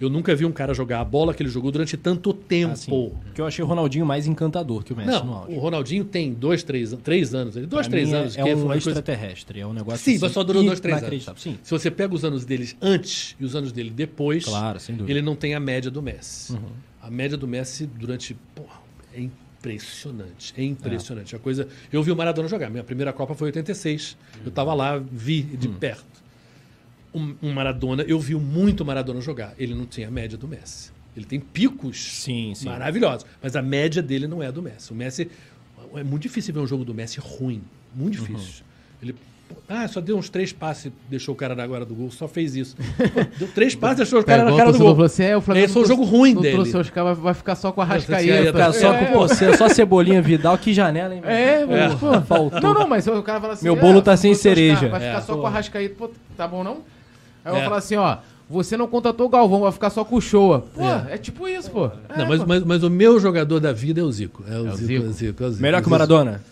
Eu 0.00 0.08
nunca 0.08 0.34
vi 0.36 0.44
um 0.44 0.52
cara 0.52 0.72
jogar 0.72 1.00
a 1.00 1.04
bola 1.04 1.34
que 1.34 1.42
ele 1.42 1.50
jogou 1.50 1.72
durante 1.72 1.96
tanto 1.96 2.32
tempo. 2.32 2.72
Assim, 2.72 2.90
porque 3.24 3.40
eu 3.40 3.46
achei 3.46 3.64
o 3.64 3.66
Ronaldinho 3.66 4.06
mais 4.06 4.26
encantador 4.28 4.84
que 4.84 4.92
o 4.92 4.96
Messi 4.96 5.10
no 5.10 5.24
Não, 5.24 5.34
auge. 5.34 5.52
o 5.56 5.58
Ronaldinho 5.58 6.04
tem 6.04 6.32
dois, 6.32 6.62
três, 6.62 6.92
três 7.02 7.34
anos. 7.34 7.54
Dois, 7.54 7.68
Pra 7.68 7.82
três 7.90 8.12
é- 8.12 8.16
anos. 8.16 8.36
É, 8.38 8.42
que 8.42 8.48
um 8.50 8.52
foi 8.54 8.62
uma 8.62 8.68
coisa- 8.74 8.90
extraterrestre, 8.90 9.60
é 9.60 9.66
um 9.66 9.72
negócio 9.72 9.98
Sim, 10.04 10.12
assim, 10.12 10.20
mas 10.22 10.32
só 10.32 10.44
durou 10.44 10.62
dois, 10.62 10.78
três 10.78 11.02
anos. 11.02 11.26
Sim, 11.36 11.58
Se 11.62 11.70
você 11.70 11.90
pega 11.90 12.14
os 12.14 12.24
anos 12.24 12.44
deles 12.44 12.76
antes 12.80 13.34
e 13.40 13.44
os 13.44 13.56
anos 13.56 13.72
dele 13.72 13.90
depois, 13.90 14.44
Claro, 14.44 14.78
ele 15.06 15.20
não 15.20 15.34
tem 15.34 15.54
a 15.54 15.60
média 15.60 15.90
do 15.90 16.00
Messi. 16.00 16.52
Uhum. 16.52 16.60
A 17.02 17.10
média 17.10 17.36
do 17.36 17.48
Messi 17.48 17.84
durante. 17.86 18.36
Porra, 18.54 18.80
é 19.14 19.20
impressionante. 19.20 20.54
É 20.56 20.62
impressionante. 20.62 21.34
A 21.34 21.38
coisa. 21.38 21.66
Eu 21.92 22.02
vi 22.02 22.12
o 22.12 22.16
Maradona 22.16 22.48
jogar. 22.48 22.70
Minha 22.70 22.84
primeira 22.84 23.12
Copa 23.12 23.34
foi 23.34 23.48
em 23.48 23.50
86. 23.50 24.16
Eu 24.44 24.48
estava 24.48 24.72
lá, 24.74 24.96
vi 25.10 25.42
de 25.42 25.66
Uhum. 25.68 25.74
perto. 25.74 26.17
Um, 27.18 27.34
um 27.42 27.52
Maradona, 27.52 28.02
eu 28.04 28.18
vi 28.20 28.34
muito 28.34 28.84
Maradona 28.84 29.20
jogar. 29.20 29.52
Ele 29.58 29.74
não 29.74 29.84
tinha 29.86 30.08
a 30.08 30.10
média 30.10 30.38
do 30.38 30.46
Messi. 30.48 30.90
Ele 31.16 31.26
tem 31.26 31.40
picos 31.40 31.98
Sim, 32.22 32.52
sim. 32.54 32.66
maravilhosos, 32.66 33.26
mas 33.42 33.56
a 33.56 33.62
média 33.62 34.00
dele 34.00 34.26
não 34.28 34.42
é 34.42 34.46
a 34.46 34.50
do 34.50 34.62
Messi. 34.62 34.92
O 34.92 34.94
Messi 34.94 35.28
é 35.96 36.04
muito 36.04 36.22
difícil 36.22 36.54
ver 36.54 36.60
um 36.60 36.66
jogo 36.66 36.84
do 36.84 36.94
Messi 36.94 37.18
ruim, 37.18 37.60
muito 37.94 38.18
Uhum. 38.20 38.26
difícil. 38.36 38.64
Ele 39.02 39.14
ah, 39.66 39.88
só 39.88 39.98
deu 40.02 40.16
uns 40.18 40.28
três 40.28 40.52
passes, 40.52 40.92
deixou 41.08 41.34
o 41.34 41.36
cara 41.36 41.54
na 41.54 41.66
guarda 41.66 41.86
do 41.86 41.94
gol, 41.94 42.10
só 42.10 42.28
fez 42.28 42.54
isso. 42.54 42.76
Pô, 42.76 43.20
deu 43.38 43.48
três 43.48 43.74
passes, 43.74 43.96
deixou 43.96 44.20
o 44.20 44.24
cara 44.24 44.42
Pegou 44.44 44.52
na 44.58 44.58
cara 44.62 44.72
do 44.72 44.78
gol. 44.78 44.90
falou 44.90 45.06
assim, 45.06 45.22
é, 45.24 45.36
o 45.36 45.40
Flamengo 45.40 45.64
Esse 45.64 45.72
foi 45.72 45.82
não 45.82 45.88
jogo 45.88 46.04
ruim 46.04 46.34
não 46.34 46.42
dele. 46.42 46.52
trouxe 46.70 46.92
vai- 47.14 47.34
ficar 47.34 47.54
só 47.56 47.72
com 47.72 47.80
a. 47.80 47.84
Rascaeta. 47.84 48.52
Ficar 48.52 48.72
só 48.74 48.92
É. 48.92 49.06
com 49.06 49.12
você, 49.14 49.56
só 49.56 49.68
Cebolinha 49.70 50.20
Vidal, 50.20 50.56
que 50.58 50.74
janela, 50.74 51.14
hein? 51.14 51.22
É, 51.24 51.64
velho? 51.64 51.68
mano, 51.68 51.98
pô. 51.98 52.20
Faltou. 52.28 52.60
Não, 52.60 52.74
não, 52.74 52.86
mas 52.86 53.06
o 53.06 53.22
cara 53.22 53.40
fala 53.40 53.54
assim... 53.54 53.64
Meu 53.64 53.74
bolo 53.74 54.02
tá 54.02 54.16
sem 54.18 54.34
cereja. 54.34 54.86
Vai 54.88 55.00
ficar 55.00 55.18
É. 55.18 55.20
só 55.22 55.36
com 55.36 55.46
a 55.46 55.50
Rascaeta, 55.50 55.94
pô, 55.96 56.10
tá 56.36 56.46
bom 56.46 56.62
não? 56.62 56.82
Aí 57.48 57.52
eu 57.54 57.56
É. 57.56 57.60
vou 57.60 57.64
falar 57.64 57.78
assim, 57.78 57.96
ó, 57.96 58.16
você 58.48 58.76
não 58.76 58.86
contratou 58.86 59.26
o 59.26 59.28
Galvão, 59.30 59.60
vai 59.60 59.72
ficar 59.72 59.90
só 59.90 60.04
com 60.04 60.16
o 60.16 60.20
Showa. 60.20 60.64
Pô, 60.74 60.82
É. 60.84 61.14
é, 61.14 61.18
tipo 61.18 61.46
isso, 61.48 61.70
pô. 61.70 61.86
É, 61.86 62.18
Não, 62.18 62.26
mas, 62.28 62.40
pô. 62.40 62.46
mas, 62.46 62.64
mas 62.64 62.82
o 62.82 62.90
meu 62.90 63.18
jogador 63.20 63.60
da 63.60 63.72
vida 63.72 64.00
é 64.00 64.04
o 64.04 64.10
Zico. 64.12 64.44
É 64.48 64.52
o, 64.58 64.66
É 64.68 64.72
o 64.72 64.76
Zico, 64.76 64.86
Zico? 64.86 65.04
é 65.04 65.08
o 65.08 65.12
Zico, 65.12 65.42
é 65.42 65.46
o 65.46 65.50
Zico. 65.50 65.62
Melhor 65.62 65.76
que 65.78 65.82
o 65.82 65.84
Zico. 65.84 65.90
Maradona? 65.90 66.42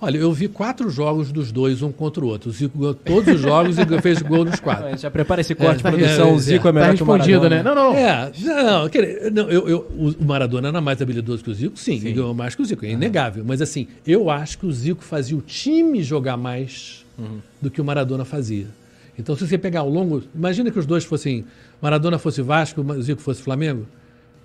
Olha, 0.00 0.16
eu 0.16 0.32
vi 0.32 0.46
quatro 0.46 0.88
jogos 0.88 1.32
dos 1.32 1.50
dois, 1.50 1.82
um 1.82 1.90
contra 1.90 2.24
o 2.24 2.28
outro. 2.28 2.50
O 2.50 2.52
Zico 2.52 2.78
ganhou 2.78 2.94
todos 2.94 3.34
os 3.34 3.40
jogos 3.40 3.76
e 3.78 4.00
fez 4.00 4.22
gol 4.22 4.44
nos 4.44 4.60
quatro. 4.60 4.94
Já 4.96 5.10
prepara 5.10 5.40
esse 5.40 5.56
corte, 5.56 5.82
tá- 5.82 5.90
produção. 5.90 6.28
é, 6.28 6.32
o 6.32 6.38
Zico 6.38 6.68
é, 6.68 6.70
é, 6.70 6.72
melhor 6.72 6.90
Tá 6.90 6.94
que 6.96 7.02
o 7.02 7.06
Maradona. 7.06 7.48
né? 7.48 7.62
Não, 7.64 7.74
não. 7.74 7.92
É, 7.94 8.30
não, 8.44 8.88
quer- 8.88 9.32
não, 9.32 9.50
eu, 9.50 9.68
eu- 9.68 10.14
o 10.20 10.24
Maradona 10.24 10.68
era 10.68 10.80
mais 10.80 11.02
habilidoso 11.02 11.42
que 11.42 11.50
o 11.50 11.54
Zico, 11.54 11.76
sim, 11.76 11.96
ele 11.96 12.12
ganhou 12.12 12.32
mais 12.32 12.54
que 12.54 12.62
o 12.62 12.64
Zico, 12.64 12.84
é 12.86 12.90
inegável. 12.90 13.42
Mas 13.44 13.60
assim, 13.60 13.88
eu 14.06 14.30
acho 14.30 14.58
que 14.58 14.66
o 14.66 14.72
Zico 14.72 15.02
fazia 15.02 15.36
o 15.36 15.40
time 15.40 16.00
jogar 16.04 16.36
mais 16.36 17.04
do 17.60 17.68
que 17.68 17.80
o 17.80 17.84
Maradona 17.84 18.24
fazia. 18.24 18.66
Então, 19.18 19.34
se 19.36 19.46
você 19.46 19.58
pegar 19.58 19.80
ao 19.80 19.88
longo. 19.90 20.22
Imagina 20.34 20.70
que 20.70 20.78
os 20.78 20.86
dois 20.86 21.04
fossem. 21.04 21.44
Maradona 21.82 22.18
fosse 22.18 22.40
Vasco, 22.40 22.80
o 22.80 23.02
Zico 23.02 23.20
fosse 23.20 23.42
Flamengo. 23.42 23.86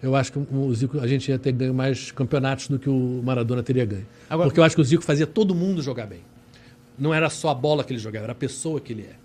Eu 0.01 0.15
acho 0.15 0.33
que 0.33 0.39
o 0.39 0.73
Zico, 0.73 0.99
a 0.99 1.07
gente 1.07 1.29
ia 1.29 1.39
ter 1.39 1.51
ganho 1.51 1.73
mais 1.73 2.11
campeonatos 2.11 2.67
do 2.67 2.77
que 2.79 2.89
o 2.89 3.21
Maradona 3.23 3.61
teria 3.63 3.85
ganho. 3.85 4.05
Agora- 4.29 4.49
Porque 4.49 4.59
eu 4.59 4.63
acho 4.63 4.75
que 4.75 4.81
o 4.81 4.83
Zico 4.83 5.03
fazia 5.03 5.27
todo 5.27 5.53
mundo 5.55 5.81
jogar 5.81 6.07
bem. 6.07 6.19
Não 6.97 7.13
era 7.13 7.29
só 7.29 7.49
a 7.49 7.55
bola 7.55 7.83
que 7.83 7.93
ele 7.93 7.99
jogava, 7.99 8.25
era 8.25 8.31
a 8.33 8.35
pessoa 8.35 8.81
que 8.81 8.91
ele 8.93 9.03
é. 9.03 9.15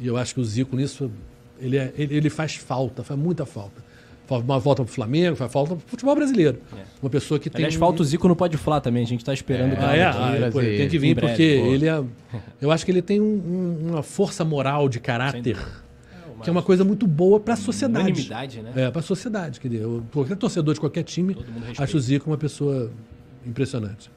E 0.00 0.06
eu 0.06 0.16
acho 0.16 0.34
que 0.34 0.40
o 0.40 0.44
Zico 0.44 0.76
nisso, 0.76 1.10
ele, 1.58 1.78
é- 1.78 1.92
ele, 1.96 2.14
ele 2.16 2.28
faz 2.30 2.56
falta, 2.56 3.02
faz 3.02 3.18
muita 3.18 3.46
falta. 3.46 3.82
Uma 4.28 4.58
volta 4.58 4.82
pro 4.84 4.92
Flamengo, 4.92 5.36
faz 5.36 5.52
falta 5.52 5.76
pro 5.76 5.84
futebol 5.86 6.14
brasileiro. 6.14 6.58
Uma 7.02 7.08
pessoa 7.10 7.38
que 7.38 7.48
tem. 7.48 7.58
Aliás, 7.64 7.74
falta 7.74 8.02
o 8.02 8.04
Zico 8.04 8.26
no 8.26 8.34
Pode 8.34 8.56
Falar 8.56 8.80
também. 8.80 9.02
A 9.02 9.06
gente 9.06 9.24
tá 9.24 9.32
esperando 9.32 9.70
o 9.72 9.74
Ah, 9.74 9.76
cara 9.76 9.96
é? 9.96 10.04
aqui. 10.04 10.18
Ah, 10.44 10.50
pô, 10.52 10.60
tem 10.60 10.88
que 10.88 10.98
vir 10.98 11.14
breve, 11.14 11.32
porque 11.32 11.60
pô. 11.64 11.72
ele 11.72 11.88
é. 11.88 12.02
Eu 12.60 12.70
acho 12.70 12.84
que 12.84 12.90
ele 12.90 13.02
tem 13.02 13.20
um- 13.20 13.24
um- 13.24 13.90
uma 13.90 14.02
força 14.02 14.44
moral 14.44 14.88
de 14.88 14.98
caráter 15.00 15.56
que 16.42 16.50
é 16.50 16.52
uma 16.52 16.62
coisa 16.62 16.84
muito 16.84 17.06
boa 17.06 17.40
para 17.40 17.54
a 17.54 17.56
sociedade. 17.56 18.04
Unanimidade, 18.10 18.60
né? 18.62 18.72
É, 18.76 18.90
para 18.90 19.00
a 19.00 19.02
sociedade. 19.02 19.58
Quer 19.60 19.68
dizer, 19.68 19.86
qualquer 20.12 20.36
torcedor 20.36 20.74
de 20.74 20.80
qualquer 20.80 21.02
time, 21.02 21.36
acho 21.78 21.96
o 21.96 22.00
Zico 22.00 22.28
uma 22.30 22.36
pessoa 22.36 22.90
impressionante. 23.46 24.10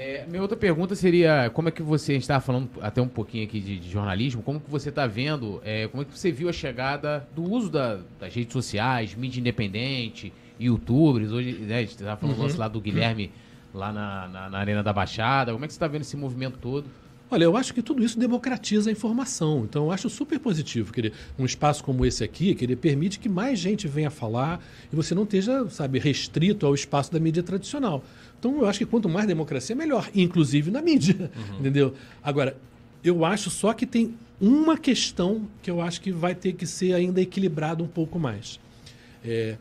É, 0.00 0.24
minha 0.28 0.40
outra 0.40 0.56
pergunta 0.56 0.94
seria, 0.94 1.50
como 1.52 1.68
é 1.68 1.72
que 1.72 1.82
você, 1.82 2.12
a 2.12 2.14
gente 2.14 2.22
estava 2.22 2.40
falando 2.40 2.70
até 2.80 3.02
um 3.02 3.08
pouquinho 3.08 3.42
aqui 3.44 3.58
de, 3.58 3.80
de 3.80 3.90
jornalismo, 3.90 4.42
como 4.42 4.60
que 4.60 4.70
você 4.70 4.90
está 4.90 5.08
vendo, 5.08 5.60
é, 5.64 5.88
como 5.88 6.02
é 6.02 6.06
que 6.06 6.16
você 6.16 6.30
viu 6.30 6.48
a 6.48 6.52
chegada 6.52 7.26
do 7.34 7.42
uso 7.42 7.68
da- 7.68 7.98
das 8.20 8.32
redes 8.32 8.52
sociais, 8.52 9.16
mídia 9.16 9.40
independente, 9.40 10.32
youtubers, 10.60 11.32
hoje, 11.32 11.52
né, 11.54 11.78
a 11.78 11.80
gente 11.80 11.90
estava 11.90 12.16
falando 12.16 12.38
Uhum. 12.40 12.56
lá 12.58 12.68
do 12.68 12.80
Guilherme, 12.80 13.32
lá 13.74 13.92
na, 13.92 14.28
na- 14.28 14.50
na 14.50 14.58
Arena 14.58 14.84
da 14.84 14.92
Baixada, 14.92 15.50
como 15.52 15.64
é 15.64 15.66
que 15.66 15.72
você 15.74 15.76
está 15.78 15.88
vendo 15.88 16.02
esse 16.02 16.16
movimento 16.16 16.58
todo? 16.58 16.86
Olha, 17.30 17.44
eu 17.44 17.56
acho 17.56 17.74
que 17.74 17.82
tudo 17.82 18.02
isso 18.02 18.18
democratiza 18.18 18.88
a 18.88 18.92
informação. 18.92 19.64
Então, 19.64 19.84
eu 19.84 19.92
acho 19.92 20.08
super 20.08 20.38
positivo. 20.38 20.92
Querer 20.92 21.12
um 21.38 21.44
espaço 21.44 21.84
como 21.84 22.06
esse 22.06 22.24
aqui, 22.24 22.54
que 22.54 22.64
ele 22.64 22.74
permite 22.74 23.18
que 23.18 23.28
mais 23.28 23.58
gente 23.58 23.86
venha 23.86 24.10
falar 24.10 24.64
e 24.90 24.96
você 24.96 25.14
não 25.14 25.24
esteja, 25.24 25.68
sabe, 25.68 25.98
restrito 25.98 26.64
ao 26.64 26.74
espaço 26.74 27.12
da 27.12 27.20
mídia 27.20 27.42
tradicional. 27.42 28.02
Então, 28.38 28.58
eu 28.58 28.66
acho 28.66 28.78
que 28.78 28.86
quanto 28.86 29.08
mais 29.08 29.26
democracia, 29.26 29.76
melhor, 29.76 30.08
inclusive 30.14 30.70
na 30.70 30.80
mídia, 30.80 31.30
entendeu? 31.60 31.94
Agora, 32.22 32.56
eu 33.04 33.24
acho 33.24 33.50
só 33.50 33.74
que 33.74 33.84
tem 33.84 34.14
uma 34.40 34.78
questão 34.78 35.46
que 35.62 35.70
eu 35.70 35.80
acho 35.82 36.00
que 36.00 36.10
vai 36.10 36.34
ter 36.34 36.54
que 36.54 36.66
ser 36.66 36.94
ainda 36.94 37.20
equilibrado 37.20 37.84
um 37.84 37.88
pouco 37.88 38.18
mais. 38.18 38.58
É, 39.24 39.56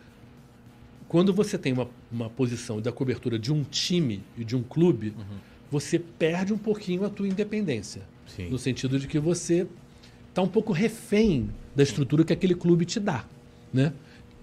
quando 1.07 1.33
você 1.33 1.57
tem 1.57 1.73
uma, 1.73 1.89
uma 2.11 2.29
posição 2.29 2.79
da 2.79 2.91
cobertura 2.91 3.39
de 3.39 3.51
um 3.51 3.63
time 3.63 4.23
e 4.37 4.43
de 4.43 4.55
um 4.55 4.63
clube, 4.63 5.13
você 5.69 5.99
perde 5.99 6.53
um 6.53 6.57
pouquinho 6.57 7.05
a 7.05 7.09
tua 7.09 7.27
independência. 7.27 8.01
Sim. 8.27 8.49
No 8.49 8.57
sentido 8.57 8.99
de 8.99 9.07
que 9.07 9.19
você 9.19 9.67
está 10.29 10.41
um 10.41 10.47
pouco 10.47 10.71
refém 10.71 11.49
da 11.75 11.83
estrutura 11.83 12.23
que 12.23 12.33
aquele 12.33 12.55
clube 12.55 12.85
te 12.85 12.99
dá. 12.99 13.25
Né? 13.73 13.93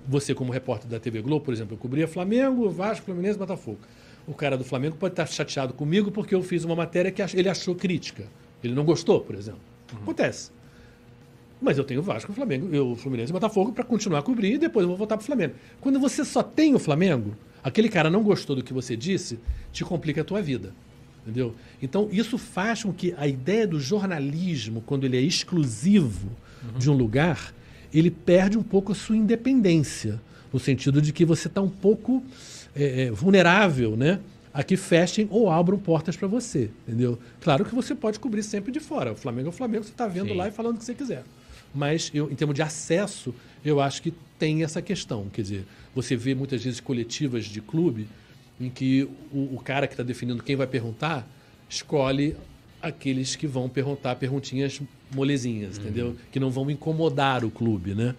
Você, 0.07 0.35
como 0.35 0.53
repórter 0.53 0.89
da 0.89 1.01
TV 1.01 1.23
Globo, 1.23 1.45
por 1.45 1.55
exemplo, 1.55 1.75
eu 1.75 1.79
cobria 1.79 2.07
Flamengo, 2.07 2.69
Vasco, 2.69 3.07
Fluminense, 3.07 3.39
Botafogo. 3.39 3.79
O 4.27 4.35
cara 4.35 4.57
do 4.57 4.65
Flamengo 4.65 4.97
pode 4.97 5.13
estar 5.13 5.27
chateado 5.27 5.73
comigo 5.75 6.11
porque 6.11 6.35
eu 6.35 6.43
fiz 6.43 6.65
uma 6.65 6.75
matéria 6.75 7.11
que 7.11 7.23
ele 7.37 7.49
achou 7.49 7.75
crítica. 7.75 8.27
Ele 8.63 8.75
não 8.75 8.85
gostou, 8.85 9.21
por 9.21 9.35
exemplo. 9.35 9.61
Acontece. 9.93 10.51
Mas 11.61 11.79
eu 11.79 11.85
tenho 11.85 12.01
o 12.01 12.03
Vasco, 12.03 12.33
o 12.33 12.35
Flamengo, 12.35 12.75
eu, 12.75 12.91
o 12.91 12.97
Fluminense 12.97 13.31
e 13.31 13.33
o 13.33 13.35
Botafogo 13.35 13.73
para 13.73 13.85
continuar 13.85 14.19
a 14.19 14.23
cobrir 14.23 14.55
e 14.55 14.59
depois 14.59 14.83
eu 14.83 14.89
vou 14.89 14.97
voltar 14.97 15.17
para 15.17 15.23
o 15.23 15.27
Flamengo. 15.27 15.55
Quando 15.81 15.99
você 15.99 16.25
só 16.25 16.43
tem 16.43 16.75
o 16.75 16.79
Flamengo, 16.79 17.37
aquele 17.63 17.89
cara 17.89 18.11
não 18.11 18.23
gostou 18.23 18.57
do 18.57 18.63
que 18.63 18.73
você 18.73 18.97
disse, 18.97 19.39
te 19.73 19.85
complica 19.85 20.21
a 20.21 20.25
tua 20.25 20.43
vida. 20.43 20.75
Entendeu? 21.25 21.55
Então, 21.83 22.09
isso 22.13 22.37
faz 22.37 22.83
com 22.83 22.93
que 22.93 23.15
a 23.17 23.27
ideia 23.27 23.67
do 23.67 23.81
jornalismo, 23.81 24.83
quando 24.83 25.05
ele 25.05 25.17
é 25.17 25.21
exclusivo 25.21 26.31
de 26.79 26.91
um 26.91 26.95
lugar, 26.95 27.55
ele 27.93 28.11
perde 28.11 28.59
um 28.59 28.63
pouco 28.63 28.93
a 28.93 28.95
sua 28.95 29.17
independência. 29.17 30.21
No 30.53 30.61
sentido 30.61 31.01
de 31.01 31.13
que 31.13 31.25
você 31.25 31.49
está 31.49 31.63
um 31.63 31.69
pouco 31.69 32.23
é, 32.77 33.05
é, 33.05 33.11
vulnerável, 33.11 33.97
né? 33.97 34.21
A 34.53 34.63
que 34.63 34.77
fechem 34.77 35.27
ou 35.31 35.51
abram 35.51 35.79
portas 35.79 36.17
para 36.17 36.29
você, 36.29 36.71
entendeu? 36.87 37.19
Claro 37.41 37.65
que 37.65 37.75
você 37.75 37.95
pode 37.95 38.21
cobrir 38.21 38.43
sempre 38.43 38.71
de 38.71 38.79
fora. 38.79 39.13
O 39.13 39.17
Flamengo 39.17 39.49
é 39.49 39.51
o 39.51 39.53
Flamengo, 39.53 39.83
você 39.83 39.91
está 39.91 40.07
vendo 40.07 40.29
Sim. 40.29 40.37
lá 40.37 40.47
e 40.47 40.53
falando 40.53 40.77
o 40.77 40.79
que 40.79 40.85
você 40.85 40.95
quiser. 40.95 41.25
Mas, 41.75 42.11
eu, 42.15 42.31
em 42.31 42.37
termos 42.37 42.55
de 42.55 42.63
acesso, 42.63 43.35
eu 43.65 43.81
acho 43.81 44.01
que 44.01 44.15
tem 44.39 44.63
essa 44.63 44.81
questão. 44.81 45.27
Quer 45.33 45.43
dizer, 45.43 45.67
você 45.93 46.15
vê 46.15 46.37
muitas 46.37 46.63
vezes 46.63 46.79
coletivas 46.79 47.47
de 47.47 47.61
clube 47.61 48.07
em 48.61 48.69
que 48.71 49.09
o, 49.33 49.55
o 49.57 49.61
cara 49.65 49.87
que 49.87 49.95
está 49.95 50.03
definindo 50.03 50.43
quem 50.43 50.57
vai 50.57 50.67
perguntar 50.67 51.29
escolhe 51.69 52.37
aqueles 52.81 53.35
que 53.35 53.47
vão 53.47 53.69
perguntar 53.69 54.15
perguntinhas 54.17 54.81
molezinhas, 55.15 55.79
entendeu? 55.79 56.15
Que 56.31 56.39
não 56.39 56.51
vão 56.51 56.71
incomodar 56.71 57.45
o 57.45 57.51
clube, 57.51 57.95
né? 57.95 58.15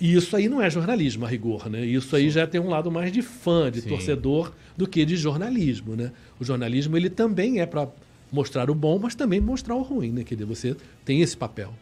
E 0.00 0.14
isso 0.14 0.34
aí 0.34 0.48
não 0.48 0.60
é 0.60 0.68
jornalismo, 0.68 1.24
a 1.24 1.28
rigor, 1.28 1.70
né? 1.70 1.84
Isso 1.86 2.16
aí 2.16 2.28
já 2.28 2.44
tem 2.46 2.60
um 2.60 2.68
lado 2.68 2.90
mais 2.90 3.12
de 3.12 3.22
fã, 3.22 3.70
de 3.70 3.82
Sim. 3.82 3.88
torcedor, 3.88 4.52
do 4.76 4.86
que 4.86 5.04
de 5.04 5.16
jornalismo, 5.16 5.94
né? 5.94 6.10
O 6.40 6.44
jornalismo, 6.44 6.96
ele 6.96 7.08
também 7.08 7.60
é 7.60 7.66
para 7.66 7.88
mostrar 8.32 8.68
o 8.68 8.74
bom, 8.74 8.98
mas 8.98 9.14
também 9.14 9.40
mostrar 9.40 9.76
o 9.76 9.82
ruim, 9.82 10.10
né? 10.10 10.24
Quer 10.24 10.34
dizer, 10.34 10.46
você 10.46 10.76
tem 11.04 11.20
esse 11.20 11.36
papel. 11.36 11.72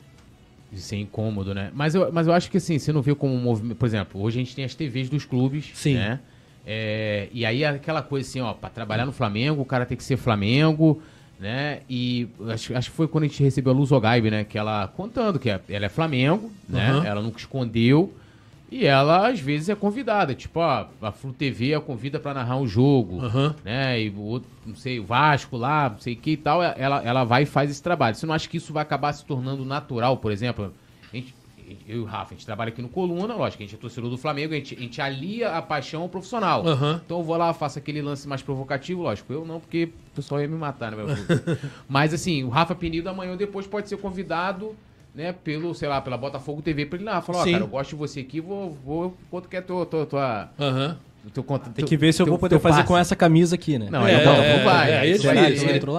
De 0.71 0.81
ser 0.81 0.97
incômodo, 0.97 1.55
né? 1.55 1.71
Mas 1.75 1.95
eu, 1.95 2.12
mas 2.12 2.27
eu 2.27 2.33
acho 2.35 2.51
que 2.51 2.59
assim, 2.59 2.79
você 2.79 2.93
não 2.93 3.01
vê 3.01 3.15
como 3.15 3.35
um 3.35 3.41
movimento. 3.41 3.79
Por 3.79 3.87
exemplo, 3.87 4.21
hoje 4.21 4.39
a 4.39 4.45
gente 4.45 4.55
tem 4.55 4.65
as 4.65 4.75
TVs 4.75 5.09
dos 5.09 5.25
clubes, 5.25 5.71
Sim. 5.73 5.95
né? 5.95 6.21
É, 6.73 7.29
e 7.33 7.45
aí 7.45 7.65
aquela 7.65 8.01
coisa 8.01 8.29
assim, 8.29 8.41
ó, 8.41 8.53
pra 8.53 8.71
trabalhar 8.71 9.05
no 9.05 9.11
Flamengo, 9.11 9.61
o 9.61 9.65
cara 9.65 9.85
tem 9.85 9.97
que 9.97 10.05
ser 10.05 10.17
Flamengo, 10.17 11.03
né? 11.41 11.81
E 11.91 12.29
acho, 12.49 12.77
acho 12.77 12.91
que 12.91 12.97
foi 12.97 13.09
quando 13.09 13.25
a 13.25 13.27
gente 13.27 13.43
recebeu 13.43 13.73
a 13.73 13.75
Luz 13.75 13.91
Ogaibe, 13.91 14.31
né? 14.31 14.45
Que 14.45 14.57
ela 14.57 14.87
contando 14.87 15.37
que 15.41 15.51
é- 15.51 15.61
ela 15.69 15.87
é 15.87 15.89
Flamengo, 15.89 16.49
né? 16.69 16.91
Aham. 16.91 17.05
Ela 17.05 17.21
nunca 17.23 17.39
escondeu. 17.41 18.15
E 18.71 18.87
ela, 18.87 19.27
às 19.29 19.41
vezes, 19.41 19.69
é 19.69 19.75
convidada. 19.75 20.33
Tipo, 20.33 20.61
ó, 20.61 20.87
a 21.03 21.11
Flu 21.11 21.33
TV 21.33 21.75
a 21.75 21.81
convida 21.81 22.21
pra 22.21 22.33
narrar 22.33 22.57
um 22.57 22.69
jogo, 22.69 23.21
Aham. 23.21 23.57
né? 23.65 24.01
E 24.01 24.11
o 24.11 24.21
outro, 24.21 24.49
não 24.65 24.77
sei, 24.77 25.01
o 25.01 25.05
Vasco 25.05 25.57
lá, 25.57 25.91
não 25.91 25.99
sei 25.99 26.13
o 26.15 26.17
que 26.19 26.31
e 26.31 26.37
tal. 26.37 26.63
Ela, 26.63 27.03
ela 27.05 27.25
vai 27.25 27.43
e 27.43 27.47
faz 27.47 27.69
esse 27.69 27.83
trabalho. 27.83 28.15
Você 28.15 28.27
não 28.27 28.35
acha 28.35 28.49
que 28.49 28.59
isso 28.59 28.73
vai 28.73 28.85
acabar 28.85 29.13
se 29.13 29.25
tornando 29.25 29.65
natural, 29.65 30.19
por 30.19 30.31
exemplo? 30.31 30.73
A 31.13 31.17
gente, 31.17 31.35
eu 31.89 31.97
e 31.97 32.01
o 32.01 32.05
Rafa, 32.05 32.35
a 32.35 32.37
gente 32.37 32.47
trabalha 32.47 32.69
aqui 32.69 32.81
no 32.83 32.89
Coluna, 32.89 33.35
lógico, 33.35 33.63
a 33.63 33.67
gente 33.67 33.75
é 33.75 33.79
torcedor 33.79 34.11
do 34.11 34.17
Flamengo, 34.19 34.53
a 34.53 34.57
gente, 34.57 34.75
a 34.75 34.79
gente 34.81 35.01
alia 35.01 35.51
a 35.57 35.63
paixão 35.63 36.03
ao 36.03 36.09
profissional. 36.09 36.67
Aham. 36.67 37.01
Então 37.05 37.19
eu 37.19 37.25
vou 37.25 37.37
lá, 37.37 37.53
faço 37.53 37.79
aquele 37.79 38.01
lance 38.03 38.27
mais 38.29 38.43
provocativo, 38.43 39.03
lógico. 39.03 39.33
Eu 39.33 39.45
não, 39.45 39.61
porque 39.61 39.85
o 40.13 40.15
pessoal 40.17 40.41
ia 40.41 40.49
me 40.49 40.57
matar, 40.57 40.91
né? 40.91 40.97
meu? 40.97 41.07
Mas 41.89 42.13
assim, 42.15 42.45
o 42.45 42.49
Rafa 42.49 42.75
Penido 42.75 43.09
amanhã 43.09 43.33
ou 43.33 43.37
depois 43.37 43.67
pode 43.67 43.89
ser 43.89 43.97
convidado, 43.99 44.75
né, 45.15 45.33
pelo, 45.33 45.75
sei 45.75 45.89
lá, 45.89 46.01
pela 46.01 46.17
Botafogo 46.17 46.63
TV 46.63 46.87
pra 46.87 46.97
ele 46.97 47.05
ir 47.05 47.07
lá. 47.11 47.21
Falar, 47.21 47.41
ó, 47.41 47.45
Sim. 47.45 47.53
cara, 47.53 47.65
eu 47.65 47.69
gosto 47.69 47.91
de 47.91 47.97
você 47.97 48.21
aqui, 48.21 48.41
vou, 48.41 48.77
vou 48.85 49.17
quanto 49.31 49.49
que 49.49 49.57
é 49.57 49.61
tua, 49.61 49.85
tua, 49.85 50.07
tua, 50.07 50.51
Aham. 50.59 50.97
teu, 51.35 51.43
conta- 51.43 51.65
Tem 51.67 51.75
teu- 51.85 51.87
que 51.89 51.97
ver 51.97 52.13
se 52.13 52.23
eu 52.23 52.27
teu- 52.27 52.33
vou 52.33 52.39
poder 52.39 52.55
teu 52.55 52.61
fazer 52.61 52.77
passe. 52.79 52.89
com 52.89 52.97
essa 52.97 53.17
camisa 53.17 53.55
aqui, 53.57 53.79
né? 53.79 53.89
Não, 53.91 54.07
É, 54.07 54.15
aí 54.17 54.25
não, 54.25 54.33
é, 54.33 54.57
não 54.59 54.65
vai. 54.65 54.91
é, 54.93 54.99
aí 55.01 55.11
é 55.13 55.19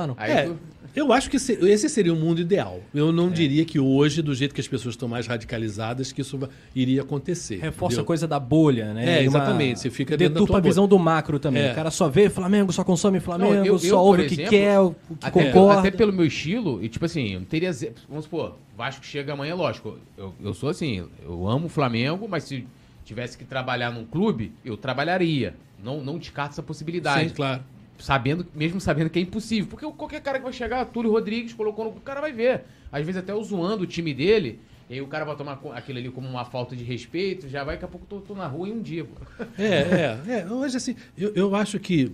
não? 0.08 0.16
Aí 0.18 0.32
É, 0.32 0.44
tu- 0.46 0.58
eu 0.96 1.12
acho 1.14 1.30
que 1.30 1.38
esse, 1.38 1.54
esse 1.54 1.88
seria 1.90 2.14
o 2.14 2.16
mundo 2.16 2.42
ideal. 2.42 2.80
Eu 2.94 3.12
não 3.12 3.30
diria 3.30 3.64
que 3.66 3.80
hoje, 3.80 4.22
do 4.22 4.34
jeito 4.36 4.54
que 4.54 4.62
as 4.62 4.68
pessoas 4.68 4.94
estão 4.94 5.08
mais 5.08 5.28
radicalizadas, 5.28 6.12
que 6.12 6.22
isso 6.22 6.40
iria 6.76 7.02
acontecer. 7.02 7.56
Reforça 7.60 7.94
entendeu? 7.96 8.04
a 8.04 8.06
coisa 8.06 8.28
da 8.28 8.40
bolha, 8.40 8.94
né? 8.94 9.04
É, 9.06 9.28
uma- 9.30 9.38
exatamente, 9.38 9.80
você 9.80 9.90
fica 9.90 10.18
Deturpa 10.18 10.58
a 10.58 10.62
visão 10.62 10.88
do 10.88 10.98
macro 11.00 11.40
também. 11.40 11.64
É. 11.64 11.72
O 11.72 11.76
cara 11.76 11.92
só 11.92 12.10
vê 12.10 12.30
Flamengo, 12.30 12.72
só 12.72 12.84
consome 12.84 13.20
Flamengo, 13.20 13.54
Não, 13.56 13.66
eu- 13.66 13.80
só 13.80 14.04
ouve 14.04 14.24
o 14.24 14.28
que 14.28 14.34
exemplo, 14.34 14.50
quer, 14.52 14.80
o 14.80 14.92
que 15.20 15.26
até, 15.26 15.46
concorda. 15.52 15.80
até 15.80 15.92
pelo 15.92 16.14
meu 16.14 16.26
estilo, 16.26 16.84
e 16.84 16.90
tipo 16.90 17.06
assim, 17.06 17.34
eu 17.34 17.40
não 17.40 17.46
teria. 17.48 17.72
Vamos 18.10 18.26
supor, 18.26 18.58
Vasco 18.78 19.06
chega 19.06 19.34
amanhã, 19.34 19.56
lógico. 19.56 19.98
Eu, 20.18 20.34
eu 20.44 20.54
sou 20.54 20.70
assim, 20.70 21.06
eu 21.24 21.48
amo 21.48 21.68
o 21.68 21.70
Flamengo, 21.70 22.28
mas 22.30 22.44
se 22.44 22.66
tivesse 23.06 23.38
que 23.38 23.44
trabalhar 23.46 23.92
num 23.92 24.06
clube, 24.06 24.52
eu 24.64 24.78
trabalharia. 24.78 25.56
Não, 25.84 26.04
não 26.04 26.18
descarto 26.20 26.52
essa 26.54 26.62
possibilidade. 26.64 27.30
Sim, 27.30 27.36
claro. 27.36 27.64
Sabendo, 28.02 28.46
mesmo 28.56 28.82
sabendo 28.82 29.10
que 29.10 29.20
é 29.20 29.22
impossível. 29.22 29.68
Porque 29.70 29.86
qualquer 29.92 30.22
cara 30.22 30.40
que 30.40 30.44
vai 30.44 30.54
chegar, 30.54 30.84
Túlio 30.86 31.12
Rodrigues 31.12 31.54
colocou 31.54 31.86
no. 31.86 31.92
O 31.92 32.02
cara 32.02 32.20
vai 32.20 32.34
ver. 32.34 32.64
Às 32.92 33.06
vezes 33.06 33.22
até 33.22 33.32
eu 33.32 33.44
zoando 33.44 33.84
o 33.84 33.88
time 33.88 34.14
dele. 34.14 34.60
E 34.90 34.96
aí 34.96 35.02
o 35.02 35.08
cara 35.08 35.24
vai 35.24 35.36
tomar 35.38 35.62
aquilo 35.74 36.00
ali 36.00 36.10
como 36.10 36.28
uma 36.28 36.44
falta 36.44 36.76
de 36.76 36.84
respeito, 36.84 37.48
já 37.48 37.64
vai, 37.64 37.76
daqui 37.76 37.86
a 37.86 37.88
pouco 37.88 38.06
tô, 38.08 38.20
tô 38.20 38.34
na 38.34 38.46
rua 38.48 38.68
em 38.68 38.74
um 38.74 38.82
dia. 38.82 39.06
pô. 39.06 39.44
É, 39.58 40.20
é, 40.28 40.40
é. 40.40 40.52
Hoje, 40.52 40.76
assim, 40.78 40.96
eu, 41.18 41.32
eu 41.34 41.56
acho 41.56 41.80
que. 41.80 42.12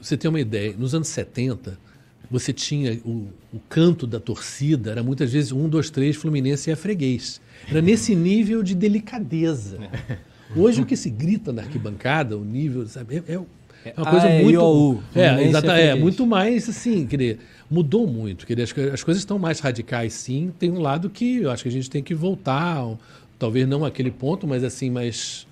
Você 0.00 0.16
tem 0.16 0.28
uma 0.28 0.40
ideia, 0.40 0.74
nos 0.76 0.94
anos 0.94 1.08
70, 1.08 1.78
você 2.30 2.52
tinha 2.52 3.00
o, 3.04 3.28
o 3.52 3.60
canto 3.68 4.06
da 4.06 4.18
torcida, 4.20 4.90
era 4.90 5.02
muitas 5.02 5.32
vezes 5.32 5.52
um, 5.52 5.68
dois, 5.68 5.90
três, 5.90 6.16
Fluminense 6.16 6.70
e 6.70 6.72
a 6.72 6.76
freguês. 6.76 7.40
Era 7.68 7.80
nesse 7.80 8.14
nível 8.14 8.62
de 8.62 8.74
delicadeza. 8.74 9.78
Hoje 10.54 10.82
o 10.82 10.86
que 10.86 10.96
se 10.96 11.08
grita 11.08 11.52
na 11.52 11.62
arquibancada, 11.62 12.36
o 12.36 12.44
nível, 12.44 12.86
sabe, 12.86 13.22
é, 13.26 13.34
é- 13.34 13.40
É 13.84 13.94
uma 13.96 14.10
coisa 14.10 14.26
Ah, 14.26 14.30
é 14.30 14.42
muito. 14.42 14.54
IOU, 14.54 15.02
é, 15.14 15.44
exata, 15.44 15.76
é, 15.76 15.90
FT. 15.92 16.00
muito 16.00 16.26
mais 16.26 16.68
assim, 16.68 17.06
querer. 17.06 17.38
Mudou 17.70 18.06
muito, 18.06 18.46
querer. 18.46 18.62
As, 18.62 18.70
as 18.92 19.02
coisas 19.02 19.22
estão 19.22 19.38
mais 19.38 19.60
radicais, 19.60 20.12
sim. 20.12 20.52
Tem 20.58 20.70
um 20.70 20.80
lado 20.80 21.08
que 21.10 21.38
eu 21.38 21.50
acho 21.50 21.62
que 21.62 21.68
a 21.68 21.72
gente 21.72 21.90
tem 21.90 22.02
que 22.02 22.14
voltar, 22.14 22.84
talvez 23.38 23.66
não 23.66 23.84
aquele 23.84 24.10
ponto, 24.10 24.46
mas 24.46 24.62
assim, 24.62 24.90
mais. 24.90 25.46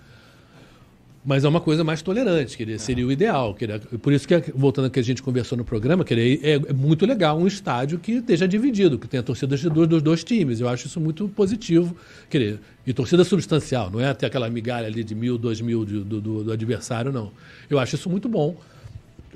Mas 1.22 1.44
é 1.44 1.48
uma 1.48 1.60
coisa 1.60 1.84
mais 1.84 2.01
tolerante, 2.01 2.56
querer, 2.56 2.80
seria 2.80 3.06
o 3.06 3.12
ideal. 3.12 3.55
Querer, 3.55 3.78
por 3.80 4.10
isso 4.10 4.26
que, 4.26 4.34
voltando 4.55 4.86
ao 4.86 4.90
que 4.90 4.98
a 4.98 5.02
gente 5.02 5.22
conversou 5.22 5.56
no 5.59 5.64
programa, 5.66 6.02
querer, 6.02 6.40
é, 6.42 6.52
é 6.55 6.72
muito 6.72 7.05
legal 7.05 7.38
um 7.38 7.47
estádio 7.47 7.98
que 7.98 8.12
esteja 8.12 8.48
dividido, 8.48 8.98
que 8.98 9.06
tenha 9.06 9.22
torcidas 9.22 9.60
de 9.60 9.68
dois, 9.68 9.86
dos 9.86 10.01
dois 10.02 10.24
times. 10.24 10.60
Eu 10.60 10.68
acho 10.68 10.86
isso 10.86 10.98
muito 10.98 11.28
positivo. 11.28 11.94
Querer, 12.30 12.59
e 12.86 12.92
torcida 12.94 13.22
substancial, 13.22 13.90
não 13.90 14.01
é 14.01 14.09
até 14.09 14.26
aquela 14.26 14.48
migalha 14.48 14.86
ali 14.86 15.05
de 15.05 15.14
mil, 15.14 15.36
dois 15.36 15.60
mil 15.60 15.84
do, 15.84 16.02
do- 16.05 16.44
do 16.44 16.52
adversário, 16.52 17.12
não. 17.12 17.30
Eu 17.68 17.78
acho 17.78 17.97
isso 17.97 18.09
muito 18.09 18.26
bom. 18.26 18.56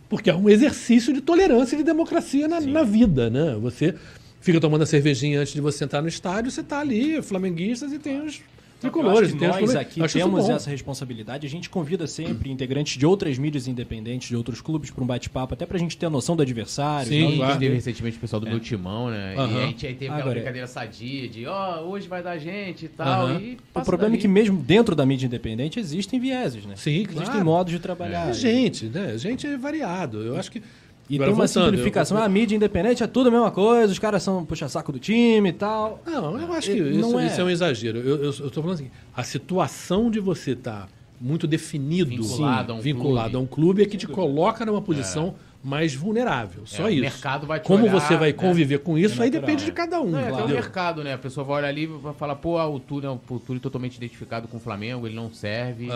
Porque 0.08 0.30
é 0.30 0.34
um 0.34 0.48
exercício 0.48 1.12
de 1.12 1.20
tolerância 1.20 1.74
e 1.74 1.78
de 1.78 1.84
democracia 1.84 2.48
na, 2.48 2.60
na 2.60 2.82
vida, 2.82 3.28
né? 3.28 3.56
Você 3.60 3.94
fica 4.40 4.58
tomando 4.58 4.82
a 4.82 4.86
cervejinha 4.86 5.40
antes 5.40 5.52
de 5.52 5.60
você 5.60 5.84
entrar 5.84 6.00
no 6.00 6.08
estádio, 6.08 6.50
você 6.50 6.60
está 6.62 6.80
ali, 6.80 7.20
flamenguistas, 7.20 7.92
e 7.92 7.98
tem 7.98 8.20
os 8.22 8.40
tricolores. 8.84 9.18
Eu 9.18 9.24
acho 9.24 9.32
que 9.32 9.38
tem 9.38 9.48
os 9.48 9.74
nós 9.74 9.76
aqui 9.76 10.12
temos 10.12 10.48
essa 10.48 10.70
responsabilidade. 10.70 11.46
A 11.46 11.50
gente 11.50 11.68
convida 11.70 12.06
sempre 12.06 12.50
integrantes 12.50 12.96
de 12.98 13.06
outras 13.06 13.38
mídias 13.38 13.66
independentes, 13.66 14.28
de 14.28 14.36
outros 14.36 14.60
clubes, 14.60 14.90
para 14.90 15.02
um 15.02 15.06
bate-papo, 15.06 15.54
até 15.54 15.66
pra 15.66 15.78
gente 15.78 15.96
ter 15.96 16.06
a 16.06 16.10
noção 16.10 16.36
do 16.36 16.42
adversário. 16.42 17.08
Sim, 17.08 17.22
tal, 17.22 17.32
E 17.32 17.36
claro. 17.36 17.58
teve 17.58 17.74
recentemente 17.74 18.16
o 18.16 18.20
pessoal 18.20 18.40
do 18.40 18.46
meu 18.46 18.60
timão, 18.60 19.10
né? 19.10 19.34
E 19.34 19.38
Aham. 19.38 19.58
a 19.58 19.66
gente 19.66 19.86
aí 19.86 19.92
teve 19.94 20.06
aquela 20.06 20.20
Agora, 20.20 20.34
brincadeira 20.34 20.66
sadia 20.66 21.28
de, 21.28 21.46
ó, 21.46 21.80
hoje 21.82 22.08
vai 22.08 22.22
dar 22.22 22.38
gente 22.38 22.86
e 22.86 22.88
tal. 22.88 23.26
Aham. 23.26 23.40
E 23.40 23.54
O 23.54 23.58
passa 23.72 23.86
problema 23.86 24.14
é 24.14 24.18
que 24.18 24.28
mesmo 24.28 24.56
dentro 24.58 24.94
da 24.94 25.04
mídia 25.04 25.26
independente 25.26 25.78
existem 25.80 26.20
vieses, 26.20 26.64
né? 26.64 26.74
Sim, 26.76 27.02
Existem 27.02 27.24
claro. 27.24 27.44
modos 27.44 27.72
de 27.72 27.78
trabalhar. 27.78 28.30
É 28.30 28.32
gente, 28.32 28.86
né? 28.86 29.16
Gente 29.18 29.46
é 29.46 29.56
variado. 29.56 30.22
Eu 30.22 30.36
acho 30.36 30.50
que. 30.50 30.62
E 31.08 31.16
Agora, 31.16 31.30
tem 31.30 31.38
uma 31.38 31.46
voltando, 31.46 31.64
simplificação. 31.70 32.16
eu- 32.18 32.24
a 32.24 32.28
mídia 32.28 32.56
independente 32.56 33.02
é 33.02 33.06
tudo 33.06 33.28
a 33.28 33.30
mesma 33.30 33.50
coisa, 33.50 33.92
os 33.92 33.98
caras 33.98 34.22
são 34.22 34.44
puxa-saco 34.44 34.90
do 34.90 34.98
time 34.98 35.50
e 35.50 35.52
tal. 35.52 36.00
Não, 36.06 36.40
eu 36.40 36.52
acho 36.52 36.70
que 36.70 36.80
Não 36.80 37.08
isso, 37.10 37.18
é. 37.18 37.26
isso 37.26 37.40
é 37.40 37.44
um 37.44 37.50
exagero. 37.50 37.98
Eu, 37.98 38.32
tô 38.50 38.62
falando 38.62 38.74
assim, 38.78 38.90
a 39.14 39.22
situação 39.22 40.10
de 40.10 40.18
você 40.18 40.52
estar 40.52 40.88
muito 41.20 41.46
definido, 41.46 42.10
Vinculado 42.10 42.72
a 42.72 42.74
um 42.76 42.80
vinculado 42.80 43.30
clube. 43.30 43.36
a 43.36 43.40
um 43.40 43.46
clube 43.46 43.82
é 43.82 43.86
que 43.86 43.96
te 43.96 44.06
coloca 44.06 44.64
numa 44.64 44.80
posição 44.82 45.34
mais 45.64 45.94
vulnerável. 45.94 46.62
Só 46.66 46.82
É, 46.82 46.86
o 46.86 46.90
isso. 46.90 47.00
mercado 47.00 47.46
vai 47.46 47.58
te 47.58 47.66
Como 47.66 47.84
olhar, 47.84 47.92
você 48.00 48.16
vai 48.16 48.28
né? 48.30 48.32
conviver 48.34 48.78
com 48.80 48.98
isso, 48.98 49.20
É 49.20 49.24
aí 49.24 49.30
depende 49.30 49.62
é. 49.62 49.66
de 49.66 49.72
cada 49.72 50.00
um. 50.00 50.10
Não, 50.10 50.18
é 50.20 50.28
até 50.28 50.44
o 50.44 50.48
mercado, 50.48 51.02
né? 51.02 51.14
A 51.14 51.18
pessoa 51.18 51.42
vai 51.44 51.56
olhar 51.56 51.68
ali 51.68 51.84
e 51.84 51.86
vai 51.86 52.12
falar, 52.12 52.36
pô, 52.36 52.58
ah, 52.58 52.68
o 52.68 52.78
Túlio 52.78 53.08
é 53.08 53.10
um 53.10 53.18
o 53.30 53.38
Túlio 53.40 53.60
totalmente 53.60 53.96
identificado 53.96 54.46
com 54.46 54.58
o 54.58 54.60
Flamengo, 54.60 55.06
ele 55.06 55.16
não 55.16 55.32
serve. 55.32 55.88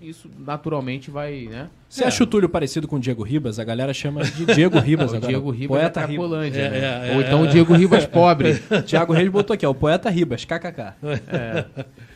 E 0.00 0.10
isso 0.10 0.28
naturalmente 0.38 1.10
vai, 1.10 1.46
né? 1.50 1.68
Você 1.88 2.04
É. 2.04 2.06
acha 2.06 2.24
o 2.24 2.26
Túlio 2.26 2.48
parecido 2.48 2.88
com 2.88 2.96
o 2.96 2.98
Diego 2.98 3.22
Ribas? 3.22 3.58
A 3.58 3.64
galera 3.64 3.92
chama 3.94 4.24
de 4.24 4.46
Diego 4.46 4.78
Ribas 4.78 5.12
O 5.12 5.16
agora. 5.16 5.28
Diego 5.32 5.50
Ribas 5.50 5.78
Poeta 5.78 6.00
da 6.00 6.06
Ribas. 6.06 6.32
É, 6.56 6.70
né? 6.70 6.78
é, 6.78 7.12
é, 7.12 7.14
Ou 7.14 7.20
então 7.20 7.44
é. 7.44 7.48
o 7.48 7.50
Diego 7.50 7.74
Ribas 7.74 8.06
pobre. 8.06 8.54
Tiago 8.86 9.12
Reis 9.12 9.28
botou 9.28 9.52
aqui, 9.54 9.64
ó, 9.66 9.70
o 9.70 9.74
Poeta 9.74 10.08
Ribas, 10.10 10.44
kkk. 10.44 10.94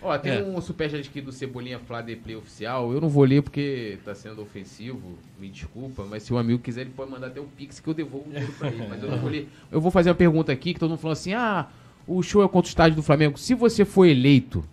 Ó, 0.06 0.18
tem 0.18 0.32
É. 0.32 0.42
um 0.42 0.60
superchat 0.60 1.08
aqui 1.08 1.20
do 1.20 1.32
Cebolinha 1.32 1.78
Flá 1.78 2.00
de 2.00 2.14
Play 2.16 2.36
oficial. 2.36 2.92
Eu 2.92 3.00
não 3.00 3.08
vou 3.08 3.24
ler 3.24 3.42
porque 3.42 3.98
tá 4.04 4.14
sendo 4.14 4.40
ofensivo, 4.42 5.18
me 5.38 5.48
desculpa, 5.48 6.04
mas 6.08 6.22
se 6.22 6.32
o 6.32 6.38
amigo 6.38 6.60
quiser, 6.60 6.82
ele 6.82 6.90
pode 6.96 7.10
mandar 7.10 7.26
até 7.28 7.40
um 7.40 7.46
pix 7.46 7.80
que 7.80 7.88
eu 7.88 7.94
devolvo 7.94 8.28
o 8.28 8.32
dinheiro 8.32 8.52
pra 8.52 8.68
ele. 8.68 8.86
Mas 8.88 9.02
eu 9.02 9.10
não 9.10 9.18
vou 9.18 9.30
ler. 9.30 9.48
Eu 9.70 9.80
vou 9.80 9.90
fazer 9.90 10.10
uma 10.10 10.14
pergunta 10.14 10.52
aqui 10.52 10.72
que 10.74 10.80
todo 10.80 10.90
mundo 10.90 10.98
falou 10.98 11.12
assim: 11.12 11.32
ah, 11.34 11.66
o 12.06 12.22
show 12.22 12.42
é 12.44 12.48
contra 12.48 12.68
o 12.68 12.70
estádio 12.70 12.96
do 12.96 13.02
Flamengo. 13.02 13.36
Se 13.38 13.54
você 13.54 13.84
for 13.84 14.04
eleito 14.06 14.64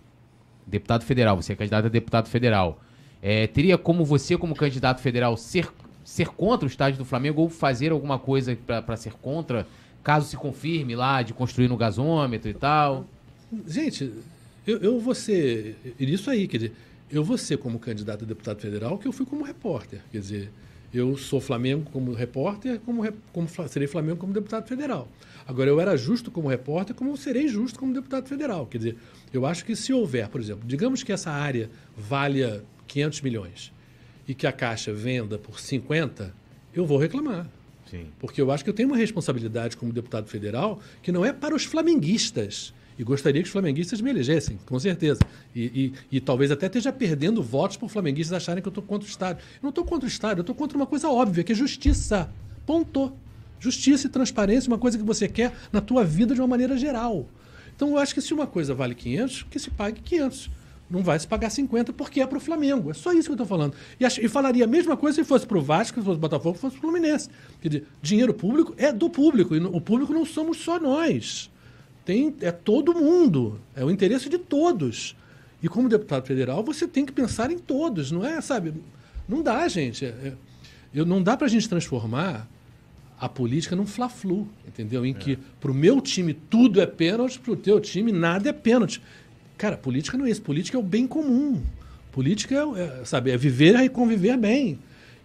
deputado 0.66 1.04
federal, 1.04 1.36
você 1.36 1.52
é 1.52 1.56
candidato 1.56 1.86
a 1.86 1.88
deputado 1.88 2.28
federal, 2.28 2.80
é, 3.20 3.46
teria 3.46 3.76
como 3.76 4.04
você, 4.04 4.36
como 4.38 4.54
candidato 4.54 5.00
federal, 5.00 5.36
ser, 5.36 5.68
ser 6.04 6.28
contra 6.28 6.66
o 6.66 6.70
estádio 6.70 6.98
do 6.98 7.04
Flamengo 7.04 7.42
ou 7.42 7.48
fazer 7.50 7.92
alguma 7.92 8.18
coisa 8.18 8.56
pra 8.56 8.96
ser 8.96 9.12
contra, 9.14 9.66
caso 10.02 10.26
se 10.26 10.36
confirme 10.36 10.94
lá 10.94 11.22
de 11.22 11.34
construir 11.34 11.68
no 11.68 11.76
gasômetro 11.76 12.48
e 12.48 12.54
tal? 12.54 13.04
Gente, 13.66 14.10
eu, 14.66 14.78
eu 14.78 15.00
vou 15.00 15.14
ser. 15.14 15.76
Isso 15.98 16.30
aí, 16.30 16.46
quer 16.46 16.58
dizer, 16.58 16.72
eu 17.10 17.22
vou 17.22 17.38
ser 17.38 17.58
como 17.58 17.78
candidato 17.78 18.24
a 18.24 18.26
deputado 18.26 18.60
federal 18.60 18.98
que 18.98 19.06
eu 19.06 19.12
fui 19.12 19.26
como 19.26 19.44
repórter. 19.44 20.00
Quer 20.10 20.18
dizer, 20.18 20.50
eu 20.92 21.16
sou 21.16 21.40
Flamengo 21.40 21.90
como 21.90 22.12
repórter, 22.12 22.80
como, 22.80 23.02
como 23.32 23.48
serei 23.68 23.88
Flamengo 23.88 24.16
como 24.16 24.32
deputado 24.32 24.66
federal. 24.66 25.08
Agora, 25.46 25.68
eu 25.68 25.80
era 25.80 25.96
justo 25.96 26.30
como 26.30 26.48
repórter, 26.48 26.94
como 26.94 27.16
serei 27.16 27.48
justo 27.48 27.78
como 27.78 27.92
deputado 27.92 28.28
federal. 28.28 28.66
Quer 28.66 28.78
dizer, 28.78 28.96
eu 29.32 29.44
acho 29.44 29.64
que 29.64 29.76
se 29.76 29.92
houver, 29.92 30.28
por 30.28 30.40
exemplo, 30.40 30.62
digamos 30.66 31.02
que 31.02 31.12
essa 31.12 31.30
área 31.30 31.68
valha 31.96 32.64
500 32.86 33.20
milhões 33.20 33.72
e 34.26 34.34
que 34.34 34.46
a 34.46 34.52
Caixa 34.52 34.92
venda 34.92 35.38
por 35.38 35.60
50, 35.60 36.34
eu 36.72 36.86
vou 36.86 36.96
reclamar. 36.96 37.46
Sim. 37.90 38.06
Porque 38.18 38.40
eu 38.40 38.50
acho 38.50 38.64
que 38.64 38.70
eu 38.70 38.74
tenho 38.74 38.88
uma 38.88 38.96
responsabilidade 38.96 39.76
como 39.76 39.92
deputado 39.92 40.28
federal 40.28 40.80
que 41.02 41.12
não 41.12 41.24
é 41.24 41.32
para 41.32 41.54
os 41.54 41.64
flamenguistas. 41.64 42.72
E 42.98 43.02
gostaria 43.02 43.42
que 43.42 43.46
os 43.46 43.52
flamenguistas 43.52 44.00
me 44.00 44.10
elegessem, 44.10 44.58
com 44.66 44.78
certeza. 44.78 45.20
E, 45.54 45.62
e- 46.10 46.16
e 46.16 46.20
talvez 46.20 46.50
até 46.50 46.66
esteja 46.66 46.92
perdendo 46.92 47.42
votos 47.42 47.76
por 47.76 47.88
flamenguistas 47.88 48.36
acharem 48.36 48.62
que 48.62 48.68
eu 48.68 48.70
estou 48.70 48.84
contra 48.84 49.06
o 49.06 49.10
Estado. 49.10 49.38
Eu 49.40 49.58
não 49.64 49.70
estou 49.70 49.84
contra 49.84 50.04
o 50.06 50.08
Estado, 50.08 50.38
eu 50.38 50.42
estou 50.42 50.54
contra 50.54 50.76
uma 50.76 50.86
coisa 50.86 51.08
óbvia, 51.08 51.42
que 51.42 51.52
é 51.52 51.54
justiça. 51.54 52.30
Ponto. 52.64 53.12
Justiça 53.58 54.06
e 54.06 54.10
transparência, 54.10 54.68
uma 54.68 54.78
coisa 54.78 54.96
que 54.98 55.02
você 55.04 55.26
quer 55.26 55.52
na 55.72 55.80
tua 55.80 56.04
vida 56.04 56.34
de 56.34 56.40
uma 56.40 56.46
maneira 56.46 56.76
geral. 56.76 57.26
Então 57.74 57.88
eu 57.90 57.98
acho 57.98 58.14
que 58.14 58.20
se 58.20 58.32
uma 58.34 58.46
coisa 58.46 58.74
vale 58.74 58.94
500, 58.94 59.44
que 59.50 59.58
se 59.58 59.70
pague 59.70 60.00
500. 60.00 60.50
Não 60.88 61.02
vai 61.02 61.18
se 61.18 61.26
pagar 61.26 61.48
50 61.50 61.92
porque 61.94 62.20
é 62.20 62.26
para 62.26 62.36
o 62.36 62.40
Flamengo. 62.40 62.90
É 62.90 62.94
só 62.94 63.10
isso 63.12 63.22
que 63.24 63.30
eu 63.30 63.34
estou 63.34 63.46
falando. 63.46 63.74
E, 63.98 64.04
ach- 64.04 64.18
e 64.18 64.28
falaria 64.28 64.64
a 64.64 64.68
mesma 64.68 64.96
coisa 64.98 65.16
se 65.16 65.24
fosse 65.24 65.46
para 65.46 65.56
o 65.58 65.62
Vasco, 65.62 65.98
se 65.98 66.04
fosse 66.04 66.18
para 66.18 66.26
o 66.26 66.30
Botafogo, 66.30 66.56
se 66.56 66.60
fosse 66.60 66.76
para 66.78 66.86
o 66.86 66.92
Fluminense. 66.92 67.28
Quer 67.60 67.68
dizer, 67.68 67.86
dinheiro 68.02 68.34
público 68.34 68.74
é 68.76 68.92
do 68.92 69.08
público. 69.08 69.56
E 69.56 69.58
o 69.58 69.80
público 69.80 70.12
não 70.12 70.26
somos 70.26 70.58
só 70.58 70.78
nós. 70.78 71.50
Tem, 72.04 72.34
é 72.40 72.52
todo 72.52 72.94
mundo. 72.94 73.60
É 73.74 73.84
o 73.84 73.90
interesse 73.90 74.28
de 74.28 74.38
todos. 74.38 75.16
E 75.62 75.68
como 75.68 75.88
deputado 75.88 76.26
federal, 76.26 76.62
você 76.62 76.86
tem 76.86 77.06
que 77.06 77.12
pensar 77.12 77.50
em 77.50 77.58
todos, 77.58 78.10
não 78.10 78.24
é, 78.24 78.40
sabe? 78.40 78.74
Não 79.28 79.42
dá, 79.42 79.66
gente. 79.68 80.04
É- 80.04 80.08
é- 80.08 80.32
eu, 80.94 81.06
não 81.06 81.22
dá 81.22 81.36
para 81.36 81.46
a 81.46 81.50
gente 81.50 81.68
transformar 81.68 82.46
a 83.18 83.28
política 83.28 83.74
num 83.74 83.86
fla-flu, 83.86 84.46
entendeu? 84.68 85.06
Em 85.06 85.14
que 85.14 85.38
pro 85.60 85.72
meu 85.72 86.00
time 86.00 86.34
tudo 86.34 86.80
é 86.80 86.86
pênalti, 86.86 87.38
pro 87.38 87.56
teu 87.56 87.80
time 87.80 88.12
nada 88.12 88.50
é 88.50 88.52
pênalti. 88.52 89.00
Cara, 89.56 89.76
política 89.76 90.18
não 90.18 90.26
é 90.26 90.30
isso. 90.30 90.42
Política 90.42 90.76
é 90.76 90.80
o 90.80 90.82
bem 90.82 91.06
comum. 91.06 91.62
Política 92.12 92.54
é, 92.54 93.00
é, 93.00 93.04
sabe, 93.04 93.30
é 93.30 93.36
viver 93.36 93.74
e 93.76 93.88
conviver 93.88 94.36
bem. 94.36 94.78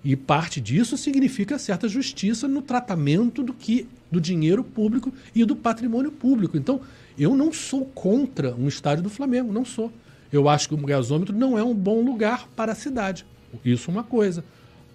E 0.04 0.16
parte 0.16 0.62
disso 0.62 0.98
significa 0.98 1.60
certa 1.60 1.88
justiça 1.88 2.48
no 2.48 2.62
tratamento 2.62 3.44
do 3.44 3.54
que 3.54 3.88
do 4.12 4.20
dinheiro 4.20 4.64
público 4.64 5.14
e 5.36 5.46
do 5.46 5.56
patrimônio 5.56 6.12
público. 6.12 6.58
Então, 6.58 6.82
eu 7.18 7.36
não 7.36 7.52
sou 7.52 7.86
contra 7.86 8.56
um 8.56 8.68
estádio 8.68 9.04
do 9.04 9.10
Flamengo, 9.10 9.52
não 9.52 9.66
sou. 9.66 9.92
Eu 10.32 10.48
acho 10.48 10.70
que 10.70 10.76
o 10.76 10.78
gasômetro 10.78 11.36
não 11.36 11.58
é 11.58 11.64
um 11.64 11.74
bom 11.74 12.02
lugar 12.02 12.48
para 12.56 12.72
a 12.72 12.76
cidade. 12.76 13.26
Isso 13.66 13.90
é 13.90 13.94
uma 13.94 14.04
coisa. 14.04 14.44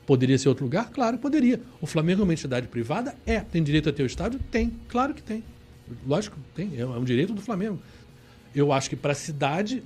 Poderia 0.06 0.38
ser 0.38 0.48
outro 0.48 0.64
lugar? 0.64 0.90
Claro 0.90 1.18
poderia. 1.18 1.60
O 1.80 1.86
Flamengo 1.86 2.20
é 2.20 2.24
uma 2.24 2.32
entidade 2.32 2.68
privada? 2.68 3.14
É. 3.26 3.40
Tem 3.40 3.62
direito 3.62 3.88
a 3.88 3.92
ter 3.92 4.02
o 4.02 4.06
estádio? 4.06 4.38
Tem. 4.50 4.72
Claro 4.88 5.14
que 5.14 5.22
tem. 5.22 5.42
Lógico, 6.06 6.36
tem. 6.54 6.72
É 6.78 6.86
um 6.86 7.04
direito 7.04 7.32
do 7.32 7.40
Flamengo. 7.40 7.78
Eu 8.54 8.72
acho 8.72 8.88
que 8.88 8.96
para 8.96 9.12
a 9.12 9.16
cidade, 9.16 9.82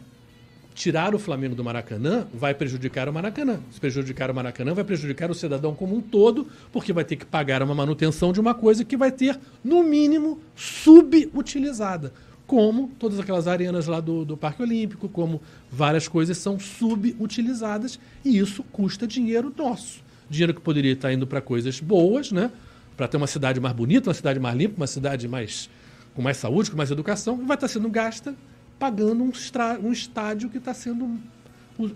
tirar 0.79 1.13
o 1.13 1.19
Flamengo 1.19 1.57
do 1.57 1.65
Maracanã 1.65 2.29
vai 2.33 2.55
prejudicar 2.55 3.09
o 3.09 3.13
Maracanã. 3.13 3.59
Se 3.73 3.81
prejudicar 3.81 4.31
o 4.31 4.35
Maracanã, 4.35 4.73
vai 4.75 4.85
prejudicar 4.85 5.29
o 5.29 5.35
cidadão 5.35 5.75
como 5.75 5.97
um 5.97 6.01
todo, 6.01 6.47
porque 6.71 6.93
vai 6.93 7.05
ter 7.05 7.17
que 7.17 7.27
pagar 7.27 7.65
uma 7.65 7.75
manutenção 7.75 8.33
de 8.33 8.39
uma 8.39 8.55
coisa 8.55 8.85
que 8.85 8.97
vai 8.97 9.11
ter, 9.11 9.37
no 9.65 9.83
mínimo, 9.83 10.41
subutilizada. 10.55 12.13
Como 12.47 12.93
todas 12.97 13.19
aquelas 13.19 13.49
arenas 13.49 13.89
lá 13.89 13.99
do, 13.99 14.25
do 14.25 14.37
Parque 14.37 14.63
Olímpico, 14.63 15.09
como 15.09 15.43
várias 15.69 16.07
coisas 16.07 16.39
são 16.39 16.61
subutilizadas, 16.61 17.99
e 18.25 18.39
isso 18.39 18.63
custa 18.63 19.05
dinheiro 19.05 19.53
nosso. 19.59 20.05
Dinheiro 20.31 20.55
que 20.55 20.61
poderia 20.61 20.93
estar 20.93 21.13
indo 21.13 21.27
para 21.27 21.41
coisas 21.41 21.81
boas, 21.81 22.31
né? 22.31 22.53
Para 22.97 23.09
ter 23.09 23.17
uma 23.17 23.27
cidade 23.27 23.59
mais 23.59 23.75
bonita, 23.75 24.11
uma 24.11 24.15
cidade 24.15 24.39
mais 24.39 24.57
limpa, 24.57 24.77
uma 24.77 24.87
cidade 24.87 25.27
mais 25.27 25.69
com 26.15 26.23
mais 26.23 26.37
saúde, 26.37 26.71
com 26.71 26.77
mais 26.77 26.91
educação, 26.91 27.41
e 27.43 27.45
vai 27.45 27.57
estar 27.57 27.69
sendo 27.69 27.89
gasta 27.89 28.35
pagando 28.79 29.23
um, 29.25 29.31
estra- 29.31 29.79
um 29.83 29.93
estádio 29.93 30.49
que 30.49 30.59
está 30.59 30.73
sendo 30.75 31.19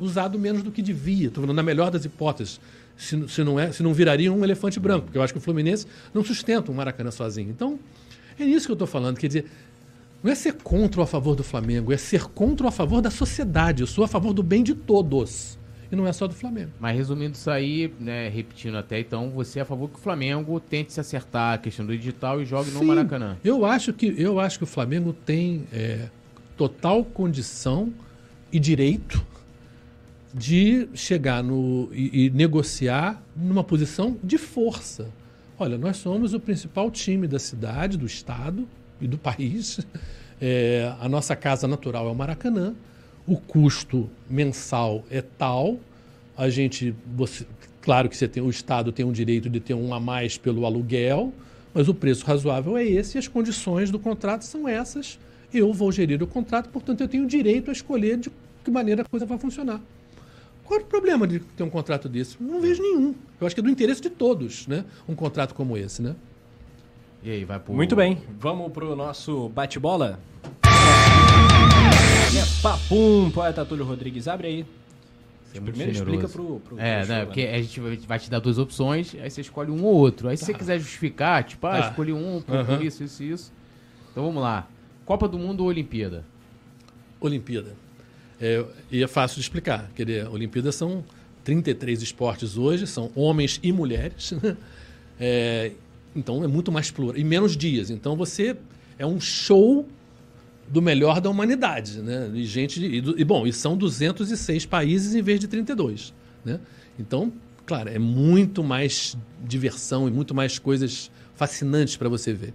usado 0.00 0.38
menos 0.38 0.62
do 0.62 0.70
que 0.70 0.82
devia. 0.82 1.28
Estou 1.28 1.42
falando 1.42 1.56
na 1.56 1.62
melhor 1.62 1.90
das 1.90 2.04
hipóteses. 2.04 2.60
Se, 2.96 3.28
se 3.28 3.42
não 3.42 3.58
é, 3.58 3.72
se 3.72 3.82
não 3.82 3.92
viraria 3.92 4.32
um 4.32 4.44
elefante 4.44 4.78
branco, 4.78 5.06
porque 5.06 5.18
eu 5.18 5.22
acho 5.22 5.32
que 5.32 5.38
o 5.38 5.42
Fluminense 5.42 5.86
não 6.14 6.22
sustenta 6.22 6.70
um 6.70 6.74
Maracanã 6.74 7.10
sozinho. 7.10 7.50
Então, 7.50 7.78
é 8.38 8.44
isso 8.44 8.66
que 8.66 8.72
eu 8.72 8.74
estou 8.74 8.86
falando. 8.86 9.16
Quer 9.18 9.26
dizer, 9.28 9.46
não 10.22 10.30
é 10.30 10.34
ser 10.34 10.52
contra 10.54 11.00
ou 11.00 11.04
a 11.04 11.06
favor 11.06 11.34
do 11.34 11.42
Flamengo, 11.42 11.92
é 11.92 11.96
ser 11.96 12.24
contra 12.26 12.64
ou 12.66 12.68
a 12.68 12.72
favor 12.72 13.00
da 13.00 13.10
sociedade. 13.10 13.80
Eu 13.82 13.86
sou 13.86 14.04
a 14.04 14.08
favor 14.08 14.32
do 14.32 14.42
bem 14.42 14.62
de 14.62 14.74
todos. 14.74 15.58
E 15.90 15.96
não 15.96 16.06
é 16.06 16.12
só 16.12 16.26
do 16.26 16.34
Flamengo. 16.34 16.70
Mas 16.80 16.96
resumindo 16.96 17.34
isso 17.34 17.50
aí, 17.50 17.92
né, 18.00 18.28
repetindo 18.28 18.76
até 18.78 19.00
então, 19.00 19.30
você 19.30 19.58
é 19.58 19.62
a 19.62 19.64
favor 19.64 19.88
que 19.90 19.96
o 19.96 19.98
Flamengo 20.00 20.58
tente 20.60 20.92
se 20.92 21.00
acertar 21.00 21.54
a 21.54 21.58
questão 21.58 21.84
do 21.84 21.96
digital 21.96 22.40
e 22.40 22.46
jogue 22.46 22.70
no 22.70 22.78
Sim, 22.78 22.86
Maracanã. 22.86 23.36
Eu 23.44 23.66
acho 23.66 23.92
que, 23.92 24.14
eu 24.16 24.38
acho 24.40 24.58
que 24.58 24.64
o 24.64 24.66
Flamengo 24.66 25.12
tem 25.12 25.64
é, 25.72 26.08
total 26.56 27.04
condição 27.04 27.92
e 28.52 28.58
direito, 28.58 29.24
de 30.34 30.88
chegar 30.94 31.42
no, 31.42 31.90
e, 31.92 32.26
e 32.26 32.30
negociar 32.30 33.22
numa 33.36 33.62
posição 33.62 34.16
de 34.22 34.38
força. 34.38 35.08
Olha, 35.58 35.76
nós 35.76 35.98
somos 35.98 36.32
o 36.32 36.40
principal 36.40 36.90
time 36.90 37.28
da 37.28 37.38
cidade, 37.38 37.98
do 37.98 38.06
estado 38.06 38.66
e 39.00 39.06
do 39.06 39.18
país. 39.18 39.80
É, 40.44 40.92
a 40.98 41.08
nossa 41.08 41.36
casa 41.36 41.68
natural 41.68 42.08
é 42.08 42.10
o 42.10 42.14
Maracanã. 42.16 42.74
O 43.24 43.36
custo 43.36 44.10
mensal 44.28 45.04
é 45.08 45.22
tal. 45.22 45.78
A 46.36 46.50
gente, 46.50 46.92
você, 47.14 47.46
claro 47.80 48.08
que 48.08 48.16
você 48.16 48.26
tem, 48.26 48.42
o 48.42 48.50
estado 48.50 48.90
tem 48.90 49.06
o 49.06 49.12
direito 49.12 49.48
de 49.48 49.60
ter 49.60 49.74
um 49.74 49.94
a 49.94 50.00
mais 50.00 50.36
pelo 50.36 50.66
aluguel, 50.66 51.32
mas 51.72 51.88
o 51.88 51.94
preço 51.94 52.26
razoável 52.26 52.76
é 52.76 52.84
esse 52.84 53.16
e 53.16 53.18
as 53.20 53.28
condições 53.28 53.88
do 53.92 54.00
contrato 54.00 54.42
são 54.42 54.66
essas. 54.66 55.16
Eu 55.52 55.72
vou 55.72 55.92
gerir 55.92 56.22
o 56.22 56.26
contrato, 56.26 56.68
portanto 56.70 57.00
eu 57.02 57.08
tenho 57.08 57.24
o 57.24 57.26
direito 57.26 57.68
a 57.70 57.72
escolher 57.72 58.16
de 58.16 58.30
que 58.64 58.70
maneira 58.70 59.02
a 59.02 59.04
coisa 59.04 59.26
vai 59.26 59.38
funcionar. 59.38 59.80
Qual 60.64 60.80
é 60.80 60.82
o 60.82 60.86
problema 60.86 61.26
de 61.26 61.40
ter 61.40 61.62
um 61.62 61.68
contrato 61.70 62.08
desse? 62.08 62.36
Não 62.40 62.60
vejo 62.60 62.80
nenhum. 62.82 63.14
Eu 63.40 63.46
acho 63.46 63.54
que 63.54 63.60
é 63.60 63.64
do 63.64 63.68
interesse 63.68 64.00
de 64.00 64.08
todos, 64.08 64.66
né? 64.66 64.84
Um 65.08 65.14
contrato 65.14 65.54
como 65.54 65.76
esse, 65.76 66.00
né? 66.00 66.14
E 67.22 67.30
aí, 67.30 67.44
vai 67.44 67.58
pro. 67.60 67.72
Muito 67.74 67.94
bem, 67.94 68.18
vamos 68.38 68.72
pro 68.72 68.96
nosso 68.96 69.48
bate-bola? 69.50 70.18
É 72.34 72.62
papum, 72.62 73.30
poeta 73.30 73.64
Túlio 73.64 73.84
Rodrigues, 73.84 74.26
abre 74.26 74.46
aí. 74.48 74.66
Você 75.44 75.58
é 75.58 75.60
Primeiro 75.60 75.92
generoso. 75.92 76.16
explica 76.16 76.28
pro, 76.32 76.60
pro 76.60 76.78
É, 76.80 77.04
né? 77.04 77.16
show, 77.18 77.26
Porque 77.26 77.42
a 77.42 77.60
gente 77.60 77.80
vai- 78.06 78.18
te 78.18 78.30
dar 78.30 78.38
duas 78.38 78.56
opções, 78.58 79.14
aí 79.20 79.30
você 79.30 79.42
escolhe 79.42 79.70
um 79.70 79.84
ou 79.84 79.94
outro. 79.94 80.28
Aí 80.28 80.36
se 80.36 80.40
Tá. 80.42 80.46
você 80.46 80.54
quiser 80.54 80.78
justificar, 80.78 81.44
tipo, 81.44 81.66
ah, 81.66 81.72
Tá. 81.82 81.88
escolhi 81.90 82.12
um, 82.12 82.40
por 82.40 82.56
Aham. 82.56 82.82
isso, 82.82 83.04
isso, 83.04 83.22
isso. 83.22 83.52
Então 84.10 84.24
vamos 84.24 84.42
lá. 84.42 84.66
Copa 85.04 85.28
do 85.28 85.38
Mundo 85.38 85.60
ou 85.60 85.68
Olimpíada? 85.68 86.24
Olimpíada. 87.20 87.74
É, 88.40 88.64
e 88.90 89.02
é 89.02 89.06
fácil 89.06 89.36
de 89.36 89.42
explicar. 89.42 89.90
Quer 89.94 90.04
dizer, 90.04 90.28
Olimpíadas 90.28 90.74
são 90.74 91.04
33 91.44 92.02
esportes 92.02 92.56
hoje, 92.56 92.86
são 92.86 93.10
homens 93.14 93.60
e 93.62 93.72
mulheres. 93.72 94.34
É, 95.24 95.70
então 96.16 96.42
é 96.42 96.48
muito 96.48 96.72
mais 96.72 96.90
plural. 96.90 97.16
E 97.16 97.22
menos 97.22 97.56
dias. 97.56 97.90
Então 97.90 98.16
você 98.16 98.56
é 98.98 99.06
um 99.06 99.20
show 99.20 99.86
do 100.68 100.82
melhor 100.82 101.20
da 101.20 101.30
humanidade. 101.30 102.00
Né? 102.00 102.30
E, 102.34 102.44
gente, 102.44 102.84
e, 102.84 102.96
e, 102.96 103.24
bom, 103.24 103.46
e 103.46 103.52
são 103.52 103.76
206 103.76 104.66
países 104.66 105.14
em 105.14 105.22
vez 105.22 105.38
de 105.38 105.46
32. 105.46 106.12
Né? 106.44 106.58
Então, 106.98 107.32
claro, 107.64 107.88
é 107.88 107.98
muito 107.98 108.64
mais 108.64 109.16
diversão 109.44 110.08
e 110.08 110.10
muito 110.10 110.34
mais 110.34 110.58
coisas 110.58 111.10
fascinantes 111.36 111.96
para 111.96 112.08
você 112.08 112.32
ver. 112.32 112.52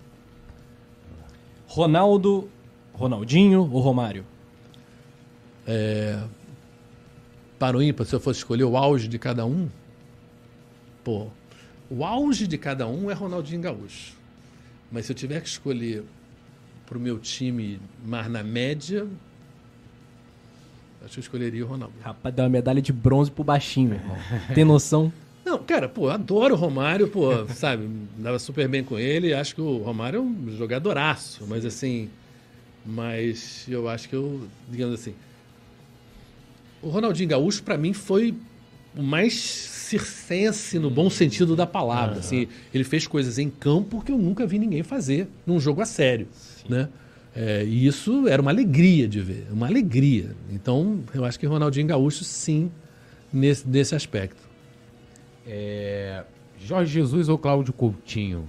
Ronaldo, 1.68 2.50
Ronaldinho 2.94 3.70
ou 3.72 3.80
Romário? 3.80 4.26
para 7.60 7.78
o 7.78 7.82
ímpar, 7.82 8.06
se 8.06 8.16
eu 8.16 8.20
fosse 8.20 8.40
escolher 8.40 8.64
o 8.64 8.78
auge 8.78 9.08
de 9.08 9.20
cada 9.20 9.46
um, 9.46 9.68
pô, 11.04 11.28
o 11.90 12.06
auge 12.06 12.48
de 12.48 12.58
cada 12.58 12.88
um 12.88 13.10
é 13.10 13.14
Ronaldinho 13.14 13.62
Gaúcho. 13.62 14.14
Mas 14.92 15.06
se 15.06 15.12
eu 15.12 15.16
tiver 15.16 15.42
que 15.42 15.50
escolher 15.50 16.04
para 16.86 16.98
o 16.98 17.02
meu 17.02 17.20
time 17.20 17.80
mais 18.06 18.30
na 18.30 18.44
média, 18.44 19.06
acho 21.04 21.14
que 21.14 21.20
eu 21.20 21.22
escolheria 21.22 21.66
o 21.66 21.68
Ronaldo. 21.68 21.94
Rapaz, 22.02 22.34
deu 22.34 22.46
uma 22.46 22.50
medalha 22.50 22.82
de 22.82 22.94
bronze 22.94 23.30
pro 23.30 23.44
baixinho, 23.44 23.90
meu 23.90 24.00
irmão. 24.00 24.18
Tem 24.54 24.64
noção? 24.64 25.12
Não, 25.48 25.58
cara, 25.60 25.88
pô, 25.88 26.10
adoro 26.10 26.56
o 26.56 26.58
Romário, 26.58 27.08
pô, 27.08 27.48
sabe, 27.56 27.88
dava 28.18 28.38
super 28.38 28.68
bem 28.68 28.84
com 28.84 29.00
ele, 29.00 29.34
acho 29.34 29.56
que 29.56 29.62
o 29.62 29.78
Romário 29.78 30.18
é 30.18 30.22
um 30.22 30.58
jogadoraço, 30.58 31.46
mas 31.48 31.66
assim, 31.66 32.10
mas 32.86 33.66
eu 33.70 33.88
acho 33.88 34.10
que 34.10 34.16
eu, 34.16 34.42
digamos 34.70 35.00
assim, 35.00 35.14
o 36.82 36.90
Ronaldinho 36.90 37.30
Gaúcho 37.30 37.64
para 37.64 37.78
mim 37.78 37.94
foi 37.94 38.36
o 38.94 39.02
mais 39.02 39.36
circense 39.36 40.78
no 40.80 40.90
bom 40.90 41.10
sentido 41.10 41.56
da 41.56 41.66
palavra, 41.66 42.20
assim, 42.20 42.50
ele 42.74 42.84
fez 42.84 43.08
coisas 43.08 43.40
em 43.40 43.50
campo 43.50 44.04
que 44.04 44.12
eu 44.12 44.18
nunca 44.18 44.46
vi 44.46 44.60
ninguém 44.60 44.84
fazer 44.84 45.30
num 45.46 45.62
jogo 45.62 45.80
a 45.82 45.86
sério, 45.86 46.28
né? 46.68 46.90
É, 47.34 47.64
e 47.64 47.88
isso 47.88 48.28
era 48.28 48.42
uma 48.42 48.52
alegria 48.52 49.08
de 49.08 49.22
ver, 49.22 49.48
uma 49.50 49.68
alegria. 49.68 50.36
Então, 50.52 51.04
eu 51.14 51.24
acho 51.24 51.40
que 51.40 51.46
Ronaldinho 51.46 51.88
Gaúcho, 51.88 52.24
sim, 52.26 52.70
nesse, 53.32 53.66
nesse 53.66 53.94
aspecto. 53.96 54.47
É, 55.48 56.26
Jorge 56.60 56.92
Jesus 56.92 57.30
ou 57.30 57.38
Cláudio 57.38 57.72
Coutinho? 57.72 58.48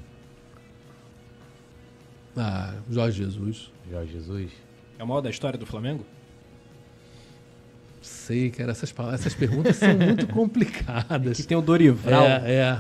Ah, 2.36 2.74
Jorge 2.90 3.24
Jesus. 3.24 3.72
Jorge 3.88 4.12
Jesus. 4.12 4.52
É 4.98 5.04
o 5.04 5.06
maior 5.06 5.20
da 5.20 5.30
história 5.30 5.58
do 5.58 5.64
Flamengo? 5.64 6.04
Sei, 8.09 8.51
cara, 8.51 8.72
essas, 8.72 8.93
palavras- 8.93 9.20
essas 9.20 9.35
perguntas 9.35 9.76
são 9.76 9.97
muito 9.97 10.26
complicadas. 10.32 11.36
Que 11.36 11.43
tem 11.44 11.56
o 11.56 11.60
Dorival. 11.62 12.24
É, 12.26 12.43
é. 12.47 12.78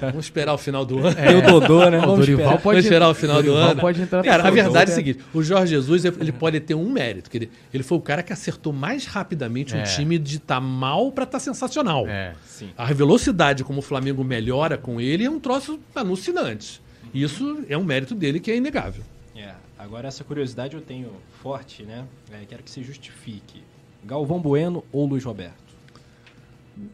Vamos 0.10 0.26
esperar 0.26 0.52
o 0.54 0.58
final 0.58 0.84
do 0.84 0.98
ano. 0.98 1.14
Tem 1.14 1.36
o 1.36 1.42
Dodô, 1.42 1.90
né? 1.90 1.98
O 1.98 2.00
Vamos 2.02 2.18
Dorival 2.20 2.44
esperar. 2.44 2.60
pode 2.62 2.62
Vamos 2.76 2.84
esperar 2.84 3.08
o 3.08 3.14
final 3.14 3.36
do 3.42 3.46
Dorival 3.48 3.70
ano. 3.70 3.80
pode 3.80 4.02
entrar 4.02 4.22
Cara, 4.24 4.46
a 4.48 4.50
verdade 4.50 4.76
é 4.76 4.86
jogo, 4.86 4.92
o 4.92 4.94
seguinte: 4.94 5.24
o 5.34 5.42
Jorge 5.42 5.74
Jesus 5.74 6.04
ele 6.04 6.32
pode 6.32 6.58
ter 6.60 6.74
um 6.74 6.90
mérito. 6.90 7.30
Que 7.30 7.36
ele, 7.38 7.50
ele 7.72 7.82
foi 7.82 7.98
o 7.98 8.00
cara 8.00 8.22
que 8.22 8.32
acertou 8.32 8.72
mais 8.72 9.06
rapidamente 9.06 9.74
um 9.74 9.78
É. 9.78 9.82
time 9.82 10.18
de 10.18 10.36
estar 10.38 10.60
mal 10.60 11.12
para 11.12 11.24
estar 11.24 11.38
sensacional. 11.40 12.06
É. 12.08 12.32
Sim. 12.44 12.70
A 12.76 12.92
velocidade 12.92 13.62
como 13.64 13.78
o 13.78 13.82
Flamengo 13.82 14.24
melhora 14.24 14.76
com 14.78 15.00
ele 15.00 15.24
é 15.24 15.30
um 15.30 15.38
troço 15.40 15.78
alucinante. 15.94 16.80
Isso 17.12 17.64
é 17.68 17.76
um 17.78 17.84
mérito 17.84 18.14
dele 18.14 18.40
que 18.40 18.50
é 18.50 18.56
inegável. 18.56 19.02
É, 19.36 19.50
agora 19.78 20.08
essa 20.08 20.24
curiosidade 20.24 20.74
eu 20.74 20.80
tenho 20.80 21.10
forte, 21.42 21.82
né? 21.84 22.04
É, 22.32 22.44
quero 22.48 22.62
que 22.62 22.70
você 22.70 22.82
justifique. 22.82 23.62
Galvão 24.06 24.40
Bueno 24.40 24.84
ou 24.92 25.06
Luiz 25.06 25.24
Roberto? 25.24 25.64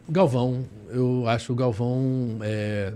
Galvão, 0.07 0.63
eu 0.89 1.27
acho 1.27 1.53
o 1.53 1.55
Galvão 1.55 2.37
é, 2.41 2.93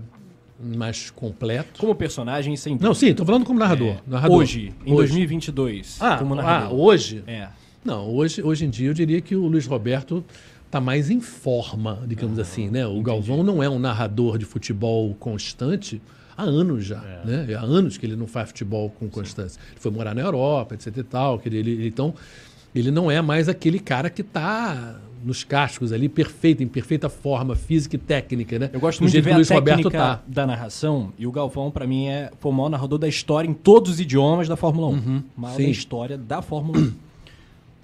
mais 0.60 1.10
completo. 1.10 1.78
Como 1.80 1.94
personagem, 1.94 2.56
sem 2.56 2.78
Não, 2.80 2.94
sim, 2.94 3.12
tô 3.12 3.24
falando 3.24 3.44
como 3.44 3.58
narrador. 3.58 3.88
É, 3.96 3.98
narrador. 4.06 4.38
Hoje, 4.38 4.72
em 4.84 4.94
2022, 4.94 5.98
Ah, 6.00 6.16
como 6.16 6.34
ah, 6.34 6.36
narrador. 6.36 6.78
hoje? 6.78 7.24
É. 7.26 7.48
Não, 7.84 8.08
hoje, 8.08 8.42
hoje 8.42 8.64
em 8.64 8.70
dia 8.70 8.88
eu 8.88 8.94
diria 8.94 9.20
que 9.20 9.34
o 9.36 9.46
Luiz 9.46 9.66
Roberto 9.66 10.24
está 10.64 10.80
mais 10.80 11.10
em 11.10 11.20
forma, 11.20 12.02
digamos 12.06 12.38
assim, 12.38 12.68
né? 12.70 12.86
O 12.86 13.00
Galvão 13.02 13.42
não 13.42 13.62
é 13.62 13.68
um 13.68 13.78
narrador 13.78 14.38
de 14.38 14.44
futebol 14.44 15.14
constante 15.14 16.00
há 16.36 16.42
anos 16.42 16.84
já, 16.84 17.00
né? 17.24 17.46
Há 17.56 17.62
anos 17.62 17.96
que 17.96 18.04
ele 18.06 18.16
não 18.16 18.26
faz 18.26 18.48
futebol 18.48 18.90
com 18.90 19.08
constância. 19.08 19.60
Ele 19.70 19.80
foi 19.80 19.90
morar 19.90 20.14
na 20.14 20.22
Europa, 20.22 20.74
etc 20.74 20.96
e 20.96 21.02
tal, 21.04 21.38
que 21.38 21.48
ele, 21.48 21.58
ele- 21.58 21.86
então 21.88 22.12
ele 22.80 22.90
não 22.90 23.10
é 23.10 23.20
mais 23.22 23.48
aquele 23.48 23.78
cara 23.78 24.08
que 24.10 24.22
está 24.22 24.96
nos 25.24 25.42
cascos 25.42 25.92
ali, 25.92 26.08
perfeito, 26.08 26.62
em 26.62 26.68
perfeita 26.68 27.08
forma 27.08 27.56
física 27.56 27.96
e 27.96 27.98
técnica, 27.98 28.58
né? 28.58 28.70
Eu 28.72 28.78
gosto 28.78 28.98
Do 28.98 29.02
muito 29.02 29.10
de 29.12 29.14
jeito 29.14 29.24
ver 29.24 29.30
que 29.30 29.34
o 29.34 29.38
Luiz 29.38 29.50
a 29.50 29.54
Roberto 29.54 29.76
técnica 29.78 29.98
tá. 29.98 30.22
da 30.26 30.46
narração 30.46 31.12
e 31.18 31.26
o 31.26 31.32
Galvão, 31.32 31.70
pra 31.70 31.84
mim, 31.86 32.06
é, 32.06 32.30
foi 32.38 32.52
o 32.52 32.54
maior 32.54 32.68
narrador 32.68 32.98
da 32.98 33.08
história 33.08 33.48
em 33.48 33.54
todos 33.54 33.92
os 33.92 34.00
idiomas 34.00 34.46
da 34.46 34.56
Fórmula 34.56 34.86
1. 34.88 35.22
maior 35.36 35.52
Uhum. 35.54 35.56
sim. 35.56 35.64
da 35.64 35.70
história 35.70 36.16
da 36.18 36.40
Fórmula 36.42 36.78
1. 36.78 36.92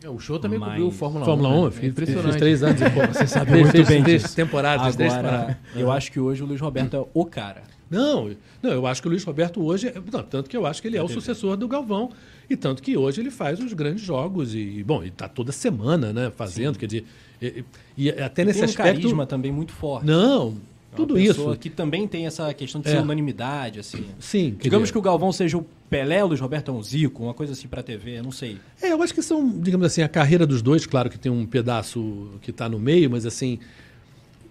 É, 0.04 0.08
O 0.08 0.18
show 0.18 0.38
também 0.38 0.58
Mas- 0.58 0.68
cobriu 0.70 0.90
Fórmula 0.90 1.22
1. 1.22 1.26
Fórmula 1.26 1.48
1, 1.48 1.52
né? 1.52 1.58
eu 1.82 1.88
É 1.88 1.92
três 2.36 2.62
anos. 2.62 2.80
Você 3.16 3.26
sabe 3.26 3.50
muito 3.52 3.70
fez, 3.72 3.88
bem 3.88 4.04
fez 4.04 4.22
disso. 4.22 4.36
temporadas, 4.36 4.82
fez 4.84 4.96
três 4.96 5.12
temporadas. 5.12 5.40
Agora, 5.42 5.58
eu 5.76 5.90
acho 5.92 6.12
que 6.12 6.20
hoje 6.20 6.42
o 6.42 6.46
Luiz 6.46 6.60
Roberto 6.60 6.96
é 6.96 7.04
o 7.14 7.24
cara. 7.24 7.62
Não, 7.90 8.30
não, 8.62 8.70
eu 8.70 8.86
acho 8.86 9.02
que 9.02 9.08
o 9.08 9.10
Luiz 9.10 9.22
Roberto 9.22 9.62
hoje, 9.62 9.88
é- 9.88 9.94
não, 10.12 10.22
tanto 10.22 10.48
que 10.48 10.56
eu 10.56 10.64
acho 10.64 10.80
que 10.80 10.88
ele 10.88 10.96
é 10.96 11.02
o 11.02 11.08
sucessor 11.08 11.56
do 11.58 11.68
Galvão, 11.68 12.10
e 12.52 12.56
tanto 12.56 12.82
que 12.82 12.96
hoje 12.96 13.20
ele 13.20 13.30
faz 13.30 13.58
os 13.60 13.72
grandes 13.72 14.02
jogos, 14.04 14.54
e, 14.54 14.82
bom, 14.84 15.02
está 15.02 15.28
toda 15.28 15.52
semana, 15.52 16.12
né, 16.12 16.30
fazendo, 16.36 16.78
quer 16.78 16.86
dizer, 16.86 17.04
e, 17.40 17.46
e- 17.46 17.64
e 18.04 18.10
até 18.10 18.44
nesse 18.44 18.60
tem 18.60 18.66
um 18.68 18.70
aspecto... 18.70 18.94
carisma 19.00 19.26
também 19.26 19.50
muito 19.52 19.72
forte. 19.72 20.06
Não, 20.06 20.54
É 20.92 20.96
tudo 20.96 21.18
isso, 21.18 21.56
que 21.58 21.70
também 21.70 22.06
tem 22.06 22.26
essa 22.26 22.52
questão 22.54 22.80
de 22.80 22.88
É. 22.88 22.92
ser 22.92 22.98
unanimidade, 23.00 23.80
assim. 23.80 24.04
sim. 24.20 24.54
Digamos 24.60 24.84
dizer, 24.88 24.92
que 24.92 24.98
o 24.98 25.02
Galvão 25.02 25.32
seja 25.32 25.56
o 25.58 25.66
Pelé, 25.88 26.22
o 26.22 26.26
Luiz 26.28 26.40
Roberto 26.40 26.70
é 26.70 26.74
um 26.74 26.82
Zico, 26.82 27.22
uma 27.24 27.34
coisa 27.34 27.52
assim 27.54 27.66
pra 27.68 27.82
TV, 27.82 28.18
eu 28.18 28.22
não 28.22 28.32
sei. 28.32 28.58
É, 28.80 28.92
eu 28.92 29.02
acho 29.02 29.12
que 29.14 29.22
são, 29.22 29.48
digamos 29.58 29.86
assim, 29.86 30.02
a 30.02 30.08
carreira 30.08 30.46
dos 30.46 30.60
dois, 30.62 30.84
claro 30.86 31.08
que 31.10 31.18
tem 31.18 31.30
um 31.32 31.44
pedaço 31.46 32.30
que 32.42 32.50
está 32.50 32.68
no 32.68 32.78
meio, 32.78 33.10
mas 33.10 33.24
assim, 33.26 33.58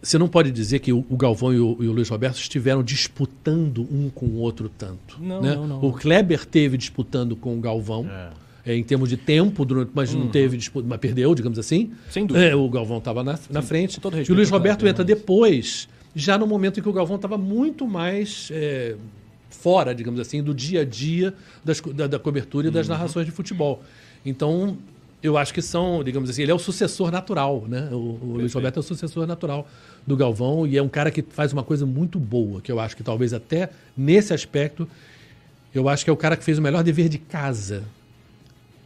você 0.01 0.17
não 0.17 0.27
pode 0.27 0.51
dizer 0.51 0.79
que 0.79 0.91
o, 0.91 1.03
Galvão 1.11 1.53
e 1.53 1.59
o, 1.59 1.77
e 1.79 1.87
o 1.87 1.91
Luiz 1.91 2.09
Roberto 2.09 2.37
estiveram 2.37 2.81
disputando 2.83 3.81
um 3.91 4.09
com 4.09 4.25
o 4.25 4.37
outro 4.37 4.67
tanto. 4.69 5.17
Não, 5.21 5.41
né? 5.41 5.55
não, 5.55 5.67
não. 5.67 5.83
O 5.85 5.93
Kleber 5.93 6.45
teve 6.45 6.77
disputando 6.77 7.35
com 7.35 7.55
o 7.57 7.61
Galvão. 7.61 8.07
é, 8.65 8.75
em 8.75 8.83
termos 8.83 9.09
de 9.09 9.17
tempo, 9.17 9.63
durante, 9.65 9.91
mas 9.93 10.13
não 10.13 10.27
teve 10.27 10.55
disputa, 10.57 10.87
mas 10.87 10.99
perdeu, 10.99 11.33
digamos 11.35 11.57
assim. 11.59 11.85
Uhum. 11.85 11.91
Sem 12.09 12.25
dúvida. 12.25 12.45
É, 12.45 12.55
o 12.55 12.67
Galvão 12.69 12.97
estava 12.99 13.23
na, 13.23 13.37
na 13.49 13.61
frente. 13.61 13.99
todo 13.99 14.13
e 14.13 14.17
respeito 14.17 14.33
o 14.33 14.35
Luiz 14.37 14.49
Roberto 14.49 14.79
Kleber, 14.79 14.91
entra 14.93 15.03
mas- 15.03 15.15
depois, 15.19 15.89
já 16.15 16.37
no 16.37 16.45
momento 16.47 16.79
em 16.79 16.83
que 16.83 16.89
o 16.89 16.93
Galvão 16.93 17.15
estava 17.17 17.37
muito 17.37 17.87
mais 17.87 18.49
é, 18.51 18.95
fora, 19.49 19.93
digamos 19.95 20.19
assim, 20.19 20.41
do 20.43 20.53
dia 20.53 20.81
a 20.81 20.85
dia 20.85 21.33
das 21.63 21.79
da, 21.81 22.07
da 22.07 22.19
cobertura 22.19 22.67
e 22.67 22.71
das 22.71 22.87
Uhum. 22.87 22.93
narrações 22.93 23.25
de 23.25 23.31
futebol. 23.31 23.81
Então, 24.25 24.77
eu 25.23 25.37
acho 25.37 25.53
que 25.53 25.61
são, 25.61 26.03
digamos 26.03 26.29
assim, 26.29 26.41
ele 26.41 26.51
é 26.51 26.55
o 26.55 26.59
sucessor 26.59 27.11
natural, 27.11 27.65
né? 27.67 27.89
O, 27.91 27.95
o 28.21 28.33
Luiz 28.37 28.53
Roberto 28.53 28.77
é 28.77 28.79
o 28.79 28.83
sucessor 28.83 29.27
natural 29.27 29.67
do 30.05 30.17
Galvão 30.17 30.65
e 30.65 30.77
é 30.77 30.81
um 30.81 30.89
cara 30.89 31.11
que 31.11 31.21
faz 31.21 31.53
uma 31.53 31.63
coisa 31.63 31.85
muito 31.85 32.19
boa, 32.19 32.59
que 32.61 32.71
eu 32.71 32.79
acho 32.79 32.97
que 32.97 33.03
talvez 33.03 33.33
até 33.33 33.69
nesse 33.95 34.33
aspecto, 34.33 34.87
eu 35.73 35.87
acho 35.87 36.03
que 36.03 36.09
é 36.09 36.13
o 36.13 36.17
cara 36.17 36.35
que 36.35 36.43
fez 36.43 36.57
o 36.57 36.61
melhor 36.61 36.83
dever 36.83 37.07
de 37.07 37.19
casa 37.19 37.83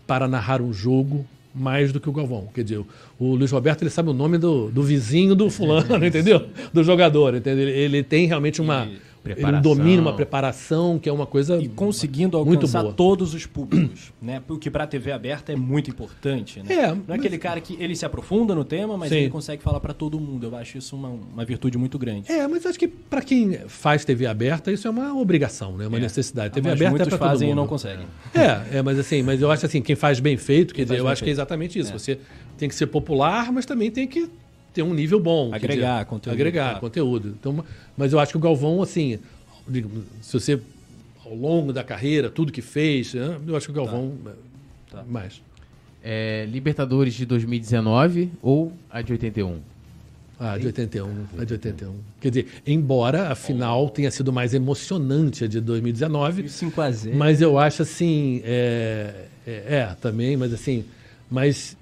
para 0.06 0.28
narrar 0.28 0.62
um 0.62 0.74
jogo 0.74 1.26
mais 1.54 1.94
do 1.94 2.02
que 2.02 2.10
o 2.10 2.12
Galvão. 2.12 2.50
Quer 2.54 2.64
dizer, 2.64 2.86
o, 3.18 3.36
Luiz 3.36 3.52
Roberto 3.52 3.82
ele 3.82 3.90
sabe 3.90 4.10
o 4.10 4.14
nome 4.14 4.38
do, 4.38 4.70
do 4.70 4.84
vizinho 4.84 5.36
do 5.36 5.50
fulano, 5.50 5.96
entendeu? 6.06 6.48
Do 6.74 6.84
jogador, 6.84 7.34
entendeu? 7.34 7.68
Ele, 7.68 7.72
ele 7.72 8.04
tem 8.04 8.28
realmente 8.28 8.62
uma 8.62 8.84
ele 8.84 9.00
Preparação. 9.34 9.62
domina 9.76 10.02
uma 10.02 10.14
preparação 10.16 11.00
que 11.00 11.10
é 11.10 11.12
uma 11.12 11.26
coisa 11.26 11.58
E 11.62 11.68
conseguindo 11.68 12.38
muito 12.46 12.60
alcançar 12.62 12.82
boa. 12.84 12.94
todos 12.94 13.34
os 13.34 13.46
públicos, 13.46 14.14
né? 14.22 14.42
O 14.48 14.58
que 14.58 14.70
pra 14.70 14.86
TV 14.86 15.12
aberta 15.12 15.52
é 15.52 15.56
muito 15.56 15.90
importante, 15.90 16.60
né? 16.62 16.66
É, 16.74 16.88
Não 16.88 16.94
é 16.94 16.98
mas- 17.08 17.20
aquele 17.20 17.38
cara 17.38 17.60
que 17.60 17.76
ele 17.80 17.96
se 17.96 18.06
aprofunda 18.06 18.54
no 18.54 18.64
tema, 18.64 18.96
mas 18.98 19.10
Sim. 19.10 19.16
ele 19.16 19.30
consegue 19.30 19.64
falar 19.64 19.80
pra 19.80 19.94
todo 19.94 20.20
mundo. 20.20 20.46
Eu 20.48 20.56
acho 20.56 20.78
isso 20.78 20.96
uma, 20.96 21.10
uma 21.10 21.44
virtude 21.44 21.78
muito 21.78 21.98
grande. 21.98 22.32
É, 22.32 22.48
mas 22.48 22.66
acho 22.66 22.78
que 22.78 22.88
para 22.88 23.22
quem 23.22 23.54
faz 23.68 24.06
TV 24.06 24.28
aberta, 24.28 24.72
isso 24.72 24.88
é 24.88 24.92
uma 24.92 25.14
obrigação, 25.20 25.76
né? 25.76 25.88
Uma 25.88 26.00
necessidade. 26.00 26.54
TV 26.54 26.70
mas 26.70 26.78
aberta 26.78 26.90
muitos 26.92 27.08
é 27.08 27.10
para 27.10 27.18
todo 27.18 27.28
fazem 27.30 27.48
mundo. 27.50 27.58
e 27.58 27.62
não 27.62 27.68
conseguem. 27.68 28.06
É, 28.34 28.78
é, 28.78 28.82
mas 28.82 29.00
assim, 29.00 29.24
mas 29.24 29.42
eu 29.42 29.50
acho 29.50 29.66
assim, 29.66 29.82
quem 29.82 29.96
faz 29.96 30.20
bem 30.20 30.38
feito, 30.38 30.74
quer 30.74 30.84
dizer, 30.84 31.00
eu 31.00 31.08
acho 31.08 31.24
que 31.24 31.30
é 31.30 31.34
feito. 31.34 31.38
exatamente 31.38 31.80
isso. 31.80 31.92
Você 31.94 32.20
tem 32.58 32.70
que 32.70 32.76
ser 32.76 32.88
popular, 32.88 33.52
mas 33.52 33.66
também 33.66 33.90
tem 33.90 34.08
que 34.08 34.30
ter 34.76 34.84
um 34.84 34.94
nível 34.94 35.20
bom. 35.20 35.54
Agregar 35.54 35.94
dizer, 36.00 36.06
conteúdo, 36.06 36.34
Agregar 36.36 36.64
claro. 36.66 36.80
conteúdo. 36.82 37.36
Então, 37.40 37.66
mas 37.98 38.12
eu 38.12 38.20
acho 38.20 38.32
que 38.34 38.38
o 38.38 38.42
Galvão, 38.42 38.82
assim, 38.82 39.18
digo, 39.68 39.90
se 40.22 40.34
você, 40.34 40.60
ao 41.26 41.34
longo 41.34 41.72
da 41.72 41.84
carreira, 41.84 42.30
tudo 42.30 42.52
que 42.52 42.62
fez, 42.62 43.14
né, 43.14 43.38
eu 43.48 43.56
acho 43.56 43.66
que 43.68 43.72
o 43.72 43.76
Galvão, 43.76 44.14
é, 44.28 44.32
Tá. 44.92 45.04
mais. 45.10 45.42
É, 46.04 46.46
Libertadores 46.52 47.14
de 47.16 47.26
2019 47.26 48.30
ou 48.42 48.72
a 48.92 49.02
de 49.02 49.14
81? 49.14 49.58
Ah, 50.40 50.58
de 50.58 50.68
81. 50.68 51.08
A 51.40 51.46
de 51.46 51.54
81. 51.54 51.94
Quer 52.20 52.30
dizer, 52.30 52.48
embora 52.68 53.30
a 53.30 53.36
final 53.36 53.90
tenha 53.90 54.12
sido 54.12 54.32
mais 54.34 54.54
emocionante 54.54 55.46
a 55.46 55.48
de 55.48 55.62
2019, 55.62 56.44
5x0. 56.44 57.14
Mas 57.16 57.42
eu 57.42 57.58
acho 57.58 57.82
assim. 57.82 58.42
É, 58.44 59.26
é, 59.48 59.64
é, 59.78 59.96
também, 60.02 60.36
mas 60.36 60.54
assim. 60.54 60.84
Mas 61.32 61.76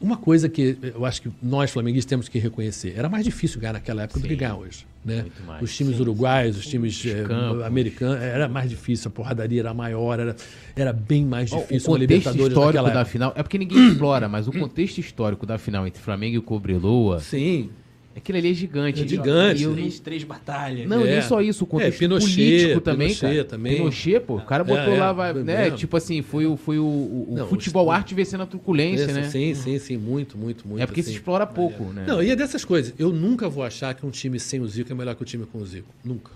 uma 0.00 0.16
coisa 0.16 0.48
que 0.48 0.78
eu 0.82 1.04
acho 1.04 1.22
que 1.22 1.30
nós, 1.42 1.70
flamenguistas, 1.70 2.08
temos 2.08 2.28
que 2.28 2.38
reconhecer: 2.38 2.94
era 2.96 3.08
mais 3.08 3.24
difícil 3.24 3.60
ganhar 3.60 3.74
naquela 3.74 4.02
época 4.02 4.20
do 4.20 4.22
que 4.22 4.30
Sim. 4.30 4.38
ganhar 4.38 4.56
hoje. 4.56 4.86
Né? 5.04 5.26
Mais. 5.46 5.62
Os 5.62 5.74
times 5.74 5.98
uruguaios, 5.98 6.58
os 6.58 6.66
times 6.66 7.02
eh, 7.06 7.24
campos. 7.26 7.62
americanos, 7.62 8.20
era 8.20 8.48
mais 8.48 8.68
difícil, 8.68 9.08
a 9.08 9.10
porradaria 9.10 9.60
era 9.60 9.72
maior, 9.72 10.20
era, 10.20 10.36
era 10.76 10.92
bem 10.92 11.24
mais 11.24 11.50
O 11.52 11.56
difícil 11.56 11.90
uma 11.90 11.98
contexto 11.98 12.00
Libertadores 12.00 12.48
histórico 12.48 12.84
da 12.84 12.90
época. 12.90 13.04
final, 13.06 13.32
é 13.34 13.42
porque 13.42 13.58
ninguém 13.58 13.88
explora, 13.88 14.28
mas 14.28 14.46
o 14.46 14.52
contexto 14.58 14.98
histórico 14.98 15.46
da 15.46 15.56
final 15.56 15.86
entre 15.86 16.02
Flamengo 16.02 16.36
e 16.36 16.40
Cobreloa, 16.42 17.20
Sim, 17.20 17.70
aquilo 18.16 18.38
ali 18.38 18.50
é 18.50 18.54
gigante. 18.54 19.02
É 19.02 19.06
gigante. 19.08 19.60
E 19.60 19.64
eu 19.64 19.72
Três, 19.72 20.00
três 20.00 20.24
batalhas. 20.24 20.88
Não, 20.88 21.06
É. 21.06 21.12
nem 21.12 21.22
só 21.22 21.40
isso, 21.40 21.64
o 21.64 21.66
contexto 21.66 21.96
É, 21.96 21.98
Pinochet, 21.98 22.34
político 22.34 22.80
também, 22.80 23.08
Pinochet 23.08 23.34
cara. 23.36 23.44
também. 23.44 23.76
Pinochet, 23.76 24.20
pô, 24.20 24.36
o 24.36 24.40
cara 24.44 24.64
botou 24.64 24.92
É, 24.92 24.96
é, 24.96 25.00
lá, 25.00 25.12
vai, 25.12 25.32
né? 25.34 25.62
mesmo. 25.64 25.78
Tipo 25.78 25.96
assim, 25.96 26.22
foi 26.22 26.46
o, 26.46 26.56
foi 26.56 26.78
o, 26.78 26.84
o- 26.84 27.34
Não, 27.36 27.46
futebol 27.48 27.86
os- 27.88 27.94
arte 27.94 28.14
vencendo 28.14 28.42
a 28.42 28.46
truculência, 28.46 29.04
Esse- 29.04 29.12
né? 29.12 29.22
sim, 29.30 29.54
sim, 29.54 29.78
sim, 29.78 29.96
muito, 29.96 30.36
muito, 30.36 30.66
muito. 30.66 30.82
É 30.82 30.86
porque 30.86 31.02
se 31.02 31.10
assim. 31.10 31.18
explora 31.18 31.46
pouco, 31.46 31.84
né? 31.84 32.04
Não, 32.06 32.22
e 32.22 32.30
é 32.30 32.36
dessas 32.36 32.64
coisas. 32.64 32.92
Eu 32.98 33.10
nunca 33.12 33.48
vou 33.48 33.62
achar 33.64 33.94
que 33.94 34.04
um 34.04 34.10
time 34.10 34.38
sem 34.40 34.60
o 34.60 34.66
Zico 34.66 34.90
é 34.92 34.94
melhor 34.94 35.14
que 35.14 35.22
o 35.22 35.24
time 35.26 35.46
com 35.46 35.58
o 35.58 35.66
Zico. 35.66 35.88
Nunca. 36.04 36.32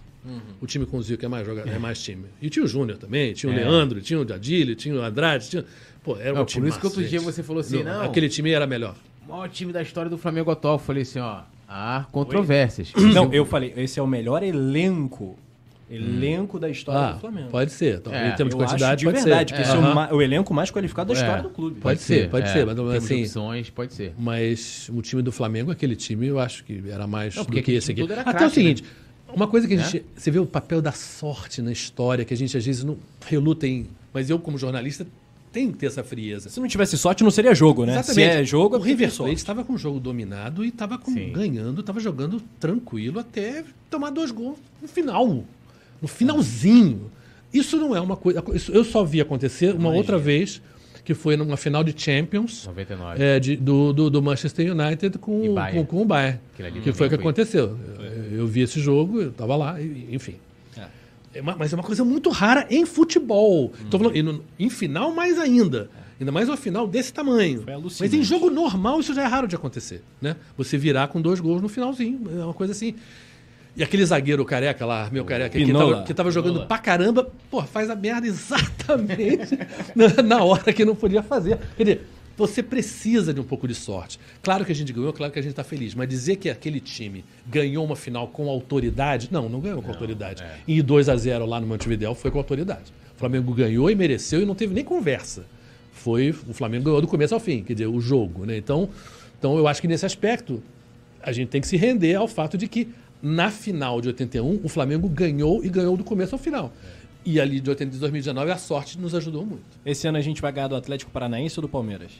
O 0.58 0.66
time 0.66 0.86
com 0.86 0.96
o 0.96 1.02
Zico 1.02 1.22
é 1.22 1.28
mais, 1.28 1.46
joga... 1.46 1.62
é 1.70 1.78
mais 1.78 2.02
time. 2.02 2.24
E 2.40 2.48
tinha 2.48 2.64
o 2.64 2.66
Júnior 2.68 2.96
também, 2.96 3.34
tinha 3.34 3.52
o 3.52 3.54
É. 3.54 3.58
Leandro, 3.58 4.00
tinha 4.00 4.18
o 4.18 4.22
Adílio, 4.32 4.74
tinha 4.74 4.94
o 4.94 5.02
Andrade, 5.02 5.50
tinha... 5.50 5.64
Pô, 6.02 6.16
era 6.18 6.32
um 6.32 6.36
Não, 6.38 6.44
time 6.46 6.62
por 6.62 6.68
isso 6.70 6.78
que 6.78 6.84
massa, 6.86 6.96
outro 6.98 7.00
dia 7.10 7.18
gente. 7.18 7.26
você 7.30 7.42
falou 7.42 7.60
assim, 7.60 7.82
não. 7.82 8.00
Aquele 8.02 8.30
time 8.30 8.50
era 8.50 8.66
melhor. 8.66 8.94
O 9.26 9.32
maior 9.32 9.48
time 9.50 9.70
da 9.70 9.82
história 9.82 10.08
do 10.10 10.16
Flamengo 10.16 10.50
atual. 10.50 10.76
Eu 10.76 10.78
falei 10.78 11.02
assim, 11.02 11.18
ó, 11.18 11.42
há 11.74 12.04
controvérsias. 12.12 12.92
Não, 12.94 13.32
eu 13.32 13.44
falei, 13.44 13.72
esse 13.76 13.98
é 13.98 14.02
o 14.02 14.06
melhor 14.06 14.42
elenco. 14.42 15.36
Elenco 15.90 16.58
da 16.58 16.68
história 16.70 17.00
Ah, 17.08 17.12
do 17.12 17.20
Flamengo. 17.20 17.48
pode 17.50 17.70
ser. 17.70 17.96
Então, 17.98 18.12
É, 18.12 18.30
em 18.30 18.34
termos 18.34 18.54
de 18.54 18.58
eu 18.60 18.64
acho 18.64 18.72
quantidade, 18.72 18.98
de 19.00 19.04
pode 19.04 19.18
verdade, 19.22 19.50
ser. 19.50 19.56
que 19.56 19.62
esse 19.62 19.70
é 19.76 20.14
o, 20.14 20.22
elenco 20.22 20.54
mais 20.54 20.70
qualificado 20.70 21.12
da 21.12 21.18
É. 21.18 21.22
história 21.22 21.42
do 21.42 21.50
clube. 21.50 21.78
Pode 21.78 22.00
ser, 22.00 22.30
pode 22.30 22.48
ser, 22.48 22.64
mas, 22.64 22.72
em 22.72 22.76
termos 22.76 22.92
de 22.92 22.98
assim- 22.98 23.22
opções, 23.22 23.70
pode 23.70 23.92
ser. 23.92 24.14
Mas 24.18 24.88
o 24.92 25.02
time 25.02 25.20
do 25.20 25.30
Flamengo, 25.30 25.70
aquele 25.70 25.94
time, 25.94 26.26
eu 26.26 26.38
acho 26.40 26.64
que 26.64 26.82
era 26.88 27.06
mais 27.06 27.36
Não, 27.36 27.42
do 27.42 27.46
porque 27.46 27.60
que 27.62 27.72
esse 27.72 27.92
aqui. 27.92 28.00
Até 28.02 28.22
craque, 28.22 28.44
o 28.44 28.50
seguinte, 28.50 28.82
né? 28.82 28.88
uma 29.34 29.46
coisa 29.46 29.68
que 29.68 29.74
a 29.74 29.76
Né? 29.76 29.84
gente... 29.84 30.06
Você 30.16 30.30
vê 30.30 30.38
o 30.38 30.46
papel 30.46 30.80
da 30.80 30.90
sorte 30.92 31.60
na 31.60 31.70
história, 31.70 32.24
que 32.24 32.32
a 32.32 32.36
gente 32.36 32.56
às 32.56 32.64
vezes 32.64 32.82
não 32.82 32.96
reluta 33.26 33.66
em... 33.66 33.86
Mas 34.12 34.30
eu, 34.30 34.38
como 34.38 34.56
jornalista, 34.56 35.06
tenho 35.54 35.72
que 35.72 35.78
ter 35.78 35.86
essa 35.86 36.02
frieza. 36.02 36.50
Se 36.50 36.58
não 36.60 36.66
tivesse 36.66 36.98
sorte, 36.98 37.22
não 37.22 37.30
seria 37.30 37.54
jogo, 37.54 37.86
né? 37.86 37.92
Exatamente. 37.94 38.14
Se 38.32 38.38
é 38.40 38.44
jogo, 38.44 38.74
é 38.74 38.78
o 38.78 38.82
River 38.82 39.08
tem 39.08 39.16
Plate 39.16 39.34
estava 39.36 39.64
com 39.64 39.72
o 39.74 39.78
jogo 39.78 40.00
dominado 40.00 40.64
e 40.64 40.68
estava 40.68 41.00
ganhando, 41.32 41.80
estava 41.80 42.00
jogando 42.00 42.42
tranquilo 42.58 43.20
até 43.20 43.64
tomar 43.88 44.10
dois 44.10 44.30
gols 44.32 44.58
no 44.82 44.88
final. 44.88 45.44
No 46.02 46.08
finalzinho. 46.08 47.10
Isso 47.52 47.76
não 47.76 47.94
é 47.94 48.00
uma 48.00 48.16
coisa. 48.16 48.42
isso 48.52 48.72
eu 48.72 48.82
só 48.84 49.04
vi 49.04 49.20
acontecer 49.20 49.74
uma 49.74 49.90
outra 49.90 50.18
vez, 50.18 50.60
que 51.04 51.14
foi 51.14 51.36
numa 51.36 51.56
final 51.56 51.84
de 51.84 51.94
Champions. 51.96 52.66
99. 52.66 53.22
é, 53.22 53.38
de- 53.38 53.56
do, 53.56 53.92
do, 53.92 54.10
do 54.10 54.20
Manchester 54.22 54.72
United 54.74 55.18
com, 55.18 55.54
com, 55.54 55.86
com 55.86 56.02
o 56.02 56.04
Bayern. 56.04 56.40
Ali 56.58 56.80
Que 56.80 56.92
foi 56.92 57.06
o 57.06 57.10
que 57.10 57.14
aconteceu. 57.16 57.78
Eu, 58.32 58.38
eu 58.40 58.46
vi 58.46 58.62
esse 58.62 58.80
jogo, 58.80 59.20
eu 59.22 59.28
estava 59.30 59.54
lá, 59.54 59.76
enfim. 59.80 60.34
É 61.34 61.40
uma- 61.40 61.56
mas 61.56 61.72
é 61.72 61.76
uma 61.76 61.82
coisa 61.82 62.04
muito 62.04 62.30
rara 62.30 62.66
em 62.70 62.86
futebol. 62.86 63.72
Tô 63.90 63.98
falando, 63.98 64.22
no- 64.22 64.44
em 64.58 64.70
final, 64.70 65.12
mais 65.14 65.38
ainda. 65.38 65.90
Ainda 66.20 66.30
mais 66.30 66.48
uma 66.48 66.56
final 66.56 66.86
desse 66.86 67.12
tamanho. 67.12 67.64
Mas 68.04 68.14
em 68.14 68.22
jogo 68.22 68.48
normal, 68.50 69.00
isso 69.00 69.12
já 69.12 69.22
é 69.22 69.26
raro 69.26 69.48
de 69.48 69.56
acontecer. 69.56 70.02
Né? 70.22 70.36
Você 70.56 70.78
virar 70.78 71.08
com 71.08 71.20
dois 71.20 71.40
gols 71.40 71.60
no 71.60 71.68
finalzinho. 71.68 72.20
É 72.40 72.44
uma 72.44 72.54
coisa 72.54 72.72
assim. 72.72 72.94
E 73.76 73.82
aquele 73.82 74.06
zagueiro 74.06 74.44
careca 74.44 74.86
lá, 74.86 75.08
meu 75.10 75.24
careca, 75.24 75.58
que 75.58 75.64
Pinola. 75.66 75.94
tava, 75.94 76.06
que 76.06 76.14
tava 76.14 76.30
jogando 76.30 76.64
pra 76.66 76.78
caramba, 76.78 77.28
pô, 77.50 77.60
faz 77.64 77.90
a 77.90 77.96
merda 77.96 78.24
exatamente 78.28 79.58
na, 79.96 80.22
na 80.22 80.44
hora 80.44 80.72
que 80.72 80.84
não 80.84 80.94
podia 80.94 81.24
fazer. 81.24 81.58
Quer 81.76 81.82
dizer, 81.82 82.06
você 82.36 82.62
precisa 82.62 83.32
de 83.32 83.40
um 83.40 83.44
pouco 83.44 83.68
de 83.68 83.74
sorte. 83.74 84.18
Claro 84.42 84.64
que 84.64 84.72
a 84.72 84.74
gente 84.74 84.92
ganhou, 84.92 85.12
claro 85.12 85.32
que 85.32 85.38
a 85.38 85.42
gente 85.42 85.54
tá 85.54 85.64
feliz, 85.64 85.94
mas 85.94 86.08
dizer 86.08 86.36
que 86.36 86.50
aquele 86.50 86.80
time 86.80 87.24
ganhou 87.46 87.84
uma 87.84 87.96
final 87.96 88.28
com 88.28 88.48
autoridade, 88.48 89.28
não, 89.30 89.48
não 89.48 89.60
ganhou 89.60 89.82
com 89.82 89.90
autoridade. 89.90 90.44
E 90.66 90.82
2 90.82 91.08
a 91.08 91.16
0 91.16 91.46
lá 91.46 91.60
no 91.60 91.66
Montevideo 91.66 92.14
foi 92.14 92.30
com 92.30 92.38
autoridade. 92.38 92.92
O 93.16 93.18
Flamengo 93.18 93.52
ganhou 93.54 93.90
e 93.90 93.94
mereceu 93.94 94.42
e 94.42 94.44
não 94.44 94.54
teve 94.54 94.74
nem 94.74 94.84
conversa. 94.84 95.44
Foi, 95.92 96.30
o 96.48 96.52
Flamengo 96.52 96.84
ganhou 96.84 97.00
do 97.00 97.06
começo 97.06 97.34
ao 97.34 97.40
fim, 97.40 97.62
quer 97.62 97.74
dizer, 97.74 97.86
o 97.86 98.00
jogo, 98.00 98.44
né? 98.44 98.56
Então, 98.56 98.88
então 99.38 99.56
eu 99.56 99.66
acho 99.68 99.80
que 99.80 99.88
nesse 99.88 100.04
aspecto 100.04 100.62
a 101.22 101.32
gente 101.32 101.48
tem 101.48 101.60
que 101.60 101.66
se 101.66 101.76
render 101.76 102.14
ao 102.14 102.28
fato 102.28 102.58
de 102.58 102.68
que 102.68 102.88
na 103.22 103.50
final 103.50 104.02
de 104.02 104.08
81 104.08 104.60
o 104.62 104.68
Flamengo 104.68 105.08
ganhou 105.08 105.64
e 105.64 105.68
ganhou 105.70 105.96
do 105.96 106.04
começo 106.04 106.34
ao 106.34 106.38
final. 106.38 106.72
E 107.24 107.40
ali 107.40 107.58
de 107.60 107.70
80 107.70 107.90
de 107.92 107.98
2019 107.98 108.50
a 108.50 108.58
sorte 108.58 108.98
nos 108.98 109.14
ajudou 109.14 109.44
muito. 109.46 109.64
Esse 109.84 110.06
ano 110.06 110.18
a 110.18 110.20
gente 110.20 110.42
vai 110.42 110.52
ganhar 110.52 110.68
do 110.68 110.76
Atlético 110.76 111.10
Paranaense 111.10 111.58
ou 111.58 111.62
do 111.62 111.68
Palmeiras? 111.68 112.10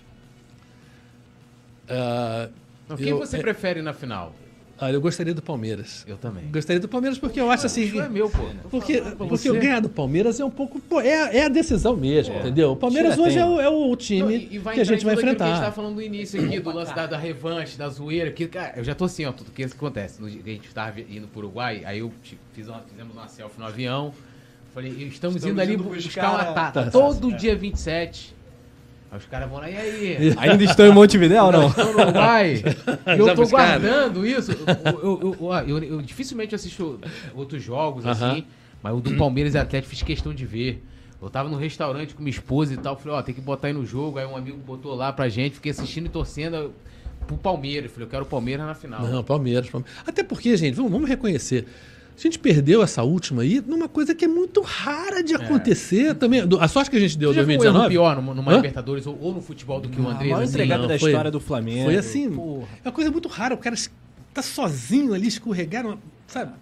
Ah, 1.89 2.49
Então, 2.84 2.97
quem 2.97 3.08
eu- 3.08 3.18
você 3.18 3.36
é- 3.36 3.41
prefere 3.41 3.83
na 3.83 3.92
final? 3.92 4.34
ah, 4.78 4.91
eu 4.91 5.00
gostaria 5.00 5.33
do 5.34 5.42
Palmeiras. 5.42 6.05
Eu 6.08 6.16
também. 6.16 6.44
Gostaria 6.50 6.81
do 6.81 6.89
Palmeiras 6.89 7.18
porque 7.18 7.39
eu 7.41 7.50
acho 7.50 7.66
assim. 7.66 7.99
É 8.00 8.08
meu, 8.08 8.28
pô. 8.31 8.42
Porque, 8.70 9.00
porque 9.02 9.28
você. 9.28 9.50
o 9.50 9.55
ganhar 9.60 9.81
do 9.81 9.89
Palmeiras 9.91 10.41
é 10.41 10.44
um 10.44 10.50
pouco. 10.50 10.81
pô, 10.81 11.00
é, 11.00 11.36
é 11.36 11.44
a 11.44 11.49
decisão 11.49 11.94
mesmo, 11.97 12.34
entendeu? 12.36 12.73
O 12.73 12.76
Palmeiras 12.76 13.15
Tira 13.15 13.26
hoje 13.26 13.39
é 13.39 13.44
o, 13.47 13.60
é 13.60 13.68
o 13.68 13.89
Não, 13.89 13.97
time 13.97 14.34
e- 14.36 14.55
e 14.55 14.58
vai 14.58 14.74
que 14.74 14.81
a 14.81 14.84
gente 14.84 15.02
em 15.02 15.05
vai 15.05 15.15
aquilo 15.15 15.28
Que 15.36 15.42
a 15.42 15.47
gente 15.47 15.52
enfrentar. 15.52 15.60
tava 15.60 15.73
falando 15.73 15.94
no 15.97 16.02
início 16.02 16.42
aqui, 16.42 16.58
do 16.60 16.70
lance 16.73 16.94
da, 16.94 17.07
da 17.07 17.18
revanche, 17.18 17.76
da 17.76 17.89
zoeira. 17.89 18.31
Que, 18.33 18.49
cara, 18.49 18.73
eu 18.76 18.84
já 18.84 18.94
tô 18.94 19.05
assim, 19.05 19.24
ó, 19.26 19.33
tudo 19.33 19.50
que 19.50 19.62
acontece. 19.65 20.20
No 20.20 20.26
a 20.26 20.31
gente 20.31 20.68
tava 20.74 21.00
indo 21.00 21.28
pro 21.28 21.41
Uruguai, 21.41 21.83
aí 21.84 21.99
eu 22.00 22.10
tipo, 22.23 22.41
fiz 22.55 22.66
uma, 22.68 22.81
fizemos 22.81 23.15
uma 23.15 23.28
selfie 23.28 23.58
no 23.60 23.66
avião. 23.66 24.12
Falei, 24.75 24.91
estamos, 24.91 25.36
Estamos 25.36 25.44
indo 25.44 25.61
ali 25.61 25.75
indo 25.75 25.85
buscar 25.85 26.31
uma 26.35 26.44
tata. 26.53 26.85
Tá. 26.85 26.91
Todo 26.91 27.33
dia 27.33 27.55
27. 27.55 28.35
Aí 29.12 29.19
os 29.19 29.25
caras 29.27 29.49
vão 29.49 29.59
lá, 29.61 29.70
e 29.70 29.77
aí? 29.77 30.35
Ainda 30.39 30.65
estão 30.65 30.85
em 30.86 30.93
Montevideo 30.93 31.44
ou 31.44 31.53
não? 31.53 31.69
Estou 31.69 31.93
no 31.93 32.01
Uruguai. 32.01 32.62
E 33.15 33.19
eu 33.19 33.35
tô 33.36 33.47
guardando 33.47 34.27
isso. 34.27 34.51
Eu, 34.53 35.20
eu- 35.20 35.36
eu- 35.41 35.69
eu- 35.69 35.85
eu 35.85 36.03
dificilmente 36.03 36.55
assisto 36.55 36.99
outros 37.35 37.62
jogos, 37.62 38.05
Aham. 38.05 38.33
assim. 38.33 38.44
Mas 38.83 38.94
o 38.94 39.01
do 39.01 39.17
Palmeiras 39.17 39.55
e 39.55 39.59
Atlético 39.59 39.91
fiz 39.91 40.03
questão 40.03 40.35
de 40.35 40.44
ver. 40.44 40.83
Eu 41.23 41.31
tava 41.31 41.49
no 41.49 41.57
restaurante 41.57 42.15
com 42.15 42.23
minha 42.23 42.33
esposa 42.35 42.75
e 42.75 42.77
tal. 42.77 42.97
Falei, 42.99 43.17
ó, 43.19 43.23
tem 43.23 43.35
que 43.35 43.41
botar 43.41 43.69
aí 43.69 43.73
no 43.73 43.86
jogo. 43.86 44.19
Aí 44.19 44.27
um 44.27 44.36
amigo 44.36 44.59
botou 44.59 44.94
lá 44.94 45.11
pra 45.12 45.28
gente. 45.28 45.55
Fiquei 45.55 45.70
assistindo 45.70 46.07
e 46.07 46.09
torcendo 46.11 46.75
pro 47.27 47.36
Palmeiras. 47.39 47.91
Falei, 47.93 48.07
eu 48.07 48.11
quero 48.11 48.25
o 48.25 48.27
Palmeiras 48.27 48.67
na 48.67 48.75
final. 48.75 49.01
Não, 49.07 49.23
Palmeiras, 49.25 49.70
Palmeiras. 49.70 49.97
Até 50.07 50.23
porque, 50.23 50.55
gente, 50.57 50.75
vamos, 50.75 50.91
vamos 50.93 51.09
reconhecer. 51.09 51.65
A 52.17 52.20
gente 52.20 52.39
perdeu 52.39 52.83
essa 52.83 53.02
última 53.02 53.43
aí 53.43 53.60
numa 53.67 53.89
coisa 53.89 54.15
que 54.15 54.25
é 54.25 54.28
muito 54.28 54.60
rara 54.62 55.23
de 55.23 55.34
acontecer 55.34 56.15
também. 56.15 56.47
Do- 56.47 56.60
A 56.60 56.68
sorte 56.68 56.89
que 56.91 56.97
a 56.97 57.01
gente 57.01 57.18
deu 57.18 57.31
em 57.31 57.34
Você 57.34 57.41
já 57.41 57.47
viu 57.47 57.59
um 57.59 57.65
erro 57.65 57.73
2019 57.73 57.89
pior 57.93 58.17
numa, 58.17 58.34
numa 58.34 58.52
Hã? 58.52 58.57
Libertadores 58.57 59.07
ou, 59.07 59.18
ou 59.20 59.34
no 59.34 59.41
futebol 59.41 59.81
do 59.81 59.89
que 59.89 60.01
o 60.01 60.07
A 60.07 60.12
Andrés? 60.12 60.31
maior 60.31 60.43
assim? 60.43 60.52
entregada 60.52 60.83
não, 60.83 60.89
da 60.89 60.99
foi- 60.99 61.10
história 61.10 61.31
do 61.31 61.41
Flamengo. 61.41 61.84
Foi 61.84 61.97
assim. 61.97 62.31
Porra. 62.31 62.68
É 62.84 62.89
uma 62.89 62.93
coisa 62.93 63.10
muito 63.10 63.28
rara. 63.28 63.55
O 63.55 63.59
cara 63.59 63.76
tá 64.33 64.43
sozinho 64.43 65.12
ali, 65.12 65.26
escorregar, 65.26 65.84
uma- 65.84 65.99
sabe? 66.28 66.52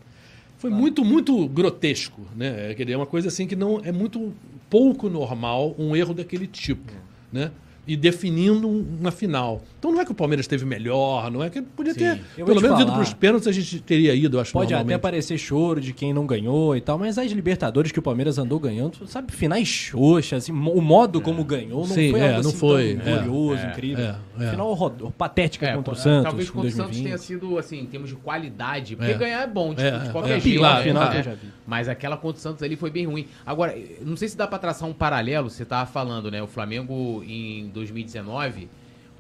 Foi 0.59 0.71
muito, 0.71 1.05
muito 1.05 1.47
grotesco, 1.49 2.23
né? 2.37 2.71
É, 2.71 2.75
quer 2.75 2.85
dizer, 2.85 2.95
É 2.95 2.97
uma 2.97 3.07
coisa 3.07 3.29
assim 3.29 3.47
que 3.47 3.57
não 3.57 3.81
é 3.85 3.91
muito 3.93 4.33
pouco 4.71 5.11
normal 5.11 5.75
um 5.79 5.95
erro 5.95 6.15
daquele 6.15 6.47
tipo, 6.47 6.93
né? 7.33 7.51
E 7.87 7.97
definindo 7.97 8.69
um- 8.69 8.87
uma 9.01 9.11
final. 9.11 9.61
Então 9.79 9.91
não 9.91 10.01
é 10.01 10.05
que 10.05 10.13
o 10.13 10.15
Palmeiras 10.15 10.45
esteve 10.45 10.65
melhor, 10.65 11.29
não 11.33 11.43
é 11.43 11.51
que 11.51 11.61
podia 11.61 11.93
ter. 11.93 12.21
Eu 12.39 12.47
Pelo 12.47 12.59
te 12.61 12.63
menos 12.63 12.79
ido 12.79 12.87
falar. 12.91 12.99
para 13.01 13.09
os 13.09 13.15
pênaltis 13.15 13.49
a 13.49 13.53
gente 13.53 13.81
teria 13.81 14.15
ido, 14.15 14.39
acho 14.39 14.53
Pode 14.53 14.73
até 14.73 14.97
parecer 14.97 15.37
choro 15.37 15.81
de 15.81 15.93
quem 15.93 16.13
não 16.15 16.25
ganhou 16.25 16.77
e 16.77 16.81
tal, 16.81 16.97
mas 16.97 17.19
as 17.19 17.33
Libertadores 17.33 17.91
que 17.91 17.99
o 17.99 18.03
Palmeiras 18.03 18.39
andou 18.39 18.61
ganhando, 18.61 19.05
sabe, 19.09 19.33
finais 19.33 19.67
xoxas, 19.67 20.45
assim, 20.45 20.53
o 20.53 20.81
modo 20.81 21.21
como 21.21 21.43
ganhou 21.45 21.81
não 21.81 21.95
Sim, 21.95 22.13
foi 22.13 22.21
é, 22.21 22.29
algo 22.29 22.43
não 22.45 22.51
assim 22.51 22.59
foi, 22.59 22.95
tão 22.95 23.13
é, 23.13 23.17
glorioso, 23.17 23.63
é, 23.67 23.71
incrível. 23.71 24.05
é, 24.05 24.17
é. 24.45 24.51
Final 24.51 24.69
horror- 24.71 24.93
patética 25.19 25.67
É, 25.67 25.75
contra 25.75 25.93
o 25.93 25.97
Santos 25.97 26.23
Talvez 26.25 26.51
contra 26.51 26.69
o 26.69 26.71
Santos 26.73 26.97
2020. 26.97 27.05
tenha 27.05 27.19
sido, 27.19 27.59
assim, 27.59 27.81
em 27.81 27.87
termos 27.87 28.09
de 28.11 28.15
qualidade. 28.17 28.95
Porque 28.95 29.11
É. 29.11 29.15
ganhar 29.19 29.43
é 29.43 29.47
bom, 29.49 29.71
tipo, 29.71 29.81
É, 29.83 29.99
de 29.99 30.11
qualquer 30.11 30.37
é, 30.37 30.41
jeito. 30.41 30.59
claro, 30.61 30.77
né? 30.77 30.83
final 30.85 31.13
eu 31.15 31.23
já 31.25 31.35
vi. 31.35 31.49
Mas 31.67 31.89
aquela 31.89 32.17
contra 32.17 32.39
o 32.39 32.41
Santos 32.41 32.63
ali 32.63 32.77
foi 32.77 32.91
bem 32.91 33.07
ruim. 33.07 33.27
Agora, 33.45 33.75
não 34.05 34.17
sei 34.17 34.29
se 34.29 34.37
dá 34.37 34.47
pra 34.47 34.59
traçar 34.59 34.89
um 34.89 34.93
paralelo, 34.93 35.49
você 35.51 35.65
tava 35.65 35.87
falando, 35.91 36.31
né? 36.31 36.43
O 36.43 36.47
Flamengo 36.47 37.23
em 37.27 37.69
2019, 37.73 38.69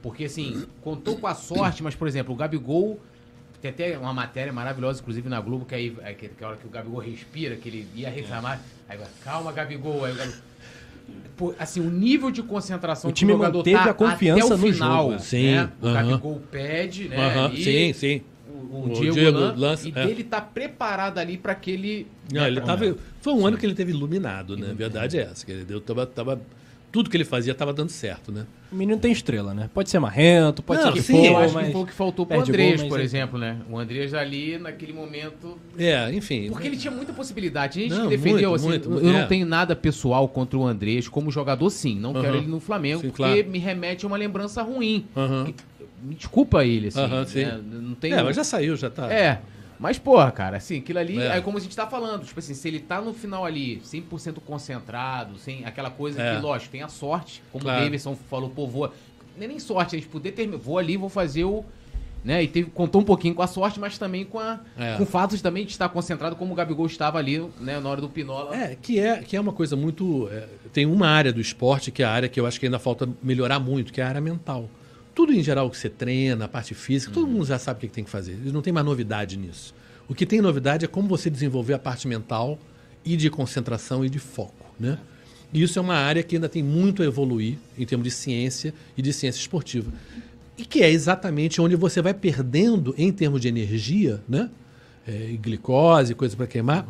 porque 0.02 0.24
assim, 0.24 0.64
contou 0.80 1.16
com 1.16 1.26
a 1.26 1.34
sorte, 1.34 1.82
mas, 1.82 1.94
por 1.94 2.06
exemplo, 2.08 2.32
o 2.34 2.36
Gabigol. 2.36 3.00
Tem 3.60 3.70
até 3.70 3.96
uma 3.96 4.12
matéria 4.12 4.52
maravilhosa, 4.52 5.00
inclusive 5.00 5.28
na 5.28 5.40
Globo, 5.40 5.64
que 5.64 5.72
aí 5.72 5.96
é 6.02 6.12
que, 6.14 6.28
que 6.28 6.42
a 6.42 6.48
hora 6.48 6.56
que 6.56 6.66
o 6.66 6.70
Gabigol 6.70 6.98
respira, 6.98 7.54
que 7.54 7.68
ele 7.68 7.86
ia 7.94 8.10
reclamar. 8.10 8.60
Aí 8.88 8.98
vai, 8.98 9.06
calma, 9.22 9.52
Gabigol. 9.52 10.04
Aí 10.04 10.12
o 10.12 10.16
Gabigol. 10.16 10.40
Pô, 11.36 11.54
assim, 11.58 11.80
o 11.80 11.88
nível 11.90 12.30
de 12.32 12.42
concentração 12.42 13.08
O 13.10 13.12
time 13.12 13.30
que 13.30 13.34
o 13.34 13.38
jogador 13.38 13.58
manteve 13.58 13.76
tá 13.84 13.90
a 13.90 13.94
confiança 13.94 14.46
até 14.46 14.54
o 14.54 14.58
no 14.58 14.72
final, 14.72 15.10
jogo. 15.12 15.22
Sim, 15.22 15.52
né? 15.54 15.72
O 15.80 15.86
aham. 15.86 15.94
Gabigol 16.08 16.42
pede, 16.50 17.08
né? 17.08 17.16
Aham, 17.16 17.44
ali, 17.46 17.64
Sim, 17.64 17.92
sim. 17.92 18.22
O, 18.48 18.76
o 18.76 18.84
O 18.86 18.88
Diego, 18.94 19.14
Diego 19.14 19.38
Lan- 19.38 19.54
lança, 19.56 19.88
e 19.88 19.92
é. 19.94 20.06
dele 20.06 20.24
tá 20.24 20.40
preparado 20.40 21.18
ali 21.18 21.36
pra 21.36 21.52
aquele. 21.52 22.06
Não, 22.32 22.44
ele 22.44 22.60
tava, 22.60 22.96
foi 23.20 23.32
um 23.32 23.46
ano 23.46 23.56
que 23.56 23.64
ele 23.64 23.74
teve 23.74 23.92
iluminado, 23.92 24.56
né? 24.56 24.70
A 24.70 24.74
verdade 24.74 25.18
é 25.18 25.22
essa. 25.22 25.46
Que 25.46 25.52
ele 25.52 25.64
deu, 25.64 25.80
tava, 25.80 26.04
tava, 26.04 26.40
tudo 26.92 27.08
que 27.08 27.16
ele 27.16 27.24
fazia 27.24 27.52
estava 27.52 27.72
dando 27.72 27.88
certo, 27.88 28.30
né? 28.30 28.44
O 28.70 28.76
menino 28.76 29.00
tem 29.00 29.10
estrela, 29.10 29.54
né? 29.54 29.70
Pode 29.72 29.88
ser 29.88 29.98
marrento, 29.98 30.62
pode 30.62 30.80
Não, 30.82 30.88
ser 30.88 30.92
que 30.92 31.02
sim, 31.02 31.14
for, 31.16 31.24
eu 31.24 31.36
acho 31.38 31.54
mas... 31.54 31.66
que 31.66 31.72
foi 31.72 31.80
o 31.80 31.86
que 31.86 31.92
faltou 31.92 32.26
pro 32.26 32.36
gol, 32.36 32.46
Andrés, 32.46 32.82
por 32.82 33.00
é- 33.00 33.02
exemplo, 33.02 33.38
né? 33.38 33.56
O 33.70 33.78
Andrés 33.78 34.12
ali, 34.12 34.58
naquele 34.58 34.92
momento. 34.92 35.58
É, 35.78 36.12
enfim. 36.12 36.50
Porque 36.50 36.68
ele 36.68 36.76
tinha 36.76 36.90
muita 36.90 37.12
possibilidade. 37.14 37.78
A 37.80 37.82
gente 37.82 37.94
Não, 37.94 38.04
que 38.10 38.16
defendeu, 38.16 38.50
muito, 38.50 38.54
assim, 38.54 38.68
muito, 38.68 38.84
eu 38.84 38.90
muito, 38.92 39.06
não 39.06 39.18
é. 39.20 39.26
tenho 39.26 39.46
nada 39.46 39.74
pessoal 39.74 40.28
contra 40.28 40.58
o 40.58 40.66
Andrés 40.66 41.08
como 41.08 41.30
jogador, 41.30 41.70
sim. 41.70 41.98
Não 41.98 42.12
quero 42.12 42.28
Aham. 42.28 42.36
ele 42.36 42.46
no 42.46 42.60
Flamengo, 42.60 43.00
Sim, 43.00 43.06
porque 43.08 43.22
claro. 43.22 43.48
me 43.50 43.58
remete 43.58 44.04
a 44.04 44.08
uma 44.08 44.16
lembrança 44.18 44.62
ruim. 44.62 45.06
Aham. 45.16 45.46
Que- 45.46 45.54
Me 46.02 46.14
desculpa 46.14 46.64
ele, 46.64 46.88
assim. 46.88 47.00
Aham, 47.00 47.24
sim. 47.24 47.44
né? 47.44 47.60
Não 47.72 47.94
tem. 47.94 48.12
É, 48.12 48.22
mas 48.22 48.36
já 48.36 48.44
saiu, 48.44 48.76
já 48.76 48.90
tá. 48.90 49.10
É. 49.10 49.40
Mas, 49.82 49.98
porra, 49.98 50.30
cara, 50.30 50.56
assim, 50.58 50.78
aquilo 50.78 50.98
ali, 51.00 51.18
É. 51.20 51.38
é 51.38 51.40
como 51.40 51.58
a 51.58 51.60
gente 51.60 51.74
tá 51.74 51.86
falando, 51.88 52.24
tipo 52.24 52.38
assim, 52.38 52.54
se 52.54 52.68
ele 52.68 52.78
tá 52.78 53.00
no 53.00 53.12
final 53.12 53.44
ali, 53.44 53.80
100% 53.84 54.40
concentrado, 54.40 55.36
sem 55.38 55.64
aquela 55.64 55.90
coisa 55.90 56.22
É. 56.22 56.36
que, 56.36 56.40
lógico, 56.40 56.70
tem 56.70 56.82
a 56.82 56.88
sorte, 56.88 57.42
como 57.50 57.64
Claro. 57.64 57.80
o 57.80 57.84
Davidson 57.84 58.16
falou, 58.30 58.48
pô, 58.48 58.66
vou, 58.68 58.92
nem 59.36 59.48
nem 59.48 59.58
sorte, 59.58 59.96
a 59.96 59.98
gente 59.98 60.08
poder 60.08 60.32
ter, 60.32 60.46
vou 60.48 60.78
ali, 60.78 60.96
vou 60.96 61.08
fazer 61.08 61.44
o, 61.44 61.64
né, 62.24 62.44
e 62.44 62.46
teve, 62.46 62.70
contou 62.70 63.00
um 63.00 63.04
pouquinho 63.04 63.34
com 63.34 63.42
a 63.42 63.48
sorte, 63.48 63.80
mas 63.80 63.98
também 63.98 64.24
com 64.24 64.38
a, 64.38 64.60
É. 64.78 64.96
com 64.96 65.04
fatos 65.04 65.42
também 65.42 65.64
de 65.64 65.72
estar 65.72 65.88
concentrado, 65.88 66.36
como 66.36 66.52
o 66.52 66.54
Gabigol 66.54 66.86
estava 66.86 67.18
ali, 67.18 67.44
né, 67.58 67.80
na 67.80 67.88
hora 67.88 68.00
do 68.00 68.08
Pinola. 68.08 68.54
É, 68.56 68.76
que 68.80 69.00
é, 69.00 69.16
que 69.18 69.36
é 69.36 69.40
uma 69.40 69.52
coisa 69.52 69.74
muito. 69.74 70.28
é, 70.30 70.46
tem 70.72 70.86
uma 70.86 71.08
área 71.08 71.32
do 71.32 71.40
esporte 71.40 71.90
que 71.90 72.02
é 72.04 72.06
a 72.06 72.10
área 72.12 72.28
que 72.28 72.38
eu 72.38 72.46
acho 72.46 72.60
que 72.60 72.66
ainda 72.66 72.78
falta 72.78 73.08
melhorar 73.20 73.58
muito, 73.58 73.92
que 73.92 74.00
é 74.00 74.04
a 74.04 74.08
área 74.08 74.20
mental. 74.20 74.70
Tudo 75.14 75.32
em 75.32 75.42
geral 75.42 75.68
que 75.70 75.76
você 75.76 75.90
treina, 75.90 76.46
a 76.46 76.48
parte 76.48 76.74
física, 76.74 77.12
todo 77.12 77.26
mundo 77.26 77.44
já 77.44 77.58
sabe 77.58 77.78
o 77.78 77.80
que 77.80 77.94
tem 77.94 78.04
que 78.04 78.10
fazer. 78.10 78.38
Não 78.46 78.62
tem 78.62 78.72
mais 78.72 78.86
novidade 78.86 79.36
nisso. 79.36 79.74
O 80.08 80.14
que 80.14 80.24
tem 80.24 80.40
novidade 80.40 80.84
é 80.84 80.88
como 80.88 81.08
você 81.08 81.28
desenvolver 81.28 81.74
a 81.74 81.78
parte 81.78 82.08
mental 82.08 82.58
e 83.04 83.16
de 83.16 83.28
concentração 83.30 84.04
e 84.04 84.10
de 84.10 84.18
foco, 84.18 84.74
né? 84.78 84.98
E 85.52 85.62
isso 85.62 85.78
é 85.78 85.82
uma 85.82 85.94
área 85.94 86.22
que 86.22 86.36
ainda 86.36 86.48
tem 86.48 86.62
muito 86.62 87.02
a 87.02 87.04
evoluir 87.04 87.58
em 87.76 87.84
termos 87.84 88.04
de 88.04 88.10
ciência 88.10 88.72
e 88.96 89.02
de 89.02 89.12
ciência 89.12 89.38
esportiva. 89.38 89.92
E 90.56 90.64
que 90.64 90.82
é 90.82 90.90
exatamente 90.90 91.60
onde 91.60 91.76
você 91.76 92.00
vai 92.00 92.14
perdendo 92.14 92.94
em 92.96 93.12
termos 93.12 93.40
de 93.40 93.48
energia, 93.48 94.22
né? 94.28 94.50
É, 95.06 95.36
glicose, 95.40 96.14
coisa 96.14 96.36
para 96.36 96.46
queimar. 96.46 96.86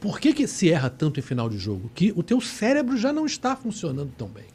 Por 0.00 0.18
que, 0.18 0.32
que 0.32 0.48
se 0.48 0.70
erra 0.70 0.90
tanto 0.90 1.20
em 1.20 1.22
final 1.22 1.48
de 1.48 1.58
jogo? 1.58 1.90
Que 1.94 2.12
o 2.16 2.22
teu 2.24 2.40
cérebro 2.40 2.96
já 2.96 3.12
não 3.12 3.24
está 3.24 3.54
funcionando 3.54 4.10
tão 4.18 4.26
bem. 4.26 4.46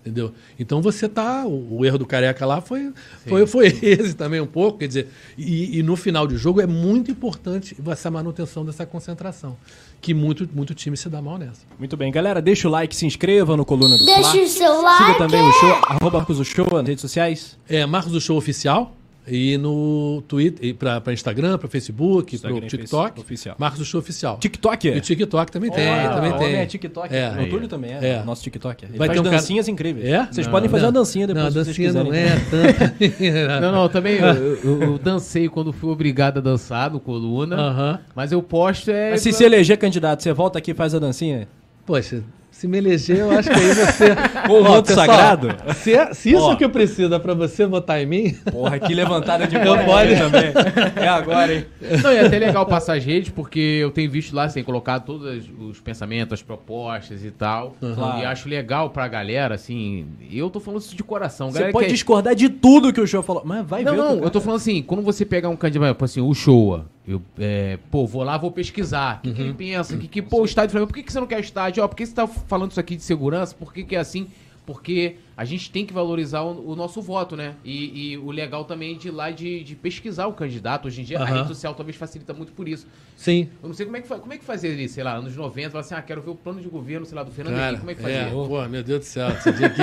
Entendeu? 0.00 0.32
Então 0.58 0.80
você 0.80 1.08
tá. 1.08 1.44
O, 1.46 1.78
o 1.78 1.84
erro 1.84 1.98
do 1.98 2.06
careca 2.06 2.46
lá 2.46 2.60
foi, 2.60 2.92
foi, 3.26 3.46
foi 3.46 3.66
esse 3.82 4.14
também 4.14 4.40
um 4.40 4.46
pouco. 4.46 4.78
Quer 4.78 4.88
dizer, 4.88 5.08
e, 5.36 5.78
e 5.78 5.82
no 5.82 5.96
final 5.96 6.26
de 6.26 6.36
jogo 6.36 6.60
é 6.60 6.66
muito 6.66 7.10
importante 7.10 7.76
essa 7.88 8.10
manutenção 8.10 8.64
dessa 8.64 8.86
concentração. 8.86 9.56
Que 10.00 10.14
muito, 10.14 10.48
muito 10.54 10.74
time 10.74 10.96
se 10.96 11.08
dá 11.08 11.20
mal 11.20 11.38
nessa. 11.38 11.62
Muito 11.78 11.96
bem, 11.96 12.12
galera, 12.12 12.40
deixa 12.40 12.68
o 12.68 12.70
like, 12.70 12.94
se 12.94 13.04
inscreva 13.04 13.56
no 13.56 13.64
Coluna 13.64 13.98
do 13.98 14.04
Deixa 14.04 14.30
Fla. 14.30 14.42
o 14.42 14.46
seu 14.46 14.74
Siga 14.76 14.82
like. 14.82 15.18
também 15.18 15.42
o 15.42 15.52
show, 15.52 15.80
arroba 15.88 16.18
Marcos 16.18 16.38
o 16.38 16.44
Show 16.44 16.66
nas 16.72 16.86
redes 16.86 17.00
sociais. 17.00 17.58
É 17.68 17.84
Marcos 17.84 18.12
do 18.12 18.20
Show 18.20 18.36
Oficial. 18.36 18.94
E 19.30 19.56
no 19.58 20.22
Twitter, 20.26 20.74
para 20.74 21.12
Instagram, 21.12 21.58
para 21.58 21.68
Facebook, 21.68 22.38
para 22.38 22.60
TikTok. 22.62 23.20
Oficial. 23.20 23.56
Marcos 23.58 23.78
do 23.78 23.84
Show 23.84 24.00
Oficial. 24.00 24.38
TikTok? 24.38 24.88
E 24.88 25.00
TikTok 25.00 25.52
também 25.52 25.70
tem, 25.70 25.88
Ah, 25.88 26.14
também 26.14 26.32
o 26.32 26.38
tem. 26.38 26.54
é 26.56 26.66
TikTok. 26.66 27.14
É. 27.14 27.30
o 27.42 27.48
Túlio 27.50 27.68
também 27.68 27.92
é, 27.92 28.04
É. 28.04 28.22
nosso 28.24 28.42
TikTok. 28.42 28.84
Ele 28.84 28.96
Vai 28.98 29.08
faz 29.08 29.16
ter 29.16 29.20
um 29.20 29.24
cara- 29.24 29.36
dancinhas 29.36 29.68
incríveis. 29.68 30.06
É? 30.06 30.26
Vocês 30.30 30.46
Não, 30.46 30.52
podem 30.52 30.68
fazer 30.68 30.82
não. 30.82 30.88
uma 30.88 30.92
dancinha 30.92 31.26
depois 31.26 31.44
Não, 31.54 31.64
se 31.64 31.72
vocês 31.74 31.92
dancinha 31.94 32.04
não 32.04 32.10
quiserem. 32.10 32.32
é 32.32 32.38
tanto. 32.38 33.58
Não, 33.60 33.72
não, 33.72 33.88
também 33.88 34.16
eu, 34.18 34.26
eu- 34.64 34.82
eu 34.82 34.98
dancei 34.98 35.48
quando 35.48 35.72
fui 35.72 35.90
obrigado 35.90 36.38
a 36.38 36.40
dançar 36.40 36.90
no 36.90 37.00
Coluna, 37.00 37.56
Aham. 37.56 38.00
mas 38.14 38.32
eu 38.32 38.42
posto 38.42 38.90
é... 38.90 39.10
Mas 39.10 39.20
se 39.22 39.32
se 39.32 39.44
eleger 39.44 39.76
candidato, 39.78 40.22
você 40.22 40.32
volta 40.32 40.58
aqui 40.58 40.70
e 40.70 40.74
faz 40.74 40.94
a 40.94 40.98
dancinha? 40.98 41.48
Poxa, 41.86 42.22
se 42.58 42.66
me 42.66 42.76
eleger, 42.78 43.18
eu 43.18 43.30
acho 43.30 43.48
que 43.48 43.54
aí 43.56 43.72
você. 43.74 44.08
O 44.50 44.60
Ó, 44.60 44.62
voto 44.62 44.86
pessoal, 44.88 45.06
sagrado? 45.06 45.48
Se, 45.74 45.92
é- 45.94 46.14
se 46.14 46.30
isso 46.30 46.40
Ó. 46.42 46.56
que 46.56 46.66
precisa 46.68 47.20
pra 47.20 47.34
você 47.34 47.66
votar 47.66 48.00
em 48.02 48.06
mim, 48.06 48.34
Porra, 48.50 48.78
que 48.78 48.94
levantada 48.94 49.46
de 49.46 49.54
Eu 49.56 49.62
bola 49.64 49.84
pode. 49.84 50.16
também. 50.16 50.52
É 50.96 51.06
agora, 51.08 51.54
hein? 51.54 51.66
Não, 52.02 52.12
e 52.12 52.16
é 52.16 52.26
até 52.26 52.38
legal 52.38 52.64
passar 52.66 52.96
as 52.96 53.04
redes, 53.04 53.30
porque 53.30 53.58
eu 53.60 53.90
tenho 53.90 54.10
visto 54.10 54.34
lá, 54.34 54.48
você 54.48 54.54
tem 54.54 54.64
colocado 54.64 55.04
todos 55.04 55.44
os 55.60 55.80
pensamentos, 55.80 56.34
as 56.34 56.42
propostas 56.42 57.24
e 57.24 57.30
tal. 57.30 57.76
Claro. 57.94 58.20
E 58.20 58.24
acho 58.24 58.48
legal 58.48 58.90
pra 58.90 59.06
galera, 59.06 59.54
assim. 59.54 60.06
Eu 60.32 60.48
tô 60.50 60.58
falando 60.60 60.80
isso 60.80 60.96
de 60.96 61.04
coração. 61.04 61.50
Você 61.50 61.58
galera 61.58 61.72
pode 61.72 61.86
que- 61.86 61.92
discordar 61.92 62.34
de 62.34 62.48
tudo 62.48 62.92
que 62.92 63.00
o 63.00 63.06
show 63.06 63.22
falou, 63.22 63.42
mas 63.44 63.64
vai 63.66 63.82
Não, 63.84 63.92
ver. 63.94 64.00
o 64.00 64.02
não, 64.04 64.18
que- 64.18 64.24
eu 64.24 64.30
tô 64.30 64.40
falando 64.40 64.56
assim, 64.58 64.82
quando 64.82 65.02
você 65.02 65.24
pegar 65.24 65.48
um 65.48 65.56
candidato, 65.56 65.92
tipo 65.92 66.04
assim, 66.04 66.20
o 66.20 66.32
Showa, 66.34 66.86
eu, 67.06 67.22
é, 67.38 67.78
pô, 67.90 68.06
vou 68.06 68.22
lá, 68.22 68.36
vou 68.36 68.50
pesquisar. 68.50 69.18
O 69.18 69.28
que, 69.28 69.32
que 69.34 69.40
ele 69.42 69.54
pensa? 69.54 69.96
Que, 69.96 70.06
que, 70.08 70.20
pô, 70.22 70.42
o 70.42 70.44
estádio 70.44 70.68
do 70.68 70.72
Flamengo, 70.72 70.88
por 70.88 70.96
que, 70.96 71.02
que 71.02 71.12
você 71.12 71.20
não 71.20 71.26
quer 71.26 71.40
estádio? 71.40 71.82
Ó, 71.82 71.88
por 71.88 71.96
que 71.96 72.04
você 72.04 72.14
tá 72.14 72.26
falando 72.48 72.70
isso 72.72 72.80
aqui 72.80 72.96
de 72.96 73.02
segurança? 73.02 73.54
Por 73.54 73.72
que, 73.72 73.84
que 73.84 73.94
é 73.94 73.98
assim? 74.00 74.26
Porque 74.66 75.16
a 75.34 75.46
gente 75.46 75.70
tem 75.70 75.86
que 75.86 75.94
valorizar 75.94 76.42
o, 76.42 76.72
o 76.72 76.76
nosso 76.76 77.00
voto, 77.00 77.34
né? 77.34 77.54
E, 77.64 78.10
e 78.12 78.18
o 78.18 78.30
legal 78.30 78.66
também 78.66 78.98
de 78.98 79.08
ir 79.08 79.10
lá 79.12 79.30
de, 79.30 79.64
de 79.64 79.74
pesquisar 79.74 80.26
o 80.26 80.34
candidato. 80.34 80.88
Hoje 80.88 81.00
em 81.00 81.04
dia, 81.04 81.18
a 81.18 81.22
Aham. 81.22 81.36
rede 81.36 81.48
social 81.48 81.74
talvez 81.74 81.96
facilita 81.96 82.34
muito 82.34 82.52
por 82.52 82.68
isso. 82.68 82.86
sim. 83.16 83.48
Eu 83.62 83.68
não 83.68 83.74
sei 83.74 83.86
como 83.86 83.96
é 83.96 84.02
que, 84.02 84.08
como 84.08 84.30
é 84.30 84.36
que 84.36 84.44
fazia 84.44 84.70
ali, 84.70 84.86
sei 84.86 85.02
lá, 85.02 85.14
anos 85.14 85.34
90, 85.34 85.70
falar 85.70 85.80
assim, 85.80 85.94
ah, 85.94 86.02
quero 86.02 86.20
ver 86.20 86.28
o 86.32 86.34
plano 86.34 86.60
de 86.60 86.68
governo, 86.68 87.06
sei 87.06 87.16
lá, 87.16 87.22
do 87.22 87.30
Fernando 87.30 87.54
Cara, 87.54 87.66
Henrique, 87.68 87.80
como 87.80 87.90
é 87.92 87.94
que 87.94 88.02
fazia? 88.02 88.18
é, 88.18 88.30
pô, 88.30 88.68
meu 88.68 88.82
Deus 88.82 88.98
do 89.00 89.04
céu. 89.06 89.30
Você 89.30 89.52
tinha 89.54 89.70
que. 89.70 89.82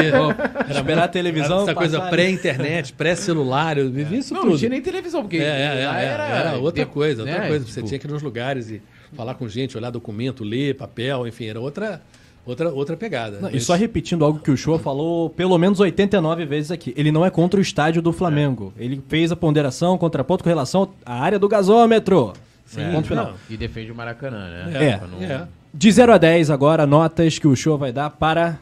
Esperar 0.71 1.03
a 1.05 1.07
televisão 1.07 1.63
Essa 1.63 1.73
coisa 1.73 2.01
pré-internet, 2.09 2.93
pré-celular, 2.93 3.79
eu 3.79 3.89
vivi 3.89 4.17
isso 4.19 4.35
Não, 4.35 4.41
tudo. 4.41 4.51
não 4.51 4.57
tinha 4.59 4.69
nem 4.69 4.81
televisão, 4.83 5.23
porque 5.23 5.37
É, 5.37 5.41
é, 5.41 5.81
é, 5.81 5.87
lá 5.87 5.99
é, 5.99 6.05
era, 6.05 6.57
outra 6.59 6.85
de- 6.85 6.91
coisa, 6.91 7.23
outra 7.23 7.39
né, 7.39 7.47
coisa. 7.47 7.65
Você 7.65 7.73
tipo, 7.73 7.87
tinha 7.87 7.97
que 7.99 8.05
ir 8.05 8.11
nos 8.11 8.21
lugares 8.21 8.69
e 8.69 8.83
falar 9.15 9.33
com 9.33 9.47
gente, 9.47 9.75
olhar 9.75 9.89
documento, 9.89 10.43
ler 10.43 10.75
papel, 10.75 11.25
enfim, 11.27 11.45
era 11.45 11.59
outra, 11.59 12.03
outra, 12.45 12.69
outra 12.73 12.95
pegada. 12.97 13.39
Não, 13.39 13.49
e 13.49 13.59
só 13.59 13.73
repetindo 13.75 14.23
algo 14.23 14.39
que 14.39 14.51
o 14.51 14.57
Show 14.57 14.77
falou 14.79 15.29
pelo 15.29 15.57
menos 15.57 15.79
89 15.79 16.45
vezes 16.45 16.71
aqui. 16.71 16.93
Ele 16.97 17.11
não 17.11 17.25
é 17.25 17.29
contra 17.29 17.59
o 17.59 17.61
estádio 17.63 18.01
do 18.01 18.11
Flamengo. 18.13 18.73
Ele 18.77 19.01
fez 19.07 19.31
a 19.31 19.35
ponderação, 19.35 19.97
contraponto 19.97 20.43
com 20.43 20.49
relação 20.49 20.89
à 21.05 21.19
área 21.21 21.37
do 21.39 21.47
gasômetro. 21.47 22.33
Sim, 22.65 22.91
Ponto 22.91 23.07
final. 23.07 23.25
não. 23.27 23.33
E 23.49 23.55
defende 23.57 23.91
o 23.91 23.95
Maracanã, 23.95 24.49
né? 24.49 24.71
É. 24.93 24.97
Pra 24.97 25.07
não- 25.07 25.21
É. 25.21 25.47
De 25.73 25.91
0 25.91 26.13
a 26.13 26.17
10 26.17 26.49
agora, 26.49 26.85
notas 26.87 27.37
que 27.37 27.47
o 27.47 27.55
Show 27.55 27.77
vai 27.77 27.91
dar 27.91 28.09
para... 28.09 28.57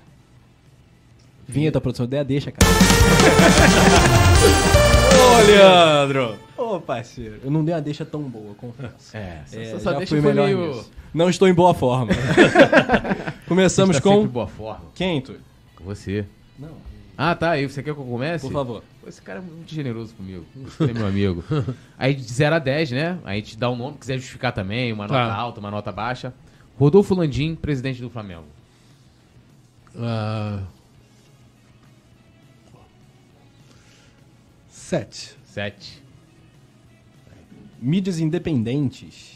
Vinheta, 1.47 1.79
produção. 1.79 2.05
Ideia 2.05 2.23
deixa, 2.23 2.51
cara. 2.51 2.67
Ô, 5.13 5.41
Leandro! 5.47 6.35
Ô, 6.57 6.79
parceiro. 6.79 7.35
Eu 7.43 7.51
não 7.51 7.63
dei 7.63 7.73
uma 7.75 7.81
deixa 7.81 8.03
tão 8.05 8.21
boa, 8.21 8.53
confesso. 8.55 9.15
É, 9.15 9.41
É, 9.51 9.61
essa 9.73 9.91
já 9.91 9.97
deixa 9.97 10.15
foi 10.15 10.21
melhor 10.21 10.45
meio... 10.47 10.67
nisso. 10.69 10.91
Não 11.13 11.29
estou 11.29 11.47
em 11.47 11.53
boa 11.53 11.73
forma. 11.73 12.11
Começamos 13.47 13.97
Tá 13.97 14.01
com... 14.01 14.25
boa 14.27 14.47
forma. 14.47 14.85
Quem, 14.95 15.21
tu? 15.21 15.35
Com 15.75 15.83
você. 15.83 16.25
Não, 16.57 16.71
Ah, 17.17 17.35
tá. 17.35 17.57
E 17.57 17.67
você 17.69 17.83
quer 17.83 17.93
que 17.93 17.99
eu 17.99 18.05
comece? 18.05 18.45
por 18.45 18.51
favor. 18.53 18.83
Pô, 19.01 19.07
esse 19.07 19.21
cara 19.21 19.39
é 19.39 19.41
muito 19.41 19.73
generoso 19.73 20.13
comigo. 20.15 20.45
Você 20.55 20.85
é 20.85 20.93
meu 20.93 21.05
amigo. 21.05 21.43
Aí 21.99 22.15
de 22.15 22.23
0 22.23 22.55
a 22.55 22.59
10, 22.59 22.91
né? 22.91 23.19
Aí 23.23 23.37
a 23.37 23.41
gente 23.43 23.57
dá 23.57 23.69
um 23.69 23.75
nome, 23.75 23.97
quiser 23.97 24.17
justificar 24.17 24.51
também, 24.53 24.91
uma 24.91 25.03
nota 25.07 25.13
Tá. 25.19 25.33
alta, 25.35 25.59
uma 25.59 25.69
nota 25.69 25.91
baixa. 25.91 26.33
Rodolfo 26.79 27.13
Landim, 27.13 27.53
presidente 27.55 28.01
do 28.01 28.09
Flamengo. 28.09 28.45
Ah, 29.95 30.63
Sete. 34.69 35.35
7. 35.45 36.01
Mídias 37.79 38.19
independentes. 38.19 39.32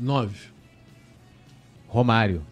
Nove. 0.00 0.48
Romário. 1.88 2.42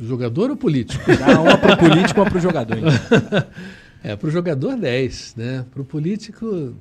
Jogador 0.00 0.50
ou 0.50 0.56
político? 0.56 1.04
Dá 1.16 1.40
uma 1.40 1.58
pro 1.58 1.76
político, 1.76 2.20
uma 2.20 2.30
pro 2.30 2.40
jogador. 2.40 2.78
então. 2.78 2.90
É, 4.00 4.14
para 4.14 4.28
o 4.28 4.30
jogador 4.30 4.76
10, 4.76 5.34
né? 5.36 5.66
Para 5.72 5.82
o 5.82 5.84
político, 5.84 6.72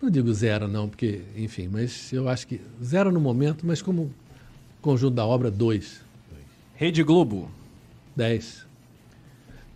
não 0.00 0.08
digo 0.08 0.32
zero 0.32 0.66
não, 0.66 0.88
porque, 0.88 1.20
enfim, 1.36 1.68
mas 1.70 2.10
eu 2.14 2.30
acho 2.30 2.46
que 2.46 2.62
zero 2.82 3.12
no 3.12 3.20
momento, 3.20 3.66
mas 3.66 3.82
como 3.82 4.10
conjunto 4.80 5.14
da 5.14 5.26
obra, 5.26 5.50
dois. 5.50 6.00
Rede 6.74 7.02
Globo. 7.02 7.50
10. 8.16 8.66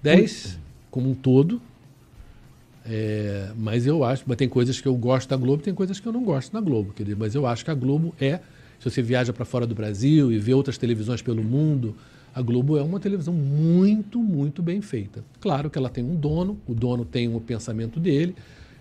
10 0.02 0.58
como 0.90 1.10
um 1.10 1.14
todo. 1.14 1.60
É, 2.92 3.52
mas 3.56 3.86
eu 3.86 4.02
acho, 4.02 4.24
mas 4.26 4.36
tem 4.36 4.48
coisas 4.48 4.80
que 4.80 4.88
eu 4.88 4.96
gosto 4.96 5.28
da 5.28 5.36
Globo, 5.36 5.62
tem 5.62 5.72
coisas 5.72 6.00
que 6.00 6.08
eu 6.08 6.12
não 6.12 6.24
gosto 6.24 6.52
da 6.52 6.60
Globo, 6.60 6.92
quer 6.92 7.04
dizer, 7.04 7.16
mas 7.16 7.36
eu 7.36 7.46
acho 7.46 7.64
que 7.64 7.70
a 7.70 7.74
Globo 7.74 8.12
é, 8.20 8.40
se 8.80 8.90
você 8.90 9.00
viaja 9.00 9.32
para 9.32 9.44
fora 9.44 9.64
do 9.64 9.74
Brasil 9.76 10.32
e 10.32 10.38
vê 10.38 10.52
outras 10.54 10.76
televisões 10.76 11.22
pelo 11.22 11.44
mundo, 11.44 11.94
a 12.34 12.42
Globo 12.42 12.76
é 12.76 12.82
uma 12.82 12.98
televisão 12.98 13.32
muito, 13.32 14.18
muito 14.18 14.60
bem 14.60 14.80
feita. 14.80 15.24
Claro 15.38 15.70
que 15.70 15.78
ela 15.78 15.88
tem 15.88 16.02
um 16.02 16.16
dono, 16.16 16.58
o 16.66 16.74
dono 16.74 17.04
tem 17.04 17.28
um 17.28 17.38
pensamento 17.38 18.00
dele, 18.00 18.34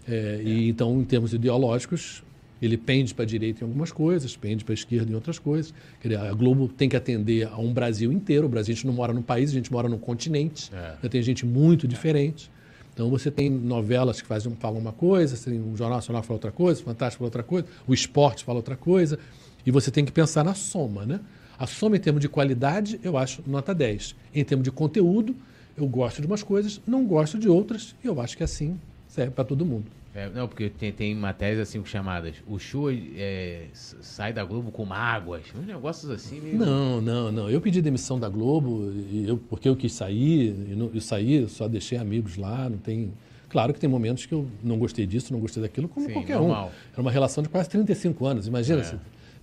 é, 0.07 0.41
e 0.43 0.69
então, 0.69 0.99
em 0.99 1.03
termos 1.03 1.33
ideológicos, 1.33 2.23
ele 2.61 2.77
pende 2.77 3.13
para 3.13 3.23
a 3.23 3.27
direita 3.27 3.63
em 3.63 3.67
algumas 3.67 3.91
coisas, 3.91 4.35
pende 4.35 4.65
para 4.65 4.73
a 4.73 4.75
esquerda 4.75 5.11
em 5.11 5.15
outras 5.15 5.38
coisas. 5.38 5.73
A 6.19 6.33
Globo 6.33 6.67
tem 6.67 6.89
que 6.89 6.95
atender 6.95 7.47
a 7.47 7.57
um 7.57 7.71
Brasil 7.71 8.11
inteiro. 8.11 8.47
O 8.47 8.49
Brasil, 8.49 8.73
a 8.73 8.75
gente 8.75 8.88
não 8.88 8.93
mora 8.93 9.13
num 9.13 9.21
país, 9.21 9.51
a 9.51 9.53
gente 9.53 9.71
mora 9.71 9.88
num 9.88 9.97
continente. 9.97 10.71
É. 11.03 11.07
Tem 11.07 11.21
gente 11.21 11.45
muito 11.45 11.88
diferente. 11.88 12.51
Então 12.99 13.09
você 13.09 13.31
tem 13.31 13.49
novelas 13.49 14.19
que 14.19 14.27
fazem, 14.27 14.53
falam 14.59 14.77
uma 14.77 14.91
coisa, 14.91 15.37
tem 15.37 15.57
um 15.57 15.73
jornal 15.73 15.99
nacional 15.99 16.21
fala 16.21 16.35
outra 16.35 16.51
coisa, 16.51 16.81
o 16.81 16.83
Fantástico 16.83 17.19
fala 17.19 17.27
outra 17.27 17.43
coisa, 17.43 17.65
o 17.87 17.93
esporte 17.93 18.43
fala 18.43 18.57
outra 18.57 18.75
coisa. 18.75 19.17
E 19.65 19.71
você 19.71 19.89
tem 19.89 20.03
que 20.03 20.11
pensar 20.11 20.43
na 20.43 20.53
soma, 20.53 21.05
né? 21.05 21.21
A 21.57 21.65
soma 21.65 21.95
em 21.95 21.99
termos 22.01 22.19
de 22.19 22.27
qualidade, 22.27 22.99
eu 23.01 23.17
acho 23.17 23.41
nota 23.47 23.73
10. 23.73 24.17
Em 24.35 24.43
termos 24.43 24.65
de 24.65 24.71
conteúdo, 24.71 25.33
eu 25.77 25.87
gosto 25.87 26.19
de 26.19 26.27
umas 26.27 26.43
coisas, 26.43 26.81
não 26.85 27.05
gosto 27.05 27.39
de 27.39 27.47
outras, 27.47 27.95
e 28.03 28.07
eu 28.07 28.19
acho 28.19 28.35
que 28.35 28.43
assim 28.43 28.77
serve 29.07 29.31
para 29.31 29.45
todo 29.45 29.65
mundo. 29.65 29.85
É, 30.19 30.30
não, 30.35 30.49
porque 30.49 30.69
tem, 30.69 30.91
tem 30.91 31.15
matérias 31.15 31.61
assim 31.61 31.83
chamadas. 31.85 32.35
O 32.45 32.59
show 32.59 32.91
é, 32.91 33.67
sai 33.73 34.33
da 34.33 34.43
Globo 34.43 34.69
com 34.69 34.83
mágoas. 34.83 35.43
Uns 35.57 35.65
negócios 35.65 36.11
assim 36.11 36.41
meio. 36.41 36.57
Não, 36.57 36.99
não, 36.99 37.31
não. 37.31 37.49
Eu 37.49 37.61
pedi 37.61 37.81
demissão 37.81 38.19
da 38.19 38.27
Globo 38.27 38.91
eu, 39.25 39.38
porque 39.38 39.69
eu 39.69 39.77
quis 39.77 39.93
sair. 39.93 40.49
E 40.69 40.75
não, 40.75 40.91
eu 40.93 40.99
saí, 40.99 41.35
eu 41.35 41.48
só 41.48 41.69
deixei 41.69 41.98
amigos 41.98 42.35
lá. 42.35 42.69
Não 42.69 42.77
tem. 42.77 43.14
Claro 43.48 43.73
que 43.73 43.80
tem 43.80 43.89
momentos 43.89 44.25
que 44.25 44.33
eu 44.33 44.45
não 44.61 44.77
gostei 44.77 45.06
disso, 45.06 45.31
não 45.31 45.39
gostei 45.39 45.64
daquilo, 45.64 45.88
como 45.88 46.06
Sim, 46.06 46.11
qualquer 46.14 46.35
normal. 46.38 46.65
um. 46.67 46.91
Era 46.93 47.01
uma 47.01 47.11
relação 47.11 47.41
de 47.41 47.48
quase 47.49 47.69
35 47.69 48.25
anos. 48.25 48.45
Imagina, 48.45 48.81
É. 48.81 48.83
se 48.83 48.93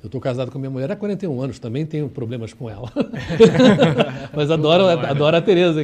eu 0.02 0.06
estou 0.06 0.20
casado 0.20 0.50
com 0.52 0.58
minha 0.58 0.70
mulher 0.70 0.92
há 0.92 0.96
41 0.96 1.40
anos, 1.40 1.58
também 1.58 1.86
tenho 1.86 2.06
problemas 2.10 2.52
com 2.52 2.68
ela. 2.68 2.92
Mas 4.36 4.50
adoro, 4.50 4.84
é. 4.88 5.10
adoro 5.10 5.36
a 5.36 5.40
Tereza. 5.40 5.82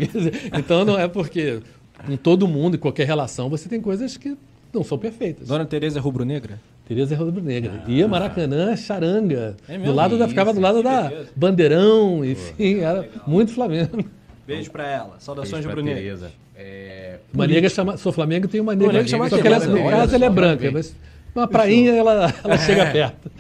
Então 0.56 0.84
não 0.84 0.98
é 0.98 1.08
porque 1.08 1.60
em 2.08 2.16
todo 2.16 2.46
mundo, 2.46 2.76
em 2.76 2.78
qualquer 2.78 3.06
relação, 3.06 3.48
você 3.48 3.68
tem 3.68 3.80
coisas 3.80 4.16
que 4.16 4.36
não 4.72 4.82
são 4.82 4.98
perfeitas. 4.98 5.48
Dona 5.48 5.64
Tereza 5.64 5.98
é 5.98 6.02
rubro-negra? 6.02 6.60
Tereza 6.86 7.14
é 7.14 7.16
rubro-negra. 7.16 7.84
Ia 7.86 8.08
Maracanã, 8.08 8.74
charanga. 8.76 9.56
É 9.68 9.74
do 9.74 9.80
mesmo? 9.80 9.94
lado 9.94 10.18
da, 10.18 10.28
ficava 10.28 10.52
do 10.52 10.60
lado 10.60 10.82
da 10.82 11.02
beleza. 11.08 11.30
Bandeirão, 11.36 12.24
enfim, 12.24 12.80
era 12.80 13.08
muito 13.26 13.52
Flamengo. 13.52 14.04
Beijo 14.46 14.70
pra 14.70 14.86
ela. 14.88 15.16
Saudações 15.18 15.64
rubro-negras. 15.64 16.02
Tereza. 16.02 16.32
É, 16.56 17.18
Uma 17.32 17.46
negra 17.46 17.68
chama, 17.70 17.96
sou 17.96 18.12
Flamengo 18.12 18.46
tem 18.48 18.60
uma 18.60 18.72
negra. 18.74 18.86
Uma 18.86 18.92
negra 18.92 19.08
chama 19.08 19.28
só 19.28 19.40
que 19.40 19.46
ela, 19.46 19.58
Mas 19.58 19.68
no 19.68 19.90
caso 19.90 20.14
ela 20.14 20.26
é 20.26 20.30
branca, 20.30 20.70
mas 20.70 20.94
uma 21.34 21.48
prainha 21.48 21.92
ela, 21.92 22.34
ela 22.44 22.58
chega 22.58 22.86
perto. 22.92 23.30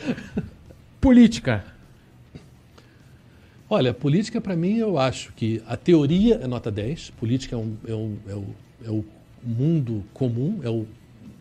política. 1.00 1.64
Olha, 3.68 3.94
política 3.94 4.40
para 4.40 4.54
mim 4.56 4.76
eu 4.76 4.98
acho 4.98 5.32
que 5.34 5.62
a 5.66 5.76
teoria 5.76 6.40
é 6.42 6.46
nota 6.46 6.70
10, 6.70 7.10
política 7.10 7.56
é, 7.56 7.58
um, 7.58 7.76
é, 7.86 7.94
um, 7.94 8.16
é, 8.28 8.34
o, 8.34 8.44
é 8.86 8.90
o 8.90 9.04
mundo 9.42 10.04
comum, 10.12 10.60
é 10.62 10.68
o, 10.68 10.86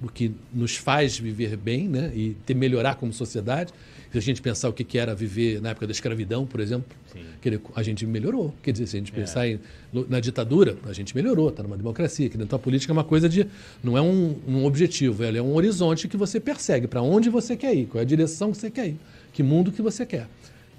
o 0.03 0.09
que 0.09 0.31
nos 0.53 0.75
faz 0.75 1.17
viver 1.17 1.55
bem 1.55 1.87
né? 1.87 2.11
e 2.15 2.35
ter, 2.45 2.53
melhorar 2.55 2.95
como 2.95 3.13
sociedade. 3.13 3.71
Se 4.11 4.17
a 4.17 4.21
gente 4.21 4.41
pensar 4.41 4.67
o 4.67 4.73
que 4.73 4.83
que 4.83 4.97
era 4.97 5.15
viver 5.15 5.61
na 5.61 5.69
época 5.69 5.87
da 5.87 5.91
escravidão, 5.91 6.45
por 6.45 6.59
exemplo, 6.59 6.87
a 7.75 7.83
gente 7.83 8.05
melhorou. 8.05 8.53
Quer 8.61 8.71
dizer, 8.73 8.87
se 8.87 8.97
a 8.97 8.99
gente 8.99 9.11
pensar 9.11 9.47
em- 9.47 9.59
no- 9.93 10.05
na 10.09 10.19
ditadura, 10.19 10.75
a 10.85 10.91
gente 10.91 11.15
melhorou, 11.15 11.49
está 11.49 11.63
numa 11.63 11.77
democracia. 11.77 12.27
Quer 12.27 12.33
dizer, 12.37 12.43
Então 12.43 12.57
a 12.57 12.59
política 12.59 12.91
é 12.91 12.95
uma 12.95 13.03
coisa 13.05 13.29
de. 13.29 13.47
não 13.83 13.97
é 13.97 14.01
um, 14.01 14.35
um 14.47 14.65
objetivo, 14.65 15.23
ela 15.23 15.37
é 15.37 15.41
um 15.41 15.53
horizonte 15.53 16.07
que 16.09 16.17
você 16.17 16.39
persegue, 16.39 16.87
para 16.87 17.01
onde 17.01 17.29
você 17.29 17.55
quer 17.55 17.73
ir, 17.73 17.85
qual 17.85 17.99
é 17.99 18.03
a 18.03 18.07
direção 18.07 18.51
que 18.51 18.57
você 18.57 18.69
quer 18.69 18.87
ir, 18.89 18.97
que 19.31 19.41
mundo 19.43 19.71
que 19.71 19.81
você 19.81 20.05
quer. 20.05 20.27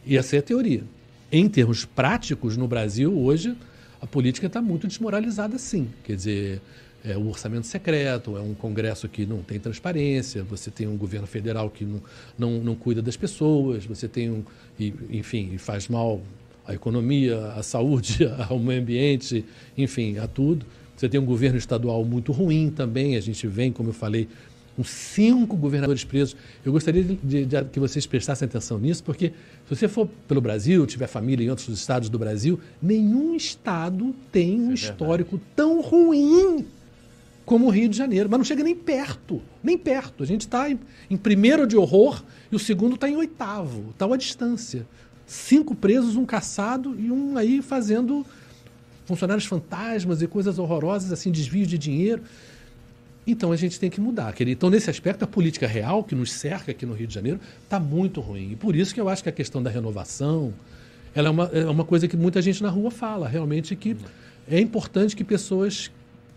E 0.04 0.16
essa 0.16 0.36
é 0.36 0.40
a 0.40 0.42
teoria. 0.42 0.82
Em 1.30 1.48
termos 1.48 1.84
práticos, 1.86 2.56
no 2.58 2.68
Brasil, 2.68 3.16
hoje, 3.18 3.56
a 4.00 4.06
política 4.06 4.46
está 4.46 4.60
muito 4.60 4.86
desmoralizada, 4.86 5.56
sim. 5.58 5.88
Quer 6.04 6.16
dizer, 6.16 6.60
é 7.04 7.16
o 7.16 7.28
orçamento 7.28 7.66
secreto, 7.66 8.36
é 8.36 8.40
um 8.40 8.54
Congresso 8.54 9.08
que 9.08 9.26
não 9.26 9.42
tem 9.42 9.58
transparência, 9.58 10.42
você 10.44 10.70
tem 10.70 10.86
um 10.86 10.96
governo 10.96 11.26
federal 11.26 11.68
que 11.68 11.84
não, 11.84 12.00
não, 12.38 12.50
não 12.62 12.74
cuida 12.74 13.02
das 13.02 13.16
pessoas, 13.16 13.84
você 13.84 14.06
tem 14.06 14.30
um. 14.30 14.44
e, 14.78 14.94
enfim, 15.10 15.56
faz 15.58 15.88
mal 15.88 16.20
à 16.66 16.72
economia, 16.74 17.38
à 17.56 17.62
saúde, 17.62 18.18
ao 18.48 18.58
meio 18.58 18.80
ambiente, 18.80 19.44
enfim, 19.76 20.18
a 20.18 20.26
tudo. 20.28 20.64
Você 20.96 21.08
tem 21.08 21.18
um 21.18 21.24
governo 21.24 21.58
estadual 21.58 22.04
muito 22.04 22.30
ruim 22.30 22.70
também, 22.70 23.16
a 23.16 23.20
gente 23.20 23.46
vem, 23.48 23.72
como 23.72 23.88
eu 23.88 23.92
falei, 23.94 24.28
com 24.76 24.84
cinco 24.84 25.56
governadores 25.56 26.04
presos. 26.04 26.36
Eu 26.64 26.70
gostaria 26.72 27.02
de, 27.02 27.16
de- 27.16 27.44
de 27.44 27.64
que 27.64 27.80
vocês 27.80 28.06
prestassem 28.06 28.46
atenção 28.46 28.78
nisso, 28.78 29.02
porque 29.02 29.30
se 29.68 29.74
você 29.76 29.88
for 29.88 30.08
pelo 30.28 30.40
Brasil, 30.40 30.86
tiver 30.86 31.08
família 31.08 31.44
em 31.44 31.50
outros 31.50 31.68
estados 31.68 32.08
do 32.08 32.18
Brasil, 32.18 32.60
nenhum 32.80 33.34
estado 33.34 34.14
tem 34.30 34.60
um 34.60 34.72
histórico 34.72 35.40
tão 35.56 35.80
ruim 35.82 36.64
como 37.44 37.66
o 37.66 37.70
Rio 37.70 37.88
de 37.88 37.96
Janeiro, 37.96 38.28
mas 38.30 38.38
não 38.38 38.44
chega 38.44 38.62
nem 38.62 38.74
perto, 38.74 39.42
nem 39.62 39.76
perto. 39.76 40.22
A 40.22 40.26
gente 40.26 40.42
está 40.42 40.70
em, 40.70 40.78
em 41.10 41.16
primeiro 41.16 41.66
de 41.66 41.76
horror 41.76 42.22
e 42.50 42.56
o 42.56 42.58
segundo 42.58 42.94
está 42.94 43.08
em 43.08 43.16
oitavo, 43.16 43.90
está 43.90 44.06
a 44.06 44.16
distância. 44.16 44.86
Cinco 45.26 45.74
presos, 45.74 46.16
um 46.16 46.24
caçado 46.24 46.94
e 46.98 47.10
um 47.10 47.36
aí 47.36 47.62
fazendo 47.62 48.24
funcionários 49.04 49.46
fantasmas 49.46 50.22
e 50.22 50.26
coisas 50.26 50.58
horrorosas, 50.58 51.12
assim, 51.12 51.30
desvio 51.30 51.66
de 51.66 51.76
dinheiro. 51.76 52.22
Então 53.26 53.52
a 53.52 53.56
gente 53.56 53.78
tem 53.78 53.88
que 53.88 54.00
mudar. 54.00 54.32
querido. 54.32 54.56
Então, 54.56 54.70
nesse 54.70 54.90
aspecto, 54.90 55.24
a 55.24 55.26
política 55.26 55.66
real 55.66 56.02
que 56.02 56.14
nos 56.14 56.32
cerca 56.32 56.72
aqui 56.72 56.84
no 56.84 56.92
Rio 56.92 57.06
de 57.06 57.14
Janeiro 57.14 57.40
está 57.62 57.78
muito 57.78 58.20
ruim. 58.20 58.52
E 58.52 58.56
por 58.56 58.74
isso 58.74 58.92
que 58.92 59.00
eu 59.00 59.08
acho 59.08 59.22
que 59.22 59.28
a 59.28 59.32
questão 59.32 59.62
da 59.62 59.70
renovação 59.70 60.52
ela 61.14 61.28
é, 61.28 61.30
uma, 61.30 61.44
é 61.52 61.66
uma 61.66 61.84
coisa 61.84 62.08
que 62.08 62.16
muita 62.16 62.40
gente 62.40 62.62
na 62.62 62.70
rua 62.70 62.90
fala, 62.90 63.28
realmente, 63.28 63.76
que 63.76 63.96
é 64.48 64.58
importante 64.58 65.14
que 65.14 65.22
pessoas 65.22 65.90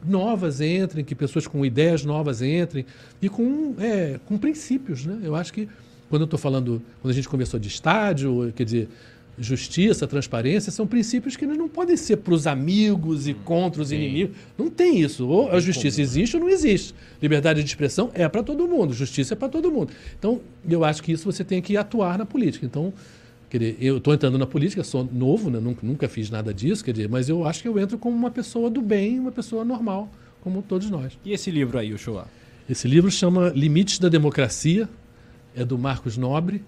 novas 0.08 0.62
entrem, 0.62 1.04
que 1.04 1.16
pessoas 1.16 1.48
com 1.48 1.66
ideias 1.66 2.04
novas 2.04 2.42
entrem 2.42 2.86
e 3.22 3.30
com, 3.30 3.76
é, 3.80 4.20
com 4.26 4.38
princípios. 4.38 5.06
Né? 5.06 5.20
Eu 5.24 5.36
acho 5.36 5.52
que 5.54 5.68
quando 6.10 6.22
eu 6.22 6.26
estou 6.26 6.40
falando, 6.40 6.82
quando 7.02 7.12
a 7.12 7.16
gente 7.16 7.28
conversou 7.28 7.60
de 7.60 7.68
estádio, 7.68 8.54
quer 8.56 8.64
dizer, 8.64 8.90
justiça, 9.38 10.08
transparência, 10.08 10.72
são 10.72 10.88
princípios 10.88 11.36
que 11.36 11.46
não 11.46 11.68
podem 11.68 11.98
ser 11.98 12.18
para 12.18 12.34
os 12.34 12.48
amigos 12.48 13.28
e 13.28 13.34
contra 13.34 13.82
os 13.82 13.92
inimigos. 13.92 14.36
Não 14.58 14.70
tem 14.70 15.02
isso. 15.02 15.28
Ou 15.28 15.52
a 15.52 15.60
justiça 15.60 16.02
existe 16.02 16.38
ou 16.38 16.44
não 16.44 16.50
existe. 16.50 16.94
Liberdade 17.22 17.62
de 17.62 17.68
expressão 17.68 18.12
é 18.14 18.28
para 18.30 18.44
todo 18.44 18.68
mundo, 18.68 18.94
justiça 18.94 19.34
é 19.34 19.38
para 19.38 19.50
todo 19.50 19.72
mundo. 19.72 19.92
Então, 20.18 20.40
eu 20.68 20.84
acho 20.84 21.04
que 21.04 21.12
isso 21.12 21.26
você 21.26 21.44
tem 21.44 21.62
que 21.62 21.76
atuar 21.76 22.18
na 22.18 22.26
política. 22.26 22.66
Então, 22.66 22.94
quer 23.58 23.72
dizer, 23.72 23.78
eu 23.80 23.98
estou 23.98 24.14
entrando 24.14 24.38
na 24.38 24.46
política, 24.46 24.84
sou 24.84 25.08
novo, 25.12 25.50
né? 25.50 25.60
nunca, 25.60 25.86
nunca 25.86 26.10
fiz 26.10 26.30
nada 26.30 26.54
disso, 26.54 26.84
quer 26.84 26.92
dizer, 26.92 27.10
mas 27.10 27.30
eu 27.30 27.46
acho 27.46 27.62
que 27.62 27.68
eu 27.68 27.80
entro 27.80 27.98
como 27.98 28.16
uma 28.16 28.30
pessoa 28.30 28.70
do 28.70 28.82
bem, 28.82 29.20
uma 29.20 29.32
pessoa 29.32 29.64
normal, 29.64 30.10
como 30.42 30.62
todos 30.62 30.90
nós. 30.90 31.18
E 31.24 31.32
esse 31.32 31.50
livro 31.50 31.78
aí, 31.78 31.94
o? 31.94 32.28
Esse 32.70 32.88
livro 32.88 33.10
chama 33.10 33.50
Limites 33.56 34.00
da 34.00 34.10
Democracia, 34.10 34.90
é 35.56 35.64
do 35.64 35.78
Marcos 35.78 36.18
Nobre, 36.18 36.64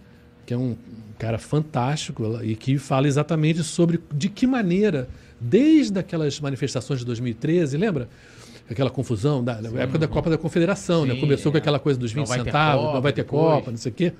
que 0.45 0.53
é 0.53 0.57
um 0.57 0.77
cara 1.19 1.37
fantástico 1.37 2.39
e 2.41 2.55
que 2.55 2.77
fala 2.77 3.07
exatamente 3.07 3.63
sobre 3.63 3.99
de 4.13 4.29
que 4.29 4.47
maneira, 4.47 5.09
desde 5.41 5.99
aquelas 5.99 6.39
manifestações 6.39 6.99
de 6.99 7.05
2013, 7.05 7.75
lembra? 7.75 8.07
Aquela 8.69 8.89
confusão 8.89 9.43
da, 9.43 9.59
da 9.59 9.69
época 9.81 9.97
da 9.97 10.07
Copa 10.07 10.29
da 10.29 10.37
Confederação, 10.37 11.05
né? 11.05 11.15
Sim, 11.15 11.21
Começou 11.21 11.51
com 11.51 11.57
é. 11.57 11.61
aquela 11.61 11.79
coisa 11.79 11.99
dos 11.99 12.11
20 12.11 12.27
Não 12.27 12.33
centavos, 12.33 12.81
Copa 12.81 12.95
não 12.95 13.01
vai 13.01 13.13
ter 13.13 13.23
depois. 13.23 13.55
Copa, 13.55 13.71
não 13.71 13.77
sei 13.77 13.91
o 13.91 13.95
quê. 13.95 14.13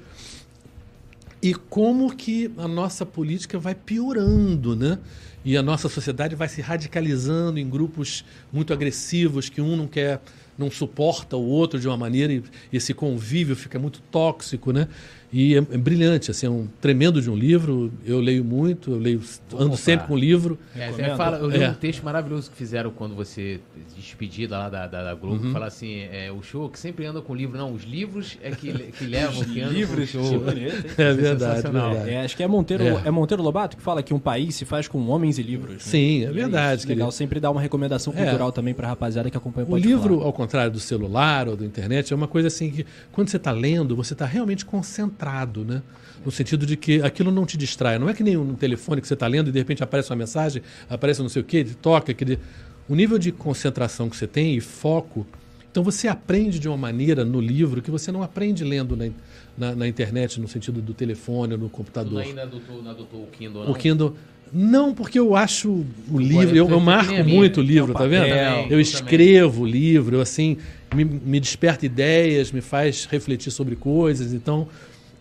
E 1.47 1.53
como 1.53 2.13
que 2.13 2.51
a 2.57 2.67
nossa 2.67 3.05
política 3.05 3.57
vai 3.57 3.73
piorando, 3.73 4.75
né? 4.75 4.99
E 5.45 5.55
a 5.55 5.63
nossa 5.63 5.87
sociedade 5.87 6.35
vai 6.35 6.49
se 6.49 6.59
radicalizando 6.59 7.57
em 7.57 7.69
grupos 7.69 8.25
muito 8.51 8.73
agressivos 8.73 9.47
que 9.47 9.61
um 9.61 9.77
não 9.77 9.87
quer, 9.87 10.19
não 10.57 10.69
suporta 10.69 11.37
o 11.37 11.45
outro 11.45 11.79
de 11.79 11.87
uma 11.87 11.95
maneira 11.95 12.33
e 12.33 12.43
esse 12.73 12.93
convívio 12.93 13.55
fica 13.55 13.79
muito 13.79 14.01
tóxico, 14.11 14.73
né? 14.73 14.89
E 15.31 15.55
é, 15.55 15.57
é 15.57 15.61
brilhante, 15.77 16.31
assim, 16.31 16.45
é 16.45 16.49
um 16.49 16.67
tremendo 16.79 17.21
de 17.21 17.29
um 17.29 17.35
livro. 17.35 17.91
Eu 18.05 18.21
leio 18.21 18.45
muito, 18.45 18.91
eu 18.91 18.97
leio, 18.97 19.21
ando 19.55 19.67
Opa. 19.67 19.75
sempre 19.77 20.07
com 20.07 20.15
livro. 20.15 20.57
É, 20.73 20.89
você 20.89 21.03
fala, 21.17 21.37
eu 21.39 21.49
li 21.49 21.61
É. 21.61 21.69
um 21.69 21.73
texto 21.73 22.01
maravilhoso 22.01 22.49
que 22.49 22.55
fizeram 22.55 22.91
quando 22.91 23.13
você 23.13 23.59
despedida 23.93 24.57
lá 24.57 24.69
da, 24.69 24.87
da, 24.87 25.03
da 25.03 25.13
Globo, 25.15 25.45
Uhum. 25.47 25.51
fala 25.51 25.65
assim, 25.65 26.01
é, 26.11 26.31
o 26.31 26.41
show 26.41 26.69
que 26.69 26.79
sempre 26.79 27.05
anda 27.05 27.21
com 27.21 27.35
livro, 27.35 27.57
não, 27.57 27.73
os 27.73 27.83
livros 27.83 28.37
é 28.41 28.51
que, 28.51 28.71
que 28.71 29.03
levam, 29.05 29.43
que 29.43 29.59
andam 29.59 29.73
Livros, 29.73 30.11
com 30.11 30.19
o 30.19 30.23
show. 30.27 30.43
É 30.97 31.13
verdade, 31.13 31.61
verdade. 31.61 32.09
É, 32.09 32.21
acho 32.23 32.37
que 32.37 32.43
é 32.43 32.47
Monteiro, 32.47 32.83
É. 32.83 33.01
é. 33.05 33.11
Monteiro 33.11 33.43
Lobato 33.43 33.75
que 33.75 33.83
fala 33.83 34.01
que 34.01 34.13
um 34.13 34.19
país 34.19 34.55
se 34.55 34.63
faz 34.63 34.87
com 34.87 35.05
homens 35.09 35.37
e 35.37 35.43
livros. 35.43 35.73
né? 35.73 35.79
Sim, 35.79 36.23
é 36.25 36.29
E 36.29 36.31
verdade, 36.31 36.79
isso, 36.81 36.87
legal 36.87 37.11
sempre 37.11 37.39
dar 37.41 37.51
uma 37.51 37.59
recomendação 37.59 38.13
É. 38.15 38.23
cultural 38.23 38.51
também 38.53 38.73
pra 38.73 38.87
rapaziada 38.87 39.29
que 39.29 39.35
acompanha 39.37 39.65
o 39.65 39.67
O 39.67 39.71
Pode 39.71 39.85
livro, 39.85 40.15
Falar. 40.15 40.25
ao 40.25 40.31
contrário 40.33 40.71
do 40.71 40.79
celular 40.79 41.49
ou 41.49 41.57
da 41.57 41.65
internet, 41.65 42.13
é 42.13 42.15
uma 42.15 42.27
coisa 42.29 42.47
assim 42.47 42.69
que, 42.71 42.85
quando 43.11 43.27
você 43.27 43.35
está 43.35 43.51
lendo, 43.51 43.93
você 43.93 44.13
está 44.13 44.25
realmente 44.25 44.63
concentrado, 44.65 45.16
né? 45.63 45.81
No 46.25 46.31
sentido 46.31 46.65
de 46.65 46.75
que 46.77 47.01
aquilo 47.01 47.31
não 47.31 47.45
te 47.45 47.57
distrai. 47.57 47.97
Não 47.97 48.09
é 48.09 48.13
que 48.13 48.23
nem 48.23 48.37
um 48.37 48.55
telefone 48.55 49.01
que 49.01 49.07
você 49.07 49.13
está 49.13 49.27
lendo 49.27 49.49
e 49.49 49.51
de 49.51 49.59
repente 49.59 49.83
aparece 49.83 50.09
uma 50.09 50.15
mensagem, 50.15 50.61
aparece 50.89 51.21
não 51.21 51.29
sei 51.29 51.41
o 51.41 51.45
quê, 51.45 51.65
toca. 51.81 52.11
Aquele... 52.11 52.39
O 52.87 52.95
nível 52.95 53.17
de 53.17 53.31
concentração 53.31 54.09
que 54.09 54.15
você 54.15 54.27
tem 54.27 54.55
e 54.55 54.61
foco. 54.61 55.25
Então 55.69 55.83
você 55.83 56.07
aprende 56.07 56.59
de 56.59 56.67
uma 56.67 56.77
maneira 56.77 57.23
no 57.23 57.39
livro 57.39 57.81
que 57.81 57.91
você 57.91 58.11
não 58.11 58.23
aprende 58.23 58.63
lendo 58.63 58.95
na, 58.95 59.09
na, 59.57 59.75
na 59.75 59.87
internet, 59.87 60.39
no 60.39 60.47
sentido 60.47 60.81
do 60.81 60.93
telefone 60.93 61.53
ou 61.53 61.59
no 61.59 61.69
computador. 61.69 62.21
ainda 62.21 62.43
adotou, 62.43 62.81
não 62.81 62.91
adotou 62.91 63.23
o 63.23 63.27
Kindle, 63.27 63.63
não? 63.65 63.71
O 63.71 63.75
Kindle. 63.75 64.15
Não, 64.51 64.93
porque 64.93 65.19
eu 65.19 65.35
acho 65.35 65.85
o 66.09 66.19
livro, 66.19 66.55
eu, 66.55 66.69
eu 66.69 66.79
marco 66.79 67.23
muito 67.25 67.59
o 67.59 67.63
livro, 67.63 67.91
É 67.91 67.95
o 67.95 67.97
tá 67.97 68.05
vendo? 68.05 68.25
eu 68.25 68.63
também. 68.63 68.79
escrevo 68.79 69.63
o 69.63 69.65
livro, 69.65 70.15
eu, 70.15 70.21
assim, 70.21 70.57
me, 70.95 71.03
me 71.03 71.39
desperta 71.39 71.85
ideias, 71.85 72.51
me 72.51 72.61
faz 72.61 73.05
refletir 73.05 73.51
sobre 73.51 73.75
coisas, 73.75 74.33
então 74.33 74.67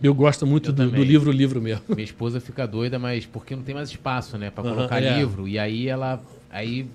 eu 0.02 0.15
gosto 0.15 0.47
muito 0.47 0.70
Eu 0.70 0.73
do, 0.73 0.84
livro, 1.02 1.31
livro 1.31 1.60
mesmo. 1.60 1.83
Minha 1.89 2.05
esposa 2.05 2.41
fica 2.41 2.66
doida, 2.66 2.99
mas 2.99 3.26
porque 3.26 3.57
não 3.57 3.62
tem 3.62 3.75
mais 3.75 3.89
espaço, 3.89 4.36
né, 4.36 4.50
pra 4.50 4.62
Aham, 4.65 4.75
colocar 4.75 5.02
é. 5.02 5.18
livro. 5.18 5.49
E 5.49 5.58
aí 5.58 5.89
ela, 5.89 6.23
aí 6.50 6.86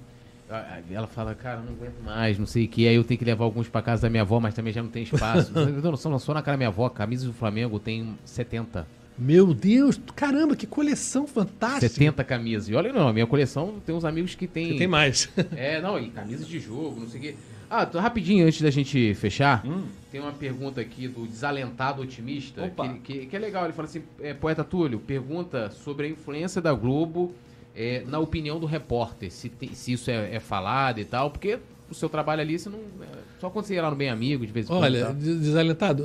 ela 0.92 1.08
fala, 1.08 1.34
cara, 1.34 1.62
não 1.62 1.74
aguento 1.74 2.04
mais, 2.04 2.38
não 2.38 2.46
sei 2.46 2.66
o 2.66 2.68
que. 2.68 2.88
Aí 2.88 2.96
eu 2.96 3.04
tenho 3.04 3.18
que 3.18 3.26
levar 3.26 3.46
alguns 3.46 3.70
pra 3.70 3.82
casa 3.82 4.04
da 4.04 4.10
minha 4.10 4.24
avó, 4.24 4.40
mas 4.40 4.54
também 4.54 4.74
já 4.74 4.84
não 4.84 4.90
tem 4.90 5.04
espaço. 5.04 5.52
não, 5.56 5.96
só, 5.96 6.18
só 6.20 6.34
na 6.34 6.42
cara 6.42 6.56
da 6.56 6.58
minha 6.58 6.68
avó, 6.68 6.90
camisa 6.90 7.26
do 7.26 7.34
Flamengo 7.34 7.80
tem 7.80 8.18
70. 8.26 8.86
Meu 9.18 9.54
Deus, 9.54 10.00
caramba, 10.16 10.56
que 10.56 10.66
coleção 10.66 11.28
fantástica. 11.28 11.88
70 11.88 12.24
camisas. 12.24 12.70
E 12.70 12.76
olha, 12.76 12.92
não, 12.92 13.08
a 13.08 13.14
minha 13.14 13.28
coleção 13.28 13.76
tem 13.86 13.94
uns 13.94 14.04
amigos 14.04 14.36
que 14.36 14.48
tem. 14.48 14.76
Tem 14.78 14.88
mais. 14.88 15.30
É, 15.56 15.82
não, 15.82 16.00
e 16.00 16.10
camisas 16.10 16.48
de 16.48 16.60
jogo, 16.60 17.00
não 17.00 17.08
sei 17.08 17.20
o 17.20 17.24
quê. 17.24 17.36
Ah, 17.74 17.90
rapidinho, 18.02 18.46
antes 18.46 18.62
da 18.62 18.70
gente 18.70 19.14
fechar, 19.16 19.64
tem 20.12 20.20
uma 20.20 20.34
pergunta 20.34 20.82
aqui 20.82 21.08
do 21.08 21.26
Desalentado 21.26 22.02
Otimista, 22.02 22.70
que, 22.70 23.00
que, 23.00 23.26
que 23.28 23.36
é 23.36 23.40
legal. 23.40 23.64
Ele 23.64 23.72
fala 23.72 23.88
assim, 23.88 24.04
é, 24.20 24.34
poeta 24.34 24.62
Túlio, 24.62 25.00
pergunta 25.00 25.72
sobre 25.72 26.08
a 26.08 26.10
influência 26.10 26.62
da 26.62 26.74
Globo 26.74 27.34
é, 27.74 28.04
na 28.06 28.20
opinião 28.20 28.60
do 28.60 28.66
repórter, 28.66 29.32
se, 29.32 29.48
tem- 29.48 29.74
se 29.74 29.94
isso 29.94 30.12
é, 30.12 30.36
é 30.36 30.40
falado 30.42 31.00
e 31.00 31.06
tal, 31.06 31.32
porque 31.32 31.60
o 31.90 31.96
seu 31.96 32.10
trabalho 32.10 32.42
ali, 32.42 32.60
você 32.60 32.70
não... 32.70 32.80
é, 32.80 33.08
só 33.40 33.50
quando 33.50 33.66
você 33.66 33.76
ia 33.76 33.82
lá 33.82 33.90
no 33.90 33.96
Bem 33.96 34.10
Amigo, 34.10 34.46
de 34.46 34.52
vez 34.52 34.66
em 34.66 34.70
quando. 34.70 34.84
Olha, 34.84 35.06
tá? 35.06 35.12
des- 35.14 35.40
desalentado. 35.40 36.04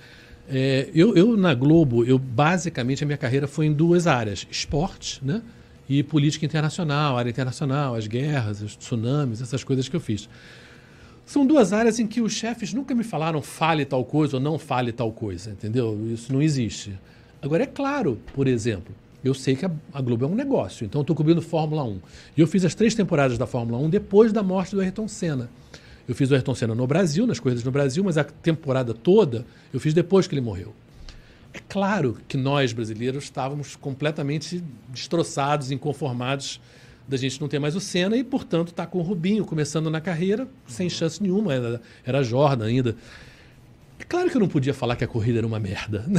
é, 0.48 0.90
eu, 0.94 1.16
eu, 1.16 1.34
na 1.34 1.54
Globo, 1.54 2.04
eu 2.04 2.18
basicamente 2.18 3.02
a 3.02 3.06
minha 3.06 3.16
carreira 3.16 3.46
foi 3.46 3.64
em 3.64 3.72
duas 3.72 4.06
áreas: 4.06 4.46
esporte, 4.50 5.24
né? 5.24 5.42
E 5.88 6.02
política 6.02 6.44
internacional, 6.44 7.16
área 7.16 7.30
internacional, 7.30 7.94
as 7.94 8.06
guerras, 8.06 8.60
os 8.60 8.76
tsunamis, 8.76 9.40
essas 9.40 9.62
coisas 9.62 9.88
que 9.88 9.94
eu 9.94 10.00
fiz. 10.00 10.28
São 11.26 11.44
duas 11.44 11.72
áreas 11.72 11.98
em 11.98 12.06
que 12.06 12.20
os 12.20 12.32
chefes 12.32 12.72
nunca 12.72 12.94
me 12.94 13.02
falaram 13.02 13.42
fale 13.42 13.84
tal 13.84 14.04
coisa 14.04 14.36
ou 14.36 14.40
não 14.40 14.60
fale 14.60 14.92
tal 14.92 15.10
coisa, 15.10 15.50
entendeu? 15.50 15.98
Isso 16.08 16.32
não 16.32 16.40
existe. 16.40 16.96
Agora, 17.42 17.64
é 17.64 17.66
claro, 17.66 18.16
por 18.32 18.46
exemplo, 18.46 18.94
eu 19.24 19.34
sei 19.34 19.56
que 19.56 19.66
a, 19.66 20.00
Globo 20.00 20.24
é 20.24 20.28
um 20.28 20.36
negócio, 20.36 20.84
então 20.84 21.00
estou 21.00 21.16
cobrindo 21.16 21.42
Fórmula 21.42 21.82
1. 21.82 21.98
E 22.36 22.40
eu 22.40 22.46
fiz 22.46 22.64
as 22.64 22.76
três 22.76 22.94
temporadas 22.94 23.36
da 23.36 23.44
Fórmula 23.44 23.76
1 23.78 23.90
depois 23.90 24.32
da 24.32 24.40
morte 24.40 24.76
do 24.76 24.80
Ayrton 24.80 25.08
Senna. 25.08 25.50
Eu 26.06 26.14
fiz 26.14 26.30
o 26.30 26.34
Ayrton 26.34 26.54
Senna 26.54 26.76
no 26.76 26.86
Brasil, 26.86 27.26
nas 27.26 27.40
corridas 27.40 27.64
no 27.64 27.72
Brasil, 27.72 28.04
mas 28.04 28.16
a 28.16 28.22
temporada 28.22 28.94
toda 28.94 29.44
eu 29.74 29.80
fiz 29.80 29.92
depois 29.92 30.28
que 30.28 30.34
ele 30.34 30.40
morreu. 30.40 30.72
É 31.52 31.58
claro 31.68 32.18
que 32.28 32.36
nós, 32.36 32.72
brasileiros, 32.72 33.24
estávamos 33.24 33.74
completamente 33.74 34.62
destroçados, 34.90 35.72
inconformados 35.72 36.60
da 37.08 37.16
gente 37.16 37.40
não 37.40 37.48
ter 37.48 37.58
mais 37.58 37.76
o 37.76 37.80
Senna 37.80 38.16
e, 38.16 38.24
portanto, 38.24 38.72
tá 38.72 38.86
com 38.86 38.98
o 38.98 39.02
Rubinho 39.02 39.44
começando 39.44 39.88
na 39.90 40.00
carreira 40.00 40.48
sem 40.66 40.88
chance 40.90 41.22
nenhuma. 41.22 41.54
Era, 41.54 41.80
era 42.04 42.22
Jordan 42.22 42.66
ainda. 42.66 42.96
É 43.98 44.04
claro 44.04 44.28
que 44.30 44.36
eu 44.36 44.40
não 44.40 44.48
podia 44.48 44.74
falar 44.74 44.94
que 44.96 45.04
a 45.04 45.06
corrida 45.08 45.38
era 45.38 45.46
uma 45.46 45.58
merda. 45.60 46.04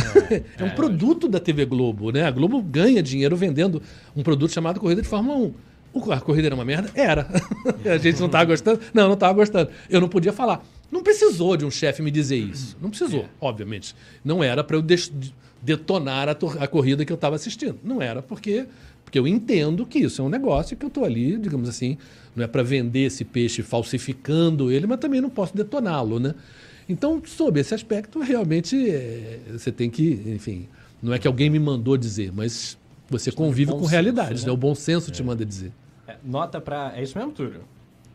É, 0.58 0.64
um 0.64 0.70
produto 0.72 1.28
da 1.28 1.40
TV 1.40 1.66
Globo, 1.66 2.12
né? 2.12 2.24
A 2.24 2.32
Globo 2.32 2.62
ganha 2.62 3.02
dinheiro 3.04 3.36
vendendo 3.38 3.82
um 4.16 4.24
produto 4.24 4.52
chamado 4.52 4.80
Corrida 4.80 5.02
de 5.02 5.08
Fórmula 5.08 5.38
1. 5.38 5.54
O- 5.94 6.12
A 6.12 6.20
corrida 6.20 6.48
era 6.48 6.56
uma 6.56 6.66
merda? 6.66 6.90
Era. 6.96 7.28
A 7.86 7.98
gente 7.98 8.20
não 8.20 8.26
estava 8.28 8.46
gostando? 8.46 8.80
Não, 8.94 9.06
não 9.08 9.14
estava 9.14 9.34
gostando. 9.34 9.70
Eu 9.90 10.02
não 10.02 10.10
podia 10.10 10.34
falar. 10.34 10.66
Não 10.92 11.04
precisou 11.04 11.56
de 11.58 11.66
um 11.66 11.72
chefe 11.72 12.02
me 12.02 12.10
dizer 12.12 12.38
isso. 12.38 12.78
Não 12.82 12.90
precisou, 12.90 13.26
obviamente. 13.40 13.96
Não 14.24 14.44
era 14.44 14.64
para 14.64 14.76
eu 14.78 14.82
detonar 15.62 16.30
a, 16.30 16.32
a 16.32 16.68
corrida 16.68 17.06
que 17.06 17.12
eu 17.12 17.16
estava 17.16 17.36
assistindo. 17.36 17.78
Não 17.84 18.02
era 18.02 18.22
porque, 18.22 18.66
porque 19.08 19.18
eu 19.18 19.26
entendo 19.26 19.86
que 19.86 20.00
isso 20.00 20.22
é 20.22 20.26
um 20.26 20.28
negócio 20.28 20.76
que 20.76 20.84
eu 20.84 20.90
estou 20.90 21.06
ali, 21.06 21.38
digamos 21.38 21.70
assim, 21.70 21.98
não 22.36 22.44
é 22.44 22.48
para 22.48 22.62
vender 22.62 23.06
esse 23.06 23.24
peixe 23.24 23.64
falsificando 23.64 24.70
ele, 24.70 24.86
mas 24.86 25.00
também 25.00 25.22
não 25.22 25.30
posso 25.30 25.56
detoná-lo, 25.56 26.20
né? 26.20 26.36
Então, 26.90 27.22
sob 27.26 27.58
esse 27.58 27.74
aspecto, 27.74 28.20
realmente 28.20 28.90
é, 28.90 29.40
você 29.54 29.72
tem 29.72 29.90
que, 29.90 30.22
enfim, 30.28 30.68
não 31.02 31.14
é 31.14 31.20
que 31.20 31.26
alguém 31.26 31.50
me 31.50 31.58
mandou 31.58 31.96
dizer, 31.96 32.34
mas 32.36 32.78
você 33.10 33.32
convive 33.32 33.72
bom 33.72 33.80
com 33.80 33.86
realidades, 33.86 34.42
né? 34.44 34.48
né? 34.48 34.54
O 34.54 34.58
bom 34.58 34.76
senso 34.76 35.10
te 35.10 35.24
manda 35.24 35.46
dizer. 35.46 35.72
É, 36.06 36.18
nota 36.22 36.60
pra. 36.60 36.92
É 36.94 37.02
isso 37.02 37.18
mesmo, 37.18 37.32
Túlio? 37.32 37.62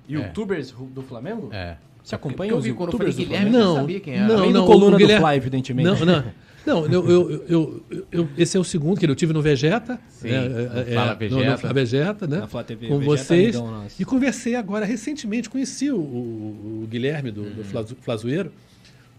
Youtubers 0.06 0.74
do 0.94 1.00
Flamengo? 1.00 1.48
É. 1.52 1.78
Você 2.04 2.14
acompanha 2.14 2.52
eu 2.52 2.58
os 2.58 2.64
vi 2.64 2.74
quando 2.74 2.92
eu 2.92 2.98
falei 2.98 3.14
do 3.14 3.16
Guilherme, 3.16 3.46
eu 3.46 3.52
Não, 3.58 3.76
sabia 3.76 4.00
quem 4.00 4.14
era. 4.14 4.28
não, 4.28 4.36
Além 4.40 4.52
do 4.52 4.58
não, 4.58 4.66
coluna 4.66 4.88
o 4.88 4.90
do 4.90 4.96
Guilherme- 4.98 5.26
Fly, 5.26 5.36
evidentemente. 5.36 5.86
Não, 5.88 6.04
não. 6.04 6.24
Não, 6.66 6.86
eu, 6.86 7.42
eu, 7.48 7.82
eu, 8.12 8.28
esse 8.38 8.56
é 8.56 8.60
o 8.60 8.64
segundo 8.64 8.98
que 8.98 9.06
eu 9.06 9.14
tive 9.16 9.32
no 9.32 9.42
Vegeta. 9.42 9.98
Sim, 10.08 10.28
né, 10.28 10.48
no 10.48 10.78
é, 10.80 10.84
Fala 10.94 11.12
no- 11.12 11.18
Vegeta. 11.18 11.50
No, 11.50 11.58
Fala 11.58 11.74
Vegeta, 11.74 12.26
né? 12.26 12.36
Na 12.38 12.46
Flá 12.46 12.62
TV, 12.62 12.86
com 12.88 12.98
Vegeta 12.98 13.16
vocês. 13.16 13.56
amigão 13.56 13.82
nosso. 13.82 14.00
E 14.00 14.04
conversei 14.04 14.54
agora 14.54 14.84
recentemente, 14.86 15.50
conheci 15.50 15.90
o, 15.90 15.96
o- 15.98 16.82
o 16.84 16.86
Guilherme 16.88 17.30
do, 17.30 17.42
Uhum. 17.42 17.54
do 17.54 17.64
Flazo- 17.64 17.96
Flazoeiro, 18.00 18.52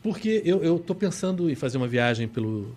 porque 0.02 0.42
eu 0.46 0.78
estou 0.78 0.96
pensando 0.96 1.50
em 1.50 1.56
fazer 1.56 1.78
uma 1.78 1.88
viagem 1.88 2.28
pelo, 2.28 2.76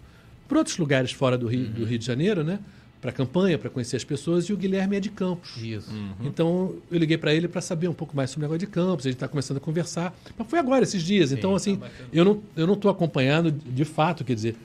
por 0.48 0.58
outros 0.58 0.76
lugares 0.78 1.12
fora 1.12 1.38
do 1.38 1.46
Rio, 1.46 1.66
Uhum. 1.66 1.72
do 1.72 1.84
Rio 1.84 1.98
de 1.98 2.04
Janeiro, 2.06 2.42
né? 2.42 2.58
Para 3.00 3.12
campanha, 3.12 3.58
para 3.58 3.68
conhecer 3.70 3.96
as 3.96 4.04
pessoas, 4.04 4.46
e 4.46 4.52
o 4.52 4.56
Guilherme 4.56 4.96
é 4.96 5.00
de 5.00 5.10
Campos. 5.10 5.56
Isso. 5.62 5.90
Então 6.24 6.74
eu 6.90 6.98
liguei 6.98 7.16
para 7.18 7.32
ele 7.34 7.46
para 7.46 7.60
saber 7.60 7.88
um 7.88 7.92
pouco 7.92 8.16
mais 8.16 8.30
sobre 8.30 8.44
o 8.46 8.48
negócio 8.48 8.58
de 8.60 8.66
campos. 8.66 9.06
A 9.06 9.08
gente 9.10 9.16
está 9.16 9.28
começando 9.28 9.58
a 9.58 9.60
conversar. 9.60 10.16
Mas 10.36 10.48
foi 10.48 10.58
agora, 10.58 10.82
esses 10.82 11.02
dias. 11.02 11.30
então, 11.30 11.54
assim, 11.54 11.78
eu 12.12 12.24
não 12.24 12.40
eu 12.56 12.66
não 12.66 12.74
estou 12.74 12.90
acompanhando 12.90 13.52
de 13.52 13.84
fato. 13.84 14.24
Quer 14.24 14.34
dizer, 14.34 14.56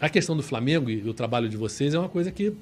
a 0.00 0.08
questão 0.08 0.36
do 0.36 0.42
Flamengo 0.42 0.88
e 0.88 1.06
o 1.08 1.12
trabalho 1.12 1.48
de 1.48 1.56
vocês 1.56 1.92
é 1.92 1.98
uma 1.98 2.08
coisa 2.08 2.30
que. 2.30 2.52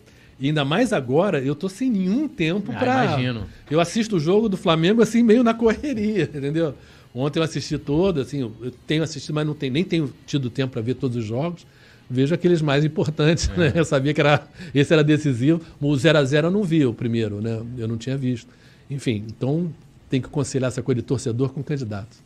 ainda 0.43 0.65
mais 0.65 0.93
agora, 0.93 1.41
eu 1.41 1.55
tô 1.55 1.69
sem 1.69 1.91
nenhum 1.91 2.27
tempo 2.27 2.73
Ah, 2.75 2.79
para. 2.79 3.05
imagino. 3.05 3.47
Eu 3.71 3.81
assisto 3.81 4.17
o 4.17 4.21
jogo 4.21 4.49
do 4.49 4.57
Flamengo 4.57 5.03
assim, 5.03 5.23
meio 5.23 5.45
na 5.45 5.53
correria, 5.55 6.25
entendeu? 6.35 6.75
Ontem 7.15 7.39
eu 7.39 7.43
assisti 7.43 7.77
todo, 7.79 8.21
assim, 8.21 8.41
eu 8.41 8.71
tenho 8.87 9.03
assistido, 9.03 9.35
mas 9.35 9.47
não 9.47 9.55
tenho, 9.55 9.73
nem 9.73 9.85
tenho 9.85 10.13
tido 10.27 10.51
tempo 10.51 10.73
para 10.73 10.83
ver 10.83 10.95
todos 10.95 11.17
os 11.17 11.25
jogos. 11.25 11.67
Vejo 12.11 12.35
aqueles 12.35 12.63
mais 12.63 12.85
importantes, 12.85 13.49
né? 13.57 13.73
Eu 13.75 13.85
sabia 13.85 14.15
que 14.15 14.21
era, 14.21 14.47
esse 14.75 14.93
era 14.93 15.05
decisivo. 15.05 15.61
O 15.81 15.89
0x0 15.93 16.45
eu 16.45 16.51
não 16.51 16.63
vi 16.65 16.85
o 16.87 16.95
primeiro, 16.95 17.41
né? 17.41 17.61
Eu 17.77 17.87
não 17.87 17.97
tinha 17.99 18.17
visto. 18.17 18.49
Enfim, 18.91 19.25
então 19.27 19.71
tem 20.09 20.21
que 20.21 20.29
conciliar 20.29 20.69
essa 20.69 20.83
coisa 20.83 21.03
de 21.03 21.07
torcedor 21.07 21.51
com 21.51 21.63
candidato. 21.63 22.17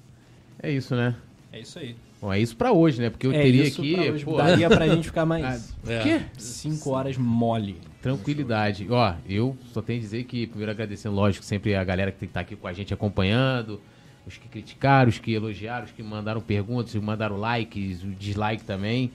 É 0.63 0.71
isso, 0.71 0.95
né? 0.95 1.17
É 1.53 1.59
isso 1.61 1.79
aí. 1.79 1.97
Bom, 2.21 2.33
é 2.33 2.39
isso 2.39 2.57
pra 2.57 2.71
hoje, 2.71 3.01
né? 3.03 3.11
Porque 3.11 3.27
eu 3.27 3.33
é 3.33 3.43
teria 3.43 3.65
isso 3.65 3.81
aqui, 3.81 3.95
pra 3.95 4.13
hoje. 4.13 4.25
pô, 4.25 4.37
Daria 4.37 4.69
pra 4.71 4.87
gente 4.87 5.07
ficar 5.09 5.27
mais 5.27 5.75
Ah, 5.85 5.93
É. 5.93 6.03
quê? 6.03 6.21
cinco 6.39 6.91
horas 6.91 7.17
mole. 7.19 7.77
Tranquilidade. 8.01 8.87
Ó, 8.89 9.15
eu 9.29 9.57
só 9.73 9.83
tenho 9.83 9.99
a 9.99 10.03
dizer 10.03 10.23
que, 10.25 10.47
primeiro 10.47 10.71
agradecendo, 10.71 11.17
lógico, 11.17 11.45
sempre 11.45 11.75
a 11.75 11.83
galera 11.83 12.13
que 12.13 12.19
tem 12.19 12.29
que 12.29 12.31
estar 12.31 12.41
aqui 12.41 12.55
com 12.55 12.69
a 12.69 12.73
gente 12.73 12.95
acompanhando, 12.95 13.81
os 14.25 14.37
que 14.37 14.47
criticaram, 14.47 15.09
os 15.09 15.19
que 15.19 15.33
elogiaram, 15.33 15.85
os 15.87 15.91
que 15.91 16.03
mandaram 16.03 16.41
perguntas, 16.41 16.95
os 16.95 17.01
que 17.01 17.05
mandaram 17.05 17.37
likes, 17.37 18.05
o 18.05 18.09
dislike 18.09 18.63
também. 18.63 19.11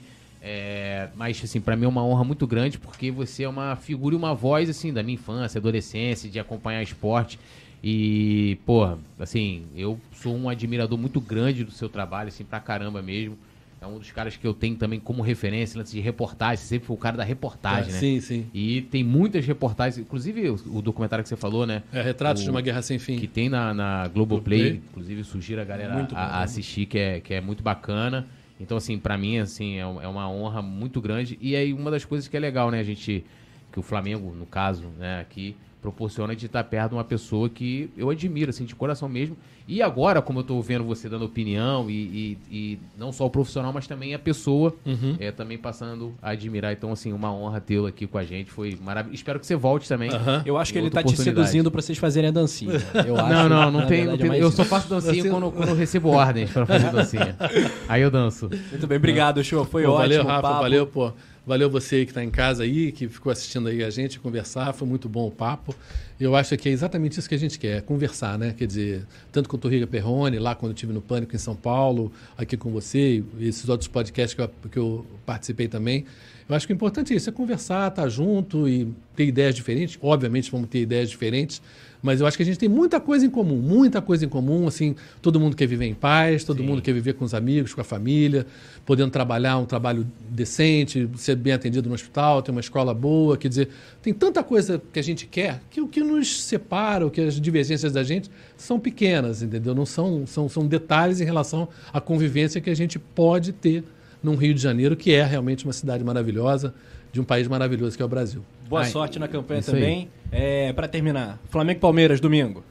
É, 0.50 1.08
mas, 1.14 1.38
assim, 1.44 1.60
pra 1.60 1.76
mim 1.76 1.84
é 1.84 1.88
uma 1.88 2.02
honra 2.02 2.24
muito 2.24 2.46
grande, 2.46 2.78
porque 2.78 3.10
você 3.10 3.42
é 3.42 3.48
uma 3.48 3.76
figura 3.76 4.14
e 4.14 4.18
uma 4.18 4.34
voz, 4.34 4.70
assim, 4.70 4.90
da 4.90 5.02
minha 5.02 5.14
infância, 5.16 5.58
adolescência, 5.58 6.30
de 6.30 6.40
acompanhar 6.40 6.82
esporte. 6.82 7.38
E, 7.84 8.56
pô, 8.64 8.96
assim, 9.20 9.64
eu 9.76 10.00
sou 10.10 10.34
um 10.34 10.48
admirador 10.48 10.96
muito 10.96 11.20
grande 11.20 11.64
do 11.64 11.70
seu 11.70 11.86
trabalho, 11.88 12.28
assim, 12.28 12.44
pra 12.44 12.60
caramba 12.60 13.02
mesmo. 13.02 13.36
É 13.80 13.86
um 13.86 13.98
dos 13.98 14.10
caras 14.10 14.36
que 14.38 14.46
eu 14.46 14.54
tenho 14.54 14.74
também 14.74 14.98
como 14.98 15.22
referência, 15.22 15.78
lance 15.78 15.92
de 15.92 16.00
reportagem. 16.00 16.56
Você 16.56 16.66
sempre 16.68 16.86
foi 16.86 16.96
o 16.96 16.98
cara 16.98 17.16
da 17.18 17.22
reportagem, 17.24 17.92
né? 17.92 18.00
Sim, 18.00 18.18
sim. 18.20 18.46
E 18.54 18.80
tem 18.82 19.04
muitas 19.04 19.46
reportagens, 19.46 19.98
inclusive 19.98 20.48
o, 20.48 20.54
o 20.78 20.82
documentário 20.82 21.22
que 21.22 21.28
você 21.28 21.36
falou, 21.36 21.66
né? 21.66 21.82
É, 21.92 22.00
Retratos 22.02 22.40
O- 22.42 22.44
de 22.46 22.50
uma 22.50 22.60
Guerra 22.62 22.80
Sem 22.82 22.98
Fim. 22.98 23.16
Que 23.18 23.28
tem 23.28 23.50
na, 23.50 23.72
na 23.74 24.08
Globoplay, 24.08 24.58
Globoplay. 24.70 24.82
inclusive 24.90 25.22
sugiro 25.24 25.60
a 25.60 25.64
galera 25.64 26.08
a, 26.12 26.24
a 26.38 26.42
assistir, 26.42 26.86
que 26.86 26.98
é, 26.98 27.20
que 27.20 27.34
é 27.34 27.40
muito 27.40 27.62
bacana. 27.62 28.26
Então, 28.60 28.76
assim, 28.76 28.98
pra 28.98 29.16
mim, 29.16 29.38
assim, 29.38 29.76
é 29.76 29.80
é 29.80 30.08
uma 30.08 30.28
honra 30.30 30.60
muito 30.60 31.00
grande. 31.00 31.38
E 31.40 31.54
aí, 31.54 31.72
uma 31.72 31.90
das 31.90 32.04
coisas 32.04 32.28
que 32.28 32.36
é 32.36 32.40
legal, 32.40 32.70
né, 32.70 32.80
a 32.80 32.84
gente, 32.84 33.24
que 33.72 33.78
o 33.78 33.82
Flamengo, 33.82 34.34
no 34.34 34.46
caso, 34.46 34.88
né, 34.98 35.20
aqui, 35.20 35.56
proporciona 35.80 36.34
de 36.34 36.46
estar 36.46 36.64
perto 36.64 36.90
de 36.90 36.96
uma 36.96 37.04
pessoa 37.04 37.48
que 37.48 37.90
eu 37.96 38.10
admiro, 38.10 38.50
assim, 38.50 38.64
de 38.64 38.74
coração 38.74 39.08
mesmo. 39.08 39.36
E 39.70 39.82
agora, 39.82 40.22
como 40.22 40.38
eu 40.38 40.42
tô 40.44 40.58
vendo 40.62 40.82
você 40.82 41.10
dando 41.10 41.26
opinião, 41.26 41.90
e, 41.90 41.92
e- 41.92 42.38
e 42.50 42.78
não 42.98 43.12
só 43.12 43.26
o 43.26 43.30
profissional, 43.30 43.70
mas 43.70 43.86
também 43.86 44.14
a 44.14 44.18
pessoa, 44.18 44.74
é, 45.20 45.30
também 45.30 45.58
passando 45.58 46.14
a 46.22 46.30
admirar. 46.30 46.72
Então, 46.72 46.90
assim, 46.90 47.12
uma 47.12 47.30
honra 47.30 47.60
tê-lo 47.60 47.86
aqui 47.86 48.06
com 48.06 48.16
a 48.16 48.24
gente. 48.24 48.50
Foi 48.50 48.78
maravilhoso. 48.82 49.14
Espero 49.16 49.38
que 49.38 49.46
você 49.46 49.54
volte 49.54 49.86
também. 49.86 50.10
Aham. 50.10 50.42
Eu 50.46 50.56
acho 50.56 50.72
que 50.72 50.78
ele 50.78 50.86
outra 50.86 51.02
tá 51.02 51.08
te 51.10 51.14
seduzindo 51.18 51.70
pra 51.70 51.82
vocês 51.82 51.98
fazerem 51.98 52.28
a 52.30 52.32
dancinha. 52.32 52.72
Eu 53.06 53.14
acho, 53.18 53.28
Não, 53.28 53.48
não, 53.48 53.70
não 53.70 53.86
tem. 53.86 53.98
verdade, 54.06 54.22
Não 54.24 54.26
é 54.28 54.30
tem 54.36 54.40
eu 54.40 54.48
isso. 54.48 54.56
só 54.56 54.64
faço 54.64 54.88
dancinha 54.88 55.22
Você- 55.22 55.28
quando, 55.30 55.50
quando 55.52 55.68
eu 55.68 55.74
recebo 55.76 56.08
ordens 56.08 56.50
pra 56.50 56.64
fazer 56.64 56.90
dancinha. 56.90 57.36
Aí 57.86 58.00
eu 58.00 58.10
danço. 58.10 58.48
Muito 58.70 58.86
bem, 58.86 58.96
obrigado, 58.96 59.44
show. 59.44 59.66
Foi 59.66 59.82
Pô, 59.84 59.90
ótimo. 59.90 60.02
valeu, 60.02 60.24
Rafa, 60.24 60.42
papo. 60.42 60.60
valeu, 60.62 60.86
pô. 60.86 61.12
Valeu 61.48 61.70
você 61.70 62.04
que 62.04 62.10
está 62.10 62.22
em 62.22 62.28
casa 62.28 62.62
aí, 62.62 62.92
que 62.92 63.08
ficou 63.08 63.32
assistindo 63.32 63.68
aí 63.68 63.82
a 63.82 63.88
gente 63.88 64.20
conversar. 64.20 64.70
Foi 64.74 64.86
muito 64.86 65.08
bom 65.08 65.26
o 65.26 65.30
papo. 65.30 65.74
Eu 66.20 66.36
acho 66.36 66.54
que 66.58 66.68
é 66.68 66.72
exatamente 66.72 67.18
isso 67.18 67.26
que 67.26 67.34
a 67.34 67.38
gente 67.38 67.58
quer, 67.58 67.80
conversar, 67.80 68.38
né? 68.38 68.54
Quer 68.54 68.66
dizer, 68.66 69.06
tanto 69.32 69.48
com 69.48 69.56
o 69.56 69.58
Torriga 69.58 69.86
Perrone, 69.86 70.38
lá 70.38 70.54
quando 70.54 70.72
eu 70.72 70.74
estive 70.74 70.92
no 70.92 71.00
Pânico 71.00 71.34
em 71.34 71.38
São 71.38 71.56
Paulo, 71.56 72.12
aqui 72.36 72.54
com 72.54 72.70
você, 72.70 73.24
esses 73.40 73.66
outros 73.66 73.88
podcasts 73.88 74.34
que 74.34 74.42
eu, 74.42 74.50
que 74.70 74.78
eu 74.78 75.06
participei 75.24 75.68
também. 75.68 76.04
Eu 76.48 76.56
acho 76.56 76.66
que 76.66 76.72
o 76.72 76.74
importante 76.76 77.12
é 77.12 77.16
isso, 77.16 77.28
é 77.28 77.32
conversar, 77.32 77.88
estar 77.88 78.08
junto 78.08 78.66
e 78.66 78.88
ter 79.14 79.26
ideias 79.26 79.54
diferentes. 79.54 79.98
Obviamente 80.00 80.50
vamos 80.50 80.70
ter 80.70 80.80
ideias 80.80 81.10
diferentes, 81.10 81.60
mas 82.02 82.22
eu 82.22 82.26
acho 82.26 82.38
que 82.38 82.42
a 82.42 82.46
gente 82.46 82.58
tem 82.58 82.70
muita 82.70 82.98
coisa 82.98 83.26
em 83.26 83.28
comum, 83.28 83.56
muita 83.56 84.00
coisa 84.00 84.24
em 84.24 84.28
comum. 84.30 84.66
Assim, 84.66 84.96
todo 85.20 85.38
mundo 85.38 85.54
quer 85.54 85.66
viver 85.66 85.84
em 85.84 85.92
paz, 85.92 86.44
todo 86.44 86.64
mundo 86.64 86.80
quer 86.80 86.94
viver 86.94 87.12
com 87.12 87.24
os 87.26 87.34
amigos, 87.34 87.74
com 87.74 87.82
a 87.82 87.84
família, 87.84 88.46
podendo 88.86 89.10
trabalhar 89.10 89.58
um 89.58 89.66
trabalho 89.66 90.06
decente, 90.30 91.06
ser 91.16 91.36
bem 91.36 91.52
atendido 91.52 91.86
no 91.86 91.94
hospital, 91.94 92.40
ter 92.40 92.50
uma 92.50 92.60
escola 92.60 92.94
boa. 92.94 93.36
Quer 93.36 93.48
dizer, 93.48 93.68
tem 94.00 94.14
tanta 94.14 94.42
coisa 94.42 94.80
que 94.90 94.98
a 94.98 95.02
gente 95.02 95.26
quer 95.26 95.60
que 95.68 95.82
o 95.82 95.86
que 95.86 96.00
nos 96.00 96.44
separa, 96.44 97.06
o 97.06 97.10
que 97.10 97.20
as 97.20 97.38
divergências 97.38 97.92
da 97.92 98.02
gente 98.02 98.30
são 98.56 98.80
pequenas, 98.80 99.42
entendeu? 99.42 99.74
Não 99.74 99.84
são, 99.84 100.26
são, 100.26 100.48
são 100.48 100.66
detalhes 100.66 101.20
em 101.20 101.24
relação 101.24 101.68
à 101.92 102.00
convivência 102.00 102.58
que 102.58 102.70
a 102.70 102.74
gente 102.74 102.98
pode 102.98 103.52
ter 103.52 103.84
num 104.22 104.34
Rio 104.36 104.54
de 104.54 104.60
Janeiro, 104.60 104.96
que 104.96 105.12
é 105.12 105.24
realmente 105.24 105.64
uma 105.64 105.72
cidade 105.72 106.02
maravilhosa, 106.04 106.74
de 107.12 107.20
um 107.20 107.24
país 107.24 107.46
maravilhoso 107.48 107.96
que 107.96 108.02
é 108.02 108.04
o 108.04 108.08
Brasil. 108.08 108.42
Boa 108.68 108.82
Ai, 108.82 108.90
sorte 108.90 109.18
na 109.18 109.26
campanha 109.28 109.62
também. 109.62 110.08
É, 110.30 110.72
pra 110.72 110.86
terminar, 110.86 111.38
Flamengo 111.50 111.78
e 111.78 111.80
Palmeiras, 111.80 112.20
domingo. 112.20 112.62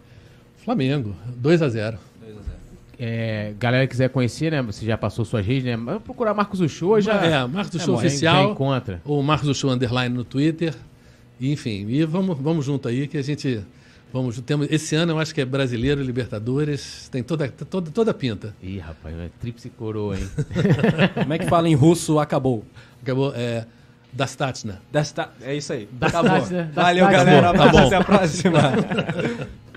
Flamengo, 0.63 1.15
2 1.37 1.61
a 1.61 1.69
0 1.69 1.97
É, 2.99 3.53
galera 3.59 3.85
que 3.85 3.91
quiser 3.91 4.09
conhecer, 4.09 4.51
né? 4.51 4.61
Você 4.63 4.85
já 4.85 4.97
passou 4.97 5.23
suas 5.23 5.45
redes, 5.45 5.63
né? 5.65 5.75
Mas 5.75 6.01
procurar 6.01 6.33
Marcos 6.33 6.59
Uchoa 6.59 6.99
já. 6.99 7.13
É, 7.23 7.45
Marcos 7.47 7.75
é 7.75 7.79
bom, 7.79 7.85
já- 7.85 7.93
Oficial. 7.93 8.43
Já 8.47 8.51
encontra. 8.51 9.01
O 9.05 9.21
Marcos 9.21 9.47
do 9.47 9.53
Show 9.55 9.69
Underline 9.71 10.13
no 10.15 10.23
Twitter. 10.23 10.73
Enfim, 11.39 11.85
e 11.87 12.03
vamos, 12.05 12.37
vamos 12.39 12.65
junto 12.65 12.87
aí 12.87 13.07
que 13.07 13.17
a 13.17 13.21
gente. 13.21 13.61
Vamos, 14.13 14.39
temos, 14.41 14.67
esse 14.71 14.95
ano 14.95 15.13
eu 15.13 15.19
acho 15.19 15.33
que 15.33 15.41
é 15.41 15.45
brasileiro, 15.45 16.01
Libertadores, 16.01 17.09
tem 17.09 17.21
toda, 17.21 17.49
toda, 17.49 17.91
toda 17.91 18.11
a 18.11 18.13
pinta. 18.13 18.55
Ih, 18.63 18.79
rapaz, 18.79 19.15
é 19.17 19.29
tríplice 19.39 19.69
coroa, 19.69 20.17
hein? 20.17 20.29
Como 21.13 21.33
é 21.33 21.37
que 21.37 21.45
fala 21.45 21.67
em 21.67 21.75
russo 21.75 22.17
acabou? 22.17 22.65
Acabou. 23.01 23.33
É, 23.35 23.65
Dastatna. 24.13 24.81
Desta... 24.91 25.29
É 25.41 25.55
isso 25.55 25.73
aí. 25.73 25.87
Dastatina, 25.91 26.37
Acabou. 26.37 26.73
Valeu, 26.73 27.07
galera. 27.07 27.53
tá 27.53 27.67
bom. 27.69 27.85
Até 27.85 27.95
a 27.97 28.03
próxima. 28.03 28.59